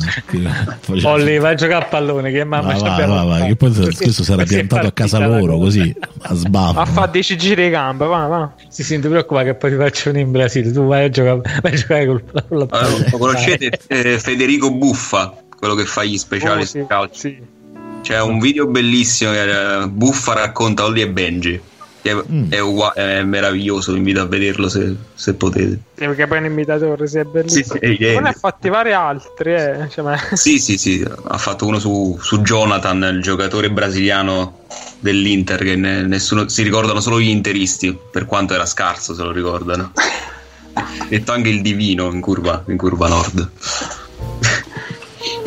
Olli, 1.03 1.37
vai 1.37 1.53
a 1.53 1.55
giocare 1.55 1.85
a 1.85 1.87
pallone 1.87 2.31
che 2.31 2.43
mamma 2.43 2.73
Va, 2.73 2.75
ci 2.75 2.83
va, 2.83 2.93
abbiamo 2.93 3.13
va, 3.15 3.23
va, 3.39 3.45
che 3.45 3.55
poi 3.55 3.71
questo 3.95 4.23
sarà 4.23 4.43
piantato 4.43 4.87
a 4.87 4.91
casa 4.91 5.19
loro, 5.25 5.57
così, 5.57 5.95
a 6.21 6.33
sbafo. 6.33 6.79
A 6.79 6.85
fare 6.85 7.11
10 7.11 7.37
giri 7.37 7.63
di 7.63 7.69
gambe, 7.69 8.05
va, 8.05 8.25
va. 8.27 8.51
Sì, 8.67 8.83
sì, 8.83 8.93
non 8.93 9.01
ti 9.03 9.07
preoccupare 9.09 9.45
che 9.45 9.53
poi 9.55 9.69
ti 9.71 9.77
faccio 9.77 10.09
in 10.09 10.31
Brasile. 10.31 10.71
Tu 10.71 10.85
vai 10.85 11.05
a 11.05 11.09
giocare, 11.09 11.41
vai 11.61 11.71
a 11.73 11.75
giocare 11.75 12.05
col, 12.07 12.23
con 12.23 12.57
la 12.57 12.65
Allora, 12.69 12.87
palla. 12.93 13.09
lo 13.11 13.17
conoscete 13.17 13.79
eh, 13.87 14.19
Federico 14.19 14.71
Buffa, 14.71 15.33
quello 15.57 15.75
che 15.75 15.85
fa 15.85 16.03
gli 16.03 16.17
speciali 16.17 16.61
Oh, 16.61 16.65
sì, 16.65 16.85
calcio? 16.87 17.13
sì. 17.19 17.57
C'è 18.01 18.19
un 18.21 18.39
video 18.39 18.65
bellissimo 18.67 19.31
che 19.31 19.81
eh, 19.81 19.87
Buffa 19.87 20.33
racconta 20.33 20.85
Olli 20.85 21.01
e 21.01 21.09
Benji. 21.09 21.61
È, 22.01 22.13
Mm. 22.13 22.49
è 22.49 22.59
ugua- 22.59 22.93
è 22.93 23.21
meraviglioso, 23.23 23.91
vi 23.91 23.97
invito 23.97 24.21
a 24.21 24.25
vederlo 24.25 24.69
se, 24.69 24.95
se 25.13 25.33
potete. 25.33 25.79
Sì, 25.95 26.05
perché 26.05 26.27
poi 26.27 26.37
è 26.37 26.39
un 26.39 26.45
imitatore, 26.47 27.07
sì, 27.07 27.17
è 27.17 27.23
bellissimo. 27.25 27.77
Sì, 27.79 27.95
sì, 27.97 28.03
è 28.05 28.19
ne 28.19 28.29
ha 28.29 28.31
fatti 28.31 28.69
vari 28.69 28.93
altri, 28.93 29.53
eh. 29.53 29.87
Cioè, 29.89 30.03
ma... 30.03 30.17
Sì, 30.33 30.59
sì, 30.59 30.77
sì, 30.77 31.05
ha 31.27 31.37
fatto 31.37 31.67
uno 31.67 31.77
su, 31.77 32.17
su 32.21 32.41
Jonathan, 32.41 33.03
il 33.15 33.21
giocatore 33.21 33.69
brasiliano 33.69 34.61
dell'Inter, 34.99 35.61
che 35.61 35.75
ne- 35.75 36.03
nessuno 36.03 36.47
si 36.47 36.63
ricordano 36.63 37.01
solo 37.01 37.19
gli 37.19 37.27
interisti, 37.27 37.95
per 38.11 38.25
quanto 38.25 38.53
era 38.53 38.65
scarso 38.65 39.13
se 39.13 39.21
lo 39.21 39.31
ricordano. 39.31 39.91
Detto 41.09 41.31
anche 41.33 41.49
il 41.49 41.61
divino 41.61 42.09
in 42.11 42.21
curva, 42.21 42.63
in 42.67 42.77
curva 42.77 43.09
nord. 43.09 43.49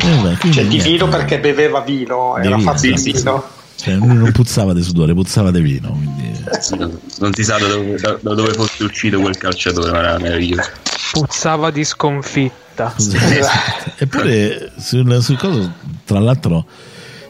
Vabbè, 0.03 0.37
Cioè, 0.37 0.63
niente. 0.63 0.67
divino 0.67 1.07
perché 1.07 1.39
beveva 1.39 1.81
vino, 1.81 2.35
Di 2.39 2.47
era 2.47 2.55
vino, 2.57 2.71
fatto 2.71 2.87
di 2.87 2.97
sì, 2.97 3.11
vino. 3.11 3.43
Cioè, 3.75 3.95
lui 3.95 4.15
non 4.15 4.31
puzzava 4.31 4.73
di 4.73 4.81
sudore, 4.81 5.13
puzzava 5.13 5.51
di 5.51 5.61
vino. 5.61 5.89
Quindi... 5.91 6.31
Non, 6.77 6.99
non 7.19 7.33
si 7.33 7.43
sa 7.43 7.57
da 7.57 7.67
dove, 7.67 7.95
da- 7.97 8.33
dove 8.33 8.53
fosse 8.53 8.83
uscito 8.83 9.19
quel 9.19 9.37
calciatore, 9.37 9.91
ma 9.91 9.99
era 9.99 10.17
meraviglioso. 10.19 10.69
Puzzava 11.13 11.71
di 11.71 11.83
sconfitta. 11.83 12.93
Eppure 13.97 14.71
sul, 14.77 15.21
sul 15.21 15.37
coso, 15.37 15.73
tra 16.05 16.19
l'altro 16.19 16.65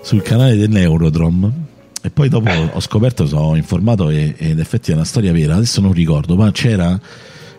sul 0.01 0.21
canale 0.21 0.55
dell'Eurodrom 0.55 1.51
e 2.01 2.09
poi 2.09 2.27
dopo 2.27 2.49
ho 2.49 2.79
scoperto, 2.81 3.25
sono 3.25 3.55
informato 3.55 4.09
e, 4.09 4.35
e 4.37 4.49
in 4.49 4.59
effetti 4.59 4.91
è 4.91 4.93
una 4.93 5.05
storia 5.05 5.31
vera, 5.31 5.55
adesso 5.55 5.79
non 5.79 5.93
ricordo, 5.93 6.35
ma 6.35 6.51
c'era 6.51 6.99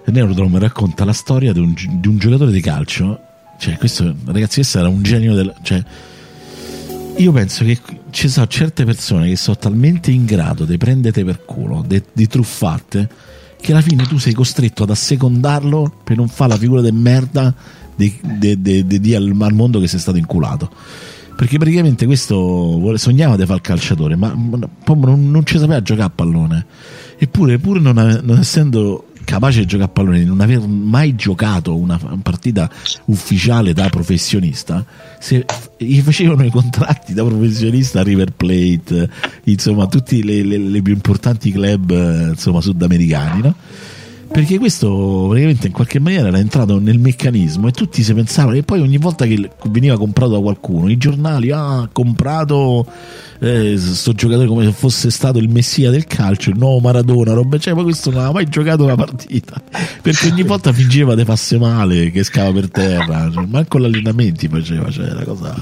l'Eurodrom 0.05 0.59
racconta 0.59 1.05
la 1.07 1.15
storia 1.15 1.53
di 1.53 1.61
un, 1.61 1.73
di 1.75 2.09
un 2.09 2.19
giocatore 2.19 2.51
di 2.51 2.61
calcio, 2.61 3.19
cioè 3.59 3.77
questo 3.77 4.15
ragazzi 4.27 4.57
questo 4.57 4.79
era 4.79 4.89
un 4.89 5.03
genio 5.03 5.35
del... 5.35 5.55
Cioè, 5.63 5.83
io 7.17 7.33
penso 7.33 7.65
che 7.65 7.79
ci 8.11 8.29
sono 8.29 8.47
certe 8.49 8.85
persone 8.85 9.29
che 9.29 9.37
sono 9.37 9.57
talmente 9.57 10.11
in 10.11 10.25
grado 10.25 10.65
di 10.65 10.77
prendete 10.77 11.25
per 11.25 11.45
culo, 11.45 11.85
di 11.87 12.27
truffatte, 12.27 13.09
che 13.61 13.73
alla 13.73 13.81
fine 13.81 14.05
tu 14.05 14.19
sei 14.19 14.33
costretto 14.33 14.83
ad 14.83 14.91
assecondarlo 14.91 16.01
per 16.03 16.17
non 16.17 16.29
fare 16.29 16.51
la 16.51 16.59
figura 16.59 16.81
di 16.81 16.91
merda 16.91 17.55
di, 17.95 19.15
al, 19.15 19.37
al 19.39 19.53
mondo 19.55 19.79
che 19.81 19.87
sei 19.87 20.01
stato 20.01 20.19
inculato. 20.19 20.71
Perché 21.37 21.59
praticamente 21.59 22.07
questo 22.07 22.97
sognava 22.97 23.37
di 23.37 23.43
fare 23.43 23.57
il 23.57 23.61
calciatore, 23.61 24.15
ma 24.15 24.35
ma 24.35 24.69
non, 24.87 25.31
non 25.31 25.45
ci 25.45 25.59
sapeva 25.59 25.83
giocare 25.83 26.07
a 26.07 26.11
pallone. 26.11 26.67
Eppure, 27.17 27.59
pur 27.59 27.81
non, 27.81 28.21
non 28.23 28.39
essendo 28.39 29.07
capace 29.25 29.61
di 29.61 29.67
giocare 29.67 29.91
a 29.91 29.93
pallone, 29.93 30.19
di 30.21 30.25
non 30.25 30.41
aver 30.41 30.61
mai 30.67 31.15
giocato 31.15 31.77
una 31.77 31.99
partita 32.23 32.71
ufficiale 33.07 33.73
da 33.73 33.89
professionista, 33.89 34.85
se, 35.19 35.45
gli 35.79 36.01
facevano 36.01 36.45
i 36.45 36.51
contratti 36.51 37.15
da 37.15 37.25
professionista 37.25 38.01
a 38.01 38.03
River 38.03 38.33
Plate, 38.33 39.11
insomma, 39.45 39.87
tutti 39.87 40.23
le, 40.23 40.43
le- 40.43 40.59
le 40.59 40.83
più 40.83 40.93
importanti 40.93 41.51
club 41.51 41.91
eh, 41.91 42.29
insomma, 42.31 42.61
sudamericani, 42.61 43.41
no? 43.43 43.55
Perché 44.35 44.59
questo 44.59 45.27
praticamente 45.29 45.69
in 45.69 45.73
qualche 45.73 46.01
maniera 46.01 46.27
era 46.27 46.39
entrato 46.39 46.81
nel 46.81 46.99
meccanismo 46.99 47.69
e 47.69 47.71
tutti 47.71 48.03
si 48.03 48.13
pensavano 48.15 48.57
e 48.57 48.65
poi 48.65 48.81
ogni 48.81 48.99
volta 48.99 49.27
che 49.27 49.49
veniva 49.67 49.97
comprato 49.97 50.33
da 50.33 50.41
qualcuno, 50.41 50.91
i 50.91 50.97
giornali, 50.97 51.53
ah, 51.53 51.83
ha 51.83 51.89
comprato 51.93 52.85
eh, 53.39 53.77
sto 53.79 54.13
giocatore 54.13 54.49
come 54.49 54.65
se 54.65 54.73
fosse 54.73 55.13
stato 55.13 55.39
il 55.39 55.49
messia 55.49 55.91
del 55.91 56.07
calcio, 56.07 56.51
il 56.51 56.59
nuovo 56.59 56.81
Maradona, 56.81 57.33
roba, 57.33 57.59
cioè, 57.59 57.75
ma 57.75 57.85
questo 57.85 58.11
non 58.11 58.19
aveva 58.19 58.35
mai 58.35 58.49
giocato 58.49 58.83
una 58.83 58.97
partita, 58.97 59.63
perché 60.03 60.27
ogni 60.27 60.43
volta 60.43 60.73
fingeva 60.73 61.15
di 61.15 61.25
farsi 61.25 61.57
male, 61.57 62.11
che 62.11 62.25
scava 62.25 62.51
per 62.51 62.71
terra, 62.71 63.31
cioè, 63.33 63.47
manco 63.47 63.79
l'allenamenti 63.79 64.49
faceva, 64.49 64.91
cioè, 64.91 65.11
la 65.11 65.23
cosa... 65.23 65.55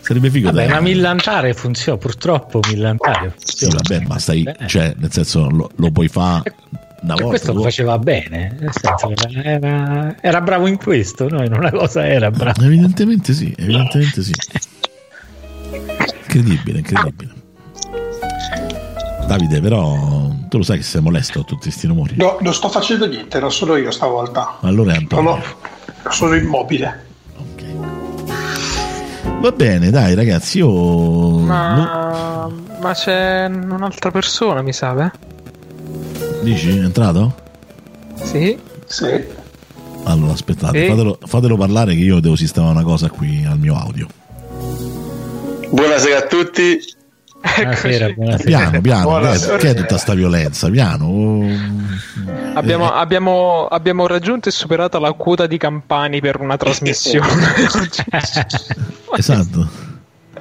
Sarebbe 0.00 0.30
figo 0.30 0.50
Vabbè, 0.50 0.68
ma 0.68 0.80
millantare 0.80 1.54
funziona, 1.54 1.96
purtroppo 1.98 2.60
millantare 2.68 3.34
Sì, 3.36 3.66
funziona. 3.66 3.82
vabbè, 3.86 4.06
ma 4.08 4.18
stai, 4.18 4.44
cioè, 4.66 4.94
nel 4.96 5.12
senso, 5.12 5.48
lo, 5.48 5.70
lo 5.76 5.90
puoi 5.92 6.08
fare 6.08 6.54
una 7.00 7.14
volta. 7.14 7.28
questo 7.28 7.52
lo 7.52 7.62
faceva 7.62 7.98
bene, 7.98 8.56
senso, 8.70 9.12
era, 9.42 10.16
era- 10.20 10.40
bravo 10.40 10.66
in 10.66 10.76
questo, 10.76 11.28
no? 11.28 11.44
in 11.44 11.52
una 11.52 11.70
cosa 11.70 12.06
era 12.06 12.30
bravo. 12.30 12.62
Evidentemente 12.62 13.32
sì, 13.32 13.54
evidentemente 13.56 14.22
sì. 14.22 14.32
Incredibile, 16.26 16.78
incredibile. 16.78 17.32
Davide, 19.26 19.60
però 19.60 20.30
tu 20.48 20.56
lo 20.58 20.62
sai 20.62 20.78
che 20.78 20.82
sei 20.82 21.02
molesto 21.02 21.40
a 21.40 21.44
tutti 21.44 21.64
questi 21.64 21.86
rumori. 21.86 22.14
No, 22.16 22.38
non 22.40 22.54
sto 22.54 22.68
facendo 22.68 23.06
niente, 23.06 23.38
non 23.38 23.52
sono 23.52 23.76
io 23.76 23.90
stavolta. 23.90 24.56
Allora 24.60 24.92
è 24.92 24.96
Antonio. 24.96 25.40
Sono, 25.40 26.10
sono 26.10 26.34
immobile. 26.34 27.06
Va 29.40 29.52
bene, 29.52 29.90
dai 29.90 30.14
ragazzi, 30.14 30.58
io... 30.58 30.66
no- 30.68 31.38
Ma... 31.44 32.50
ma 32.80 32.92
c'è 32.92 33.44
un'altra 33.46 34.10
persona, 34.10 34.62
mi 34.62 34.72
sa, 34.72 35.04
eh? 35.04 35.10
Dici, 36.42 36.68
è 36.78 36.82
entrato? 36.84 37.34
Sì. 38.22 38.58
Sì. 38.86 39.24
Allora 40.04 40.32
aspettate, 40.32 40.82
Sì. 40.82 40.88
fatelo, 40.88 41.18
fatelo 41.24 41.56
parlare 41.56 41.94
che 41.94 42.00
io 42.00 42.20
devo 42.20 42.36
sistemare 42.36 42.72
una 42.72 42.82
cosa 42.84 43.10
qui 43.10 43.44
al 43.44 43.58
mio 43.58 43.76
audio. 43.76 44.06
Buonasera 45.70 46.18
a 46.18 46.22
tutti. 46.22 46.78
Buonasera, 47.40 48.12
buonasera. 48.14 48.48
Piano, 48.48 48.80
piano, 48.80 49.00
che 49.00 49.16
è, 49.16 49.20
Buonasera. 49.20 49.56
che 49.58 49.70
è 49.70 49.74
tutta 49.74 49.98
sta 49.98 50.14
violenza? 50.14 50.70
Piano. 50.70 51.46
Abbiamo, 52.54 52.92
Eh, 52.92 52.98
abbiamo, 52.98 53.66
abbiamo 53.66 54.06
raggiunto 54.06 54.48
e 54.48 54.52
superato 54.52 54.98
la 54.98 55.12
quota 55.12 55.46
di 55.46 55.56
campani 55.58 56.20
per 56.20 56.40
una 56.40 56.56
trasmissione. 56.56 57.28
esatto. 59.16 59.68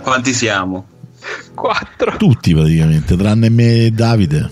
Quanti 0.01 0.33
siamo? 0.33 0.85
Quattro. 1.53 2.15
Tutti 2.17 2.53
praticamente, 2.53 3.15
tranne 3.17 3.49
me 3.49 3.85
e 3.85 3.91
Davide. 3.91 4.49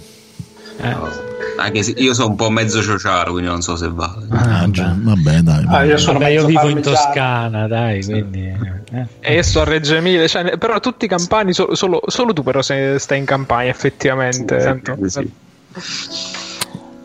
Anche 1.57 1.84
se 1.84 1.94
io 1.98 2.14
sono 2.14 2.30
un 2.30 2.36
po' 2.36 2.49
mezzo 2.49 2.82
ciociaro, 2.82 3.32
quindi 3.32 3.49
non 3.49 3.62
so 3.62 3.76
se 3.76 3.90
va. 3.90 4.14
Ah, 4.30 4.70
già, 4.70 4.95
vabbè, 4.98 5.40
dai. 5.40 5.66
Ah, 5.68 5.84
io 5.84 5.98
sono 5.98 6.20
Ma 6.20 6.28
io 6.28 6.45
vivo 6.45 6.68
in 6.68 6.74
parmigiano. 6.82 6.95
Toscana, 6.95 7.68
dai, 7.68 8.03
quindi... 8.03 8.45
eh. 8.91 9.06
E 9.20 9.34
io 9.36 9.41
sto 9.44 9.62
a 9.62 9.64
Reggio 9.64 9.95
Emilia, 9.95 10.28
cioè, 10.28 10.57
però 10.57 10.80
tutti 10.80 11.06
i 11.06 11.07
campani, 11.07 11.53
so- 11.53 11.74
solo, 11.76 12.02
solo 12.07 12.34
tu 12.34 12.44
però 12.44 12.62
se 12.62 12.98
stai 12.99 13.20
in 13.20 13.26
campagna 13.26 13.70
effettivamente. 13.70 14.82
Sì. 15.07 15.32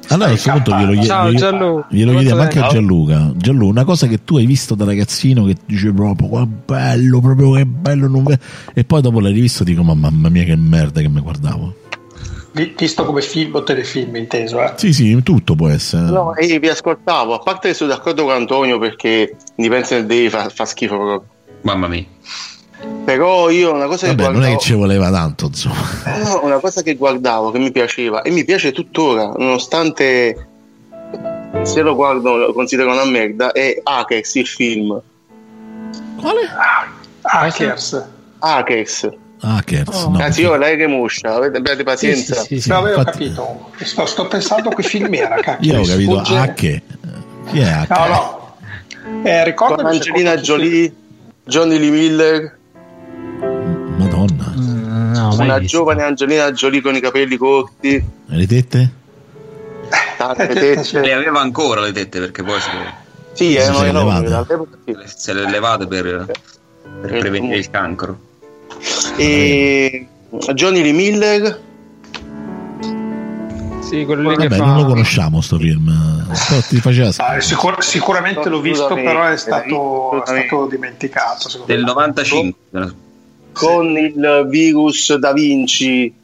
Allora 0.09 0.27
a 0.27 0.31
questo 0.31 0.51
punto 0.51 0.75
glielo, 0.77 1.03
Ciao, 1.05 1.27
glielo- 1.31 1.39
Gianlu. 1.39 1.85
glielo 1.89 2.13
chiediamo 2.15 2.41
anche 2.41 2.59
a 2.59 2.67
Gianluca. 2.69 3.33
Gianlu, 3.37 3.69
una 3.69 3.85
cosa 3.85 4.09
che 4.09 4.25
tu 4.25 4.37
hai 4.39 4.47
visto 4.47 4.75
da 4.75 4.85
ragazzino 4.85 5.45
che 5.45 5.57
dice 5.65 5.93
proprio 5.93 6.29
che 6.31 6.47
bello, 6.67 7.21
proprio 7.21 7.53
che 7.53 7.65
bello, 7.65 8.09
non 8.09 8.25
ve-" 8.25 8.39
e 8.75 8.83
poi 8.85 9.01
dopo 9.03 9.21
l'hai 9.21 9.33
rivisto 9.33 9.63
e 9.63 9.67
dico 9.67 9.85
ma 9.85 9.95
mamma 9.95 10.29
mia 10.29 10.43
che 10.43 10.57
merda 10.57 11.01
che 11.01 11.09
mi 11.09 11.21
guardavo. 11.21 11.75
Vi- 12.53 12.75
Visto 12.77 13.05
come 13.05 13.21
film 13.23 13.55
o 13.55 13.63
telefilm 13.63 14.17
inteso, 14.17 14.61
eh. 14.63 14.73
Sì, 14.77 14.93
sì, 14.93 15.23
tutto 15.23 15.55
può 15.55 15.69
essere. 15.69 16.03
No, 16.11 16.35
e 16.35 16.59
vi 16.59 16.69
ascoltavo, 16.69 17.35
a 17.35 17.39
parte 17.39 17.69
che 17.69 17.75
sono 17.75 17.91
d'accordo 17.91 18.25
con 18.25 18.33
Antonio 18.33 18.79
perché 18.79 19.37
Independence 19.57 20.05
Day 20.07 20.29
fa, 20.29 20.49
fa 20.49 20.65
schifo 20.65 20.97
proprio. 20.97 21.25
Mamma 21.63 21.87
mia. 21.87 22.05
Però 23.05 23.51
io 23.51 23.75
una 23.75 23.87
cosa 23.87 24.07
che 24.07 24.15
Vabbè, 24.15 24.23
non 24.23 24.31
è 24.31 24.37
guardavo, 24.39 24.57
che 24.59 24.65
ci 24.65 24.73
voleva 24.73 25.11
tanto, 25.11 25.47
insomma. 25.47 25.83
no, 26.25 26.41
una 26.45 26.59
cosa 26.59 26.83
che 26.83 26.95
guardavo 26.97 27.51
che 27.51 27.59
mi 27.59 27.71
piaceva 27.71 28.23
e 28.23 28.31
mi 28.31 28.45
piace 28.45 28.73
tuttora, 28.73 29.33
nonostante 29.37 30.47
se 31.63 31.83
lo 31.83 31.95
guardo 31.95 32.37
lo 32.37 32.53
considero 32.53 32.93
una 32.93 33.05
merda, 33.05 33.53
è 33.53 33.79
Akex 33.83 34.35
il 34.37 34.47
film. 34.47 35.01
Quale? 36.21 36.41
Hackers. 37.23 38.03
Akex. 38.39 39.09
Hackers, 39.43 40.05
no. 40.07 40.19
Anzi, 40.19 40.43
io 40.43 40.57
lei 40.57 40.77
che 40.77 40.87
muscia, 40.87 41.35
avete, 41.35 41.57
abbiate 41.59 41.83
pazienza. 41.83 42.35
Sì, 42.43 42.47
sì, 42.57 42.61
sì. 42.61 42.69
No, 42.69 42.77
avevo 42.79 42.99
infatti- 42.99 43.19
capito. 43.35 43.71
Sto, 43.83 44.07
sto 44.07 44.27
pensando 44.29 44.69
a 44.69 44.75
che 44.75 44.83
film 44.83 45.13
era, 45.15 45.37
cacchio. 45.37 45.73
Io 45.73 45.81
ho 45.81 45.85
capito 45.85 46.13
sfugge- 46.25 46.37
Hacke. 46.39 46.83
Chi 47.51 47.59
è 47.61 47.69
Hacke? 47.69 47.95
No, 47.99 48.07
no. 48.07 48.57
Eh, 49.25 49.43
se 49.45 49.89
Angelina 49.89 50.37
Jolie, 50.37 50.93
Johnny 51.45 51.79
Lee 51.79 51.91
Miller, 51.91 52.59
Madonna. 53.97 54.53
Mm, 54.57 55.13
no, 55.15 55.35
una 55.39 55.61
giovane 55.61 56.03
Angelina 56.03 56.51
Jolie 56.53 56.81
con 56.81 56.95
i 56.95 57.01
capelli 57.01 57.37
corti, 57.37 57.95
E 57.97 58.05
le 58.27 58.47
tette? 58.47 58.91
tante 60.17 60.49
Eh, 60.51 60.55
tette. 60.55 61.01
Le 61.01 61.13
aveva 61.13 61.41
ancora 61.41 61.81
le 61.81 61.93
tette 61.93 62.21
perché 62.21 62.43
poi 62.43 62.61
se, 62.61 62.71
Sì, 63.33 63.55
erano 63.57 63.79
si 63.79 63.85
enormi. 63.87 64.29
se 65.07 65.33
le 65.33 65.49
levate 65.51 65.87
per, 65.87 66.27
per 67.01 67.19
prevenire 67.19 67.57
il 67.57 67.71
cancro. 67.71 68.19
E 69.17 70.07
Johnny 70.55 70.83
Lee 70.83 70.93
Miller, 70.93 71.61
Sì, 73.81 74.05
quello 74.05 74.31
lì 74.31 74.37
Vabbè, 74.37 74.49
che 74.49 74.57
non 74.57 74.75
lo 74.77 74.83
fa. 74.83 74.87
conosciamo 74.87 75.41
sto 75.41 75.59
film. 75.59 75.89
Ah, 77.17 77.41
sicur- 77.41 77.83
sicuramente 77.83 78.49
l'ho 78.49 78.61
visto, 78.61 78.95
però 78.95 79.25
è 79.25 79.37
stato, 79.37 80.23
è 80.23 80.27
stato 80.27 80.67
dimenticato. 80.67 81.65
Del 81.67 81.81
me. 81.81 81.87
95. 81.87 82.95
con 83.53 83.97
il 83.99 84.47
virus 84.49 85.15
Da 85.17 85.33
Vinci 85.33 86.15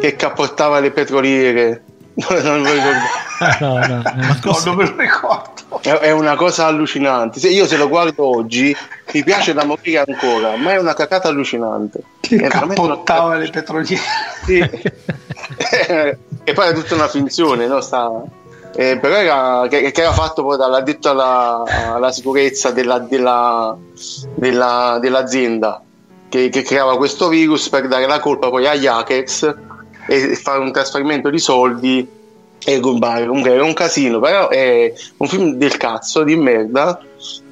che 0.00 0.16
capportava 0.16 0.80
le 0.80 0.90
petroliere. 0.90 1.82
Non, 2.28 2.60
me 2.60 2.72
lo 2.72 2.72
ricordo. 2.72 3.18
No, 3.60 3.78
no. 3.78 4.02
No, 4.44 4.60
non 4.66 4.74
me 4.76 4.84
lo 4.84 4.94
ricordo. 4.98 5.80
È, 5.80 5.88
è 5.88 6.10
una 6.10 6.36
cosa 6.36 6.66
allucinante. 6.66 7.40
Se 7.40 7.48
io 7.48 7.66
se 7.66 7.78
lo 7.78 7.88
guardo 7.88 8.36
oggi 8.36 8.76
mi 9.14 9.24
piace 9.24 9.54
da 9.54 9.64
morire 9.64 10.04
ancora, 10.06 10.56
ma 10.56 10.72
è 10.72 10.76
una 10.78 10.92
cacata 10.92 11.28
allucinante. 11.28 12.00
Che 12.20 12.36
cappottava 12.36 13.36
le 13.36 13.48
petroliere. 13.48 14.02
Sì. 14.44 14.58
e 16.44 16.52
poi 16.52 16.68
è 16.68 16.74
tutta 16.74 16.94
una 16.94 17.08
finzione, 17.08 17.66
no? 17.66 17.80
Sta- 17.80 18.22
eh, 18.74 18.98
però 18.98 19.16
era, 19.16 19.66
che, 19.68 19.90
che 19.90 20.00
era 20.00 20.12
fatto 20.12 20.42
poi 20.42 20.56
dall'addetto 20.56 21.10
alla, 21.10 21.64
alla 21.94 22.12
sicurezza 22.12 22.70
della- 22.70 22.98
della- 22.98 23.76
della- 24.34 24.98
dell'azienda 25.00 25.82
che, 26.28 26.48
che 26.50 26.62
creava 26.62 26.96
questo 26.96 27.28
virus 27.28 27.68
per 27.68 27.88
dare 27.88 28.06
la 28.06 28.20
colpa 28.20 28.48
poi 28.48 28.66
agli 28.66 28.86
hackers 28.86 29.54
e 30.10 30.34
fare 30.34 30.58
un 30.58 30.72
trasferimento 30.72 31.30
di 31.30 31.38
soldi 31.38 32.08
e 32.62 32.78
rubare. 32.80 33.26
Comunque 33.26 33.52
era 33.52 33.62
un 33.64 33.72
casino, 33.74 34.18
però 34.18 34.48
è 34.48 34.92
un 35.18 35.28
film 35.28 35.52
del 35.54 35.76
cazzo, 35.76 36.24
di 36.24 36.34
merda. 36.36 37.00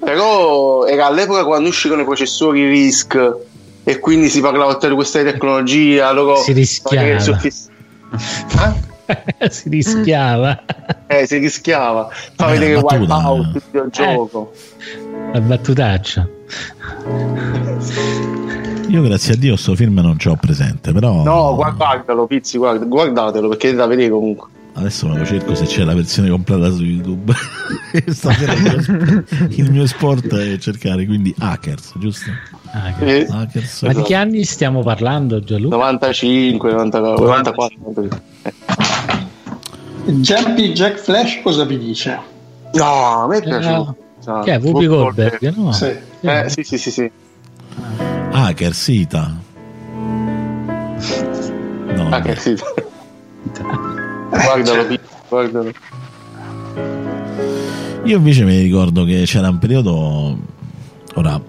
Però 0.01 0.85
era 0.86 1.06
all'epoca 1.06 1.44
quando 1.44 1.68
uscirono 1.68 2.02
i 2.02 2.05
processori 2.05 2.66
RISC 2.68 3.36
e 3.85 3.98
quindi 4.01 4.28
si 4.28 4.40
parlava 4.40 4.76
di 4.80 4.94
questa 4.94 5.22
tecnologia. 5.22 6.10
Loro 6.12 6.36
Si 6.36 6.52
rischiava. 6.52 7.18
soffiss- 7.20 7.68
Eh? 9.39 9.48
si 9.51 9.70
rischiava 9.70 10.62
Eh, 11.06 11.26
si 11.26 11.39
rischiava. 11.39 12.09
Fa 12.35 12.48
Eh, 12.48 12.59
vedere 12.59 12.74
Wipeout, 12.80 13.47
eh. 13.47 13.56
il 13.56 13.62
videogioco. 13.70 14.52
la 15.32 15.40
battutaccia. 15.40 16.28
Io 18.89 19.02
grazie 19.02 19.35
a 19.35 19.36
Dio 19.36 19.56
sto 19.56 19.74
film 19.74 19.98
non 20.01 20.19
ce 20.19 20.28
l'ho 20.31 20.36
presente, 20.36 20.93
però 20.93 21.23
No, 21.23 21.55
guardatelo, 21.55 22.27
Pizzi, 22.27 22.56
guarda- 22.59 22.85
guardatelo 22.86 23.48
perché 23.48 23.70
è 23.70 23.74
da 23.74 23.86
vedere 23.86 24.09
comunque. 24.10 24.48
adesso 24.74 25.09
me 25.09 25.19
lo 25.19 25.27
cerco 25.27 25.55
se 25.55 25.65
c'è 25.66 25.85
la 25.85 25.94
versione 25.94 26.31
completa 26.31 26.70
su 26.70 26.82
YouTube. 26.85 27.35
Stasera 28.06 28.52
il 28.55 28.62
mio, 28.62 28.81
sp- 28.81 29.52
il 29.59 29.70
mio 29.73 29.86
sport 29.86 30.35
è 30.35 30.56
cercare, 30.59 31.05
quindi 31.05 31.35
hackers, 31.39 31.93
giusto? 31.98 32.31
Ah, 32.73 32.93
che- 32.98 33.19
Eh, 33.20 33.27
Hackers. 33.31 33.82
Ma 33.82 33.93
di 33.93 34.02
che 34.02 34.15
anni 34.15 34.44
stiamo 34.44 34.82
parlando, 34.82 35.40
Gianluca? 35.40 35.77
95, 35.77 36.73
94, 36.73 37.24
94. 37.27 37.78
95. 37.81 38.23
Jumpy 40.23 40.73
Jack 40.73 40.97
Flash 40.98 41.40
cosa 41.43 41.65
vi 41.65 41.77
dice? 41.78 42.19
No, 42.73 43.23
a 43.24 43.27
me 43.27 43.36
è 43.36 43.39
Eh, 43.40 43.43
piaciuto. 43.43 43.97
no. 44.27 44.40
Che 44.40 44.52
è 44.55 44.59
Whoopi 44.59 44.86
Goldberg? 44.86 45.55
No. 45.56 45.73
Sì. 45.73 45.93
Eh, 46.20 46.44
sì, 46.48 46.62
sì, 46.62 46.78
sì, 46.78 46.90
sì. 46.90 47.10
Hackers, 48.32 48.88
Ita. 48.88 49.36
No, 51.94 52.06
Ah, 52.06 52.09
vabbè. 52.10 52.34
che 52.34 52.40
sì. 52.40 52.56
guardalo, 54.30 54.86
Pizzi, 54.86 55.00
guardalo. 55.28 55.72
Io 58.05 58.16
invece 58.16 58.44
mi 58.44 58.60
ricordo 58.60 59.05
che 59.05 59.22
c'era 59.26 59.48
un 59.48 59.59
periodo. 59.59 60.38
Ora, 61.14 61.40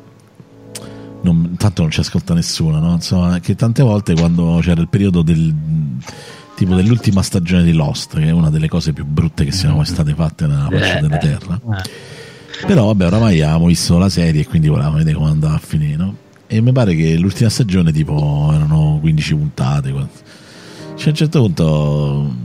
non, 1.21 1.55
tanto 1.57 1.81
non 1.83 1.91
ci 1.91 1.99
ascolta 1.99 2.33
nessuno, 2.33 2.79
no? 2.79 2.93
Insomma, 2.93 3.39
che 3.39 3.55
tante 3.55 3.83
volte 3.83 4.13
quando 4.15 4.59
c'era 4.61 4.81
il 4.81 4.87
periodo 4.87 5.21
del 5.21 5.53
tipo 6.55 6.75
dell'ultima 6.75 7.21
stagione 7.21 7.63
di 7.63 7.71
Lost, 7.73 8.17
che 8.17 8.25
è 8.25 8.31
una 8.31 8.49
delle 8.49 8.67
cose 8.67 8.91
più 8.93 9.05
brutte 9.05 9.45
che 9.45 9.51
siano 9.51 9.75
mai 9.77 9.85
state 9.85 10.13
fatte 10.13 10.47
nella 10.47 10.67
faccia 10.69 10.99
della 10.99 11.17
terra. 11.17 11.59
Eh, 11.77 12.65
Però 12.65 12.85
vabbè, 12.87 13.05
oramai 13.05 13.41
avevamo 13.41 13.67
visto 13.67 13.97
la 13.97 14.09
serie 14.09 14.41
e 14.41 14.47
quindi 14.47 14.67
volevamo 14.67 14.97
vedere 14.97 15.15
come 15.15 15.29
andava 15.29 15.55
a 15.55 15.59
finire, 15.59 15.95
no? 15.95 16.15
E 16.51 16.61
mi 16.61 16.71
pare 16.71 16.95
che 16.95 17.15
l'ultima 17.15 17.49
stagione 17.49 17.91
tipo 17.91 18.49
erano 18.51 18.97
15 19.01 19.35
puntate. 19.35 19.89
Cioè, 20.95 21.05
a 21.05 21.09
un 21.09 21.15
certo 21.15 21.41
punto 21.41 22.35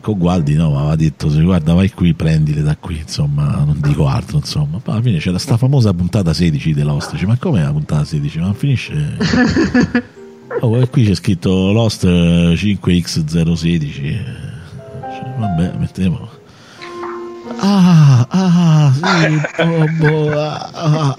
con 0.00 0.18
Gualdi 0.18 0.54
no, 0.54 0.76
aveva 0.76 0.96
detto 0.96 1.28
guarda 1.42 1.72
vai 1.72 1.88
qui, 1.90 2.12
prendile 2.12 2.60
da 2.62 2.76
qui, 2.76 2.98
insomma, 2.98 3.62
non 3.64 3.78
dico 3.80 4.08
altro, 4.08 4.38
insomma. 4.38 4.78
Poi 4.82 4.94
alla 4.94 5.02
fine 5.02 5.18
c'era 5.18 5.38
sta 5.38 5.56
famosa 5.56 5.94
puntata 5.94 6.32
16 6.32 6.74
di 6.74 6.82
Lost, 6.82 7.12
dice, 7.12 7.24
ma 7.26 7.36
com'è 7.38 7.62
la 7.62 7.70
puntata 7.70 8.04
16? 8.04 8.38
Ma 8.40 8.52
finisce... 8.52 9.16
Oh, 10.60 10.78
e 10.78 10.86
qui 10.90 11.06
c'è 11.06 11.14
scritto 11.14 11.72
Lost 11.72 12.04
eh, 12.04 12.52
5x016. 12.54 14.04
eh, 14.04 14.24
cioè, 15.00 15.34
vabbè, 15.38 15.72
mettiamo. 15.78 16.28
Ah, 17.58 18.26
ah, 18.30 18.92
sì, 18.94 19.40
boh, 19.98 20.30
ah, 20.38 20.70
ah. 20.72 21.14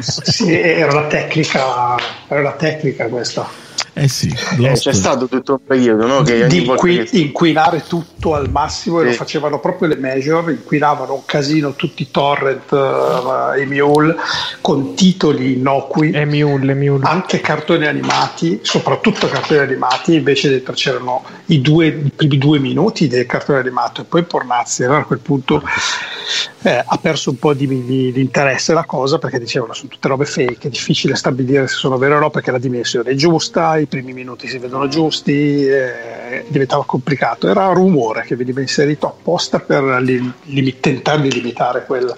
Sì, 0.00 0.52
era 0.52 0.92
la 0.92 1.06
tecnica, 1.06 1.96
era 2.28 2.42
la 2.42 2.52
tecnica 2.52 3.06
questa. 3.08 3.48
Eh 3.94 4.08
sì, 4.08 4.34
Eh, 4.58 4.72
c'è 4.72 4.92
stato 4.94 5.28
tutto 5.28 5.52
un 5.52 5.64
periodo 5.66 6.06
no? 6.06 6.22
che 6.22 6.46
di 6.46 6.64
inqui- 6.64 7.02
che- 7.04 7.18
inquinare 7.18 7.84
tutto 7.86 8.34
al 8.34 8.50
massimo 8.50 9.00
e 9.00 9.02
Sì. 9.04 9.08
lo 9.10 9.14
facevano 9.16 9.60
proprio 9.60 9.88
le 9.88 9.96
major, 9.96 10.48
inquinavano 10.50 11.12
un 11.12 11.24
casino 11.26 11.74
tutti 11.74 12.00
i 12.02 12.10
torrent, 12.10 12.72
eh, 12.72 13.60
i 13.60 13.66
mule 13.66 14.16
con 14.62 14.94
titoli 14.94 15.52
innocui, 15.58 16.10
E 16.12 16.24
Mule, 16.24 16.72
Mule. 16.74 17.04
anche 17.06 17.40
cartoni 17.42 17.86
animati, 17.86 18.60
soprattutto 18.62 19.28
cartoni 19.28 19.60
animati, 19.60 20.14
invece 20.14 20.48
dentro 20.48 20.72
c'erano 20.72 21.22
i, 21.46 21.60
due, 21.60 21.88
i 21.88 22.10
primi 22.16 22.38
due 22.38 22.58
minuti 22.60 23.08
del 23.08 23.26
cartone 23.26 23.58
animato 23.58 24.00
e 24.00 24.04
poi 24.04 24.22
Pornazzi, 24.22 24.84
allora 24.84 25.00
a 25.00 25.04
quel 25.04 25.18
punto 25.18 25.62
eh, 26.62 26.82
ha 26.86 26.96
perso 26.98 27.28
un 27.30 27.38
po' 27.38 27.52
di, 27.52 27.66
di- 27.66 28.10
di 28.12 28.20
interesse 28.20 28.72
la 28.72 28.84
cosa 28.84 29.18
perché 29.18 29.38
dicevano 29.38 29.74
sono 29.74 29.90
tutte 29.90 30.08
robe 30.08 30.24
fake, 30.24 30.68
è 30.68 30.70
difficile 30.70 31.14
stabilire 31.14 31.68
se 31.68 31.74
sono 31.74 31.98
vere 31.98 32.14
o 32.14 32.18
no 32.20 32.30
perché 32.30 32.50
la 32.50 32.58
dimensione 32.58 33.10
è 33.10 33.14
giusta, 33.14 33.80
i 33.82 33.86
primi 33.86 34.12
minuti 34.12 34.48
si 34.48 34.58
vedono 34.58 34.88
giusti, 34.88 35.66
eh, 35.66 36.44
diventava 36.48 36.84
complicato, 36.84 37.48
era 37.48 37.68
un 37.68 37.74
rumore 37.74 38.22
che 38.22 38.36
veniva 38.36 38.60
inserito 38.60 39.06
apposta 39.06 39.58
per 39.60 39.82
li- 40.00 40.32
limi- 40.44 40.80
tentare 40.80 41.22
di 41.22 41.32
limitare 41.32 41.84
quel, 41.84 42.14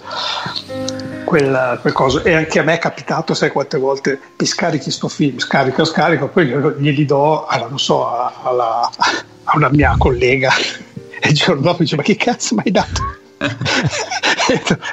quel, 1.24 1.78
quel 1.80 1.92
coso. 1.92 2.22
E 2.24 2.34
anche 2.34 2.58
a 2.58 2.62
me 2.62 2.74
è 2.74 2.78
capitato 2.78 3.34
sai 3.34 3.50
quante 3.50 3.78
volte 3.78 4.20
mi 4.38 4.46
scarichi 4.46 4.90
sto 4.90 5.08
film 5.08 5.38
scarico 5.38 5.84
scarico 5.84 6.28
poi 6.28 6.46
glieli 6.78 7.04
do 7.04 7.46
alla, 7.46 7.66
non 7.68 7.78
so 7.78 8.06
alla- 8.08 8.88
a 9.44 9.56
una 9.56 9.68
mia 9.70 9.94
collega. 9.98 10.50
E 11.24 11.28
il 11.28 11.34
giorno 11.36 11.62
dopo 11.62 11.82
dice 11.82 11.96
ma 11.96 12.02
che 12.02 12.16
cazzo 12.16 12.54
mi 12.54 12.62
hai 12.66 12.70
dato 12.70 13.00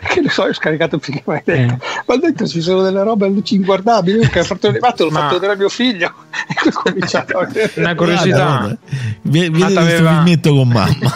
che 0.07 0.21
ne 0.21 0.29
so, 0.29 0.43
ho 0.43 0.53
scaricato 0.53 0.99
finché 0.99 1.21
mai 1.25 1.41
detto. 1.43 1.73
Eh. 1.73 1.77
Ma 2.05 2.17
dentro 2.17 2.47
ci 2.47 2.61
sono 2.61 2.81
delle 2.81 3.03
robe 3.03 3.31
inguardabili. 3.43 4.19
Io 4.19 4.29
che 4.29 4.39
ho 4.39 4.43
fatto 4.43 4.67
animato, 4.67 5.05
l'ho 5.05 5.11
Ma- 5.11 5.19
fatto 5.21 5.33
vedere 5.35 5.53
a 5.53 5.55
mio 5.57 5.69
figlio 5.69 6.13
e 6.65 6.71
cominciato 6.71 7.37
a. 7.39 7.47
Una 7.75 7.95
curiosità. 7.95 8.45
Guarda, 8.45 8.77
Vedete 9.21 9.49
Ma 9.51 9.57
questo 9.57 9.73
t'aveva- 9.79 10.09
filmetto 10.15 10.53
con 10.55 10.67
mamma. 10.67 11.13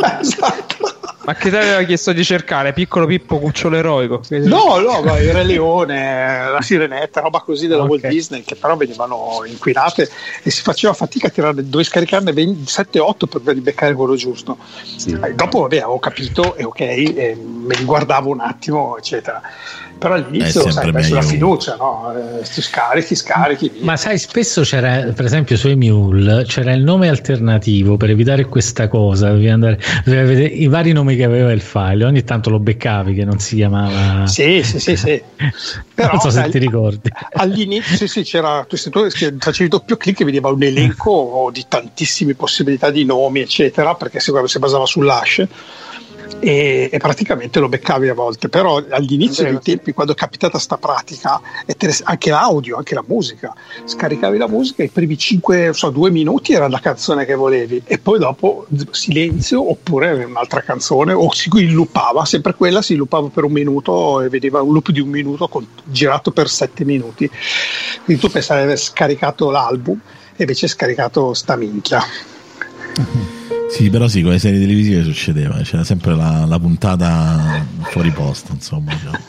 Esatto. 0.20 0.98
Ma 1.22 1.34
che 1.34 1.50
ti 1.50 1.56
aveva 1.56 1.82
chiesto 1.82 2.12
di 2.12 2.24
cercare? 2.24 2.72
Piccolo 2.72 3.06
Pippo 3.06 3.38
Cucciolo 3.38 3.76
Eroico. 3.76 4.22
No, 4.28 4.78
no, 4.78 5.02
ma 5.02 5.18
il 5.18 5.32
Re 5.32 5.44
Leone, 5.44 6.50
la 6.50 6.62
Sirenetta, 6.62 7.20
roba 7.20 7.40
così 7.40 7.66
della 7.66 7.82
Ok. 7.82 7.90
Walt 7.90 8.06
Disney 8.06 8.42
che 8.42 8.56
però 8.56 8.76
venivano 8.76 9.42
inquinate 9.44 10.08
e 10.42 10.50
si 10.50 10.62
faceva 10.62 10.94
fatica 10.94 11.26
a 11.26 11.30
tirare, 11.30 11.54
dovevi 11.56 11.84
scaricarne 11.84 12.32
7-8 12.32 13.12
per 13.28 13.54
ribeccare 13.54 13.92
quello 13.92 14.16
giusto. 14.16 14.56
Eh, 15.22 15.34
dopo 15.34 15.60
vabbè, 15.60 15.76
avevo 15.76 15.98
capito 15.98 16.56
e 16.56 16.64
ok, 16.64 16.80
e 16.80 17.38
me 17.38 17.74
li 17.76 17.84
guardavo 17.84 18.30
un 18.30 18.40
attimo, 18.40 18.96
eccetera. 18.96 19.42
Però 20.00 20.14
all'inizio 20.14 20.62
sai, 20.70 20.72
sulla 20.72 20.92
meglio. 20.92 21.20
fiducia, 21.20 21.76
no? 21.76 22.10
Eh, 22.16 22.42
ti 22.42 22.62
scarichi, 22.62 23.14
scarichi, 23.14 23.68
via. 23.68 23.84
Ma 23.84 23.98
sai, 23.98 24.16
spesso 24.16 24.62
c'era, 24.62 25.12
per 25.12 25.26
esempio, 25.26 25.58
su 25.58 25.68
Emule 25.68 26.44
c'era 26.46 26.72
il 26.72 26.82
nome 26.82 27.10
alternativo 27.10 27.98
per 27.98 28.08
evitare 28.08 28.46
questa 28.46 28.88
cosa. 28.88 29.28
Dovevi 29.28 29.50
andare, 29.50 29.78
dovevi 30.06 30.26
vedere 30.26 30.54
i 30.54 30.68
vari 30.68 30.92
nomi 30.92 31.16
che 31.16 31.24
aveva 31.24 31.52
il 31.52 31.60
file. 31.60 32.06
Ogni 32.06 32.24
tanto 32.24 32.48
lo 32.48 32.58
beccavi 32.58 33.12
che 33.12 33.26
non 33.26 33.38
si 33.40 33.56
chiamava. 33.56 34.26
Sì, 34.26 34.62
sì, 34.62 34.80
sì, 34.80 34.96
sì. 34.96 35.22
Però, 35.94 36.12
non 36.12 36.20
so 36.20 36.30
se 36.30 36.40
sai, 36.40 36.50
ti 36.50 36.58
ricordi. 36.58 37.10
All'inizio 37.34 37.94
sì, 37.94 38.08
sì, 38.08 38.22
c'era 38.22 38.64
tu, 38.66 38.76
se 38.76 38.88
tu 38.88 39.06
facevi 39.38 39.68
doppio 39.68 39.98
clic 39.98 40.20
e 40.20 40.24
vedeva 40.24 40.48
un 40.48 40.62
elenco 40.62 41.50
di 41.52 41.66
tantissime 41.68 42.34
possibilità 42.34 42.90
di 42.90 43.04
nomi, 43.04 43.40
eccetera, 43.40 43.94
perché 43.96 44.18
si, 44.18 44.32
si 44.46 44.58
basava 44.58 44.86
sull'hash. 44.86 45.46
E, 46.38 46.88
e 46.90 46.98
praticamente 46.98 47.58
lo 47.58 47.68
beccavi 47.68 48.08
a 48.08 48.14
volte, 48.14 48.48
però 48.48 48.82
all'inizio 48.90 49.42
dei 49.42 49.58
tempi, 49.60 49.92
quando 49.92 50.12
è 50.12 50.16
capitata 50.16 50.58
sta 50.58 50.78
pratica, 50.78 51.40
anche 52.04 52.30
l'audio, 52.30 52.76
anche 52.76 52.94
la 52.94 53.04
musica, 53.06 53.52
scaricavi 53.84 54.38
la 54.38 54.48
musica, 54.48 54.82
i 54.82 54.88
primi 54.88 55.18
5, 55.18 55.72
so, 55.74 55.90
2 55.90 56.10
minuti 56.10 56.52
era 56.52 56.68
la 56.68 56.78
canzone 56.78 57.26
che 57.26 57.34
volevi, 57.34 57.82
e 57.84 57.98
poi 57.98 58.18
dopo 58.18 58.66
silenzio 58.90 59.70
oppure 59.70 60.24
un'altra 60.24 60.62
canzone, 60.62 61.12
o 61.12 61.30
si 61.32 61.50
loopava, 61.72 62.24
sempre 62.24 62.54
quella 62.54 62.80
si 62.80 62.94
loopava 62.94 63.28
per 63.28 63.44
un 63.44 63.52
minuto 63.52 64.22
e 64.22 64.28
vedeva 64.28 64.62
un 64.62 64.72
loop 64.72 64.90
di 64.90 65.00
un 65.00 65.08
minuto 65.08 65.48
con- 65.48 65.66
girato 65.84 66.30
per 66.30 66.48
7 66.48 66.84
minuti. 66.84 67.30
Quindi 68.04 68.22
tu 68.22 68.30
pensavi 68.30 68.60
di 68.60 68.66
aver 68.66 68.78
scaricato 68.78 69.50
l'album 69.50 70.00
e 70.36 70.42
invece 70.42 70.64
hai 70.64 70.70
scaricato 70.70 71.34
sta 71.34 71.56
minchia. 71.56 72.02
Sì, 73.70 73.88
però 73.88 74.08
sì, 74.08 74.22
con 74.22 74.32
le 74.32 74.38
serie 74.38 74.58
televisive 74.58 75.02
succedeva, 75.04 75.56
c'era 75.62 75.84
sempre 75.84 76.14
la, 76.14 76.44
la 76.46 76.58
puntata 76.58 77.64
fuori 77.82 78.10
posto, 78.10 78.52
insomma. 78.52 78.92
C'era, 78.94 79.20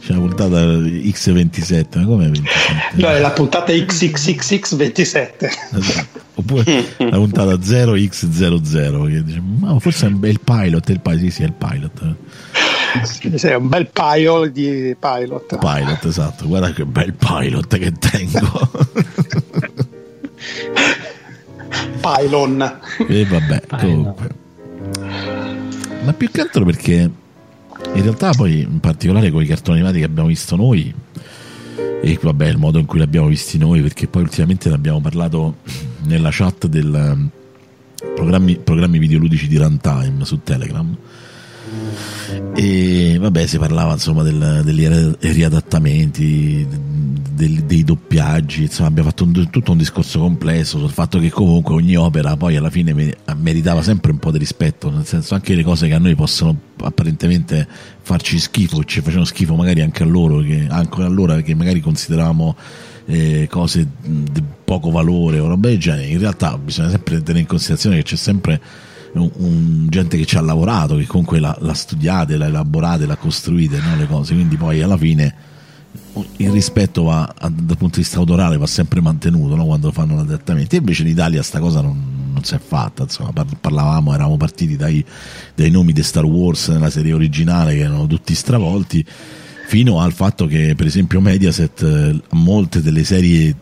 c'era 0.00 0.18
la 0.18 0.24
puntata 0.26 0.56
X27, 0.56 1.98
ma 1.98 2.04
come 2.04 2.28
27? 2.28 3.02
No, 3.02 3.08
è 3.08 3.20
la 3.20 3.30
puntata 3.30 3.72
XXXX27. 3.72 5.50
Esatto. 5.76 6.22
Oppure 6.36 6.94
la 6.98 7.16
puntata 7.16 7.54
0x00 7.54 9.06
che 9.06 9.22
dice, 9.22 9.40
ma 9.40 9.78
forse 9.78 10.06
è 10.06 10.08
un 10.08 10.18
bel 10.18 10.40
pilot, 10.40 10.88
il 10.88 11.00
pilot, 11.00 11.20
sì, 11.20 11.30
sì, 11.30 11.42
è 11.42 11.44
il 11.44 11.52
pilot. 11.52 12.14
Sì, 13.04 13.46
è 13.46 13.54
un 13.54 13.68
bel 13.68 13.88
paio 13.88 14.46
di 14.46 14.96
pilot. 14.98 15.58
Pilot, 15.58 16.04
esatto, 16.04 16.46
guarda 16.46 16.72
che 16.72 16.84
bel 16.84 17.12
pilot 17.12 17.78
che 17.78 17.92
tengo. 17.92 18.70
Pylon. 22.04 22.78
e 23.08 23.24
vabbè, 23.24 23.62
comunque. 23.78 24.28
Ma 26.04 26.12
più 26.12 26.30
che 26.30 26.40
altro 26.42 26.64
perché 26.64 27.10
in 27.94 28.02
realtà 28.02 28.32
poi 28.32 28.60
in 28.60 28.80
particolare 28.80 29.30
con 29.30 29.42
i 29.42 29.46
cartoni 29.46 29.78
animati 29.78 30.00
che 30.00 30.04
abbiamo 30.04 30.28
visto 30.28 30.56
noi 30.56 30.92
e 32.02 32.18
vabbè 32.20 32.46
il 32.46 32.58
modo 32.58 32.78
in 32.78 32.84
cui 32.84 32.98
li 32.98 33.04
abbiamo 33.04 33.28
visti 33.28 33.56
noi 33.56 33.80
perché 33.80 34.06
poi 34.06 34.22
ultimamente 34.22 34.68
ne 34.68 34.74
abbiamo 34.74 35.00
parlato 35.00 35.56
nella 36.02 36.28
chat 36.30 36.66
del 36.66 36.92
um, 36.92 37.30
programmi, 38.14 38.56
programmi 38.56 38.98
videoludici 38.98 39.48
di 39.48 39.56
runtime 39.56 40.24
su 40.24 40.42
Telegram 40.42 40.94
e 42.54 43.16
vabbè 43.20 43.46
si 43.46 43.58
parlava 43.58 43.92
insomma 43.92 44.22
del- 44.22 44.62
degli 44.64 44.86
ri- 44.86 45.16
riadattamenti 45.20 46.66
del- 47.34 47.64
dei 47.64 47.82
doppiaggi 47.82 48.62
insomma 48.62 48.88
abbiamo 48.88 49.08
fatto 49.08 49.24
un- 49.24 49.50
tutto 49.50 49.72
un 49.72 49.78
discorso 49.78 50.20
complesso 50.20 50.78
sul 50.78 50.90
fatto 50.90 51.18
che 51.18 51.30
comunque 51.30 51.74
ogni 51.74 51.96
opera 51.96 52.36
poi 52.36 52.56
alla 52.56 52.70
fine 52.70 52.92
me- 52.94 53.16
meritava 53.36 53.82
sempre 53.82 54.12
un 54.12 54.18
po' 54.18 54.30
di 54.30 54.38
rispetto 54.38 54.90
nel 54.90 55.04
senso 55.04 55.34
anche 55.34 55.54
le 55.54 55.64
cose 55.64 55.88
che 55.88 55.94
a 55.94 55.98
noi 55.98 56.14
possono 56.14 56.56
apparentemente 56.82 57.66
farci 58.02 58.38
schifo 58.38 58.84
ci 58.84 59.00
facevano 59.00 59.24
schifo 59.24 59.54
magari 59.56 59.80
anche 59.80 60.02
a 60.02 60.06
loro 60.06 60.38
che, 60.40 60.66
anche 60.68 61.02
allora 61.02 61.40
che 61.42 61.54
magari 61.54 61.80
consideravamo 61.80 62.56
eh, 63.06 63.46
cose 63.50 63.86
di 64.02 64.42
poco 64.64 64.90
valore 64.90 65.38
o 65.38 65.46
roba 65.48 65.68
del 65.68 65.78
genere 65.78 66.06
in 66.06 66.18
realtà 66.18 66.56
bisogna 66.56 66.88
sempre 66.90 67.16
tenere 67.18 67.40
in 67.40 67.46
considerazione 67.46 67.96
che 67.96 68.02
c'è 68.04 68.16
sempre 68.16 68.60
un, 69.14 69.30
un- 69.36 69.86
gente 69.88 70.16
che 70.16 70.24
ci 70.24 70.36
ha 70.36 70.40
lavorato, 70.40 70.96
che 70.96 71.06
comunque 71.06 71.38
l'ha, 71.40 71.56
l'ha 71.60 71.74
studiate, 71.74 72.36
l'ha 72.36 72.46
elaborate, 72.46 73.06
l'ha 73.06 73.16
costruite 73.16 73.78
no, 73.80 73.96
le 73.96 74.06
cose, 74.06 74.34
quindi 74.34 74.56
poi 74.56 74.82
alla 74.82 74.96
fine 74.96 75.34
il 76.36 76.50
rispetto 76.50 77.04
va, 77.04 77.32
dal 77.40 77.76
punto 77.76 77.96
di 77.96 78.02
vista 78.02 78.18
autorale 78.18 78.56
va 78.56 78.66
sempre 78.66 79.00
mantenuto 79.00 79.54
no, 79.56 79.64
quando 79.66 79.90
fanno 79.92 80.16
l'adattamento. 80.16 80.76
Invece 80.76 81.02
in 81.02 81.08
Italia 81.08 81.42
sta 81.42 81.58
cosa 81.58 81.80
non, 81.80 82.30
non 82.32 82.44
si 82.44 82.54
è 82.54 82.58
fatta, 82.58 83.02
insomma, 83.04 83.32
par- 83.32 83.56
parlavamo, 83.60 84.12
eravamo 84.14 84.36
partiti 84.36 84.76
dai, 84.76 85.04
dai 85.54 85.70
nomi 85.70 85.92
di 85.92 86.02
Star 86.02 86.24
Wars 86.24 86.68
nella 86.68 86.90
serie 86.90 87.12
originale 87.12 87.74
che 87.74 87.80
erano 87.80 88.06
tutti 88.06 88.34
stravolti, 88.34 89.04
fino 89.66 90.00
al 90.00 90.12
fatto 90.12 90.46
che 90.46 90.74
per 90.76 90.86
esempio 90.86 91.20
Mediaset 91.20 91.82
eh, 91.82 92.20
molte 92.30 92.82
delle 92.82 93.04
serie 93.04 93.54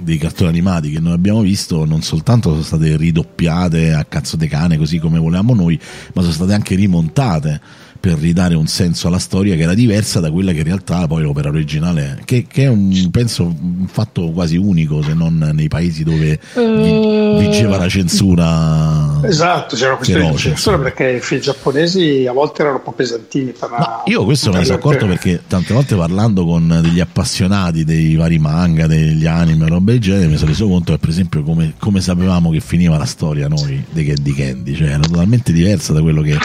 dei 0.00 0.18
cartoni 0.18 0.50
animati 0.50 0.90
che 0.90 1.00
noi 1.00 1.12
abbiamo 1.12 1.40
visto 1.40 1.84
non 1.84 2.02
soltanto 2.02 2.50
sono 2.50 2.62
state 2.62 2.96
ridoppiate 2.96 3.92
a 3.92 4.04
cazzo 4.04 4.36
de 4.36 4.48
cane 4.48 4.76
così 4.76 4.98
come 4.98 5.18
volevamo 5.18 5.54
noi, 5.54 5.78
ma 6.14 6.22
sono 6.22 6.32
state 6.32 6.52
anche 6.52 6.74
rimontate 6.74 7.60
per 7.98 8.18
ridare 8.18 8.54
un 8.54 8.66
senso 8.66 9.08
alla 9.08 9.18
storia 9.18 9.54
che 9.56 9.62
era 9.62 9.74
diversa 9.74 10.20
da 10.20 10.30
quella 10.30 10.52
che 10.52 10.58
in 10.58 10.64
realtà 10.64 11.06
poi 11.06 11.22
l'opera 11.22 11.48
originale 11.48 12.16
è, 12.20 12.24
che, 12.24 12.46
che 12.48 12.64
è 12.64 12.68
un, 12.68 13.08
penso 13.10 13.44
un 13.44 13.86
fatto 13.90 14.30
quasi 14.30 14.56
unico 14.56 15.02
se 15.02 15.14
non 15.14 15.50
nei 15.54 15.68
paesi 15.68 16.04
dove 16.04 16.38
vi- 16.54 17.38
vigeva 17.46 17.76
la 17.76 17.88
censura 17.88 19.20
Esatto, 19.22 19.76
c'era 19.76 19.96
questa 19.96 20.14
feroce, 20.14 20.48
censura 20.50 20.76
insomma. 20.76 20.78
perché 20.78 21.16
i 21.16 21.20
film 21.20 21.40
giapponesi 21.40 22.26
a 22.28 22.32
volte 22.32 22.62
erano 22.62 22.76
un 22.76 22.82
po' 22.82 22.92
pesantini. 22.92 23.52
Per 23.58 23.70
la- 23.70 24.02
Io 24.06 24.24
questo 24.24 24.50
me 24.52 24.58
ne 24.58 24.64
sono 24.64 24.76
accorto 24.78 25.06
perché 25.06 25.42
tante 25.46 25.72
volte 25.74 25.96
parlando 25.96 26.44
con 26.44 26.80
degli 26.82 27.00
appassionati 27.00 27.84
dei 27.84 28.14
vari 28.14 28.38
manga, 28.38 28.86
degli 28.86 29.26
anime, 29.26 29.68
roba 29.68 29.90
del 29.92 30.00
genere, 30.00 30.26
mi 30.28 30.36
sono 30.36 30.50
reso 30.50 30.68
conto 30.68 30.92
che 30.92 30.98
per 30.98 31.08
esempio 31.08 31.42
come, 31.42 31.74
come 31.78 32.00
sapevamo 32.00 32.50
che 32.50 32.60
finiva 32.60 32.96
la 32.96 33.04
storia 33.04 33.48
noi 33.48 33.82
dei 33.90 34.04
Candy 34.04 34.32
Candy, 34.32 34.74
cioè 34.74 34.88
era 34.88 34.98
totalmente 35.00 35.52
diversa 35.52 35.92
da 35.92 36.00
quello 36.02 36.22
che, 36.22 36.36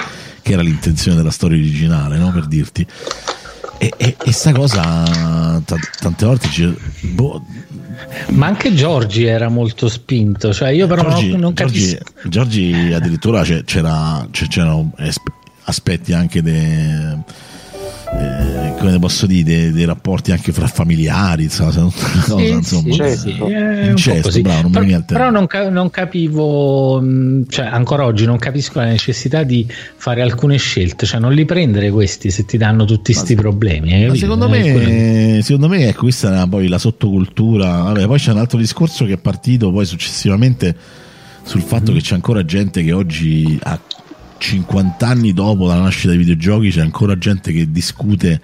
che 0.41 0.53
era 0.53 0.61
l'intenzione 0.61 1.17
della 1.17 1.31
storia 1.31 1.57
originale, 1.57 2.17
no? 2.17 2.31
per 2.31 2.45
dirti. 2.47 2.85
E, 3.77 3.91
e, 3.97 4.15
e 4.23 4.31
sta 4.31 4.51
cosa 4.51 5.59
t- 5.65 5.97
tante 5.99 6.25
volte 6.25 6.47
ci, 6.49 6.71
boh, 7.01 7.43
Ma 8.29 8.45
anche 8.45 8.75
Giorgi 8.75 9.23
era 9.25 9.49
molto 9.49 9.87
spinto, 9.89 10.53
cioè 10.53 10.69
io 10.69 10.85
però 10.85 11.01
Giorgi, 11.01 11.29
non, 11.31 11.39
non 11.39 11.53
Giorgi- 11.55 11.95
capisco. 11.97 12.29
Giorgi 12.29 12.91
addirittura 12.93 13.41
c'era, 13.43 14.27
c'è- 14.29 14.47
c'erano 14.47 14.91
aspe- 14.97 15.31
aspetti 15.63 16.13
anche 16.13 16.43
de, 16.43 17.17
eh, 18.13 18.75
come 18.77 18.99
posso 18.99 19.25
dire 19.25 19.43
dei, 19.43 19.71
dei 19.71 19.85
rapporti 19.85 20.31
anche 20.31 20.51
fra 20.51 20.67
familiari 20.67 21.43
insomma, 21.43 21.71
cosa, 21.71 22.41
insomma, 22.41 22.93
sì, 22.93 23.17
sì, 23.17 23.29
è 23.29 23.31
un 23.31 23.37
po' 23.37 23.49
incesto, 23.89 24.21
così. 24.21 24.41
bravo, 24.41 24.69
non 24.69 24.83
mi 24.85 24.91
però, 24.91 25.03
però 25.05 25.29
non, 25.29 25.47
ca- 25.47 25.69
non 25.69 25.89
capivo, 25.89 26.99
mh, 26.99 27.45
cioè 27.49 27.65
ancora 27.65 28.05
oggi 28.05 28.25
non 28.25 28.37
capisco 28.37 28.79
la 28.79 28.85
necessità 28.85 29.43
di 29.43 29.65
fare 29.95 30.21
alcune 30.21 30.57
scelte, 30.57 31.05
cioè 31.05 31.19
non 31.19 31.31
li 31.33 31.45
prendere 31.45 31.89
questi 31.91 32.31
se 32.31 32.45
ti 32.45 32.57
danno 32.57 32.85
tutti 32.85 33.13
questi 33.13 33.35
problemi. 33.35 34.15
secondo 34.17 34.51
Eh, 34.53 34.71
quello- 34.71 34.89
me, 34.89 35.39
secondo 35.43 35.67
me 35.67 35.87
ecco, 35.87 36.01
questa 36.01 36.27
era 36.31 36.47
poi 36.47 36.67
la 36.67 36.77
sottocultura. 36.79 37.83
Vabbè, 37.83 38.05
poi 38.07 38.19
c'è 38.19 38.31
un 38.31 38.39
altro 38.39 38.57
discorso 38.57 39.05
che 39.05 39.13
è 39.13 39.17
partito 39.17 39.71
poi 39.71 39.85
successivamente 39.85 40.75
sul 41.43 41.61
fatto 41.61 41.91
che 41.91 42.01
c'è 42.01 42.13
ancora 42.13 42.45
gente 42.45 42.83
che 42.83 42.91
oggi, 42.91 43.57
a 43.63 43.79
50 44.41 45.07
anni 45.07 45.33
dopo 45.33 45.67
la 45.67 45.79
nascita 45.79 46.09
dei 46.09 46.17
videogiochi, 46.17 46.71
c'è 46.71 46.81
ancora 46.81 47.15
gente 47.17 47.51
che 47.53 47.69
discute 47.69 48.41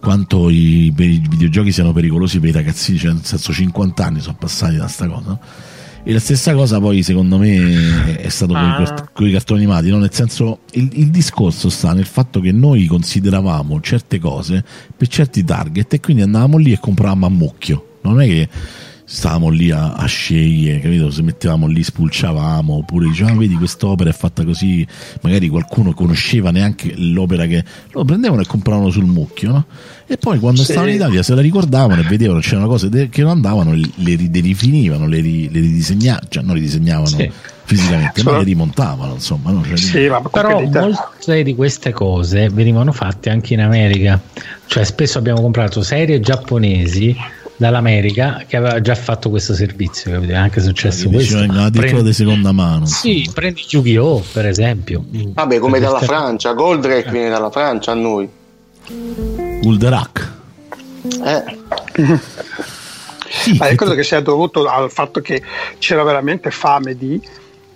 quanto 0.00 0.50
i, 0.50 0.86
i 0.86 0.90
videogiochi 0.92 1.70
siano 1.70 1.92
pericolosi 1.92 2.40
per 2.40 2.48
i 2.48 2.52
ragazzini, 2.52 2.98
cioè 2.98 3.12
nel 3.12 3.24
senso 3.24 3.52
50 3.52 4.04
anni 4.04 4.20
sono 4.20 4.36
passati 4.38 4.76
da 4.76 4.88
sta 4.88 5.06
cosa. 5.06 5.28
no? 5.28 5.40
E 6.02 6.12
la 6.12 6.18
stessa 6.20 6.54
cosa 6.54 6.80
poi 6.80 7.02
secondo 7.02 7.38
me 7.38 8.16
è 8.16 8.28
stato 8.28 8.54
Ah. 8.54 9.08
con 9.12 9.26
i 9.28 9.32
cartoni 9.32 9.60
animati, 9.62 9.90
no? 9.90 9.98
nel 9.98 10.12
senso 10.12 10.60
il, 10.72 10.88
il 10.94 11.08
discorso 11.10 11.68
sta 11.68 11.92
nel 11.92 12.06
fatto 12.06 12.40
che 12.40 12.50
noi 12.50 12.86
consideravamo 12.86 13.80
certe 13.80 14.18
cose 14.18 14.64
per 14.96 15.06
certi 15.06 15.44
target 15.44 15.92
e 15.94 16.00
quindi 16.00 16.22
andavamo 16.22 16.56
lì 16.56 16.72
e 16.72 16.78
compravamo 16.80 17.26
a 17.26 17.30
mucchio. 17.30 17.98
Non 18.02 18.20
è 18.20 18.26
che 18.26 18.48
stavamo 19.10 19.48
lì 19.48 19.70
a, 19.70 19.94
a 19.94 20.04
scegliere, 20.04 20.80
capito? 20.80 21.10
Se 21.10 21.22
mettevamo 21.22 21.66
lì, 21.66 21.82
spulciavamo, 21.82 22.74
oppure 22.74 23.08
dicevamo, 23.08 23.38
vedi 23.40 23.54
quest'opera 23.54 24.10
è 24.10 24.12
fatta 24.12 24.44
così, 24.44 24.86
magari 25.22 25.48
qualcuno 25.48 25.94
conosceva 25.94 26.50
neanche 26.50 26.92
l'opera 26.94 27.46
che 27.46 27.64
lo 27.92 28.04
prendevano 28.04 28.42
e 28.42 28.46
compravano 28.46 28.90
sul 28.90 29.06
mucchio, 29.06 29.50
no? 29.50 29.64
E 30.06 30.18
poi 30.18 30.38
quando 30.38 30.62
Sì. 30.62 30.72
stavano 30.72 30.90
in 30.90 30.96
Italia 30.96 31.22
se 31.22 31.34
la 31.34 31.40
ricordavano 31.40 32.02
e 32.02 32.04
vedevano 32.04 32.40
c'erano 32.40 32.66
cose 32.66 32.90
de- 32.90 33.08
che 33.08 33.22
non 33.22 33.30
andavano, 33.30 33.72
le, 33.72 33.88
le 33.94 34.14
ridefinivano, 34.14 35.06
le, 35.06 35.20
ri- 35.20 35.50
le 35.50 35.60
ridisegnavano, 35.60 36.26
cioè 36.28 36.42
non 36.42 36.54
ridisegnavano 36.54 37.06
Sì. 37.06 37.30
fisicamente, 37.64 38.22
ma 38.22 38.30
Solo- 38.30 38.38
le 38.38 38.44
rimontavano, 38.44 39.14
insomma. 39.14 39.50
No? 39.52 39.64
Cioè, 39.64 39.76
Sì, 39.78 40.06
ma 40.08 40.20
Però 40.20 40.50
qualità. 40.52 40.80
molte 40.80 41.42
di 41.42 41.54
queste 41.54 41.92
cose 41.92 42.48
venivano 42.50 42.92
fatte 42.92 43.30
anche 43.30 43.54
in 43.54 43.60
America, 43.60 44.20
cioè 44.66 44.84
spesso 44.84 45.16
abbiamo 45.18 45.40
comprato 45.40 45.82
serie 45.82 46.20
giapponesi 46.20 47.14
dall'America 47.58 48.44
che 48.46 48.56
aveva 48.56 48.80
già 48.80 48.94
fatto 48.94 49.28
questo 49.28 49.52
servizio, 49.52 50.10
capito? 50.12 50.32
È 50.32 50.36
anche 50.36 50.60
successo 50.62 51.10
questo. 51.10 51.36
addirittura 51.36 51.70
Prendi- 51.80 52.02
di 52.04 52.12
seconda 52.14 52.52
mano. 52.52 52.86
Sì, 52.86 53.28
prendi 53.34 53.64
Yu-Gi-Oh! 53.68 54.24
per 54.32 54.46
esempio. 54.46 55.04
Vabbè, 55.06 55.58
come 55.58 55.78
dalla 55.80 55.98
Queste- 55.98 56.14
Francia, 56.14 56.52
Goldrake 56.54 57.10
viene 57.10 57.28
dalla 57.28 57.50
Francia 57.50 57.92
a 57.92 57.94
noi. 57.94 58.26
Ulderak. 59.62 60.32
Eh, 61.24 61.56
Sì, 63.30 63.56
Ma 63.58 63.66
che 63.66 63.70
io 63.72 63.76
credo 63.76 63.94
che 63.94 64.02
sia 64.04 64.20
dovuto 64.20 64.64
al 64.66 64.90
fatto 64.90 65.20
che 65.20 65.42
c'era 65.78 66.02
veramente 66.02 66.50
fame 66.50 66.96
di 66.96 67.20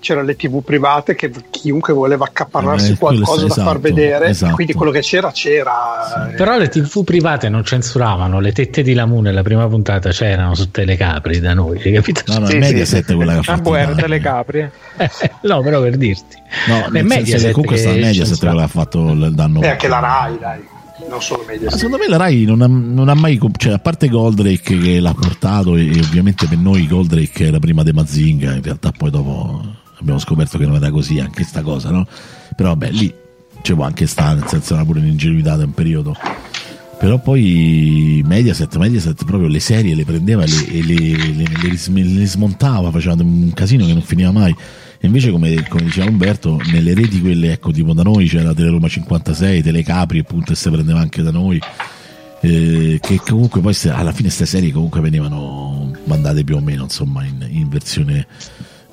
c'erano 0.03 0.27
le 0.27 0.35
tv 0.37 0.63
private 0.63 1.15
che 1.15 1.31
chiunque 1.49 1.93
voleva 1.93 2.25
accaparrarsi 2.25 2.93
Eh, 2.93 2.97
qualcosa 2.99 3.47
sta- 3.47 3.47
da 3.47 3.55
far 3.55 3.77
esatto, 3.77 3.81
vedere 3.81 4.27
esatto. 4.27 4.55
quindi 4.55 4.73
quello 4.75 4.91
che 4.91 5.01
c'era 5.01 5.31
c'era 5.31 6.29
eh, 6.31 6.35
Però 6.35 6.59
le 6.59 6.69
tv 6.69 7.05
private 7.05 7.49
non 7.49 7.65
censuravano, 7.65 8.41
le 8.41 8.53
tette 8.53 8.83
di 8.83 8.95
Lamu 8.95 9.21
nella 9.21 9.43
prima 9.43 9.67
puntata 9.69 10.11
c'erano 10.11 10.55
su 10.55 10.71
Telecapri 10.71 11.39
da 11.39 11.55
noi, 11.55 11.81
hai 11.83 11.93
capito? 11.93 12.23
No, 12.27 12.39
no, 12.41 12.47
Sì, 12.47 12.57
è 12.57 12.59
Mediaset 12.59 13.07
sì. 13.07 13.15
quella 13.15 13.33
che 13.33 13.39
ha 13.39 13.41
Ah, 13.41 13.45
fatto. 13.45 13.63
boh, 13.63 13.75
era 13.77 13.83
Italia. 13.93 14.03
delle 14.03 14.21
capri. 14.21 14.71
no, 15.43 15.63
però 15.63 15.81
per 15.81 15.97
dirti. 15.97 16.37
No, 16.69 16.87
È 16.87 16.91
nel 16.91 17.05
Mediaset 17.05 17.51
comunque 17.53 17.77
sta 17.77 17.91
Mediaset 17.93 18.39
quella 18.39 18.55
che 18.57 18.63
ha 18.63 18.67
fatto 18.67 19.11
il 19.13 19.33
danno. 19.35 19.63
e 19.63 19.69
anche 19.69 19.87
la 19.89 19.99
Rai 20.01 20.39
dai 20.39 20.71
non 21.09 21.21
solo 21.21 21.45
media 21.49 21.69
Ma 21.69 21.77
secondo 21.77 21.99
me 21.99 22.07
la 22.09 22.17
Rai 22.17 22.45
non 22.45 22.61
ha, 22.63 22.67
non 22.69 23.09
ha 23.09 23.15
mai, 23.15 23.41
cioè 23.57 23.73
a 23.73 23.79
parte 23.79 24.09
Goldrake 24.09 24.79
che 24.79 25.01
l'ha 25.01 25.13
portato 25.13 25.75
e, 25.77 25.87
e 25.97 25.99
ovviamente 26.01 26.47
per 26.47 26.59
noi 26.59 26.87
Goldrake 26.87 27.47
era 27.47 27.59
prima 27.59 27.83
di 27.83 27.91
Mazinga, 27.93 28.53
in 28.55 28.63
realtà 28.63 28.93
poi 28.97 29.11
dopo 29.11 29.63
abbiamo 30.03 30.19
scoperto 30.19 30.59
che 30.59 30.67
non 30.67 30.75
era 30.77 30.91
così 30.91 31.19
anche 31.19 31.45
sta 31.45 31.63
cosa, 31.63 31.91
no? 31.91 32.07
Però 32.55 32.69
vabbè 32.71 32.91
lì 32.91 33.13
ci 33.63 33.75
può 33.75 33.85
anche 33.85 34.07
stare, 34.07 34.41
nel 34.41 34.49
senso 34.49 34.75
era 34.75 34.85
pure 34.85 35.01
un'ingenuità 35.01 35.57
da 35.57 35.65
un 35.65 35.73
periodo. 35.73 36.15
Però 36.99 37.19
poi 37.19 38.23
Mediaset, 38.25 38.77
Mediaset 38.77 39.25
proprio 39.25 39.49
le 39.49 39.59
serie 39.59 39.95
le 39.97 40.05
prendeva 40.05 40.45
e 40.45 40.83
le, 40.85 40.95
le, 40.95 41.45
le- 41.61 42.03
le 42.05 42.27
smontava, 42.27 42.91
faceva 42.93 43.21
un 43.23 43.51
casino 43.55 43.87
che 43.87 43.93
non 43.93 44.03
finiva 44.03 44.31
mai. 44.31 44.55
E 45.01 45.07
invece, 45.09 45.33
come, 45.33 45.67
come 45.69 45.83
diceva 45.83 46.09
Umberto, 46.09 46.61
nelle 46.71 46.95
reti 46.95 47.21
quelle, 47.21 47.53
ecco, 47.53 47.73
tipo 47.73 47.93
da 47.93 48.05
noi 48.05 48.29
c'era 48.29 48.55
Teleroma 48.55 48.87
56, 48.87 49.61
Telecapri, 49.63 50.21
appunto, 50.21 50.53
e 50.53 50.55
si 50.55 50.71
prendeva 50.71 51.01
anche 51.01 51.23
da 51.23 51.33
noi. 51.33 51.61
eh, 52.41 52.99
che 53.01 53.21
comunque 53.27 53.61
poi 53.61 53.77
alla 53.91 54.11
fine 54.13 54.29
queste 54.29 54.47
serie 54.47 54.71
comunque 54.73 55.01
venivano 55.01 55.91
mandate 56.05 56.43
più 56.45 56.57
o 56.57 56.61
meno 56.61 56.85
insomma 56.85 57.25
in, 57.25 57.47
in 57.49 57.69
versione 57.69 58.27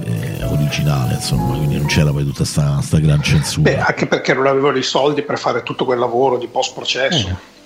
eh, 0.04 0.44
originale 0.46 1.16
insomma 1.16 1.58
quindi 1.58 1.78
non 1.78 1.88
c'era 1.88 2.12
poi 2.12 2.24
tutta 2.24 2.46
sta, 2.46 2.82
sta 2.82 3.00
gran 3.00 3.22
censura 3.22 3.70
Beh, 3.70 3.80
anche 3.80 4.08
perché 4.08 4.34
non 4.34 4.48
avevano 4.48 4.78
i 4.78 4.84
soldi 4.84 5.22
per 5.22 5.38
fare 5.38 5.64
tutto 5.64 5.86
quel 5.86 6.00
lavoro 6.00 6.38
di 6.38 6.48
post 6.48 6.74
processo 6.74 7.58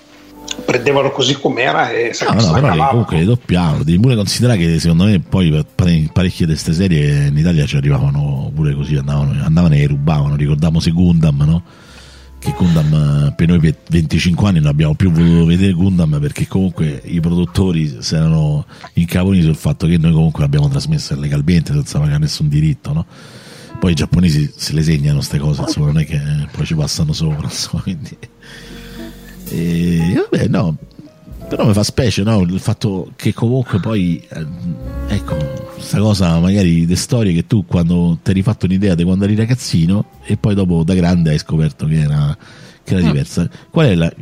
prendevano 0.64 1.10
così 1.10 1.34
com'era 1.34 1.90
e 1.90 2.12
se 2.12 2.24
No, 2.24 2.32
no, 2.34 2.52
però 2.52 2.88
comunque 2.90 3.18
le 3.18 3.24
doppiavano. 3.24 3.82
Devi 3.82 3.98
pure 3.98 4.14
considerare 4.14 4.58
che 4.58 4.78
secondo 4.78 5.04
me 5.04 5.20
poi 5.20 5.64
parecchie 5.74 6.46
di 6.46 6.52
queste 6.52 6.72
serie 6.72 7.26
in 7.26 7.36
Italia 7.36 7.66
ci 7.66 7.76
arrivavano 7.76 8.50
pure 8.54 8.74
così, 8.74 8.96
andavano, 8.96 9.42
andavano 9.44 9.74
e 9.74 9.86
rubavano. 9.86 10.36
Ricordiamo 10.36 10.80
se 10.80 10.90
Gundam, 10.90 11.42
no? 11.44 11.62
Che 12.44 12.52
Gundam 12.58 13.32
per 13.34 13.48
noi 13.48 13.58
per 13.58 13.74
25 13.88 14.46
anni 14.46 14.58
non 14.58 14.68
abbiamo 14.68 14.94
più 14.94 15.10
voluto 15.10 15.46
vedere 15.46 15.72
Gundam 15.72 16.20
perché 16.20 16.46
comunque 16.46 17.00
i 17.06 17.18
produttori 17.18 18.02
si 18.02 18.14
erano 18.14 18.66
incaponiti 18.92 19.44
sul 19.44 19.56
fatto 19.56 19.86
che 19.86 19.96
noi 19.96 20.12
comunque 20.12 20.42
l'abbiamo 20.42 20.68
trasmessa 20.68 21.16
legalmente 21.16 21.72
senza 21.72 21.98
pagare 21.98 22.18
nessun 22.18 22.48
diritto, 22.48 22.92
no? 22.92 23.06
Poi 23.80 23.92
i 23.92 23.94
giapponesi 23.94 24.52
se 24.54 24.74
le 24.74 24.82
segnano 24.82 25.16
queste 25.16 25.38
cose, 25.38 25.62
insomma, 25.62 25.86
non 25.86 26.00
è 26.00 26.04
che 26.04 26.20
poi 26.52 26.66
ci 26.66 26.74
passano 26.74 27.14
sopra, 27.14 27.48
insomma, 27.48 27.82
quindi... 27.82 28.14
E 29.48 30.12
vabbè, 30.30 30.46
no, 30.48 30.76
però 31.48 31.66
mi 31.66 31.72
fa 31.72 31.82
specie 31.82 32.22
no? 32.22 32.40
il 32.40 32.58
fatto 32.60 33.10
che 33.16 33.32
comunque 33.32 33.80
poi 33.80 34.24
eh, 34.28 34.46
ecco 35.08 35.36
questa 35.74 35.98
cosa 35.98 36.38
magari 36.38 36.86
di 36.86 36.96
storie 36.96 37.32
che 37.32 37.46
tu 37.46 37.64
quando 37.66 38.18
ti 38.22 38.30
eri 38.30 38.42
fatto 38.42 38.66
un'idea 38.66 38.94
di 38.94 39.04
quando 39.04 39.24
eri 39.24 39.34
ragazzino 39.34 40.06
e 40.24 40.36
poi 40.36 40.54
dopo 40.54 40.82
da 40.82 40.94
grande 40.94 41.30
hai 41.30 41.38
scoperto 41.38 41.86
che 41.86 42.00
era, 42.00 42.36
che 42.82 42.94
era 42.94 43.06
diversa 43.06 43.48
qual 43.70 43.86
è 43.88 43.94
la- 43.94 44.12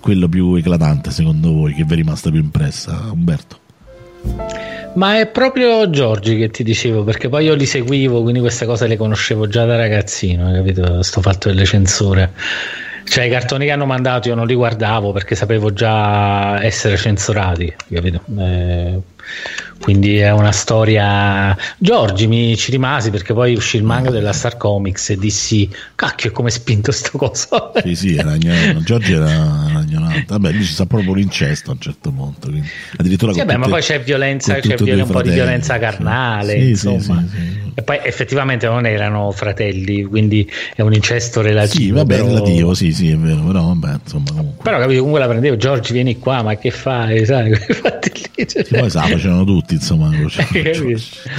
quello 0.00 0.28
più 0.28 0.54
eclatante 0.54 1.10
secondo 1.10 1.52
voi 1.52 1.74
che 1.74 1.84
vi 1.84 1.92
è 1.92 1.96
rimasta 1.96 2.30
più 2.30 2.40
impressa 2.40 3.08
Umberto 3.12 3.58
Ma 4.94 5.18
è 5.18 5.26
proprio 5.26 5.90
Giorgi 5.90 6.36
che 6.38 6.48
ti 6.48 6.62
dicevo, 6.64 7.04
perché 7.04 7.28
poi 7.28 7.44
io 7.44 7.54
li 7.54 7.66
seguivo, 7.66 8.22
quindi 8.22 8.40
queste 8.40 8.64
cose 8.64 8.86
le 8.86 8.96
conoscevo 8.96 9.46
già 9.46 9.64
da 9.66 9.76
ragazzino, 9.76 10.50
capito? 10.52 11.02
Sto 11.02 11.20
fatto 11.20 11.48
delle 11.48 11.66
censure. 11.66 12.32
Cioè 13.08 13.24
i 13.24 13.30
cartoni 13.30 13.66
che 13.66 13.70
hanno 13.70 13.86
mandato 13.86 14.28
io 14.28 14.34
non 14.34 14.46
li 14.46 14.54
guardavo 14.54 15.12
perché 15.12 15.34
sapevo 15.34 15.72
già 15.72 16.62
essere 16.62 16.96
censurati, 16.96 17.74
capito? 17.88 18.20
Eh, 18.36 19.00
quindi 19.80 20.16
è 20.18 20.30
una 20.32 20.52
storia. 20.52 21.56
Giorgi 21.78 22.26
mi 22.26 22.56
ci 22.56 22.70
rimasi 22.70 23.10
perché 23.10 23.32
poi 23.34 23.54
uscì 23.54 23.76
il 23.76 23.82
manga 23.84 24.10
della 24.10 24.32
Star 24.32 24.56
Comics 24.56 25.10
e 25.10 25.16
dissi: 25.16 25.68
Cacchio, 25.94 26.32
come 26.32 26.50
spinto 26.50 26.92
sto 26.92 27.16
coso. 27.18 27.72
sì 27.84 27.94
sì 27.94 28.16
era 28.16 28.34
ignorante 28.34 28.82
Giorgio 28.84 29.16
era, 29.16 29.82
ignorante 29.86 30.24
vabbè 30.28 30.50
lì 30.52 30.64
ci 30.64 30.72
sta 30.72 30.86
proprio 30.86 31.14
l'incesto 31.14 31.70
a 31.70 31.74
un 31.74 31.80
certo 31.80 32.10
punto 32.10 32.48
quindi, 32.48 32.68
addirittura 32.96 33.32
Sì, 33.32 33.38
vabbè, 33.38 33.52
ma 33.52 33.58
tutte- 33.64 33.70
poi 33.70 33.80
c'è 33.82 34.00
violenza, 34.00 34.54
c'è 34.58 34.70
un 34.70 34.76
po' 34.76 34.84
di 34.84 35.04
fratelli, 35.04 35.34
violenza 35.34 35.78
carnale, 35.78 36.60
Sì, 36.60 36.68
insomma. 36.70 37.24
sì, 37.30 37.36
sì. 37.36 37.64
E 37.78 37.82
poi 37.82 37.98
effettivamente 38.02 38.66
non 38.66 38.86
erano 38.86 39.30
fratelli, 39.32 40.02
quindi 40.04 40.50
è 40.74 40.80
un 40.80 40.94
incesto 40.94 41.42
relativo. 41.42 41.84
sì 41.84 41.90
vabbè 41.90 42.14
però... 42.16 42.26
relativo 42.28 42.72
sì 42.74 42.90
sì 42.90 43.10
è 43.10 43.16
vero 43.18 43.42
però 43.42 43.66
vabbè 43.66 43.98
insomma 44.02 44.30
comunque 44.30 44.64
Però 44.64 44.78
capito, 44.78 44.96
comunque 45.00 45.20
la 45.20 45.28
prendevo, 45.28 45.56
Giorgi 45.56 45.92
vieni 45.92 46.18
qua, 46.18 46.42
ma 46.42 46.56
che 46.56 46.70
fai? 46.70 47.24
Sai, 47.26 47.52
fatti 47.54 48.12
lì, 48.34 48.48
cioè, 48.48 48.64
poi 48.64 48.88
sa 48.90 49.02
facevano 49.16 49.44
tutti 49.44 49.74
insomma 49.74 50.10
capito? 50.30 50.84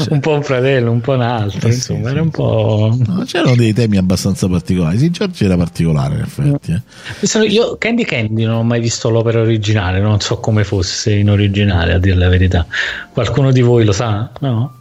un 0.09 0.19
po' 0.19 0.33
un 0.33 0.43
fratello, 0.43 0.91
un 0.91 1.01
po' 1.01 1.13
un 1.13 1.21
altro, 1.21 1.67
Eh, 1.67 1.73
insomma, 1.73 2.05
sì, 2.07 2.11
era 2.13 2.21
un 2.21 2.29
po'... 2.29 2.97
No, 3.05 3.23
c'erano 3.25 3.55
dei 3.55 3.73
temi 3.73 3.97
abbastanza 3.97 4.47
particolari. 4.47 4.97
Sì, 4.97 5.09
Giorgio 5.09 5.45
era 5.45 5.55
particolare, 5.57 6.15
in 6.15 6.21
effetti. 6.21 6.71
eh. 6.71 7.45
Io 7.47 7.77
Candy 7.77 8.03
Candy 8.03 8.43
non 8.45 8.55
ho 8.55 8.63
mai 8.63 8.79
visto 8.79 9.09
l'opera 9.09 9.41
originale, 9.41 9.99
non 9.99 10.19
so 10.19 10.37
come 10.39 10.63
fosse 10.63 11.13
in 11.13 11.29
originale, 11.29 11.93
a 11.93 11.99
dire 11.99 12.15
la 12.15 12.29
verità. 12.29 12.65
Qualcuno 13.11 13.51
di 13.51 13.61
voi 13.61 13.85
lo 13.85 13.91
sa? 13.93 14.29
No? 14.41 14.73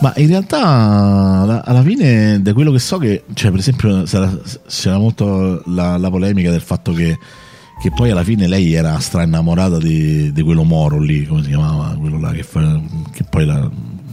Ma 0.00 0.12
in 0.16 0.26
realtà, 0.28 1.62
alla, 1.64 1.82
fine, 1.82 2.42
da 2.42 2.52
quello 2.52 2.70
che 2.70 2.78
so, 2.78 2.98
che 2.98 3.24
cioè, 3.32 3.50
per 3.50 3.60
esempio, 3.60 4.02
c'era 4.02 4.98
molto 4.98 5.62
la, 5.66 5.96
la 5.96 6.10
polemica 6.10 6.50
del 6.50 6.60
fatto 6.60 6.92
che, 6.92 7.18
che 7.78 7.90
poi 7.90 8.10
alla 8.10 8.24
fine 8.24 8.46
lei 8.46 8.72
era 8.72 8.98
stra 9.00 9.22
innamorata 9.22 9.78
di, 9.78 10.32
di 10.32 10.42
quello 10.42 10.64
Moro 10.64 10.98
lì, 10.98 11.26
come 11.26 11.42
si 11.42 11.48
chiamava? 11.48 11.94
Quello 11.96 12.18
là 12.18 12.32
che, 12.32 12.42
fa- 12.42 12.80
che 13.12 13.24
poi 13.24 13.44
la, 13.44 13.70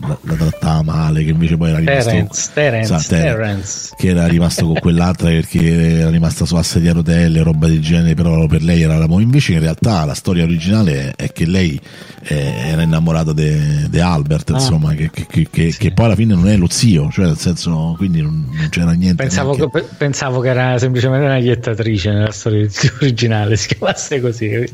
la- 0.08 0.18
la 0.22 0.34
trattava 0.36 0.82
male, 0.84 1.24
che 1.24 1.32
invece 1.32 1.58
poi 1.58 1.70
era 1.70 1.80
rimasto. 1.80 2.10
Terence, 2.10 2.50
Terence, 2.54 3.00
Sa- 3.00 3.08
Terence. 3.16 3.90
Che 3.98 4.08
era 4.08 4.28
rimasto 4.28 4.66
con 4.66 4.80
quell'altra 4.80 5.30
perché 5.30 6.00
era 6.00 6.10
rimasta 6.10 6.46
su 6.46 6.56
asse 6.56 6.80
di 6.80 6.88
a 6.88 6.94
rotelle, 6.94 7.42
roba 7.44 7.68
del 7.68 7.82
genere, 7.82 8.14
però 8.14 8.46
per 8.48 8.62
lei 8.64 8.82
era 8.82 8.98
l'amore. 8.98 9.24
Invece 9.24 9.54
in 9.54 9.60
realtà 9.60 10.06
la 10.06 10.14
storia 10.14 10.44
originale 10.44 11.14
è, 11.16 11.32
che 11.32 11.46
lei 11.46 11.80
eh, 12.26 12.54
era 12.68 12.82
innamorata 12.84 13.34
di 13.34 14.00
Albert, 14.00 14.52
Ah. 14.52 14.54
insomma, 14.54 14.94
che, 14.94 15.10
che- 15.12 15.26
che- 15.30 15.48
che- 15.52 15.76
che 15.78 15.92
poi 15.92 16.06
alla 16.06 16.16
fine 16.16 16.34
non 16.36 16.48
è 16.48 16.56
lo 16.58 16.68
zio, 16.70 17.10
cioè 17.12 17.26
nel 17.26 17.38
senso, 17.38 17.94
quindi 17.98 18.22
non, 18.22 18.50
non 18.54 18.70
c'era 18.70 18.92
niente. 18.92 19.24
Pensavo 19.24 19.56
che, 19.56 19.84
pensavo 19.98 20.40
che 20.40 20.50
era 20.50 20.78
semplicemente 20.78 21.26
una 21.26 21.38
iettatrice 21.38 22.12
nella 22.12 22.32
storia 22.32 22.68
originale, 23.02 23.56
si 23.58 23.68
chiamasse 23.76 24.20
così? 24.22 24.70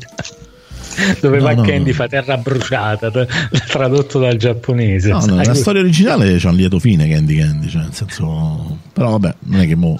Dove 1.20 1.38
No, 1.38 1.42
va 1.44 1.54
no, 1.54 1.62
Candy 1.62 1.90
no. 1.90 1.94
fa 1.94 2.08
terra 2.08 2.36
bruciata, 2.36 3.10
tra- 3.10 3.26
tradotto 3.68 4.18
dal 4.18 4.36
giapponese. 4.36 5.10
No, 5.10 5.20
sai? 5.20 5.36
nella 5.36 5.54
storia 5.54 5.80
originale 5.80 6.36
c'è 6.36 6.48
un 6.48 6.56
lieto 6.56 6.78
fine 6.78 7.08
Candy 7.08 7.36
Candy, 7.38 7.68
cioè 7.68 7.82
nel 7.82 7.94
senso... 7.94 8.78
Però 8.92 9.10
vabbè, 9.10 9.34
non 9.44 9.60
è 9.60 9.66
che 9.66 9.74
mo, 9.76 9.96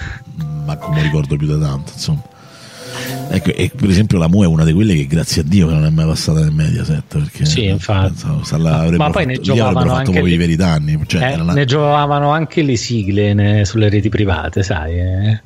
ma 0.65 0.77
come 0.77 1.03
ricordo 1.03 1.37
più 1.37 1.47
da 1.47 1.59
tanto, 1.59 1.93
insomma. 1.95 2.23
Ecco, 3.33 3.51
e 3.55 3.71
per 3.75 3.89
esempio 3.89 4.19
la 4.19 4.27
Mu 4.29 4.43
è 4.43 4.47
una 4.47 4.65
di 4.65 4.73
quelle 4.73 4.95
che 4.95 5.07
grazie 5.07 5.43
a 5.43 5.45
Dio 5.47 5.69
che 5.69 5.75
non 5.75 5.85
è 5.87 5.91
mai 5.91 6.05
passata 6.07 6.41
nel 6.41 6.51
Mediaset 6.51 7.05
perché 7.07 7.45
Sì, 7.47 7.67
infatti. 7.67 8.25
la 8.59 8.79
avrebbero 8.79 8.97
Ma 9.05 9.11
poi 9.11 9.27
ne 9.27 9.35
fatto, 9.37 9.45
giocavano 9.47 9.79
fatto 9.81 9.93
anche 9.99 10.11
proprio 10.12 10.35
i 10.35 10.37
veri 10.37 10.57
danni 10.57 11.01
cioè, 11.07 11.31
Eh, 11.37 11.41
una- 11.41 11.53
Ne 11.53 11.65
giocavano 11.65 12.31
anche 12.31 12.62
le 12.62 12.77
sigle 12.77 13.33
ne- 13.33 13.65
sulle 13.65 13.89
reti 13.89 14.09
private, 14.09 14.65
sai. 14.65 14.99
eh. 14.99 15.41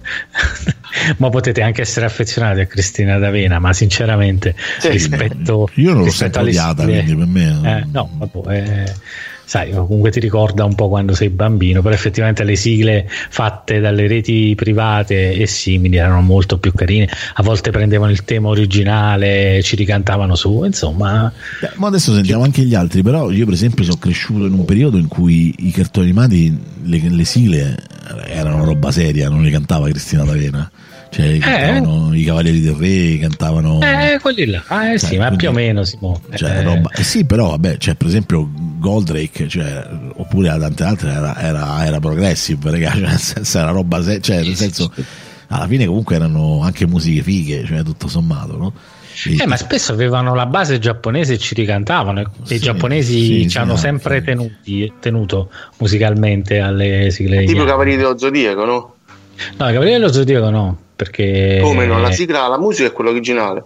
Ma 1.18 1.28
potete 1.28 1.62
anche 1.62 1.82
essere 1.82 2.06
affezionati 2.06 2.60
a 2.60 2.66
Cristina 2.66 3.18
D'Avena, 3.18 3.58
ma 3.58 3.72
sinceramente 3.72 4.54
rispetto, 4.82 5.68
Io 5.74 5.92
non 5.92 6.04
l'ho 6.04 6.10
sempre 6.10 6.42
odiata, 6.42 6.84
quindi 6.84 7.14
per 7.14 7.26
me. 7.26 7.60
eh, 7.64 7.86
no, 7.90 8.10
vabbè, 8.16 8.56
eh, 8.56 8.92
sai, 9.44 9.72
comunque 9.72 10.10
ti 10.10 10.20
ricorda 10.20 10.64
un 10.64 10.74
po' 10.74 10.88
quando 10.88 11.14
sei 11.14 11.28
bambino, 11.28 11.82
però 11.82 11.94
effettivamente 11.94 12.44
le 12.44 12.56
sigle 12.56 13.06
fatte 13.08 13.78
dalle 13.80 14.06
reti 14.06 14.54
private 14.56 15.32
e 15.32 15.46
simili 15.46 15.96
erano 15.96 16.22
molto 16.22 16.58
più 16.58 16.72
carine. 16.72 17.08
A 17.34 17.42
volte 17.42 17.70
prendevano 17.70 18.10
il 18.10 18.24
tema 18.24 18.48
originale, 18.48 19.62
ci 19.62 19.76
ricantavano 19.76 20.34
su, 20.34 20.64
insomma. 20.64 21.32
Beh, 21.60 21.72
ma 21.76 21.88
adesso 21.88 22.12
sentiamo 22.14 22.42
anche 22.42 22.62
gli 22.62 22.74
altri, 22.74 23.02
però 23.02 23.30
io 23.30 23.44
per 23.44 23.54
esempio 23.54 23.84
sono 23.84 23.98
cresciuto 23.98 24.46
in 24.46 24.52
un 24.52 24.64
periodo 24.64 24.96
in 24.96 25.08
cui 25.08 25.54
i 25.58 25.70
cartoni 25.70 26.06
animati, 26.06 26.56
le, 26.84 27.08
le 27.08 27.24
sigle 27.24 27.76
erano 28.26 28.64
roba 28.64 28.90
seria, 28.90 29.28
non 29.28 29.42
le 29.42 29.50
cantava 29.50 29.88
Cristina 29.88 30.24
D'Avena. 30.24 30.70
Cioè, 31.14 31.38
cantavano 31.38 32.14
i 32.14 32.24
Cavalieri 32.24 32.60
del 32.60 32.74
Re, 32.74 33.18
cantavano... 33.20 33.78
Eh, 33.82 34.18
quelli 34.20 34.46
là. 34.46 34.62
Ah, 34.66 34.92
eh, 34.92 34.98
sì, 34.98 35.06
Sai, 35.06 35.16
ma 35.18 35.26
quindi- 35.26 35.44
più 35.44 35.48
o 35.48 35.52
meno 35.52 35.84
Simone. 35.84 36.18
Cioè, 36.34 36.50
Eh, 36.50 36.62
roba- 36.62 36.90
eh 36.90 37.02
sì, 37.04 37.24
però 37.24 37.50
vabbè, 37.50 37.76
cioè, 37.78 37.94
per 37.94 38.06
esempio 38.08 38.50
Goldrake, 38.78 39.46
cioè, 39.48 39.88
oppure 40.16 40.48
a 40.48 40.58
tante 40.58 40.82
altre 40.82 41.10
era, 41.12 41.38
era, 41.40 41.86
era 41.86 42.00
progressive, 42.00 42.70
raga, 42.70 42.90
cioè, 42.94 43.00
nel 43.00 43.18
senso 43.18 43.58
era 43.58 43.70
roba, 43.70 44.02
se- 44.02 44.20
cioè, 44.20 44.42
nel 44.42 44.56
senso, 44.56 44.92
alla 45.48 45.66
fine 45.68 45.86
comunque 45.86 46.16
erano 46.16 46.62
anche 46.62 46.84
musiche 46.86 47.22
fighe, 47.22 47.64
cioè 47.64 47.82
tutto 47.84 48.08
sommato, 48.08 48.56
no? 48.56 48.72
E- 49.26 49.36
Eh, 49.40 49.46
ma 49.46 49.56
spesso 49.56 49.92
avevano 49.92 50.34
la 50.34 50.46
base 50.46 50.80
giapponese 50.80 51.34
e 51.34 51.38
ci 51.38 51.54
ricantavano. 51.54 52.20
e 52.20 52.26
Sì, 52.42 52.54
I 52.54 52.58
giapponesi 52.58 53.12
sì, 53.20 53.42
ci 53.42 53.48
sì, 53.50 53.58
hanno 53.58 53.74
no, 53.74 53.78
sempre 53.78 54.18
sì. 54.18 54.24
tenuti, 54.24 54.92
tenuto 54.98 55.50
musicalmente 55.78 56.58
alle 56.58 57.10
sigle. 57.12 57.44
Tipo. 57.44 57.62
Cavalieri 57.64 57.98
dello 58.02 58.18
Zodiaco, 58.18 58.64
no? 58.64 58.94
No, 59.58 59.68
i 59.68 59.72
Cavalieri 59.72 60.00
dello 60.00 60.12
Zodiaco 60.12 60.50
no, 60.50 60.78
perché. 60.94 61.60
Come 61.62 61.86
no? 61.86 61.98
La 62.00 62.10
sigla, 62.12 62.46
la 62.48 62.58
musica 62.58 62.88
è 62.88 62.92
quella 62.92 63.10
originale. 63.10 63.64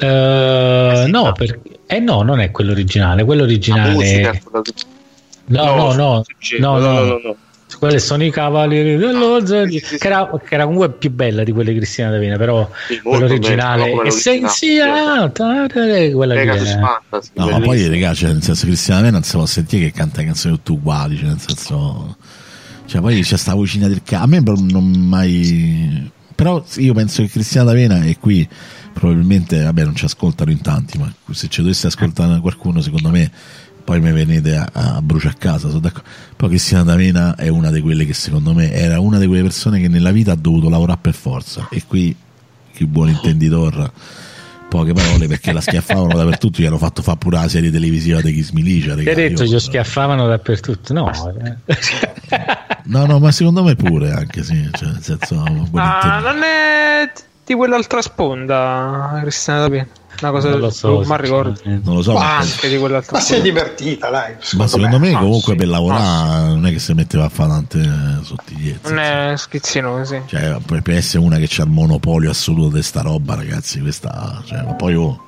Eh, 0.00 1.04
no, 1.08 1.32
per- 1.32 1.58
eh 1.86 1.98
no, 2.00 2.22
non 2.22 2.40
è 2.40 2.50
quello 2.50 2.72
originale. 2.72 3.24
Quello 3.24 3.42
La 3.42 3.48
musica 3.48 3.88
originale. 3.88 4.36
è 4.36 4.42
quella 4.42 4.62
No, 5.50 5.74
no, 5.76 5.92
no, 5.94 6.24
sì, 6.38 6.58
no, 6.58 6.78
no, 6.78 6.92
no, 6.92 7.00
no, 7.04 7.20
no. 7.24 7.36
Quelli 7.78 7.98
sono 8.00 8.24
i 8.24 8.30
Cavalieri 8.30 8.96
dello 8.96 9.44
Zodiaco. 9.46 9.96
Che 9.98 10.06
era, 10.06 10.30
che 10.44 10.54
era 10.54 10.64
comunque 10.64 10.90
più 10.90 11.10
bella 11.10 11.42
di 11.44 11.52
quelle 11.52 11.72
di 11.72 11.76
Cristina 11.78 12.10
D'Avena, 12.10 12.36
però 12.36 12.68
Sì, 12.86 13.00
molto 13.04 13.18
quello 13.20 13.24
originale 13.26 13.82
bella, 13.84 13.90
come 13.96 14.02
è 14.02 14.10
l'originale, 14.10 14.52
senziata. 14.52 15.66
Quella 16.12 16.34
lì 16.34 16.40
è- 16.40 16.46
Fantasy, 16.78 17.30
No, 17.34 17.48
ma 17.50 17.60
poi, 17.60 17.88
raga, 17.88 18.14
cioè, 18.14 18.32
nel 18.32 18.42
senso, 18.42 18.66
Cristiana 18.66 19.00
D'Avena 19.00 19.18
non 19.18 19.26
si 19.26 19.36
può 19.36 19.46
sentire 19.46 19.84
che 19.86 19.92
canta 19.92 20.22
canzoni 20.24 20.54
tutte 20.56 20.72
uguali, 20.72 21.16
cioè, 21.16 21.26
nel 21.28 21.40
senso, 21.40 22.16
cioè, 22.86 23.00
poi 23.00 23.20
c'è 23.22 23.36
sta 23.36 23.54
vocina 23.54 23.86
del 23.86 24.02
cazzo. 24.04 24.22
A 24.24 24.26
me 24.26 24.42
non 24.42 24.84
mai. 24.90 26.10
Però 26.38 26.64
io 26.76 26.94
penso 26.94 27.22
che 27.22 27.30
Cristiana 27.30 27.72
D'Avena 27.72 28.04
e 28.04 28.16
qui 28.16 28.48
probabilmente, 28.92 29.60
vabbè, 29.60 29.82
non 29.82 29.96
ci 29.96 30.04
ascoltano 30.04 30.52
in 30.52 30.60
tanti, 30.60 30.96
ma 30.96 31.12
se 31.32 31.48
ci 31.48 31.62
dovesse 31.62 31.88
ascoltare 31.88 32.38
qualcuno, 32.38 32.80
secondo 32.80 33.10
me, 33.10 33.28
poi 33.82 34.00
mi 34.00 34.12
venite 34.12 34.54
a, 34.54 34.68
a 34.72 35.02
bruciare 35.02 35.34
a 35.34 35.36
casa. 35.36 35.66
Sono 35.66 35.80
d'accordo. 35.80 36.08
Però 36.36 36.46
Cristiana 36.46 36.84
D'Avena 36.84 37.34
è 37.34 37.48
una 37.48 37.72
di 37.72 37.80
quelle 37.80 38.06
che 38.06 38.14
secondo 38.14 38.54
me 38.54 38.70
era 38.70 39.00
una 39.00 39.18
di 39.18 39.26
quelle 39.26 39.42
persone 39.42 39.80
che 39.80 39.88
nella 39.88 40.12
vita 40.12 40.30
ha 40.30 40.36
dovuto 40.36 40.68
lavorare 40.68 41.00
per 41.02 41.14
forza. 41.14 41.66
E 41.72 41.82
qui, 41.84 42.14
chi 42.72 42.86
buon 42.86 43.08
intenditor 43.08 43.90
poche 44.68 44.92
parole 44.92 45.26
perché 45.26 45.52
la 45.52 45.60
schiaffavano 45.60 46.14
dappertutto 46.14 46.60
gli 46.60 46.66
hanno 46.66 46.78
fatto 46.78 47.02
fare 47.02 47.18
pure 47.18 47.38
la 47.38 47.48
serie 47.48 47.70
televisiva 47.70 48.20
di 48.20 48.32
Kiss 48.32 48.50
Milicia 48.50 48.94
Ti 48.94 49.08
hai 49.08 49.14
detto, 49.14 49.44
gli 49.44 49.58
schiaffavano 49.58 50.26
dappertutto. 50.26 50.92
No, 50.92 51.10
eh. 51.10 51.56
no 52.84 53.06
no 53.06 53.18
ma 53.18 53.32
secondo 53.32 53.62
me 53.62 53.74
pure 53.74 54.12
anche 54.12 54.42
sì 54.42 54.68
cioè, 54.72 54.88
nel 54.88 55.02
senso 55.02 55.42
Ah, 55.74 56.20
non 56.20 56.42
è 56.42 57.10
di 57.44 57.54
quell'altra 57.54 58.02
sponda, 58.02 59.18
Cristina 59.22 59.60
D'Avena. 59.60 59.86
Una 60.20 60.30
cosa 60.32 60.48
non 60.48 60.58
lo 60.58 60.66
del 60.66 60.74
so. 60.74 61.00
ma 61.04 61.16
ricordo. 61.16 61.60
non 61.64 61.94
lo 61.94 62.02
so 62.02 62.12
Ma 62.14 62.18
ma, 62.20 62.36
anche 62.38 62.68
di 62.68 62.76
quell'altra 62.78 63.16
Ma 63.18 63.22
si 63.22 63.34
è 63.34 63.40
divertita, 63.40 64.10
dai. 64.10 64.34
ma 64.54 64.66
secondo 64.66 64.98
me 64.98 65.12
Ah, 65.14 65.18
comunque 65.18 65.52
sì. 65.52 65.58
per 65.58 65.68
lavorare 65.68 66.46
non 66.48 66.66
è 66.66 66.70
che 66.72 66.78
si 66.78 66.92
metteva 66.94 67.24
a 67.24 67.28
fare 67.28 67.48
tante 67.50 67.90
sottigliezze 68.22 68.88
Non 68.90 68.98
è 68.98 69.32
schizzinoso, 69.36 70.14
sì. 70.14 70.22
cioè 70.26 70.56
per 70.66 70.82
essere 70.90 71.22
una 71.22 71.36
che 71.38 71.46
c'ha 71.48 71.62
il 71.62 71.70
monopolio 71.70 72.30
assoluto 72.30 72.76
di 72.76 72.82
sta 72.82 73.02
roba 73.02 73.34
ragazzi 73.36 73.80
questa 73.80 74.42
cioè, 74.44 74.62
ma 74.64 74.74
poi 74.74 74.94
oh 74.94 75.24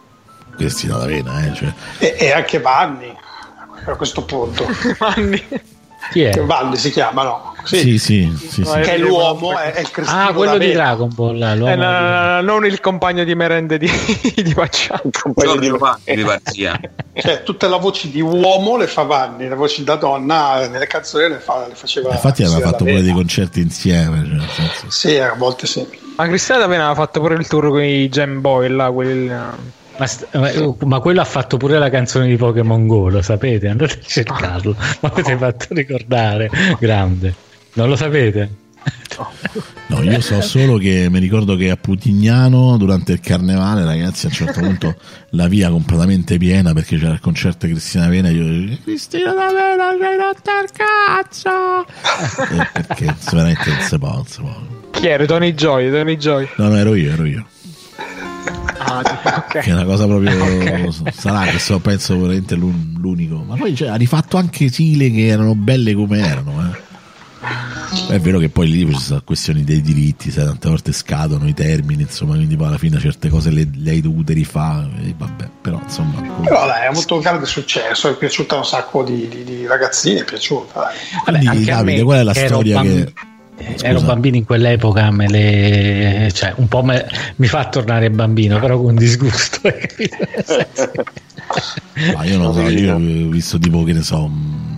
Cristina 0.56 0.96
D'Avena 0.98 1.46
eh, 1.46 1.54
cioè, 1.54 1.72
E, 1.98 2.16
e 2.18 2.32
anche 2.32 2.58
Vanni 2.60 3.14
a 3.86 3.94
questo 3.94 4.24
punto. 4.24 4.66
Anni. 4.98 5.42
Chi 6.10 6.22
è? 6.22 6.30
Che 6.30 6.40
Vanni 6.40 6.76
si 6.76 6.90
chiama, 6.90 7.22
no? 7.22 7.54
Sì. 7.62 7.76
sì 7.80 7.98
sì 7.98 8.36
sì, 8.38 8.64
sì. 8.64 8.70
Eh, 8.78 8.80
Che 8.80 8.94
è 8.94 8.98
l'uomo, 8.98 9.56
è, 9.58 9.72
è 9.72 9.80
il 9.80 9.90
cristino 9.90 10.18
Ah, 10.28 10.32
quello 10.32 10.56
di. 10.58 10.72
Dragon 10.72 11.10
Ball. 11.14 11.38
l'uomo 11.56 11.68
Eh, 11.72 11.76
no, 11.76 11.90
no, 11.90 12.00
no, 12.00 12.24
no, 12.26 12.40
non 12.40 12.64
il 12.66 12.80
compagno 12.80 13.22
di 13.24 13.34
merende 13.34 13.76
di, 13.78 13.86
di 14.34 14.54
Pacciano. 14.54 15.02
Compagno 15.22 15.56
di- 15.56 15.70
Parzia. 16.24 16.80
Cioè, 17.12 17.42
tutte 17.42 17.68
le 17.68 17.78
voci 17.78 18.10
di 18.10 18.20
uomo 18.22 18.76
le 18.78 18.86
fa 18.86 19.02
Vanni, 19.02 19.46
le 19.46 19.54
voci 19.54 19.84
da 19.84 19.96
donna 19.96 20.66
nelle 20.68 20.86
canzoni 20.86 21.28
le, 21.28 21.38
fa, 21.38 21.66
le 21.68 21.74
faceva. 21.74 22.12
infatti 22.12 22.42
aveva 22.44 22.60
fatto 22.60 22.84
pure 22.84 23.02
dei 23.02 23.12
concerti 23.12 23.60
insieme 23.60 24.40
cioè, 24.54 24.70
Sì, 24.88 25.18
a 25.18 25.34
volte 25.36 25.66
sì. 25.66 25.86
Ma 26.16 26.26
Cristina 26.28 26.58
D'Avena 26.58 26.84
aveva 26.88 26.94
fatto 27.04 27.20
pure 27.20 27.34
il 27.34 27.46
tour 27.46 27.68
con 27.68 27.82
i 27.82 28.08
Gem 28.08 28.40
Boy 28.40 28.68
là, 28.68 28.90
quelli 28.90 29.26
là. 29.26 29.54
Ma, 30.00 30.06
st- 30.06 30.28
ma- 30.86 31.00
quello 31.00 31.20
ha 31.20 31.24
fatto 31.26 31.58
pure 31.58 31.78
la 31.78 31.90
canzone 31.90 32.26
di 32.26 32.36
Pokémon 32.36 32.86
Go, 32.86 33.10
lo 33.10 33.20
sapete? 33.20 33.68
Andate 33.68 33.98
a 34.00 34.02
cercarlo. 34.02 34.74
Ma 35.00 35.10
avete 35.10 35.36
fatto 35.36 35.66
ricordare, 35.74 36.50
grande. 36.78 37.34
Non 37.74 37.90
lo 37.90 37.96
sapete? 37.96 38.50
No, 39.88 40.02
io 40.02 40.22
so 40.22 40.40
solo 40.40 40.78
che 40.78 41.08
mi 41.10 41.18
ricordo 41.18 41.54
che 41.54 41.68
a 41.68 41.76
Putignano 41.76 42.78
durante 42.78 43.12
il 43.12 43.20
carnevale, 43.20 43.84
ragazzi, 43.84 44.24
a 44.24 44.28
un 44.30 44.34
certo 44.34 44.60
punto 44.60 44.94
la 45.32 45.48
via 45.48 45.68
completamente 45.68 46.38
piena 46.38 46.72
perché 46.72 46.96
c'era 46.96 47.12
il 47.12 47.20
concerto 47.20 47.66
di 47.66 47.72
Cristina 47.72 48.08
Vena 48.08 48.28
e 48.28 48.32
io 48.32 48.78
Cristina 48.82 49.34
D'Avena, 49.34 49.98
c'hai 49.98 50.16
rotto 50.16 50.50
il 50.64 50.70
cazzo! 50.72 51.86
Eh, 52.58 52.68
perché 52.72 53.14
veramente 53.30 53.68
non 53.68 53.80
si 53.80 53.98
può, 53.98 54.12
non 54.14 54.26
si 54.26 54.40
può. 54.40 54.56
Chi 54.92 55.06
era? 55.08 55.26
Tony 55.26 55.52
Joy, 55.52 55.90
Tony 55.90 56.16
Joy. 56.16 56.48
No, 56.56 56.68
no, 56.68 56.76
ero 56.76 56.94
io, 56.94 57.12
ero 57.12 57.26
io. 57.26 57.44
Ah, 58.82 59.02
ok. 59.46 59.58
Che 59.60 59.70
è 59.70 59.72
una 59.72 59.84
cosa 59.84 60.06
proprio. 60.06 60.90
Sarà 61.12 61.50
che 61.50 61.58
so, 61.58 61.78
penso 61.80 62.18
veramente 62.18 62.54
l'un- 62.54 62.96
l'unico. 62.98 63.36
Ma 63.46 63.56
poi 63.56 63.74
cioè, 63.74 63.88
ha 63.88 63.94
rifatto 63.96 64.36
anche 64.36 64.68
sigle 64.70 65.10
che 65.10 65.26
erano 65.26 65.54
belle 65.54 65.94
come 65.94 66.18
erano, 66.18 66.66
eh. 66.66 66.88
È 68.08 68.20
vero 68.20 68.38
che 68.38 68.50
poi 68.50 68.70
lì 68.70 68.94
ci 68.94 69.00
sono 69.00 69.22
questioni 69.24 69.64
dei 69.64 69.80
diritti, 69.80 70.30
sai, 70.30 70.44
tante 70.44 70.68
volte 70.68 70.92
scadono 70.92 71.48
i 71.48 71.54
termini, 71.54 72.02
insomma, 72.02 72.34
quindi 72.34 72.54
poi 72.54 72.66
alla 72.68 72.78
fine 72.78 72.98
certe 73.00 73.28
cose 73.28 73.50
le, 73.50 73.68
le 73.74 73.90
hai 73.90 74.00
dovute 74.00 74.32
rifare, 74.32 74.90
e 75.06 75.14
vabbè, 75.16 75.48
però 75.60 75.80
insomma. 75.82 76.20
Però 76.20 76.66
dai, 76.66 76.86
ha 76.86 76.88
avuto 76.90 77.14
un 77.16 77.20
grande 77.20 77.46
successo, 77.46 78.08
è 78.10 78.16
piaciuta 78.16 78.54
a 78.56 78.58
un 78.58 78.64
sacco 78.64 79.02
di, 79.02 79.26
di, 79.28 79.42
di 79.42 79.66
ragazzini, 79.66 80.20
è 80.20 80.24
piaciuta. 80.24 80.80
Dai. 80.80 80.96
Quindi 81.24 81.46
anche 81.46 81.72
a 81.72 81.76
Davide, 81.76 81.96
me, 81.98 82.04
qual 82.04 82.18
è 82.18 82.22
la 82.22 82.34
storia 82.34 82.74
bambi- 82.74 83.04
che. 83.04 83.12
Eh, 83.60 83.72
Scusa. 83.74 83.86
Ero 83.86 84.00
bambino 84.00 84.36
in 84.36 84.44
quell'epoca, 84.44 85.10
me 85.10 85.28
le... 85.28 86.30
cioè, 86.32 86.52
un 86.56 86.66
po' 86.68 86.82
me- 86.82 87.06
mi 87.36 87.46
fa 87.46 87.68
tornare 87.68 88.10
bambino, 88.10 88.58
però 88.58 88.80
con 88.80 88.94
disgusto. 88.94 89.60
Ma 92.14 92.24
io 92.24 92.38
non 92.38 92.54
so, 92.54 92.60
io 92.68 92.94
ho 92.94 92.98
visto 93.28 93.58
tipo 93.58 93.82
che 93.84 93.92
ne 93.92 94.02
so. 94.02 94.26
mh, 94.28 94.68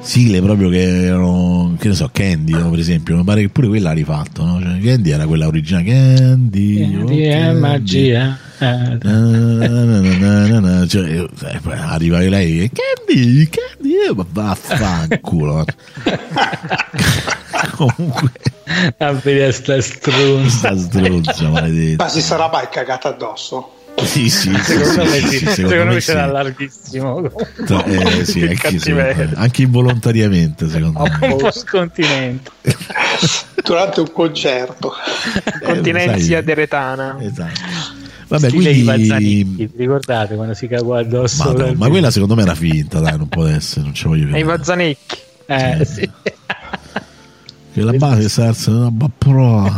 Sigle 0.00 0.40
proprio 0.40 0.70
che 0.70 1.04
erano, 1.04 1.74
che 1.78 1.88
ne 1.88 1.94
so, 1.94 2.08
Candy, 2.10 2.52
no, 2.52 2.70
per 2.70 2.78
esempio. 2.78 3.16
Mi 3.16 3.24
pare 3.24 3.42
che 3.42 3.48
pure 3.50 3.68
quella 3.68 3.90
ha 3.90 3.92
rifatto, 3.92 4.44
no? 4.44 4.58
Cioè, 4.60 4.78
Candy 4.80 5.10
era 5.10 5.26
quella 5.26 5.46
originale. 5.46 5.84
Candy, 5.84 6.96
oh, 6.96 7.04
Di 7.04 7.22
è 7.24 7.38
Candy. 7.38 7.58
magia. 7.60 8.38
Na, 8.60 8.98
na, 9.02 9.18
na, 9.20 9.66
na, 9.84 10.46
na, 10.46 10.60
na, 10.60 10.86
cioè, 10.86 11.08
eh, 11.10 11.28
arriva 11.72 12.18
lei 12.18 12.60
e 12.64 12.70
Candy, 12.72 13.48
Candy, 13.48 13.92
eh, 14.08 14.14
ma 14.14 14.26
vaffanculo. 14.30 15.64
Comunque, 17.76 18.30
a 18.98 19.12
vedere 19.12 19.52
sta 19.52 19.80
strunza. 19.80 20.74
sta 20.74 20.76
stronza 20.76 21.48
maledetta. 21.48 22.04
Ma 22.04 22.08
si 22.10 22.22
sarà 22.22 22.48
mai 22.50 22.68
cagata 22.70 23.08
addosso? 23.08 23.74
Sì, 24.02 24.30
sì, 24.30 24.54
sì, 24.54 24.62
Secondo 24.62 25.04
sì, 25.04 25.20
me 25.20 25.28
sì, 25.28 25.38
sì, 25.38 25.46
secondo 25.48 25.84
me 25.86 26.00
sì. 26.00 26.06
c'era 26.12 26.26
larghissimo. 26.26 27.30
Eh, 27.84 28.24
sì, 28.24 28.40
Che 28.48 28.92
anche, 28.92 29.28
anche 29.34 29.62
involontariamente, 29.62 30.68
secondo 30.70 31.02
me. 31.02 31.26
Un 31.26 31.36
po' 31.36 31.50
scontinente. 31.50 32.50
Durante 33.62 34.00
un 34.00 34.10
concerto. 34.12 34.94
Continenzia 35.62 36.36
sai- 36.36 36.44
deretana. 36.44 37.16
Esatto. 37.20 37.60
Vabbè, 38.28 38.48
quindi. 38.50 39.70
Ricordate 39.76 40.34
quando 40.36 40.54
si 40.54 40.66
cagò 40.66 40.94
addosso? 40.94 41.44
Madonna, 41.44 41.72
ma 41.74 41.88
quella 41.88 42.10
secondo 42.10 42.36
me 42.36 42.42
era 42.42 42.54
finta, 42.54 43.00
dai, 43.00 43.18
non 43.18 43.28
può 43.28 43.44
essere, 43.44 43.82
non 43.82 43.92
ci 43.92 44.06
voglio 44.06 44.22
E 44.22 44.26
i 44.26 44.30
credere. 44.30 44.56
Vazzanecchi. 44.56 45.16
Eh, 45.46 45.84
sì. 45.84 46.10
Che 47.72 47.82
la 47.82 47.92
base 47.92 48.28
sarà 48.28 48.52
una 48.66 48.90
bapro. 48.90 49.70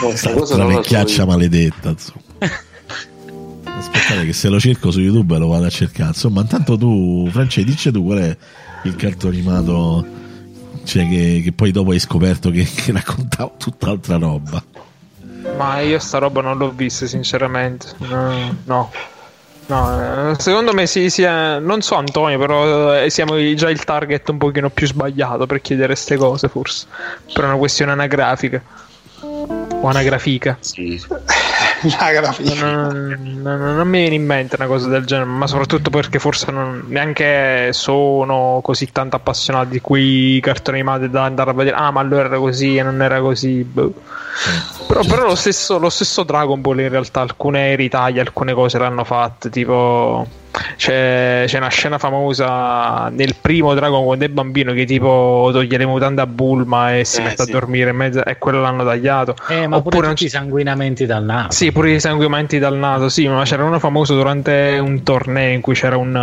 Questa 0.00 0.32
cosa 0.32 0.56
La 0.56 0.64
non 0.64 0.72
la 0.72 0.74
so 0.74 0.80
vecchiaccia 0.80 1.24
maledetta, 1.24 1.90
insomma. 1.90 2.20
Aspettate 3.64 4.24
che 4.24 4.32
se 4.32 4.48
lo 4.48 4.58
cerco 4.58 4.90
su 4.90 5.00
YouTube 5.00 5.36
lo 5.38 5.48
vado 5.48 5.66
a 5.66 5.70
cercare. 5.70 6.08
Insomma, 6.08 6.40
intanto 6.40 6.76
tu, 6.76 7.28
Francesco, 7.30 7.68
dici 7.68 7.90
tu 7.90 8.04
qual 8.04 8.18
è 8.18 8.36
il 8.84 8.96
cartone 8.96 9.36
animato 9.36 10.04
Cioè, 10.84 11.08
che, 11.08 11.40
che 11.44 11.52
poi 11.52 11.70
dopo 11.70 11.92
hai 11.92 11.98
scoperto 11.98 12.50
che, 12.50 12.64
che 12.64 12.92
raccontava 12.92 13.52
tutt'altra 13.56 14.16
roba. 14.16 14.62
Ma 15.56 15.80
io 15.80 15.98
sta 15.98 16.18
roba 16.18 16.40
non 16.40 16.58
l'ho 16.58 16.70
vista, 16.70 17.06
sinceramente. 17.06 17.86
No. 17.98 18.56
no. 18.64 18.90
No, 19.72 20.36
secondo 20.38 20.74
me 20.74 20.86
sì, 20.86 21.08
sì, 21.08 21.22
eh, 21.22 21.58
non 21.58 21.80
so 21.80 21.94
Antonio, 21.94 22.38
però 22.38 22.94
eh, 22.94 23.08
siamo 23.08 23.36
già 23.54 23.70
il 23.70 23.82
target 23.84 24.28
un 24.28 24.36
pochino 24.36 24.68
più 24.68 24.86
sbagliato 24.86 25.46
per 25.46 25.62
chiedere 25.62 25.88
queste 25.94 26.18
cose, 26.18 26.48
forse. 26.48 26.86
Per 27.32 27.42
una 27.42 27.56
questione 27.56 27.92
anagrafica. 27.92 28.62
O 29.20 29.86
anagrafica. 29.86 30.58
Sì. 30.60 31.00
Anagrafica. 31.98 32.54
Non, 32.64 33.40
non- 33.42 33.74
non 33.76 33.88
mi 33.88 34.00
viene 34.00 34.14
in 34.14 34.24
mente 34.24 34.56
una 34.56 34.66
cosa 34.66 34.88
del 34.88 35.04
genere, 35.04 35.28
ma 35.28 35.46
soprattutto 35.46 35.90
perché 35.90 36.18
forse 36.18 36.50
non, 36.50 36.84
neanche 36.88 37.72
sono 37.72 38.60
così 38.62 38.90
tanto 38.92 39.16
appassionato 39.16 39.70
di 39.70 39.80
quei 39.80 40.38
cartoni 40.40 40.78
animati 40.78 41.10
da 41.10 41.24
andare 41.24 41.50
a 41.50 41.54
vedere. 41.54 41.76
Ah, 41.76 41.90
ma 41.90 42.00
allora 42.00 42.26
era 42.26 42.38
così 42.38 42.76
e 42.76 42.82
non 42.82 43.02
era 43.02 43.20
così. 43.20 43.62
boh. 43.64 43.92
Però, 44.86 45.02
però 45.04 45.26
lo, 45.26 45.34
stesso, 45.34 45.78
lo 45.78 45.90
stesso 45.90 46.22
Dragon 46.22 46.60
Ball 46.60 46.80
in 46.80 46.88
realtà 46.88 47.20
alcune 47.20 47.74
ritaglie, 47.74 48.20
alcune 48.20 48.54
cose 48.54 48.78
l'hanno 48.78 49.04
fatte, 49.04 49.50
tipo 49.50 50.26
c'è, 50.76 51.44
c'è 51.46 51.56
una 51.56 51.68
scena 51.68 51.98
famosa 51.98 53.08
nel 53.10 53.34
primo 53.40 53.74
Dragon 53.74 54.04
quando 54.04 54.24
è 54.24 54.28
bambino 54.28 54.72
che 54.72 54.84
tipo 54.84 55.48
toglie 55.52 55.76
le 55.78 55.86
mutande 55.86 56.20
a 56.20 56.26
Bulma 56.26 56.96
e 56.96 57.04
si 57.04 57.20
Eh, 57.20 57.24
mette 57.24 57.44
sì. 57.44 57.50
a 57.50 57.52
dormire 57.52 57.90
in 57.90 57.96
mezzo 57.96 58.24
e 58.24 58.36
quello 58.38 58.60
l'hanno 58.60 58.84
tagliato. 58.84 59.34
Eh, 59.48 59.66
ma 59.66 59.76
Oppure 59.76 59.96
pure 59.96 60.08
tutti 60.08 60.24
i 60.24 60.28
sanguinamenti 60.28 61.06
dal 61.06 61.24
naso. 61.24 61.50
sì, 61.52 61.72
pure 61.72 61.92
i 61.92 62.00
sanguinamenti 62.00 62.58
dal 62.58 62.76
naso, 62.76 63.08
sì, 63.08 63.26
ma 63.28 63.42
c'era 63.44 63.64
uno 63.64 63.78
famoso 63.78 64.14
durante 64.14 64.78
un 64.80 65.02
torneo 65.02 65.52
in 65.52 65.60
cui 65.60 65.74
c'era 65.74 65.96
un, 65.96 66.14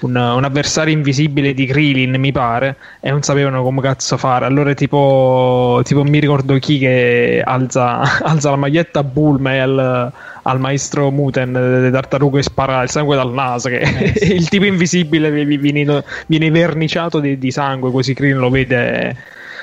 un- 0.00 0.16
un 0.16 0.44
avversario 0.44 0.92
invisibile 0.94 1.52
di 1.54 1.66
Krillin, 1.66 2.14
mi 2.18 2.32
pare, 2.32 2.76
e 3.00 3.10
non 3.10 3.22
sapevano 3.22 3.62
come 3.62 3.80
cazzo 3.82 4.16
fare. 4.16 4.46
Allora, 4.46 4.72
tipo, 4.74 5.80
tipo 5.84 6.02
mi 6.04 6.18
ricordo 6.18 6.56
chi 6.58 6.78
che 6.78 7.42
alza, 7.44 8.00
alza 8.24 8.50
la 8.50 8.56
maglietta 8.56 9.00
a 9.00 9.04
Bulma 9.04 9.54
e 9.54 9.58
al, 9.58 10.12
al 10.50 10.60
maestro 10.60 11.10
Muten 11.10 11.52
delle 11.52 11.90
tartarughe 11.90 12.40
e 12.40 12.42
spara 12.42 12.82
il 12.82 12.90
sangue 12.90 13.16
dal 13.16 13.32
naso. 13.32 13.68
Che 13.68 13.78
il 14.22 14.48
tipo 14.48 14.64
invisibile 14.64 15.30
vi- 15.30 15.44
vi- 15.44 15.56
viene, 15.58 16.04
viene 16.26 16.50
verniciato 16.50 17.20
di, 17.20 17.38
di 17.38 17.50
sangue, 17.50 17.90
così 17.90 18.14
Krillin 18.14 18.38
lo 18.38 18.50
vede. 18.50 19.16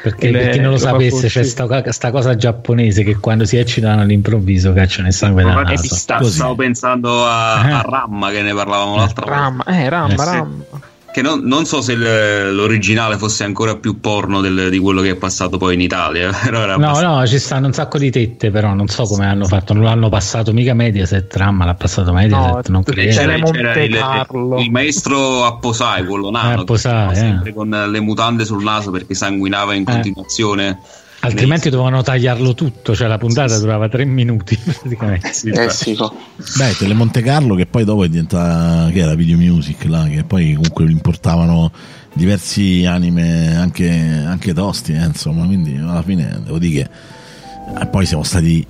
Perché 0.04 0.30
per 0.30 0.50
chi 0.50 0.60
non 0.60 0.72
lo 0.72 0.78
sapesse, 0.78 1.28
c'è 1.28 1.44
fuggire. 1.44 1.44
sta, 1.84 1.92
sta 1.92 2.12
cosa 2.12 2.36
giapponese 2.36 3.04
che 3.04 3.16
quando 3.18 3.46
si 3.46 3.58
eccitano 3.58 4.02
all'improvviso 4.02 4.72
cacciano 4.72 5.08
il 5.08 5.14
sangue 5.14 5.44
dal 5.44 5.64
naso. 5.64 5.96
sta- 5.96 6.24
stavo 6.24 6.56
pensando 6.56 7.26
a, 7.26 7.68
Eh. 7.68 7.72
a 7.72 7.82
Ramma 7.82 8.30
che 8.30 8.42
ne 8.44 8.54
parlavamo 8.54 8.96
l'altra 8.96 9.26
volta. 9.26 9.40
Ramma, 9.40 9.64
eh, 9.66 9.90
Ramma, 9.90 10.14
Eh, 10.14 10.46
sì. 10.46 10.78
Che 11.18 11.24
non, 11.24 11.40
non 11.46 11.66
so 11.66 11.82
se 11.82 11.96
l'originale 11.96 13.18
fosse 13.18 13.44
ancora 13.44 13.76
più 13.78 14.00
porno 14.00 14.40
del- 14.40 14.70
di 14.70 14.78
quello 14.78 15.02
che 15.02 15.10
è 15.10 15.16
passato 15.16 15.58
poi 15.58 15.74
in 15.74 15.82
Italia. 15.82 16.30
Però 16.44 16.60
era 16.62 16.78
No, 16.78 16.90
abbastanza- 16.90 17.16
no, 17.22 17.26
ci 17.26 17.40
stanno 17.40 17.66
un 17.66 17.74
sacco 17.74 17.98
di 17.98 18.12
tette, 18.12 18.52
però 18.52 18.76
non 18.76 18.88
so 18.88 19.06
come 19.06 19.26
hanno 19.26 19.46
fatto. 19.46 19.74
Non 19.74 19.82
l'hanno 19.82 20.10
passato 20.10 20.54
mica 20.54 20.76
Mediaset. 20.76 21.36
Ramma 21.36 21.66
l'ha 21.66 21.74
passato 21.74 22.14
Mediaset, 22.14 22.68
No, 22.68 22.74
non 22.74 22.84
credo. 22.84 23.10
c'era- 23.16 23.34
c'era, 23.40 23.82
il, 23.84 24.64
il 24.64 24.70
maestro 24.72 25.44
a 25.46 25.56
posare, 25.58 26.06
quello 26.06 26.30
nano, 26.30 26.50
Eh, 26.50 26.54
a 26.54 26.58
che 26.58 26.64
posare, 26.66 27.16
stava 27.16 27.28
eh. 27.28 27.32
sempre 27.32 27.52
con 27.54 27.70
le 27.90 28.00
mutande 28.00 28.46
sul 28.46 28.62
naso 28.64 28.92
perché 28.92 29.16
sanguinava 29.16 29.74
in 29.74 29.86
Eh. 29.88 29.92
continuazione. 29.92 30.78
Altrimenti 31.20 31.70
dovevano 31.70 32.02
tagliarlo 32.04 32.54
tutto, 32.54 32.96
cioè 32.96 33.08
la 33.08 33.18
puntata 33.18 33.58
durava 33.60 33.90
tre 33.90 34.06
minuti 34.06 34.58
praticamente. 34.64 35.34
Sì, 35.34 35.50
Eh 35.50 35.70
sì, 35.70 35.98
Beh, 36.58 36.76
Tele 36.78 36.94
Monte 36.94 37.22
Carlo 37.22 37.56
che 37.56 37.66
poi 37.66 37.84
dopo 37.84 38.04
è 38.04 38.10
diventata 38.10 38.90
che 38.92 39.00
era 39.00 39.16
Video 39.16 39.38
Music 39.38 39.86
là, 39.86 40.08
che 40.08 40.24
poi 40.24 40.54
comunque 40.54 40.86
importavano 40.86 41.72
diversi 42.14 42.86
anime 42.86 43.56
anche, 43.56 43.90
anche 43.90 44.54
tosti, 44.54 44.94
eh, 44.94 45.06
insomma, 45.06 45.46
quindi 45.46 45.76
alla 45.76 46.02
fine 46.02 46.40
devo 46.44 46.60
dire 46.60 46.84
che 46.84 47.82
eh, 47.82 47.86
poi 47.88 48.06
siamo 48.06 48.24
stati 48.24 48.66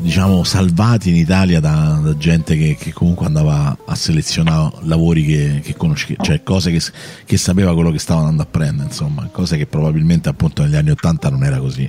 diciamo 0.00 0.44
salvati 0.44 1.10
in 1.10 1.16
Italia 1.16 1.60
da, 1.60 2.00
da 2.02 2.16
gente 2.16 2.56
che, 2.56 2.76
che 2.78 2.92
comunque 2.92 3.26
andava 3.26 3.76
a 3.84 3.94
selezionare 3.94 4.72
lavori 4.82 5.24
che, 5.24 5.60
che 5.62 5.76
conosce, 5.76 6.16
cioè 6.20 6.42
cose 6.42 6.70
che, 6.70 6.80
che 7.24 7.36
sapeva 7.36 7.74
quello 7.74 7.90
che 7.90 7.98
stava 7.98 8.20
andando 8.20 8.42
a 8.42 8.46
prendere, 8.46 8.88
insomma, 8.88 9.28
cose 9.30 9.56
che 9.56 9.66
probabilmente 9.66 10.28
appunto 10.28 10.62
negli 10.62 10.76
anni 10.76 10.90
80 10.90 11.30
non 11.30 11.44
era 11.44 11.58
così. 11.58 11.88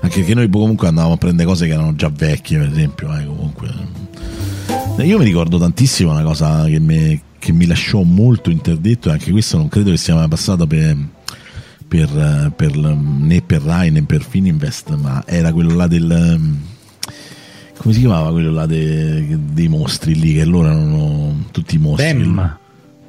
Anche 0.00 0.20
perché 0.20 0.34
noi 0.34 0.48
comunque 0.48 0.88
andavamo 0.88 1.14
a 1.14 1.16
prendere 1.16 1.48
cose 1.48 1.66
che 1.66 1.72
erano 1.72 1.94
già 1.94 2.08
vecchie, 2.08 2.58
per 2.58 2.68
esempio, 2.68 3.16
eh. 3.16 3.26
Eh, 4.98 5.06
Io 5.06 5.18
mi 5.18 5.24
ricordo 5.24 5.58
tantissimo 5.58 6.12
una 6.12 6.22
cosa 6.22 6.64
che 6.66 6.78
mi, 6.78 7.20
che 7.38 7.52
mi 7.52 7.66
lasciò 7.66 8.02
molto 8.02 8.50
interdetto, 8.50 9.08
e 9.08 9.12
anche 9.12 9.30
questo 9.30 9.56
non 9.56 9.68
credo 9.68 9.90
che 9.90 9.96
sia 9.96 10.14
mai 10.14 10.28
passato 10.28 10.66
per, 10.66 10.96
per, 11.86 12.08
eh, 12.16 12.52
per 12.54 12.76
né 12.76 13.42
per 13.42 13.62
Rai 13.62 13.90
né 13.90 14.02
per 14.02 14.22
Fininvest, 14.22 14.94
ma 14.94 15.22
era 15.26 15.52
quello 15.52 15.74
là 15.74 15.86
del. 15.86 16.76
Come 17.78 17.94
si 17.94 18.00
chiamava 18.00 18.30
quello 18.30 18.50
là 18.52 18.66
de- 18.66 19.38
dei 19.52 19.68
mostri 19.68 20.14
lì? 20.14 20.34
Che 20.34 20.44
loro 20.44 20.68
erano 20.68 21.44
tutti 21.50 21.76
i 21.76 21.78
mostri. 21.78 22.12
Bem, 22.12 22.58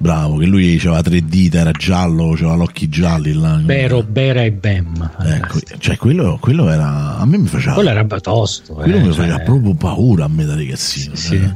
Bravo, 0.02 0.38
che 0.38 0.46
lui 0.46 0.78
aveva 0.78 1.02
tre 1.02 1.20
dita, 1.26 1.60
era 1.60 1.72
giallo, 1.72 2.32
aveva 2.32 2.56
gli 2.56 2.60
occhi 2.62 2.88
gialli 2.88 3.34
là. 3.34 3.56
Bero, 3.56 4.02
Bera 4.02 4.44
e 4.44 4.52
Bem. 4.54 5.12
Ecco, 5.22 5.60
cioè 5.78 5.98
quello, 5.98 6.38
quello 6.40 6.70
era. 6.70 7.18
A 7.18 7.26
me 7.26 7.38
mi 7.38 7.48
faceva. 7.48 7.74
Quello 7.74 7.90
era 7.90 8.06
tosto. 8.06 8.76
Quello 8.76 8.96
eh, 8.96 9.00
mi 9.00 9.06
cioè- 9.08 9.16
faceva 9.28 9.40
proprio 9.40 9.74
paura 9.74 10.24
a 10.24 10.28
me 10.30 10.46
da 10.46 10.56
ragazzino. 10.56 11.16
Sì, 11.16 11.28
cioè. 11.38 11.38
sì. 11.40 11.54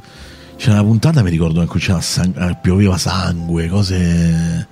C'era 0.57 0.73
una 0.73 0.83
puntata, 0.83 1.23
mi 1.23 1.29
ricordo, 1.29 1.61
in 1.61 1.67
cui 1.67 1.79
c'era 1.79 2.01
sang- 2.01 2.37
eh, 2.37 2.57
pioveva 2.61 2.97
sangue, 2.97 3.67
cose. 3.69 4.67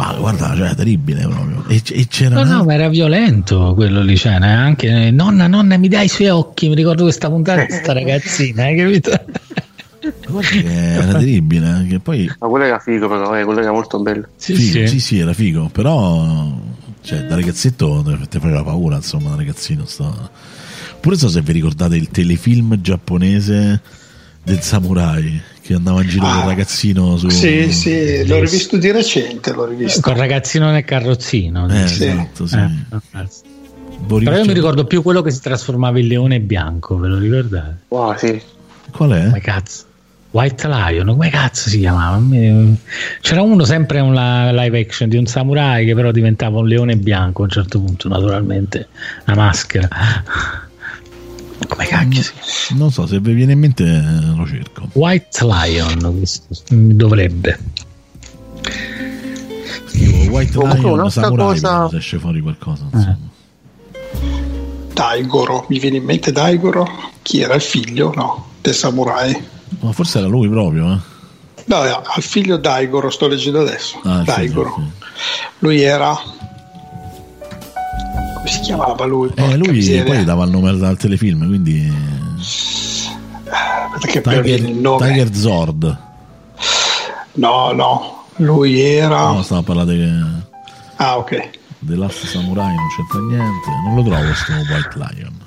Ma 0.00 0.14
guarda, 0.14 0.54
cioè, 0.56 0.74
terribile 0.74 1.26
proprio. 1.28 1.62
E, 1.68 1.82
c- 1.82 1.92
e 1.94 2.06
c'era. 2.08 2.42
No, 2.42 2.44
no, 2.50 2.64
ma 2.64 2.72
era 2.72 2.88
violento 2.88 3.74
quello 3.74 4.00
lì, 4.00 4.16
cioè, 4.16 4.38
neanche 4.38 5.10
nonna, 5.10 5.46
nonna, 5.46 5.76
mi 5.76 5.88
dai 5.88 6.06
i 6.06 6.08
suoi 6.08 6.28
occhi. 6.30 6.68
Mi 6.70 6.74
ricordo 6.74 7.02
questa 7.02 7.28
puntata 7.28 7.66
di 7.66 7.72
sta 7.72 7.92
ragazzina, 7.92 8.62
hai 8.64 8.76
capito? 8.78 9.10
guarda 10.26 10.56
era 10.70 11.04
terribile. 11.18 11.82
eh, 11.82 11.86
Che 11.86 11.98
poi. 11.98 12.32
Ma 12.38 12.48
quello 12.48 12.64
era 12.64 12.78
figo, 12.78 13.08
però, 13.08 13.38
eh, 13.38 13.44
quello 13.44 13.60
era 13.60 13.72
molto 13.72 14.00
bello. 14.00 14.28
Sì, 14.36 14.54
figo, 14.54 14.86
sì. 14.86 14.88
sì, 14.88 15.00
sì, 15.00 15.18
era 15.18 15.34
figo. 15.34 15.68
Però. 15.70 16.50
Cioè, 17.02 17.24
da 17.24 17.34
ragazzetto 17.34 18.02
ti 18.28 18.38
faceva 18.38 18.62
paura, 18.64 18.96
insomma, 18.96 19.30
da 19.30 19.36
ragazzino. 19.36 19.84
Sto... 19.84 20.30
Pure 20.98 21.16
so 21.16 21.28
se 21.28 21.42
vi 21.42 21.52
ricordate 21.52 21.96
il 21.96 22.08
telefilm 22.08 22.80
giapponese 22.80 23.82
del 24.42 24.60
samurai 24.60 25.40
che 25.70 25.76
andava 25.76 26.02
in 26.02 26.08
giro 26.08 26.26
Ah. 26.26 26.34
col 26.40 26.48
ragazzino 26.48 27.16
su. 27.16 27.28
Sì, 27.28 27.70
sì, 27.70 28.26
l'ho 28.26 28.40
rivisto 28.40 28.76
di 28.76 28.90
recente, 28.90 29.52
l'ho 29.52 29.66
rivisto. 29.66 30.00
Con 30.00 30.16
ragazzino 30.16 30.68
nel 30.70 30.84
carrozzino. 30.84 31.68
Eh, 31.68 31.82
dici. 31.84 32.04
esatto, 32.06 32.46
sì. 32.46 32.56
Eh, 32.56 33.18
eh. 33.18 33.28
Boh, 34.00 34.18
Però 34.18 34.36
io 34.36 34.44
mi 34.46 34.52
ricordo 34.52 34.84
più 34.86 35.02
quello 35.02 35.22
che 35.22 35.30
si 35.30 35.40
trasformava 35.40 35.98
in 36.00 36.08
leone 36.08 36.40
bianco, 36.40 36.98
ve 36.98 37.06
lo 37.08 37.18
ricordate? 37.18 37.76
Wow, 37.88 38.16
sì. 38.16 38.40
Qual 38.90 39.10
è? 39.12 39.24
Come 39.26 39.40
cazzo? 39.40 39.84
White 40.32 40.66
Lion, 40.68 41.06
come 41.06 41.28
cazzo 41.30 41.68
si 41.68 41.78
chiamava? 41.78 42.20
C'era 43.20 43.42
uno 43.42 43.64
sempre 43.64 44.00
un 44.00 44.12
la- 44.14 44.50
live 44.52 44.80
action 44.80 45.08
di 45.08 45.16
un 45.16 45.26
samurai 45.26 45.84
che 45.84 45.94
però 45.94 46.10
diventava 46.12 46.58
un 46.58 46.66
leone 46.68 46.96
bianco 46.96 47.42
a 47.42 47.44
un 47.44 47.50
certo 47.50 47.80
punto, 47.80 48.08
naturalmente, 48.08 48.88
una 49.26 49.36
maschera. 49.36 49.88
Come 51.68 51.86
cacchio 51.86 52.22
si 52.22 52.76
Non 52.76 52.90
so, 52.90 53.06
se 53.06 53.20
vi 53.20 53.32
viene 53.32 53.52
in 53.52 53.58
mente 53.58 53.84
eh, 53.84 54.36
lo 54.36 54.46
cerco. 54.46 54.88
White 54.92 55.44
Lion, 55.44 56.14
questo 56.18 56.46
dovrebbe. 56.68 57.58
Scrivo 59.86 60.30
White 60.30 60.52
Comunque 60.52 60.78
Lion 60.80 60.92
un'altra 60.92 61.22
Samurai 61.22 61.46
cosa- 61.46 61.88
se 61.90 61.96
esce 61.96 62.18
fuori 62.18 62.40
qualcosa. 62.40 62.84
insomma. 62.92 63.18
Daigoro, 64.92 65.66
mi 65.68 65.78
viene 65.78 65.96
in 65.98 66.04
mente 66.04 66.32
Daigoro? 66.32 66.86
Chi 67.22 67.40
era 67.40 67.54
il 67.54 67.60
figlio? 67.62 68.12
No, 68.14 68.46
del 68.60 68.74
samurai. 68.74 69.46
Ma 69.80 69.92
forse 69.92 70.18
era 70.18 70.26
lui 70.26 70.48
proprio, 70.48 70.92
eh? 70.92 70.98
No, 71.66 71.76
al 71.76 72.22
figlio 72.22 72.56
Daigoro, 72.56 73.08
sto 73.10 73.26
leggendo 73.28 73.60
adesso. 73.60 74.00
Ah, 74.04 74.18
sì, 74.20 74.24
Daigoro. 74.26 74.74
sì, 74.76 75.06
Lui 75.60 75.80
era. 75.82 76.18
Come 78.40 78.48
si 78.50 78.60
chiamava 78.60 79.04
lui? 79.04 79.30
Eh, 79.34 79.56
lui 79.56 79.68
miseria. 79.70 80.04
poi 80.04 80.24
dava 80.24 80.44
il 80.44 80.50
nome 80.50 80.70
al, 80.70 80.82
al 80.82 80.96
telefilm, 80.96 81.46
quindi. 81.46 81.92
Che 84.06 84.20
poi 84.22 84.40
viene 84.42 84.58
il 84.58 84.64
Tiger, 84.66 84.80
nome. 84.82 85.06
Tiger 85.06 85.34
Zord. 85.34 85.98
No, 87.34 87.72
no, 87.72 88.24
lui 88.36 88.80
era. 88.80 89.32
No, 89.32 89.42
stava 89.42 89.60
a 89.60 89.64
parlare 89.64 89.96
de, 89.96 90.10
Ah, 90.96 91.18
ok. 91.18 91.48
The 91.80 91.96
Last 91.96 92.26
Samurai, 92.26 92.74
non 92.74 92.86
c'entra 92.96 93.20
niente. 93.20 93.70
Non 93.86 93.94
lo 93.96 94.02
trovo 94.02 94.34
sto 94.34 94.52
White 94.52 94.96
Lion. 94.96 95.38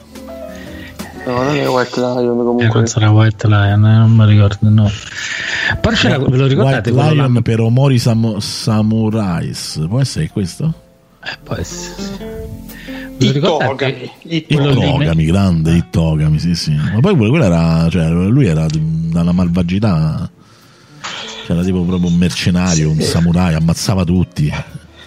No, 1.26 1.44
non 1.44 1.56
è 1.56 1.68
White 1.70 2.00
Lion 2.00 2.20
Eh, 2.40 2.44
comunque. 2.44 2.68
non 2.74 2.86
sarà 2.88 3.10
White 3.12 3.48
Lion, 3.48 3.86
eh, 3.86 3.98
non 3.98 4.12
mi 4.12 4.26
ricordo 4.26 4.58
nome. 4.70 4.92
Poi 5.80 5.96
c'era, 5.96 6.18
ve 6.20 6.38
lo 6.38 6.48
ricordate? 6.48 6.90
White 6.92 7.16
là- 7.16 7.26
Lion 7.28 7.42
per 7.42 7.60
Omori 7.60 7.98
Samu- 8.00 8.40
Samurais. 8.40 9.84
Può 9.88 10.00
essere 10.02 10.30
questo? 10.30 10.74
Eh, 11.24 11.38
può 11.44 11.56
essere, 11.56 12.50
sì. 13.32 14.12
Lì- 14.24 14.46
Ittogami, 14.48 15.26
grande 15.26 15.72
Ittogami, 15.76 16.40
sì, 16.40 16.56
sì. 16.56 16.72
Ma 16.74 17.00
poi 17.00 17.16
quello 17.16 17.30
quello 17.30 17.46
era, 17.46 17.88
cioè, 17.90 18.08
lui 18.10 18.46
era 18.48 18.66
dalla 18.70 19.32
malvagità. 19.32 20.30
C'era 21.46 21.62
tipo 21.64 21.82
proprio 21.84 22.10
un 22.10 22.16
mercenario, 22.18 22.90
un 22.90 23.02
samurai, 23.02 23.54
ammazzava 23.54 24.04
tutti. 24.06 24.52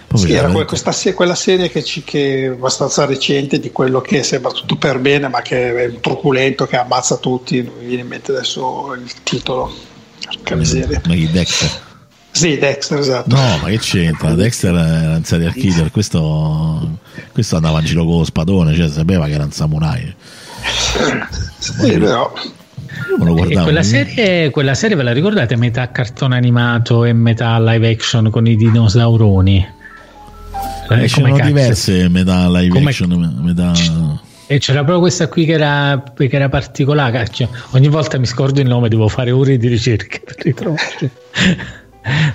Poi 0.07 0.19
Sì, 0.21 0.31
era 0.33 0.49
questa 0.65 0.91
se- 0.93 1.13
quella 1.13 1.35
serie 1.35 1.69
che, 1.69 1.83
ci- 1.83 2.03
che 2.03 2.43
è 2.43 2.47
abbastanza 2.49 3.05
recente 3.05 3.59
di 3.59 3.71
quello 3.71 3.99
che 3.99 4.23
sembra 4.23 4.51
tutto 4.51 4.75
per 4.77 4.99
bene, 4.99 5.27
ma 5.27 5.41
che 5.41 5.75
è 5.75 5.87
un 5.87 5.99
truculento 5.99 6.65
che 6.65 6.77
ammazza 6.77 7.17
tutti. 7.17 7.61
Non 7.61 7.73
mi 7.79 7.87
viene 7.87 8.03
in 8.03 8.07
mente 8.07 8.31
adesso 8.31 8.93
il 8.93 9.11
titolo. 9.23 9.73
Che 10.43 10.55
miseria. 10.55 11.01
Ma 11.07 11.13
chi 11.13 11.29
Dexter? 11.29 11.69
Sì, 12.37 12.57
Dexter, 12.57 12.99
esatto. 12.99 13.35
No, 13.35 13.57
ma 13.61 13.67
che 13.69 13.79
c'entra? 13.79 14.33
Dexter 14.33 14.73
era 14.75 15.15
un 15.15 15.23
serial 15.23 15.53
killer, 15.53 15.91
questo, 15.91 16.97
questo 17.33 17.55
andava 17.55 17.79
in 17.79 17.85
giro 17.85 18.05
con 18.05 18.19
lo 18.19 18.23
spadone, 18.23 18.75
cioè 18.75 18.89
sapeva 18.89 19.25
che 19.25 19.33
era 19.33 19.43
un 19.43 19.51
samurai. 19.51 20.13
Sì, 21.59 21.97
però. 21.97 22.31
Io 23.09 23.17
me 23.17 23.25
lo 23.25 23.31
E 23.31 23.33
guardavo. 23.33 23.63
quella 23.63 23.83
serie, 23.83 24.49
quella 24.49 24.73
serie 24.75 24.95
ve 24.95 25.03
la 25.03 25.11
ricordate? 25.13 25.55
Metà 25.55 25.91
cartone 25.91 26.35
animato 26.37 27.03
e 27.05 27.13
metà 27.13 27.59
live 27.59 27.89
action 27.89 28.29
con 28.29 28.45
i 28.47 28.55
dinosauroni. 28.55 29.67
Eh, 30.89 31.03
Eh, 31.03 31.07
c'erano 31.07 31.39
diverse 31.39 32.07
metà 32.09 32.49
live 32.49 32.69
Come- 32.69 32.89
action, 32.89 33.39
metà... 33.43 33.71
E 34.49 34.59
c'era 34.59 34.77
proprio 34.79 34.99
questa 34.99 35.27
qui 35.27 35.43
che 35.45 35.51
era, 35.53 36.01
che 36.15 36.29
era 36.31 36.47
particolare. 36.47 37.11
cacchio. 37.11 37.49
Ogni 37.71 37.89
volta 37.89 38.17
mi 38.17 38.25
scordo 38.25 38.61
il 38.61 38.67
nome, 38.67 38.87
devo 38.87 39.09
fare 39.09 39.31
ore 39.31 39.57
di 39.57 39.67
ricerca 39.67 40.19
per 40.23 40.35
ritrovarlo. 40.39 41.09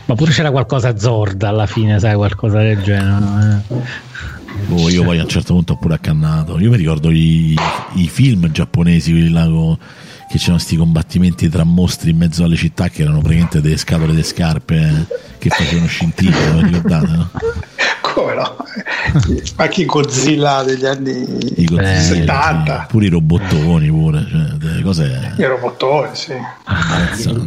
Ma 0.04 0.14
pure 0.14 0.32
c'era 0.32 0.50
qualcosa 0.50 0.96
zorda 0.98 1.48
alla 1.48 1.66
fine, 1.66 1.98
sai, 1.98 2.14
qualcosa 2.14 2.58
del 2.58 2.82
genere. 2.82 3.64
Eh. 3.68 4.10
Boh, 4.66 4.88
io 4.88 5.02
poi 5.02 5.18
a 5.18 5.22
un 5.22 5.28
certo 5.28 5.54
punto 5.54 5.72
ho 5.74 5.76
pure 5.76 5.94
accannato. 5.94 6.58
Io 6.58 6.70
mi 6.70 6.76
ricordo 6.76 7.10
i, 7.10 7.56
i 7.94 8.08
film 8.08 8.50
giapponesi, 8.50 9.10
quelli 9.10 9.30
là 9.30 9.46
co- 9.46 9.78
che 10.28 10.38
c'erano 10.38 10.56
questi 10.56 10.76
combattimenti 10.76 11.48
tra 11.48 11.64
mostri 11.64 12.10
in 12.10 12.16
mezzo 12.16 12.44
alle 12.44 12.56
città 12.56 12.88
che 12.88 13.02
erano 13.02 13.18
praticamente 13.18 13.60
delle 13.60 13.76
scatole 13.76 14.14
di 14.14 14.22
scarpe 14.22 14.76
eh, 14.76 15.16
che 15.38 15.50
facevano 15.50 15.86
scintille, 15.86 16.52
lo 16.52 16.60
ricordate, 16.60 17.06
no? 17.06 17.30
No? 18.42 18.56
Anche 19.56 19.82
i 19.82 19.84
Godzilla 19.84 20.62
degli 20.64 20.84
anni 20.84 21.24
Godzilla, 21.64 22.00
70, 22.00 22.80
sì, 22.80 22.86
pure 22.88 23.06
i 23.06 23.08
robottoni, 23.08 23.88
pure, 23.88 24.26
cioè, 24.30 24.82
cose... 24.82 25.34
i 25.36 25.44
robottoni, 25.44 26.08
sì. 26.14 26.32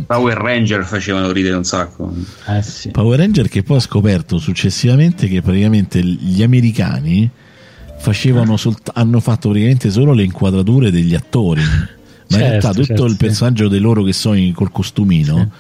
Power 0.05 0.37
Ranger 0.37 0.85
facevano 0.85 1.31
ridere 1.31 1.55
un 1.55 1.63
sacco. 1.63 2.13
Eh 2.47 2.61
sì. 2.61 2.89
Power 2.91 3.19
Ranger 3.19 3.49
che 3.49 3.63
poi 3.63 3.77
ho 3.77 3.81
scoperto 3.81 4.37
successivamente 4.37 5.27
che 5.27 5.41
praticamente 5.41 6.01
gli 6.01 6.43
americani 6.43 7.29
facevano 7.97 8.57
solt- 8.57 8.91
hanno 8.93 9.19
fatto 9.19 9.49
praticamente 9.49 9.89
solo 9.89 10.13
le 10.13 10.23
inquadrature 10.23 10.91
degli 10.91 11.15
attori 11.15 11.61
ma 11.61 11.67
in 12.27 12.27
Certo, 12.27 12.45
realtà 12.49 12.69
tutto 12.71 12.85
certo, 12.85 13.05
il 13.05 13.11
sì. 13.11 13.17
personaggio 13.17 13.67
di 13.67 13.79
loro 13.79 14.03
che 14.03 14.13
sono 14.13 14.35
in- 14.35 14.53
col 14.53 14.71
costumino 14.71 15.51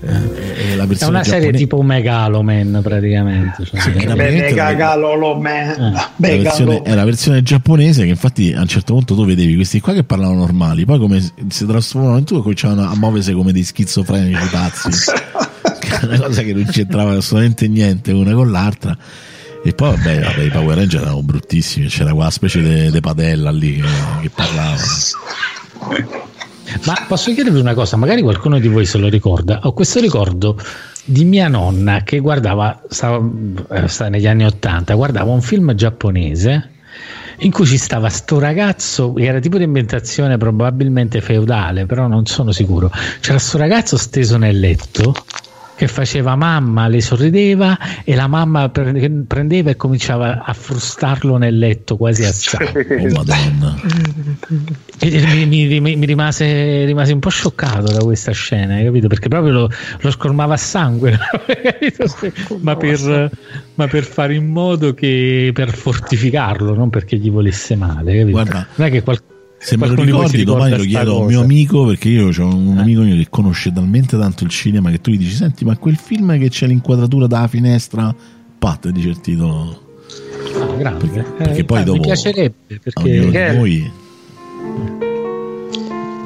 eh, 0.00 0.72
è 0.72 0.74
la 0.76 0.84
È 0.84 1.04
una 1.06 1.22
serie 1.24 1.40
giapponese. 1.40 1.52
tipo 1.52 1.82
Megaloman 1.82 2.80
praticamente. 2.82 3.64
cioè, 3.64 3.80
Sì, 3.80 3.88
era 3.90 3.98
Beh, 3.98 4.04
praticamente 4.04 4.42
Mega 4.42 4.64
la- 4.64 4.74
Galolo 4.74 5.34
Man, 5.40 5.92
la 5.92 6.10
Mega 6.16 6.42
versione, 6.42 6.70
Galolo- 6.72 6.84
è 6.84 6.94
la 6.94 7.04
versione 7.04 7.42
giapponese 7.42 8.02
che 8.04 8.08
infatti 8.10 8.52
a 8.52 8.60
un 8.60 8.66
certo 8.68 8.92
punto 8.94 9.14
tu 9.14 9.24
vedevi 9.24 9.54
questi 9.54 9.80
qua 9.80 9.92
che 9.92 10.04
parlavano 10.04 10.38
normali 10.40 10.84
poi 10.84 10.98
come 10.98 11.20
si- 11.48 11.66
trasformano 11.66 12.18
in 12.18 12.24
tu 12.24 12.36
e 12.36 12.40
cominciavano 12.42 12.82
a 12.90 12.94
muoversi 12.96 13.32
come 13.32 13.52
dei 13.52 13.64
schizofrenici 13.64 14.46
pazzi. 14.50 14.88
Una 16.06 16.18
cosa 16.18 16.42
che 16.42 16.52
non 16.52 16.64
c'entrava 16.66 17.16
assolutamente 17.16 17.68
niente 17.68 18.12
una 18.12 18.32
con 18.34 18.50
l'altra. 18.50 18.96
E 19.64 19.72
poi 19.72 19.90
vabbè, 19.96 20.20
vabbè, 20.20 20.42
i 20.42 20.48
Power 20.50 20.76
Ranger 20.76 21.00
erano 21.00 21.22
bruttissimi 21.22 21.86
c'era 21.88 22.12
quella 22.12 22.30
specie 22.30 22.90
di 22.90 23.00
padella 23.00 23.50
lì 23.50 23.76
che, 23.80 23.88
che 24.22 24.30
parlava 24.32 24.76
Ma 26.84 27.04
posso 27.08 27.32
chiedervi 27.32 27.58
una 27.58 27.74
cosa? 27.74 27.96
Magari 27.96 28.22
qualcuno 28.22 28.58
di 28.58 28.68
voi 28.68 28.86
se 28.86 28.98
lo 28.98 29.08
ricorda. 29.08 29.60
Ho 29.62 29.72
questo 29.72 30.00
ricordo 30.00 30.58
di 31.04 31.24
mia 31.24 31.48
nonna 31.48 32.02
che 32.02 32.18
guardava, 32.18 32.82
stava, 32.88 33.24
eh, 33.70 33.88
stava 33.88 34.10
negli 34.10 34.26
anni 34.26 34.44
Ottanta, 34.44 34.94
guardava 34.94 35.30
un 35.30 35.40
film 35.40 35.74
giapponese 35.74 36.70
in 37.40 37.50
cui 37.50 37.66
ci 37.66 37.76
stava 37.76 38.08
sto 38.08 38.38
ragazzo, 38.38 39.16
era 39.18 39.40
tipo 39.40 39.58
di 39.58 39.64
ambientazione 39.64 40.38
probabilmente 40.38 41.20
feudale, 41.20 41.86
però 41.86 42.06
non 42.06 42.26
sono 42.26 42.52
sicuro. 42.52 42.90
C'era 43.20 43.38
sto 43.38 43.58
ragazzo 43.58 43.96
steso 43.96 44.36
nel 44.38 44.58
letto 44.58 45.14
che 45.76 45.88
faceva 45.88 46.34
mamma, 46.36 46.88
le 46.88 47.00
sorrideva 47.02 47.78
e 48.02 48.14
la 48.14 48.26
mamma 48.26 48.68
pre- 48.70 49.24
prendeva 49.26 49.70
e 49.70 49.76
cominciava 49.76 50.42
a 50.44 50.52
frustarlo 50.54 51.36
nel 51.36 51.58
letto 51.58 51.96
quasi 51.96 52.24
a 52.24 52.32
sangue. 52.32 52.86
oh 52.98 53.12
madonna 53.14 53.74
E- 54.98 55.46
mi, 55.46 55.78
mi- 55.80 55.96
mi- 55.96 56.06
rimase, 56.06 56.84
rimasi 56.86 57.12
un 57.12 57.18
po' 57.20 57.28
scioccato 57.28 57.92
da 57.92 58.02
questa 58.02 58.32
scena, 58.32 58.74
hai 58.76 58.84
capito? 58.84 59.06
Perché 59.08 59.28
proprio 59.28 59.52
lo, 59.52 59.70
lo 60.00 60.10
scormava 60.10 60.54
a 60.54 60.56
sangue, 60.58 61.16
capito? 61.46 62.06
ma, 62.60 62.76
per, 62.76 63.30
ma 63.74 63.86
per 63.86 64.04
fare 64.04 64.34
in 64.34 64.46
modo 64.46 64.94
che 64.94 65.50
per 65.52 65.74
fortificarlo, 65.74 66.74
non 66.74 66.88
perché 66.88 67.16
gli 67.18 67.30
volesse 67.30 67.76
male, 67.76 68.12
capito? 68.12 68.30
Guarda, 68.30 68.66
non 68.76 68.86
è 68.86 68.90
che 68.90 69.02
qual- 69.02 69.20
se 69.58 69.76
me 69.76 69.86
lo 69.88 69.94
ricordi 70.02 70.44
domani 70.44 70.76
lo 70.76 70.84
chiedo 70.84 71.16
a 71.16 71.20
un 71.20 71.26
mio 71.26 71.40
amico 71.40 71.84
perché 71.86 72.08
io 72.08 72.26
ho 72.28 72.54
un 72.54 72.76
Eh. 72.76 72.80
amico 72.80 73.00
mio 73.02 73.16
che 73.16 73.26
conosce 73.30 73.72
talmente 73.72 74.18
tanto 74.18 74.44
il 74.44 74.50
cinema 74.50 74.90
che 74.90 75.00
tu 75.00 75.10
gli 75.10 75.18
dici 75.18 75.34
senti 75.34 75.64
ma 75.64 75.76
quel 75.76 75.96
film 75.96 76.38
che 76.38 76.48
c'è 76.50 76.66
l'inquadratura 76.66 77.26
dalla 77.26 77.48
finestra 77.48 78.14
pat 78.58 78.88
dice 78.90 79.08
il 79.08 79.20
titolo 79.20 79.82
Ah, 80.58 80.74
grande. 80.76 81.06
perché, 81.06 81.18
Eh, 81.20 81.32
perché 81.42 81.64
poi 81.64 81.78
mi 81.78 81.84
dopo 81.84 82.00
piacerebbe 82.00 82.54
a 82.94 83.02
ognuno 83.02 83.24
di 83.24 83.30
perché 83.30 83.52
noi 83.56 83.90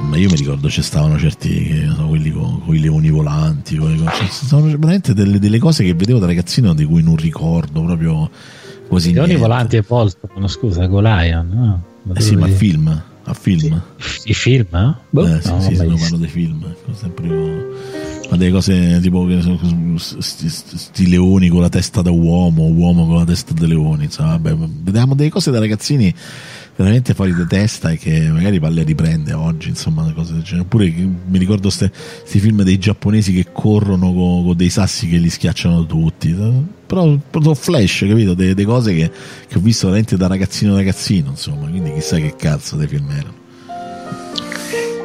ma 0.09 0.17
io 0.17 0.29
mi 0.29 0.37
ricordo 0.37 0.67
c'è 0.69 0.83
stavano 0.83 1.19
certi 1.19 1.49
che 1.49 1.89
so, 1.95 2.07
quelli 2.07 2.31
con, 2.33 2.63
i 2.69 2.81
leoni 2.81 3.11
volanti 3.11 3.77
con 3.77 3.97
cioè, 3.97 4.27
ci 4.29 4.47
sono 4.47 4.63
veramente 4.67 5.15
delle, 5.15 5.39
delle 5.39 5.59
cose 5.59 5.85
che 5.85 5.95
vedevo 5.95 6.19
da 6.19 6.27
ragazzino 6.27 6.75
di 6.75 6.85
cui 6.85 7.03
non 7.03 7.17
ricordo 7.17 7.83
proprio 7.85 8.29
quasi 8.89 9.11
i 9.11 9.13
leoni 9.13 9.29
niente. 9.35 9.47
volanti 9.47 9.77
e 9.77 9.85
Voltron, 9.87 10.49
scusa, 10.49 10.87
Golion, 10.87 11.49
no? 11.49 11.83
Ma 12.03 12.15
eh 12.15 12.21
sì 12.21 12.35
ma 12.35 12.47
dove- 12.47 12.53
film 12.59 13.03
a 13.31 13.35
film? 13.35 13.83
I 14.25 14.35
film, 14.35 14.67
eh? 14.75 14.95
Boh, 15.11 15.27
Eh, 15.27 15.41
sì, 15.41 15.49
no, 15.51 15.61
sì, 15.61 15.77
se 15.77 15.85
no 15.85 15.97
parlo 15.97 16.17
dei 16.17 16.29
film, 16.29 16.75
sempre 16.93 17.29
ma 18.31 18.37
delle 18.37 18.53
cose 18.53 19.01
tipo 19.03 19.27
sti, 19.99 20.49
sti- 20.49 20.79
sti 20.79 21.09
leoni 21.09 21.49
con 21.49 21.63
la 21.63 21.69
testa 21.69 22.01
da 22.01 22.13
uomo, 22.13 22.69
uomo 22.69 23.07
con 23.07 23.17
la 23.17 23.25
testa 23.25 23.53
da 23.55 23.67
leoni, 23.67 24.05
insomma, 24.05 24.37
vabbè, 24.39 24.55
vediamo 24.83 25.15
delle 25.17 25.31
cose 25.31 25.51
da 25.51 25.59
ragazzini 25.59 26.15
veramente 26.83 27.15
fuori 27.15 27.35
di 27.35 27.47
testa 27.47 27.91
e 27.91 27.97
che 27.97 28.29
magari 28.29 28.59
palle 28.59 28.83
riprende 28.83 29.33
oggi, 29.33 29.69
insomma, 29.69 30.11
cose 30.15 30.33
del 30.33 30.43
genere. 30.43 30.63
Oppure 30.63 30.87
mi 30.87 31.39
ricordo 31.39 31.69
questi 31.69 32.39
film 32.39 32.63
dei 32.63 32.79
giapponesi 32.79 33.33
che 33.33 33.47
corrono 33.53 34.13
con, 34.13 34.45
con 34.45 34.57
dei 34.57 34.71
sassi 34.71 35.09
che 35.09 35.17
li 35.17 35.31
schiacciano 35.31 35.87
tutti, 35.87 36.35
però 36.87 37.17
proprio 37.31 37.55
flash, 37.55 38.05
capito? 38.09 38.35
Delle 38.35 38.65
cose 38.65 38.95
che, 38.95 39.11
che 39.47 39.59
ho 39.59 39.61
visto 39.61 39.87
veramente 39.87 40.17
da 40.17 40.27
ragazzino 40.27 40.75
ragazzino, 40.75 41.31
insomma, 41.31 41.69
quindi 41.69 41.93
chissà 41.93 42.17
che 42.17 42.35
cazzo 42.37 42.77
dei 42.77 42.89
film 42.89 43.11
erano. 43.11 43.39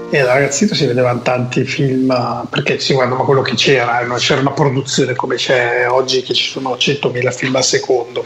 E 0.09 0.21
da 0.21 0.33
ragazzino 0.33 0.73
si 0.73 0.85
vedevano 0.85 1.21
tanti 1.23 1.65
film 1.65 2.09
eh, 2.09 2.47
perché 2.49 2.79
si 2.79 2.93
guardava 2.93 3.25
quello 3.25 3.41
che 3.41 3.55
c'era, 3.55 3.99
eh, 3.99 4.17
c'era 4.17 4.39
una 4.39 4.51
produzione 4.51 5.13
come 5.13 5.35
c'è 5.35 5.87
oggi 5.89 6.21
che 6.21 6.33
ci 6.33 6.49
sono 6.49 6.75
100.000 6.75 7.35
film 7.35 7.55
al 7.55 7.63
secondo. 7.63 8.23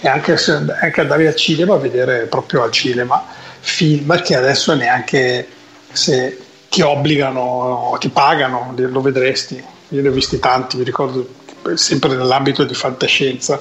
E 0.00 0.08
anche, 0.08 0.36
anche 0.80 1.00
andavi 1.00 1.26
al 1.26 1.36
cinema 1.36 1.74
a 1.74 1.78
vedere 1.78 2.26
proprio 2.26 2.62
al 2.62 2.70
cinema 2.70 3.22
film 3.60 4.20
che 4.22 4.34
adesso 4.34 4.74
neanche 4.74 5.46
se 5.92 6.38
ti 6.68 6.80
obbligano, 6.80 7.96
ti 8.00 8.08
pagano, 8.08 8.74
lo 8.76 9.00
vedresti. 9.00 9.62
Io 9.88 10.02
ne 10.02 10.08
ho 10.08 10.12
visti 10.12 10.38
tanti, 10.38 10.76
mi 10.76 10.84
ricordo 10.84 11.28
sempre 11.74 12.14
nell'ambito 12.14 12.64
di 12.64 12.74
fantascienza 12.74 13.60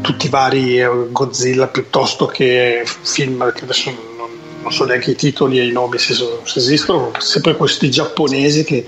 tutti 0.00 0.26
i 0.26 0.28
vari 0.28 0.78
eh, 0.78 0.88
Godzilla 1.10 1.66
piuttosto 1.66 2.26
che 2.26 2.84
film 2.84 3.52
che 3.52 3.64
adesso 3.64 3.90
non, 3.90 4.28
non 4.62 4.72
so 4.72 4.84
neanche 4.84 5.12
i 5.12 5.16
titoli 5.16 5.58
e 5.58 5.66
i 5.66 5.72
nomi 5.72 5.98
se, 5.98 6.14
se 6.14 6.58
esistono, 6.58 7.12
sempre 7.18 7.56
questi 7.56 7.90
giapponesi 7.90 8.64
che 8.64 8.86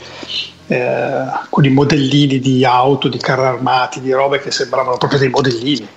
eh, 0.68 1.24
con 1.50 1.64
i 1.64 1.70
modellini 1.70 2.38
di 2.38 2.64
auto, 2.64 3.08
di 3.08 3.18
carri 3.18 3.46
armati, 3.46 4.00
di 4.00 4.12
robe 4.12 4.38
che 4.40 4.50
sembravano 4.50 4.96
proprio 4.96 5.18
dei 5.18 5.28
modellini. 5.28 5.88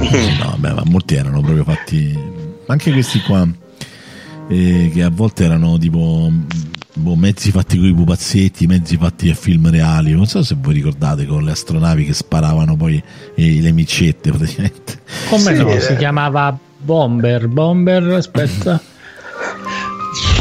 No, 0.42 0.56
beh, 0.58 0.72
ma 0.72 0.82
molti 0.86 1.14
erano 1.14 1.40
proprio 1.40 1.64
fatti. 1.64 2.18
Anche 2.66 2.92
questi 2.92 3.20
qua, 3.20 3.46
eh, 4.48 4.90
che 4.92 5.02
a 5.02 5.10
volte 5.10 5.44
erano 5.44 5.76
tipo 5.78 6.30
boh, 6.94 7.16
mezzi 7.16 7.50
fatti 7.50 7.76
con 7.78 7.86
i 7.88 7.94
pupazzetti, 7.94 8.66
mezzi 8.66 8.96
fatti 8.96 9.28
a 9.28 9.34
film 9.34 9.70
reali. 9.70 10.12
Non 10.12 10.26
so 10.26 10.42
se 10.42 10.56
voi 10.58 10.74
ricordate 10.74 11.26
con 11.26 11.44
le 11.44 11.50
astronavi 11.52 12.04
che 12.04 12.14
sparavano 12.14 12.76
poi 12.76 13.02
eh, 13.34 13.60
le 13.60 13.72
micette 13.72 14.30
praticamente. 14.30 15.02
Come 15.28 15.54
Sì, 15.54 15.62
no? 15.62 15.68
eh. 15.70 15.80
Si 15.80 15.96
chiamava 15.96 16.56
Bomber, 16.78 17.48
Bomber, 17.48 18.02
aspetta. 18.14 18.80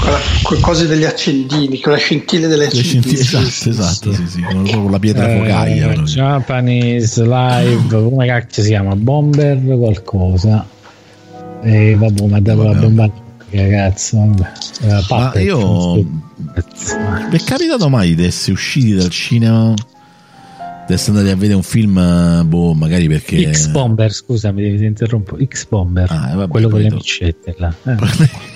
Quella- 0.02 0.18
quelle 0.42 0.62
cose 0.62 0.88
degli 0.88 1.04
accendini, 1.06 1.80
con 1.80 1.94
le 1.94 2.00
scintille 2.00 2.48
delle 2.48 2.66
accendini. 2.66 3.14
esatto, 3.14 3.70
esatto, 3.70 4.14
sì, 4.14 4.28
sì, 4.28 4.42
con 4.42 4.68
con 4.68 4.92
la 4.92 5.00
pietra 5.00 5.28
focaia. 5.30 5.92
Eh. 5.92 6.04
Japanese 6.04 7.24
Live, 7.24 7.88
come 7.88 8.26
cacchio 8.28 8.64
si 8.64 8.70
chiama? 8.70 8.96
Bomber 8.96 9.60
qualcosa. 9.64 10.66
E 11.62 11.96
vabbè, 11.96 12.26
ma 12.28 12.40
devo 12.40 12.64
la 12.64 12.74
bomba 12.74 13.12
che 13.50 13.70
cazzo, 13.70 14.18
vabbè. 14.18 14.52
Eh, 14.82 15.06
Ma 15.10 15.40
io 15.40 15.94
vi 15.96 17.38
è 17.38 17.44
capitato 17.44 17.90
mai 17.90 18.16
di 18.16 18.26
essere 18.26 18.54
usciti 18.54 18.94
dal 18.96 19.10
cinema 19.10 19.74
essere 20.88 21.18
andati 21.20 21.30
a 21.30 21.36
vedere 21.36 21.54
un 21.56 21.62
film, 21.62 21.98
eh, 22.00 22.44
boh, 22.46 22.74
magari 22.74 23.08
perché. 23.08 23.52
X 23.54 23.68
Bomber, 23.68 24.12
scusami, 24.12 24.76
ti 24.76 24.86
interrompo. 24.86 25.38
X 25.40 25.68
Bomber, 25.68 26.08
Ah, 26.10 26.32
eh, 26.32 26.36
vabbè, 26.36 26.50
quello 26.50 26.68
con 26.70 26.80
le 26.82 26.88
do- 26.88 26.96
micette 26.96 27.56
là. 27.60 27.72
Eh. 27.86 27.96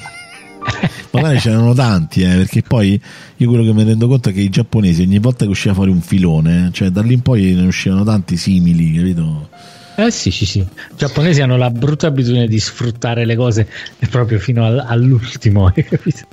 Magari 1.13 1.37
c'erano 1.37 1.73
tanti, 1.73 2.23
eh, 2.23 2.35
perché 2.37 2.63
poi 2.63 2.99
io 3.37 3.47
quello 3.47 3.63
che 3.63 3.73
mi 3.73 3.83
rendo 3.83 4.07
conto 4.07 4.29
è 4.29 4.33
che 4.33 4.41
i 4.41 4.49
giapponesi 4.49 5.03
ogni 5.03 5.19
volta 5.19 5.45
che 5.45 5.51
usciva 5.51 5.73
fuori 5.75 5.91
un 5.91 6.01
filone, 6.01 6.69
cioè 6.73 6.89
da 6.89 7.01
lì 7.01 7.13
in 7.13 7.21
poi 7.21 7.53
ne 7.53 7.65
uscivano 7.65 8.03
tanti 8.03 8.35
simili, 8.35 8.93
capito? 8.95 9.49
Eh 9.95 10.09
sì, 10.09 10.31
sì, 10.31 10.45
sì. 10.45 10.59
I 10.59 10.67
giapponesi 10.97 11.41
hanno 11.41 11.55
la 11.55 11.69
brutta 11.69 12.07
abitudine 12.07 12.47
di 12.47 12.59
sfruttare 12.59 13.25
le 13.25 13.35
cose 13.35 13.67
proprio 14.09 14.39
fino 14.39 14.65
al- 14.65 14.83
all'ultimo, 14.87 15.67
hai 15.67 15.83
capito? 15.85 16.25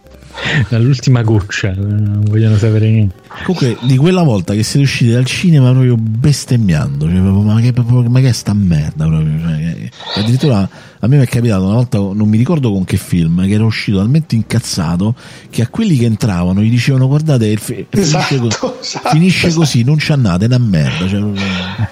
All'ultima 0.70 1.23
goccia, 1.23 1.73
non 1.77 2.23
vogliono 2.24 2.57
sapere 2.57 2.89
niente. 2.90 3.15
Comunque, 3.44 3.77
di 3.86 3.97
quella 3.97 4.23
volta 4.23 4.55
che 4.55 4.62
siete 4.62 4.85
usciti 4.85 5.11
dal 5.11 5.24
cinema 5.24 5.70
proprio 5.70 5.97
bestemmiando, 5.97 7.07
cioè, 7.09 7.19
proprio, 7.20 7.40
ma, 7.43 7.61
che, 7.61 7.73
proprio- 7.73 8.09
ma 8.09 8.20
che 8.20 8.28
è 8.28 8.32
sta 8.32 8.52
merda 8.55 9.07
proprio? 9.07 9.39
Cioè, 9.40 9.89
addirittura 10.16 10.69
a 11.02 11.07
me 11.07 11.16
mi 11.16 11.23
è 11.23 11.27
capitato 11.27 11.65
una 11.65 11.74
volta, 11.74 11.98
non 11.98 12.28
mi 12.28 12.36
ricordo 12.36 12.70
con 12.73 12.85
che 12.85 12.97
film, 12.97 13.47
che 13.47 13.52
ero 13.55 13.65
uscito 13.66 13.98
talmente 13.98 14.35
incazzato 14.35 15.15
che 15.48 15.62
a 15.62 15.69
quelli 15.69 15.97
che 15.97 16.05
entravano 16.05 16.61
gli 16.62 16.69
dicevano 16.70 17.07
guardate, 17.07 17.47
il 17.47 17.59
fi- 17.59 17.86
finisce, 17.89 18.16
Esatto, 18.19 18.48
così, 18.59 18.77
esatto, 18.97 19.09
finisce 19.11 19.47
esatto. 19.47 19.61
così, 19.62 19.85
non 19.85 19.97
c'è 19.97 20.16
nada, 20.16 20.44
è 20.44 20.47
una 20.48 20.59
merda. 20.59 21.09
Cioè, 21.09 21.19
proprio- 21.20 21.43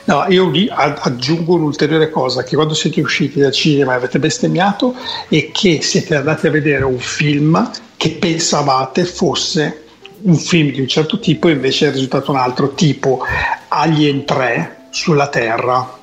No, 0.04 0.24
io 0.28 0.50
lì 0.50 0.68
a- 0.70 0.94
aggiungo 1.00 1.54
un'ulteriore 1.54 2.10
cosa, 2.10 2.42
che 2.42 2.54
quando 2.54 2.74
siete 2.74 3.00
usciti 3.00 3.40
dal 3.40 3.52
cinema 3.52 3.92
e 3.92 3.96
avete 3.96 4.18
bestemmiato 4.18 4.94
è 5.28 5.50
che 5.52 5.80
siete 5.82 6.14
andati 6.16 6.46
a 6.46 6.50
vedere 6.50 6.84
un 6.84 6.98
film 6.98 7.70
che 7.98 8.10
pensavate 8.12 9.04
fosse 9.04 9.82
un 10.22 10.36
film 10.36 10.70
di 10.70 10.80
un 10.80 10.88
certo 10.88 11.18
tipo 11.18 11.48
e 11.48 11.52
invece 11.52 11.88
è 11.88 11.92
risultato 11.92 12.30
un 12.30 12.38
altro, 12.38 12.72
tipo 12.72 13.22
Alien 13.68 14.24
3 14.24 14.86
sulla 14.90 15.28
Terra. 15.28 15.96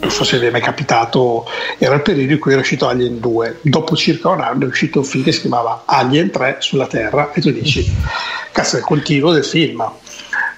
Non 0.00 0.10
so 0.10 0.24
se 0.24 0.38
vi 0.38 0.46
è 0.46 0.50
mai 0.50 0.60
capitato, 0.60 1.46
era 1.78 1.96
il 1.96 2.02
periodo 2.02 2.32
in 2.32 2.38
cui 2.38 2.52
era 2.52 2.60
uscito 2.60 2.88
Alien 2.88 3.20
2. 3.20 3.58
Dopo 3.62 3.96
circa 3.96 4.30
un 4.30 4.40
anno 4.40 4.64
è 4.64 4.68
uscito 4.68 5.00
un 5.00 5.04
film 5.04 5.24
che 5.24 5.32
si 5.32 5.40
chiamava 5.40 5.82
Alien 5.84 6.30
3 6.30 6.56
sulla 6.60 6.86
Terra 6.86 7.32
e 7.32 7.40
tu 7.40 7.50
dici, 7.50 7.84
cazzo, 8.52 8.76
è 8.76 8.78
il 8.78 8.84
continuo 8.84 9.32
del 9.32 9.44
film 9.44 9.84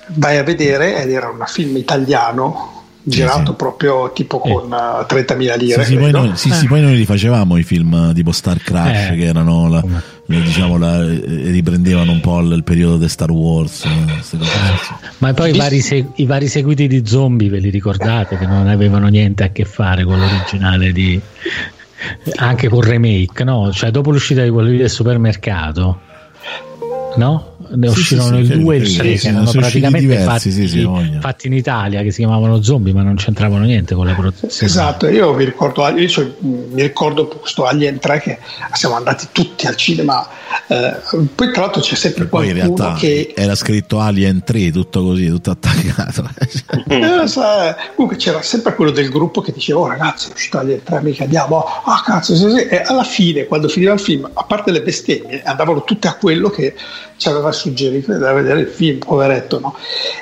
vai 0.09 0.37
a 0.37 0.45
vedere 0.45 1.03
ed 1.03 1.11
era 1.11 1.29
un 1.29 1.43
film 1.47 1.77
italiano 1.77 2.76
girato 3.09 3.55
proprio 3.55 4.11
tipo 4.13 4.39
con 4.41 4.73
eh, 4.73 5.07
30.000 5.07 5.59
lire 5.59 5.85
Sì, 5.85 5.91
sì, 5.93 5.97
poi 5.97 6.11
noi, 6.11 6.31
sì, 6.35 6.51
sì, 6.51 6.67
poi 6.67 6.81
noi 6.83 6.97
li 6.97 7.05
facevamo 7.05 7.57
i 7.57 7.63
film 7.63 8.09
eh, 8.11 8.15
tipo 8.15 8.33
Star 8.33 8.59
Crash 8.59 9.11
Eh. 9.13 9.17
che 9.17 9.25
erano 9.27 9.69
la, 9.69 9.83
la- 9.87 10.03
diciamo 10.41 10.77
la, 10.77 11.03
eh, 11.05 11.51
riprendevano 11.51 12.11
un 12.11 12.21
po' 12.21 12.41
il, 12.41 12.51
il 12.53 12.65
periodo 12.65 12.97
di 12.99 13.09
Star 13.09 13.31
Wars 13.31 13.85
eh. 13.85 14.39
Ma 15.19 15.33
poi 15.35 15.55
i 15.55 15.57
vari, 15.57 15.81
se- 15.81 16.07
i 16.17 16.27
vari 16.27 16.49
seguiti 16.49 16.87
di 16.89 17.07
zombie 17.07 17.49
ve 17.49 17.59
li 17.61 17.71
ricordate 17.71 18.37
che 18.37 18.47
non 18.47 18.67
avevano 18.67 19.07
niente 19.09 19.45
a 19.45 19.49
che 19.51 19.65
fare 19.65 20.05
con 20.05 20.19
l'originale 20.19 20.93
di 20.93 21.21
anche 22.37 22.69
con 22.69 22.79
il 22.81 22.85
remake, 22.85 23.45
no? 23.45 23.73
Cioè 23.73 23.91
dopo 23.91 24.11
l'uscita 24.11 24.43
di 24.43 24.51
quello 24.51 24.69
del 24.77 24.91
supermercato, 24.91 26.01
no? 27.17 27.56
Ne 27.75 27.89
Sì, 27.89 27.99
uscirono 27.99 28.37
sì, 28.37 28.43
il 28.43 28.47
sì, 28.47 28.59
2 28.61 28.75
e 28.75 28.79
il 28.79 28.87
sì, 28.87 28.97
3 28.97 29.05
sì, 29.07 29.13
che 29.13 29.19
sì, 29.19 29.29
erano 29.29 29.51
praticamente 29.51 30.07
diversi, 30.07 30.27
fatti, 30.27 30.51
sì, 30.53 30.69
sì, 30.69 30.83
voglio. 30.85 31.21
fatti 31.21 31.47
in 31.47 31.53
Italia 31.55 32.03
che 32.03 32.11
si 32.11 32.19
chiamavano 32.19 32.63
zombie 32.63 32.93
ma 32.93 33.03
non 33.03 33.17
c'entravano 33.17 33.65
niente 33.65 33.95
con 33.95 34.07
la 34.07 34.15
produzione. 34.15 34.53
Esatto, 34.71 35.09
io 35.09 35.33
mi 35.35 35.45
ricordo, 35.45 35.87
io 35.89 36.09
cioè, 36.09 36.31
mi 36.41 36.83
ricordo 36.83 37.27
questo 37.29 37.65
Alien 37.65 37.99
3 37.99 38.21
che 38.21 38.39
siamo 38.73 38.95
andati 38.97 39.27
tutti 39.33 39.67
al 39.67 39.77
cinema, 39.77 40.27
eh, 40.69 40.97
poi 41.35 41.53
tra 41.53 41.63
l'altro 41.63 41.81
c'è 41.81 41.95
sempre 41.95 42.27
poi 42.27 42.49
in 42.49 42.55
qualcuno 42.57 42.77
realtà 42.79 42.99
che 43.01 43.33
era 43.37 43.55
scritto 43.55 44.01
Alien 44.01 44.43
3 44.45 44.71
tutto 44.71 45.03
così 45.03 45.29
tutto 45.29 45.51
attaccato 45.51 46.29
Eh, 46.89 47.27
sa- 47.27 47.77
comunque 47.95 48.17
c'era 48.17 48.43
sempre 48.43 48.75
quello 48.75 48.91
del 48.91 49.09
gruppo 49.09 49.41
che 49.41 49.53
diceva 49.53 49.81
oh 49.81 49.89
ragazzi 49.89 50.29
è 50.31 50.33
uscito 50.33 50.59
Alien 50.59 50.83
3 50.83 51.01
mica 51.03 51.25
andiamo 51.25 51.65
ah 51.85 52.03
cazzo 52.05 52.35
sì, 52.37 52.49
sì. 52.51 52.67
e 52.67 52.81
alla 52.85 53.03
fine 53.05 53.45
quando 53.47 53.69
finiva 53.69 53.93
il 53.93 54.01
film 54.01 54.29
a 54.33 54.45
parte 54.45 54.71
le 54.71 54.83
bestemmie 54.83 55.43
andavano 55.43 55.85
tutte 55.85 56.09
a 56.09 56.15
quello 56.15 56.49
che 56.49 56.75
ci 57.17 57.29
aveva 57.29 57.51
suggerito 57.57 58.07
di 58.09 58.13
andare 58.15 58.39
a 58.39 58.43
vedere 58.43 58.61
il 58.61 58.69
film 58.69 58.99
poveretto 58.99 59.59
no? 59.59 59.77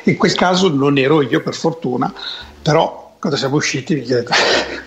in 0.05 0.17
quel 0.17 0.35
caso 0.35 0.69
non 0.69 0.97
ero 0.97 1.21
io 1.21 1.43
per 1.43 1.55
fortuna 1.55 2.13
però 2.63 3.05
quando 3.25 3.39
siamo 3.39 3.57
usciti 3.57 3.95
mi 3.95 4.03
chiedete 4.03 4.33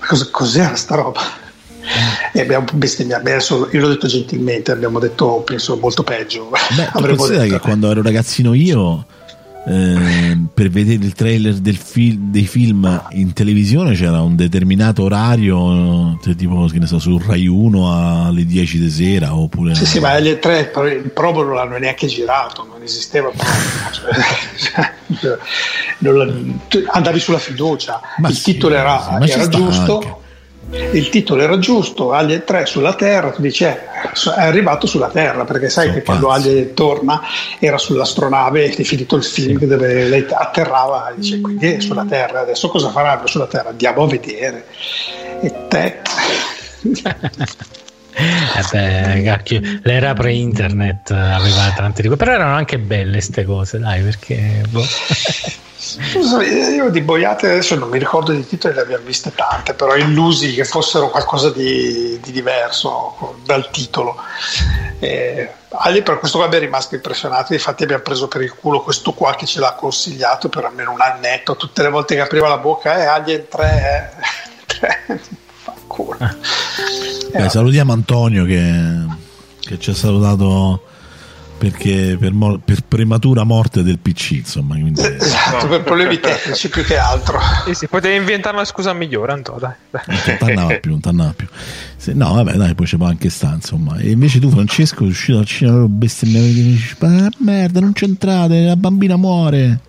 cosa, 0.08 0.28
cos'era 0.32 0.76
sta 0.76 0.96
roba? 0.96 1.22
E 2.34 2.42
abbiamo 2.42 2.66
bestemmiato. 2.74 3.22
Adesso 3.22 3.70
io 3.72 3.82
l'ho 3.82 3.88
detto 3.88 4.08
gentilmente 4.08 4.72
abbiamo 4.72 5.00
detto 5.00 5.42
penso 5.46 5.78
molto 5.78 6.04
peggio. 6.04 6.52
Beh, 6.76 6.90
avremmo 6.92 7.26
detto 7.26 7.54
che 7.56 7.60
quando 7.60 7.90
ero 7.90 8.04
ragazzino 8.04 8.54
io 8.54 9.06
eh, 9.68 10.38
per 10.54 10.70
vedere 10.70 11.04
il 11.04 11.14
trailer 11.14 11.56
del 11.56 11.76
fil- 11.76 12.18
dei 12.18 12.46
film 12.46 13.04
in 13.12 13.34
televisione 13.34 13.96
c'era 13.96 14.22
un 14.22 14.38
determinato 14.38 15.04
orario 15.04 16.18
cioè, 16.24 16.36
tipo 16.36 16.66
che 16.68 16.80
ne 16.80 16.88
so 16.88 17.00
su 17.00 17.18
Rai 17.18 17.48
1 17.48 18.26
alle 18.28 18.46
10 18.46 18.80
di 18.80 18.90
sera 18.90 19.36
oppure 19.36 19.76
Sì, 19.76 19.86
sì, 19.86 20.00
ma 20.00 20.12
Alien 20.12 20.40
3 20.40 20.66
però 20.68 20.88
il 20.88 21.12
promo 21.12 21.44
non 21.44 21.56
l'hanno 21.56 21.78
neanche 21.78 22.08
girato, 22.08 22.66
non 22.70 22.82
esisteva 22.82 23.30
proprio. 23.30 24.96
Cioè, 25.20 26.84
andavi 26.92 27.20
sulla 27.20 27.40
fiducia, 27.40 28.00
Ma 28.18 28.30
il 28.30 28.36
sì, 28.36 28.54
titolo 28.54 28.76
era, 28.76 29.20
sì, 29.22 29.32
era 29.32 29.48
giusto. 29.48 30.22
Il 30.70 31.10
titolo 31.10 31.42
era 31.42 31.58
giusto, 31.60 32.12
Alien 32.12 32.44
3 32.44 32.66
sulla 32.66 32.94
Terra, 32.94 33.32
tu 33.32 33.42
dici 33.42 33.64
eh, 33.64 33.78
è 33.78 34.42
arrivato 34.42 34.86
sulla 34.86 35.08
Terra, 35.08 35.46
perché 35.46 35.70
sai 35.70 35.86
Sono 35.86 35.98
che 35.98 36.04
quando 36.04 36.28
pazzi. 36.28 36.50
Alien 36.50 36.74
torna 36.74 37.22
era 37.60 37.78
sull'astronave 37.78 38.66
e 38.66 38.76
è 38.76 38.84
finito 38.84 39.16
il 39.16 39.24
film 39.24 39.64
dove 39.64 40.04
lei 40.10 40.26
atterrava 40.30 41.14
dice 41.16 41.40
quindi 41.40 41.74
è 41.74 41.80
sulla 41.80 42.06
Terra, 42.06 42.42
adesso 42.42 42.68
cosa 42.68 42.90
faranno 42.90 43.28
sulla 43.28 43.48
Terra? 43.48 43.70
Andiamo 43.70 44.04
a 44.04 44.08
vedere. 44.08 44.66
E 45.42 45.54
te... 45.68 45.98
Eh 48.20 48.64
beh, 48.72 49.22
cacchio, 49.22 49.62
l'era 49.84 50.16
pre-internet 50.16 51.12
aveva 51.12 51.72
tante 51.76 52.02
di 52.02 52.10
però 52.16 52.32
erano 52.32 52.56
anche 52.56 52.80
belle 52.80 53.12
queste 53.12 53.46
cose, 53.46 53.78
dai, 53.78 54.02
perché 54.02 54.64
boh. 54.68 54.82
Scusa, 55.88 56.44
io 56.44 56.90
di 56.90 57.02
boiate 57.02 57.50
adesso 57.50 57.76
non 57.76 57.90
mi 57.90 57.98
ricordo 57.98 58.34
di 58.34 58.46
titoli, 58.46 58.74
le 58.74 58.82
abbiamo 58.82 59.06
viste 59.06 59.32
tante, 59.34 59.74
però 59.74 59.96
illusi 59.96 60.54
che 60.54 60.66
fossero 60.66 61.10
qualcosa 61.10 61.50
di, 61.50 62.20
di 62.22 62.32
diverso 62.32 63.38
dal 63.46 63.70
titolo. 63.72 64.16
Eh, 65.00 65.50
Ali 65.70 66.02
per 66.02 66.20
questo 66.20 66.38
qua 66.38 66.48
abbiamo 66.48 66.66
rimasto 66.66 66.96
impressionati, 66.96 67.54
infatti 67.54 67.84
abbiamo 67.84 68.02
preso 68.02 68.28
per 68.28 68.42
il 68.42 68.54
culo 68.54 68.82
questo 68.82 69.14
qua 69.14 69.36
che 69.36 69.46
ce 69.46 69.60
l'ha 69.60 69.74
consigliato 69.74 70.50
per 70.50 70.66
almeno 70.66 70.92
un 70.92 71.02
annetto, 71.02 71.56
tutte 71.56 71.84
le 71.84 71.90
volte 71.90 72.16
che 72.16 72.22
apriva 72.22 72.48
la 72.48 72.58
bocca, 72.58 72.98
eh, 72.98 73.06
Alien 73.06 73.48
3, 73.48 74.12
eh. 74.20 75.06
3. 75.08 75.20
Fa 75.64 75.74
culo. 75.86 76.18
Beh, 77.32 77.50
salutiamo 77.50 77.94
Antonio 77.94 78.46
che, 78.46 79.06
che 79.60 79.80
ci 79.80 79.92
ha 79.92 79.96
salutato 79.96 80.87
perché 81.58 82.18
per, 82.20 82.32
mo- 82.34 82.60
per 82.64 82.82
prematura 82.88 83.44
morte 83.44 83.82
del 83.84 83.98
PC 84.00 84.32
insomma 84.32 84.76
quindi, 84.76 85.02
Esatto, 85.02 85.68
per 85.68 85.82
problemi 85.84 86.20
tecnici 86.22 86.70
più 86.70 86.84
che 86.84 86.98
altro. 86.98 87.40
Sì, 87.66 87.74
sì, 87.74 87.88
potevi 87.88 88.16
inventare 88.16 88.56
una 88.56 88.66
scusa 88.66 88.94
migliore, 88.94 89.32
Anto, 89.32 89.58
dai. 89.60 89.74
non 90.06 90.38
t'annava 90.38 90.76
più, 90.76 90.92
non 90.92 91.00
t'annava 91.00 91.34
più. 91.36 91.48
Se- 91.98 92.14
no, 92.14 92.34
vabbè, 92.34 92.54
dai, 92.54 92.76
poi 92.76 92.86
ci 92.86 92.98
può 92.98 93.08
anche 93.08 93.30
sta, 93.30 93.52
insomma. 93.56 93.98
E 93.98 94.12
invece 94.12 94.40
tu, 94.40 94.50
Francesco, 94.50 95.00
sei 95.00 95.08
uscito 95.08 95.38
dal 95.38 95.46
cinema 95.46 95.78
proprio 95.78 95.96
bestemmiato 95.98 96.46
e 96.46 96.52
dici, 96.52 96.96
"Ah, 97.00 97.30
merda, 97.40 97.80
non 97.80 97.94
c'entrate, 97.94 98.62
la 98.62 98.76
bambina 98.76 99.16
muore. 99.16 99.80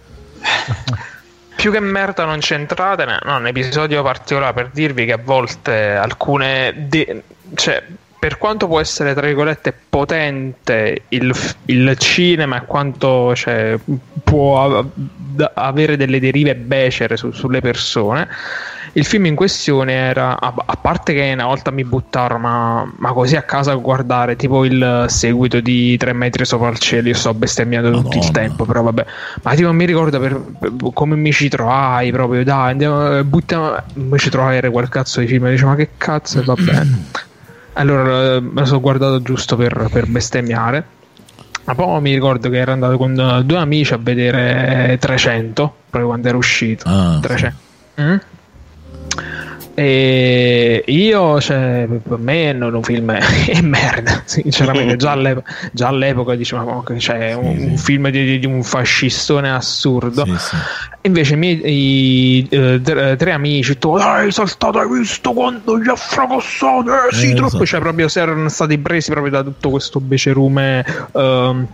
Più 1.58 1.72
che 1.72 1.80
merda 1.80 2.24
non 2.24 2.38
c'entratene, 2.38 3.18
no, 3.24 3.36
un 3.36 3.46
episodio 3.48 4.00
particolare 4.04 4.52
per 4.54 4.70
dirvi 4.72 5.04
che 5.06 5.12
a 5.14 5.18
volte 5.22 5.90
alcune... 5.90 6.86
de- 6.88 7.22
cioè, 7.54 7.84
per 8.18 8.38
quanto 8.38 8.66
può 8.66 8.80
essere, 8.80 9.14
tra 9.14 9.26
virgolette, 9.26 9.72
potente 9.88 11.02
il, 11.10 11.32
il 11.66 11.96
cinema 11.98 12.56
e 12.62 12.66
quanto 12.66 13.34
cioè, 13.34 13.78
può 14.24 14.64
av- 14.64 15.50
avere 15.54 15.96
delle 15.96 16.18
derive 16.18 16.56
becere 16.56 17.16
su- 17.16 17.30
sulle 17.30 17.60
persone, 17.60 18.28
il 18.94 19.04
film 19.04 19.26
in 19.26 19.36
questione 19.36 19.92
era, 19.92 20.40
a, 20.40 20.52
a 20.56 20.76
parte 20.76 21.14
che 21.14 21.30
una 21.32 21.44
volta 21.44 21.70
mi 21.70 21.84
buttarono, 21.84 22.40
ma, 22.40 22.92
ma 22.96 23.12
così 23.12 23.36
a 23.36 23.42
casa 23.42 23.70
a 23.70 23.76
guardare, 23.76 24.34
tipo 24.34 24.64
il 24.64 25.04
seguito 25.08 25.60
di 25.60 25.96
Tre 25.96 26.12
metri 26.12 26.44
sopra 26.44 26.70
il 26.70 26.78
cielo, 26.78 27.08
io 27.08 27.14
sto 27.14 27.32
bestemmiando 27.34 27.90
tutto 27.90 28.16
il 28.16 28.24
Madonna. 28.24 28.32
tempo, 28.32 28.64
però 28.64 28.82
vabbè, 28.82 29.06
ma 29.42 29.54
tipo 29.54 29.72
mi 29.72 29.84
ricordo 29.84 30.18
per, 30.18 30.40
per- 30.58 30.72
come 30.92 31.14
mi 31.14 31.30
ci 31.30 31.48
trovai 31.48 32.10
proprio, 32.10 32.42
dai, 32.42 32.70
andiamo, 32.72 33.22
buttiamo, 33.22 33.76
mi 33.94 34.18
ci 34.18 34.30
trovai 34.30 34.48
a 34.48 34.54
vedere 34.54 34.72
quel 34.72 34.88
cazzo 34.88 35.20
di 35.20 35.26
film, 35.28 35.46
e 35.46 35.50
dice 35.52 35.64
ma 35.66 35.76
che 35.76 35.90
cazzo, 35.96 36.42
va 36.42 36.54
bene. 36.54 37.26
Allora 37.78 38.34
eh, 38.34 38.40
me 38.40 38.60
lo 38.60 38.66
sono 38.66 38.80
guardato 38.80 39.22
giusto 39.22 39.56
per, 39.56 39.88
per 39.90 40.06
bestemmiare. 40.06 40.84
Ma 41.64 41.74
poi 41.74 42.00
mi 42.00 42.12
ricordo 42.12 42.48
che 42.48 42.56
ero 42.56 42.72
andato 42.72 42.96
con 42.96 43.18
eh, 43.18 43.44
due 43.44 43.58
amici 43.58 43.92
a 43.92 43.98
vedere 43.98 44.96
300, 44.98 45.74
proprio 45.90 46.08
quando 46.08 46.28
era 46.28 46.36
uscito. 46.36 46.88
Ah, 46.88 47.18
300. 47.20 47.56
Mm? 48.00 48.16
E 49.80 50.82
io, 50.88 51.40
cioè, 51.40 51.86
per 51.86 52.18
me 52.18 52.52
non 52.52 52.74
un 52.74 52.82
film 52.82 53.10
è, 53.14 53.60
merda, 53.60 54.22
sinceramente. 54.24 54.96
Già, 54.96 55.12
all'epo- 55.14 55.44
già 55.70 55.86
all'epoca 55.86 56.34
dicevamo 56.34 56.82
che 56.82 56.94
c'è 56.94 57.32
un, 57.34 57.56
un 57.70 57.76
film 57.78 58.08
di, 58.08 58.40
di 58.40 58.46
un 58.46 58.64
fascistone 58.64 59.52
assurdo. 59.52 60.24
Invece, 61.02 61.34
i 61.34 61.36
miei 61.36 61.60
i, 61.64 62.48
eh, 62.50 62.80
tre, 62.82 63.14
tre 63.14 63.30
amici, 63.30 63.78
tu, 63.78 63.96
dai, 63.96 64.32
saltato, 64.32 64.80
hai 64.80 64.88
visto 64.98 65.32
quando 65.32 65.78
gli 65.78 65.88
ha 65.88 65.94
fracossato? 65.94 66.90
Eh 67.08 67.14
sì, 67.14 67.30
Eh, 67.30 67.34
troppo. 67.34 67.58
so. 67.58 67.66
Cioè, 67.66 67.78
proprio 67.78 68.08
si 68.08 68.18
erano 68.18 68.48
stati 68.48 68.76
presi 68.78 69.12
proprio 69.12 69.30
da 69.30 69.44
tutto 69.44 69.70
questo 69.70 70.00
becerume 70.00 70.84
ehm, 71.14 71.66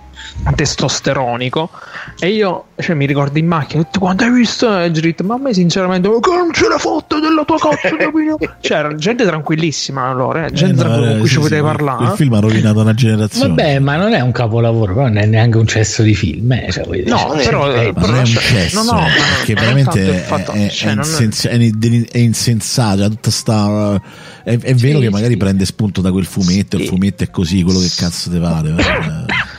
testosteronico. 0.54 1.70
E 2.18 2.28
io, 2.28 2.66
cioè, 2.78 2.94
mi 2.94 3.06
ricordo 3.06 3.38
in 3.38 3.46
macchina, 3.46 3.82
tutti 3.82 3.98
quanto 3.98 4.24
hai 4.24 4.30
visto? 4.30 4.78
E 4.78 4.90
Grit, 4.90 5.22
ma 5.22 5.34
a 5.34 5.38
me, 5.38 5.52
sinceramente, 5.54 6.08
"Ma 6.08 6.18
che 6.20 6.30
non 6.30 6.52
ce 6.52 6.68
l'ha 6.68 6.78
fatta 6.78 7.18
della 7.20 7.44
tua 7.44 7.58
cazzo 7.58 7.96
di 7.96 8.04
opinione?" 8.04 8.56
C'era 8.60 8.94
gente 8.94 9.24
tranquillissima 9.24 10.08
allora, 10.08 10.46
eh, 10.46 10.52
gente 10.52 10.80
Eh, 10.80 10.84
no, 10.84 10.90
tranquilla 10.90 11.06
con 11.08 11.16
eh, 11.16 11.18
cui 11.20 11.28
sì, 11.28 11.34
ci 11.34 11.40
potevi 11.40 11.60
sì, 11.60 11.66
parlare. 11.66 12.04
Il 12.04 12.10
eh. 12.10 12.16
film 12.16 12.32
ha 12.34 12.40
rovinato 12.40 12.80
una 12.80 12.94
generazione. 12.94 13.48
Vabbè, 13.48 13.78
ma 13.80 13.96
non 13.96 14.12
è 14.12 14.20
un 14.20 14.32
capolavoro, 14.32 14.92
però 14.94 15.06
non 15.06 15.16
è 15.18 15.26
neanche 15.26 15.58
un 15.58 15.66
cesso 15.66 16.02
di 16.02 16.14
film. 16.14 16.52
eh, 16.52 16.68
cioè, 16.70 16.84
No, 17.06 17.16
cioè, 17.18 17.44
però- 17.44 17.72
eh, 17.72 17.92
Ma 17.94 18.06
non 18.06 18.14
è 18.16 18.18
un 18.20 18.24
cesso, 18.26 18.82
no, 18.82 18.90
no, 18.92 18.98
ma 19.00 19.06
non 19.06 19.54
veramente 19.54 20.04
fatto- 20.26 20.52
è- 20.52 20.68
cioè, 20.68 20.90
è 20.90 20.94
non 20.94 21.04
è- 21.04 21.06
insens- 21.06 21.46
è- 21.46 22.08
è 22.10 22.18
insensato. 22.18 22.98
cioè, 22.98 23.08
tutta 23.08 23.30
sta- 23.30 24.00
è, 24.42 24.58
è 24.58 24.74
vero 24.74 24.98
che 25.00 25.10
magari 25.10 25.36
prende 25.36 25.64
spunto 25.64 26.00
da 26.00 26.10
quel 26.12 26.24
fumetto, 26.26 26.76
il 26.76 26.86
fumetto 26.86 27.24
è 27.24 27.30
così, 27.30 27.62
quello 27.62 27.78
che 27.80 27.90
cazzo 27.96 28.30
te 28.30 28.38
pare. 28.38 28.74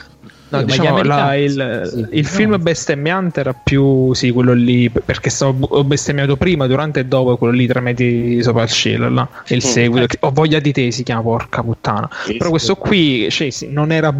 No, 0.48 0.62
diciamo, 0.62 1.02
la- 1.02 1.34
il, 1.34 2.08
il 2.12 2.24
film 2.24 2.62
bestemmiante 2.62 3.40
era 3.40 3.52
più 3.52 4.12
sì, 4.14 4.30
quello 4.30 4.52
lì 4.52 4.88
perché 4.90 5.28
stavo 5.28 5.66
ho 5.66 5.82
bestemmiato 5.82 6.36
prima, 6.36 6.68
durante 6.68 7.00
e 7.00 7.04
dopo 7.06 7.36
quello 7.36 7.52
lì 7.52 7.66
tre 7.66 7.80
metri 7.80 8.40
sopra 8.42 8.62
il 8.62 8.68
cielo. 8.68 9.08
là, 9.08 9.28
il 9.48 9.56
Mm. 9.56 9.68
seguito. 9.68 10.16
Ho 10.20 10.30
voglia 10.30 10.60
di 10.60 10.72
te 10.72 10.90
si 10.92 11.02
chiama, 11.02 11.22
porca 11.22 11.62
puttana. 11.62 12.08
Però 12.38 12.50
questo 12.50 12.76
qui 12.76 13.28
cioè, 13.30 13.50
sì, 13.50 13.68
non 13.72 13.90
era 13.90 14.12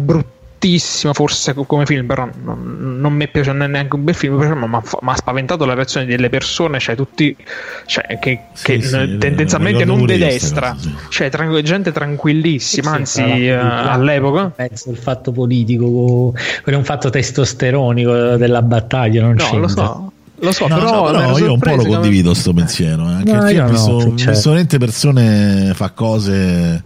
bruttissimo, 0.59 1.13
forse 1.13 1.53
co- 1.53 1.63
come 1.63 1.85
film, 1.85 2.05
però 2.07 2.27
non, 2.43 2.97
non 2.99 3.13
mi 3.13 3.25
è 3.25 3.27
piaciuto 3.27 3.55
neanche 3.67 3.95
un 3.95 4.03
bel 4.03 4.15
film. 4.15 4.37
però 4.39 4.55
Mi 4.55 4.79
ha 5.11 5.15
spaventato 5.15 5.65
la 5.65 5.73
reazione 5.73 6.05
delle 6.05 6.29
persone, 6.29 6.79
cioè 6.79 6.95
tutti 6.95 7.35
cioè, 7.85 8.17
che, 8.19 8.39
che 8.61 8.81
sì, 8.81 8.95
n- 8.95 8.99
eh, 8.99 9.17
tendenzialmente 9.17 9.85
non 9.85 10.05
di 10.05 10.17
destra, 10.17 10.75
sì. 10.77 10.93
cioè 11.09 11.29
tran- 11.29 11.61
gente 11.63 11.91
tranquillissima, 11.91 12.91
Sì, 12.91 12.97
anzi 12.97 13.21
tra 13.21 13.63
la 13.63 13.89
eh, 13.91 13.93
all'epoca. 13.93 14.51
Penso 14.55 14.89
il 14.89 14.97
fatto 14.97 15.31
politico, 15.31 16.33
quello 16.63 16.77
è 16.77 16.81
un 16.81 16.85
fatto 16.85 17.09
testosteronico 17.09 18.35
della 18.35 18.61
battaglia, 18.61 19.21
non 19.21 19.31
No, 19.35 19.43
c'entra. 19.43 19.59
lo 19.59 19.67
so. 19.67 20.11
Lo 20.39 20.51
so, 20.51 20.67
No, 20.67 20.75
però, 20.77 20.91
no, 21.05 21.17
però 21.17 21.37
io 21.39 21.53
un 21.53 21.59
po' 21.59 21.73
lo 21.75 21.81
che- 21.81 21.89
condivido 21.89 22.33
sto 22.35 22.53
pensiero. 22.53 23.09
eh, 23.09 23.13
Anche 23.13 23.31
No, 23.31 23.39
perché 23.39 23.53
io 23.55 23.63
ho 23.63 23.65
no, 23.65 23.71
visto, 23.71 24.15
cioè- 24.17 24.35
veramente 24.35 24.77
persone 24.77 25.71
fa 25.73 25.89
cose 25.91 26.83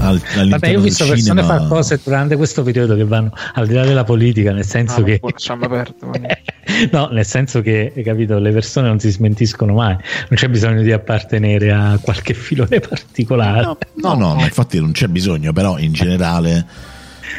al, 0.00 0.20
all'interno 0.34 0.48
Vabbè, 0.48 0.68
io 0.68 0.78
ho 0.78 0.82
visto 0.82 1.06
persone 1.06 1.40
cinema. 1.40 1.54
fare 1.58 1.68
cose 1.68 2.00
durante 2.02 2.36
questo 2.36 2.62
periodo 2.62 2.96
che 2.96 3.04
vanno 3.04 3.32
al 3.54 3.66
di 3.66 3.74
là 3.74 3.84
della 3.84 4.04
politica, 4.04 4.52
nel 4.52 4.64
senso 4.64 5.00
Ah, 5.00 5.04
che 5.04 5.20
lasciamo 5.22 5.64
aperto. 5.66 6.10
no, 6.92 7.08
nel 7.12 7.24
senso 7.26 7.60
che 7.62 7.92
hai 7.94 8.02
capito, 8.02 8.38
le 8.38 8.50
persone 8.52 8.88
non 8.88 8.98
si 8.98 9.10
smentiscono 9.10 9.74
mai, 9.74 9.92
non 9.94 10.34
c'è 10.34 10.48
bisogno 10.48 10.82
di 10.82 10.92
appartenere 10.92 11.70
a 11.72 11.98
qualche 12.00 12.34
filone 12.34 12.80
particolare. 12.80 13.76
No, 13.94 14.14
no, 14.14 14.34
ma 14.34 14.44
infatti 14.44 14.80
non 14.80 14.92
c'è 14.92 15.06
bisogno, 15.06 15.52
però 15.52 15.78
in 15.78 15.92
generale 15.92 16.66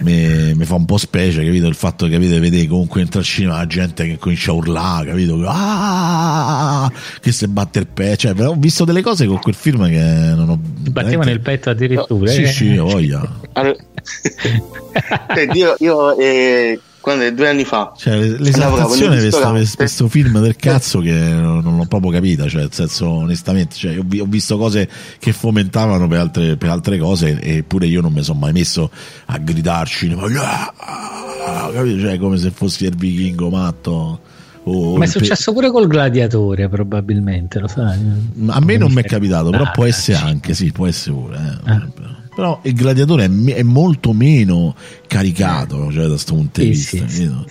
mi, 0.01 0.53
mi 0.55 0.65
fa 0.65 0.75
un 0.75 0.85
po' 0.85 0.97
specie, 0.97 1.43
capito? 1.43 1.67
Il 1.67 1.75
fatto 1.75 2.05
che 2.05 2.13
capite, 2.13 2.39
vedete 2.39 2.67
comunque 2.67 3.01
entra 3.01 3.19
al 3.19 3.25
cinema 3.25 3.57
la 3.57 3.67
gente 3.67 4.05
che 4.05 4.17
comincia 4.17 4.51
a 4.51 4.53
urlare, 4.55 5.09
capito? 5.09 5.43
Ah, 5.45 6.91
che 7.19 7.31
se 7.31 7.47
batte 7.47 7.79
il 7.79 7.87
petto, 7.87 8.15
cioè, 8.17 8.33
però 8.33 8.51
ho 8.51 8.55
visto 8.57 8.85
delle 8.85 9.01
cose 9.01 9.25
con 9.25 9.39
quel 9.39 9.55
film 9.55 9.87
che 9.87 10.33
non 10.35 10.49
ho 10.49 10.59
Battevano 10.61 11.29
il 11.31 11.39
petto 11.39 11.69
addirittura. 11.69 12.29
Sì, 12.31 12.43
eh. 12.43 12.47
sì, 12.47 12.77
ho 12.77 12.85
voglia. 12.85 13.39
Allora- 13.53 13.75
Senti, 15.35 15.57
io, 15.57 15.75
io 15.79 16.17
eh, 16.17 16.79
quando 17.01 17.29
due 17.31 17.49
anni 17.49 17.65
fa 17.65 17.91
Cioè, 17.97 18.15
l'esaltazione 18.15 19.19
di 19.19 19.29
questo 19.75 20.07
film 20.07 20.39
del 20.39 20.55
cazzo 20.55 20.99
che 20.99 21.11
non, 21.11 21.61
l'ho 21.63 21.85
proprio 21.85 22.11
capita, 22.11 22.47
cioè, 22.47 22.61
nel 22.61 22.71
senso, 22.73 23.09
onestamente, 23.09 23.75
cioè, 23.75 23.97
ho, 23.97 24.05
ho 24.21 24.25
visto 24.27 24.57
cose 24.57 24.87
che 25.19 25.33
fomentavano 25.33 26.07
per 26.07 26.19
altre, 26.19 26.55
per 26.57 26.69
altre 26.69 26.97
cose, 26.99 27.41
eppure 27.41 27.87
io 27.87 28.01
non 28.01 28.13
mi 28.13 28.21
sono 28.23 28.39
mai 28.39 28.53
messo 28.53 28.89
a 29.25 29.37
gridarci, 29.39 30.13
ma- 30.15 30.73
ah? 30.77 31.69
Cioè, 31.73 32.17
come 32.19 32.37
se 32.37 32.51
fossi 32.51 32.85
il 32.85 32.95
vichingo 32.95 33.49
matto. 33.49 34.21
o 34.63 34.95
Ma 34.97 35.05
è 35.05 35.07
successo 35.07 35.53
pure 35.53 35.71
col 35.71 35.87
gladiatore, 35.87 36.69
probabilmente, 36.69 37.59
lo 37.59 37.67
sai. 37.67 37.99
A 38.47 38.59
me 38.61 38.77
non 38.77 38.91
mi 38.91 39.01
è 39.01 39.05
capitato, 39.05 39.49
però 39.49 39.63
Ah, 39.63 39.71
può 39.71 39.85
essere 39.85 40.17
anche, 40.19 40.53
sì, 40.53 40.71
può 40.71 40.85
essere 40.85 41.15
pure. 41.15 41.37
eh. 41.65 42.20
Però 42.41 42.57
il 42.63 42.73
gladiatore 42.73 43.25
è, 43.25 43.27
me- 43.27 43.53
è 43.53 43.61
molto 43.61 44.13
meno 44.13 44.73
caricato, 45.05 45.91
cioè, 45.91 46.01
da 46.01 46.07
questo 46.07 46.33
punto 46.33 46.59
di 46.61 46.73
Sì, 46.73 46.97
vista. 46.99 47.07
sì, 47.07 47.23
capito? 47.27 47.45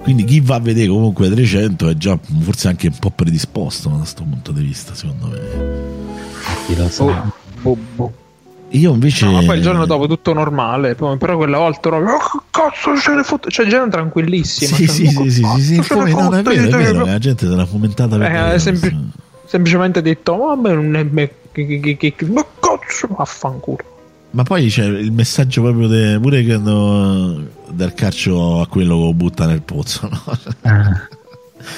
Quindi 0.00 0.24
chi 0.24 0.40
va 0.40 0.54
a 0.54 0.60
vedere 0.60 0.86
comunque 0.88 1.28
300 1.28 1.90
è 1.90 1.94
già 1.96 2.18
forse 2.40 2.68
anche 2.68 2.86
un 2.86 2.96
po' 2.98 3.10
predisposto 3.10 3.90
da 3.90 3.96
questo 3.96 4.22
punto 4.22 4.52
di 4.52 4.62
vista, 4.62 4.94
secondo 4.94 5.26
me. 5.26 5.38
Chi 6.66 6.74
lo 6.74 6.88
sa. 6.88 7.30
Boh, 7.60 7.76
boh. 7.94 8.12
Io 8.70 8.94
invece... 8.94 9.26
No, 9.26 9.32
ma 9.32 9.42
poi 9.42 9.56
il 9.58 9.62
giorno 9.62 9.84
dopo 9.84 10.06
tutto 10.06 10.32
normale, 10.32 10.94
però 10.94 11.14
quella 11.36 11.58
volta 11.58 11.88
ero, 11.88 11.98
oh, 11.98 12.42
cazzo 12.50 12.96
ce 12.96 13.14
ne 13.14 13.22
fotte? 13.24 13.50
Cioè, 13.50 13.66
gente 13.66 13.90
tranquillissima. 13.90 14.74
Sì, 14.74 14.86
cioè, 14.86 14.94
sì, 14.94 15.02
ma 15.04 15.10
sì, 15.10 15.30
sì, 15.30 15.44
sì, 15.58 15.82
sì, 15.82 15.88
come- 15.90 16.10
no, 16.10 16.34
è 16.34 16.42
vero, 16.42 16.62
è 16.62 16.82
vero, 16.82 17.04
la 17.04 17.18
gente 17.18 17.46
se 17.46 17.54
l'ha 17.54 17.66
fomentata 17.66 18.16
per 18.16 18.54
Eh, 18.54 18.58
sì. 18.58 18.96
semplicemente 19.44 20.00
detto, 20.00 20.38
ma 20.38 20.52
a 20.52 20.56
me 20.56 20.72
non 20.72 20.96
è 21.18 21.30
che, 21.52 22.14
cazzo, 22.16 23.08
vaffanculo. 23.14 23.90
Ma 24.32 24.42
poi 24.44 24.68
c'è 24.68 24.84
il 24.84 25.12
messaggio 25.12 25.62
proprio 25.62 25.88
de, 25.88 26.18
pure 26.20 26.44
quando 26.44 27.46
dal 27.68 27.92
calcio 27.94 28.60
a 28.60 28.66
quello 28.66 28.96
che 28.96 29.04
lo 29.04 29.14
butta 29.14 29.46
nel 29.46 29.62
pozzo, 29.62 30.08
no? 30.10 30.22
Ah. 30.62 31.08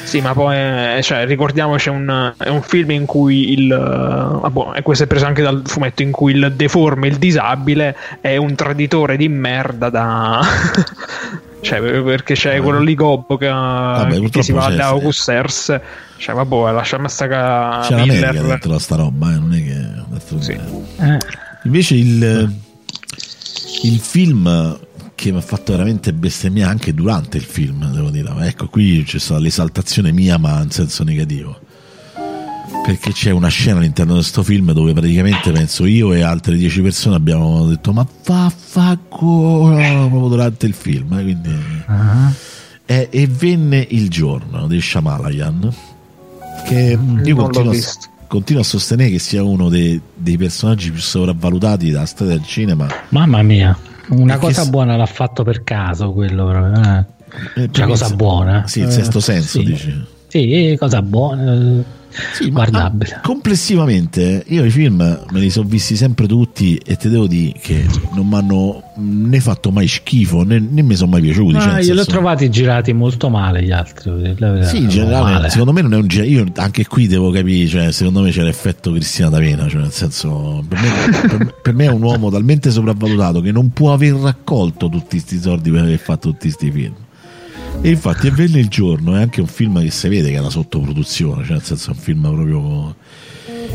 Sì, 0.04 0.20
ma 0.20 0.32
poi, 0.32 0.56
eh, 0.56 1.02
cioè, 1.02 1.26
ricordiamoci, 1.26 1.88
è 1.88 1.92
un, 1.92 2.32
è 2.38 2.48
un 2.48 2.62
film 2.62 2.90
in 2.92 3.04
cui 3.04 3.52
il. 3.52 3.70
eh, 3.70 4.46
ah, 4.46 4.50
boh, 4.50 4.72
e 4.72 4.82
questo 4.82 5.04
è 5.04 5.06
preso 5.06 5.26
anche 5.26 5.42
dal 5.42 5.62
fumetto, 5.64 6.02
in 6.02 6.10
cui 6.10 6.32
il 6.32 6.52
deforme, 6.56 7.08
il 7.08 7.16
disabile, 7.16 7.94
è 8.20 8.36
un 8.36 8.54
traditore 8.54 9.16
di 9.16 9.28
merda 9.28 9.90
da. 9.90 10.40
cioè, 11.60 11.80
perché 12.02 12.34
c'è 12.34 12.60
quello 12.60 12.80
lì 12.80 12.94
Gobbo 12.94 13.36
che, 13.36 13.46
che 13.46 14.18
purtroppo 14.18 14.42
si 14.42 14.52
va 14.52 14.68
da 14.68 14.74
sì. 14.74 14.80
August 14.80 15.28
Ers. 15.28 15.80
Cioè, 16.16 16.34
vabbè, 16.34 16.72
lasciamo 16.72 17.08
stare 17.08 17.30
C'è 17.82 17.94
l'America 17.94 18.32
Miller. 18.32 18.46
dentro 18.46 18.74
a 18.74 18.78
sta 18.78 18.96
roba, 18.96 19.32
eh, 19.32 19.38
non 19.38 19.52
è 19.52 19.62
che... 19.62 20.02
Sì. 20.38 20.52
Eh, 20.52 21.18
Invece 21.64 21.94
il, 21.94 22.52
il 23.82 23.98
film 23.98 24.78
che 25.14 25.30
mi 25.30 25.38
ha 25.38 25.42
fatto 25.42 25.72
veramente 25.72 26.12
bestemmiare 26.12 26.70
anche 26.70 26.92
durante 26.92 27.36
il 27.38 27.44
film, 27.44 27.90
devo 27.92 28.10
dire, 28.10 28.30
ma 28.30 28.46
ecco 28.46 28.68
qui 28.68 29.02
c'è 29.04 29.18
stata 29.18 29.40
l'esaltazione 29.40 30.12
mia 30.12 30.36
ma 30.38 30.62
in 30.62 30.70
senso 30.70 31.04
negativo. 31.04 31.58
Perché 32.84 33.12
c'è 33.12 33.30
una 33.30 33.48
scena 33.48 33.78
all'interno 33.78 34.12
di 34.12 34.18
questo 34.18 34.42
film 34.42 34.72
dove 34.72 34.92
praticamente 34.92 35.50
penso 35.52 35.86
io 35.86 36.12
e 36.12 36.20
altre 36.20 36.56
dieci 36.56 36.82
persone 36.82 37.16
abbiamo 37.16 37.66
detto 37.66 37.94
ma 37.94 38.06
vaffanculo 38.24 39.74
proprio 39.74 40.28
durante 40.28 40.66
il 40.66 40.74
film. 40.74 41.12
eh, 41.18 41.22
quindi... 41.22 41.50
ah. 41.86 42.32
E, 42.86 43.08
e 43.10 43.26
venne 43.26 43.86
il 43.90 44.10
giorno 44.10 44.66
di 44.66 44.78
Shamalayan 44.78 45.74
che 46.66 46.98
io 47.24 47.34
non 47.34 47.50
continuo 47.50 47.72
a. 47.72 48.13
continuo 48.26 48.62
a 48.62 48.64
sostenere 48.64 49.10
che 49.10 49.18
sia 49.18 49.42
uno 49.42 49.68
dei, 49.68 50.00
dei 50.14 50.36
personaggi 50.36 50.90
più 50.90 51.00
sopravvalutati 51.00 51.90
della 51.90 52.06
storia 52.06 52.34
del 52.34 52.44
cinema 52.44 52.86
Mamma 53.10 53.42
mia, 53.42 53.76
una 54.10 54.34
Perché 54.38 54.54
cosa 54.54 54.66
buona 54.70 54.96
l'ha 54.96 55.06
fatto 55.06 55.42
per 55.44 55.62
caso 55.64 56.12
quello. 56.12 56.50
Eh. 56.74 56.98
Eh, 56.98 57.04
perché 57.68 57.84
cosa 57.84 58.08
buona. 58.10 58.66
sì 58.66 58.80
il 58.80 58.86
Eh, 58.88 58.90
sesto 58.90 59.18
senso 59.20 59.58
sì. 59.58 59.64
dici 59.64 60.04
Sì, 60.28 60.76
cosa 60.78 61.02
buona. 61.02 61.82
Sì, 62.34 62.50
Guardabile. 62.50 63.14
ah, 63.16 63.20
complessivamente 63.20 64.44
io 64.48 64.64
i 64.64 64.70
film 64.70 64.96
me 65.30 65.40
li 65.40 65.50
sono 65.50 65.66
visti 65.68 65.96
sempre 65.96 66.26
tutti 66.26 66.76
e 66.76 66.96
te 66.96 67.08
devo 67.08 67.26
dire 67.26 67.54
che 67.60 67.84
non 68.14 68.28
mi 68.28 68.34
hanno 68.36 68.82
né 68.96 69.40
fatto 69.40 69.70
mai 69.70 69.88
schifo 69.88 70.44
né, 70.44 70.58
né 70.60 70.82
mi 70.82 70.94
sono 70.94 71.10
mai 71.10 71.22
piaciuti 71.22 71.54
Ma 71.54 71.60
cioè, 71.60 71.82
io 71.82 71.94
li 71.94 72.00
ho 72.00 72.04
trovati 72.04 72.48
girati 72.50 72.92
molto 72.92 73.28
male 73.28 73.62
gli 73.62 73.72
altri. 73.72 74.34
Sì, 74.64 74.78
in 74.78 74.88
generale, 74.88 75.32
male. 75.32 75.50
secondo 75.50 75.72
me 75.72 75.80
non 75.82 75.94
è 75.94 75.96
un 75.96 76.06
genere. 76.06 76.30
Io 76.30 76.44
anche 76.56 76.86
qui 76.86 77.06
devo 77.06 77.30
capire, 77.30 77.66
cioè, 77.68 77.92
secondo 77.92 78.20
me 78.20 78.30
c'è 78.30 78.42
l'effetto 78.42 78.92
Cristina 78.92 79.28
D'Avena, 79.28 79.68
cioè, 79.68 79.80
nel 79.82 79.92
senso, 79.92 80.64
per 80.68 80.78
me, 80.80 81.18
per- 81.28 81.54
per 81.62 81.74
me 81.74 81.84
è 81.86 81.90
un 81.90 82.02
uomo 82.02 82.30
talmente 82.30 82.70
sopravvalutato 82.70 83.40
che 83.40 83.50
non 83.52 83.70
può 83.70 83.92
aver 83.92 84.14
raccolto 84.14 84.88
tutti 84.88 85.16
questi 85.18 85.40
soldi 85.40 85.70
per 85.70 85.80
aver 85.82 85.98
fatto 85.98 86.30
tutti 86.30 86.48
questi 86.48 86.70
film. 86.70 86.94
E 87.80 87.90
infatti, 87.90 88.28
è 88.28 88.30
venne 88.30 88.60
il 88.60 88.68
giorno, 88.68 89.14
è 89.14 89.20
anche 89.20 89.40
un 89.40 89.46
film 89.46 89.80
che 89.82 89.90
si 89.90 90.08
vede 90.08 90.30
che 90.30 90.36
è 90.36 90.40
una 90.40 90.50
sottoproduzione, 90.50 91.42
cioè, 91.44 91.52
nel 91.52 91.62
senso, 91.62 91.90
è 91.90 91.94
un 91.94 92.00
film 92.00 92.22
proprio. 92.22 92.96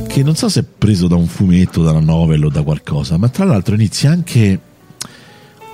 che 0.07 0.23
non 0.23 0.35
so 0.35 0.49
se 0.49 0.61
è 0.61 0.63
preso 0.63 1.07
da 1.07 1.15
un 1.15 1.27
fumetto, 1.27 1.83
da 1.83 1.91
una 1.91 1.99
novel 1.99 2.45
o 2.45 2.49
da 2.49 2.63
qualcosa, 2.63 3.17
ma 3.17 3.29
tra 3.29 3.45
l'altro 3.45 3.75
inizia 3.75 4.11
anche 4.11 4.59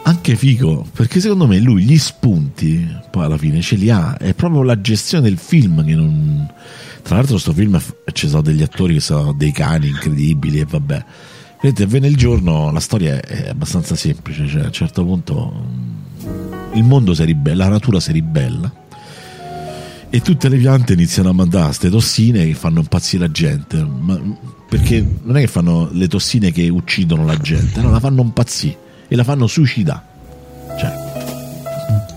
anche 0.07 0.35
figo 0.35 0.85
perché 0.93 1.19
secondo 1.19 1.47
me 1.47 1.57
lui 1.57 1.81
gli 1.81 1.97
spunti 1.97 2.87
poi 3.09 3.23
alla 3.23 3.39
fine 3.39 3.59
ce 3.61 3.75
li 3.75 3.89
ha 3.89 4.15
è 4.17 4.35
proprio 4.35 4.61
la 4.61 4.79
gestione 4.79 5.23
del 5.27 5.39
film 5.39 5.83
che 5.83 5.95
non 5.95 6.47
Tra 7.01 7.17
l'altro, 7.17 7.37
sto 7.37 7.53
film 7.53 7.79
ci 8.13 8.27
sono 8.27 8.41
degli 8.41 8.63
attori 8.63 8.95
che 8.95 8.99
sono 8.99 9.31
dei 9.33 9.51
cani 9.51 9.87
incredibili 9.89 10.59
e 10.59 10.65
vabbè. 10.65 11.05
Vedete, 11.61 11.85
venne 11.85 12.07
il 12.07 12.17
giorno, 12.17 12.71
la 12.71 12.79
storia 12.79 13.21
è 13.21 13.49
abbastanza 13.49 13.95
semplice, 13.95 14.47
cioè 14.47 14.63
a 14.63 14.65
un 14.65 14.71
certo 14.71 15.05
punto 15.05 15.53
il 16.75 16.83
mondo 16.83 17.13
si 17.13 17.23
ribella, 17.23 17.65
la 17.65 17.71
natura 17.71 17.99
si 17.99 18.11
ribella 18.11 18.71
e 20.09 20.21
tutte 20.21 20.47
le 20.49 20.57
piante 20.57 20.93
iniziano 20.93 21.29
a 21.29 21.33
mandare 21.33 21.65
queste 21.65 21.89
tossine 21.89 22.45
che 22.45 22.53
fanno 22.53 22.79
impazzire 22.79 23.25
la 23.25 23.31
gente. 23.31 23.83
Ma, 23.83 24.19
perché 24.69 25.05
non 25.23 25.35
è 25.37 25.41
che 25.41 25.47
fanno 25.47 25.89
le 25.91 26.07
tossine 26.07 26.51
che 26.51 26.69
uccidono 26.69 27.25
la 27.25 27.37
gente, 27.37 27.81
no, 27.81 27.91
la 27.91 27.99
fanno 27.99 28.21
impazzire 28.21 28.77
e 29.07 29.15
la 29.15 29.23
fanno 29.23 29.47
suicidare. 29.47 30.01
Cioè, 30.77 31.03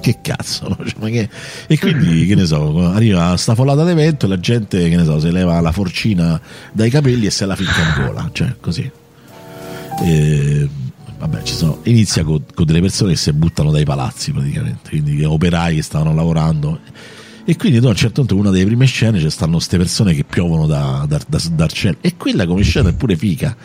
che 0.00 0.18
cazzo, 0.22 0.68
no? 0.68 0.78
Cioè, 0.84 1.10
che- 1.10 1.28
E 1.66 1.78
quindi, 1.78 2.26
che 2.26 2.34
ne 2.34 2.46
so, 2.46 2.86
arriva 2.88 3.36
sta 3.36 3.54
folata 3.54 3.84
d'evento 3.84 4.26
e 4.26 4.28
la 4.28 4.38
gente, 4.40 4.88
che 4.88 4.96
ne 4.96 5.04
so, 5.04 5.18
si 5.20 5.30
leva 5.30 5.60
la 5.60 5.72
forcina 5.72 6.40
dai 6.72 6.90
capelli 6.90 7.26
e 7.26 7.30
se 7.30 7.46
la 7.46 7.56
ficca 7.56 7.80
in 7.82 8.04
gola, 8.06 8.28
cioè 8.32 8.54
così. 8.60 8.90
E, 10.04 10.68
vabbè, 11.18 11.40
sono, 11.44 11.80
inizia 11.84 12.24
con, 12.24 12.44
con 12.54 12.64
delle 12.64 12.80
persone 12.80 13.12
che 13.12 13.18
si 13.18 13.32
buttano 13.32 13.70
dai 13.70 13.84
palazzi 13.84 14.32
praticamente, 14.32 14.90
quindi 14.90 15.24
operai 15.24 15.76
che 15.76 15.82
stavano 15.82 16.14
lavorando. 16.14 16.80
E 17.44 17.56
quindi 17.56 17.80
tu, 17.80 17.86
a 17.86 17.90
un 17.90 17.96
certo 17.96 18.20
punto, 18.24 18.36
una 18.36 18.50
delle 18.50 18.66
prime 18.66 18.84
scene 18.84 19.18
ci 19.18 19.30
stanno 19.30 19.52
queste 19.52 19.78
persone 19.78 20.12
che 20.14 20.22
piovono 20.22 20.66
da, 20.66 21.06
da- 21.08 21.20
da- 21.26 21.66
cielo. 21.66 21.96
E 22.02 22.14
quella 22.16 22.46
come 22.46 22.62
scena 22.62 22.90
è 22.90 22.92
pure 22.92 23.16
figa. 23.16 23.56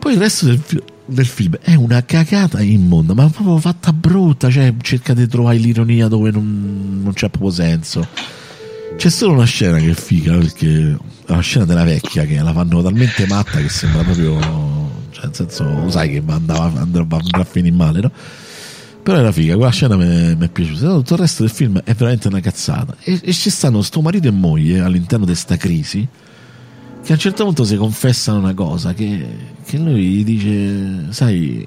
Poi 0.00 0.14
il 0.14 0.18
resto 0.18 0.46
del, 0.46 0.60
del 1.06 1.26
film 1.26 1.58
è 1.62 1.74
una 1.74 2.04
cagata 2.04 2.60
immonda, 2.60 3.14
ma 3.14 3.28
proprio 3.30 3.58
fatta 3.58 3.92
brutta. 3.92 4.50
Cioè, 4.50 4.74
cerca 4.80 5.14
di 5.14 5.28
trovare 5.28 5.58
l'ironia 5.58 6.08
dove 6.08 6.32
non, 6.32 7.02
non 7.04 7.12
c'è 7.12 7.30
proprio 7.30 7.52
senso. 7.52 8.08
C'è 8.96 9.10
solo 9.10 9.34
una 9.34 9.44
scena 9.44 9.78
che 9.78 9.90
è 9.90 9.94
figa, 9.94 10.36
perché 10.36 10.98
è 11.26 11.30
una 11.30 11.40
scena 11.42 11.66
della 11.66 11.84
vecchia 11.84 12.24
che 12.24 12.42
la 12.42 12.52
fanno 12.52 12.82
talmente 12.82 13.26
matta 13.28 13.60
che 13.60 13.68
sembra 13.68 14.02
proprio. 14.02 14.85
Cioè, 15.16 15.24
nel 15.24 15.34
senso, 15.34 15.64
lo 15.64 15.90
sai 15.90 16.10
che 16.10 16.22
andava, 16.26 16.78
andrà, 16.78 17.06
andrà 17.08 17.40
a 17.40 17.44
finire 17.44 17.74
male, 17.74 18.00
no? 18.00 18.10
Però 19.02 19.16
era 19.16 19.32
figa, 19.32 19.54
quella 19.54 19.70
scena 19.70 19.96
mi 19.96 20.36
mi 20.36 20.44
è 20.44 20.48
piaciuta. 20.50 20.88
Tutto 20.88 21.14
il 21.14 21.20
resto 21.20 21.42
del 21.42 21.50
film 21.50 21.80
è 21.82 21.94
veramente 21.94 22.28
una 22.28 22.40
cazzata. 22.40 22.94
E, 23.00 23.18
e 23.22 23.32
ci 23.32 23.48
stanno 23.48 23.80
sto 23.80 24.02
marito 24.02 24.28
e 24.28 24.30
moglie 24.30 24.80
all'interno 24.80 25.24
di 25.24 25.34
sta 25.34 25.56
crisi 25.56 26.06
che 27.02 27.12
a 27.12 27.14
un 27.14 27.20
certo 27.20 27.44
punto 27.44 27.64
si 27.64 27.76
confessano 27.76 28.40
una 28.40 28.52
cosa 28.52 28.92
che, 28.92 29.26
che 29.64 29.78
lui 29.78 30.22
dice 30.24 31.12
sai 31.12 31.64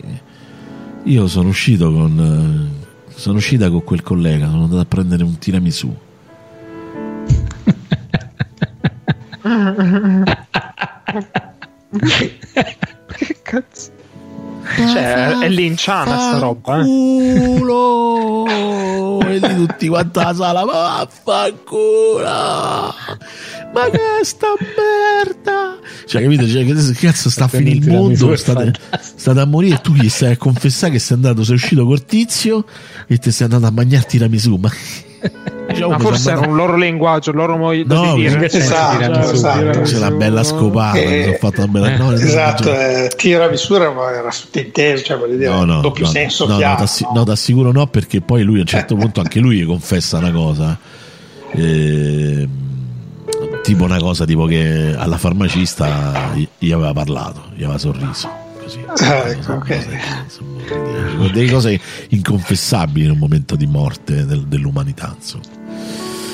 io 1.06 1.28
sono 1.30 1.48
uscito 1.48 1.90
con 1.94 2.70
sono 3.08 3.38
uscita 3.38 3.70
con 3.70 3.86
quel 3.86 4.02
collega 4.02 4.48
sono 4.48 4.64
andato 4.64 4.82
a 4.82 4.86
prendere 4.86 5.24
un 5.24 5.38
tiramisù 5.38 5.96
che 13.26 13.36
cazzo? 13.42 13.98
Cioè, 14.76 15.40
è 15.40 15.50
linciana 15.50 16.18
sta 16.18 16.38
roba, 16.38 16.80
eh. 16.80 16.84
culo 16.84 18.46
e 19.26 19.40
di 19.40 19.56
tutti 19.56 19.88
quanti 19.88 20.20
alla 20.20 20.34
sala 20.34 20.66
ma 20.66 20.72
vaffanculo. 20.72 22.24
Ma 23.74 23.90
che 23.90 24.00
è 24.22 24.24
sta 24.24 24.48
merda? 24.60 25.78
Cioè 26.06 26.22
capito? 26.22 26.48
Cioè, 26.48 26.66
che 26.66 26.94
cazzo 26.94 27.30
sta 27.30 27.46
a 27.46 27.48
finire 27.48 27.78
il 27.78 27.88
mondo 27.88 28.36
state, 28.36 28.74
state 29.16 29.40
a 29.40 29.46
morire 29.46 29.76
e 29.76 29.82
tu 29.82 29.94
gli 29.94 30.10
stai 30.10 30.34
a 30.34 30.38
confessare 30.38 30.94
che 30.94 31.00
sei 31.00 31.16
andato 31.18 31.44
sei 31.44 31.56
uscito 31.56 31.86
col 31.86 32.06
tizio 32.06 32.66
e 33.08 33.18
ti 33.18 33.32
sei 33.32 33.46
andato 33.46 33.66
a 33.66 33.72
mangiare 33.72 34.06
tiramisù 34.06 34.56
ma 34.56 34.70
Diciamo 35.70 35.92
Ma 35.92 36.00
forse 36.00 36.32
era 36.32 36.48
un 36.48 36.56
loro 36.56 36.76
linguaggio, 36.76 37.30
il 37.30 37.36
loro 37.36 37.56
modo 37.58 37.84
No, 37.94 38.14
di 38.16 38.22
dire. 38.22 38.34
invece 38.34 38.58
Esatto, 38.58 39.20
esatto. 39.32 39.82
c'è 39.82 39.98
la 39.98 40.10
bella 40.12 40.44
scopata 40.44 40.98
Eh, 40.98 41.38
fatto 41.40 41.62
una 41.62 41.72
bella 41.72 41.98
no, 41.98 42.12
Esatto, 42.18 42.74
eh, 42.74 43.12
tiramisù 43.16 43.74
era, 43.76 43.94
era 44.16 44.32
sottintesa, 44.32 45.04
cioè 45.04 45.18
voglio 45.18 45.36
dire, 45.36 45.50
No, 45.50 45.66
no, 45.66 45.82
doppio 45.82 46.06
no, 46.06 46.12
senso 46.12 46.46
no, 46.46 46.54
no, 46.54 46.58
chiaro. 46.58 46.78
t'assi- 46.80 47.08
no, 47.14 47.24
t'assicuro 47.24 47.72
no, 47.72 47.86
perché 47.88 48.22
poi 48.22 48.42
lui 48.44 48.58
a 48.58 48.62
un 48.62 48.66
certo 48.68 48.96
punto 48.98 49.20
anche 49.20 49.40
lui 49.40 49.64
confessa 49.64 50.18
una 50.18 50.32
cosa. 50.32 50.78
Ehm, 51.52 52.50
tipo 53.64 53.84
una 53.84 54.00
cosa 54.00 54.26
tipo 54.26 54.46
che 54.46 54.96
alla 54.98 55.18
farmacista 55.18 56.34
gli 56.58 56.72
aveva 56.72 56.94
parlato, 56.94 57.44
gli 57.54 57.64
aveva 57.64 57.78
sorriso. 57.78 58.39
Così. 58.70 58.86
Ah, 59.06 59.28
ecco, 59.30 59.54
ok. 59.54 59.88
Insomma, 60.26 61.28
delle 61.32 61.52
cose 61.52 61.80
inconfessabili 62.10 63.06
in 63.06 63.12
un 63.12 63.18
momento 63.18 63.56
di 63.56 63.66
morte 63.66 64.26
del- 64.26 64.44
dell'umanità. 64.46 65.14
Insomma. 65.18 65.44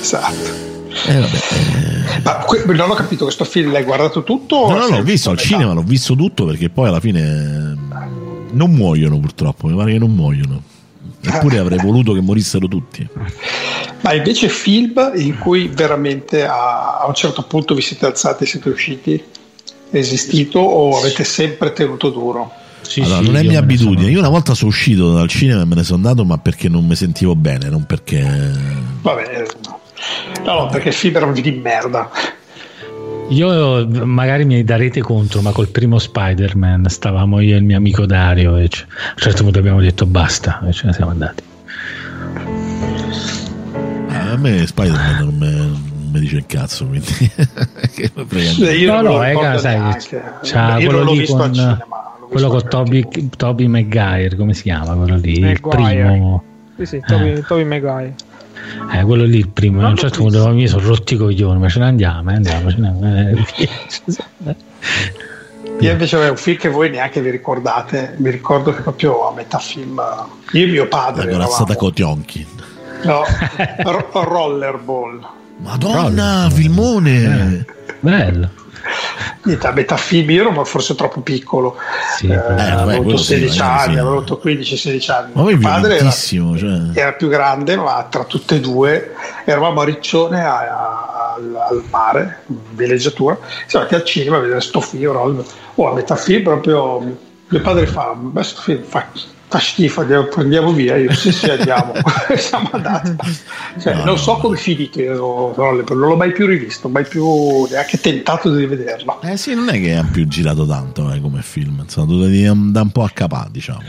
Esatto. 0.00 0.64
Eh, 1.06 1.18
vabbè, 1.18 1.36
eh, 1.36 2.20
Ma 2.22 2.34
que- 2.44 2.64
non 2.66 2.90
ho 2.90 2.94
capito, 2.94 3.24
questo 3.24 3.44
film 3.44 3.72
l'hai 3.72 3.84
guardato 3.84 4.22
tutto? 4.22 4.68
No, 4.68 4.76
no, 4.76 4.88
l'ho 4.88 5.02
visto 5.02 5.30
al 5.30 5.38
cinema, 5.38 5.72
l'ho 5.72 5.82
visto 5.82 6.14
tutto 6.14 6.44
perché 6.46 6.68
poi 6.70 6.88
alla 6.88 7.00
fine 7.00 7.20
eh, 7.20 7.96
non 8.52 8.70
muoiono 8.70 9.18
purtroppo, 9.18 9.66
mi 9.68 9.76
pare 9.76 9.92
che 9.92 9.98
non 9.98 10.10
muoiono. 10.14 10.62
Eppure 11.22 11.58
avrei 11.58 11.78
voluto 11.78 12.12
che 12.12 12.20
morissero 12.20 12.68
tutti. 12.68 13.06
Ma 14.02 14.12
invece 14.14 14.48
film 14.48 15.10
in 15.16 15.38
cui 15.38 15.66
veramente 15.68 16.46
a, 16.46 16.98
a 17.00 17.04
un 17.06 17.14
certo 17.14 17.42
punto 17.42 17.74
vi 17.74 17.82
siete 17.82 18.06
alzati 18.06 18.44
e 18.44 18.46
siete 18.46 18.68
usciti? 18.68 19.22
Esistito 19.90 20.58
o 20.58 20.98
avete 20.98 21.24
sempre 21.24 21.72
tenuto 21.72 22.10
duro? 22.10 22.50
Sì, 22.82 23.00
allora, 23.00 23.18
sì, 23.20 23.26
non 23.26 23.36
è 23.36 23.42
mia 23.42 23.60
me 23.62 23.66
ne 23.66 23.76
sono- 23.76 23.90
abitudine. 23.90 24.10
Io 24.12 24.18
una 24.20 24.28
volta 24.28 24.54
sono 24.54 24.70
uscito 24.70 25.12
dal 25.12 25.28
cinema 25.28 25.62
e 25.62 25.64
me 25.64 25.74
ne 25.76 25.82
sono 25.84 25.96
andato, 25.96 26.24
ma 26.24 26.38
perché 26.38 26.68
non 26.68 26.86
mi 26.86 26.94
sentivo 26.94 27.34
bene, 27.34 27.68
non 27.68 27.84
perché. 27.84 28.22
Vabbè, 29.02 29.44
no, 30.44 30.52
no, 30.54 30.66
perché 30.68 30.88
il 30.88 30.94
film 30.94 31.16
era 31.16 31.26
un 31.26 31.32
di 31.32 31.50
merda. 31.52 32.10
Io 33.30 33.84
magari 34.04 34.44
mi 34.44 34.62
darete 34.62 35.00
conto, 35.00 35.40
ma 35.42 35.50
col 35.50 35.66
primo 35.68 35.98
Spider-Man 35.98 36.84
stavamo 36.88 37.40
io 37.40 37.54
e 37.54 37.58
il 37.58 37.64
mio 37.64 37.76
amico 37.76 38.06
Dario 38.06 38.56
e 38.56 38.68
c- 38.68 38.84
a 38.88 39.10
un 39.10 39.16
certo 39.16 39.42
punto 39.42 39.58
abbiamo 39.58 39.80
detto 39.80 40.06
basta 40.06 40.62
e 40.68 40.72
ce 40.72 40.86
ne 40.86 40.92
siamo 40.92 41.10
andati. 41.10 41.42
Eh, 44.08 44.14
a 44.16 44.36
me 44.36 44.64
Spider-Man 44.66 45.24
non 45.24 45.34
me- 45.36 45.65
mi 46.16 46.22
dice 46.24 46.36
il 46.36 46.46
cazzo, 46.46 46.86
quindi. 46.86 47.06
che 47.94 48.10
me 48.14 48.24
frega 48.26 48.50
Sì, 48.50 48.84
no, 48.84 49.00
no, 49.02 49.12
lo 49.12 49.22
eh, 49.22 49.58
sai, 49.58 49.78
neanche. 49.78 50.22
c'ha 50.42 50.78
Io 50.78 50.88
quello 50.90 51.12
lì 51.12 51.18
visto 51.18 51.36
con 51.36 51.78
quello 52.28 52.48
con 52.48 52.68
Toby, 52.68 53.28
Toby 53.36 53.66
Maguire, 53.68 54.34
come 54.36 54.52
si 54.52 54.62
chiama 54.62 54.94
quello 54.94 55.16
lì? 55.16 55.38
Il 55.38 55.60
Maguire. 55.62 56.02
primo. 56.10 56.44
Sì, 56.76 56.86
sì, 56.86 57.02
Toby, 57.06 57.40
Toby 57.46 57.64
Maguire. 57.64 58.14
Eh, 58.92 59.02
quello 59.04 59.24
lì 59.24 59.38
il 59.38 59.48
primo. 59.48 59.76
Non 59.76 59.86
a 59.86 59.90
un 59.90 59.96
certo 59.96 60.18
punto 60.18 60.48
mi 60.48 60.66
sono 60.66 60.86
rotti 60.86 61.14
i 61.14 61.16
coglioni, 61.16 61.58
ma 61.58 61.68
ce 61.68 61.78
ne 61.78 61.84
andiamo, 61.86 62.30
eh, 62.30 62.34
andiamo, 62.34 62.70
ce 62.70 62.76
ne 62.78 62.88
andiamo. 62.88 63.46
eh, 63.56 64.56
Io 65.80 65.90
invece 65.92 66.16
avevo 66.16 66.32
un 66.32 66.36
film 66.38 66.56
che 66.58 66.68
voi 66.68 66.90
neanche 66.90 67.20
vi 67.20 67.30
ricordate, 67.30 68.14
mi 68.18 68.30
ricordo 68.30 68.72
che 68.74 68.80
proprio 68.80 69.28
a 69.28 69.32
metà 69.34 69.58
film 69.58 70.00
io 70.52 70.66
e 70.66 70.70
mio 70.70 70.88
padre 70.88 71.26
La 71.26 71.30
corazzata 71.32 71.76
Cotionchi. 71.76 72.46
no, 73.04 73.22
ro- 73.84 74.08
Rollerball. 74.12 75.26
Madonna, 75.58 76.48
filmone! 76.52 77.64
Bello. 78.00 78.50
Niente, 79.44 79.66
a 79.66 79.72
metà 79.72 79.96
film 79.96 80.30
io 80.30 80.48
ero 80.50 80.64
forse 80.64 80.94
troppo 80.94 81.20
piccolo, 81.20 81.76
Sì, 82.18 82.26
Eh, 82.26 82.34
eh, 82.34 82.36
vabbè, 82.36 82.62
avevo 82.70 82.90
avuto 82.90 83.02
quello 83.02 83.16
sì, 83.18 83.24
16 83.34 83.58
magari 83.58 83.78
anni, 83.82 83.92
sì. 83.94 83.98
avevo 84.00 84.16
avuto 84.16 84.40
15-16 84.44 85.10
anni. 85.12 85.30
Ma 85.34 85.42
Mio 85.42 85.58
padre 85.58 85.98
era, 85.98 86.10
cioè. 86.10 86.80
era 86.92 87.12
più 87.12 87.28
grande, 87.28 87.76
ma 87.76 88.06
tra 88.08 88.24
tutte 88.24 88.56
e 88.56 88.60
due 88.60 89.14
eravamo 89.44 89.80
a 89.80 89.84
Riccione 89.84 90.44
a- 90.44 90.58
a- 90.58 91.34
al, 91.36 91.54
al 91.70 91.82
mare, 91.90 92.42
in 92.46 92.56
villeggiatura. 92.72 93.38
Siamo 93.66 93.84
andati 93.86 93.94
al 94.02 94.06
cinema 94.08 94.36
a 94.36 94.40
vedere 94.40 94.60
sto 94.60 94.80
film. 94.80 95.12
Roll- 95.12 95.44
Oh, 95.78 95.90
a 95.90 95.94
metà 95.94 96.16
film 96.16 96.42
proprio 96.42 97.00
mio 97.48 97.60
padre 97.60 97.86
fa: 97.86 98.14
"Beh, 98.16 98.42
sto 98.42 98.60
film 98.62 98.82
fa, 98.82 99.06
fa 99.48 99.58
schifo, 99.58 100.00
andiamo, 100.02 100.28
andiamo 100.36 100.72
via. 100.72 100.96
Io 100.96 101.12
sì, 101.14 101.30
sì, 101.32 101.48
andiamo. 101.48 101.92
Siamo 102.36 102.68
andati. 102.72 103.16
Cioè, 103.80 103.92
No, 103.94 103.98
non 104.04 104.14
no, 104.14 104.16
so 104.16 104.32
no. 104.32 104.38
come 104.38 104.56
io, 104.58 105.52
Rollerball, 105.54 105.98
non 105.98 106.08
l'ho 106.08 106.16
mai 106.16 106.32
più 106.32 106.46
rivisto, 106.46 106.88
mai 106.88 107.04
più 107.06 107.66
neanche 107.70 107.98
tentato 108.00 108.52
di 108.54 108.60
rivederlo. 108.60 109.20
Eh 109.22 109.36
sì, 109.36 109.54
non 109.54 109.68
è 109.68 109.80
che 109.80 109.94
hanno 109.94 110.10
più 110.10 110.26
girato 110.26 110.66
tanto 110.66 111.10
eh, 111.12 111.20
come 111.20 111.42
film, 111.42 111.84
sono 111.86 112.06
dovuti 112.06 112.42
da 112.72 112.80
un 112.82 112.90
po' 112.90 113.02
a 113.04 113.10
capà, 113.12 113.48
diciamo. 113.50 113.82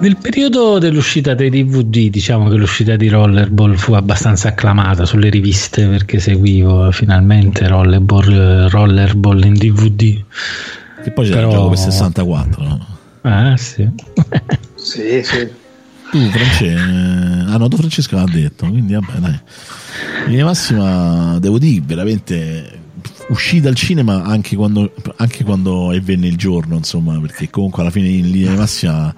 Nel 0.00 0.16
periodo 0.16 0.78
dell'uscita 0.78 1.34
dei 1.34 1.50
DVD, 1.50 2.08
diciamo 2.08 2.48
che 2.48 2.56
l'uscita 2.56 2.96
di 2.96 3.08
Rollerball 3.08 3.74
fu 3.74 3.92
abbastanza 3.92 4.48
acclamata 4.48 5.04
sulle 5.04 5.28
riviste 5.28 5.86
perché 5.88 6.18
seguivo 6.20 6.90
finalmente 6.90 7.68
Rollerball, 7.68 8.68
Rollerball 8.70 9.44
in 9.44 9.52
DVD. 9.54 10.22
Che 11.02 11.10
poi 11.10 11.24
c'era 11.26 11.36
Però- 11.40 11.48
il 11.50 11.54
gioco 11.54 11.68
per 11.68 11.78
64, 11.78 12.62
no? 12.62 12.86
Ah, 13.22 13.56
sì. 13.56 13.88
Sì, 14.76 15.22
sì. 15.22 15.48
Tu, 16.10 16.28
Francesco, 16.30 17.52
ah 17.52 17.56
no, 17.56 17.68
tu 17.68 17.76
Francesco 17.76 18.16
l'ha 18.16 18.24
detto, 18.24 18.66
quindi 18.66 18.94
vabbè, 18.94 19.18
dai. 19.18 19.40
In 20.24 20.30
linea 20.30 20.44
massima, 20.46 21.38
devo 21.38 21.58
dire, 21.58 21.82
veramente 21.84 22.78
uscì 23.28 23.60
dal 23.60 23.74
cinema 23.76 24.24
anche 24.24 24.56
quando, 24.56 24.92
anche 25.16 25.44
quando 25.44 25.96
venne 26.02 26.26
il 26.26 26.36
giorno, 26.36 26.76
insomma, 26.76 27.18
perché 27.20 27.48
comunque 27.50 27.82
alla 27.82 27.90
fine 27.92 28.08
in 28.08 28.30
linea 28.30 28.50
di 28.52 28.56
massima 28.56 29.14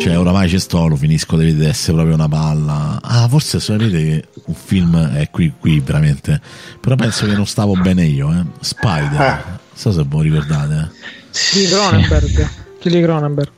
Cioè, 0.00 0.18
oramai 0.18 0.48
ci 0.48 0.58
sto, 0.58 0.86
lo 0.88 0.96
finisco, 0.96 1.36
deve 1.36 1.68
essere 1.68 1.92
proprio 1.92 2.14
una 2.14 2.28
palla. 2.28 2.98
Ah, 3.02 3.28
forse 3.28 3.60
sapete 3.60 3.90
che 3.90 4.24
un 4.46 4.54
film 4.54 4.96
è 4.96 5.30
qui, 5.30 5.52
qui 5.58 5.78
veramente. 5.80 6.40
Però 6.80 6.96
penso 6.96 7.26
che 7.26 7.34
non 7.34 7.46
stavo 7.46 7.74
bene 7.76 8.04
io, 8.04 8.32
eh. 8.32 8.44
Spider. 8.60 9.18
Non 9.18 9.58
so 9.74 9.92
se 9.92 10.02
voi 10.08 10.24
ricordate. 10.28 10.74
eh. 10.74 11.58
Di 11.58 11.66
Cronenberg. 11.66 12.48
Di 12.82 13.00
Cronenberg. 13.02 13.50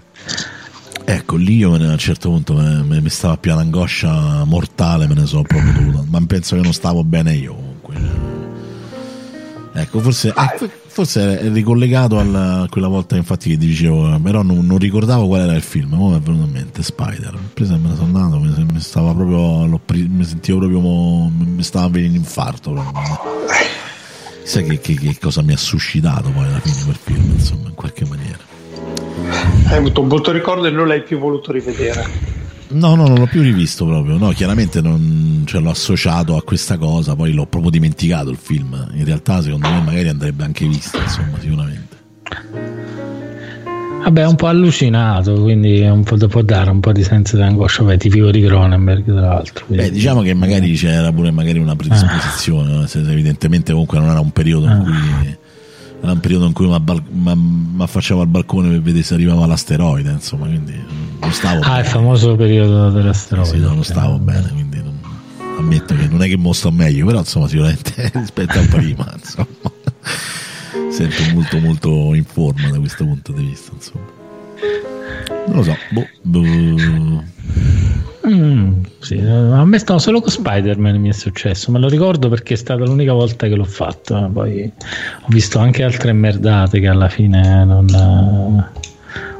Ecco, 1.04 1.36
lì 1.36 1.56
io 1.56 1.74
a 1.74 1.76
un 1.78 1.98
certo 1.98 2.30
punto 2.30 2.54
me- 2.54 3.00
mi 3.00 3.08
stava 3.08 3.36
più 3.36 3.52
un'angoscia 3.52 4.44
mortale, 4.44 5.06
me 5.06 5.14
ne 5.14 5.26
sono 5.26 5.42
proprio 5.42 5.72
dovuto. 5.72 6.04
Ma 6.08 6.20
penso 6.26 6.56
che 6.56 6.62
non 6.62 6.72
stavo 6.72 7.02
bene 7.04 7.34
io 7.34 7.54
comunque. 7.54 7.94
Ecco, 9.74 10.00
forse, 10.00 10.28
eh, 10.28 10.70
forse 10.86 11.38
è 11.40 11.50
ricollegato 11.50 12.18
a 12.18 12.66
quella 12.68 12.88
volta 12.88 13.16
infatti 13.16 13.48
che 13.50 13.56
dicevo, 13.56 14.18
però 14.20 14.42
non, 14.42 14.64
non 14.66 14.76
ricordavo 14.78 15.26
qual 15.26 15.40
era 15.40 15.54
il 15.54 15.62
film, 15.62 15.94
ora 15.94 16.16
mi 16.16 16.22
è 16.22 16.24
venuto 16.24 16.44
in 16.46 16.52
mente 16.52 16.82
Spider. 16.82 17.36
Presa 17.54 17.76
me 17.78 17.88
ne 17.88 17.94
sono 17.96 18.06
andato, 18.18 18.38
mi, 18.38 18.66
mi 18.70 18.80
stava 18.80 19.12
proprio, 19.14 19.66
l'ho 19.66 19.80
pri- 19.84 20.08
mi 20.08 20.24
sentivo 20.24 20.58
proprio, 20.58 20.80
mi 20.80 21.62
stava 21.62 21.88
venendo 21.88 22.18
infarto. 22.18 22.72
proprio. 22.72 23.00
Sai 24.44 24.64
che, 24.64 24.78
che- 24.80 24.94
che 24.94 25.18
cosa 25.18 25.40
mi 25.42 25.52
ha 25.52 25.56
suscitato 25.56 26.30
poi 26.30 26.44
alla 26.46 26.60
fine 26.60 26.82
quel 26.84 26.98
film, 27.02 27.30
insomma, 27.32 27.68
in 27.68 27.74
qualche 27.74 28.04
maniera. 28.04 28.50
Hai 29.66 29.76
avuto 29.78 30.00
un 30.02 30.08
brutto 30.08 30.32
ricordo 30.32 30.66
e 30.66 30.70
non 30.70 30.86
l'hai 30.86 31.02
più 31.02 31.18
voluto 31.18 31.52
rivedere. 31.52 32.04
No, 32.68 32.94
no, 32.94 33.06
non 33.06 33.18
l'ho 33.18 33.26
più 33.26 33.42
rivisto 33.42 33.84
proprio. 33.84 34.16
No, 34.16 34.30
chiaramente 34.30 34.80
non 34.80 35.42
ce 35.46 35.58
l'ho 35.58 35.70
associato 35.70 36.36
a 36.36 36.42
questa 36.42 36.78
cosa, 36.78 37.14
poi 37.14 37.32
l'ho 37.32 37.46
proprio 37.46 37.70
dimenticato 37.70 38.30
il 38.30 38.38
film. 38.40 38.88
In 38.94 39.04
realtà, 39.04 39.42
secondo 39.42 39.68
me, 39.68 39.80
magari 39.82 40.08
andrebbe 40.08 40.44
anche 40.44 40.66
visto, 40.66 40.98
insomma, 40.98 41.38
sicuramente. 41.38 41.96
Vabbè, 44.04 44.22
è 44.22 44.26
un 44.26 44.34
po' 44.34 44.48
allucinato, 44.48 45.34
quindi 45.34 45.78
è 45.80 45.88
un 45.90 46.02
po' 46.02 46.16
può 46.26 46.42
dare 46.42 46.70
un 46.70 46.80
po' 46.80 46.90
di 46.92 47.04
senso 47.04 47.36
di 47.36 47.42
angoscia. 47.42 47.84
Beh, 47.84 47.98
tipico 47.98 48.30
di 48.32 48.42
Cronenberg, 48.42 49.04
tra 49.04 49.20
l'altro. 49.20 49.64
quindi- 49.66 49.84
Beh, 49.84 49.90
diciamo 49.92 50.22
che 50.22 50.34
magari 50.34 50.72
c'era 50.72 51.12
pure 51.12 51.30
magari 51.30 51.58
una 51.58 51.76
predisposizione, 51.76 52.86
se 52.88 52.98
evidentemente 52.98 53.70
comunque 53.70 53.98
non 54.00 54.08
era 54.08 54.18
un 54.20 54.30
periodo 54.32 54.66
in 54.66 54.82
cui 54.82 55.36
era 56.02 56.12
un 56.12 56.20
periodo 56.20 56.46
in 56.46 56.52
cui 56.52 56.66
mi 56.66 57.82
affacciavo 57.82 58.20
al 58.20 58.26
balcone 58.26 58.68
per 58.70 58.82
vedere 58.82 59.04
se 59.04 59.14
arrivava 59.14 59.46
l'asteroide, 59.46 60.10
insomma, 60.10 60.46
quindi 60.46 60.74
non 61.20 61.32
stavo 61.32 61.60
Ah, 61.62 61.76
il 61.76 61.82
bene. 61.82 61.84
famoso 61.84 62.34
periodo 62.36 62.90
dell'asteroide. 62.90 63.50
Sì, 63.50 63.58
no, 63.58 63.72
non 63.74 63.84
stavo 63.84 64.18
bene, 64.18 64.50
quindi 64.50 64.76
non- 64.82 64.98
ammetto 65.58 65.94
che 65.94 66.08
non 66.08 66.22
è 66.22 66.26
che 66.28 66.36
mo 66.36 66.52
sto 66.52 66.70
meglio, 66.72 67.06
però 67.06 67.18
insomma 67.20 67.46
sicuramente 67.48 68.10
rispetto 68.14 68.58
a 68.58 68.66
prima, 68.68 69.14
insomma. 69.16 69.46
Sento 70.90 71.22
molto 71.32 71.58
molto 71.58 72.14
in 72.14 72.24
forma 72.24 72.68
da 72.68 72.78
questo 72.78 73.04
punto 73.04 73.32
di 73.32 73.44
vista, 73.44 73.70
insomma. 73.74 74.04
Non 75.46 75.56
lo 75.56 75.62
so, 75.62 75.76
boh, 75.90 76.06
boh. 76.22 77.30
Mm, 78.24 78.82
sì, 79.00 79.18
a 79.18 79.64
me 79.64 79.82
no, 79.84 79.98
solo 79.98 80.20
con 80.20 80.30
Spider-Man 80.30 81.00
mi 81.00 81.08
è 81.08 81.12
successo, 81.12 81.72
me 81.72 81.80
lo 81.80 81.88
ricordo 81.88 82.28
perché 82.28 82.54
è 82.54 82.56
stata 82.56 82.84
l'unica 82.84 83.12
volta 83.12 83.48
che 83.48 83.54
l'ho 83.56 83.64
fatto. 83.64 84.30
Poi 84.32 84.72
ho 85.20 85.26
visto 85.28 85.58
anche 85.58 85.82
altre 85.82 86.12
merdate 86.12 86.78
che 86.78 86.86
alla 86.86 87.08
fine 87.08 87.64
non 87.64 87.88
eh, 87.88 88.80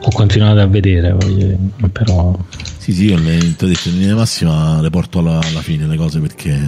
ho 0.01 0.11
continuato 0.13 0.59
a 0.59 0.67
vedere. 0.67 1.17
però 1.93 2.37
Sì, 2.79 2.93
sì, 2.93 3.05
io 3.11 3.19
le, 3.19 3.39
detto, 3.39 3.67
in 3.67 3.99
linea 3.99 4.17
massima 4.17 4.81
le 4.81 4.91
porto 4.91 5.21
alla, 5.21 5.39
alla 5.39 5.63
fine 5.63 5.87
le 5.87 5.97
cose 5.97 6.19
perché 6.19 6.59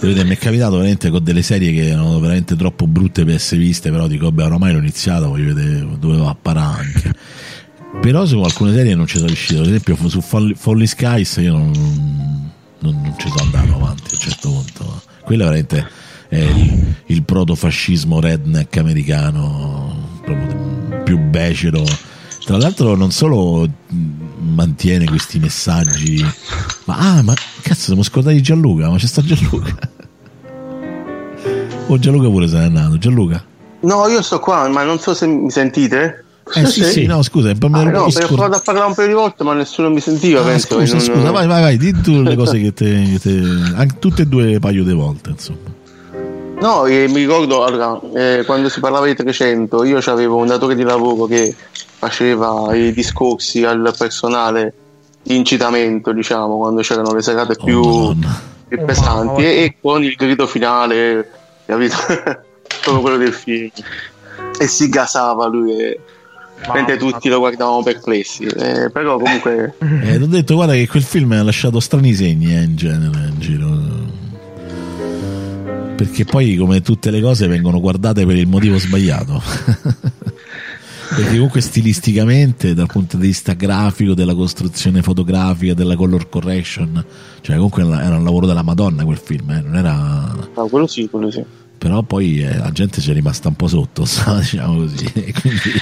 vedete, 0.00 0.24
mi 0.24 0.34
è 0.34 0.38
capitato 0.38 0.72
veramente 0.72 1.10
con 1.10 1.22
delle 1.22 1.42
serie 1.42 1.72
che 1.72 1.88
erano 1.88 2.18
veramente 2.20 2.56
troppo 2.56 2.86
brutte 2.86 3.24
per 3.24 3.34
essere 3.34 3.60
viste, 3.60 3.90
però 3.90 4.06
dico, 4.06 4.26
vabbè, 4.26 4.44
ormai 4.44 4.72
l'ho 4.72 4.78
iniziato, 4.78 5.28
voglio 5.28 5.54
vedere 5.54 5.86
dove 5.98 6.16
va 6.16 6.30
a 6.30 6.36
parare 6.40 6.82
anche. 6.82 7.14
Però 8.00 8.26
su 8.26 8.38
alcune 8.40 8.72
serie 8.72 8.94
non 8.94 9.06
ci 9.06 9.16
sono 9.16 9.28
riuscito, 9.28 9.60
ad 9.60 9.68
esempio 9.68 9.96
su 10.08 10.20
Folly, 10.20 10.86
Skies 10.86 11.36
io 11.36 11.52
non, 11.52 11.70
non, 12.80 13.00
non 13.00 13.14
ci 13.18 13.28
sono 13.28 13.42
andato 13.42 13.74
avanti 13.74 14.10
a 14.10 14.12
un 14.12 14.18
certo 14.18 14.50
punto. 14.50 15.02
Quello 15.22 15.42
è 15.42 15.46
veramente 15.46 15.88
il, 16.30 16.94
il 17.06 17.22
protofascismo 17.22 18.20
redneck 18.20 18.76
americano, 18.76 20.20
proprio 20.22 21.02
più 21.04 21.18
becero. 21.18 21.84
Tra 22.44 22.58
l'altro 22.58 22.94
non 22.94 23.10
solo 23.10 23.68
mantiene 24.46 25.04
questi 25.06 25.38
messaggi, 25.38 26.24
ma 26.84 26.96
ah, 26.96 27.22
ma 27.22 27.34
cazzo, 27.62 27.82
siamo 27.86 28.02
scordati 28.02 28.40
Gianluca, 28.40 28.88
ma 28.88 28.96
c'è 28.96 29.06
sta 29.06 29.22
Gianluca. 29.22 29.76
O 31.88 31.98
Gianluca 31.98 32.28
pure 32.28 32.48
se 32.48 32.56
n'è 32.56 32.64
andato, 32.64 32.98
Gianluca. 32.98 33.44
No, 33.80 34.08
io 34.08 34.22
sto 34.22 34.40
qua, 34.40 34.68
ma 34.68 34.82
non 34.82 34.98
so 34.98 35.14
se 35.14 35.26
mi 35.26 35.50
sentite. 35.50 36.24
Eh 36.54 36.64
sì, 36.66 36.84
sì, 36.84 37.06
no, 37.06 37.22
scusa, 37.22 37.48
me 37.48 37.56
Ah, 37.72 37.82
no, 37.82 38.02
ho 38.02 38.10
provato 38.10 38.54
a 38.56 38.60
parlare 38.60 38.86
un 38.86 38.94
paio 38.94 39.08
di 39.08 39.14
volte, 39.14 39.42
ma 39.42 39.52
nessuno 39.54 39.90
mi 39.90 40.00
sentiva. 40.00 40.40
Ah, 40.40 40.44
penso, 40.44 40.78
scusa, 40.78 40.92
non- 40.96 41.00
scusa, 41.04 41.30
vai, 41.32 41.46
vai, 41.46 41.60
vai, 41.60 41.76
di 41.76 41.92
tu 42.00 42.22
le 42.22 42.34
cose 42.36 42.60
che 42.60 42.72
te, 42.72 43.02
che 43.12 43.18
te- 43.18 43.72
anche 43.74 43.98
tutte 43.98 44.22
e 44.22 44.26
due 44.26 44.58
paio 44.60 44.84
di 44.84 44.92
volte, 44.92 45.30
insomma. 45.30 45.58
No, 46.60 46.86
eh, 46.86 47.06
mi 47.08 47.20
ricordo 47.20 47.64
allora, 47.64 48.00
eh, 48.14 48.44
quando 48.44 48.68
si 48.68 48.80
parlava 48.80 49.06
di 49.06 49.14
300, 49.14 49.84
io 49.84 49.98
avevo 50.06 50.36
un 50.36 50.46
datore 50.46 50.74
di 50.74 50.82
lavoro 50.82 51.26
che 51.26 51.54
faceva 51.98 52.74
i 52.74 52.92
discorsi 52.92 53.62
al 53.64 53.94
personale 53.96 54.72
di 55.22 55.36
incitamento, 55.36 56.12
diciamo, 56.12 56.56
quando 56.56 56.80
c'erano 56.80 57.12
le 57.12 57.22
serate 57.22 57.56
più, 57.62 57.80
Oh, 57.82 58.16
più 58.68 58.84
pesanti 58.84 59.42
e, 59.42 59.62
e 59.64 59.76
con 59.80 60.02
il 60.02 60.14
grido 60.14 60.46
finale, 60.46 61.30
capito? 61.66 61.96
Come 62.84 63.00
quello 63.00 63.16
del 63.16 63.32
film. 63.32 63.70
E 64.58 64.66
si 64.66 64.88
gasava 64.88 65.46
lui 65.46 65.78
e 65.78 66.00
mentre 66.72 66.96
tutti 66.96 67.28
lo 67.28 67.38
guardavamo 67.38 67.82
perplessi. 67.82 68.44
Eh, 68.44 68.90
però 68.90 69.18
comunque 69.18 69.74
Eh, 69.78 70.16
ti 70.16 70.22
ho 70.22 70.26
detto, 70.26 70.54
guarda 70.54 70.72
che 70.72 70.88
quel 70.88 71.02
film 71.02 71.32
ha 71.32 71.42
lasciato 71.42 71.80
strani 71.80 72.14
segni 72.14 72.54
eh, 72.56 72.62
in 72.62 72.76
genere 72.76 73.28
in 73.28 73.38
giro. 73.38 74.05
Perché 75.96 76.24
poi, 76.24 76.56
come 76.56 76.82
tutte 76.82 77.10
le 77.10 77.20
cose, 77.20 77.46
vengono 77.48 77.80
guardate 77.80 78.26
per 78.26 78.36
il 78.36 78.46
motivo 78.46 78.78
sbagliato. 78.78 79.42
Perché 81.08 81.34
comunque 81.34 81.60
stilisticamente, 81.60 82.74
dal 82.74 82.88
punto 82.88 83.16
di 83.16 83.28
vista 83.28 83.54
grafico, 83.54 84.12
della 84.12 84.34
costruzione 84.34 85.02
fotografica, 85.02 85.72
della 85.72 85.96
color 85.96 86.28
correction, 86.28 87.02
cioè 87.40 87.54
comunque 87.54 87.82
era 87.84 88.16
un 88.16 88.24
lavoro 88.24 88.44
della 88.46 88.62
Madonna 88.62 89.04
quel 89.04 89.16
film, 89.16 89.50
eh, 89.50 89.60
non 89.62 89.76
era... 89.76 90.34
no, 90.54 90.66
quello 90.66 90.86
sì, 90.86 91.08
quello 91.08 91.30
sì. 91.30 91.42
Però 91.78 92.02
poi 92.02 92.40
eh, 92.42 92.56
la 92.58 92.70
gente 92.72 93.00
ci 93.00 93.10
è 93.10 93.14
rimasta 93.14 93.48
un 93.48 93.54
po' 93.54 93.68
sotto, 93.68 94.02
diciamo 94.40 94.78
così. 94.78 95.04
Quindi- 95.12 95.80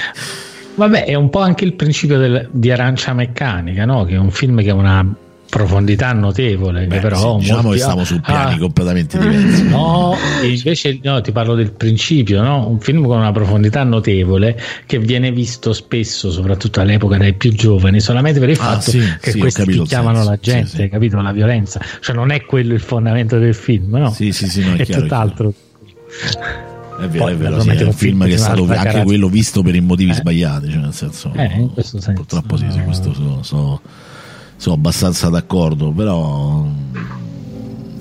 Vabbè, 0.75 1.05
è 1.05 1.15
un 1.15 1.29
po' 1.29 1.39
anche 1.39 1.65
il 1.65 1.73
principio 1.73 2.17
del- 2.17 2.47
di 2.51 2.71
Arancia 2.71 3.13
Meccanica, 3.13 3.85
no? 3.85 4.05
che 4.05 4.13
è 4.13 4.19
un 4.19 4.31
film 4.31 4.61
che 4.61 4.69
ha 4.69 4.75
una 4.75 5.15
profondità 5.55 6.11
notevole, 6.11 6.87
che 6.87 6.99
però 6.99 7.15
sì, 7.37 7.43
diciamo 7.43 7.61
molti- 7.61 7.77
che 7.77 7.83
stiamo 7.83 8.03
su 8.03 8.19
piani 8.19 8.53
Ah, 8.55 8.57
completamente 8.57 9.17
diversi. 9.17 9.63
No, 9.69 10.17
invece 10.43 10.99
no, 11.01 11.21
ti 11.21 11.31
parlo 11.31 11.55
del 11.55 11.71
principio, 11.71 12.41
no? 12.41 12.67
un 12.67 12.79
film 12.79 13.05
con 13.05 13.17
una 13.17 13.31
profondità 13.31 13.83
notevole 13.83 14.59
che 14.85 14.99
viene 14.99 15.31
visto 15.31 15.71
spesso, 15.71 16.29
soprattutto 16.31 16.81
all'epoca 16.81 17.17
dai 17.17 17.33
più 17.33 17.53
giovani, 17.53 17.99
solamente 18.01 18.39
per 18.39 18.49
il 18.49 18.57
Ah, 18.59 18.63
fatto 18.63 18.91
sì, 18.91 18.99
che 19.21 19.31
sì, 19.31 19.39
questi 19.39 19.63
senso. 19.63 20.29
la 20.29 20.37
gente, 20.41 20.67
Sì, 20.69 20.89
capito? 20.89 21.21
La 21.21 21.31
violenza, 21.31 21.79
cioè 22.01 22.15
non 22.15 22.31
è 22.31 22.43
quello 22.45 22.73
il 22.73 22.81
fondamento 22.81 23.37
del 23.39 23.55
film, 23.55 23.95
no? 23.97 24.11
Sì, 24.11 24.31
sì, 24.33 24.47
sì, 24.49 24.61
no, 24.63 24.73
è 24.73 24.79
è, 24.79 24.83
chiaro, 24.83 25.01
tutt'altro. 25.03 25.53
È 26.97 27.07
vero, 27.07 27.23
Poi, 27.25 27.33
è 27.33 27.35
vero, 27.35 27.59
sì, 27.59 27.69
è 27.69 27.83
un 27.83 27.93
film 27.93 28.25
che 28.25 28.33
è 28.33 28.37
stato 28.37 28.51
anche 28.61 28.65
caratteristica. 28.67 29.03
quello 29.03 29.27
visto 29.29 29.61
per 29.61 29.75
i 29.75 29.81
motivi 29.81 30.11
Eh. 30.11 30.15
sbagliati, 30.15 30.69
cioè 30.69 30.81
nel 30.81 30.93
senso, 30.93 31.31
Eh, 31.35 31.67
purtroppo 32.13 32.57
sì, 32.57 32.65
su 32.69 32.79
questo 32.83 33.13
sono, 33.13 33.39
sono- 33.43 33.81
sono 34.57 34.75
abbastanza 34.75 35.29
d'accordo, 35.29 35.91
però 35.91 36.65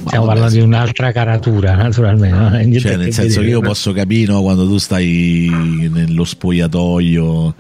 Stiamo 0.07 0.27
parlando 0.27 0.55
di 0.55 0.61
un'altra 0.61 1.13
caratura, 1.13 1.75
naturalmente. 1.77 2.37
no? 2.37 2.49
Niente 2.51 2.79
cioè, 2.81 2.97
nel 2.97 3.07
che 3.07 3.13
senso 3.13 3.41
che 3.41 3.47
io 3.47 3.61
posso 3.61 3.93
capire 3.93 4.33
no, 4.33 4.43
quando 4.43 4.67
tu 4.67 4.77
stai 4.77 5.49
nello 5.91 6.25
spogliatoio 6.25 7.55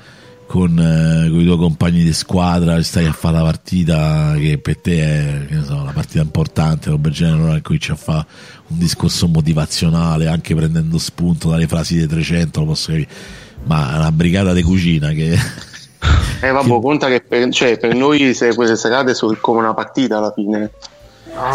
con, 0.46 0.78
eh, 0.78 1.30
con 1.30 1.40
i 1.40 1.44
tuoi 1.44 1.56
compagni 1.56 2.02
di 2.02 2.12
squadra 2.12 2.80
stai 2.82 3.06
a 3.06 3.12
fare 3.12 3.36
la 3.38 3.42
partita 3.42 4.34
che 4.36 4.58
per 4.58 4.76
te 4.76 5.00
è 5.00 5.46
che 5.46 5.62
so, 5.64 5.82
la 5.82 5.92
partita 5.92 6.20
importante 6.20 6.90
roba 6.90 7.08
del 7.08 7.12
genere 7.12 7.38
allora 7.38 7.60
ci 7.78 7.90
a 7.90 7.96
fare 7.96 8.26
un 8.68 8.78
discorso 8.78 9.26
motivazionale 9.26 10.28
anche 10.28 10.54
prendendo 10.54 10.98
spunto 10.98 11.48
dalle 11.48 11.66
frasi 11.66 11.96
dei 11.96 12.06
300 12.06 12.60
lo 12.60 12.66
posso 12.66 12.90
capire 12.92 13.08
ma 13.64 13.96
una 13.96 14.12
brigata 14.12 14.52
di 14.52 14.62
cucina 14.62 15.10
che 15.12 15.36
Eh, 16.40 16.50
vabbè, 16.50 16.80
conta 16.80 17.06
che 17.08 17.20
per, 17.20 17.48
cioè, 17.50 17.78
per 17.78 17.94
noi 17.94 18.34
se 18.34 18.54
queste 18.54 18.76
serate 18.76 19.14
sono 19.14 19.36
come 19.40 19.60
una 19.60 19.74
partita 19.74 20.18
alla 20.18 20.32
fine. 20.32 20.70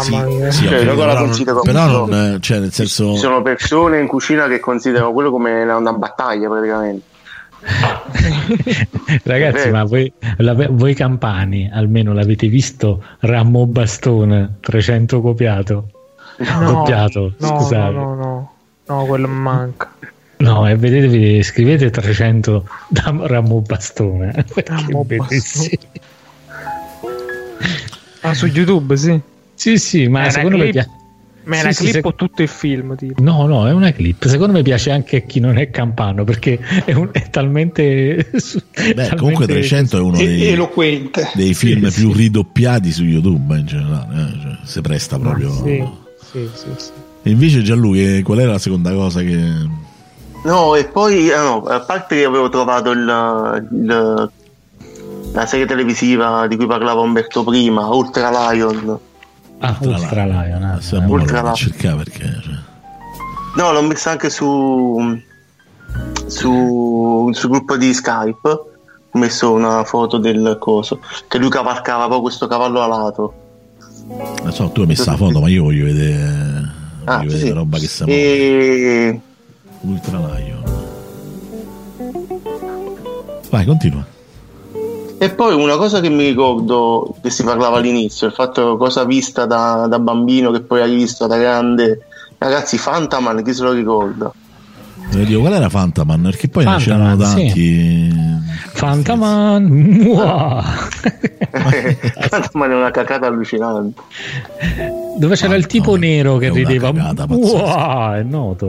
Mia. 0.08 0.50
sì, 0.50 0.66
ho 0.66 0.68
Cioè, 0.68 0.84
dopo 0.84 1.00
la 1.04 1.06
però, 1.06 1.12
non, 1.14 1.24
considero 1.24 1.60
però 1.60 2.00
come- 2.00 2.28
non, 2.28 2.42
cioè 2.42 2.58
nel 2.58 2.70
senso 2.72 3.12
Ci 3.12 3.18
sono 3.18 3.40
persone 3.40 3.98
in 3.98 4.06
cucina 4.08 4.46
che 4.46 4.60
considerano 4.60 5.12
quello 5.12 5.30
come 5.30 5.62
una, 5.62 5.76
una 5.76 5.92
battaglia 5.94 6.48
praticamente. 6.50 7.06
Ragazzi, 9.24 9.68
Eh. 9.68 9.70
ma 9.70 9.84
voi, 9.84 10.12
la- 10.38 10.54
voi 10.70 10.94
campani 10.94 11.70
almeno 11.72 12.12
l'avete 12.12 12.46
visto 12.48 13.02
Rammo 13.20 13.66
Bastone 13.66 14.56
300 14.60 15.20
copiato? 15.20 15.88
No, 16.38 16.60
Doppiato, 16.72 17.34
no, 17.38 17.46
scusate. 17.46 17.92
no, 17.92 18.14
no, 18.14 18.14
no, 18.14 18.52
no, 18.86 19.04
quello 19.04 19.28
manca. 19.28 19.92
No, 20.40 20.66
e 20.68 20.74
vedetevi, 20.76 21.42
scrivete 21.42 21.90
300 21.90 22.66
da 22.88 23.14
Rambo 23.22 23.60
Bastone. 23.60 24.30
È 24.32 24.44
bellissimo. 25.04 25.66
Ah, 28.22 28.34
su 28.34 28.46
YouTube, 28.46 28.96
sì. 28.96 29.18
Sì, 29.54 29.78
sì, 29.78 30.08
ma 30.08 30.20
È 30.20 30.22
una 30.24 30.30
secondo 30.30 30.56
me 30.56 30.62
clip? 30.64 30.72
piace. 30.72 30.90
Ma 31.44 31.54
è 31.54 31.58
Sì, 31.58 31.64
una 31.64 31.72
sì, 31.72 31.78
clip 31.82 31.92
sec- 31.94 32.06
o 32.06 32.14
tutto 32.14 32.42
il 32.42 32.48
film? 32.48 32.96
Tipo? 32.96 33.22
No, 33.22 33.46
no, 33.46 33.66
è 33.68 33.72
una 33.72 33.92
clip. 33.92 34.26
Secondo 34.26 34.52
me 34.54 34.62
piace 34.62 34.90
anche 34.90 35.16
a 35.16 35.20
chi 35.20 35.40
non 35.40 35.56
è 35.58 35.70
campano 35.70 36.24
perché 36.24 36.58
è, 36.84 36.92
un- 36.94 37.08
è 37.12 37.28
talmente. 37.30 38.30
Beh, 38.94 39.14
comunque 39.16 39.46
300 39.46 39.98
è 39.98 40.00
uno 40.00 40.16
dei, 40.16 40.48
eloquente. 40.48 41.30
dei 41.34 41.54
film 41.54 41.88
Sì, 41.88 42.00
più 42.00 42.12
sì. 42.12 42.18
ridoppiati 42.18 42.92
su 42.92 43.04
YouTube 43.04 43.58
in 43.58 43.66
generale. 43.66 44.14
eh, 44.14 44.40
cioè, 44.40 44.56
si 44.64 44.80
presta 44.80 45.18
proprio. 45.18 45.50
Sì, 45.50 45.82
sì, 46.30 46.48
sì, 46.54 46.68
sì. 46.76 46.90
E 47.22 47.30
invece 47.30 47.62
Gianluca, 47.62 48.22
qual 48.22 48.40
era 48.40 48.52
la 48.52 48.58
seconda 48.58 48.92
cosa 48.92 49.20
che... 49.22 49.88
No, 50.42 50.74
e 50.74 50.84
poi, 50.86 51.28
eh, 51.28 51.36
no, 51.36 51.62
a 51.64 51.80
parte 51.80 52.16
che 52.16 52.24
avevo 52.24 52.48
trovato 52.48 52.90
il, 52.92 53.68
il- 53.72 54.30
la 55.32 55.46
serie 55.46 55.66
televisiva 55.66 56.46
di 56.46 56.56
cui 56.56 56.66
parlava 56.66 57.00
Umberto 57.02 57.44
prima, 57.44 57.86
Ultra 57.88 58.30
Lion. 58.50 58.98
Ah, 59.58 59.76
Ultra 59.80 60.24
Lion. 60.24 60.62
ah, 60.64 60.78
eh. 60.80 60.96
lo 61.06 61.12
Ultra 61.12 61.36
vado 61.36 61.46
a 61.46 61.50
là. 61.50 61.52
cercare 61.54 61.96
perché... 61.96 62.38
cioè, 62.42 62.54
No, 63.56 63.72
l'ho 63.72 63.82
messa 63.82 64.10
anche 64.12 64.30
su, 64.30 64.96
su, 66.26 67.30
sul 67.32 67.50
gruppo 67.50 67.76
di 67.76 67.92
Skype. 67.92 68.48
Ho 69.12 69.18
messo 69.18 69.52
una 69.52 69.84
foto 69.84 70.18
del 70.18 70.56
coso. 70.58 71.00
Che 71.28 71.38
lui 71.38 71.48
cavalcava 71.50 72.06
poi 72.08 72.20
questo 72.20 72.46
cavallo 72.46 72.80
alato. 72.82 73.34
non 74.42 74.52
so, 74.52 74.70
tu 74.70 74.80
hai 74.82 74.86
messo 74.86 75.10
la 75.10 75.16
foto, 75.16 75.40
ma 75.40 75.48
io 75.48 75.64
voglio 75.64 75.84
vedere... 75.84 76.78
Voglio 77.04 77.10
Ah, 77.12 77.18
vedere 77.20 77.38
sì. 77.38 77.48
la 77.48 77.54
roba 77.54 77.78
che 77.78 77.88
muove. 78.00 78.12
E 78.12 79.20
Ultra 79.82 80.18
Lion. 80.18 80.62
Vai, 83.50 83.64
continua. 83.64 84.04
E 85.18 85.30
poi 85.30 85.54
una 85.54 85.76
cosa 85.76 86.00
che 86.00 86.08
mi 86.08 86.24
ricordo 86.26 87.14
che 87.20 87.30
si 87.30 87.42
parlava 87.44 87.76
all'inizio, 87.76 88.26
il 88.26 88.32
fatto 88.32 88.76
cosa 88.76 89.04
vista 89.04 89.44
da, 89.44 89.86
da 89.86 89.98
bambino 89.98 90.50
che 90.50 90.62
poi 90.62 90.80
hai 90.80 90.94
visto 90.94 91.26
da 91.26 91.36
grande. 91.36 92.06
Ragazzi, 92.38 92.78
Fantaman, 92.78 93.42
chi 93.42 93.52
se 93.52 93.62
lo 93.62 93.72
ricorda? 93.72 94.32
Io 95.12 95.24
dico, 95.24 95.40
qual 95.40 95.52
era 95.54 95.68
Fantaman? 95.68 96.22
Perché 96.22 96.48
poi 96.48 96.64
ne 96.64 96.78
Fantaman, 96.78 97.16
c'erano 97.18 97.26
sì. 97.26 97.46
tanti... 97.46 98.38
Fantaman. 98.72 99.64
Mua. 99.64 100.62
Fantaman 102.28 102.70
è 102.70 102.74
una 102.74 102.90
cacata 102.90 103.26
allucinante. 103.26 104.00
Dove 105.18 105.34
c'era 105.36 105.56
il 105.56 105.66
tipo 105.66 105.96
nero 105.96 106.36
che 106.38 106.50
rideva. 106.50 106.90
è 108.16 108.22
noto. 108.22 108.66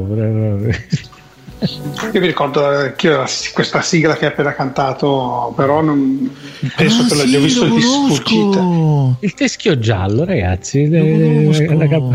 Io 2.12 2.20
mi 2.20 2.26
ricordo 2.26 2.92
che 2.96 3.08
io 3.08 3.24
questa 3.54 3.82
sigla 3.82 4.16
che 4.16 4.26
hai 4.26 4.32
appena 4.32 4.54
cantato, 4.56 5.54
però 5.56 5.82
non 5.82 6.28
penso 6.76 7.04
Ah, 7.04 7.06
che 7.06 7.10
sì, 7.10 7.18
l'abbia 7.18 7.40
visto 7.40 7.66
di 7.66 7.82
sfuggita. 7.82 9.18
Il 9.20 9.34
teschio 9.36 9.78
giallo, 9.78 10.26
ragazzi. 10.26 10.90
Lo 10.90 11.04
de- 11.04 11.34
conosco. 11.36 11.78
la, 11.78 11.88
cap- 11.88 12.14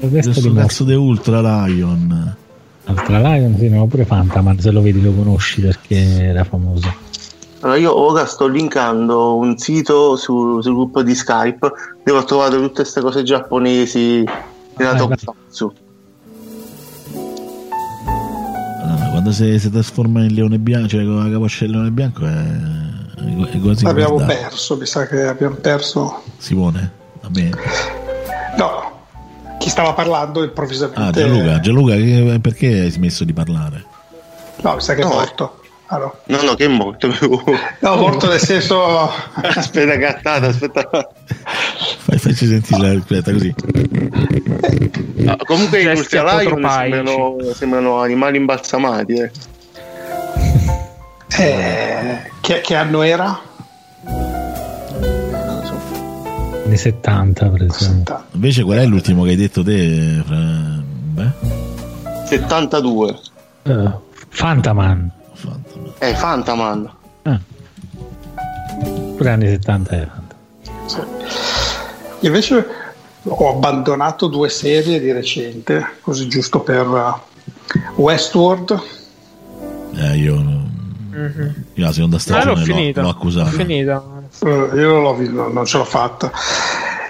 la 0.00 0.62
testa 0.62 0.84
di 0.84 0.94
Ultra 0.94 1.66
Lion. 1.66 2.36
Ultra 2.86 3.18
Lion, 3.18 3.56
sì, 3.56 3.68
no, 3.68 3.86
pure 3.86 4.04
Fantaman, 4.04 4.58
se 4.60 4.70
lo 4.70 4.82
vedi 4.82 5.00
lo 5.00 5.12
conosci 5.12 5.62
perché 5.62 5.96
era 6.24 6.44
famoso. 6.44 6.92
Allora 7.60 7.78
io 7.78 7.96
ora 7.98 8.26
sto 8.26 8.46
linkando 8.46 9.36
un 9.36 9.56
sito 9.56 10.16
su- 10.16 10.60
sul 10.60 10.74
gruppo 10.74 11.02
di 11.02 11.14
Skype 11.14 11.72
dove 12.04 12.18
ho 12.18 12.24
trovato 12.24 12.56
tutte 12.60 12.82
queste 12.82 13.00
cose 13.00 13.22
giapponesi 13.22 14.22
della 14.76 14.90
Ah, 14.90 14.96
Tokusatsu. 14.96 15.72
Ah, 18.82 19.08
quando 19.12 19.32
si, 19.32 19.58
si 19.58 19.70
trasforma 19.70 20.22
in 20.24 20.34
leone 20.34 20.58
bianco, 20.58 20.88
cioè 20.88 21.04
con 21.04 21.24
la 21.24 21.30
capoccia 21.30 21.64
del 21.64 21.70
leone 21.74 21.90
bianco 21.90 22.26
è, 22.26 23.50
è 23.50 23.60
quasi 23.60 23.86
Abbiamo 23.86 24.14
guardare. 24.16 24.40
perso, 24.40 24.76
mi 24.76 24.84
sa 24.86 25.06
che 25.06 25.22
abbiamo 25.22 25.54
perso. 25.56 26.22
Simone, 26.36 26.92
a 27.22 27.28
me. 27.32 27.50
No, 28.58 28.93
chi 29.64 29.70
stava 29.70 29.94
parlando 29.94 30.42
improvvisamente. 30.44 31.00
Ah, 31.00 31.10
Gianluca, 31.10 31.58
Gianluca, 31.60 31.94
che- 31.94 32.38
perché 32.42 32.66
hai 32.80 32.90
smesso 32.90 33.24
di 33.24 33.32
parlare? 33.32 33.82
No, 34.60 34.74
mi 34.74 34.80
sa 34.82 34.94
che 34.94 35.00
è 35.00 35.04
No. 35.04 35.10
morto. 35.10 35.60
Ah, 35.86 35.96
no. 35.96 36.14
No, 36.26 36.42
no, 36.42 36.54
che 36.54 36.66
è 36.66 36.68
morto. 36.68 37.08
No, 37.80 37.96
morto 37.96 38.28
nel 38.28 38.40
senso. 38.40 39.08
aspetta, 39.40 39.94
gattata, 39.96 40.48
aspetta. 40.48 40.86
Fai, 41.98 42.18
facci 42.18 42.46
sentire, 42.46 42.90
aspetta 42.96 43.32
così. 43.32 43.54
Ah, 45.26 45.36
comunque 45.46 45.78
Lion 45.78 45.96
apotropaici. 45.96 46.92
sembrano, 46.92 47.36
sembrano 47.54 48.00
animali 48.00 48.36
imbalsamati. 48.36 49.12
Eh. 49.14 49.30
Eh, 51.38 52.30
che, 52.42 52.60
che 52.60 52.74
anno 52.76 53.00
era? 53.02 53.40
Anni 56.74 56.82
70, 56.82 57.48
per 57.50 57.62
esempio. 57.62 58.24
Invece 58.32 58.64
qual 58.64 58.78
è 58.78 58.86
l'ultimo 58.86 59.22
che 59.22 59.30
hai 59.30 59.36
detto 59.36 59.62
te? 59.62 60.22
Fra... 60.26 60.82
Beh, 61.14 61.30
72. 62.26 63.18
Eh, 63.62 63.90
Fantaman. 64.28 65.10
Fantaman. 65.34 65.92
Eh, 65.98 66.14
Fantaman. 66.14 66.90
Ah. 67.22 67.40
Pure 69.16 69.30
anni 69.30 69.46
70 69.46 69.90
era 69.94 70.22
Fantaman. 70.86 71.28
Invece 72.20 72.66
ho 73.22 73.50
abbandonato 73.50 74.26
due 74.26 74.48
serie 74.48 74.98
di 74.98 75.12
recente, 75.12 75.86
così 76.00 76.26
giusto 76.28 76.58
per 76.60 76.86
uh, 76.88 77.14
Westworld. 78.02 78.82
Eh, 79.94 80.16
io, 80.16 80.34
io 81.74 81.84
la 81.84 81.92
seconda 81.92 82.16
Ah, 82.16 82.18
stagione 82.18 82.64
l'ho 82.66 82.74
l'ho, 82.74 82.92
l'ho 82.94 83.00
L'ho 83.02 83.08
accusato. 83.08 83.50
finita. 83.50 84.02
Eh, 84.42 84.48
io 84.48 84.92
non, 84.92 85.02
l'ho 85.02 85.14
vi- 85.14 85.28
non- 85.32 85.64
ce 85.64 85.78
l'ho 85.78 85.84
fatta. 85.84 86.30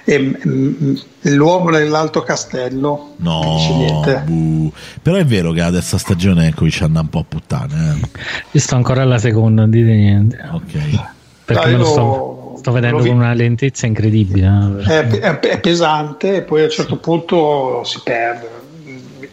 E, 0.06 0.18
mm, 0.46 0.94
l'uomo 1.22 1.70
nell'alto 1.70 2.22
castello 2.22 3.14
non 3.16 3.40
dice 3.56 3.68
No, 3.70 3.76
niente. 3.76 4.22
bu. 4.26 4.70
però 5.00 5.16
è 5.16 5.24
vero 5.24 5.50
che 5.52 5.60
terza 5.70 5.96
stagione 5.96 6.52
comincia 6.54 6.84
a 6.84 6.86
andare 6.88 7.04
un 7.06 7.10
po' 7.10 7.18
a 7.20 7.24
puttane. 7.26 7.96
Eh. 8.02 8.08
Io 8.50 8.60
sto 8.60 8.74
ancora 8.76 9.00
alla 9.02 9.18
seconda, 9.18 9.62
non 9.62 9.70
dite 9.70 9.92
niente. 9.94 10.38
Ok. 10.52 11.00
Perché 11.46 11.64
Dai, 11.70 11.76
lo 11.76 11.84
sto, 11.86 12.54
sto 12.58 12.70
vedendo 12.72 12.98
lo 12.98 13.02
vi- 13.02 13.08
con 13.08 13.18
una 13.18 13.32
lentezza 13.32 13.86
incredibile. 13.86 14.46
eh. 14.80 14.84
È, 14.84 15.06
è- 15.08 15.38
è 15.40 15.60
pesante 15.60 16.36
e 16.36 16.42
poi 16.42 16.60
a 16.62 16.64
un 16.64 16.70
certo 16.70 16.96
punto 16.98 17.82
si 17.84 18.00
perde. 18.04 18.48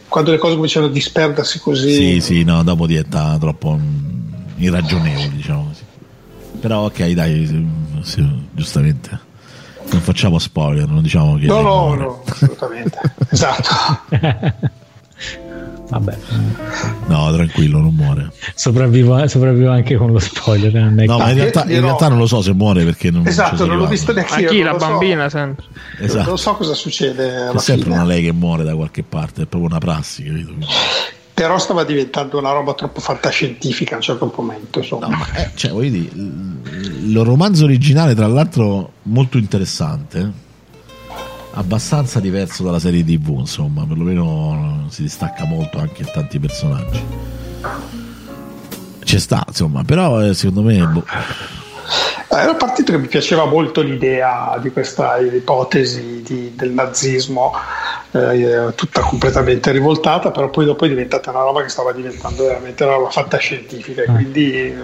Quando 0.08 0.32
le 0.32 0.38
cose 0.38 0.56
cominciano 0.56 0.86
a 0.88 0.90
disperdersi 0.90 1.60
così, 1.60 1.94
Sì, 1.94 2.20
sì, 2.22 2.44
no, 2.44 2.64
dopo 2.64 2.86
diventa 2.88 3.38
troppo 3.40 3.78
mm, 3.78 4.34
irragionevole, 4.58 5.32
diciamo 5.36 5.66
così. 5.68 5.81
Però 6.62 6.86
ok, 6.86 7.08
dai, 7.12 7.70
sì, 8.02 8.26
giustamente. 8.52 9.30
Non 9.92 10.00
facciamo 10.02 10.40
spoiler, 10.40 10.88
non 10.88 11.02
diciamo 11.02 11.36
che... 11.38 11.48
no, 11.48 11.62
no, 11.62 11.94
no, 11.96 12.24
assolutamente. 12.26 12.98
esatto. 13.30 13.70
Vabbè, 15.92 16.18
No, 17.08 17.34
tranquillo, 17.34 17.80
non 17.80 17.94
muore. 17.94 18.32
sopravvivo, 18.56 19.28
sopravvivo 19.28 19.72
anche 19.72 19.98
con 19.98 20.14
lo 20.14 20.20
spoiler. 20.20 20.74
non 20.74 20.98
è 21.02 21.06
No, 21.06 21.18
che- 21.18 21.24
ma 21.24 21.30
in 21.32 21.36
realtà, 21.36 21.64
in 21.68 21.82
realtà 21.82 22.08
non 22.08 22.18
lo 22.18 22.28
so 22.28 22.42
se 22.42 22.54
muore 22.54 22.86
perché 22.86 23.12
non 23.12 23.28
Esatto, 23.28 23.66
non 23.66 23.76
l'ho 23.78 23.88
visto 23.88 24.14
neanche 24.14 24.34
A 24.36 24.40
io. 24.40 24.50
chi? 24.50 24.58
non 24.62 24.66
La 24.68 24.72
lo 24.72 24.80
so. 24.80 24.86
bambina 24.88 25.28
sempre. 25.30 25.66
Esatto. 26.00 26.30
Non 26.30 26.38
so 26.38 26.54
cosa 26.56 26.74
succede 26.74 27.36
alla 27.48 27.60
sempre 27.60 27.84
fine. 27.86 27.96
una 27.96 28.06
lei 28.06 28.24
che 28.24 28.32
muore 28.32 28.64
da 28.64 28.74
qualche 28.76 29.04
parte, 29.04 29.42
è 29.42 29.46
proprio 29.48 29.70
una 29.70 29.80
prassi, 29.80 30.24
capito? 30.24 30.54
Però 31.34 31.58
stava 31.58 31.84
diventando 31.84 32.38
una 32.38 32.52
roba 32.52 32.74
troppo 32.74 33.00
fantascientifica 33.00 33.94
a 33.94 33.98
un 33.98 34.04
certo 34.04 34.32
momento. 34.36 34.80
Insomma. 34.80 35.08
No, 35.08 35.26
eh, 35.36 35.52
cioè, 35.56 35.72
voglio 35.72 35.90
dire, 35.90 36.10
il 36.14 37.22
romanzo 37.24 37.64
originale, 37.64 38.14
tra 38.14 38.28
l'altro, 38.28 38.92
molto 39.04 39.38
interessante, 39.38 40.32
abbastanza 41.54 42.20
diverso 42.20 42.64
dalla 42.64 42.80
serie 42.80 43.04
TV, 43.04 43.40
insomma, 43.40 43.86
perlomeno 43.86 44.86
si 44.90 45.02
distacca 45.04 45.46
molto 45.46 45.80
anche 45.80 46.02
in 46.04 46.10
tanti 46.14 46.40
personaggi. 46.40 47.02
Ci 49.04 49.20
sta, 49.20 49.44
insomma, 49.48 49.84
però 49.84 50.22
eh, 50.22 50.34
secondo 50.34 50.62
me 50.62 50.86
boh, 50.86 51.04
Eh, 51.04 51.71
Era 52.30 52.56
partito 52.56 52.92
che 52.92 52.98
mi 52.98 53.08
piaceva 53.08 53.46
molto 53.46 53.82
l'idea 53.82 54.58
di 54.62 54.72
questa 54.72 55.18
ipotesi 55.18 56.22
di- 56.22 56.54
del 56.56 56.72
nazismo, 56.72 57.54
eh, 58.12 58.72
tutta 58.76 59.02
completamente 59.02 59.72
rivoltata, 59.72 60.32
però 60.32 60.50
poi 60.50 60.66
dopo 60.66 60.86
è 60.86 60.88
diventata 60.88 61.30
una 61.32 61.42
roba 61.42 61.62
che 61.62 61.70
stava 61.70 61.92
diventando 61.92 62.46
veramente 62.46 62.84
una 62.84 62.96
roba 62.96 63.10
fantascientifica. 63.10 64.04
Ah. 64.08 64.14
Quindi 64.14 64.54
eh, 64.56 64.84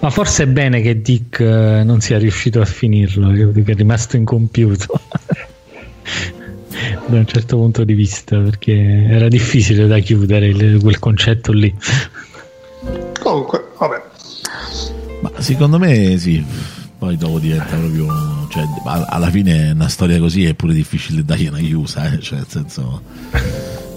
Ma 0.00 0.10
forse 0.10 0.44
è 0.44 0.46
bene 0.46 0.80
che 0.80 1.00
Dick 1.00 1.40
eh, 1.40 1.82
non 1.84 2.00
sia 2.00 2.18
riuscito 2.18 2.60
a 2.60 2.64
finirlo, 2.64 3.30
che 3.52 3.72
è 3.72 3.74
rimasto 3.74 4.16
incompiuto. 4.16 5.00
da 7.06 7.18
un 7.18 7.26
certo 7.26 7.56
punto 7.56 7.84
di 7.84 7.94
vista, 7.94 8.38
perché 8.38 9.06
era 9.08 9.28
difficile 9.28 9.86
da 9.86 9.98
chiudere 9.98 10.52
quel 10.80 10.98
concetto 10.98 11.52
lì. 11.52 11.74
comunque, 13.20 13.68
vabbè. 13.78 14.02
Ma 15.22 15.30
secondo 15.38 15.78
me 15.78 16.18
sì, 16.18 16.44
poi 16.98 17.16
dopo 17.16 17.38
diventa 17.38 17.76
proprio, 17.76 18.06
cioè, 18.48 18.64
alla 18.84 19.30
fine 19.30 19.70
una 19.70 19.88
storia 19.88 20.18
così 20.18 20.44
è 20.44 20.54
pure 20.54 20.74
difficile 20.74 21.24
dargli 21.24 21.46
una 21.46 21.58
chiusa, 21.58 22.12
eh, 22.12 22.18
cioè, 22.20 22.38
nel 22.38 22.46
senso, 22.48 23.00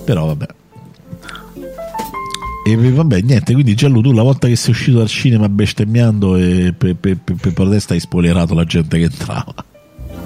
però 0.05 0.27
vabbè. 0.27 0.47
E 2.67 2.75
vabbè, 2.75 3.21
niente, 3.21 3.53
quindi 3.53 3.75
Giallo, 3.75 4.01
tu 4.01 4.11
la 4.11 4.23
volta 4.23 4.47
che 4.47 4.55
sei 4.55 4.71
uscito 4.71 4.97
dal 4.97 5.07
cinema 5.07 5.47
bestemmiando 5.49 6.35
e 6.35 6.73
per 6.75 6.95
pe, 6.95 7.15
pe, 7.15 7.35
pe 7.39 7.51
protesta 7.51 7.93
hai 7.93 7.99
spoilerato 7.99 8.55
la 8.55 8.63
gente 8.63 8.97
che 8.97 9.03
entrava. 9.03 9.53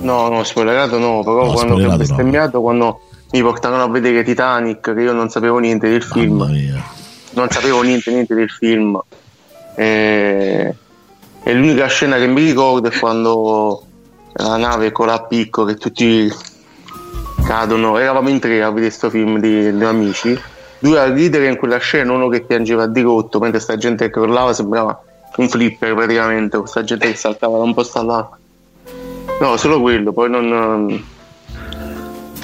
No, 0.02 0.30
no, 0.30 0.44
spoilerato 0.46 0.98
no, 0.98 1.22
però 1.22 1.48
No, 1.48 1.52
quando 1.52 1.74
ho 1.74 1.78
spoilerato 1.78 1.98
no. 1.98 1.98
bestemmiato, 1.98 2.62
quando 2.62 3.02
mi 3.32 3.42
portarono 3.42 3.84
a 3.84 3.90
vedere 3.90 4.24
Titanic, 4.24 4.94
che 4.94 5.02
io 5.02 5.12
non 5.12 5.30
sapevo 5.30 5.60
niente 5.60 5.90
del 5.90 6.02
film, 6.02 6.38
non 7.32 7.50
sapevo 7.50 7.82
niente, 7.82 8.10
niente 8.12 8.34
del 8.34 8.50
film. 8.50 8.98
E, 9.76 10.76
e 11.44 11.54
l'unica 11.54 11.88
scena 11.88 12.18
che 12.18 12.28
mi 12.28 12.44
ricordo 12.44 12.90
è 12.90 12.98
quando 12.98 13.84
la 14.34 14.58
nave 14.58 14.92
con 14.92 15.08
la 15.08 15.24
picco 15.24 15.64
che 15.64 15.76
tutti 15.76 16.32
cadono. 17.46 17.98
Eravamo 17.98 18.30
in 18.30 18.40
tre 18.40 18.62
a 18.62 18.70
vedere 18.70 18.88
questo 18.88 19.10
film 19.10 19.40
di, 19.40 19.76
di 19.76 19.84
amici. 19.84 20.40
Due 20.80 21.00
a 21.00 21.12
ridere 21.12 21.48
in 21.48 21.58
quella 21.58 21.78
scena, 21.78 22.14
uno 22.14 22.30
che 22.30 22.42
piangeva 22.42 22.88
di 22.88 23.02
rotto, 23.02 23.40
mentre 23.40 23.60
sta 23.60 23.76
gente 23.78 24.06
che 24.06 24.12
crollava 24.12 24.54
sembrava 24.54 25.02
un 25.36 25.50
flipper 25.50 25.94
praticamente, 25.94 26.58
questa 26.58 26.84
gente 26.84 27.10
che 27.10 27.16
saltava 27.16 27.58
da 27.58 27.64
un 27.64 27.74
posto 27.74 28.00
all'altro. 28.00 28.38
No, 29.42 29.58
solo 29.58 29.82
quello, 29.82 30.12
poi 30.14 30.30
non. 30.30 31.04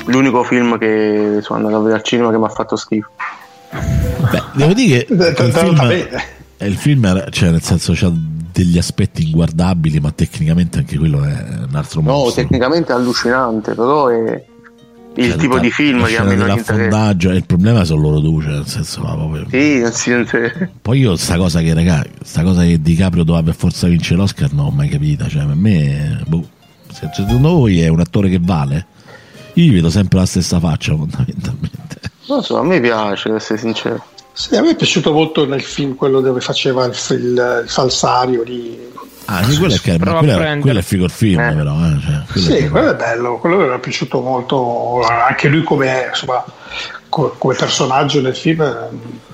L'unico 0.07 0.43
film 0.43 0.77
che 0.77 1.39
sono 1.41 1.59
andato 1.59 1.75
a 1.77 1.79
vedere 1.79 1.97
al 1.97 2.03
cinema 2.03 2.29
che 2.29 2.37
mi 2.37 2.45
ha 2.45 2.49
fatto 2.49 2.75
schifo. 2.75 3.09
Beh, 4.31 4.43
devo 4.53 4.73
dire 4.73 5.05
che 5.05 5.13
il 5.13 5.51
film, 5.53 6.07
il 6.57 6.75
film 6.75 7.05
era- 7.05 7.29
cioè 7.29 7.49
nel 7.49 7.61
senso 7.61 7.93
c'ha 7.95 8.11
degli 8.63 8.77
aspetti 8.77 9.23
inguardabili, 9.27 9.99
ma 9.99 10.11
tecnicamente 10.11 10.77
anche 10.79 10.97
quello 10.97 11.23
è 11.23 11.45
un 11.67 11.75
altro 11.75 12.01
No, 12.01 12.11
mostro. 12.11 12.41
tecnicamente 12.43 12.93
è 12.93 12.95
allucinante, 12.95 13.73
però 13.73 14.07
è 14.07 14.43
il 15.17 15.29
Cioè, 15.29 15.37
tipo 15.37 15.55
la- 15.55 15.61
di 15.61 15.71
film 15.71 16.05
che 16.05 16.17
a 16.17 16.23
me 16.23 16.35
non 16.35 16.49
interessa. 16.57 17.11
il 17.33 17.45
problema 17.45 17.83
sono 17.83 18.01
loro 18.01 18.19
due, 18.19 18.43
cioè, 18.43 18.51
nel 18.53 18.65
senso, 18.67 19.01
ma 19.01 19.13
proprio- 19.15 19.45
Sì, 19.49 19.79
nel 19.79 19.91
senso- 19.93 20.37
Poi 20.81 20.99
io 20.99 21.15
sta 21.17 21.35
cosa 21.37 21.59
che, 21.61 21.73
raga, 21.73 22.05
sta 22.23 22.43
cosa 22.43 22.63
che 22.63 22.81
DiCaprio 22.81 23.23
doveva 23.23 23.43
per 23.43 23.55
forza 23.55 23.87
vincere 23.87 24.15
l'Oscar 24.17 24.53
non 24.53 24.65
l'ho 24.65 24.71
mai 24.71 24.87
capita. 24.89 25.27
Cioè, 25.27 25.45
per 25.45 25.55
me, 25.55 26.21
boh, 26.25 26.47
se 26.93 27.09
secondo 27.13 27.49
voi 27.49 27.81
è 27.81 27.87
un 27.89 27.99
attore 27.99 28.29
che 28.29 28.39
vale? 28.41 28.85
Io 29.55 29.71
gli 29.71 29.73
vedo 29.73 29.89
sempre 29.89 30.19
la 30.19 30.25
stessa 30.25 30.59
faccia, 30.59 30.95
fondamentalmente. 30.95 31.99
non 32.27 32.41
so, 32.43 32.57
a 32.57 32.63
me 32.63 32.79
piace, 32.81 33.33
essere 33.33 33.59
sincero. 33.59 34.03
Sì, 34.37 34.55
a 34.55 34.61
me 34.61 34.71
è 34.71 34.75
piaciuto 34.75 35.13
molto 35.13 35.45
nel 35.47 35.61
film 35.61 35.95
quello 35.95 36.19
dove 36.19 36.41
faceva 36.41 36.83
il, 36.85 36.93
il- 37.11 37.61
il 37.63 37.69
falsario 37.69 38.43
lì. 38.43 38.77
Ah, 39.27 39.43
sì, 39.43 39.57
quello 39.57 39.73
è, 39.73 39.79
che, 39.79 39.97
quello, 39.97 40.19
è, 40.39 40.59
quello 40.59 40.79
è 40.79 40.81
figo 40.83 41.05
il 41.05 41.09
film, 41.09 41.39
Eh. 41.39 41.55
però. 41.55 41.73
Eh, 41.73 41.99
cioè, 41.99 42.21
quello 42.31 42.47
è 42.47 42.51
Sì, 42.51 42.55
figo. 42.57 42.69
quello 42.71 42.91
è 42.91 42.95
bello, 42.95 43.37
quello 43.39 43.57
mi 43.57 43.67
è 43.75 43.79
piaciuto 43.79 44.19
molto, 44.21 45.01
anche 45.03 45.47
lui 45.47 45.63
come, 45.63 46.07
insomma, 46.09 46.43
co- 47.09 47.33
come 47.37 47.55
personaggio 47.55 48.21
nel 48.21 48.35
film 48.35 48.61
eh, 48.61 48.89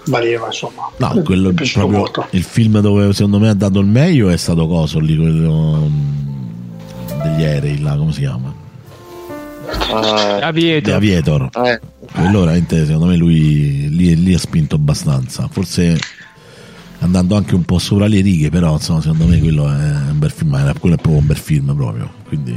valeva, 0.05 0.45
insomma. 0.45 0.89
No, 0.97 1.21
quello 1.23 1.49
è 1.49 1.53
piaciuto 1.53 1.79
proprio 1.87 1.97
molto. 1.99 2.27
il 2.29 2.43
film 2.43 2.79
dove 2.79 3.11
secondo 3.13 3.39
me 3.39 3.49
ha 3.49 3.53
dato 3.55 3.79
il 3.79 3.87
meglio 3.87 4.29
è 4.29 4.37
stato 4.37 4.65
Coso 4.67 4.99
lì, 4.99 5.17
quello 5.17 5.89
mm, 5.89 7.21
degli 7.23 7.43
aerei 7.43 7.81
là, 7.81 7.95
come 7.97 8.13
si 8.13 8.19
chiama? 8.19 8.53
Eh, 9.67 10.37
The 10.37 10.43
Avieto. 10.45 10.93
Aviator. 10.93 11.49
eh, 11.65 11.79
Quello 12.13 12.39
veramente 12.41 12.85
secondo 12.85 13.05
me 13.07 13.15
lui 13.15 13.89
lì, 13.89 14.15
lì 14.21 14.33
ha 14.33 14.39
spinto 14.39 14.75
abbastanza. 14.75 15.47
Forse 15.49 15.97
andando 16.99 17.35
anche 17.35 17.55
un 17.55 17.63
po' 17.63 17.79
sopra 17.79 18.07
le 18.07 18.21
righe, 18.21 18.49
però 18.49 18.73
insomma, 18.73 19.01
secondo 19.01 19.25
me 19.25 19.39
quello 19.39 19.67
è 19.67 19.91
un 20.09 20.19
bel 20.19 20.31
film, 20.31 20.53
era- 20.55 20.73
quello 20.73 20.95
è 20.95 20.97
proprio 20.99 21.21
un 21.21 21.27
bel 21.27 21.37
film 21.37 21.73
proprio. 21.75 22.11
Quindi 22.27 22.51
eh, 22.51 22.55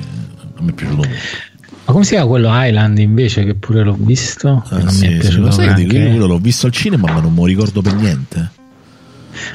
a 0.58 0.62
me 0.62 0.70
è 0.70 0.74
piaciuto 0.74 0.96
molto. 1.02 1.14
Ma 1.86 1.92
come 1.92 2.04
si 2.04 2.10
chiama 2.12 2.26
quello 2.28 2.48
Island 2.50 2.98
invece 2.98 3.44
che 3.44 3.54
pure 3.54 3.84
l'ho 3.84 3.96
visto? 3.98 4.64
Ah, 4.68 4.76
non 4.78 4.86
mi 4.86 4.90
sì, 4.92 5.06
è 5.06 5.10
sì, 5.10 5.18
piaciuto 5.18 5.44
lo 5.46 5.50
sai 5.50 5.82
io 5.82 5.86
quello 6.10 6.26
l'ho 6.26 6.38
visto 6.38 6.66
al 6.66 6.72
cinema, 6.72 7.12
ma 7.12 7.20
non 7.20 7.34
lo 7.34 7.44
ricordo 7.44 7.82
per 7.82 7.94
niente. 7.94 8.50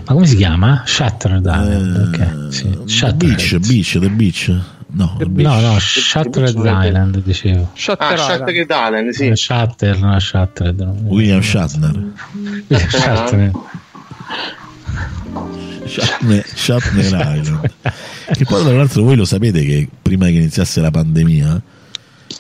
Ma 0.06 0.14
come 0.14 0.28
si 0.28 0.36
chiama? 0.36 0.84
Shattered 0.86 1.46
Island. 1.46 2.14
Eh, 2.14 2.24
ok, 2.46 2.54
sì. 2.54 2.78
Shattered. 2.86 3.36
Beach, 3.36 3.58
Beach, 3.68 3.98
The 4.00 4.10
Beach. 4.10 4.54
No. 4.92 5.18
No, 5.20 5.60
no, 5.62 5.80
Shattered. 5.80 6.56
Island 6.56 7.22
dicevo. 7.22 7.70
Shutter 7.76 8.08
ah, 8.08 8.14
Island. 8.14 8.30
Shattered 8.30 8.70
Island, 8.72 9.10
sì. 9.10 9.28
Eh, 9.28 9.36
Shatter, 9.36 10.00
no, 10.00 10.20
Shattered. 10.20 10.82
William 11.04 11.42
Shatner. 11.42 12.14
Shattered. 12.90 13.56
Shatner, 15.86 16.46
Shatner 16.46 17.38
Island. 17.38 17.72
Che 18.32 18.46
poi 18.46 18.64
tra 18.64 18.74
l'altro 18.74 19.04
voi 19.04 19.16
lo 19.16 19.26
sapete 19.26 19.64
che 19.64 19.88
prima 20.02 20.26
che 20.26 20.34
iniziasse 20.34 20.82
la 20.82 20.92
pandemia 20.92 21.62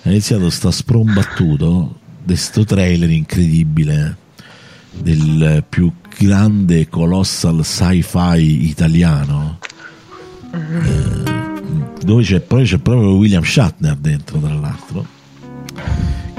è 0.02 0.10
iniziato 0.10 0.50
sta 0.50 0.72
sprombattuto 0.72 2.00
di 2.24 2.36
sto 2.36 2.64
trailer 2.64 3.10
incredibile 3.10 4.18
del 4.92 5.64
più 5.68 5.92
grande 6.18 6.90
colossal 6.90 7.64
sci-fi 7.64 8.68
italiano 8.68 9.60
eh, 10.54 11.39
dove 12.04 12.24
c'è, 12.24 12.40
poi 12.40 12.64
c'è 12.66 12.78
proprio 12.78 13.16
William 13.16 13.44
Shatner 13.44 13.96
dentro 13.96 14.40
tra 14.40 14.54
l'altro 14.54 15.06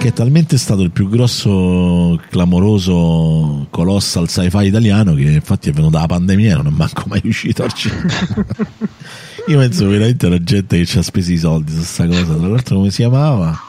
che 0.00 0.08
è 0.08 0.12
talmente 0.14 0.56
stato 0.56 0.80
il 0.80 0.92
più 0.92 1.10
grosso, 1.10 2.18
clamoroso, 2.30 3.66
colossal 3.68 4.30
sci-fi 4.30 4.64
italiano 4.64 5.12
che 5.12 5.24
infatti 5.32 5.68
è 5.68 5.72
venuto 5.72 5.92
dalla 5.92 6.06
pandemia 6.06 6.52
e 6.52 6.56
non 6.56 6.68
è 6.68 6.70
manco 6.70 7.02
mai 7.06 7.20
uscito 7.24 7.64
al 7.64 7.72
cinema. 7.74 8.08
Io 9.46 9.58
penso 9.58 9.86
veramente 9.88 10.24
alla 10.24 10.42
gente 10.42 10.78
che 10.78 10.86
ci 10.86 10.96
ha 10.96 11.02
speso 11.02 11.32
i 11.32 11.36
soldi 11.36 11.72
su 11.72 11.78
questa 11.78 12.06
cosa. 12.06 12.34
Tra 12.34 12.48
l'altro 12.48 12.76
come 12.76 12.90
si 12.90 12.96
chiamava? 12.96 13.60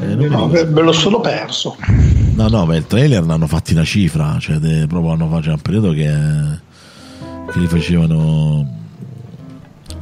Eh, 0.00 0.14
No, 0.14 0.48
me, 0.48 0.64
l'ho 0.64 0.92
solo 0.92 1.20
perso. 1.20 1.76
No, 2.34 2.48
no, 2.48 2.66
beh, 2.66 2.76
il 2.78 2.86
trailer 2.88 3.24
l'hanno 3.24 3.46
fatti 3.46 3.74
una 3.74 3.84
cifra, 3.84 4.38
cioè 4.40 4.56
de- 4.56 4.86
proprio 4.88 5.12
hanno 5.12 5.28
fatto 5.28 5.42
c'è 5.42 5.52
un 5.52 5.60
periodo 5.60 5.92
che, 5.92 6.12
che 7.52 7.58
li 7.60 7.66
facevano. 7.68 8.77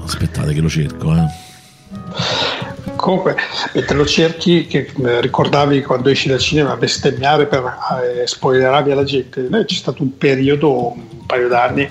Aspettate 0.06 0.54
che 0.54 0.60
lo 0.60 0.68
cerco, 0.68 1.12
eh. 1.16 1.26
Comunque, 2.94 3.36
mentre 3.72 3.96
lo 3.96 4.06
cerchi, 4.06 4.66
che 4.68 4.92
eh, 5.04 5.20
ricordavi 5.20 5.82
quando 5.82 6.08
esci 6.08 6.28
dal 6.28 6.38
cinema 6.38 6.72
a 6.72 6.76
bestemmiare 6.76 7.46
per 7.46 7.62
eh, 8.22 8.26
spoileravi 8.26 8.92
alla 8.92 9.02
gente, 9.02 9.48
noi 9.50 9.64
c'è 9.64 9.74
stato 9.74 10.02
un 10.02 10.16
periodo, 10.16 10.92
un 10.92 11.26
paio 11.26 11.48
d'anni, 11.48 11.88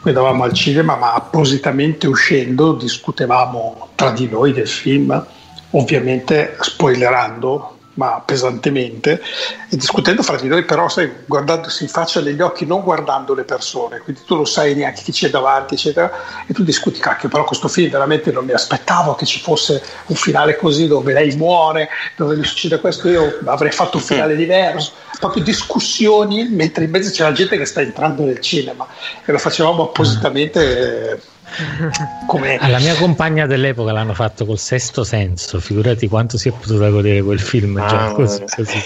cui 0.00 0.10
andavamo 0.10 0.42
al 0.42 0.52
cinema, 0.52 0.96
ma 0.96 1.14
appositamente 1.14 2.08
uscendo 2.08 2.74
discutevamo 2.74 3.90
tra 3.94 4.10
di 4.10 4.28
noi 4.28 4.52
del 4.52 4.68
film, 4.68 5.24
ovviamente 5.70 6.56
spoilerando, 6.60 7.71
ma 7.94 8.22
pesantemente, 8.24 9.22
e 9.68 9.76
discutendo 9.76 10.22
fra 10.22 10.36
di 10.36 10.48
noi, 10.48 10.64
però 10.64 10.88
sai, 10.88 11.10
guardandosi 11.26 11.82
in 11.82 11.88
faccia 11.90 12.20
negli 12.20 12.40
occhi, 12.40 12.64
non 12.64 12.82
guardando 12.82 13.34
le 13.34 13.44
persone, 13.44 13.98
quindi 13.98 14.22
tu 14.24 14.34
non 14.34 14.46
sai 14.46 14.74
neanche 14.74 15.02
chi 15.02 15.12
c'è 15.12 15.28
davanti, 15.28 15.74
eccetera, 15.74 16.10
e 16.46 16.54
tu 16.54 16.62
discuti, 16.62 17.00
cacchio, 17.00 17.28
però 17.28 17.44
questo 17.44 17.68
film 17.68 17.90
veramente 17.90 18.32
non 18.32 18.44
mi 18.44 18.52
aspettavo 18.52 19.14
che 19.14 19.26
ci 19.26 19.40
fosse 19.40 19.82
un 20.06 20.16
finale 20.16 20.56
così 20.56 20.86
dove 20.86 21.12
lei 21.12 21.36
muore, 21.36 21.88
dove 22.16 22.36
gli 22.36 22.44
succede 22.44 22.80
questo, 22.80 23.08
io 23.08 23.38
avrei 23.44 23.72
fatto 23.72 23.98
un 23.98 24.02
finale 24.02 24.36
diverso, 24.36 24.92
proprio 25.18 25.42
discussioni, 25.42 26.48
mentre 26.48 26.84
in 26.84 26.90
mezzo 26.90 27.10
c'è 27.10 27.24
la 27.24 27.32
gente 27.32 27.58
che 27.58 27.66
sta 27.66 27.80
entrando 27.80 28.24
nel 28.24 28.40
cinema 28.40 28.86
e 29.24 29.32
lo 29.32 29.38
facevamo 29.38 29.84
appositamente 29.84 31.10
eh, 31.12 31.20
come... 32.26 32.56
Alla 32.56 32.78
mia 32.78 32.94
compagna 32.94 33.46
dell'epoca 33.46 33.92
l'hanno 33.92 34.14
fatto 34.14 34.44
col 34.44 34.58
sesto 34.58 35.04
senso, 35.04 35.60
figurati 35.60 36.08
quanto 36.08 36.38
si 36.38 36.48
è 36.48 36.52
potuta 36.52 36.88
godere 36.88 37.22
quel 37.22 37.40
film. 37.40 37.76
già 37.78 38.06
Ah, 38.06 38.12
così, 38.12 38.44
così. 38.54 38.82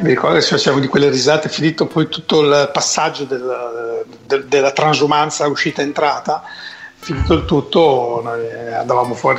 Mi 0.00 0.08
ricordo 0.08 0.36
che 0.38 0.42
ci 0.42 0.50
facevamo 0.50 0.80
di 0.80 0.88
quelle 0.88 1.08
risate, 1.08 1.48
finito 1.48 1.86
poi 1.86 2.08
tutto 2.08 2.40
il 2.42 2.70
passaggio 2.72 3.24
del- 3.24 4.04
del- 4.26 4.46
della 4.46 4.72
transumanza 4.72 5.46
uscita-entrata, 5.46 6.42
finito 6.98 7.34
il 7.34 7.44
tutto, 7.44 8.20
noi 8.24 8.72
andavamo 8.74 9.14
fuori 9.14 9.38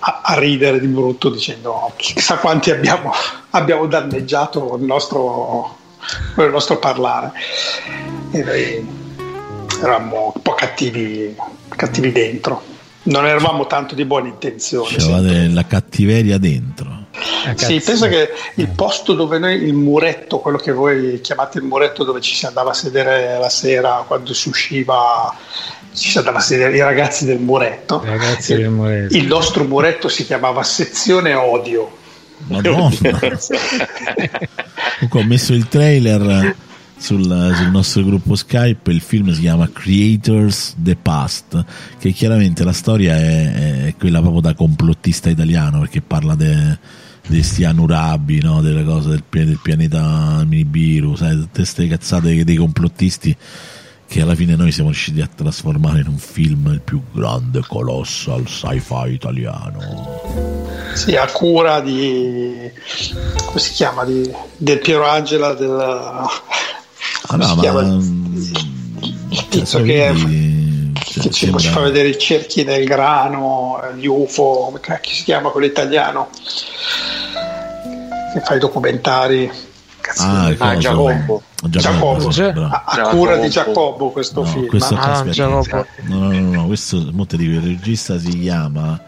a, 0.00 0.20
a 0.22 0.34
ridere 0.38 0.80
di 0.80 0.86
brutto 0.86 1.30
dicendo 1.30 1.92
chissà 1.96 2.36
quanti 2.36 2.70
abbiamo, 2.70 3.10
abbiamo 3.50 3.86
danneggiato 3.86 4.76
il 4.78 4.84
nostro, 4.84 5.76
il 6.36 6.50
nostro 6.50 6.78
parlare. 6.78 7.32
E 8.32 8.84
eravamo 9.78 10.32
un 10.34 10.42
po' 10.42 10.54
cattivi, 10.54 11.34
cattivi 11.68 12.12
dentro. 12.12 12.62
Non 13.02 13.26
eravamo 13.26 13.66
tanto 13.66 13.94
di 13.94 14.04
buone 14.04 14.28
intenzioni. 14.28 14.94
C'avevate 14.94 15.48
la 15.48 15.66
cattiveria 15.66 16.38
dentro. 16.38 16.98
Sì, 17.56 17.80
penso 17.80 18.06
che 18.08 18.30
il 18.56 18.68
posto 18.68 19.14
dove 19.14 19.38
noi, 19.38 19.62
il 19.62 19.72
muretto, 19.74 20.38
quello 20.38 20.58
che 20.58 20.72
voi 20.72 21.20
chiamate 21.20 21.58
il 21.58 21.64
muretto 21.64 22.04
dove 22.04 22.20
ci 22.20 22.34
si 22.34 22.46
andava 22.46 22.70
a 22.70 22.74
sedere 22.74 23.38
la 23.38 23.48
sera 23.48 24.04
quando 24.06 24.34
si 24.34 24.48
usciva, 24.48 25.34
ci 25.94 26.10
si 26.10 26.18
andava 26.18 26.38
a 26.38 26.42
sedere 26.42 26.76
i 26.76 26.80
ragazzi 26.80 27.24
del 27.24 27.38
muretto. 27.38 28.02
Ragazzi 28.04 28.54
del 28.54 28.70
muretto. 28.70 29.16
Il 29.16 29.26
nostro 29.26 29.64
muretto 29.64 30.08
si 30.08 30.24
chiamava 30.24 30.62
sezione 30.62 31.34
odio. 31.34 31.96
Madonna. 32.48 32.90
Comunque 35.00 35.20
ho 35.20 35.24
messo 35.24 35.52
il 35.52 35.68
trailer 35.68 36.54
sul, 37.00 37.24
sul 37.24 37.70
nostro 37.70 38.04
gruppo 38.04 38.36
Skype. 38.36 38.90
Il 38.92 39.00
film 39.00 39.32
si 39.32 39.40
chiama 39.40 39.68
Creators 39.72 40.76
the 40.78 40.96
Past. 40.96 41.64
Che 41.98 42.12
chiaramente 42.12 42.62
la 42.62 42.72
storia 42.72 43.16
è, 43.16 43.86
è 43.86 43.94
quella 43.98 44.20
proprio 44.20 44.42
da 44.42 44.54
complottista 44.54 45.30
italiano 45.30 45.80
perché 45.80 46.02
parla 46.02 46.36
di 46.36 47.42
sti 47.42 47.64
Anurabi, 47.64 48.40
no? 48.42 48.60
delle 48.60 48.84
cose 48.84 49.08
del, 49.08 49.24
del 49.46 49.58
pianeta 49.62 50.42
Nibiru, 50.42 51.14
sai, 51.16 51.36
tutte 51.36 51.60
queste 51.60 51.86
cazzate 51.86 52.44
dei 52.44 52.56
complottisti 52.56 53.36
che 54.10 54.22
alla 54.22 54.34
fine 54.34 54.56
noi 54.56 54.72
siamo 54.72 54.90
riusciti 54.90 55.20
a 55.20 55.28
trasformare 55.32 56.00
in 56.00 56.08
un 56.08 56.18
film 56.18 56.66
il 56.72 56.80
più 56.80 57.00
grande 57.12 57.60
colossal 57.64 58.44
sci-fi 58.44 59.12
italiano. 59.12 60.20
Sì, 60.94 61.14
a 61.14 61.26
cura 61.30 61.78
di 61.78 62.72
come 63.46 63.60
si 63.60 63.72
chiama? 63.74 64.04
Di, 64.04 64.28
del 64.56 64.80
Piero 64.80 65.06
Angela 65.06 65.54
del 65.54 66.26
Ah, 67.28 67.36
no, 67.36 67.44
si 67.44 67.54
ma 67.54 67.60
chiama? 67.60 67.80
Il 67.82 69.36
cioè, 69.36 69.48
tizio 69.48 69.82
che, 69.82 70.10
vedi, 70.12 70.92
cioè, 70.94 71.22
che 71.22 71.30
ci, 71.30 71.44
ci 71.46 71.50
fa 71.50 71.58
sembra- 71.58 71.82
vedere 71.82 72.08
i 72.08 72.18
cerchi 72.18 72.64
del 72.64 72.84
grano, 72.84 73.80
gli 73.96 74.06
UFO, 74.06 74.64
come 74.66 74.80
cacchio 74.80 75.12
si 75.14 75.24
chiama 75.24 75.50
quello 75.50 75.66
italiano? 75.66 76.28
Che 78.32 78.40
fa 78.40 78.54
i 78.54 78.58
documentari. 78.58 79.50
Cazzo, 80.00 80.22
Ah, 80.22 80.46
ah. 80.58 80.76
Giacobbo. 80.78 81.42
Giacobbo, 81.62 82.28
bravo. 82.28 82.64
a, 82.64 82.84
a 82.86 82.94
Giacobbo. 82.96 83.16
cura 83.16 83.36
di 83.36 83.48
Giacobbo 83.50 84.10
questo 84.10 84.40
No, 84.42 84.46
film. 84.46 84.66
questo 84.66 84.94
Ah, 84.94 85.28
Giacobbo. 85.28 85.86
no, 86.04 86.18
no, 86.18 86.32
no, 86.32 86.50
no, 86.52 86.66
questo 86.66 87.06
mo 87.12 87.26
te 87.26 87.36
dico, 87.36 87.52
il 87.52 87.60
regista 87.60 88.18
si 88.18 88.38
chiama 88.40 88.98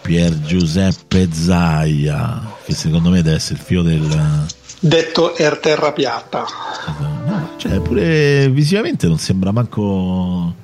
Pier 0.00 0.36
Giuseppe 0.40 1.28
Zaia, 1.32 2.40
che 2.64 2.74
secondo 2.74 3.10
me 3.10 3.22
deve 3.22 3.36
essere 3.36 3.54
il 3.54 3.60
figlio 3.64 3.82
del 3.82 4.46
Detto 4.84 5.36
Er 5.36 5.58
Terra 5.58 5.92
Piatta. 5.92 6.44
no, 7.24 7.50
cioè 7.56 7.78
pure 7.80 8.48
visivamente 8.48 9.06
non 9.06 9.18
sembra 9.18 9.52
manco 9.52 10.54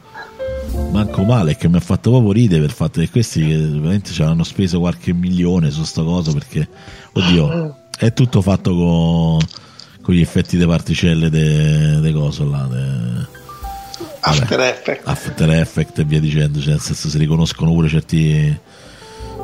manco 0.90 1.22
male, 1.22 1.56
che 1.56 1.68
mi 1.68 1.76
ha 1.76 1.80
fatto 1.80 2.10
proprio 2.10 2.32
ridere 2.32 2.62
per 2.62 2.70
il 2.70 2.74
fatto 2.74 3.00
che 3.00 3.10
questi 3.10 3.46
che 3.46 3.56
veramente 3.56 4.10
ci 4.10 4.22
hanno 4.22 4.42
speso 4.42 4.80
qualche 4.80 5.12
milione 5.12 5.70
su 5.70 5.84
sta 5.84 6.02
cosa 6.02 6.32
perché 6.32 6.68
oddio, 7.12 7.76
è 7.96 8.12
tutto 8.12 8.42
fatto 8.42 8.74
con 8.74 9.38
con 10.00 10.14
gli 10.16 10.20
effetti 10.20 10.56
di 10.56 10.66
particelle 10.66 11.30
de 11.30 12.12
coso 12.12 12.48
là, 12.48 12.66
de- 12.68 13.26
After 14.20 14.58
Effects. 14.60 15.06
After 15.06 15.50
Effect 15.50 15.98
e 16.00 16.04
via 16.04 16.18
dicendo, 16.18 16.60
cioè 16.60 16.70
nel 16.70 16.80
senso 16.80 17.08
si 17.08 17.18
riconoscono 17.18 17.72
pure 17.72 17.88
certi, 17.88 18.58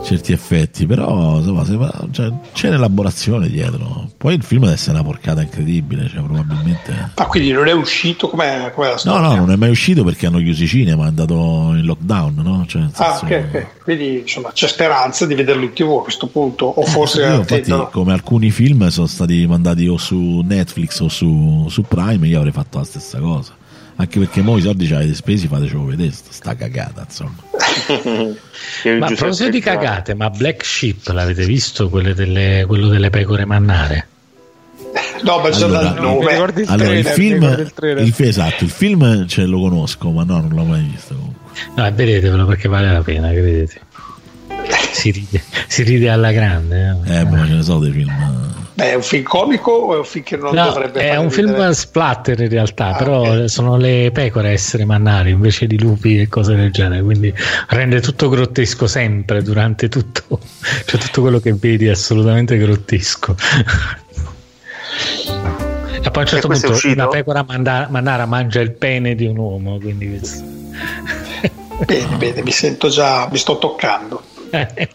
certi 0.05 0.33
effetti, 0.33 0.87
però 0.87 1.39
insomma, 1.39 1.65
se 1.65 1.77
va- 1.77 2.07
cioè, 2.11 2.31
c'è 2.53 2.69
un'elaborazione 2.69 3.49
dietro. 3.49 4.09
Poi 4.17 4.35
il 4.35 4.43
film 4.43 4.63
deve 4.63 4.75
essere 4.75 4.93
una 4.93 5.03
porcata 5.05 5.43
incredibile, 5.43 6.09
cioè 6.09 6.23
probabilmente... 6.23 7.13
Ma 7.17 7.27
quindi 7.27 7.51
non 7.53 7.67
è 7.67 7.73
uscito 7.73 8.29
come 8.29 8.47
la 8.47 8.73
No, 8.77 8.97
storia? 8.97 9.21
no, 9.21 9.35
non 9.37 9.51
è 9.53 9.57
mai 9.57 9.71
uscito 9.71 10.05
perché 10.05 10.27
hanno 10.27 10.39
chiuso 10.39 10.63
i 10.65 10.67
cinema, 10.69 11.05
è 11.05 11.09
andato 11.09 11.35
in 11.75 11.83
lockdown, 11.85 12.35
no? 12.37 12.65
Cioè, 12.67 12.83
Ah, 12.97 13.17
senso- 13.19 13.25
ok, 13.25 13.45
ok. 13.49 13.67
Quindi 13.85 14.19
insomma 14.21 14.51
c'è 14.53 14.69
speranza 14.69 15.27
di 15.27 15.35
vederlo 15.35 15.65
in 15.65 15.73
tv 15.73 15.97
a 15.99 16.03
questo 16.03 16.27
punto, 16.27 16.67
o 16.67 16.83
forse 16.85 17.23
Io, 17.23 17.35
infatti, 17.37 17.73
come 17.91 18.13
alcuni 18.13 18.51
film 18.51 18.87
sono 18.89 19.07
stati 19.07 19.47
mandati 19.47 19.87
o 19.89 19.97
su 19.97 20.43
Netflix 20.45 21.01
o 21.01 21.09
su, 21.09 21.67
su 21.69 21.83
Prime, 21.83 22.27
io 22.27 22.39
avrei 22.39 22.53
fatto 22.53 22.79
la 22.79 22.85
stessa 22.85 23.19
cosa. 23.19 23.53
Anche 23.97 24.19
perché 24.19 24.43
mo 24.43 24.57
i 24.57 24.61
soldi 24.63 24.87
ce 24.87 24.95
l'avete 24.95 25.15
spesi, 25.15 25.47
fatecelo 25.47 25.85
vedere, 25.85 26.11
sta- 26.11 26.33
sta 26.33 26.57
cagata, 26.57 27.05
insomma. 27.07 27.35
Ma 28.99 29.07
a 29.07 29.13
proposito 29.15 29.51
di 29.51 29.61
cagate, 29.61 30.15
ma 30.15 30.31
Black 30.31 30.65
Sheep 30.65 31.09
l'avete 31.09 31.45
visto? 31.45 31.89
Quelle 31.89 32.13
delle- 32.15 32.65
quello 32.67 32.89
delle 32.89 33.11
pecore 33.11 33.45
mannare? 33.45 34.09
No, 35.23 35.39
ma 35.39 35.49
Allora, 35.49 35.81
dal 35.83 36.01
nome. 36.01 36.29
Ricordi 36.29 36.61
il 36.63 36.69
Allora, 36.69 36.93
il 36.97 37.05
film, 37.07 37.55
ricordi 37.57 38.03
il 38.03 38.15
esatto, 38.19 38.65
il 38.65 38.71
film 38.71 39.27
ce 39.27 39.45
lo 39.45 39.61
conosco, 39.61 40.11
ma 40.11 40.25
no, 40.25 40.41
non 40.41 40.51
l'ho 40.51 40.65
mai 40.65 40.83
visto 40.83 41.15
comunque. 41.15 41.43
No, 41.77 41.83
vedetevelo 41.95 42.47
perché 42.47 42.69
vale 42.69 42.91
la 42.93 43.03
pena, 43.03 43.29
credete. 43.31 43.81
Si 44.93 45.11
ride, 45.11 45.43
si 45.69 45.83
ride 45.83 46.09
alla 46.11 46.33
grande. 46.33 46.97
eh. 47.07 47.19
Eh, 47.21 47.25
ma 47.25 47.47
ce 47.47 47.53
ne 47.55 47.63
so 47.63 47.79
dei 47.79 47.93
film. 47.93 48.13
Beh, 48.77 48.91
è 48.91 48.95
un 48.95 49.03
film 49.03 49.23
comico 49.23 49.71
o 49.71 49.95
è 49.95 49.99
un 49.99 50.05
film 50.05 50.25
che 50.25 50.37
non 50.37 50.53
No, 50.53 50.65
dovrebbe 50.65 51.01
è 51.01 51.07
fare 51.11 51.21
un 51.21 51.31
film 51.31 51.53
ridere? 51.53 51.75
splatter 51.75 52.41
in 52.41 52.49
realtà, 52.49 52.87
Ah, 52.89 52.97
però 52.97 53.21
ok. 53.43 53.49
sono 53.49 53.77
le 53.77 54.11
pecore 54.13 54.49
a 54.49 54.51
essere 54.51 54.85
mannari 54.85 55.31
invece 55.31 55.69
di 55.69 55.79
lupi 55.79 56.21
e 56.21 56.29
cose 56.29 56.57
del 56.57 56.73
genere, 56.73 57.01
quindi 57.03 57.33
rende 57.69 58.01
tutto 58.01 58.29
grottesco 58.29 58.89
sempre 58.89 59.43
durante 59.43 59.89
tutto, 59.89 60.41
cioè 60.87 60.99
tutto 61.01 61.21
quello 61.21 61.39
che 61.39 61.53
vedi 61.55 61.87
è 61.87 61.91
assolutamente 61.91 62.57
grottesco. 62.59 63.37
E 66.03 66.11
poi 66.11 66.17
a 66.17 66.21
un 66.21 66.27
certo 66.27 66.49
punto 66.49 66.77
una 66.85 67.09
pecora 67.09 67.45
manda- 67.47 67.87
mannara 67.89 68.27
mangia 68.27 68.61
il 68.61 68.73
pene 68.73 69.15
di 69.15 69.27
un 69.27 69.37
uomo, 69.37 69.79
quindi 69.79 70.09
questo- 70.19 70.43
Bene, 71.87 72.17
bene, 72.17 72.43
mi 72.43 72.51
sento 72.53 72.89
già, 72.89 73.29
mi 73.31 73.39
sto 73.39 73.57
toccando. 73.59 74.23
Eh, 74.51 74.89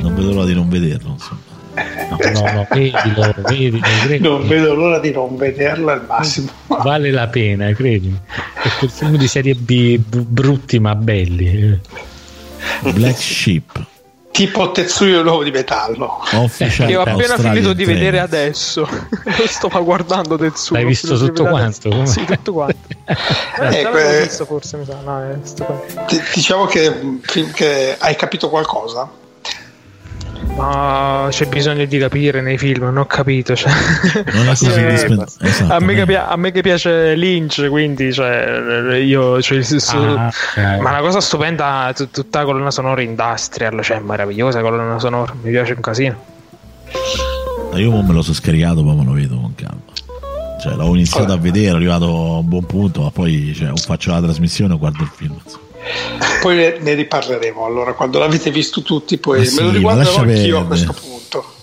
Non 0.00 0.14
vedo 0.14 0.32
l'ora 0.32 0.44
di 0.46 0.54
non 0.54 0.68
vederlo, 0.68 1.10
insomma. 1.12 1.40
No, 1.74 2.16
no, 2.32 2.52
no, 2.52 2.66
vedilo, 2.70 3.34
vedilo, 3.36 3.78
credimi. 3.80 4.18
Non 4.28 4.46
vedo 4.46 4.74
l'ora 4.74 4.98
di 4.98 5.10
non 5.10 5.36
vederlo 5.36 5.90
al 5.90 6.04
massimo. 6.06 6.48
vale 6.66 7.10
la 7.10 7.26
pena, 7.28 7.72
credimi. 7.72 8.18
È 8.62 8.68
quel 8.78 8.90
film 8.90 9.16
di 9.16 9.26
serie 9.28 9.54
B 9.54 9.98
brutti 9.98 10.78
ma 10.78 10.94
belli. 10.94 11.78
Black 12.94 13.18
Sheep, 13.18 13.86
Tipo 14.30 14.72
Tetsuyo 14.72 15.22
nuovo 15.22 15.44
di 15.44 15.52
metallo. 15.52 16.20
Official 16.32 16.88
Che 16.88 16.96
ho 16.96 17.02
appena 17.02 17.20
Australian 17.34 17.54
finito 17.54 17.72
di 17.72 17.84
vedere 17.84 18.18
adesso. 18.18 18.80
Lo 19.38 19.46
sto 19.46 19.68
guardando 19.84 20.36
Tetsuo. 20.36 20.74
L'hai 20.74 20.84
visto 20.84 21.16
tutto 21.16 21.44
quanto? 21.44 22.04
Sì, 22.04 22.24
tutto 22.24 22.52
quanto. 22.52 22.76
Eh, 23.04 23.14
Eh, 23.78 23.82
già 23.82 23.90
que- 23.90 24.22
visto 24.22 24.44
forse, 24.44 24.76
mi 24.78 24.84
sa. 24.86 24.98
No, 25.04 25.20
è. 25.22 25.38
Ti- 26.06 26.20
Diciamo 26.34 26.64
che 26.64 27.18
film 27.22 27.52
che 27.52 27.94
hai 27.96 28.16
capito 28.16 28.48
qualcosa? 28.48 29.08
Ma 30.56 31.26
c'è 31.30 31.46
bisogno 31.46 31.84
di 31.84 31.98
capire 31.98 32.40
nei 32.40 32.58
film, 32.58 32.84
non 32.84 32.96
ho 32.98 33.06
capito. 33.06 33.56
Cioè. 33.56 33.72
Non 34.32 34.44
è 34.44 34.48
così 34.48 34.66
Eh, 34.70 34.80
indispensabile. 34.80 35.50
Esatto, 35.50 35.72
a, 35.72 35.80
me 35.80 35.94
che 35.94 36.00
eh. 36.02 36.06
pia- 36.06 36.28
a 36.28 36.36
me 36.36 36.52
che 36.52 36.60
piace 36.62 37.14
Lynch, 37.16 37.68
quindi 37.68 38.12
cioè, 38.12 38.94
io 39.02 39.42
cioè, 39.42 39.62
su- 39.62 39.96
Ah, 39.96 40.28
ok. 40.28 40.80
ma 40.80 40.90
la 40.92 41.00
cosa 41.00 41.20
stupenda 41.20 41.88
è 41.88 41.94
tut- 41.94 42.10
tutta 42.12 42.40
la 42.40 42.44
colonna 42.44 42.70
sonora 42.70 43.02
industrial, 43.02 43.82
cioè 43.82 43.98
meravigliosa 43.98 44.60
colonna 44.60 44.98
sonora, 44.98 45.34
mi 45.42 45.50
piace 45.50 45.72
un 45.72 45.80
casino. 45.80 46.24
Io 47.74 47.90
me 48.02 48.12
lo 48.12 48.22
sono 48.22 48.34
scaricato, 48.34 48.84
poi 48.84 48.94
me 48.94 49.04
lo 49.04 49.12
vedo 49.12 49.34
con 49.40 49.54
calma. 49.56 49.80
Cioè, 50.62 50.72
l'avevo 50.76 50.94
iniziato 50.94 51.32
a 51.32 51.36
vedere, 51.36 51.66
ero 51.66 51.76
arrivato 51.76 52.04
a 52.04 52.38
un 52.38 52.48
buon 52.48 52.64
punto, 52.64 53.02
ma 53.02 53.10
poi 53.10 53.52
cioè, 53.54 53.70
o 53.72 53.76
faccio 53.76 54.12
la 54.12 54.20
trasmissione 54.22 54.72
o 54.74 54.78
guardo 54.78 55.02
il 55.02 55.10
film. 55.12 55.34
insomma. 55.42 55.62
Poi 56.40 56.56
ne, 56.56 56.78
ne 56.78 56.94
riparleremo. 56.94 57.64
Allora, 57.64 57.92
quando 57.94 58.18
l'avete 58.18 58.50
visto 58.50 58.82
tutti, 58.82 59.18
poi 59.18 59.38
Ma 59.38 59.44
me 59.44 59.50
sì, 59.50 59.62
lo 59.62 59.70
riguarderò 59.70 60.16
anch'io 60.16 60.58
a 60.58 60.64
perdere. 60.64 60.66
questo 60.86 60.92
punto. 60.92 61.54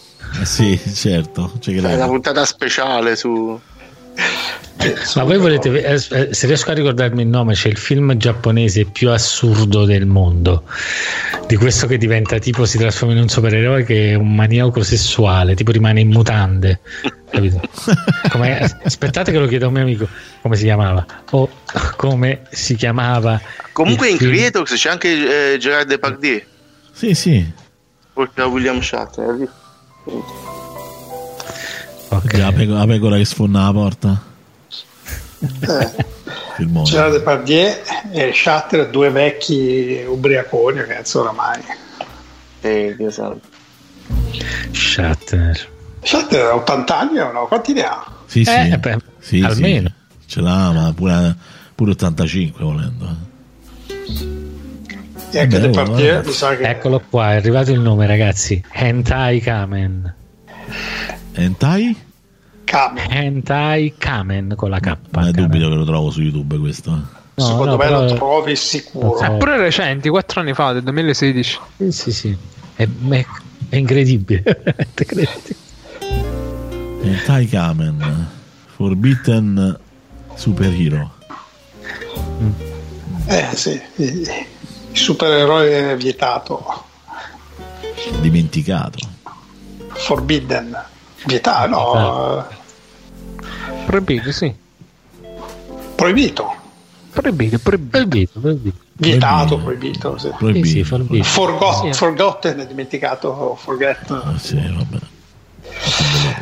Eh 0.41 0.45
sì, 0.45 0.79
certo, 0.93 1.53
ci 1.59 1.75
È 1.75 1.93
una 1.93 2.05
puntata 2.07 2.45
speciale 2.45 3.15
su. 3.15 3.59
Ma 5.15 5.23
voi 5.23 5.37
volete, 5.37 5.83
eh, 5.83 6.33
se 6.33 6.47
riesco 6.47 6.71
a 6.71 6.73
ricordarmi 6.73 7.21
il 7.21 7.27
nome, 7.27 7.53
c'è 7.53 7.67
il 7.69 7.77
film 7.77 8.15
giapponese 8.17 8.85
più 8.85 9.09
assurdo 9.11 9.85
del 9.85 10.05
mondo. 10.05 10.63
Di 11.47 11.55
questo 11.57 11.85
che 11.87 11.97
diventa 11.97 12.39
tipo 12.39 12.65
si 12.65 12.77
trasforma 12.77 13.13
in 13.13 13.21
un 13.21 13.29
supereroe 13.29 13.83
che 13.83 14.11
è 14.11 14.13
un 14.15 14.33
maniaco 14.33 14.81
sessuale, 14.83 15.53
tipo 15.55 15.71
rimane 15.71 15.99
in 15.99 16.09
mutande. 16.09 16.79
Capito? 17.29 17.61
Come- 18.29 18.59
aspettate 18.83 19.31
che 19.31 19.37
lo 19.39 19.47
chiedo 19.47 19.65
a 19.65 19.67
un 19.67 19.73
mio 19.75 19.83
amico 19.83 20.07
come 20.41 20.55
si 20.55 20.63
chiamava 20.63 21.05
o 21.29 21.49
come 21.95 22.41
si 22.49 22.75
chiamava. 22.75 23.39
Comunque 23.73 24.09
in 24.09 24.17
film. 24.17 24.31
Creatox 24.31 24.73
c'è 24.75 24.89
anche 24.89 25.53
eh, 25.53 25.57
Gerard 25.57 25.87
Depardieu, 25.87 26.41
Sì, 26.91 27.13
sì. 27.13 27.49
oltre 28.13 28.43
a 28.43 28.47
William 28.47 28.81
Shatner. 28.81 29.29
hai 29.29 29.37
visto? 29.37 29.59
Ok. 32.09 32.33
La, 32.37 32.51
peco- 32.51 32.73
la 32.73 32.85
pecora 32.85 33.17
che 33.17 33.25
sfonda 33.25 33.61
la 33.63 33.71
porta. 33.71 34.21
Filmone. 36.55 36.85
Gerard 36.85 37.13
Depardieu 37.13 37.73
e 38.11 38.31
Shatter, 38.33 38.89
due 38.89 39.09
vecchi 39.09 40.03
ubriaconi, 40.07 40.79
ragazzi, 40.79 41.17
oramai. 41.17 41.61
Eh, 42.61 42.93
Dio 42.95 43.09
santo. 43.09 43.47
Shatner. 44.71 45.67
Shatter 46.03 46.45
ha 46.45 46.55
80 46.55 46.99
anni 46.99 47.19
o 47.19 47.31
no? 47.31 47.47
Quanti 47.47 47.73
ne 47.73 47.83
ha? 47.83 48.05
Sì, 48.25 48.43
sì. 48.43 48.51
Eh, 48.51 48.77
beh, 48.77 48.97
Sì, 49.19 49.37
sì. 49.39 49.43
almeno. 49.43 49.91
Ce 50.25 50.41
l'ha, 50.41 50.71
ma 50.71 50.93
pure, 50.95 51.35
pure 51.75 51.91
85 51.91 52.63
volendo. 52.63 53.05
eh. 53.05 53.29
E 55.33 55.39
anche 55.39 55.59
Beh, 55.59 56.21
mi 56.25 56.31
sa 56.33 56.55
che... 56.57 56.63
Eccolo 56.63 57.01
qua, 57.09 57.31
è 57.31 57.35
arrivato 57.37 57.71
il 57.71 57.79
nome, 57.79 58.05
ragazzi. 58.05 58.61
Hentai 58.69 59.39
Kamen. 59.39 60.13
Hentai? 61.33 61.97
Kamen. 62.63 63.05
Hentai 63.11 63.93
Kamen 63.97 64.53
con 64.55 64.69
la 64.69 64.79
K. 64.79 64.97
Ma 65.11 65.27
è 65.27 65.31
dubito 65.31 65.69
che 65.69 65.75
lo 65.75 65.85
trovo 65.85 66.09
su 66.11 66.21
YouTube 66.21 66.57
questo. 66.57 66.91
eh. 66.91 67.19
No, 67.35 67.45
Secondo 67.45 67.71
no, 67.71 67.77
me 67.77 67.83
però- 67.85 68.01
lo 68.03 68.13
trovi 68.13 68.55
sicuro. 68.55 69.17
So. 69.17 69.31
Pure 69.37 69.57
recenti, 69.57 70.09
4 70.09 70.41
anni 70.41 70.53
fa, 70.53 70.73
del 70.73 70.83
2016. 70.83 71.59
Sì, 71.77 71.91
sì, 71.91 72.11
sì. 72.11 72.37
È, 72.75 72.87
è- 73.09 73.25
è 73.69 73.75
incredibile. 73.75 74.43
Hentai 77.01 77.47
Kamen. 77.47 78.27
Forbidden 78.75 79.79
Superhero. 80.35 81.13
Eh 83.27 83.47
sì, 83.53 83.79
il 83.97 84.29
il 84.93 84.97
supereroe 84.97 85.95
vietato. 85.95 86.83
Dimenticato. 88.19 88.97
Forbidden. 89.93 90.77
Vietato, 91.25 91.67
no. 91.69 92.47
Proibito, 93.85 94.31
sì. 94.31 94.53
Proibito. 95.95 96.55
Proibito, 97.11 97.59
proibito. 97.59 98.39
Proibito. 98.39 98.77
Vietato, 98.93 99.57
proibito. 99.59 100.17
sì. 100.17 100.29
Proibito. 100.37 100.65
Sì, 100.65 100.71
sì. 100.73 100.83
Forgot- 101.23 101.85
Sì. 101.85 101.93
Forgotten, 101.93 102.65
dimenticato. 102.67 103.55
Forget. 103.59 104.09
Ah, 104.11 104.33
sì, 104.37 104.55
vabbè. 104.55 104.97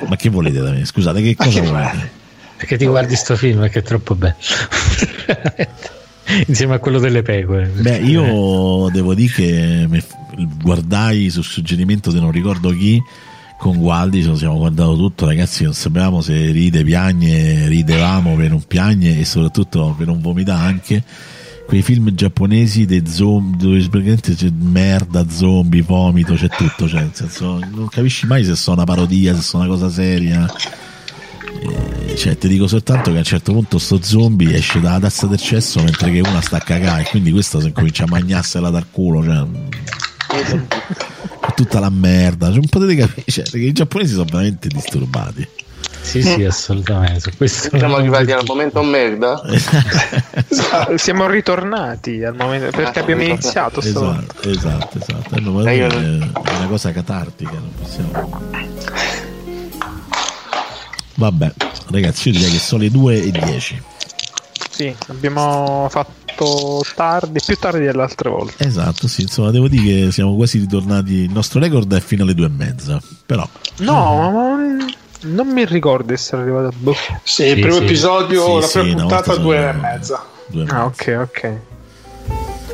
Ma 0.08 0.16
che 0.16 0.30
volete 0.30 0.60
da 0.60 0.72
me? 0.72 0.86
Scusate, 0.86 1.22
che 1.22 1.36
cosa 1.36 1.62
che 1.62 1.68
volete? 1.68 2.12
Perché 2.58 2.78
ti 2.78 2.86
guardi 2.86 3.16
sto 3.16 3.36
film 3.36 3.70
che 3.70 3.80
è 3.80 3.84
troppo 3.84 4.16
bello. 4.16 4.36
Insieme 6.48 6.76
a 6.76 6.80
quello 6.80 7.00
delle 7.00 7.22
pecore. 7.22 7.68
Beh, 7.68 7.98
io 7.98 8.90
devo 8.92 9.14
dire 9.16 9.32
che 9.34 10.04
guardai 10.62 11.30
sul 11.30 11.44
suggerimento 11.44 12.12
di 12.12 12.20
non 12.20 12.32
ricordo 12.32 12.70
chi 12.72 13.02
con 13.60 13.78
Gualdi, 13.78 14.24
lo 14.24 14.38
siamo 14.38 14.58
guardato 14.58 14.96
tutto, 14.96 15.26
ragazzi, 15.26 15.66
non 15.66 15.74
sapevamo 15.74 16.22
se 16.22 16.34
ride, 16.52 16.82
piagne, 16.82 17.68
ridevamo 17.68 18.34
per 18.38 18.50
non 18.52 18.64
piagne 18.66 19.20
e 19.20 19.26
soprattutto 19.26 19.94
per 19.98 20.08
non 20.08 20.22
vomitare 20.22 20.66
anche. 20.66 21.04
Quei 21.68 21.82
film 21.82 22.10
giapponesi 22.16 22.86
dei 22.86 23.04
zombie 23.06 23.58
dove 23.58 23.80
praticamente 23.90 24.34
c'è 24.34 24.50
merda, 24.50 25.28
zombie, 25.30 25.82
vomito, 25.82 26.36
c'è 26.36 26.48
tutto, 26.48 26.88
cioè, 26.88 27.02
nel 27.02 27.12
senso, 27.12 27.60
non 27.60 27.90
capisci 27.90 28.26
mai 28.28 28.46
se 28.46 28.56
sono 28.56 28.78
una 28.78 28.86
parodia, 28.86 29.36
se 29.36 29.42
sono 29.42 29.64
una 29.64 29.74
cosa 29.74 29.90
seria. 29.90 30.50
Eh, 31.62 32.16
cioè, 32.16 32.38
ti 32.38 32.48
dico 32.48 32.66
soltanto 32.66 33.10
che 33.12 33.18
a 33.18 33.20
un 33.20 33.26
certo 33.26 33.52
punto 33.52 33.78
sto 33.78 34.02
zombie 34.02 34.56
esce 34.56 34.80
dalla 34.80 35.02
tazza 35.02 35.28
del 35.28 35.38
cesso 35.38 35.84
mentre 35.84 36.10
che 36.12 36.22
una 36.22 36.40
sta 36.40 36.58
a 36.58 36.62
cagare, 36.62 37.04
quindi 37.10 37.32
questo 37.32 37.60
si 37.60 37.74
comincia 37.74 38.06
a 38.06 38.08
magnarsela 38.08 38.70
dal 38.70 38.86
culo, 38.90 39.22
cioè, 39.22 39.46
è 40.30 40.60
tutta 41.60 41.80
la 41.80 41.90
merda. 41.90 42.48
Cioè, 42.48 42.56
non 42.56 42.68
potete 42.70 42.96
capire, 42.96 43.24
cioè, 43.28 43.44
perché 43.44 43.66
i 43.66 43.72
giapponesi 43.74 44.14
sono 44.14 44.26
veramente 44.26 44.70
disturbati. 44.70 45.48
Sì, 46.02 46.24
sì, 46.24 46.44
assolutamente. 46.46 47.20
Su 47.20 47.32
questo 47.36 47.78
Siamo 47.78 47.98
arrivati 47.98 48.32
al 48.32 48.44
momento 48.48 48.82
merda. 48.82 49.42
Siamo 50.96 51.28
ritornati 51.28 52.24
al 52.24 52.36
momento 52.36 52.70
perché 52.76 53.00
abbiamo 53.00 53.24
iniziato 53.24 53.82
esatto, 53.82 54.50
esatto, 54.50 54.98
esatto. 54.98 55.36
Eh, 55.68 55.78
Eh, 55.78 55.88
è 55.88 56.56
una 56.58 56.68
cosa 56.68 56.92
catartica, 56.92 57.52
non 57.52 57.72
possiamo. 57.78 58.42
Vabbè, 61.16 61.54
ragazzi, 61.92 62.30
io 62.30 62.36
direi 62.38 62.52
che 62.52 62.60
sono 62.60 62.84
le 62.84 62.90
2 62.90 63.22
e 63.22 63.32
10. 63.32 63.82
Sì, 64.70 64.96
abbiamo 65.08 65.88
fatto 65.90 66.19
tardi, 66.96 67.40
più 67.46 67.56
tardi 67.58 67.86
delle 67.86 68.02
altre 68.02 68.30
volte. 68.30 68.64
Esatto, 68.66 69.08
sì, 69.08 69.22
insomma, 69.24 69.52
devo 69.52 69.68
dire 69.68 70.06
che 70.06 70.12
siamo 70.12 70.36
quasi 70.36 70.60
ritornati. 70.60 71.14
Il 71.14 71.32
nostro 71.32 71.60
record 71.60 71.94
è 71.96 72.00
fino 72.00 72.24
alle 72.24 72.34
2 72.34 72.46
e 72.46 72.50
mezza. 72.50 73.02
Però, 73.26 73.48
No, 73.78 74.32
ma 74.32 74.86
non 75.22 75.48
mi 75.48 75.66
ricordo 75.66 76.14
essere 76.14 76.42
arrivato 76.44 76.68
a 76.68 76.74
boh. 76.76 76.96
Sì, 77.24 77.44
il 77.46 77.60
primo 77.60 77.78
sì. 77.78 77.84
episodio, 77.84 78.44
Sì, 78.46 78.60
la 78.62 78.68
sì, 78.68 78.80
prima 78.80 78.96
puntata, 79.00 79.36
due 79.36 79.70
e 79.70 79.74
mezza. 79.74 80.26
due 80.48 80.64
e 80.64 80.68
Ah, 80.70 80.86
mezza. 80.86 80.86
ok, 80.86 81.28
ok. 81.30 81.56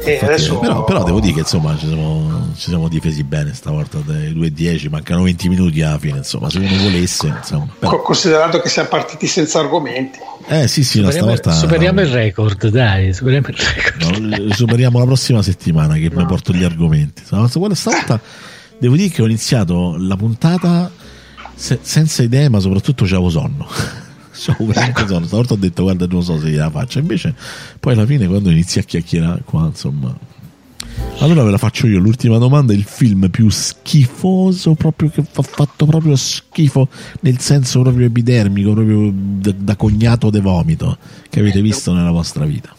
E 0.04 0.14
Infatti, 0.14 0.26
adesso 0.34 0.60
però, 0.60 0.84
però 0.84 1.04
devo 1.04 1.20
dire 1.20 1.34
che 1.34 1.40
insomma 1.40 1.76
ci 1.78 1.88
siamo, 1.88 2.52
ci 2.56 2.70
siamo 2.70 2.88
difesi 2.88 3.24
bene 3.24 3.54
stavolta 3.54 4.00
dai 4.00 4.34
2 4.34 4.48
e 4.48 4.52
10, 4.52 4.90
mancano 4.90 5.24
20 5.24 5.50
minuti 5.50 5.82
alla 5.82 5.98
fine, 5.98 6.18
insomma, 6.18 6.50
se 6.50 6.60
uno 6.60 6.84
volesse, 6.84 7.28
insomma. 7.28 7.68
Però, 7.80 8.02
considerando 8.02 8.60
che 8.60 8.70
siamo 8.70 8.90
partiti 8.90 9.26
senza 9.28 9.60
argomenti. 9.60 10.20
eh 10.48 10.68
sì, 10.68 10.84
sì, 10.84 11.00
no, 11.02 11.10
Superiamo, 11.10 11.36
stavolta 11.36 11.52
superiamo 11.52 12.02
il 12.02 12.08
record, 12.08 12.68
dai, 12.68 13.14
superiamo 13.14 13.48
il 13.48 13.56
record. 13.58 14.18
No, 14.20 14.54
superiamo 14.54 15.00
la 15.00 15.06
prossima 15.06 15.42
settimana 15.42 15.96
che 15.96 16.12
mi 16.14 16.26
porto 16.26 16.54
gli 16.54 16.64
argomenti. 16.64 17.24
Stavolta, 17.26 17.76
stavolta 17.76 18.20
devo 18.78 18.96
dire 18.96 19.10
che 19.10 19.22
ho 19.22 19.26
iniziato 19.26 19.96
la 19.98 20.16
puntata 20.16 20.92
se- 21.56 21.80
senza 21.82 22.22
idee, 22.22 22.50
ma 22.50 22.60
soprattutto 22.60 23.06
c'avevo 23.06 23.30
sonno. 23.30 23.68
Sonno. 25.08 25.26
Stavolta 25.26 25.54
ho 25.54 25.58
detto 25.58 25.84
guarda 25.84 26.06
non 26.08 26.24
so 26.24 26.40
se 26.40 26.50
gliela 26.50 26.70
faccio. 26.70 27.00
Invece 27.00 27.34
poi 27.80 27.94
alla 27.94 28.06
fine 28.06 28.28
quando 28.28 28.50
inizi 28.50 28.80
a 28.80 28.84
chiacchierare 28.84 29.42
qua, 29.46 29.66
insomma. 29.66 30.34
Allora 31.20 31.44
ve 31.44 31.52
la 31.52 31.58
faccio 31.58 31.88
io 31.88 32.00
l'ultima 32.00 32.38
domanda, 32.38 32.74
il 32.74 32.84
film 32.84 33.30
più 33.30 33.50
schifoso 33.50 34.76
proprio 34.76 35.10
che 35.10 35.22
ha 35.22 35.42
fatto 35.42 35.86
proprio 35.86 36.16
schifo 36.16 36.90
nel 37.22 37.40
senso 37.40 37.82
proprio 37.82 38.08
epidermico, 38.08 38.74
proprio 38.74 39.12
da, 39.14 39.54
da 39.58 39.76
cognato 39.76 40.30
de 40.30 40.42
vomito 40.42 40.98
che 41.30 41.40
avete 41.40 41.62
visto 41.62 41.94
nella 41.94 42.12
vostra 42.12 42.46
vita. 42.46 42.76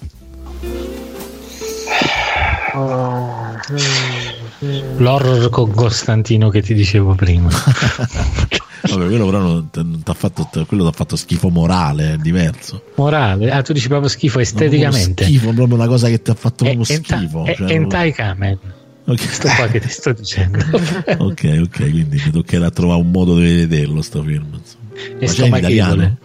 L'horror 4.98 5.48
con 5.48 5.72
Costantino 5.72 6.50
che 6.50 6.62
ti 6.62 6.74
dicevo 6.74 7.14
prima. 7.14 7.48
Vabbè, 8.94 9.06
quello 9.08 9.24
però 9.26 9.38
non 9.40 9.68
non 9.74 10.02
t'ha 10.02 10.14
fatto, 10.14 10.48
quello 10.66 10.84
t'ha 10.84 10.92
fatto 10.92 11.16
schifo 11.16 11.48
morale, 11.50 12.14
è 12.14 12.16
diverso. 12.16 12.82
Morale, 12.96 13.50
ah, 13.50 13.62
tu 13.62 13.72
dici 13.72 13.88
proprio 13.88 14.08
schifo 14.08 14.38
esteticamente. 14.38 15.24
proprio 15.24 15.26
Schifo, 15.38 15.52
proprio 15.52 15.74
una 15.76 15.86
cosa 15.86 16.08
che 16.08 16.22
ti 16.22 16.30
ha 16.30 16.34
fatto 16.34 16.64
E- 16.64 16.74
proprio 16.74 16.96
enta- 16.96 17.16
schifo. 17.16 17.44
e- 17.46 17.54
cioè, 17.56 17.70
Entai 17.72 18.12
Kamen. 18.12 18.58
Questo 19.04 19.48
qua 19.56 19.66
che 19.68 19.78
ti 19.80 19.88
sto 19.88 20.12
dicendo. 20.12 20.58
ok, 21.18 21.60
ok, 21.64 21.76
quindi 21.76 22.20
mi 22.24 22.30
toccherà 22.32 22.70
trovare 22.70 23.00
un 23.00 23.10
modo 23.10 23.36
di 23.38 23.54
vederlo 23.66 24.02
sto 24.02 24.22
film. 24.22 24.46
insomma. 24.52 25.18
E 25.18 25.26
Ma 25.38 25.46
in 25.46 25.54
italiano? 25.56 26.16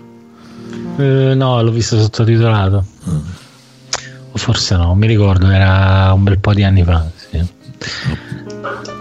Eh, 0.98 1.34
no, 1.36 1.62
l'ho 1.62 1.72
visto 1.72 2.00
sottotitolato. 2.00 2.86
Ah. 3.06 3.22
O 4.34 4.38
forse 4.38 4.76
no, 4.78 4.96
mi 4.96 5.06
ricordo, 5.08 5.50
era 5.50 6.12
un 6.14 6.24
bel 6.24 6.40
po' 6.40 6.54
di 6.54 6.64
anni 6.64 6.84
fa. 6.84 7.10
Sì. 7.30 7.46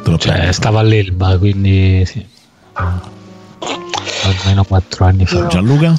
Lo 0.04 0.18
Cioè, 0.18 0.50
stava 0.52 0.80
all'Elba, 0.80 1.38
quindi 1.38 2.04
sì. 2.04 2.24
Almeno 4.22 4.64
quattro 4.64 5.04
anni 5.04 5.26
fa. 5.26 5.46
Gianluca? 5.46 5.94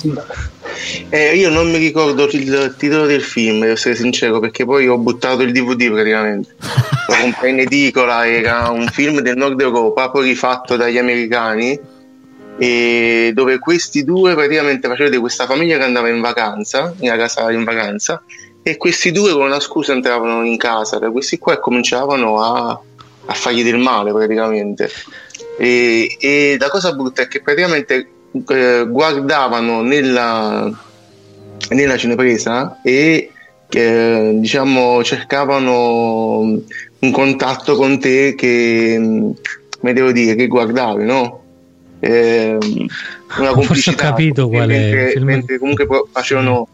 Eh, 1.09 1.35
io 1.35 1.49
non 1.49 1.69
mi 1.69 1.77
ricordo 1.77 2.27
il 2.31 2.75
titolo 2.77 3.05
del 3.05 3.21
film, 3.21 3.59
devo 3.59 3.73
essere 3.73 3.95
sincero, 3.95 4.39
perché 4.39 4.65
poi 4.65 4.87
ho 4.87 4.97
buttato 4.97 5.41
il 5.41 5.51
DVD 5.51 5.91
praticamente. 5.91 6.55
Lo 7.07 7.15
comprai 7.19 7.51
in 7.51 7.59
edicola, 7.59 8.27
era 8.27 8.69
un 8.69 8.87
film 8.87 9.19
del 9.19 9.35
nord 9.35 9.59
Europa, 9.59 10.09
poi 10.09 10.29
rifatto 10.29 10.75
dagli 10.75 10.97
americani, 10.97 11.79
e 12.57 13.31
dove 13.33 13.59
questi 13.59 14.03
due 14.03 14.33
praticamente 14.33 14.87
facevano 14.87 15.03
vedere 15.05 15.19
questa 15.19 15.45
famiglia 15.45 15.77
che 15.77 15.83
andava 15.83 16.09
in 16.09 16.21
vacanza, 16.21 16.93
in 16.99 17.09
casa 17.09 17.51
in 17.51 17.63
vacanza, 17.63 18.23
e 18.63 18.77
questi 18.77 19.11
due 19.11 19.33
con 19.33 19.45
una 19.45 19.59
scusa 19.59 19.93
entravano 19.93 20.45
in 20.45 20.57
casa 20.57 20.99
da 20.99 21.09
questi 21.09 21.39
qua 21.39 21.53
e 21.53 21.59
cominciavano 21.59 22.41
a, 22.41 22.79
a 23.25 23.33
fargli 23.33 23.63
del 23.63 23.77
male 23.77 24.11
praticamente. 24.11 24.89
E, 25.57 26.17
e 26.19 26.57
la 26.59 26.69
cosa 26.69 26.93
brutta 26.93 27.23
è 27.23 27.27
che 27.27 27.41
praticamente 27.41 28.07
eh, 28.47 28.85
guardavano 28.87 29.81
nella, 29.81 30.71
nella 31.69 31.97
cinepresa 31.97 32.79
e 32.83 33.31
eh, 33.69 34.31
diciamo 34.35 35.03
cercavano 35.03 36.39
un 36.39 37.11
contatto 37.11 37.75
con 37.75 37.99
te 37.99 38.35
che 38.35 38.97
mh, 38.97 39.33
come 39.79 39.93
devo 39.93 40.11
dire 40.11 40.35
che 40.35 40.47
guardavi 40.47 41.03
no? 41.03 41.39
Eh, 41.99 42.57
una 42.57 42.59
Forse 43.27 43.49
ho 43.49 43.53
complicità 43.53 44.03
capito 44.09 44.49
qual 44.49 44.69
è 44.69 45.13
mentre, 45.19 45.59
comunque 45.59 45.87
facevano 46.11 46.67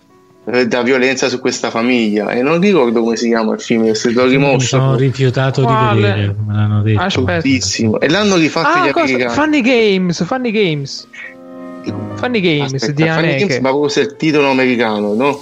da 0.67 0.81
violenza 0.81 1.27
su 1.27 1.41
questa 1.41 1.69
famiglia 1.69 2.29
e 2.31 2.41
non 2.41 2.61
ricordo 2.61 3.01
come 3.01 3.17
si 3.17 3.27
chiama 3.27 3.53
il 3.55 3.59
film 3.59 3.91
se 3.91 4.11
l'ho 4.11 4.23
Mi 4.23 4.29
rimosso 4.31 4.65
sono 4.65 4.95
rifiutato 4.95 5.63
Quale? 5.63 5.95
di 5.95 6.01
vedere, 6.01 6.35
me 6.45 6.53
l'hanno 6.53 6.81
detto. 6.83 7.01
Aspetta. 7.01 7.97
e 7.99 8.09
l'hanno 8.09 8.35
rifatto 8.37 8.79
gli 8.79 8.87
Ah, 8.87 8.91
cosa? 8.93 9.13
americani 9.13 9.33
Funny 9.33 9.61
Games, 9.61 10.23
Funny 10.25 10.51
Games. 10.51 11.07
Funny 12.15 12.39
Games 12.39 12.73
Aspetta, 12.73 12.91
di 12.93 13.09
Funny 13.09 13.35
Games, 13.37 13.57
ma 13.59 13.69
proprio 13.69 13.89
se 13.89 13.99
il 14.01 14.15
titolo 14.17 14.49
americano, 14.49 15.13
no? 15.13 15.39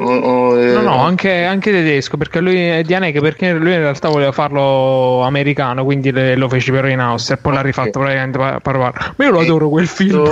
O- 0.00 0.04
o, 0.04 0.56
eh, 0.60 0.72
No, 0.74 0.82
no, 0.82 1.02
anche, 1.02 1.42
anche 1.42 1.72
tedesco, 1.72 2.16
perché 2.16 2.40
lui 2.40 2.56
è 2.56 2.82
di 2.82 2.94
Haneke, 2.94 3.18
perché 3.20 3.52
lui 3.52 3.72
in 3.72 3.78
realtà 3.80 4.08
voleva 4.08 4.30
farlo 4.30 5.22
americano, 5.22 5.84
quindi 5.84 6.12
le- 6.12 6.36
lo 6.36 6.48
fece 6.48 6.70
però 6.70 6.86
in 6.86 7.00
Austria 7.00 7.36
e 7.36 7.40
poi 7.40 7.54
l'ha 7.54 7.60
rifatto 7.62 7.98
praticamente 7.98 8.38
pa- 8.38 8.60
parlare. 8.60 9.14
Ma 9.16 9.24
io 9.24 9.30
lo 9.32 9.40
adoro 9.40 9.68
quel 9.68 9.88
film. 9.88 10.22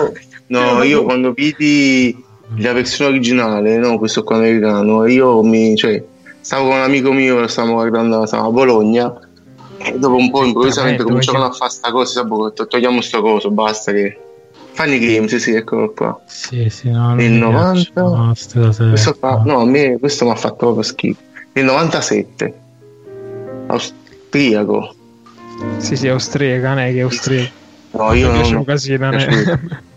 No, 0.46 0.82
io 0.84 1.02
quando 1.02 1.32
vidi 1.32 2.24
la 2.58 2.72
versione 2.72 3.10
originale, 3.10 3.76
no, 3.76 3.98
questo 3.98 4.22
qua 4.22 4.36
americano, 4.36 5.06
io 5.06 5.42
mi, 5.42 5.76
cioè, 5.76 6.02
stavo 6.40 6.68
con 6.68 6.76
un 6.76 6.82
amico 6.82 7.12
mio, 7.12 7.46
stavamo 7.46 7.74
guardando, 7.74 8.24
stavamo 8.26 8.48
a 8.48 8.52
Bologna, 8.52 9.18
e 9.78 9.98
dopo 9.98 10.16
un 10.16 10.30
po' 10.30 10.44
improvvisamente 10.44 11.02
cominciavano 11.02 11.44
a 11.44 11.50
c'è- 11.50 11.56
fare 11.56 11.70
sta 11.70 11.90
cosa, 11.90 12.22
detto, 12.22 12.66
togliamo 12.66 13.00
sto 13.00 13.20
coso, 13.20 13.50
basta 13.50 13.92
che... 13.92 14.20
Funny 14.72 14.98
Games, 14.98 15.30
sì, 15.30 15.40
sì, 15.40 15.54
eccolo 15.54 15.90
qua. 15.92 16.20
Sì, 16.26 16.68
sì, 16.68 16.90
no, 16.90 17.08
non 17.08 17.20
Il 17.20 17.32
mi 17.32 17.38
90? 17.38 17.82
piacciono, 17.94 18.16
no, 18.54 18.90
Questo, 18.90 19.16
fa- 19.18 19.42
no. 19.44 19.52
no, 19.52 19.60
a 19.60 19.64
me 19.64 19.96
questo 19.98 20.26
mi 20.26 20.32
ha 20.32 20.34
fatto 20.34 20.56
proprio 20.56 20.82
schifo. 20.82 21.20
Il 21.54 21.64
97, 21.64 22.54
austriaco. 23.68 24.94
Sì, 25.78 25.96
sì, 25.96 26.08
austriaca, 26.08 26.70
Haneke, 26.70 27.00
austriaca. 27.00 27.50
No, 27.92 28.12
io 28.12 28.26
Mi 28.28 28.32
piace 28.34 28.50
non, 28.50 28.58
un 28.58 28.64
casino, 28.66 29.04
è 29.04 29.06
Haneke. 29.08 29.60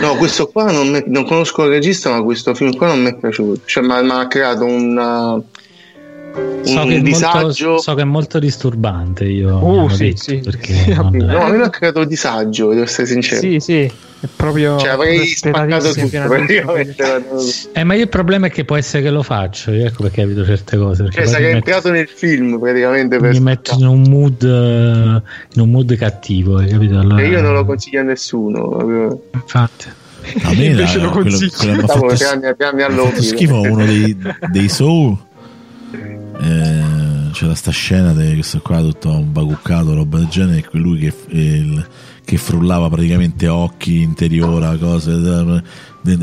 No, 0.00 0.16
questo 0.16 0.48
qua 0.48 0.70
non, 0.72 0.88
mi- 0.88 1.04
non 1.06 1.24
conosco 1.24 1.64
il 1.64 1.70
regista, 1.70 2.10
ma 2.10 2.22
questo 2.22 2.54
film 2.54 2.74
qua 2.76 2.88
non 2.88 3.02
mi 3.02 3.10
è 3.10 3.16
piaciuto. 3.16 3.60
Cioè, 3.64 3.84
mi 3.84 3.92
ha- 3.92 4.26
creato 4.26 4.64
una, 4.64 5.40
So 6.62 6.80
un 6.82 6.88
che, 6.88 6.96
è 6.96 7.00
disagio. 7.00 7.66
molto, 7.68 7.78
so 7.82 7.94
che 7.94 8.00
è 8.02 8.04
molto 8.04 8.38
disturbante. 8.40 9.24
Io 9.24 9.56
Uh, 9.56 9.88
sì, 9.88 10.04
detto, 10.08 10.16
sì. 10.20 10.36
perché 10.38 10.74
Sì, 10.74 10.92
non-. 10.94 11.16
No, 11.16 11.38
a 11.44 11.48
me 11.50 11.62
ha 11.62 11.70
creato 11.70 12.04
disagio, 12.04 12.70
devo 12.70 12.82
essere 12.82 13.06
sincero. 13.06 13.40
Sì, 13.40 13.60
sì, 13.60 13.82
è 13.82 14.26
proprio 14.34 14.76
Cioè, 14.76 14.88
avrei 14.88 15.24
spaccato 15.26 15.92
tutto 15.92 16.08
praticamente. 16.26 16.96
Eh, 17.72 17.84
ma 17.84 17.94
io 17.94 18.02
il 18.02 18.08
problema 18.08 18.48
è 18.48 18.50
che 18.50 18.64
può 18.64 18.74
essere 18.76 19.04
che 19.04 19.10
lo 19.10 19.22
faccio. 19.22 19.70
Io 19.70 19.86
ecco 19.86 20.02
perché 20.02 20.22
evito 20.22 20.44
certe 20.44 20.76
cose. 20.76 21.04
Perché 21.04 21.18
Cioè, 21.18 21.26
sarei 21.28 21.52
metto, 21.54 21.56
entrato 21.68 21.90
nel 21.90 22.08
film 22.08 22.58
praticamente 22.58 23.18
per 23.18 23.30
mi 23.32 23.40
metto 23.40 23.76
in 23.78 23.86
un 23.86 24.02
mood 24.02 24.42
in 24.42 25.60
un 25.60 25.70
mood 25.70 25.94
cattivo, 25.96 26.56
hai 26.58 26.66
capito? 26.66 26.98
Allora, 26.98 27.22
E 27.22 27.28
io 27.28 27.40
non 27.40 27.52
lo 27.52 27.64
consiglio 27.64 28.00
a 28.00 28.04
nessuno. 28.04 29.20
Infatti. 29.34 29.86
A 30.42 30.52
me 30.52 30.64
Invece 30.64 30.96
era 30.98 31.04
lo 31.06 31.10
quello, 31.12 31.28
consiglio. 31.38 31.52
quello 31.56 31.72
ha 31.72 31.86
Stavo 31.86 32.08
fatto, 32.08 32.24
all'ordine. 32.84 33.10
fatto 33.10 33.22
schifo 33.22 33.60
uno 33.60 33.84
dei, 33.84 34.16
dei 34.50 34.68
Soul. 34.68 35.16
Eh, 36.40 37.30
c'era 37.32 37.54
sta 37.54 37.70
scena 37.70 38.12
di 38.12 38.32
questo 38.34 38.60
qua 38.60 38.80
tutto 38.80 39.10
un 39.10 39.32
bacuccato, 39.32 39.94
roba 39.94 40.18
del 40.18 40.28
genere, 40.28 40.58
e 40.58 40.78
lui 40.78 40.98
che, 40.98 41.14
il- 41.30 41.86
che 42.24 42.36
frullava 42.38 42.88
praticamente 42.88 43.46
occhi, 43.48 44.00
interiora, 44.02 44.76
cose, 44.76 45.12
eh, 45.12 45.62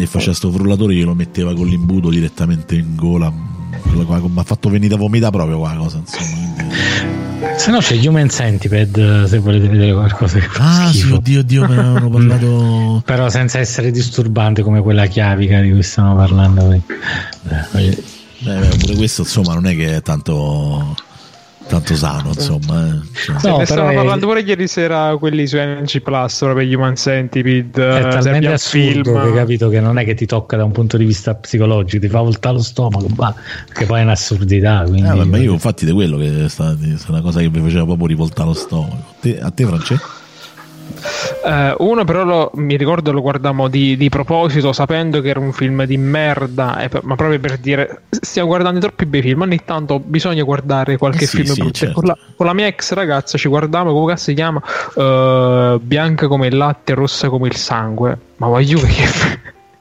e 0.01 0.06
faceva 0.06 0.33
sto 0.33 0.51
frullatore 0.51 0.95
che 0.95 1.03
lo 1.03 1.14
metteva 1.14 1.53
con 1.53 1.67
l'imbuto 1.67 2.09
direttamente 2.09 2.75
in 2.75 2.95
gola. 2.95 3.32
Mi 3.32 4.32
ha 4.35 4.43
fatto 4.43 4.69
venire 4.69 4.93
a 4.95 4.98
vomitare 4.98 5.32
proprio 5.32 5.58
qua 5.59 5.74
cosa, 5.77 5.98
insomma. 6.00 6.51
Se 7.58 7.69
no 7.72 7.80
c'è 7.80 7.95
Human 8.08 8.30
Centipede 8.30 9.27
se 9.27 9.38
volete 9.40 9.67
vedere 9.67 9.92
qualcosa 9.93 10.40
che 10.40 10.48
Ah, 10.58 10.90
sì, 10.92 11.11
oddio, 11.11 11.40
oddio, 11.42 11.67
ne 11.67 11.77
avevano 11.77 12.09
parlato. 12.09 13.01
Però 13.06 13.30
senza 13.30 13.59
essere 13.59 13.92
disturbante 13.92 14.61
come 14.64 14.82
quella 14.82 15.06
chiavica 15.08 15.59
di 15.61 15.72
cui 15.72 15.83
stiamo 15.83 16.16
parlando. 16.16 16.72
Eh, 16.72 16.82
Eh, 17.75 18.03
beh, 18.43 18.77
pure 18.80 18.95
questo, 18.95 19.22
insomma, 19.22 19.53
non 19.53 19.65
è 19.67 19.75
che 19.75 19.95
è 19.97 20.01
tanto, 20.01 20.95
tanto 21.67 21.95
sano, 21.95 22.30
insomma. 22.30 22.85
eh. 22.88 22.99
Cioè, 23.39 23.49
No, 23.51 23.57
ne 23.57 23.65
stavano 23.65 23.89
è- 23.91 23.95
parlando 23.95 24.27
pure 24.27 24.41
ieri 24.41 24.67
sera 24.67 25.15
quelli 25.17 25.47
su 25.47 25.57
NC 25.57 25.99
Plus 26.01 26.45
gli 26.61 26.73
Human 26.73 26.95
Centipede 26.95 27.72
È 27.88 27.97
eh, 27.97 28.09
talmente 28.09 28.47
assurdo 28.51 29.03
film 29.03 29.03
che 29.22 29.27
hai 29.27 29.33
capito 29.33 29.69
che 29.69 29.80
non 29.80 29.97
è 29.97 30.03
che 30.05 30.13
ti 30.13 30.25
tocca 30.25 30.57
da 30.57 30.63
un 30.65 30.72
punto 30.72 30.97
di 30.97 31.05
vista 31.05 31.33
psicologico, 31.35 32.01
ti 32.05 32.09
fa 32.11 32.19
voltare 32.22 32.55
lo 32.55 32.61
stomaco, 32.61 33.07
ma 33.15 33.33
che 33.73 33.85
poi 33.85 33.99
è 34.01 34.03
un'assurdità. 34.03 34.83
Quindi, 34.88 35.07
Eh, 35.19 35.23
ma 35.25 35.38
io 35.38 35.53
infatti 35.53 35.85
di 35.85 35.91
quello 35.91 36.17
che 36.17 36.45
è 36.45 36.49
stata 36.49 36.77
è 36.83 36.95
una 37.07 37.22
cosa 37.22 37.39
che 37.39 37.49
mi 37.49 37.61
faceva 37.61 37.85
proprio 37.85 38.07
rivoltare 38.07 38.47
lo 38.49 38.53
stomaco. 38.53 39.13
Te- 39.22 39.39
a 39.39 39.49
te, 39.51 39.65
Francesco? 39.65 40.22
Eh, 41.45 41.75
uno 41.80 42.03
però 42.05 42.23
lo- 42.23 42.51
mi 42.55 42.77
ricordo 42.77 43.11
lo 43.11 43.22
guardammo 43.22 43.67
di, 43.67 43.97
di 43.97 44.09
proposito 44.09 44.72
sapendo 44.73 45.19
che 45.22 45.30
era 45.30 45.39
un 45.39 45.51
film 45.51 45.83
di 45.85 45.97
merda 45.97 46.85
per- 46.89 47.03
ma 47.03 47.15
proprio 47.15 47.39
per 47.39 47.57
dire 47.57 48.03
stiamo 48.09 48.47
guardando 48.47 48.80
troppi 48.80 49.05
bei 49.05 49.22
film 49.22 49.41
ogni 49.41 49.59
tanto 49.65 49.99
bisogna 49.99 50.43
guardare 50.43 50.97
qualche 50.97 51.25
Eh 51.25 51.27
sì, 51.27 51.38
film 51.38 51.47
sì, 51.53 51.59
brutto. 51.61 51.73
certo. 51.73 51.93
con, 51.95 52.03
la, 52.05 52.17
con 52.35 52.45
la 52.45 52.53
mia 52.53 52.67
ex 52.67 52.93
ragazza 52.93 53.38
ci 53.38 53.47
guardavamo 53.49 53.91
come 53.91 54.13
cazzo 54.13 54.23
si 54.23 54.33
chiama? 54.33 54.61
Eh, 54.95 55.77
bianca 55.81 56.27
come 56.27 56.47
il 56.47 56.55
latte 56.57 56.93
rossa 56.93 57.30
come 57.30 57.47
il 57.47 57.55
sangue. 57.55 58.17
Ma 58.38 58.47
voglio 58.47 58.80
che 58.80 59.03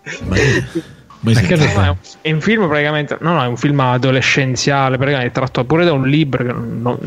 No, 1.25 1.97
è, 2.23 2.33
un, 2.33 2.41
film 2.41 2.67
praticamente 2.67 3.17
no, 3.20 3.34
no, 3.34 3.44
è 3.44 3.47
un 3.47 3.57
film 3.57 3.78
adolescenziale 3.78 4.97
praticamente 4.97 5.31
è 5.31 5.33
tratto 5.33 5.65
pure 5.65 5.84
da 5.84 5.92
un 5.92 6.09
libro 6.09 6.99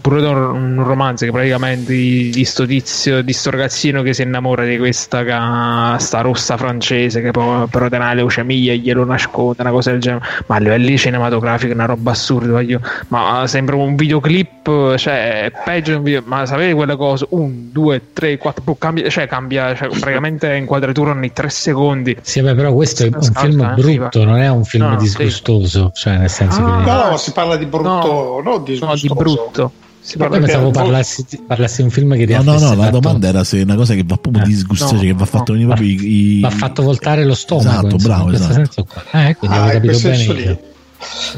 pure 0.00 0.20
da 0.20 0.30
un, 0.30 0.82
romanzo 0.82 1.24
che 1.24 1.30
praticamente 1.30 1.92
di, 1.92 2.30
di 2.30 2.44
sto 2.44 2.66
tizio 2.66 3.22
di 3.22 3.32
sto 3.32 3.50
ragazzino 3.50 4.02
che 4.02 4.12
si 4.12 4.22
innamora 4.22 4.64
di 4.64 4.76
questa 4.76 5.22
ca- 5.22 5.96
sta 6.00 6.20
rossa 6.20 6.56
francese 6.56 7.20
che 7.20 7.30
poi 7.30 7.68
però 7.68 7.88
te 7.88 7.98
la 7.98 8.12
leucemia 8.12 8.72
e 8.72 8.78
glielo 8.78 9.04
nasconde 9.04 9.62
una 9.62 9.70
cosa 9.70 9.92
del 9.92 10.00
genere. 10.00 10.24
Ma 10.46 10.56
a 10.56 10.58
livelli 10.58 10.98
cinematografici 10.98 11.70
è 11.70 11.74
una 11.74 11.86
roba 11.86 12.10
assurda 12.10 12.50
voglio- 12.50 12.80
ma 13.08 13.46
sembra 13.46 13.76
un 13.76 13.94
videoclip 13.94 14.96
cioè 14.96 15.44
è 15.44 15.52
peggio 15.64 15.92
di 15.92 15.96
un 15.98 16.02
video 16.02 16.22
ma 16.24 16.44
sapete 16.44 16.74
quelle 16.74 16.96
cose 16.96 17.26
un, 17.30 17.70
due, 17.70 18.00
tre, 18.12 18.36
quattro 18.36 18.62
boh, 18.64 18.74
cambia, 18.74 19.08
cioè 19.08 19.26
cambia 19.26 19.74
cioè, 19.74 19.88
praticamente 19.88 20.54
inquadratura 20.54 21.12
ogni 21.12 21.32
tre 21.32 21.48
secondi. 21.50 22.16
Sì, 22.20 22.40
beh, 22.40 22.54
però 22.54 22.72
questo 22.72 23.04
è 23.04 23.10
un 23.16 23.22
Scalza, 23.22 23.40
film 23.40 23.74
brutto, 23.74 24.18
sì, 24.20 24.24
non 24.26 24.38
è 24.38 24.48
un 24.48 24.64
film 24.64 24.84
No, 24.84 24.90
no, 24.90 24.98
sì. 24.98 25.04
disgustoso, 25.06 25.90
cioè 25.94 26.16
nel 26.18 26.30
senso 26.30 26.60
Ah, 26.64 26.82
che... 26.84 26.90
No, 27.10 27.16
si 27.16 27.32
parla 27.32 27.56
di 27.56 27.66
brutto, 27.66 28.40
no, 28.42 28.42
di 28.42 28.44
no, 28.44 28.58
di 28.58 28.72
disgustoso. 28.72 29.14
brutto 29.14 29.72
si 30.04 30.16
Poi 30.16 30.28
parla 30.28 30.44
pensavo 30.44 30.70
parlassi, 30.72 31.24
parlassi 31.46 31.76
di 31.76 31.82
un 31.84 31.90
film 31.90 32.16
che 32.16 32.26
ti 32.26 32.32
No, 32.32 32.40
ha 32.40 32.42
no, 32.42 32.58
no, 32.58 32.74
la 32.74 32.90
domanda 32.90 33.28
era 33.28 33.44
se 33.44 33.60
è 33.60 33.62
una 33.62 33.76
cosa 33.76 33.94
che 33.94 34.02
va 34.04 34.16
proprio 34.16 34.42
Eh, 34.42 34.46
disgustata, 34.48 34.92
no, 34.94 34.98
cioè 34.98 35.06
che 35.08 35.14
va 35.14 35.24
fatto 35.26 35.54
no. 35.54 35.66
proprio 35.66 35.86
i, 35.88 36.36
i- 36.38 36.40
va 36.40 36.50
fatto 36.50 36.82
voltare 36.82 37.24
lo 37.24 37.34
stomaco. 37.34 37.86
Esatto, 37.86 37.96
bravo, 37.96 38.28
in 38.30 38.34
esatto. 38.34 38.52
senso 38.52 38.84
qua. 38.84 39.02
Eh, 39.28 39.36
quindi 39.36 39.56
Ah, 39.56 39.62
avevo 39.62 39.72
capito 39.80 39.98
bene 40.00 40.16
senso 40.16 40.32
io. 40.32 40.38
lì. 40.38 40.44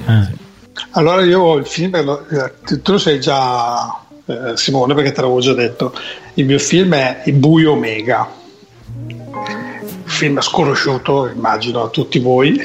Eh. 0.06 0.42
Allora 0.92 1.22
io 1.24 1.56
il 1.56 1.66
film, 1.66 1.94
eh, 1.94 2.80
tu 2.82 2.92
lo 2.92 2.98
sai 2.98 3.20
già 3.20 4.00
eh, 4.26 4.52
Simone 4.56 4.94
perché 4.94 5.12
te 5.12 5.20
l'avevo 5.20 5.40
già 5.40 5.52
detto, 5.52 5.92
il 6.34 6.46
mio 6.46 6.58
film 6.58 6.94
è 6.94 7.22
Il 7.26 7.34
buio 7.34 7.72
omega, 7.72 8.26
film 10.24 10.40
sconosciuto 10.40 11.28
immagino 11.28 11.82
a 11.82 11.88
tutti 11.88 12.18
voi, 12.18 12.58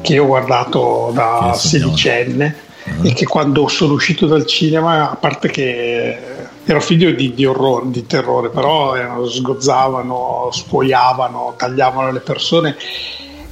che 0.00 0.18
ho 0.18 0.26
guardato 0.26 1.10
da 1.12 1.52
sedicenne 1.54 2.62
e 3.02 3.12
che 3.12 3.26
quando 3.26 3.68
sono 3.68 3.92
uscito 3.92 4.26
dal 4.26 4.46
cinema, 4.46 5.10
a 5.10 5.16
parte 5.16 5.50
che 5.50 6.18
ero 6.64 6.80
figlio 6.80 7.10
di, 7.10 7.34
di 7.34 7.44
orrore, 7.44 7.90
di 7.90 8.06
terrore, 8.06 8.48
però 8.48 8.94
erano- 8.94 9.26
sgozzavano, 9.26 10.48
scuoiavano, 10.50 11.54
tagliavano 11.58 12.10
le 12.10 12.20
persone 12.20 12.76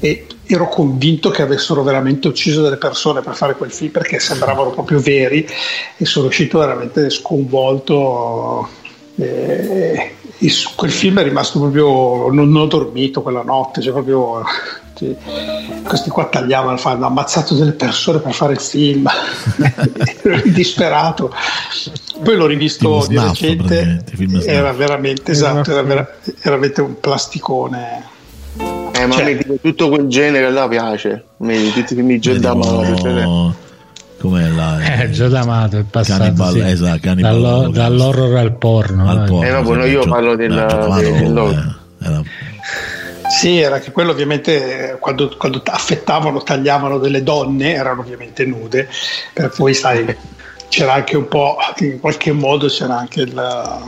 e 0.01 0.27
ero 0.47 0.69
convinto 0.69 1.31
che 1.31 1.43
avessero 1.43 1.83
veramente 1.83 2.29
ucciso 2.29 2.63
delle 2.63 2.79
persone 2.79 3.21
per 3.21 3.35
fare 3.35 3.57
quel 3.57 3.71
film 3.71 3.91
perché 3.91 4.19
sembravano 4.21 4.71
proprio 4.71 5.01
veri 5.01 5.47
e 5.99 6.05
sono 6.07 6.29
uscito 6.29 6.59
veramente 6.59 7.11
sconvolto. 7.11 8.69
E, 9.17 9.25
e 9.25 10.15
su 10.17 10.22
quel 10.75 10.91
film 10.91 11.19
è 11.21 11.23
rimasto 11.23 11.59
proprio. 11.61 12.31
Non, 12.33 12.51
non 12.51 12.63
ho 12.63 12.67
dormito 12.67 13.23
quella 13.23 13.43
notte, 13.43 13.81
cioè 13.81 13.93
proprio. 13.93 14.43
cioè, 14.95 15.15
questi 15.85 16.11
qua 16.11 16.27
tagliavano, 16.27 16.79
hanno 16.83 17.07
ammazzato 17.07 17.55
delle 17.55 17.73
persone 17.73 18.19
per 18.19 18.33
fare 18.33 18.53
il 18.55 18.61
film, 18.61 19.07
ero 20.23 20.41
disperato. 20.47 21.35
Poi 22.23 22.37
l'ho 22.37 22.47
rivisto 22.47 23.05
di 23.09 23.19
recente, 23.19 24.05
era 24.47 24.73
veramente 24.73 25.33
esatto, 25.33 25.71
era, 25.71 25.83
vera- 25.83 26.09
era 26.25 26.33
veramente 26.43 26.81
un 26.81 26.99
plasticone. 27.01 28.11
Eh, 28.93 29.07
ma 29.07 29.15
Cioè- 29.17 29.61
tutto 29.61 29.89
quel 29.89 30.07
genere 30.07 30.51
là 30.51 30.69
piace. 30.69 31.25
Tutti 31.39 31.79
i 31.81 31.85
film 31.87 32.07
di 32.09 32.19
Joe 32.19 32.39
com'è 34.23 34.49
la 34.49 34.79
Eh, 35.03 35.11
Gio 35.11 35.29
D'Amato 35.29 35.79
è 35.79 35.83
passato 35.83 36.23
Cannibal, 36.23 36.53
sì. 36.53 36.61
esatto, 36.61 36.99
Cannibal 37.03 37.41
Dallo- 37.41 37.69
dall'horror 37.71 38.37
al 38.37 38.57
porno. 38.57 39.09
al 39.11 39.25
eh. 39.25 39.27
porno, 39.29 39.47
Eh, 39.47 39.51
vabbè, 39.51 39.67
sì, 39.67 39.73
no, 39.73 39.85
io 39.85 40.01
Gio- 40.03 40.09
parlo 40.11 40.37
del- 40.37 40.49
dell'horror. 40.55 41.77
eh, 42.01 42.07
era- 42.07 42.23
Sì, 43.29 43.59
era 43.61 43.79
che 43.79 43.91
quello 43.93 44.11
ovviamente 44.13 44.97
quando, 45.01 45.35
quando 45.39 45.63
affettavano, 45.65 46.43
tagliavano 46.43 46.99
delle 46.99 47.23
donne, 47.23 47.73
erano 47.73 48.01
ovviamente 48.03 48.45
nude, 48.45 48.89
per 49.33 49.51
poi 49.57 49.73
sai, 49.75 50.15
c'era 50.69 50.93
anche 50.95 51.17
un 51.17 51.27
po', 51.29 51.57
in 51.79 51.99
qualche 51.99 52.31
modo 52.33 52.67
c'era 52.69 52.99
anche 52.99 53.27
la, 53.33 53.81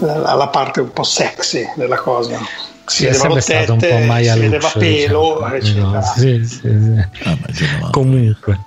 la- 0.00 0.34
la 0.34 0.48
parte 0.48 0.80
un 0.80 0.92
po' 0.92 1.04
sexy 1.04 1.64
della 1.76 1.96
cosa. 1.96 2.38
Si 2.84 3.08
stato 3.12 3.32
un 3.34 3.78
tette, 3.78 4.22
si 4.24 4.38
vedeva 4.40 4.70
pelo, 4.76 5.48
diciamo, 5.52 5.54
eccetera. 5.54 6.02
sì, 6.02 6.44
sì, 6.44 6.58
sì. 6.60 7.28
ah. 7.28 7.90
Comunque, 7.90 8.58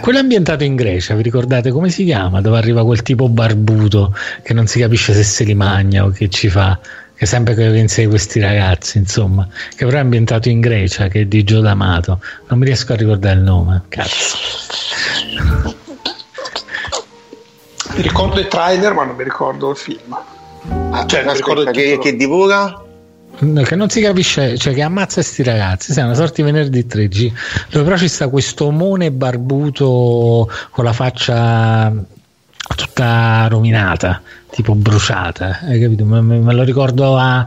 quello 0.00 0.18
è 0.18 0.20
ambientato 0.20 0.64
in 0.64 0.74
Grecia, 0.74 1.14
vi 1.14 1.22
ricordate 1.22 1.70
come 1.70 1.90
si 1.90 2.04
chiama? 2.04 2.40
Dove 2.40 2.58
arriva 2.58 2.84
quel 2.84 3.02
tipo 3.02 3.28
barbuto 3.28 4.14
che 4.42 4.52
non 4.52 4.66
si 4.66 4.80
capisce 4.80 5.12
se 5.14 5.22
se 5.22 5.44
li 5.44 5.54
magna 5.54 6.04
o 6.04 6.10
che 6.10 6.28
ci 6.28 6.48
fa, 6.48 6.78
che 7.14 7.26
sempre 7.26 7.54
che 7.54 7.64
insegue 7.64 8.10
questi 8.10 8.40
ragazzi, 8.40 8.98
insomma, 8.98 9.46
che 9.76 9.84
però 9.84 9.98
è 9.98 10.00
ambientato 10.00 10.48
in 10.48 10.60
Grecia, 10.60 11.08
che 11.08 11.20
è 11.20 11.24
di 11.26 11.44
Gio 11.44 11.60
D'Amato. 11.60 12.20
Non 12.48 12.58
mi 12.58 12.64
riesco 12.64 12.92
a 12.92 12.96
ricordare 12.96 13.36
il 13.36 13.42
nome, 13.42 13.82
cazzo. 13.88 14.36
Mi 17.94 18.02
ricordo 18.02 18.40
i 18.40 18.48
trailer, 18.48 18.94
ma 18.94 19.04
non 19.04 19.16
mi 19.16 19.24
ricordo 19.24 19.70
il 19.70 19.76
film. 19.76 20.18
Ah, 20.90 21.06
Cioè, 21.06 21.24
mi 21.24 21.32
ricordo 21.34 21.60
aspetta, 21.60 21.80
il 21.80 21.98
che, 21.98 21.98
che 21.98 22.16
divora? 22.16 22.82
Che 23.38 23.74
non 23.74 23.88
si 23.88 24.00
capisce, 24.00 24.56
cioè 24.56 24.72
che 24.72 24.82
ammazza 24.82 25.20
sti 25.22 25.42
ragazzi, 25.42 25.92
sai, 25.92 26.04
una 26.04 26.14
sorta 26.14 26.34
di 26.36 26.42
venerdì 26.42 26.86
3G, 26.86 27.32
dove 27.70 27.84
però 27.84 27.96
ci 27.96 28.06
sta 28.08 28.28
questo 28.28 28.66
omone 28.66 29.10
barbuto 29.10 30.48
con 30.70 30.84
la 30.84 30.92
faccia 30.92 31.92
tutta 32.76 33.46
rovinata, 33.48 34.22
tipo 34.50 34.74
bruciata, 34.74 35.60
hai 35.62 35.80
capito? 35.80 36.04
Me, 36.04 36.20
me- 36.20 36.38
me 36.38 36.54
lo 36.54 36.62
ricordo 36.62 37.16
a 37.16 37.44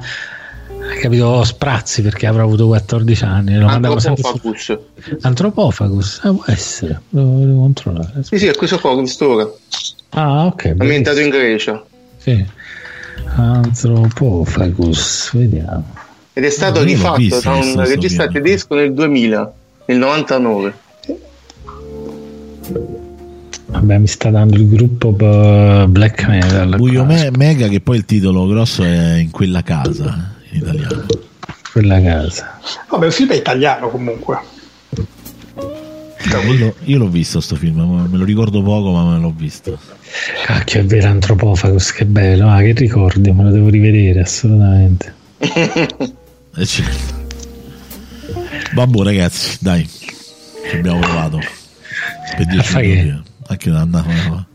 capito 1.02 1.44
sprazzi 1.44 2.02
perché 2.02 2.28
avrà 2.28 2.44
avuto 2.44 2.68
14 2.68 3.24
anni 3.24 3.58
lo 3.58 4.00
sempre 4.00 4.24
su-. 4.56 4.80
Anthropophagus 5.22 6.22
eh, 6.24 6.30
può 6.34 6.44
essere 6.48 7.02
lo 7.10 7.40
devo 7.40 7.60
controllare 7.62 8.24
Sì, 8.24 8.38
sì, 8.38 8.48
è 8.48 8.56
questo 8.56 8.80
qua, 8.80 8.94
questo 8.96 9.30
ora. 9.30 9.50
ah 10.10 10.46
ok 10.46 10.76
Ambientato 10.78 11.20
in 11.22 11.30
Grecia. 11.30 11.84
sì. 12.18 12.46
Anthropophagus 13.36 15.32
vediamo 15.34 15.86
Ed 16.34 16.44
è 16.44 16.50
stato 16.50 16.80
l'ho 16.80 16.86
rifatto 16.86 17.18
visto 17.18 17.42
da 17.42 17.56
un 17.56 17.86
regista 17.86 18.28
tedesco 18.28 18.76
nel 18.76 18.94
2000, 18.94 19.54
nel 19.86 19.98
99. 19.98 20.74
Vabbè, 23.68 23.98
mi 23.98 24.08
sta 24.08 24.30
dando 24.30 24.56
il 24.56 24.68
gruppo 24.68 25.12
Black 25.12 26.28
Metal. 26.28 26.76
Buio. 26.76 27.04
Me- 27.04 27.32
Mega, 27.36 27.68
che 27.68 27.82
poi 27.82 27.98
il 27.98 28.06
titolo 28.06 28.48
grosso 28.48 28.84
è 28.84 29.18
in 29.18 29.32
quella 29.32 29.62
casa 29.62 30.34
in 30.52 30.62
italiano. 30.62 31.06
Quella 31.72 32.02
casa. 32.02 32.60
Vabbè, 32.90 33.06
il 33.06 33.12
film 33.12 33.32
è 33.32 33.36
italiano 33.36 33.90
comunque. 33.90 34.40
Io, 36.58 36.76
io 36.84 36.98
l'ho 36.98 37.08
visto 37.08 37.40
sto 37.40 37.56
film, 37.56 37.80
me 38.10 38.18
lo 38.18 38.24
ricordo 38.26 38.62
poco, 38.64 38.92
ma 38.92 39.14
me 39.14 39.20
l'ho 39.20 39.34
visto. 39.36 39.78
Cacchio, 40.46 40.80
è 40.82 40.86
vero, 40.86 41.08
Antropofagos, 41.10 41.92
che 41.92 42.06
bello. 42.06 42.50
Ah, 42.50 42.60
che 42.62 42.74
ricordi, 42.74 43.32
me 43.32 43.44
lo 43.44 43.52
devo 43.52 43.70
rivedere 43.70 44.22
assolutamente. 44.22 45.14
Eh, 45.38 46.66
certo. 46.66 47.24
Vabbè, 48.74 49.04
ragazzi, 49.04 49.58
dai, 49.62 49.88
ci 49.88 50.76
abbiamo 50.76 51.00
provato 51.00 51.40
per 52.36 52.46
10 52.46 52.64
fai 52.68 52.88
minuti. 52.88 53.08
che- 53.08 53.14
eh. 53.14 53.34
Anche 53.48 53.70
andava. 53.70 54.46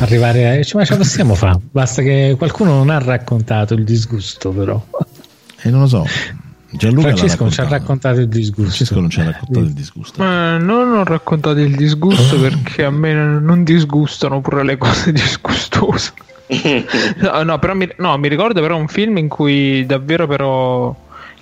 Arrivare 0.00 0.48
a... 0.50 0.54
ma 0.56 0.84
ce 0.84 0.92
la 0.92 0.96
possiamo 0.96 1.34
fare. 1.34 1.58
Basta 1.70 2.02
che 2.02 2.34
qualcuno 2.36 2.74
non 2.74 2.90
ha 2.90 2.98
raccontato 2.98 3.74
il 3.74 3.84
disgusto, 3.84 4.50
però. 4.50 4.84
E 5.62 5.70
non 5.70 5.80
lo 5.82 5.86
so. 5.86 6.06
Gianluca 6.72 7.08
Francesco 7.08 7.42
non 7.42 7.52
ci 7.52 7.60
ha 7.60 7.68
raccontato. 7.68 8.20
il 8.20 8.28
disgusto. 8.28 8.62
Francesco 8.62 9.00
non 9.00 9.10
ci 9.10 9.20
ha 9.20 9.24
raccontato 9.24 9.58
il 9.60 9.72
disgusto. 9.72 10.22
Ma 10.22 10.56
non 10.58 10.92
ho 10.92 11.04
raccontato 11.04 11.58
il 11.60 11.76
disgusto 11.76 12.38
perché 12.40 12.84
a 12.84 12.90
me 12.90 13.12
non 13.12 13.62
disgustano 13.64 14.40
pure 14.40 14.64
le 14.64 14.76
cose 14.78 15.12
disgustose. 15.12 16.12
No, 17.16 17.42
no, 17.44 17.58
però 17.58 17.74
mi, 17.74 17.88
no, 17.98 18.18
mi 18.18 18.28
ricordo 18.28 18.60
però 18.60 18.76
un 18.76 18.88
film 18.88 19.16
in 19.16 19.28
cui 19.28 19.86
davvero 19.86 20.26
però 20.26 20.94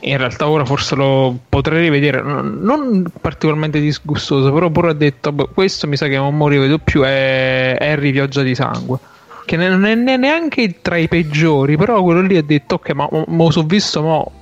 in 0.02 0.16
realtà 0.16 0.48
ora 0.48 0.64
forse 0.64 0.94
lo 0.94 1.36
potrei 1.48 1.80
rivedere, 1.82 2.22
non 2.22 3.04
particolarmente 3.20 3.80
disgustoso, 3.80 4.52
però 4.52 4.70
pure 4.70 4.90
ho 4.90 4.92
detto 4.92 5.32
"Boh, 5.32 5.48
questo 5.52 5.86
mi 5.88 5.96
sa 5.96 6.06
che 6.06 6.16
non 6.16 6.36
mo 6.36 6.46
rivedo 6.48 6.78
più 6.78 7.02
è 7.02 7.76
Harry 7.80 8.12
Pioggia 8.12 8.42
di 8.42 8.54
Sangue. 8.54 8.98
Che 9.44 9.56
non 9.56 9.84
è 9.84 9.94
ne- 9.96 10.16
neanche 10.16 10.76
tra 10.80 10.96
i 10.96 11.08
peggiori, 11.08 11.76
però 11.76 12.02
quello 12.02 12.20
lì 12.20 12.36
ho 12.36 12.42
detto 12.44 12.76
ok, 12.76 12.90
ma 12.92 13.08
mo- 13.10 13.24
mo 13.26 13.50
so 13.50 13.62
visto, 13.64 14.00
mo 14.02 14.32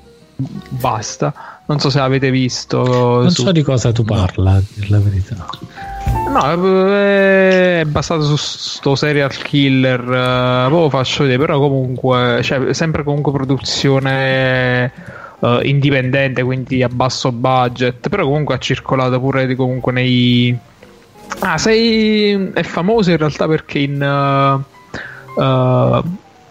basta. 0.68 1.32
Non 1.66 1.80
so 1.80 1.90
se 1.90 1.98
l'avete 1.98 2.30
visto. 2.30 2.82
Non 2.84 3.30
su- 3.30 3.42
so 3.42 3.52
di 3.52 3.62
cosa 3.62 3.92
tu 3.92 4.04
parla, 4.04 4.52
a 4.52 4.62
la 4.88 4.98
verità. 4.98 5.46
No, 6.30 6.90
è 6.94 7.84
basato 7.86 8.22
su 8.22 8.36
sto 8.36 8.94
serial 8.94 9.34
killer. 9.36 10.00
eh, 10.00 10.68
lo 10.68 10.88
faccio 10.88 11.22
vedere, 11.24 11.40
però 11.40 11.58
comunque, 11.58 12.40
cioè, 12.42 12.72
sempre 12.72 13.02
comunque 13.02 13.32
produzione 13.32 14.92
eh, 15.40 15.60
indipendente, 15.64 16.42
quindi 16.42 16.82
a 16.82 16.88
basso 16.88 17.32
budget. 17.32 18.08
Però 18.08 18.24
comunque 18.24 18.54
ha 18.54 18.58
circolato 18.58 19.20
pure 19.20 19.54
comunque 19.54 19.92
nei. 19.92 20.56
Ah, 21.40 21.58
sei. 21.58 22.50
È 22.54 22.62
famoso 22.62 23.10
in 23.10 23.18
realtà 23.18 23.46
perché 23.46 23.78
in. 23.80 24.00
eh, 24.02 25.42
eh, 25.42 26.02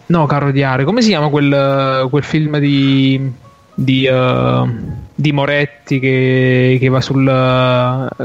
no, 0.06 0.26
caro 0.26 0.50
diario, 0.52 0.84
come 0.84 1.02
si 1.02 1.08
chiama 1.08 1.28
quel, 1.28 2.06
quel 2.08 2.22
film 2.22 2.58
di. 2.58 3.32
Di, 3.80 4.06
eh, 4.06 4.64
di 5.14 5.32
Moretti 5.32 6.00
che, 6.00 6.78
che 6.80 6.88
va 6.88 7.00
sul 7.00 7.24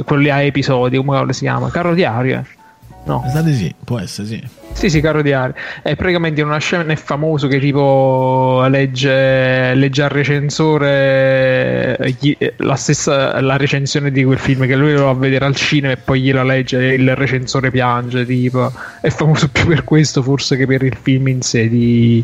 quello 0.04 0.22
lì 0.22 0.30
a 0.32 0.42
episodi 0.42 0.98
come 0.98 1.32
si 1.32 1.42
chiama 1.42 1.70
Caro 1.70 1.94
Diario 1.94 2.40
eh? 2.40 2.62
no 3.06 3.22
Pensate 3.22 3.54
sì, 3.54 3.74
può 3.84 4.00
essere 4.00 4.28
sì. 4.28 4.44
sì, 4.72 4.90
sì, 4.90 5.02
caro 5.02 5.22
diario. 5.22 5.56
È 5.82 5.96
praticamente 5.96 6.42
in 6.42 6.48
una 6.48 6.58
scena 6.58 6.86
è 6.92 6.96
famoso 6.96 7.48
che 7.48 7.60
tipo 7.60 8.66
legge, 8.68 9.74
legge 9.76 10.04
al 10.04 10.10
recensore 10.10 11.98
gli- 12.20 12.38
la 12.58 12.76
stessa 12.76 13.42
la 13.42 13.58
recensione 13.58 14.12
di 14.12 14.24
quel 14.24 14.38
film 14.38 14.66
che 14.66 14.76
lui 14.76 14.94
lo 14.94 15.06
va 15.06 15.10
a 15.10 15.16
vedere 15.16 15.46
al 15.46 15.56
cinema 15.56 15.94
e 15.94 15.98
poi 15.98 16.22
gliela 16.22 16.44
legge 16.44 16.80
e 16.80 16.94
il 16.94 17.16
recensore 17.16 17.72
piange. 17.72 18.26
Tipo, 18.26 18.72
è 19.02 19.10
famoso 19.10 19.50
più 19.50 19.66
per 19.68 19.84
questo 19.84 20.22
forse 20.22 20.56
che 20.56 20.66
per 20.66 20.84
il 20.84 20.98
film 21.00 21.28
in 21.28 21.42
sé. 21.42 21.68
Di... 21.68 22.24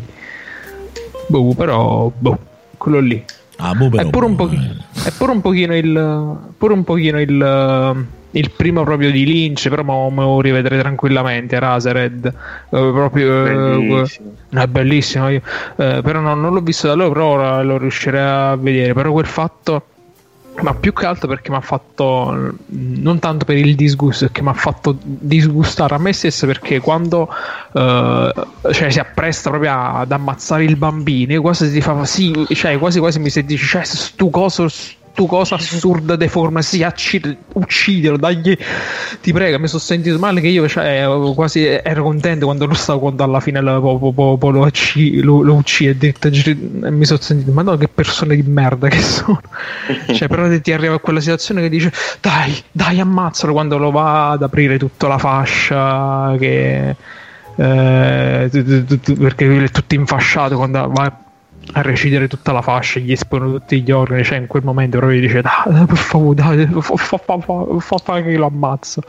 Boh, 1.28 1.54
però, 1.54 2.10
boh, 2.16 2.38
quello 2.80 2.98
lì. 2.98 3.22
Ah, 3.58 3.74
boh, 3.74 3.90
però, 3.90 4.08
è 4.08 4.10
pure 4.10 4.24
un, 4.24 4.36
boh, 4.36 4.46
pochino, 4.46 4.74
è 5.04 5.10
pure 5.18 5.32
un 5.32 5.40
pochino 5.42 5.76
il 5.76 6.38
pure 6.56 6.72
un 6.72 6.82
pochino 6.82 7.20
il, 7.20 8.06
il 8.30 8.50
primo 8.52 8.84
proprio 8.84 9.10
di 9.10 9.26
Lynch 9.26 9.68
però 9.68 9.82
me 10.08 10.22
lo 10.22 10.40
rivedrei 10.40 10.78
tranquillamente 10.78 11.58
Razered 11.58 12.24
eh, 12.24 12.32
proprio 12.70 13.46
eh, 13.46 13.52
Bellissimo. 13.52 14.32
no, 14.48 14.62
è 14.62 14.66
bellissimo 14.66 15.28
io, 15.28 15.42
eh, 15.76 16.00
però 16.02 16.20
no, 16.20 16.32
non 16.32 16.54
l'ho 16.54 16.60
visto 16.62 16.86
da 16.86 16.94
allora 16.94 17.12
però 17.12 17.26
ora 17.26 17.62
lo 17.62 17.76
riuscirei 17.76 18.20
a 18.22 18.56
vedere 18.56 18.94
però 18.94 19.12
quel 19.12 19.26
fatto 19.26 19.84
ma 20.62 20.74
più 20.74 20.92
che 20.92 21.06
altro 21.06 21.28
perché 21.28 21.50
mi 21.50 21.56
ha 21.56 21.60
fatto 21.60 22.54
non 22.66 23.18
tanto 23.18 23.44
per 23.44 23.56
il 23.56 23.74
disgusto 23.74 24.26
perché 24.26 24.42
mi 24.42 24.48
ha 24.48 24.54
fatto 24.54 24.96
disgustare 25.02 25.94
a 25.94 25.98
me 25.98 26.12
stesso 26.12 26.46
perché 26.46 26.80
quando 26.80 27.28
eh, 27.72 28.32
cioè, 28.72 28.90
si 28.90 28.98
appresta 28.98 29.50
proprio 29.50 29.72
ad 29.72 30.12
ammazzare 30.12 30.64
il 30.64 30.76
bambino 30.76 31.40
quasi 31.40 31.70
ti 31.70 31.80
fa 31.80 32.04
sì, 32.04 32.46
cioè, 32.52 32.78
quasi 32.78 32.98
quasi 32.98 33.18
mi 33.18 33.30
si 33.30 33.44
dice 33.44 33.66
cioè 33.66 33.84
stu 33.84 34.30
coso 34.30 34.68
stu 34.68 34.99
cosa 35.26 35.56
assurda 35.56 36.16
deforme 36.16 36.62
sì 36.62 36.82
accid- 36.82 37.36
uccidilo 37.54 38.16
dagli 38.16 38.56
ti 39.20 39.32
prego 39.32 39.58
mi 39.58 39.68
sono 39.68 39.80
sentito 39.80 40.18
male 40.18 40.40
che 40.40 40.48
io 40.48 40.68
cioè, 40.68 41.06
quasi 41.34 41.64
ero 41.64 42.02
contento 42.02 42.46
quando 42.46 42.66
lo 42.66 42.74
stavo 42.74 43.00
quando 43.00 43.22
alla 43.24 43.40
fine 43.40 43.60
lo, 43.60 43.80
po- 43.80 44.12
po- 44.12 44.36
po- 44.38 44.50
lo, 44.50 44.64
acci- 44.64 45.20
lo, 45.20 45.42
lo 45.42 45.54
uccide 45.54 46.14
e 46.22 46.90
mi 46.90 47.04
sono 47.04 47.20
sentito 47.20 47.52
ma 47.52 47.62
no 47.62 47.76
che 47.76 47.88
persone 47.88 48.34
di 48.36 48.42
merda 48.42 48.88
che 48.88 49.00
sono 49.00 49.40
cioè, 50.12 50.28
però 50.28 50.48
ti 50.60 50.72
arriva 50.72 50.94
a 50.94 50.98
quella 50.98 51.20
situazione 51.20 51.62
che 51.62 51.68
dice 51.68 51.92
dai, 52.20 52.54
dai, 52.70 53.00
ammazzalo 53.00 53.52
quando 53.52 53.78
lo 53.78 53.90
va 53.90 54.30
ad 54.30 54.42
aprire 54.42 54.78
tutta 54.78 55.08
la 55.08 55.18
fascia 55.18 56.34
che 56.38 56.96
eh, 57.56 58.48
tu- 58.50 58.64
tu- 58.64 58.84
tu- 58.84 59.00
tu- 59.00 59.14
perché 59.14 59.64
è 59.64 59.70
tutto 59.70 59.94
infasciato 59.94 60.56
quando 60.56 60.88
va 60.88 61.14
a 61.72 61.82
recidere 61.82 62.26
tutta 62.26 62.52
la 62.52 62.62
fascia 62.62 62.98
gli 63.00 63.12
espono 63.12 63.52
tutti 63.52 63.82
gli 63.82 63.90
organi 63.90 64.24
cioè 64.24 64.38
in 64.38 64.46
quel 64.46 64.62
momento 64.64 64.98
proprio 64.98 65.20
dice 65.20 65.40
dai, 65.40 65.72
dai, 65.72 65.86
per 65.86 65.96
favore 65.96 66.34
dai 66.34 66.66
fa, 66.66 66.96
fa, 66.96 67.18
fa, 67.18 67.38
fa, 67.38 67.64
fa, 67.78 67.96
fa 67.98 68.22
che 68.22 68.36
lo 68.36 68.46
ammazza 68.46 69.02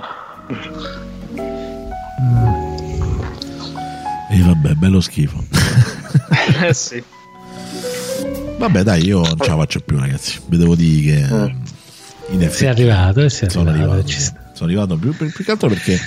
E 4.34 4.42
vabbè, 4.42 4.74
bello 4.76 5.02
schifo. 5.02 5.44
eh 6.64 6.74
sì 6.74 7.04
Vabbè, 8.58 8.84
dai, 8.84 9.06
io 9.06 9.22
non 9.22 9.38
ce 9.40 9.50
la 9.50 9.58
faccio 9.58 9.80
più, 9.80 9.98
ragazzi. 10.00 10.40
Vi 10.46 10.56
devo 10.56 10.76
dire 10.76 11.02
che. 11.02 11.34
Mm. 11.34 11.46
In 12.30 12.40
Sei 12.40 12.44
effetti, 12.44 12.66
arrivato 12.66 13.22
e 13.22 13.30
sei 13.30 13.50
sono 13.50 13.70
arrivato. 13.70 13.92
arrivato. 13.92 14.08
ci 14.08 14.20
sta. 14.20 14.40
Sono 14.54 14.70
arrivato 14.70 14.96
più, 14.96 15.16
più, 15.16 15.32
più 15.32 15.44
che 15.44 15.52
altro 15.52 15.68
perché 15.68 16.00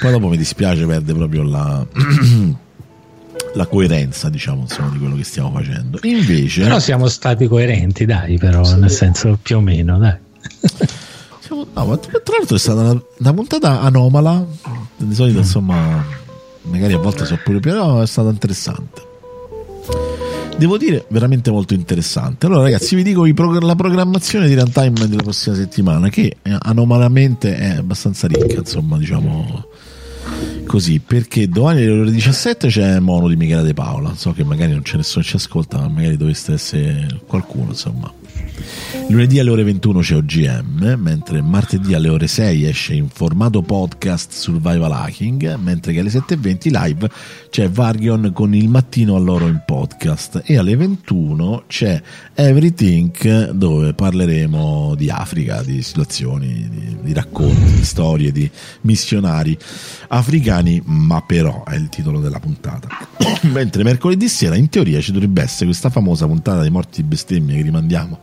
poi 0.00 0.10
dopo 0.10 0.28
mi 0.28 0.36
dispiace 0.36 0.86
perde 0.86 1.12
proprio 1.12 1.42
la. 1.42 1.86
la 3.54 3.66
coerenza, 3.66 4.28
diciamo, 4.28 4.62
insomma, 4.62 4.90
di 4.90 4.98
quello 4.98 5.16
che 5.16 5.24
stiamo 5.24 5.50
facendo. 5.52 5.98
Invece, 6.02 6.62
Però 6.62 6.78
siamo 6.78 7.08
stati 7.08 7.46
coerenti, 7.46 8.04
dai, 8.04 8.38
però, 8.38 8.62
nel 8.76 8.90
senso 8.90 9.38
più 9.40 9.56
o 9.56 9.60
meno, 9.60 9.98
dai. 9.98 10.16
siamo- 11.40 11.66
no, 11.72 11.98
tra 11.98 12.36
l'altro 12.36 12.56
è 12.56 12.58
stata 12.58 12.80
una, 12.80 13.02
una 13.18 13.32
puntata 13.34 13.80
anomala. 13.80 14.44
Di 14.96 15.14
solito, 15.14 15.38
insomma, 15.38 16.04
magari 16.62 16.92
a 16.92 16.98
volte 16.98 17.24
so 17.24 17.38
pure, 17.42 17.60
però 17.60 18.00
è 18.00 18.06
stata 18.06 18.28
interessante. 18.28 19.06
Devo 20.56 20.76
dire, 20.76 21.04
veramente 21.08 21.52
molto 21.52 21.74
interessante. 21.74 22.46
Allora, 22.46 22.62
ragazzi, 22.64 22.96
vi 22.96 23.04
dico 23.04 23.22
prog- 23.32 23.62
la 23.62 23.76
programmazione 23.76 24.48
di 24.48 24.54
runtime 24.54 25.06
della 25.08 25.22
prossima 25.22 25.54
settimana, 25.54 26.08
che 26.08 26.36
eh, 26.42 26.56
anomalamente 26.58 27.56
è 27.56 27.76
abbastanza 27.76 28.26
ricca, 28.26 28.58
insomma, 28.58 28.98
diciamo 28.98 29.66
così, 30.68 31.00
perché 31.00 31.48
domani 31.48 31.80
alle 31.80 32.00
ore 32.00 32.10
17 32.10 32.68
c'è 32.68 33.00
Mono 33.00 33.26
di 33.26 33.36
Michela 33.36 33.62
De 33.62 33.72
Paola. 33.72 34.14
So 34.14 34.32
che 34.32 34.44
magari 34.44 34.72
non 34.72 34.82
c'è 34.82 34.96
nessuno 34.96 35.24
che 35.24 35.30
ci 35.30 35.36
ascolta, 35.36 35.78
ma 35.78 35.88
magari 35.88 36.16
dovesse 36.16 36.52
essere 36.52 37.20
qualcuno, 37.26 37.70
insomma. 37.70 38.12
Lunedì 39.08 39.38
alle 39.38 39.50
ore 39.50 39.62
21 39.62 40.00
c'è 40.00 40.16
OGM, 40.16 40.94
mentre 40.98 41.40
martedì 41.40 41.94
alle 41.94 42.08
ore 42.08 42.26
6 42.26 42.66
esce 42.66 42.94
in 42.94 43.08
formato 43.08 43.62
podcast 43.62 44.32
Survival 44.32 44.92
Hacking, 44.92 45.56
mentre 45.56 45.92
che 45.92 46.00
alle 46.00 46.10
7.20 46.10 46.58
live 46.70 47.10
c'è 47.50 47.70
Vargion 47.70 48.32
con 48.34 48.54
il 48.54 48.68
mattino 48.68 49.16
all'oro 49.16 49.46
in 49.46 49.62
podcast 49.64 50.42
e 50.44 50.58
alle 50.58 50.76
21 50.76 51.64
c'è 51.66 52.00
Everything 52.34 53.50
dove 53.50 53.94
parleremo 53.94 54.94
di 54.94 55.08
Africa, 55.08 55.62
di 55.62 55.80
situazioni, 55.82 56.68
di, 56.68 56.96
di 57.02 57.12
racconti, 57.12 57.76
di 57.76 57.84
storie, 57.84 58.30
di 58.30 58.50
missionari 58.82 59.56
africani, 60.08 60.82
ma 60.84 61.22
però 61.22 61.64
è 61.64 61.76
il 61.76 61.88
titolo 61.88 62.20
della 62.20 62.40
puntata. 62.40 62.88
mentre 63.52 63.82
mercoledì 63.82 64.28
sera 64.28 64.56
in 64.56 64.68
teoria 64.68 65.00
ci 65.00 65.12
dovrebbe 65.12 65.42
essere 65.42 65.66
questa 65.66 65.90
famosa 65.90 66.26
puntata 66.26 66.60
dei 66.60 66.70
morti 66.70 67.02
bestemmie 67.02 67.56
che 67.56 67.62
rimandiamo 67.62 68.18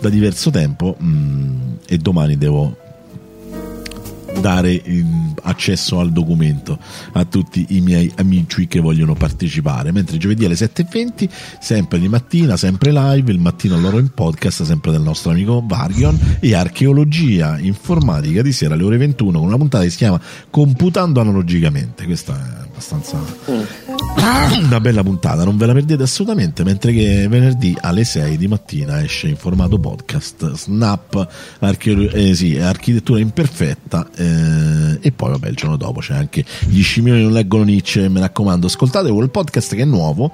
da 0.00 0.08
diverso 0.08 0.50
tempo 0.50 0.96
mm, 1.02 1.72
e 1.86 1.98
domani 1.98 2.36
devo 2.36 2.76
dare 4.40 4.72
il 4.72 5.20
accesso 5.42 5.98
al 6.00 6.12
documento 6.12 6.78
a 7.12 7.24
tutti 7.24 7.66
i 7.70 7.80
miei 7.80 8.10
amici 8.16 8.66
che 8.66 8.80
vogliono 8.80 9.14
partecipare. 9.14 9.92
Mentre 9.92 10.18
giovedì 10.18 10.44
alle 10.44 10.54
7.20, 10.54 11.28
sempre 11.60 11.98
di 11.98 12.08
mattina, 12.08 12.56
sempre 12.56 12.92
live, 12.92 13.30
il 13.30 13.38
mattino 13.38 13.78
loro 13.78 13.98
in 13.98 14.10
podcast, 14.12 14.62
sempre 14.64 14.90
del 14.90 15.02
nostro 15.02 15.30
amico 15.30 15.62
Varion 15.64 16.18
e 16.40 16.54
archeologia 16.54 17.58
informatica 17.58 18.42
di 18.42 18.52
sera 18.52 18.74
alle 18.74 18.84
ore 18.84 18.96
21 18.96 19.38
con 19.38 19.46
una 19.46 19.56
puntata 19.56 19.84
che 19.84 19.90
si 19.90 19.96
chiama 19.96 20.20
Computando 20.50 21.20
analogicamente. 21.20 22.04
Questa 22.04 22.66
è 22.66 22.69
abbastanza 22.80 23.18
una 24.62 24.80
bella 24.80 25.02
puntata, 25.02 25.44
non 25.44 25.56
ve 25.58 25.66
la 25.66 25.74
perdete 25.74 26.02
assolutamente, 26.02 26.64
mentre 26.64 26.92
che 26.92 27.28
venerdì 27.28 27.76
alle 27.78 28.04
6 28.04 28.38
di 28.38 28.48
mattina 28.48 29.02
esce 29.02 29.28
in 29.28 29.36
formato 29.36 29.78
podcast 29.78 30.54
Snap 30.54 31.28
archeo- 31.60 32.10
eh, 32.10 32.34
sì, 32.34 32.56
Architettura 32.56 33.20
imperfetta 33.20 34.08
eh, 34.16 34.98
e 35.00 35.12
poi 35.12 35.30
vabbè 35.30 35.48
il 35.48 35.56
giorno 35.56 35.76
dopo 35.76 36.00
c'è 36.00 36.14
anche 36.14 36.44
Gli 36.66 36.82
scimmioni 36.82 37.22
non 37.22 37.32
leggono 37.32 37.64
Nietzsche, 37.64 38.08
mi 38.08 38.20
raccomando 38.20 38.66
ascoltate 38.66 39.10
quel 39.10 39.30
podcast 39.30 39.74
che 39.74 39.82
è 39.82 39.86
nuovo 39.86 40.32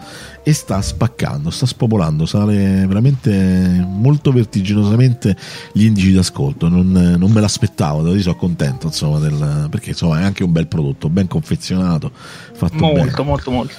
e 0.48 0.52
sta 0.52 0.80
spaccando, 0.80 1.50
sta 1.50 1.66
spopolando, 1.66 2.24
sale 2.24 2.86
veramente 2.86 3.84
molto 3.84 4.30
vertiginosamente 4.30 5.36
gli 5.72 5.82
indici 5.82 6.12
d'ascolto, 6.12 6.68
non, 6.68 7.16
non 7.18 7.32
me 7.32 7.40
l'aspettavo, 7.40 7.98
devo 7.98 8.10
dire 8.10 8.22
sono 8.22 8.36
contento 8.36 8.86
insomma 8.86 9.18
del, 9.18 9.66
perché 9.68 9.88
insomma 9.90 10.20
è 10.20 10.22
anche 10.22 10.44
un 10.44 10.52
bel 10.52 10.68
prodotto, 10.68 11.08
ben 11.08 11.26
confezionato, 11.26 12.12
fatto 12.52 12.76
bene. 12.76 12.96
Molto, 12.96 13.24
molto, 13.24 13.50
molto. 13.50 13.74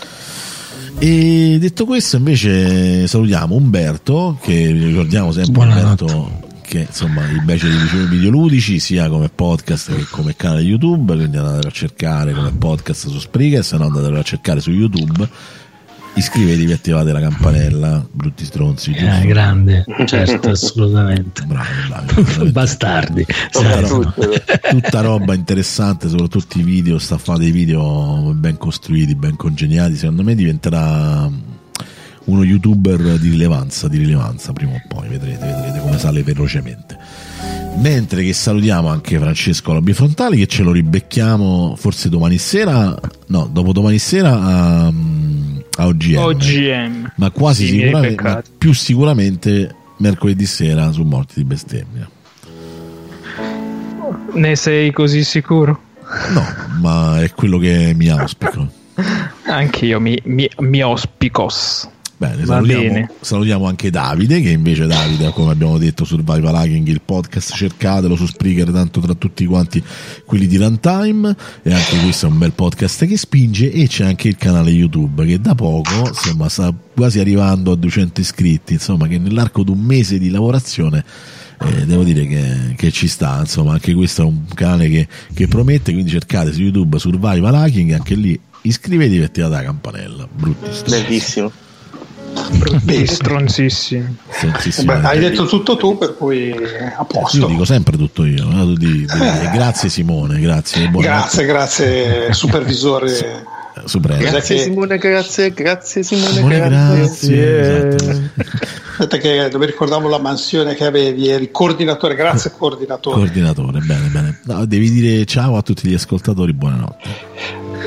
E 0.99 1.55
detto 1.57 1.85
questo, 1.85 2.17
invece, 2.17 3.07
salutiamo 3.07 3.55
Umberto, 3.55 4.37
che 4.41 4.69
ricordiamo 4.69 5.31
sempre 5.31 5.53
Buonanotte. 5.53 6.03
Umberto 6.03 6.45
che 6.67 6.79
insomma 6.79 7.25
i 7.31 7.39
beceri 7.39 7.77
di 7.77 8.05
videoludici 8.09 8.79
sia 8.79 9.07
come 9.07 9.29
podcast 9.29 9.95
che 9.95 10.05
come 10.11 10.35
canale 10.35 10.63
YouTube, 10.63 11.15
quindi 11.15 11.37
andatelo 11.37 11.69
a 11.69 11.71
cercare 11.71 12.33
come 12.33 12.51
podcast 12.51 13.07
su 13.07 13.19
Spreaker, 13.19 13.63
se 13.63 13.77
no 13.77 13.85
andatelo 13.85 14.19
a 14.19 14.23
cercare 14.23 14.59
su 14.59 14.71
YouTube. 14.71 15.29
Iscrivetevi 16.17 16.71
e 16.71 16.73
attivate 16.73 17.11
la 17.11 17.19
campanella, 17.19 18.03
brutti 18.11 18.43
stronzi. 18.43 18.91
Eh, 18.91 19.27
grande, 19.27 19.85
certo, 20.05 20.49
assolutamente. 20.49 21.43
Bravi, 21.43 21.67
bravi. 21.87 22.49
Bastardi. 22.51 23.25
Tutta 23.51 23.85
Sì, 23.85 23.91
roba, 23.91 24.13
tutta 24.69 25.01
roba 25.01 25.33
interessante, 25.35 26.09
soprattutto 26.09 26.57
i 26.57 26.63
video, 26.63 26.97
sta 26.97 27.15
a 27.15 27.17
fare 27.19 27.39
dei 27.39 27.51
video 27.51 28.33
ben 28.35 28.57
costruiti, 28.57 29.13
ben 29.13 29.35
congegnati. 29.35 29.95
Secondo 29.95 30.23
me 30.23 30.33
diventerà 30.33 31.29
uno 32.25 32.43
youtuber 32.43 33.19
di 33.19 33.29
rilevanza, 33.29 33.87
di 33.87 33.97
rilevanza 33.97 34.53
prima 34.53 34.73
o 34.73 34.81
poi, 34.87 35.07
vedrete, 35.07 35.45
vedrete 35.45 35.79
come 35.79 35.99
sale 35.99 36.23
velocemente. 36.23 36.97
Mentre 37.77 38.23
che 38.23 38.33
salutiamo 38.33 38.87
anche 38.87 39.19
Francesco 39.19 39.69
alla 39.69 39.81
Bifrontali, 39.81 40.37
che 40.37 40.47
ce 40.47 40.63
lo 40.63 40.71
ribecchiamo 40.71 41.75
forse 41.77 42.09
domani 42.09 42.39
sera, 42.39 42.99
no, 43.27 43.47
dopo 43.51 43.71
domani 43.71 43.99
sera 43.99 44.31
a 44.41 44.91
OGM. 45.85 46.17
OGM. 46.17 47.11
Ma 47.15 47.29
quasi 47.31 47.67
sicuramente, 47.67 48.23
ma 48.23 48.43
più 48.57 48.73
sicuramente 48.73 49.75
mercoledì 49.97 50.45
sera 50.45 50.91
su 50.91 51.03
Morti 51.03 51.33
di 51.35 51.43
Bestemmia. 51.43 52.09
Ne 54.33 54.55
sei 54.55 54.91
così 54.91 55.23
sicuro? 55.23 55.81
No, 56.33 56.45
ma 56.79 57.21
è 57.21 57.31
quello 57.31 57.57
che 57.57 57.93
mi 57.95 58.09
auspico. 58.09 58.67
Anche 59.45 59.85
io 59.85 59.99
mi, 59.99 60.19
mi, 60.23 60.49
mi 60.59 60.81
auspicos. 60.81 61.89
Bene, 62.19 62.45
salutiamo, 62.45 62.81
bene. 62.81 63.11
salutiamo 63.21 63.67
anche 63.67 63.91
Davide, 63.91 64.41
che 64.41 64.49
invece 64.49 64.87
Davide, 64.87 65.29
come 65.29 65.51
abbiamo 65.51 65.77
detto, 65.77 66.03
Survival 66.03 66.55
Hacking, 66.55 66.87
il 66.87 67.01
podcast, 67.01 67.53
cercatelo 67.53 68.15
su 68.15 68.25
Spreaker, 68.25 68.71
tanto 68.71 68.99
tra 69.01 69.13
tutti 69.13 69.45
quanti 69.45 69.83
quelli 70.25 70.47
di 70.47 70.57
Runtime, 70.57 71.35
e 71.61 71.71
anche 71.71 71.99
questo 71.99 72.25
è 72.25 72.29
un 72.29 72.39
bel 72.39 72.53
podcast 72.53 73.05
che 73.05 73.17
spinge, 73.17 73.71
e 73.71 73.87
c'è 73.87 74.05
anche 74.05 74.29
il 74.29 74.35
canale 74.35 74.71
YouTube, 74.71 75.27
che 75.27 75.39
da 75.39 75.53
poco, 75.53 76.07
insomma, 76.07 76.49
sta 76.49 76.73
quasi 76.95 77.19
arrivando 77.19 77.73
a 77.73 77.75
200 77.75 78.19
iscritti, 78.19 78.73
insomma, 78.73 79.07
che 79.07 79.19
nell'arco 79.19 79.61
di 79.61 79.69
un 79.69 79.79
mese 79.79 80.17
di 80.17 80.31
lavorazione 80.31 81.05
eh, 81.59 81.85
devo 81.85 82.03
dire 82.03 82.25
che, 82.25 82.73
che 82.75 82.89
ci 82.91 83.07
sta, 83.07 83.41
insomma, 83.41 83.73
anche 83.73 83.93
questo 83.93 84.23
è 84.23 84.25
un 84.25 84.43
canale 84.55 84.89
che, 84.89 85.07
che 85.35 85.47
promette, 85.47 85.91
quindi 85.91 86.09
cercate 86.09 86.51
su 86.51 86.61
YouTube 86.61 86.97
Survival 86.97 87.53
Hacking, 87.53 87.91
anche 87.91 88.15
lì 88.15 88.39
iscrivetevi 88.61 89.21
e 89.21 89.25
attivate 89.25 89.53
la 89.53 89.61
campanella, 89.61 90.27
brutti 90.31 90.67
stronzi. 90.71 91.65
Bellissimo. 92.83 93.05
Stronzissimi. 93.15 94.17
Stronzissimi. 94.29 94.85
Beh, 94.85 95.07
hai 95.07 95.19
detto 95.19 95.45
tutto 95.45 95.77
tu, 95.77 95.97
per 95.97 96.15
cui 96.15 96.51
a 96.51 97.03
posto. 97.05 97.37
Io 97.37 97.47
dico 97.47 97.65
sempre 97.65 97.97
tutto 97.97 98.25
io. 98.25 98.45
no? 98.45 98.63
Tu 98.65 98.73
di- 98.75 99.05
di- 99.05 99.05
Eh. 99.05 99.49
grazie 99.53 99.89
Simone, 99.89 100.39
grazie. 100.39 100.89
Grazie, 100.91 101.45
grazie, 101.45 102.33
supervisore. 102.33 103.45
Supremo. 103.85 104.19
Grazie 104.21 104.55
che- 104.55 104.61
Simone, 104.63 104.97
grazie, 104.97 105.53
grazie 105.53 106.01
Simone, 106.01 106.31
Simone, 106.33 106.57
grazie. 106.57 107.35
grazie. 107.35 107.95
Esatto. 107.95 108.29
Aspetta 108.99 109.17
che 109.17 109.49
dove 109.51 109.67
ricordavo 109.67 110.09
la 110.09 110.17
mansione 110.17 110.73
che 110.73 110.83
avevi, 110.83 111.27
eri 111.29 111.51
coordinatore, 111.51 112.15
grazie 112.15 112.51
coordinatore. 112.57 113.17
Coordinatore, 113.17 113.79
bene, 113.81 114.07
bene. 114.07 114.39
No, 114.45 114.65
devi 114.65 114.89
dire 114.89 115.25
ciao 115.25 115.57
a 115.57 115.61
tutti 115.61 115.87
gli 115.87 115.93
ascoltatori, 115.93 116.53
buonanotte. 116.53 117.09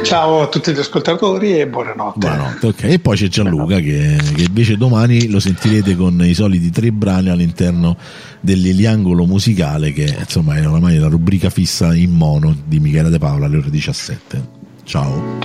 Ciao 0.03 0.43
a 0.43 0.49
tutti 0.49 0.73
gli 0.73 0.79
ascoltatori 0.79 1.59
e 1.59 1.69
buonanotte. 1.69 2.19
Buonanotte, 2.19 2.67
ok. 2.67 2.83
E 2.85 2.99
poi 2.99 3.17
c'è 3.17 3.29
Gianluca 3.29 3.77
che, 3.77 4.19
che 4.35 4.43
invece 4.43 4.77
domani 4.77 5.29
lo 5.29 5.41
sentirete 5.41 5.95
con 5.97 6.21
i 6.25 6.35
soliti 6.35 6.71
tre 6.71 6.91
brani 6.91 7.29
all'interno 7.29 7.97
dell'eliangolo 8.41 9.27
musicale 9.27 9.93
che 9.93 10.15
insomma 10.19 10.57
è 10.57 10.67
oramai 10.67 10.99
la 10.99 11.09
rubrica 11.09 11.51
fissa 11.51 11.95
in 11.95 12.13
mono 12.13 12.57
di 12.65 12.81
Michele 12.81 13.11
De 13.11 13.19
Paola 13.19 13.47
alle 13.47 13.59
ore 13.59 13.71
17. 13.71 14.60
Ciao. 14.91 15.39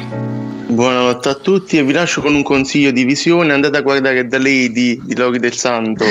Buonanotte 0.69 1.29
a 1.29 1.35
tutti 1.35 1.77
e 1.77 1.83
vi 1.83 1.93
lascio 1.93 2.19
con 2.19 2.33
un 2.33 2.41
consiglio 2.41 2.89
di 2.89 3.03
visione. 3.03 3.53
Andate 3.53 3.77
a 3.77 3.81
guardare 3.81 4.25
The 4.27 4.39
Lady 4.39 4.99
di 5.05 5.15
Lori 5.15 5.37
del 5.37 5.53
Santo. 5.53 6.03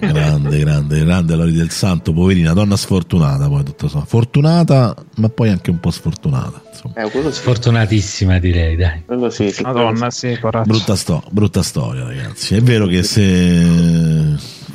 Grande, 0.00 0.58
grande, 0.58 1.04
grande 1.04 1.36
Lori 1.36 1.52
del 1.52 1.70
Santo, 1.70 2.12
poverina, 2.12 2.52
donna 2.52 2.74
sfortunata 2.74 3.46
poi 3.46 3.62
tutto 3.62 3.86
so. 3.86 4.02
Fortunata, 4.04 4.92
ma 5.18 5.28
poi 5.28 5.50
anche 5.50 5.70
un 5.70 5.78
po' 5.78 5.92
sfortunata. 5.92 6.60
Eh, 6.96 7.08
Sfortunatissima 7.30 8.40
direi, 8.40 8.74
dai. 8.74 9.02
quello 9.06 9.30
sì, 9.30 9.52
sì, 9.52 9.62
Madonna, 9.62 10.10
sì. 10.10 10.36
Brutta, 10.64 10.96
sto- 10.96 11.22
brutta 11.30 11.62
storia, 11.62 12.04
ragazzi. 12.06 12.56
È 12.56 12.60
vero 12.60 12.86
che 12.86 13.04
se 13.04 13.22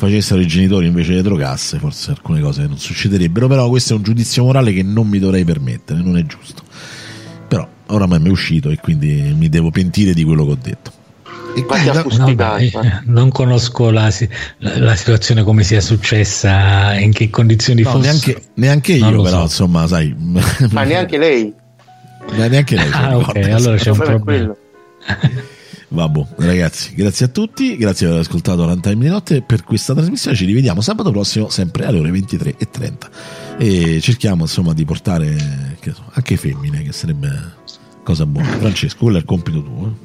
facessero 0.06 0.40
i 0.40 0.48
genitori 0.48 0.88
invece 0.88 1.14
le 1.14 1.22
drogasse, 1.22 1.78
forse 1.80 2.12
alcune 2.12 2.40
cose 2.42 2.66
non 2.68 2.78
succederebbero, 2.78 3.48
però 3.48 3.68
questo 3.70 3.94
è 3.94 3.98
un 3.98 4.04
giudizio 4.04 4.44
morale 4.44 4.72
che 4.74 4.84
non 4.84 5.08
mi 5.08 5.20
dovrei 5.20 5.44
permettere, 5.44 6.02
non 6.02 6.18
è 6.18 6.24
giusto. 6.26 6.64
Però 7.48 7.68
oramai 7.88 8.20
mi 8.20 8.28
è 8.28 8.32
uscito 8.32 8.70
e 8.70 8.78
quindi 8.78 9.34
mi 9.38 9.50
devo 9.50 9.70
pentire 9.72 10.14
di 10.14 10.24
quello 10.24 10.46
che 10.46 10.52
ho 10.52 10.58
detto. 10.62 10.92
E 11.58 11.62
Vatti 11.68 11.88
a 11.90 12.04
quindi- 12.04 12.36
No, 12.36 12.58
eh, 12.58 13.02
non 13.06 13.30
conosco 13.30 13.90
la, 13.90 14.12
la- 14.58 14.78
la 14.80 14.96
situazione 14.96 15.42
come 15.44 15.64
sia 15.64 15.80
successa, 15.80 16.94
in 16.96 17.14
che 17.14 17.30
condizioni 17.30 17.82
no, 17.82 17.92
fosse. 17.92 18.02
neanche, 18.08 18.42
neanche 18.56 18.94
io, 18.94 19.22
però, 19.22 19.38
so. 19.38 19.44
insomma, 19.44 19.88
sai, 19.88 20.14
Ma 20.72 20.84
neanche 20.84 21.18
lei. 21.18 21.54
neanche 22.36 22.76
lei. 22.76 22.90
Ah, 22.92 23.12
lo 23.12 23.18
ok, 23.20 23.36
allora 23.52 23.78
c'è 23.78 23.92
un 23.92 23.98
problema. 23.98 24.56
Vabbè, 25.88 26.26
ragazzi, 26.38 26.94
grazie 26.96 27.28
a 27.28 27.30
tutti, 27.30 27.78
grazie 27.78 28.08
per 28.08 28.16
aver 28.16 28.28
ascoltato 28.28 28.66
Runtime 28.66 29.04
di 29.04 29.10
Notte 29.10 29.42
per 29.42 29.64
questa 29.64 29.94
trasmissione. 29.94 30.36
Ci 30.36 30.46
rivediamo 30.46 30.82
sabato 30.82 31.12
prossimo, 31.12 31.50
sempre 31.50 31.86
alle 31.86 32.00
ore 32.00 32.10
23.30. 32.12 32.94
E 33.58 34.02
cerchiamo 34.02 34.44
insomma 34.44 34.74
di 34.74 34.84
portare 34.84 35.38
so, 35.82 36.04
anche 36.12 36.38
femmine, 36.38 36.82
che 36.82 36.92
sarebbe 36.92 37.30
cosa 38.04 38.26
buona. 38.26 38.48
Francesco, 38.48 38.98
quello 39.04 39.18
è 39.18 39.20
il 39.20 39.26
compito 39.26 39.64
tuo. 39.64 39.96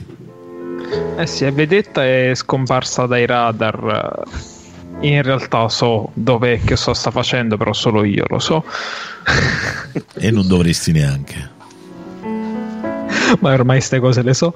eh. 1.16 1.22
Eh 1.22 1.26
sì, 1.26 1.44
è 1.44 1.52
vedetta 1.52 2.04
è 2.04 2.32
scomparsa 2.34 3.06
dai 3.06 3.26
radar. 3.26 4.22
In 5.00 5.22
realtà 5.22 5.68
so 5.68 6.10
dov'è 6.14 6.60
che 6.62 6.76
so 6.76 6.92
sta 6.92 7.10
facendo, 7.10 7.56
però 7.56 7.72
solo 7.72 8.04
io 8.04 8.24
lo 8.28 8.38
so. 8.38 8.64
E 10.14 10.30
non 10.30 10.46
dovresti 10.46 10.92
neanche. 10.92 11.58
Ma 13.40 13.52
ormai 13.52 13.76
queste 13.76 14.00
cose 14.00 14.22
le 14.22 14.34
so. 14.34 14.54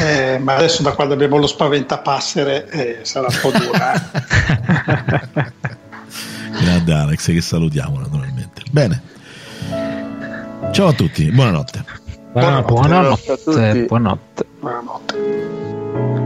Eh, 0.00 0.38
ma 0.38 0.54
adesso 0.54 0.82
da 0.82 0.92
quando 0.92 1.14
abbiamo 1.14 1.36
lo 1.38 1.46
spaventapassere 1.46 2.68
eh, 2.70 2.98
sarà 3.02 3.26
un 3.28 3.38
po' 3.40 3.50
dura. 3.50 3.94
eh. 3.94 5.52
Grande 6.62 6.92
Alex, 6.92 7.26
che 7.26 7.40
salutiamo 7.40 7.98
naturalmente. 7.98 8.62
Bene. 8.70 9.02
Ciao 10.72 10.88
a 10.88 10.92
tutti, 10.92 11.30
buonanotte. 11.30 11.84
Buonanotte. 12.32 12.72
Buonanotte 12.72 13.32
a 13.32 13.36
tutti. 13.36 13.84
Buonanotte. 13.86 13.86
Buonanotte. 13.88 14.46
Buonanotte. 14.60 16.17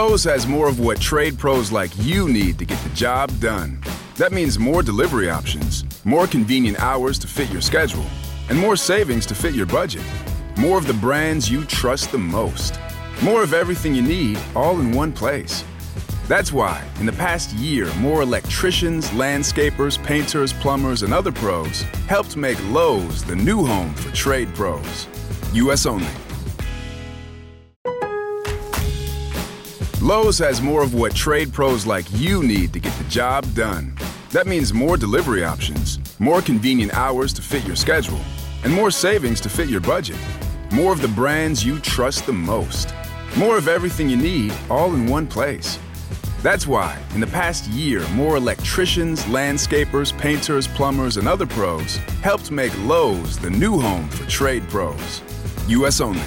Lowe's 0.00 0.24
has 0.24 0.46
more 0.46 0.66
of 0.66 0.80
what 0.80 0.98
trade 0.98 1.38
pros 1.38 1.70
like 1.70 1.90
you 1.98 2.26
need 2.26 2.58
to 2.58 2.64
get 2.64 2.82
the 2.82 2.88
job 2.94 3.30
done. 3.38 3.82
That 4.16 4.32
means 4.32 4.58
more 4.58 4.82
delivery 4.82 5.28
options, 5.28 5.84
more 6.06 6.26
convenient 6.26 6.80
hours 6.80 7.18
to 7.18 7.26
fit 7.26 7.50
your 7.50 7.60
schedule, 7.60 8.06
and 8.48 8.58
more 8.58 8.76
savings 8.76 9.26
to 9.26 9.34
fit 9.34 9.54
your 9.54 9.66
budget. 9.66 10.02
More 10.56 10.78
of 10.78 10.86
the 10.86 10.94
brands 10.94 11.50
you 11.50 11.66
trust 11.66 12.12
the 12.12 12.18
most. 12.18 12.80
More 13.20 13.42
of 13.42 13.52
everything 13.52 13.94
you 13.94 14.00
need 14.00 14.38
all 14.56 14.80
in 14.80 14.92
one 14.92 15.12
place. 15.12 15.64
That's 16.28 16.50
why, 16.50 16.82
in 16.98 17.04
the 17.04 17.12
past 17.12 17.52
year, 17.52 17.92
more 17.96 18.22
electricians, 18.22 19.10
landscapers, 19.10 20.02
painters, 20.02 20.54
plumbers, 20.54 21.02
and 21.02 21.12
other 21.12 21.30
pros 21.30 21.82
helped 22.08 22.38
make 22.38 22.58
Lowe's 22.70 23.22
the 23.22 23.36
new 23.36 23.66
home 23.66 23.92
for 23.92 24.10
trade 24.14 24.48
pros. 24.54 25.06
U.S. 25.52 25.84
only. 25.84 26.08
Lowe's 30.02 30.38
has 30.38 30.62
more 30.62 30.82
of 30.82 30.94
what 30.94 31.14
trade 31.14 31.52
pros 31.52 31.84
like 31.84 32.06
you 32.12 32.42
need 32.42 32.72
to 32.72 32.80
get 32.80 32.96
the 32.96 33.04
job 33.10 33.44
done. 33.52 33.94
That 34.30 34.46
means 34.46 34.72
more 34.72 34.96
delivery 34.96 35.44
options, 35.44 35.98
more 36.18 36.40
convenient 36.40 36.94
hours 36.94 37.34
to 37.34 37.42
fit 37.42 37.66
your 37.66 37.76
schedule, 37.76 38.20
and 38.64 38.72
more 38.72 38.90
savings 38.90 39.42
to 39.42 39.50
fit 39.50 39.68
your 39.68 39.82
budget. 39.82 40.16
More 40.72 40.94
of 40.94 41.02
the 41.02 41.08
brands 41.08 41.62
you 41.62 41.78
trust 41.80 42.24
the 42.24 42.32
most. 42.32 42.94
More 43.36 43.58
of 43.58 43.68
everything 43.68 44.08
you 44.08 44.16
need 44.16 44.54
all 44.70 44.94
in 44.94 45.06
one 45.06 45.26
place. 45.26 45.78
That's 46.42 46.66
why, 46.66 46.98
in 47.14 47.20
the 47.20 47.26
past 47.26 47.66
year, 47.66 48.08
more 48.14 48.38
electricians, 48.38 49.24
landscapers, 49.24 50.16
painters, 50.16 50.66
plumbers, 50.66 51.18
and 51.18 51.28
other 51.28 51.46
pros 51.46 51.96
helped 52.22 52.50
make 52.50 52.72
Lowe's 52.86 53.38
the 53.38 53.50
new 53.50 53.78
home 53.78 54.08
for 54.08 54.26
trade 54.30 54.66
pros. 54.70 55.20
U.S. 55.68 56.00
only. 56.00 56.24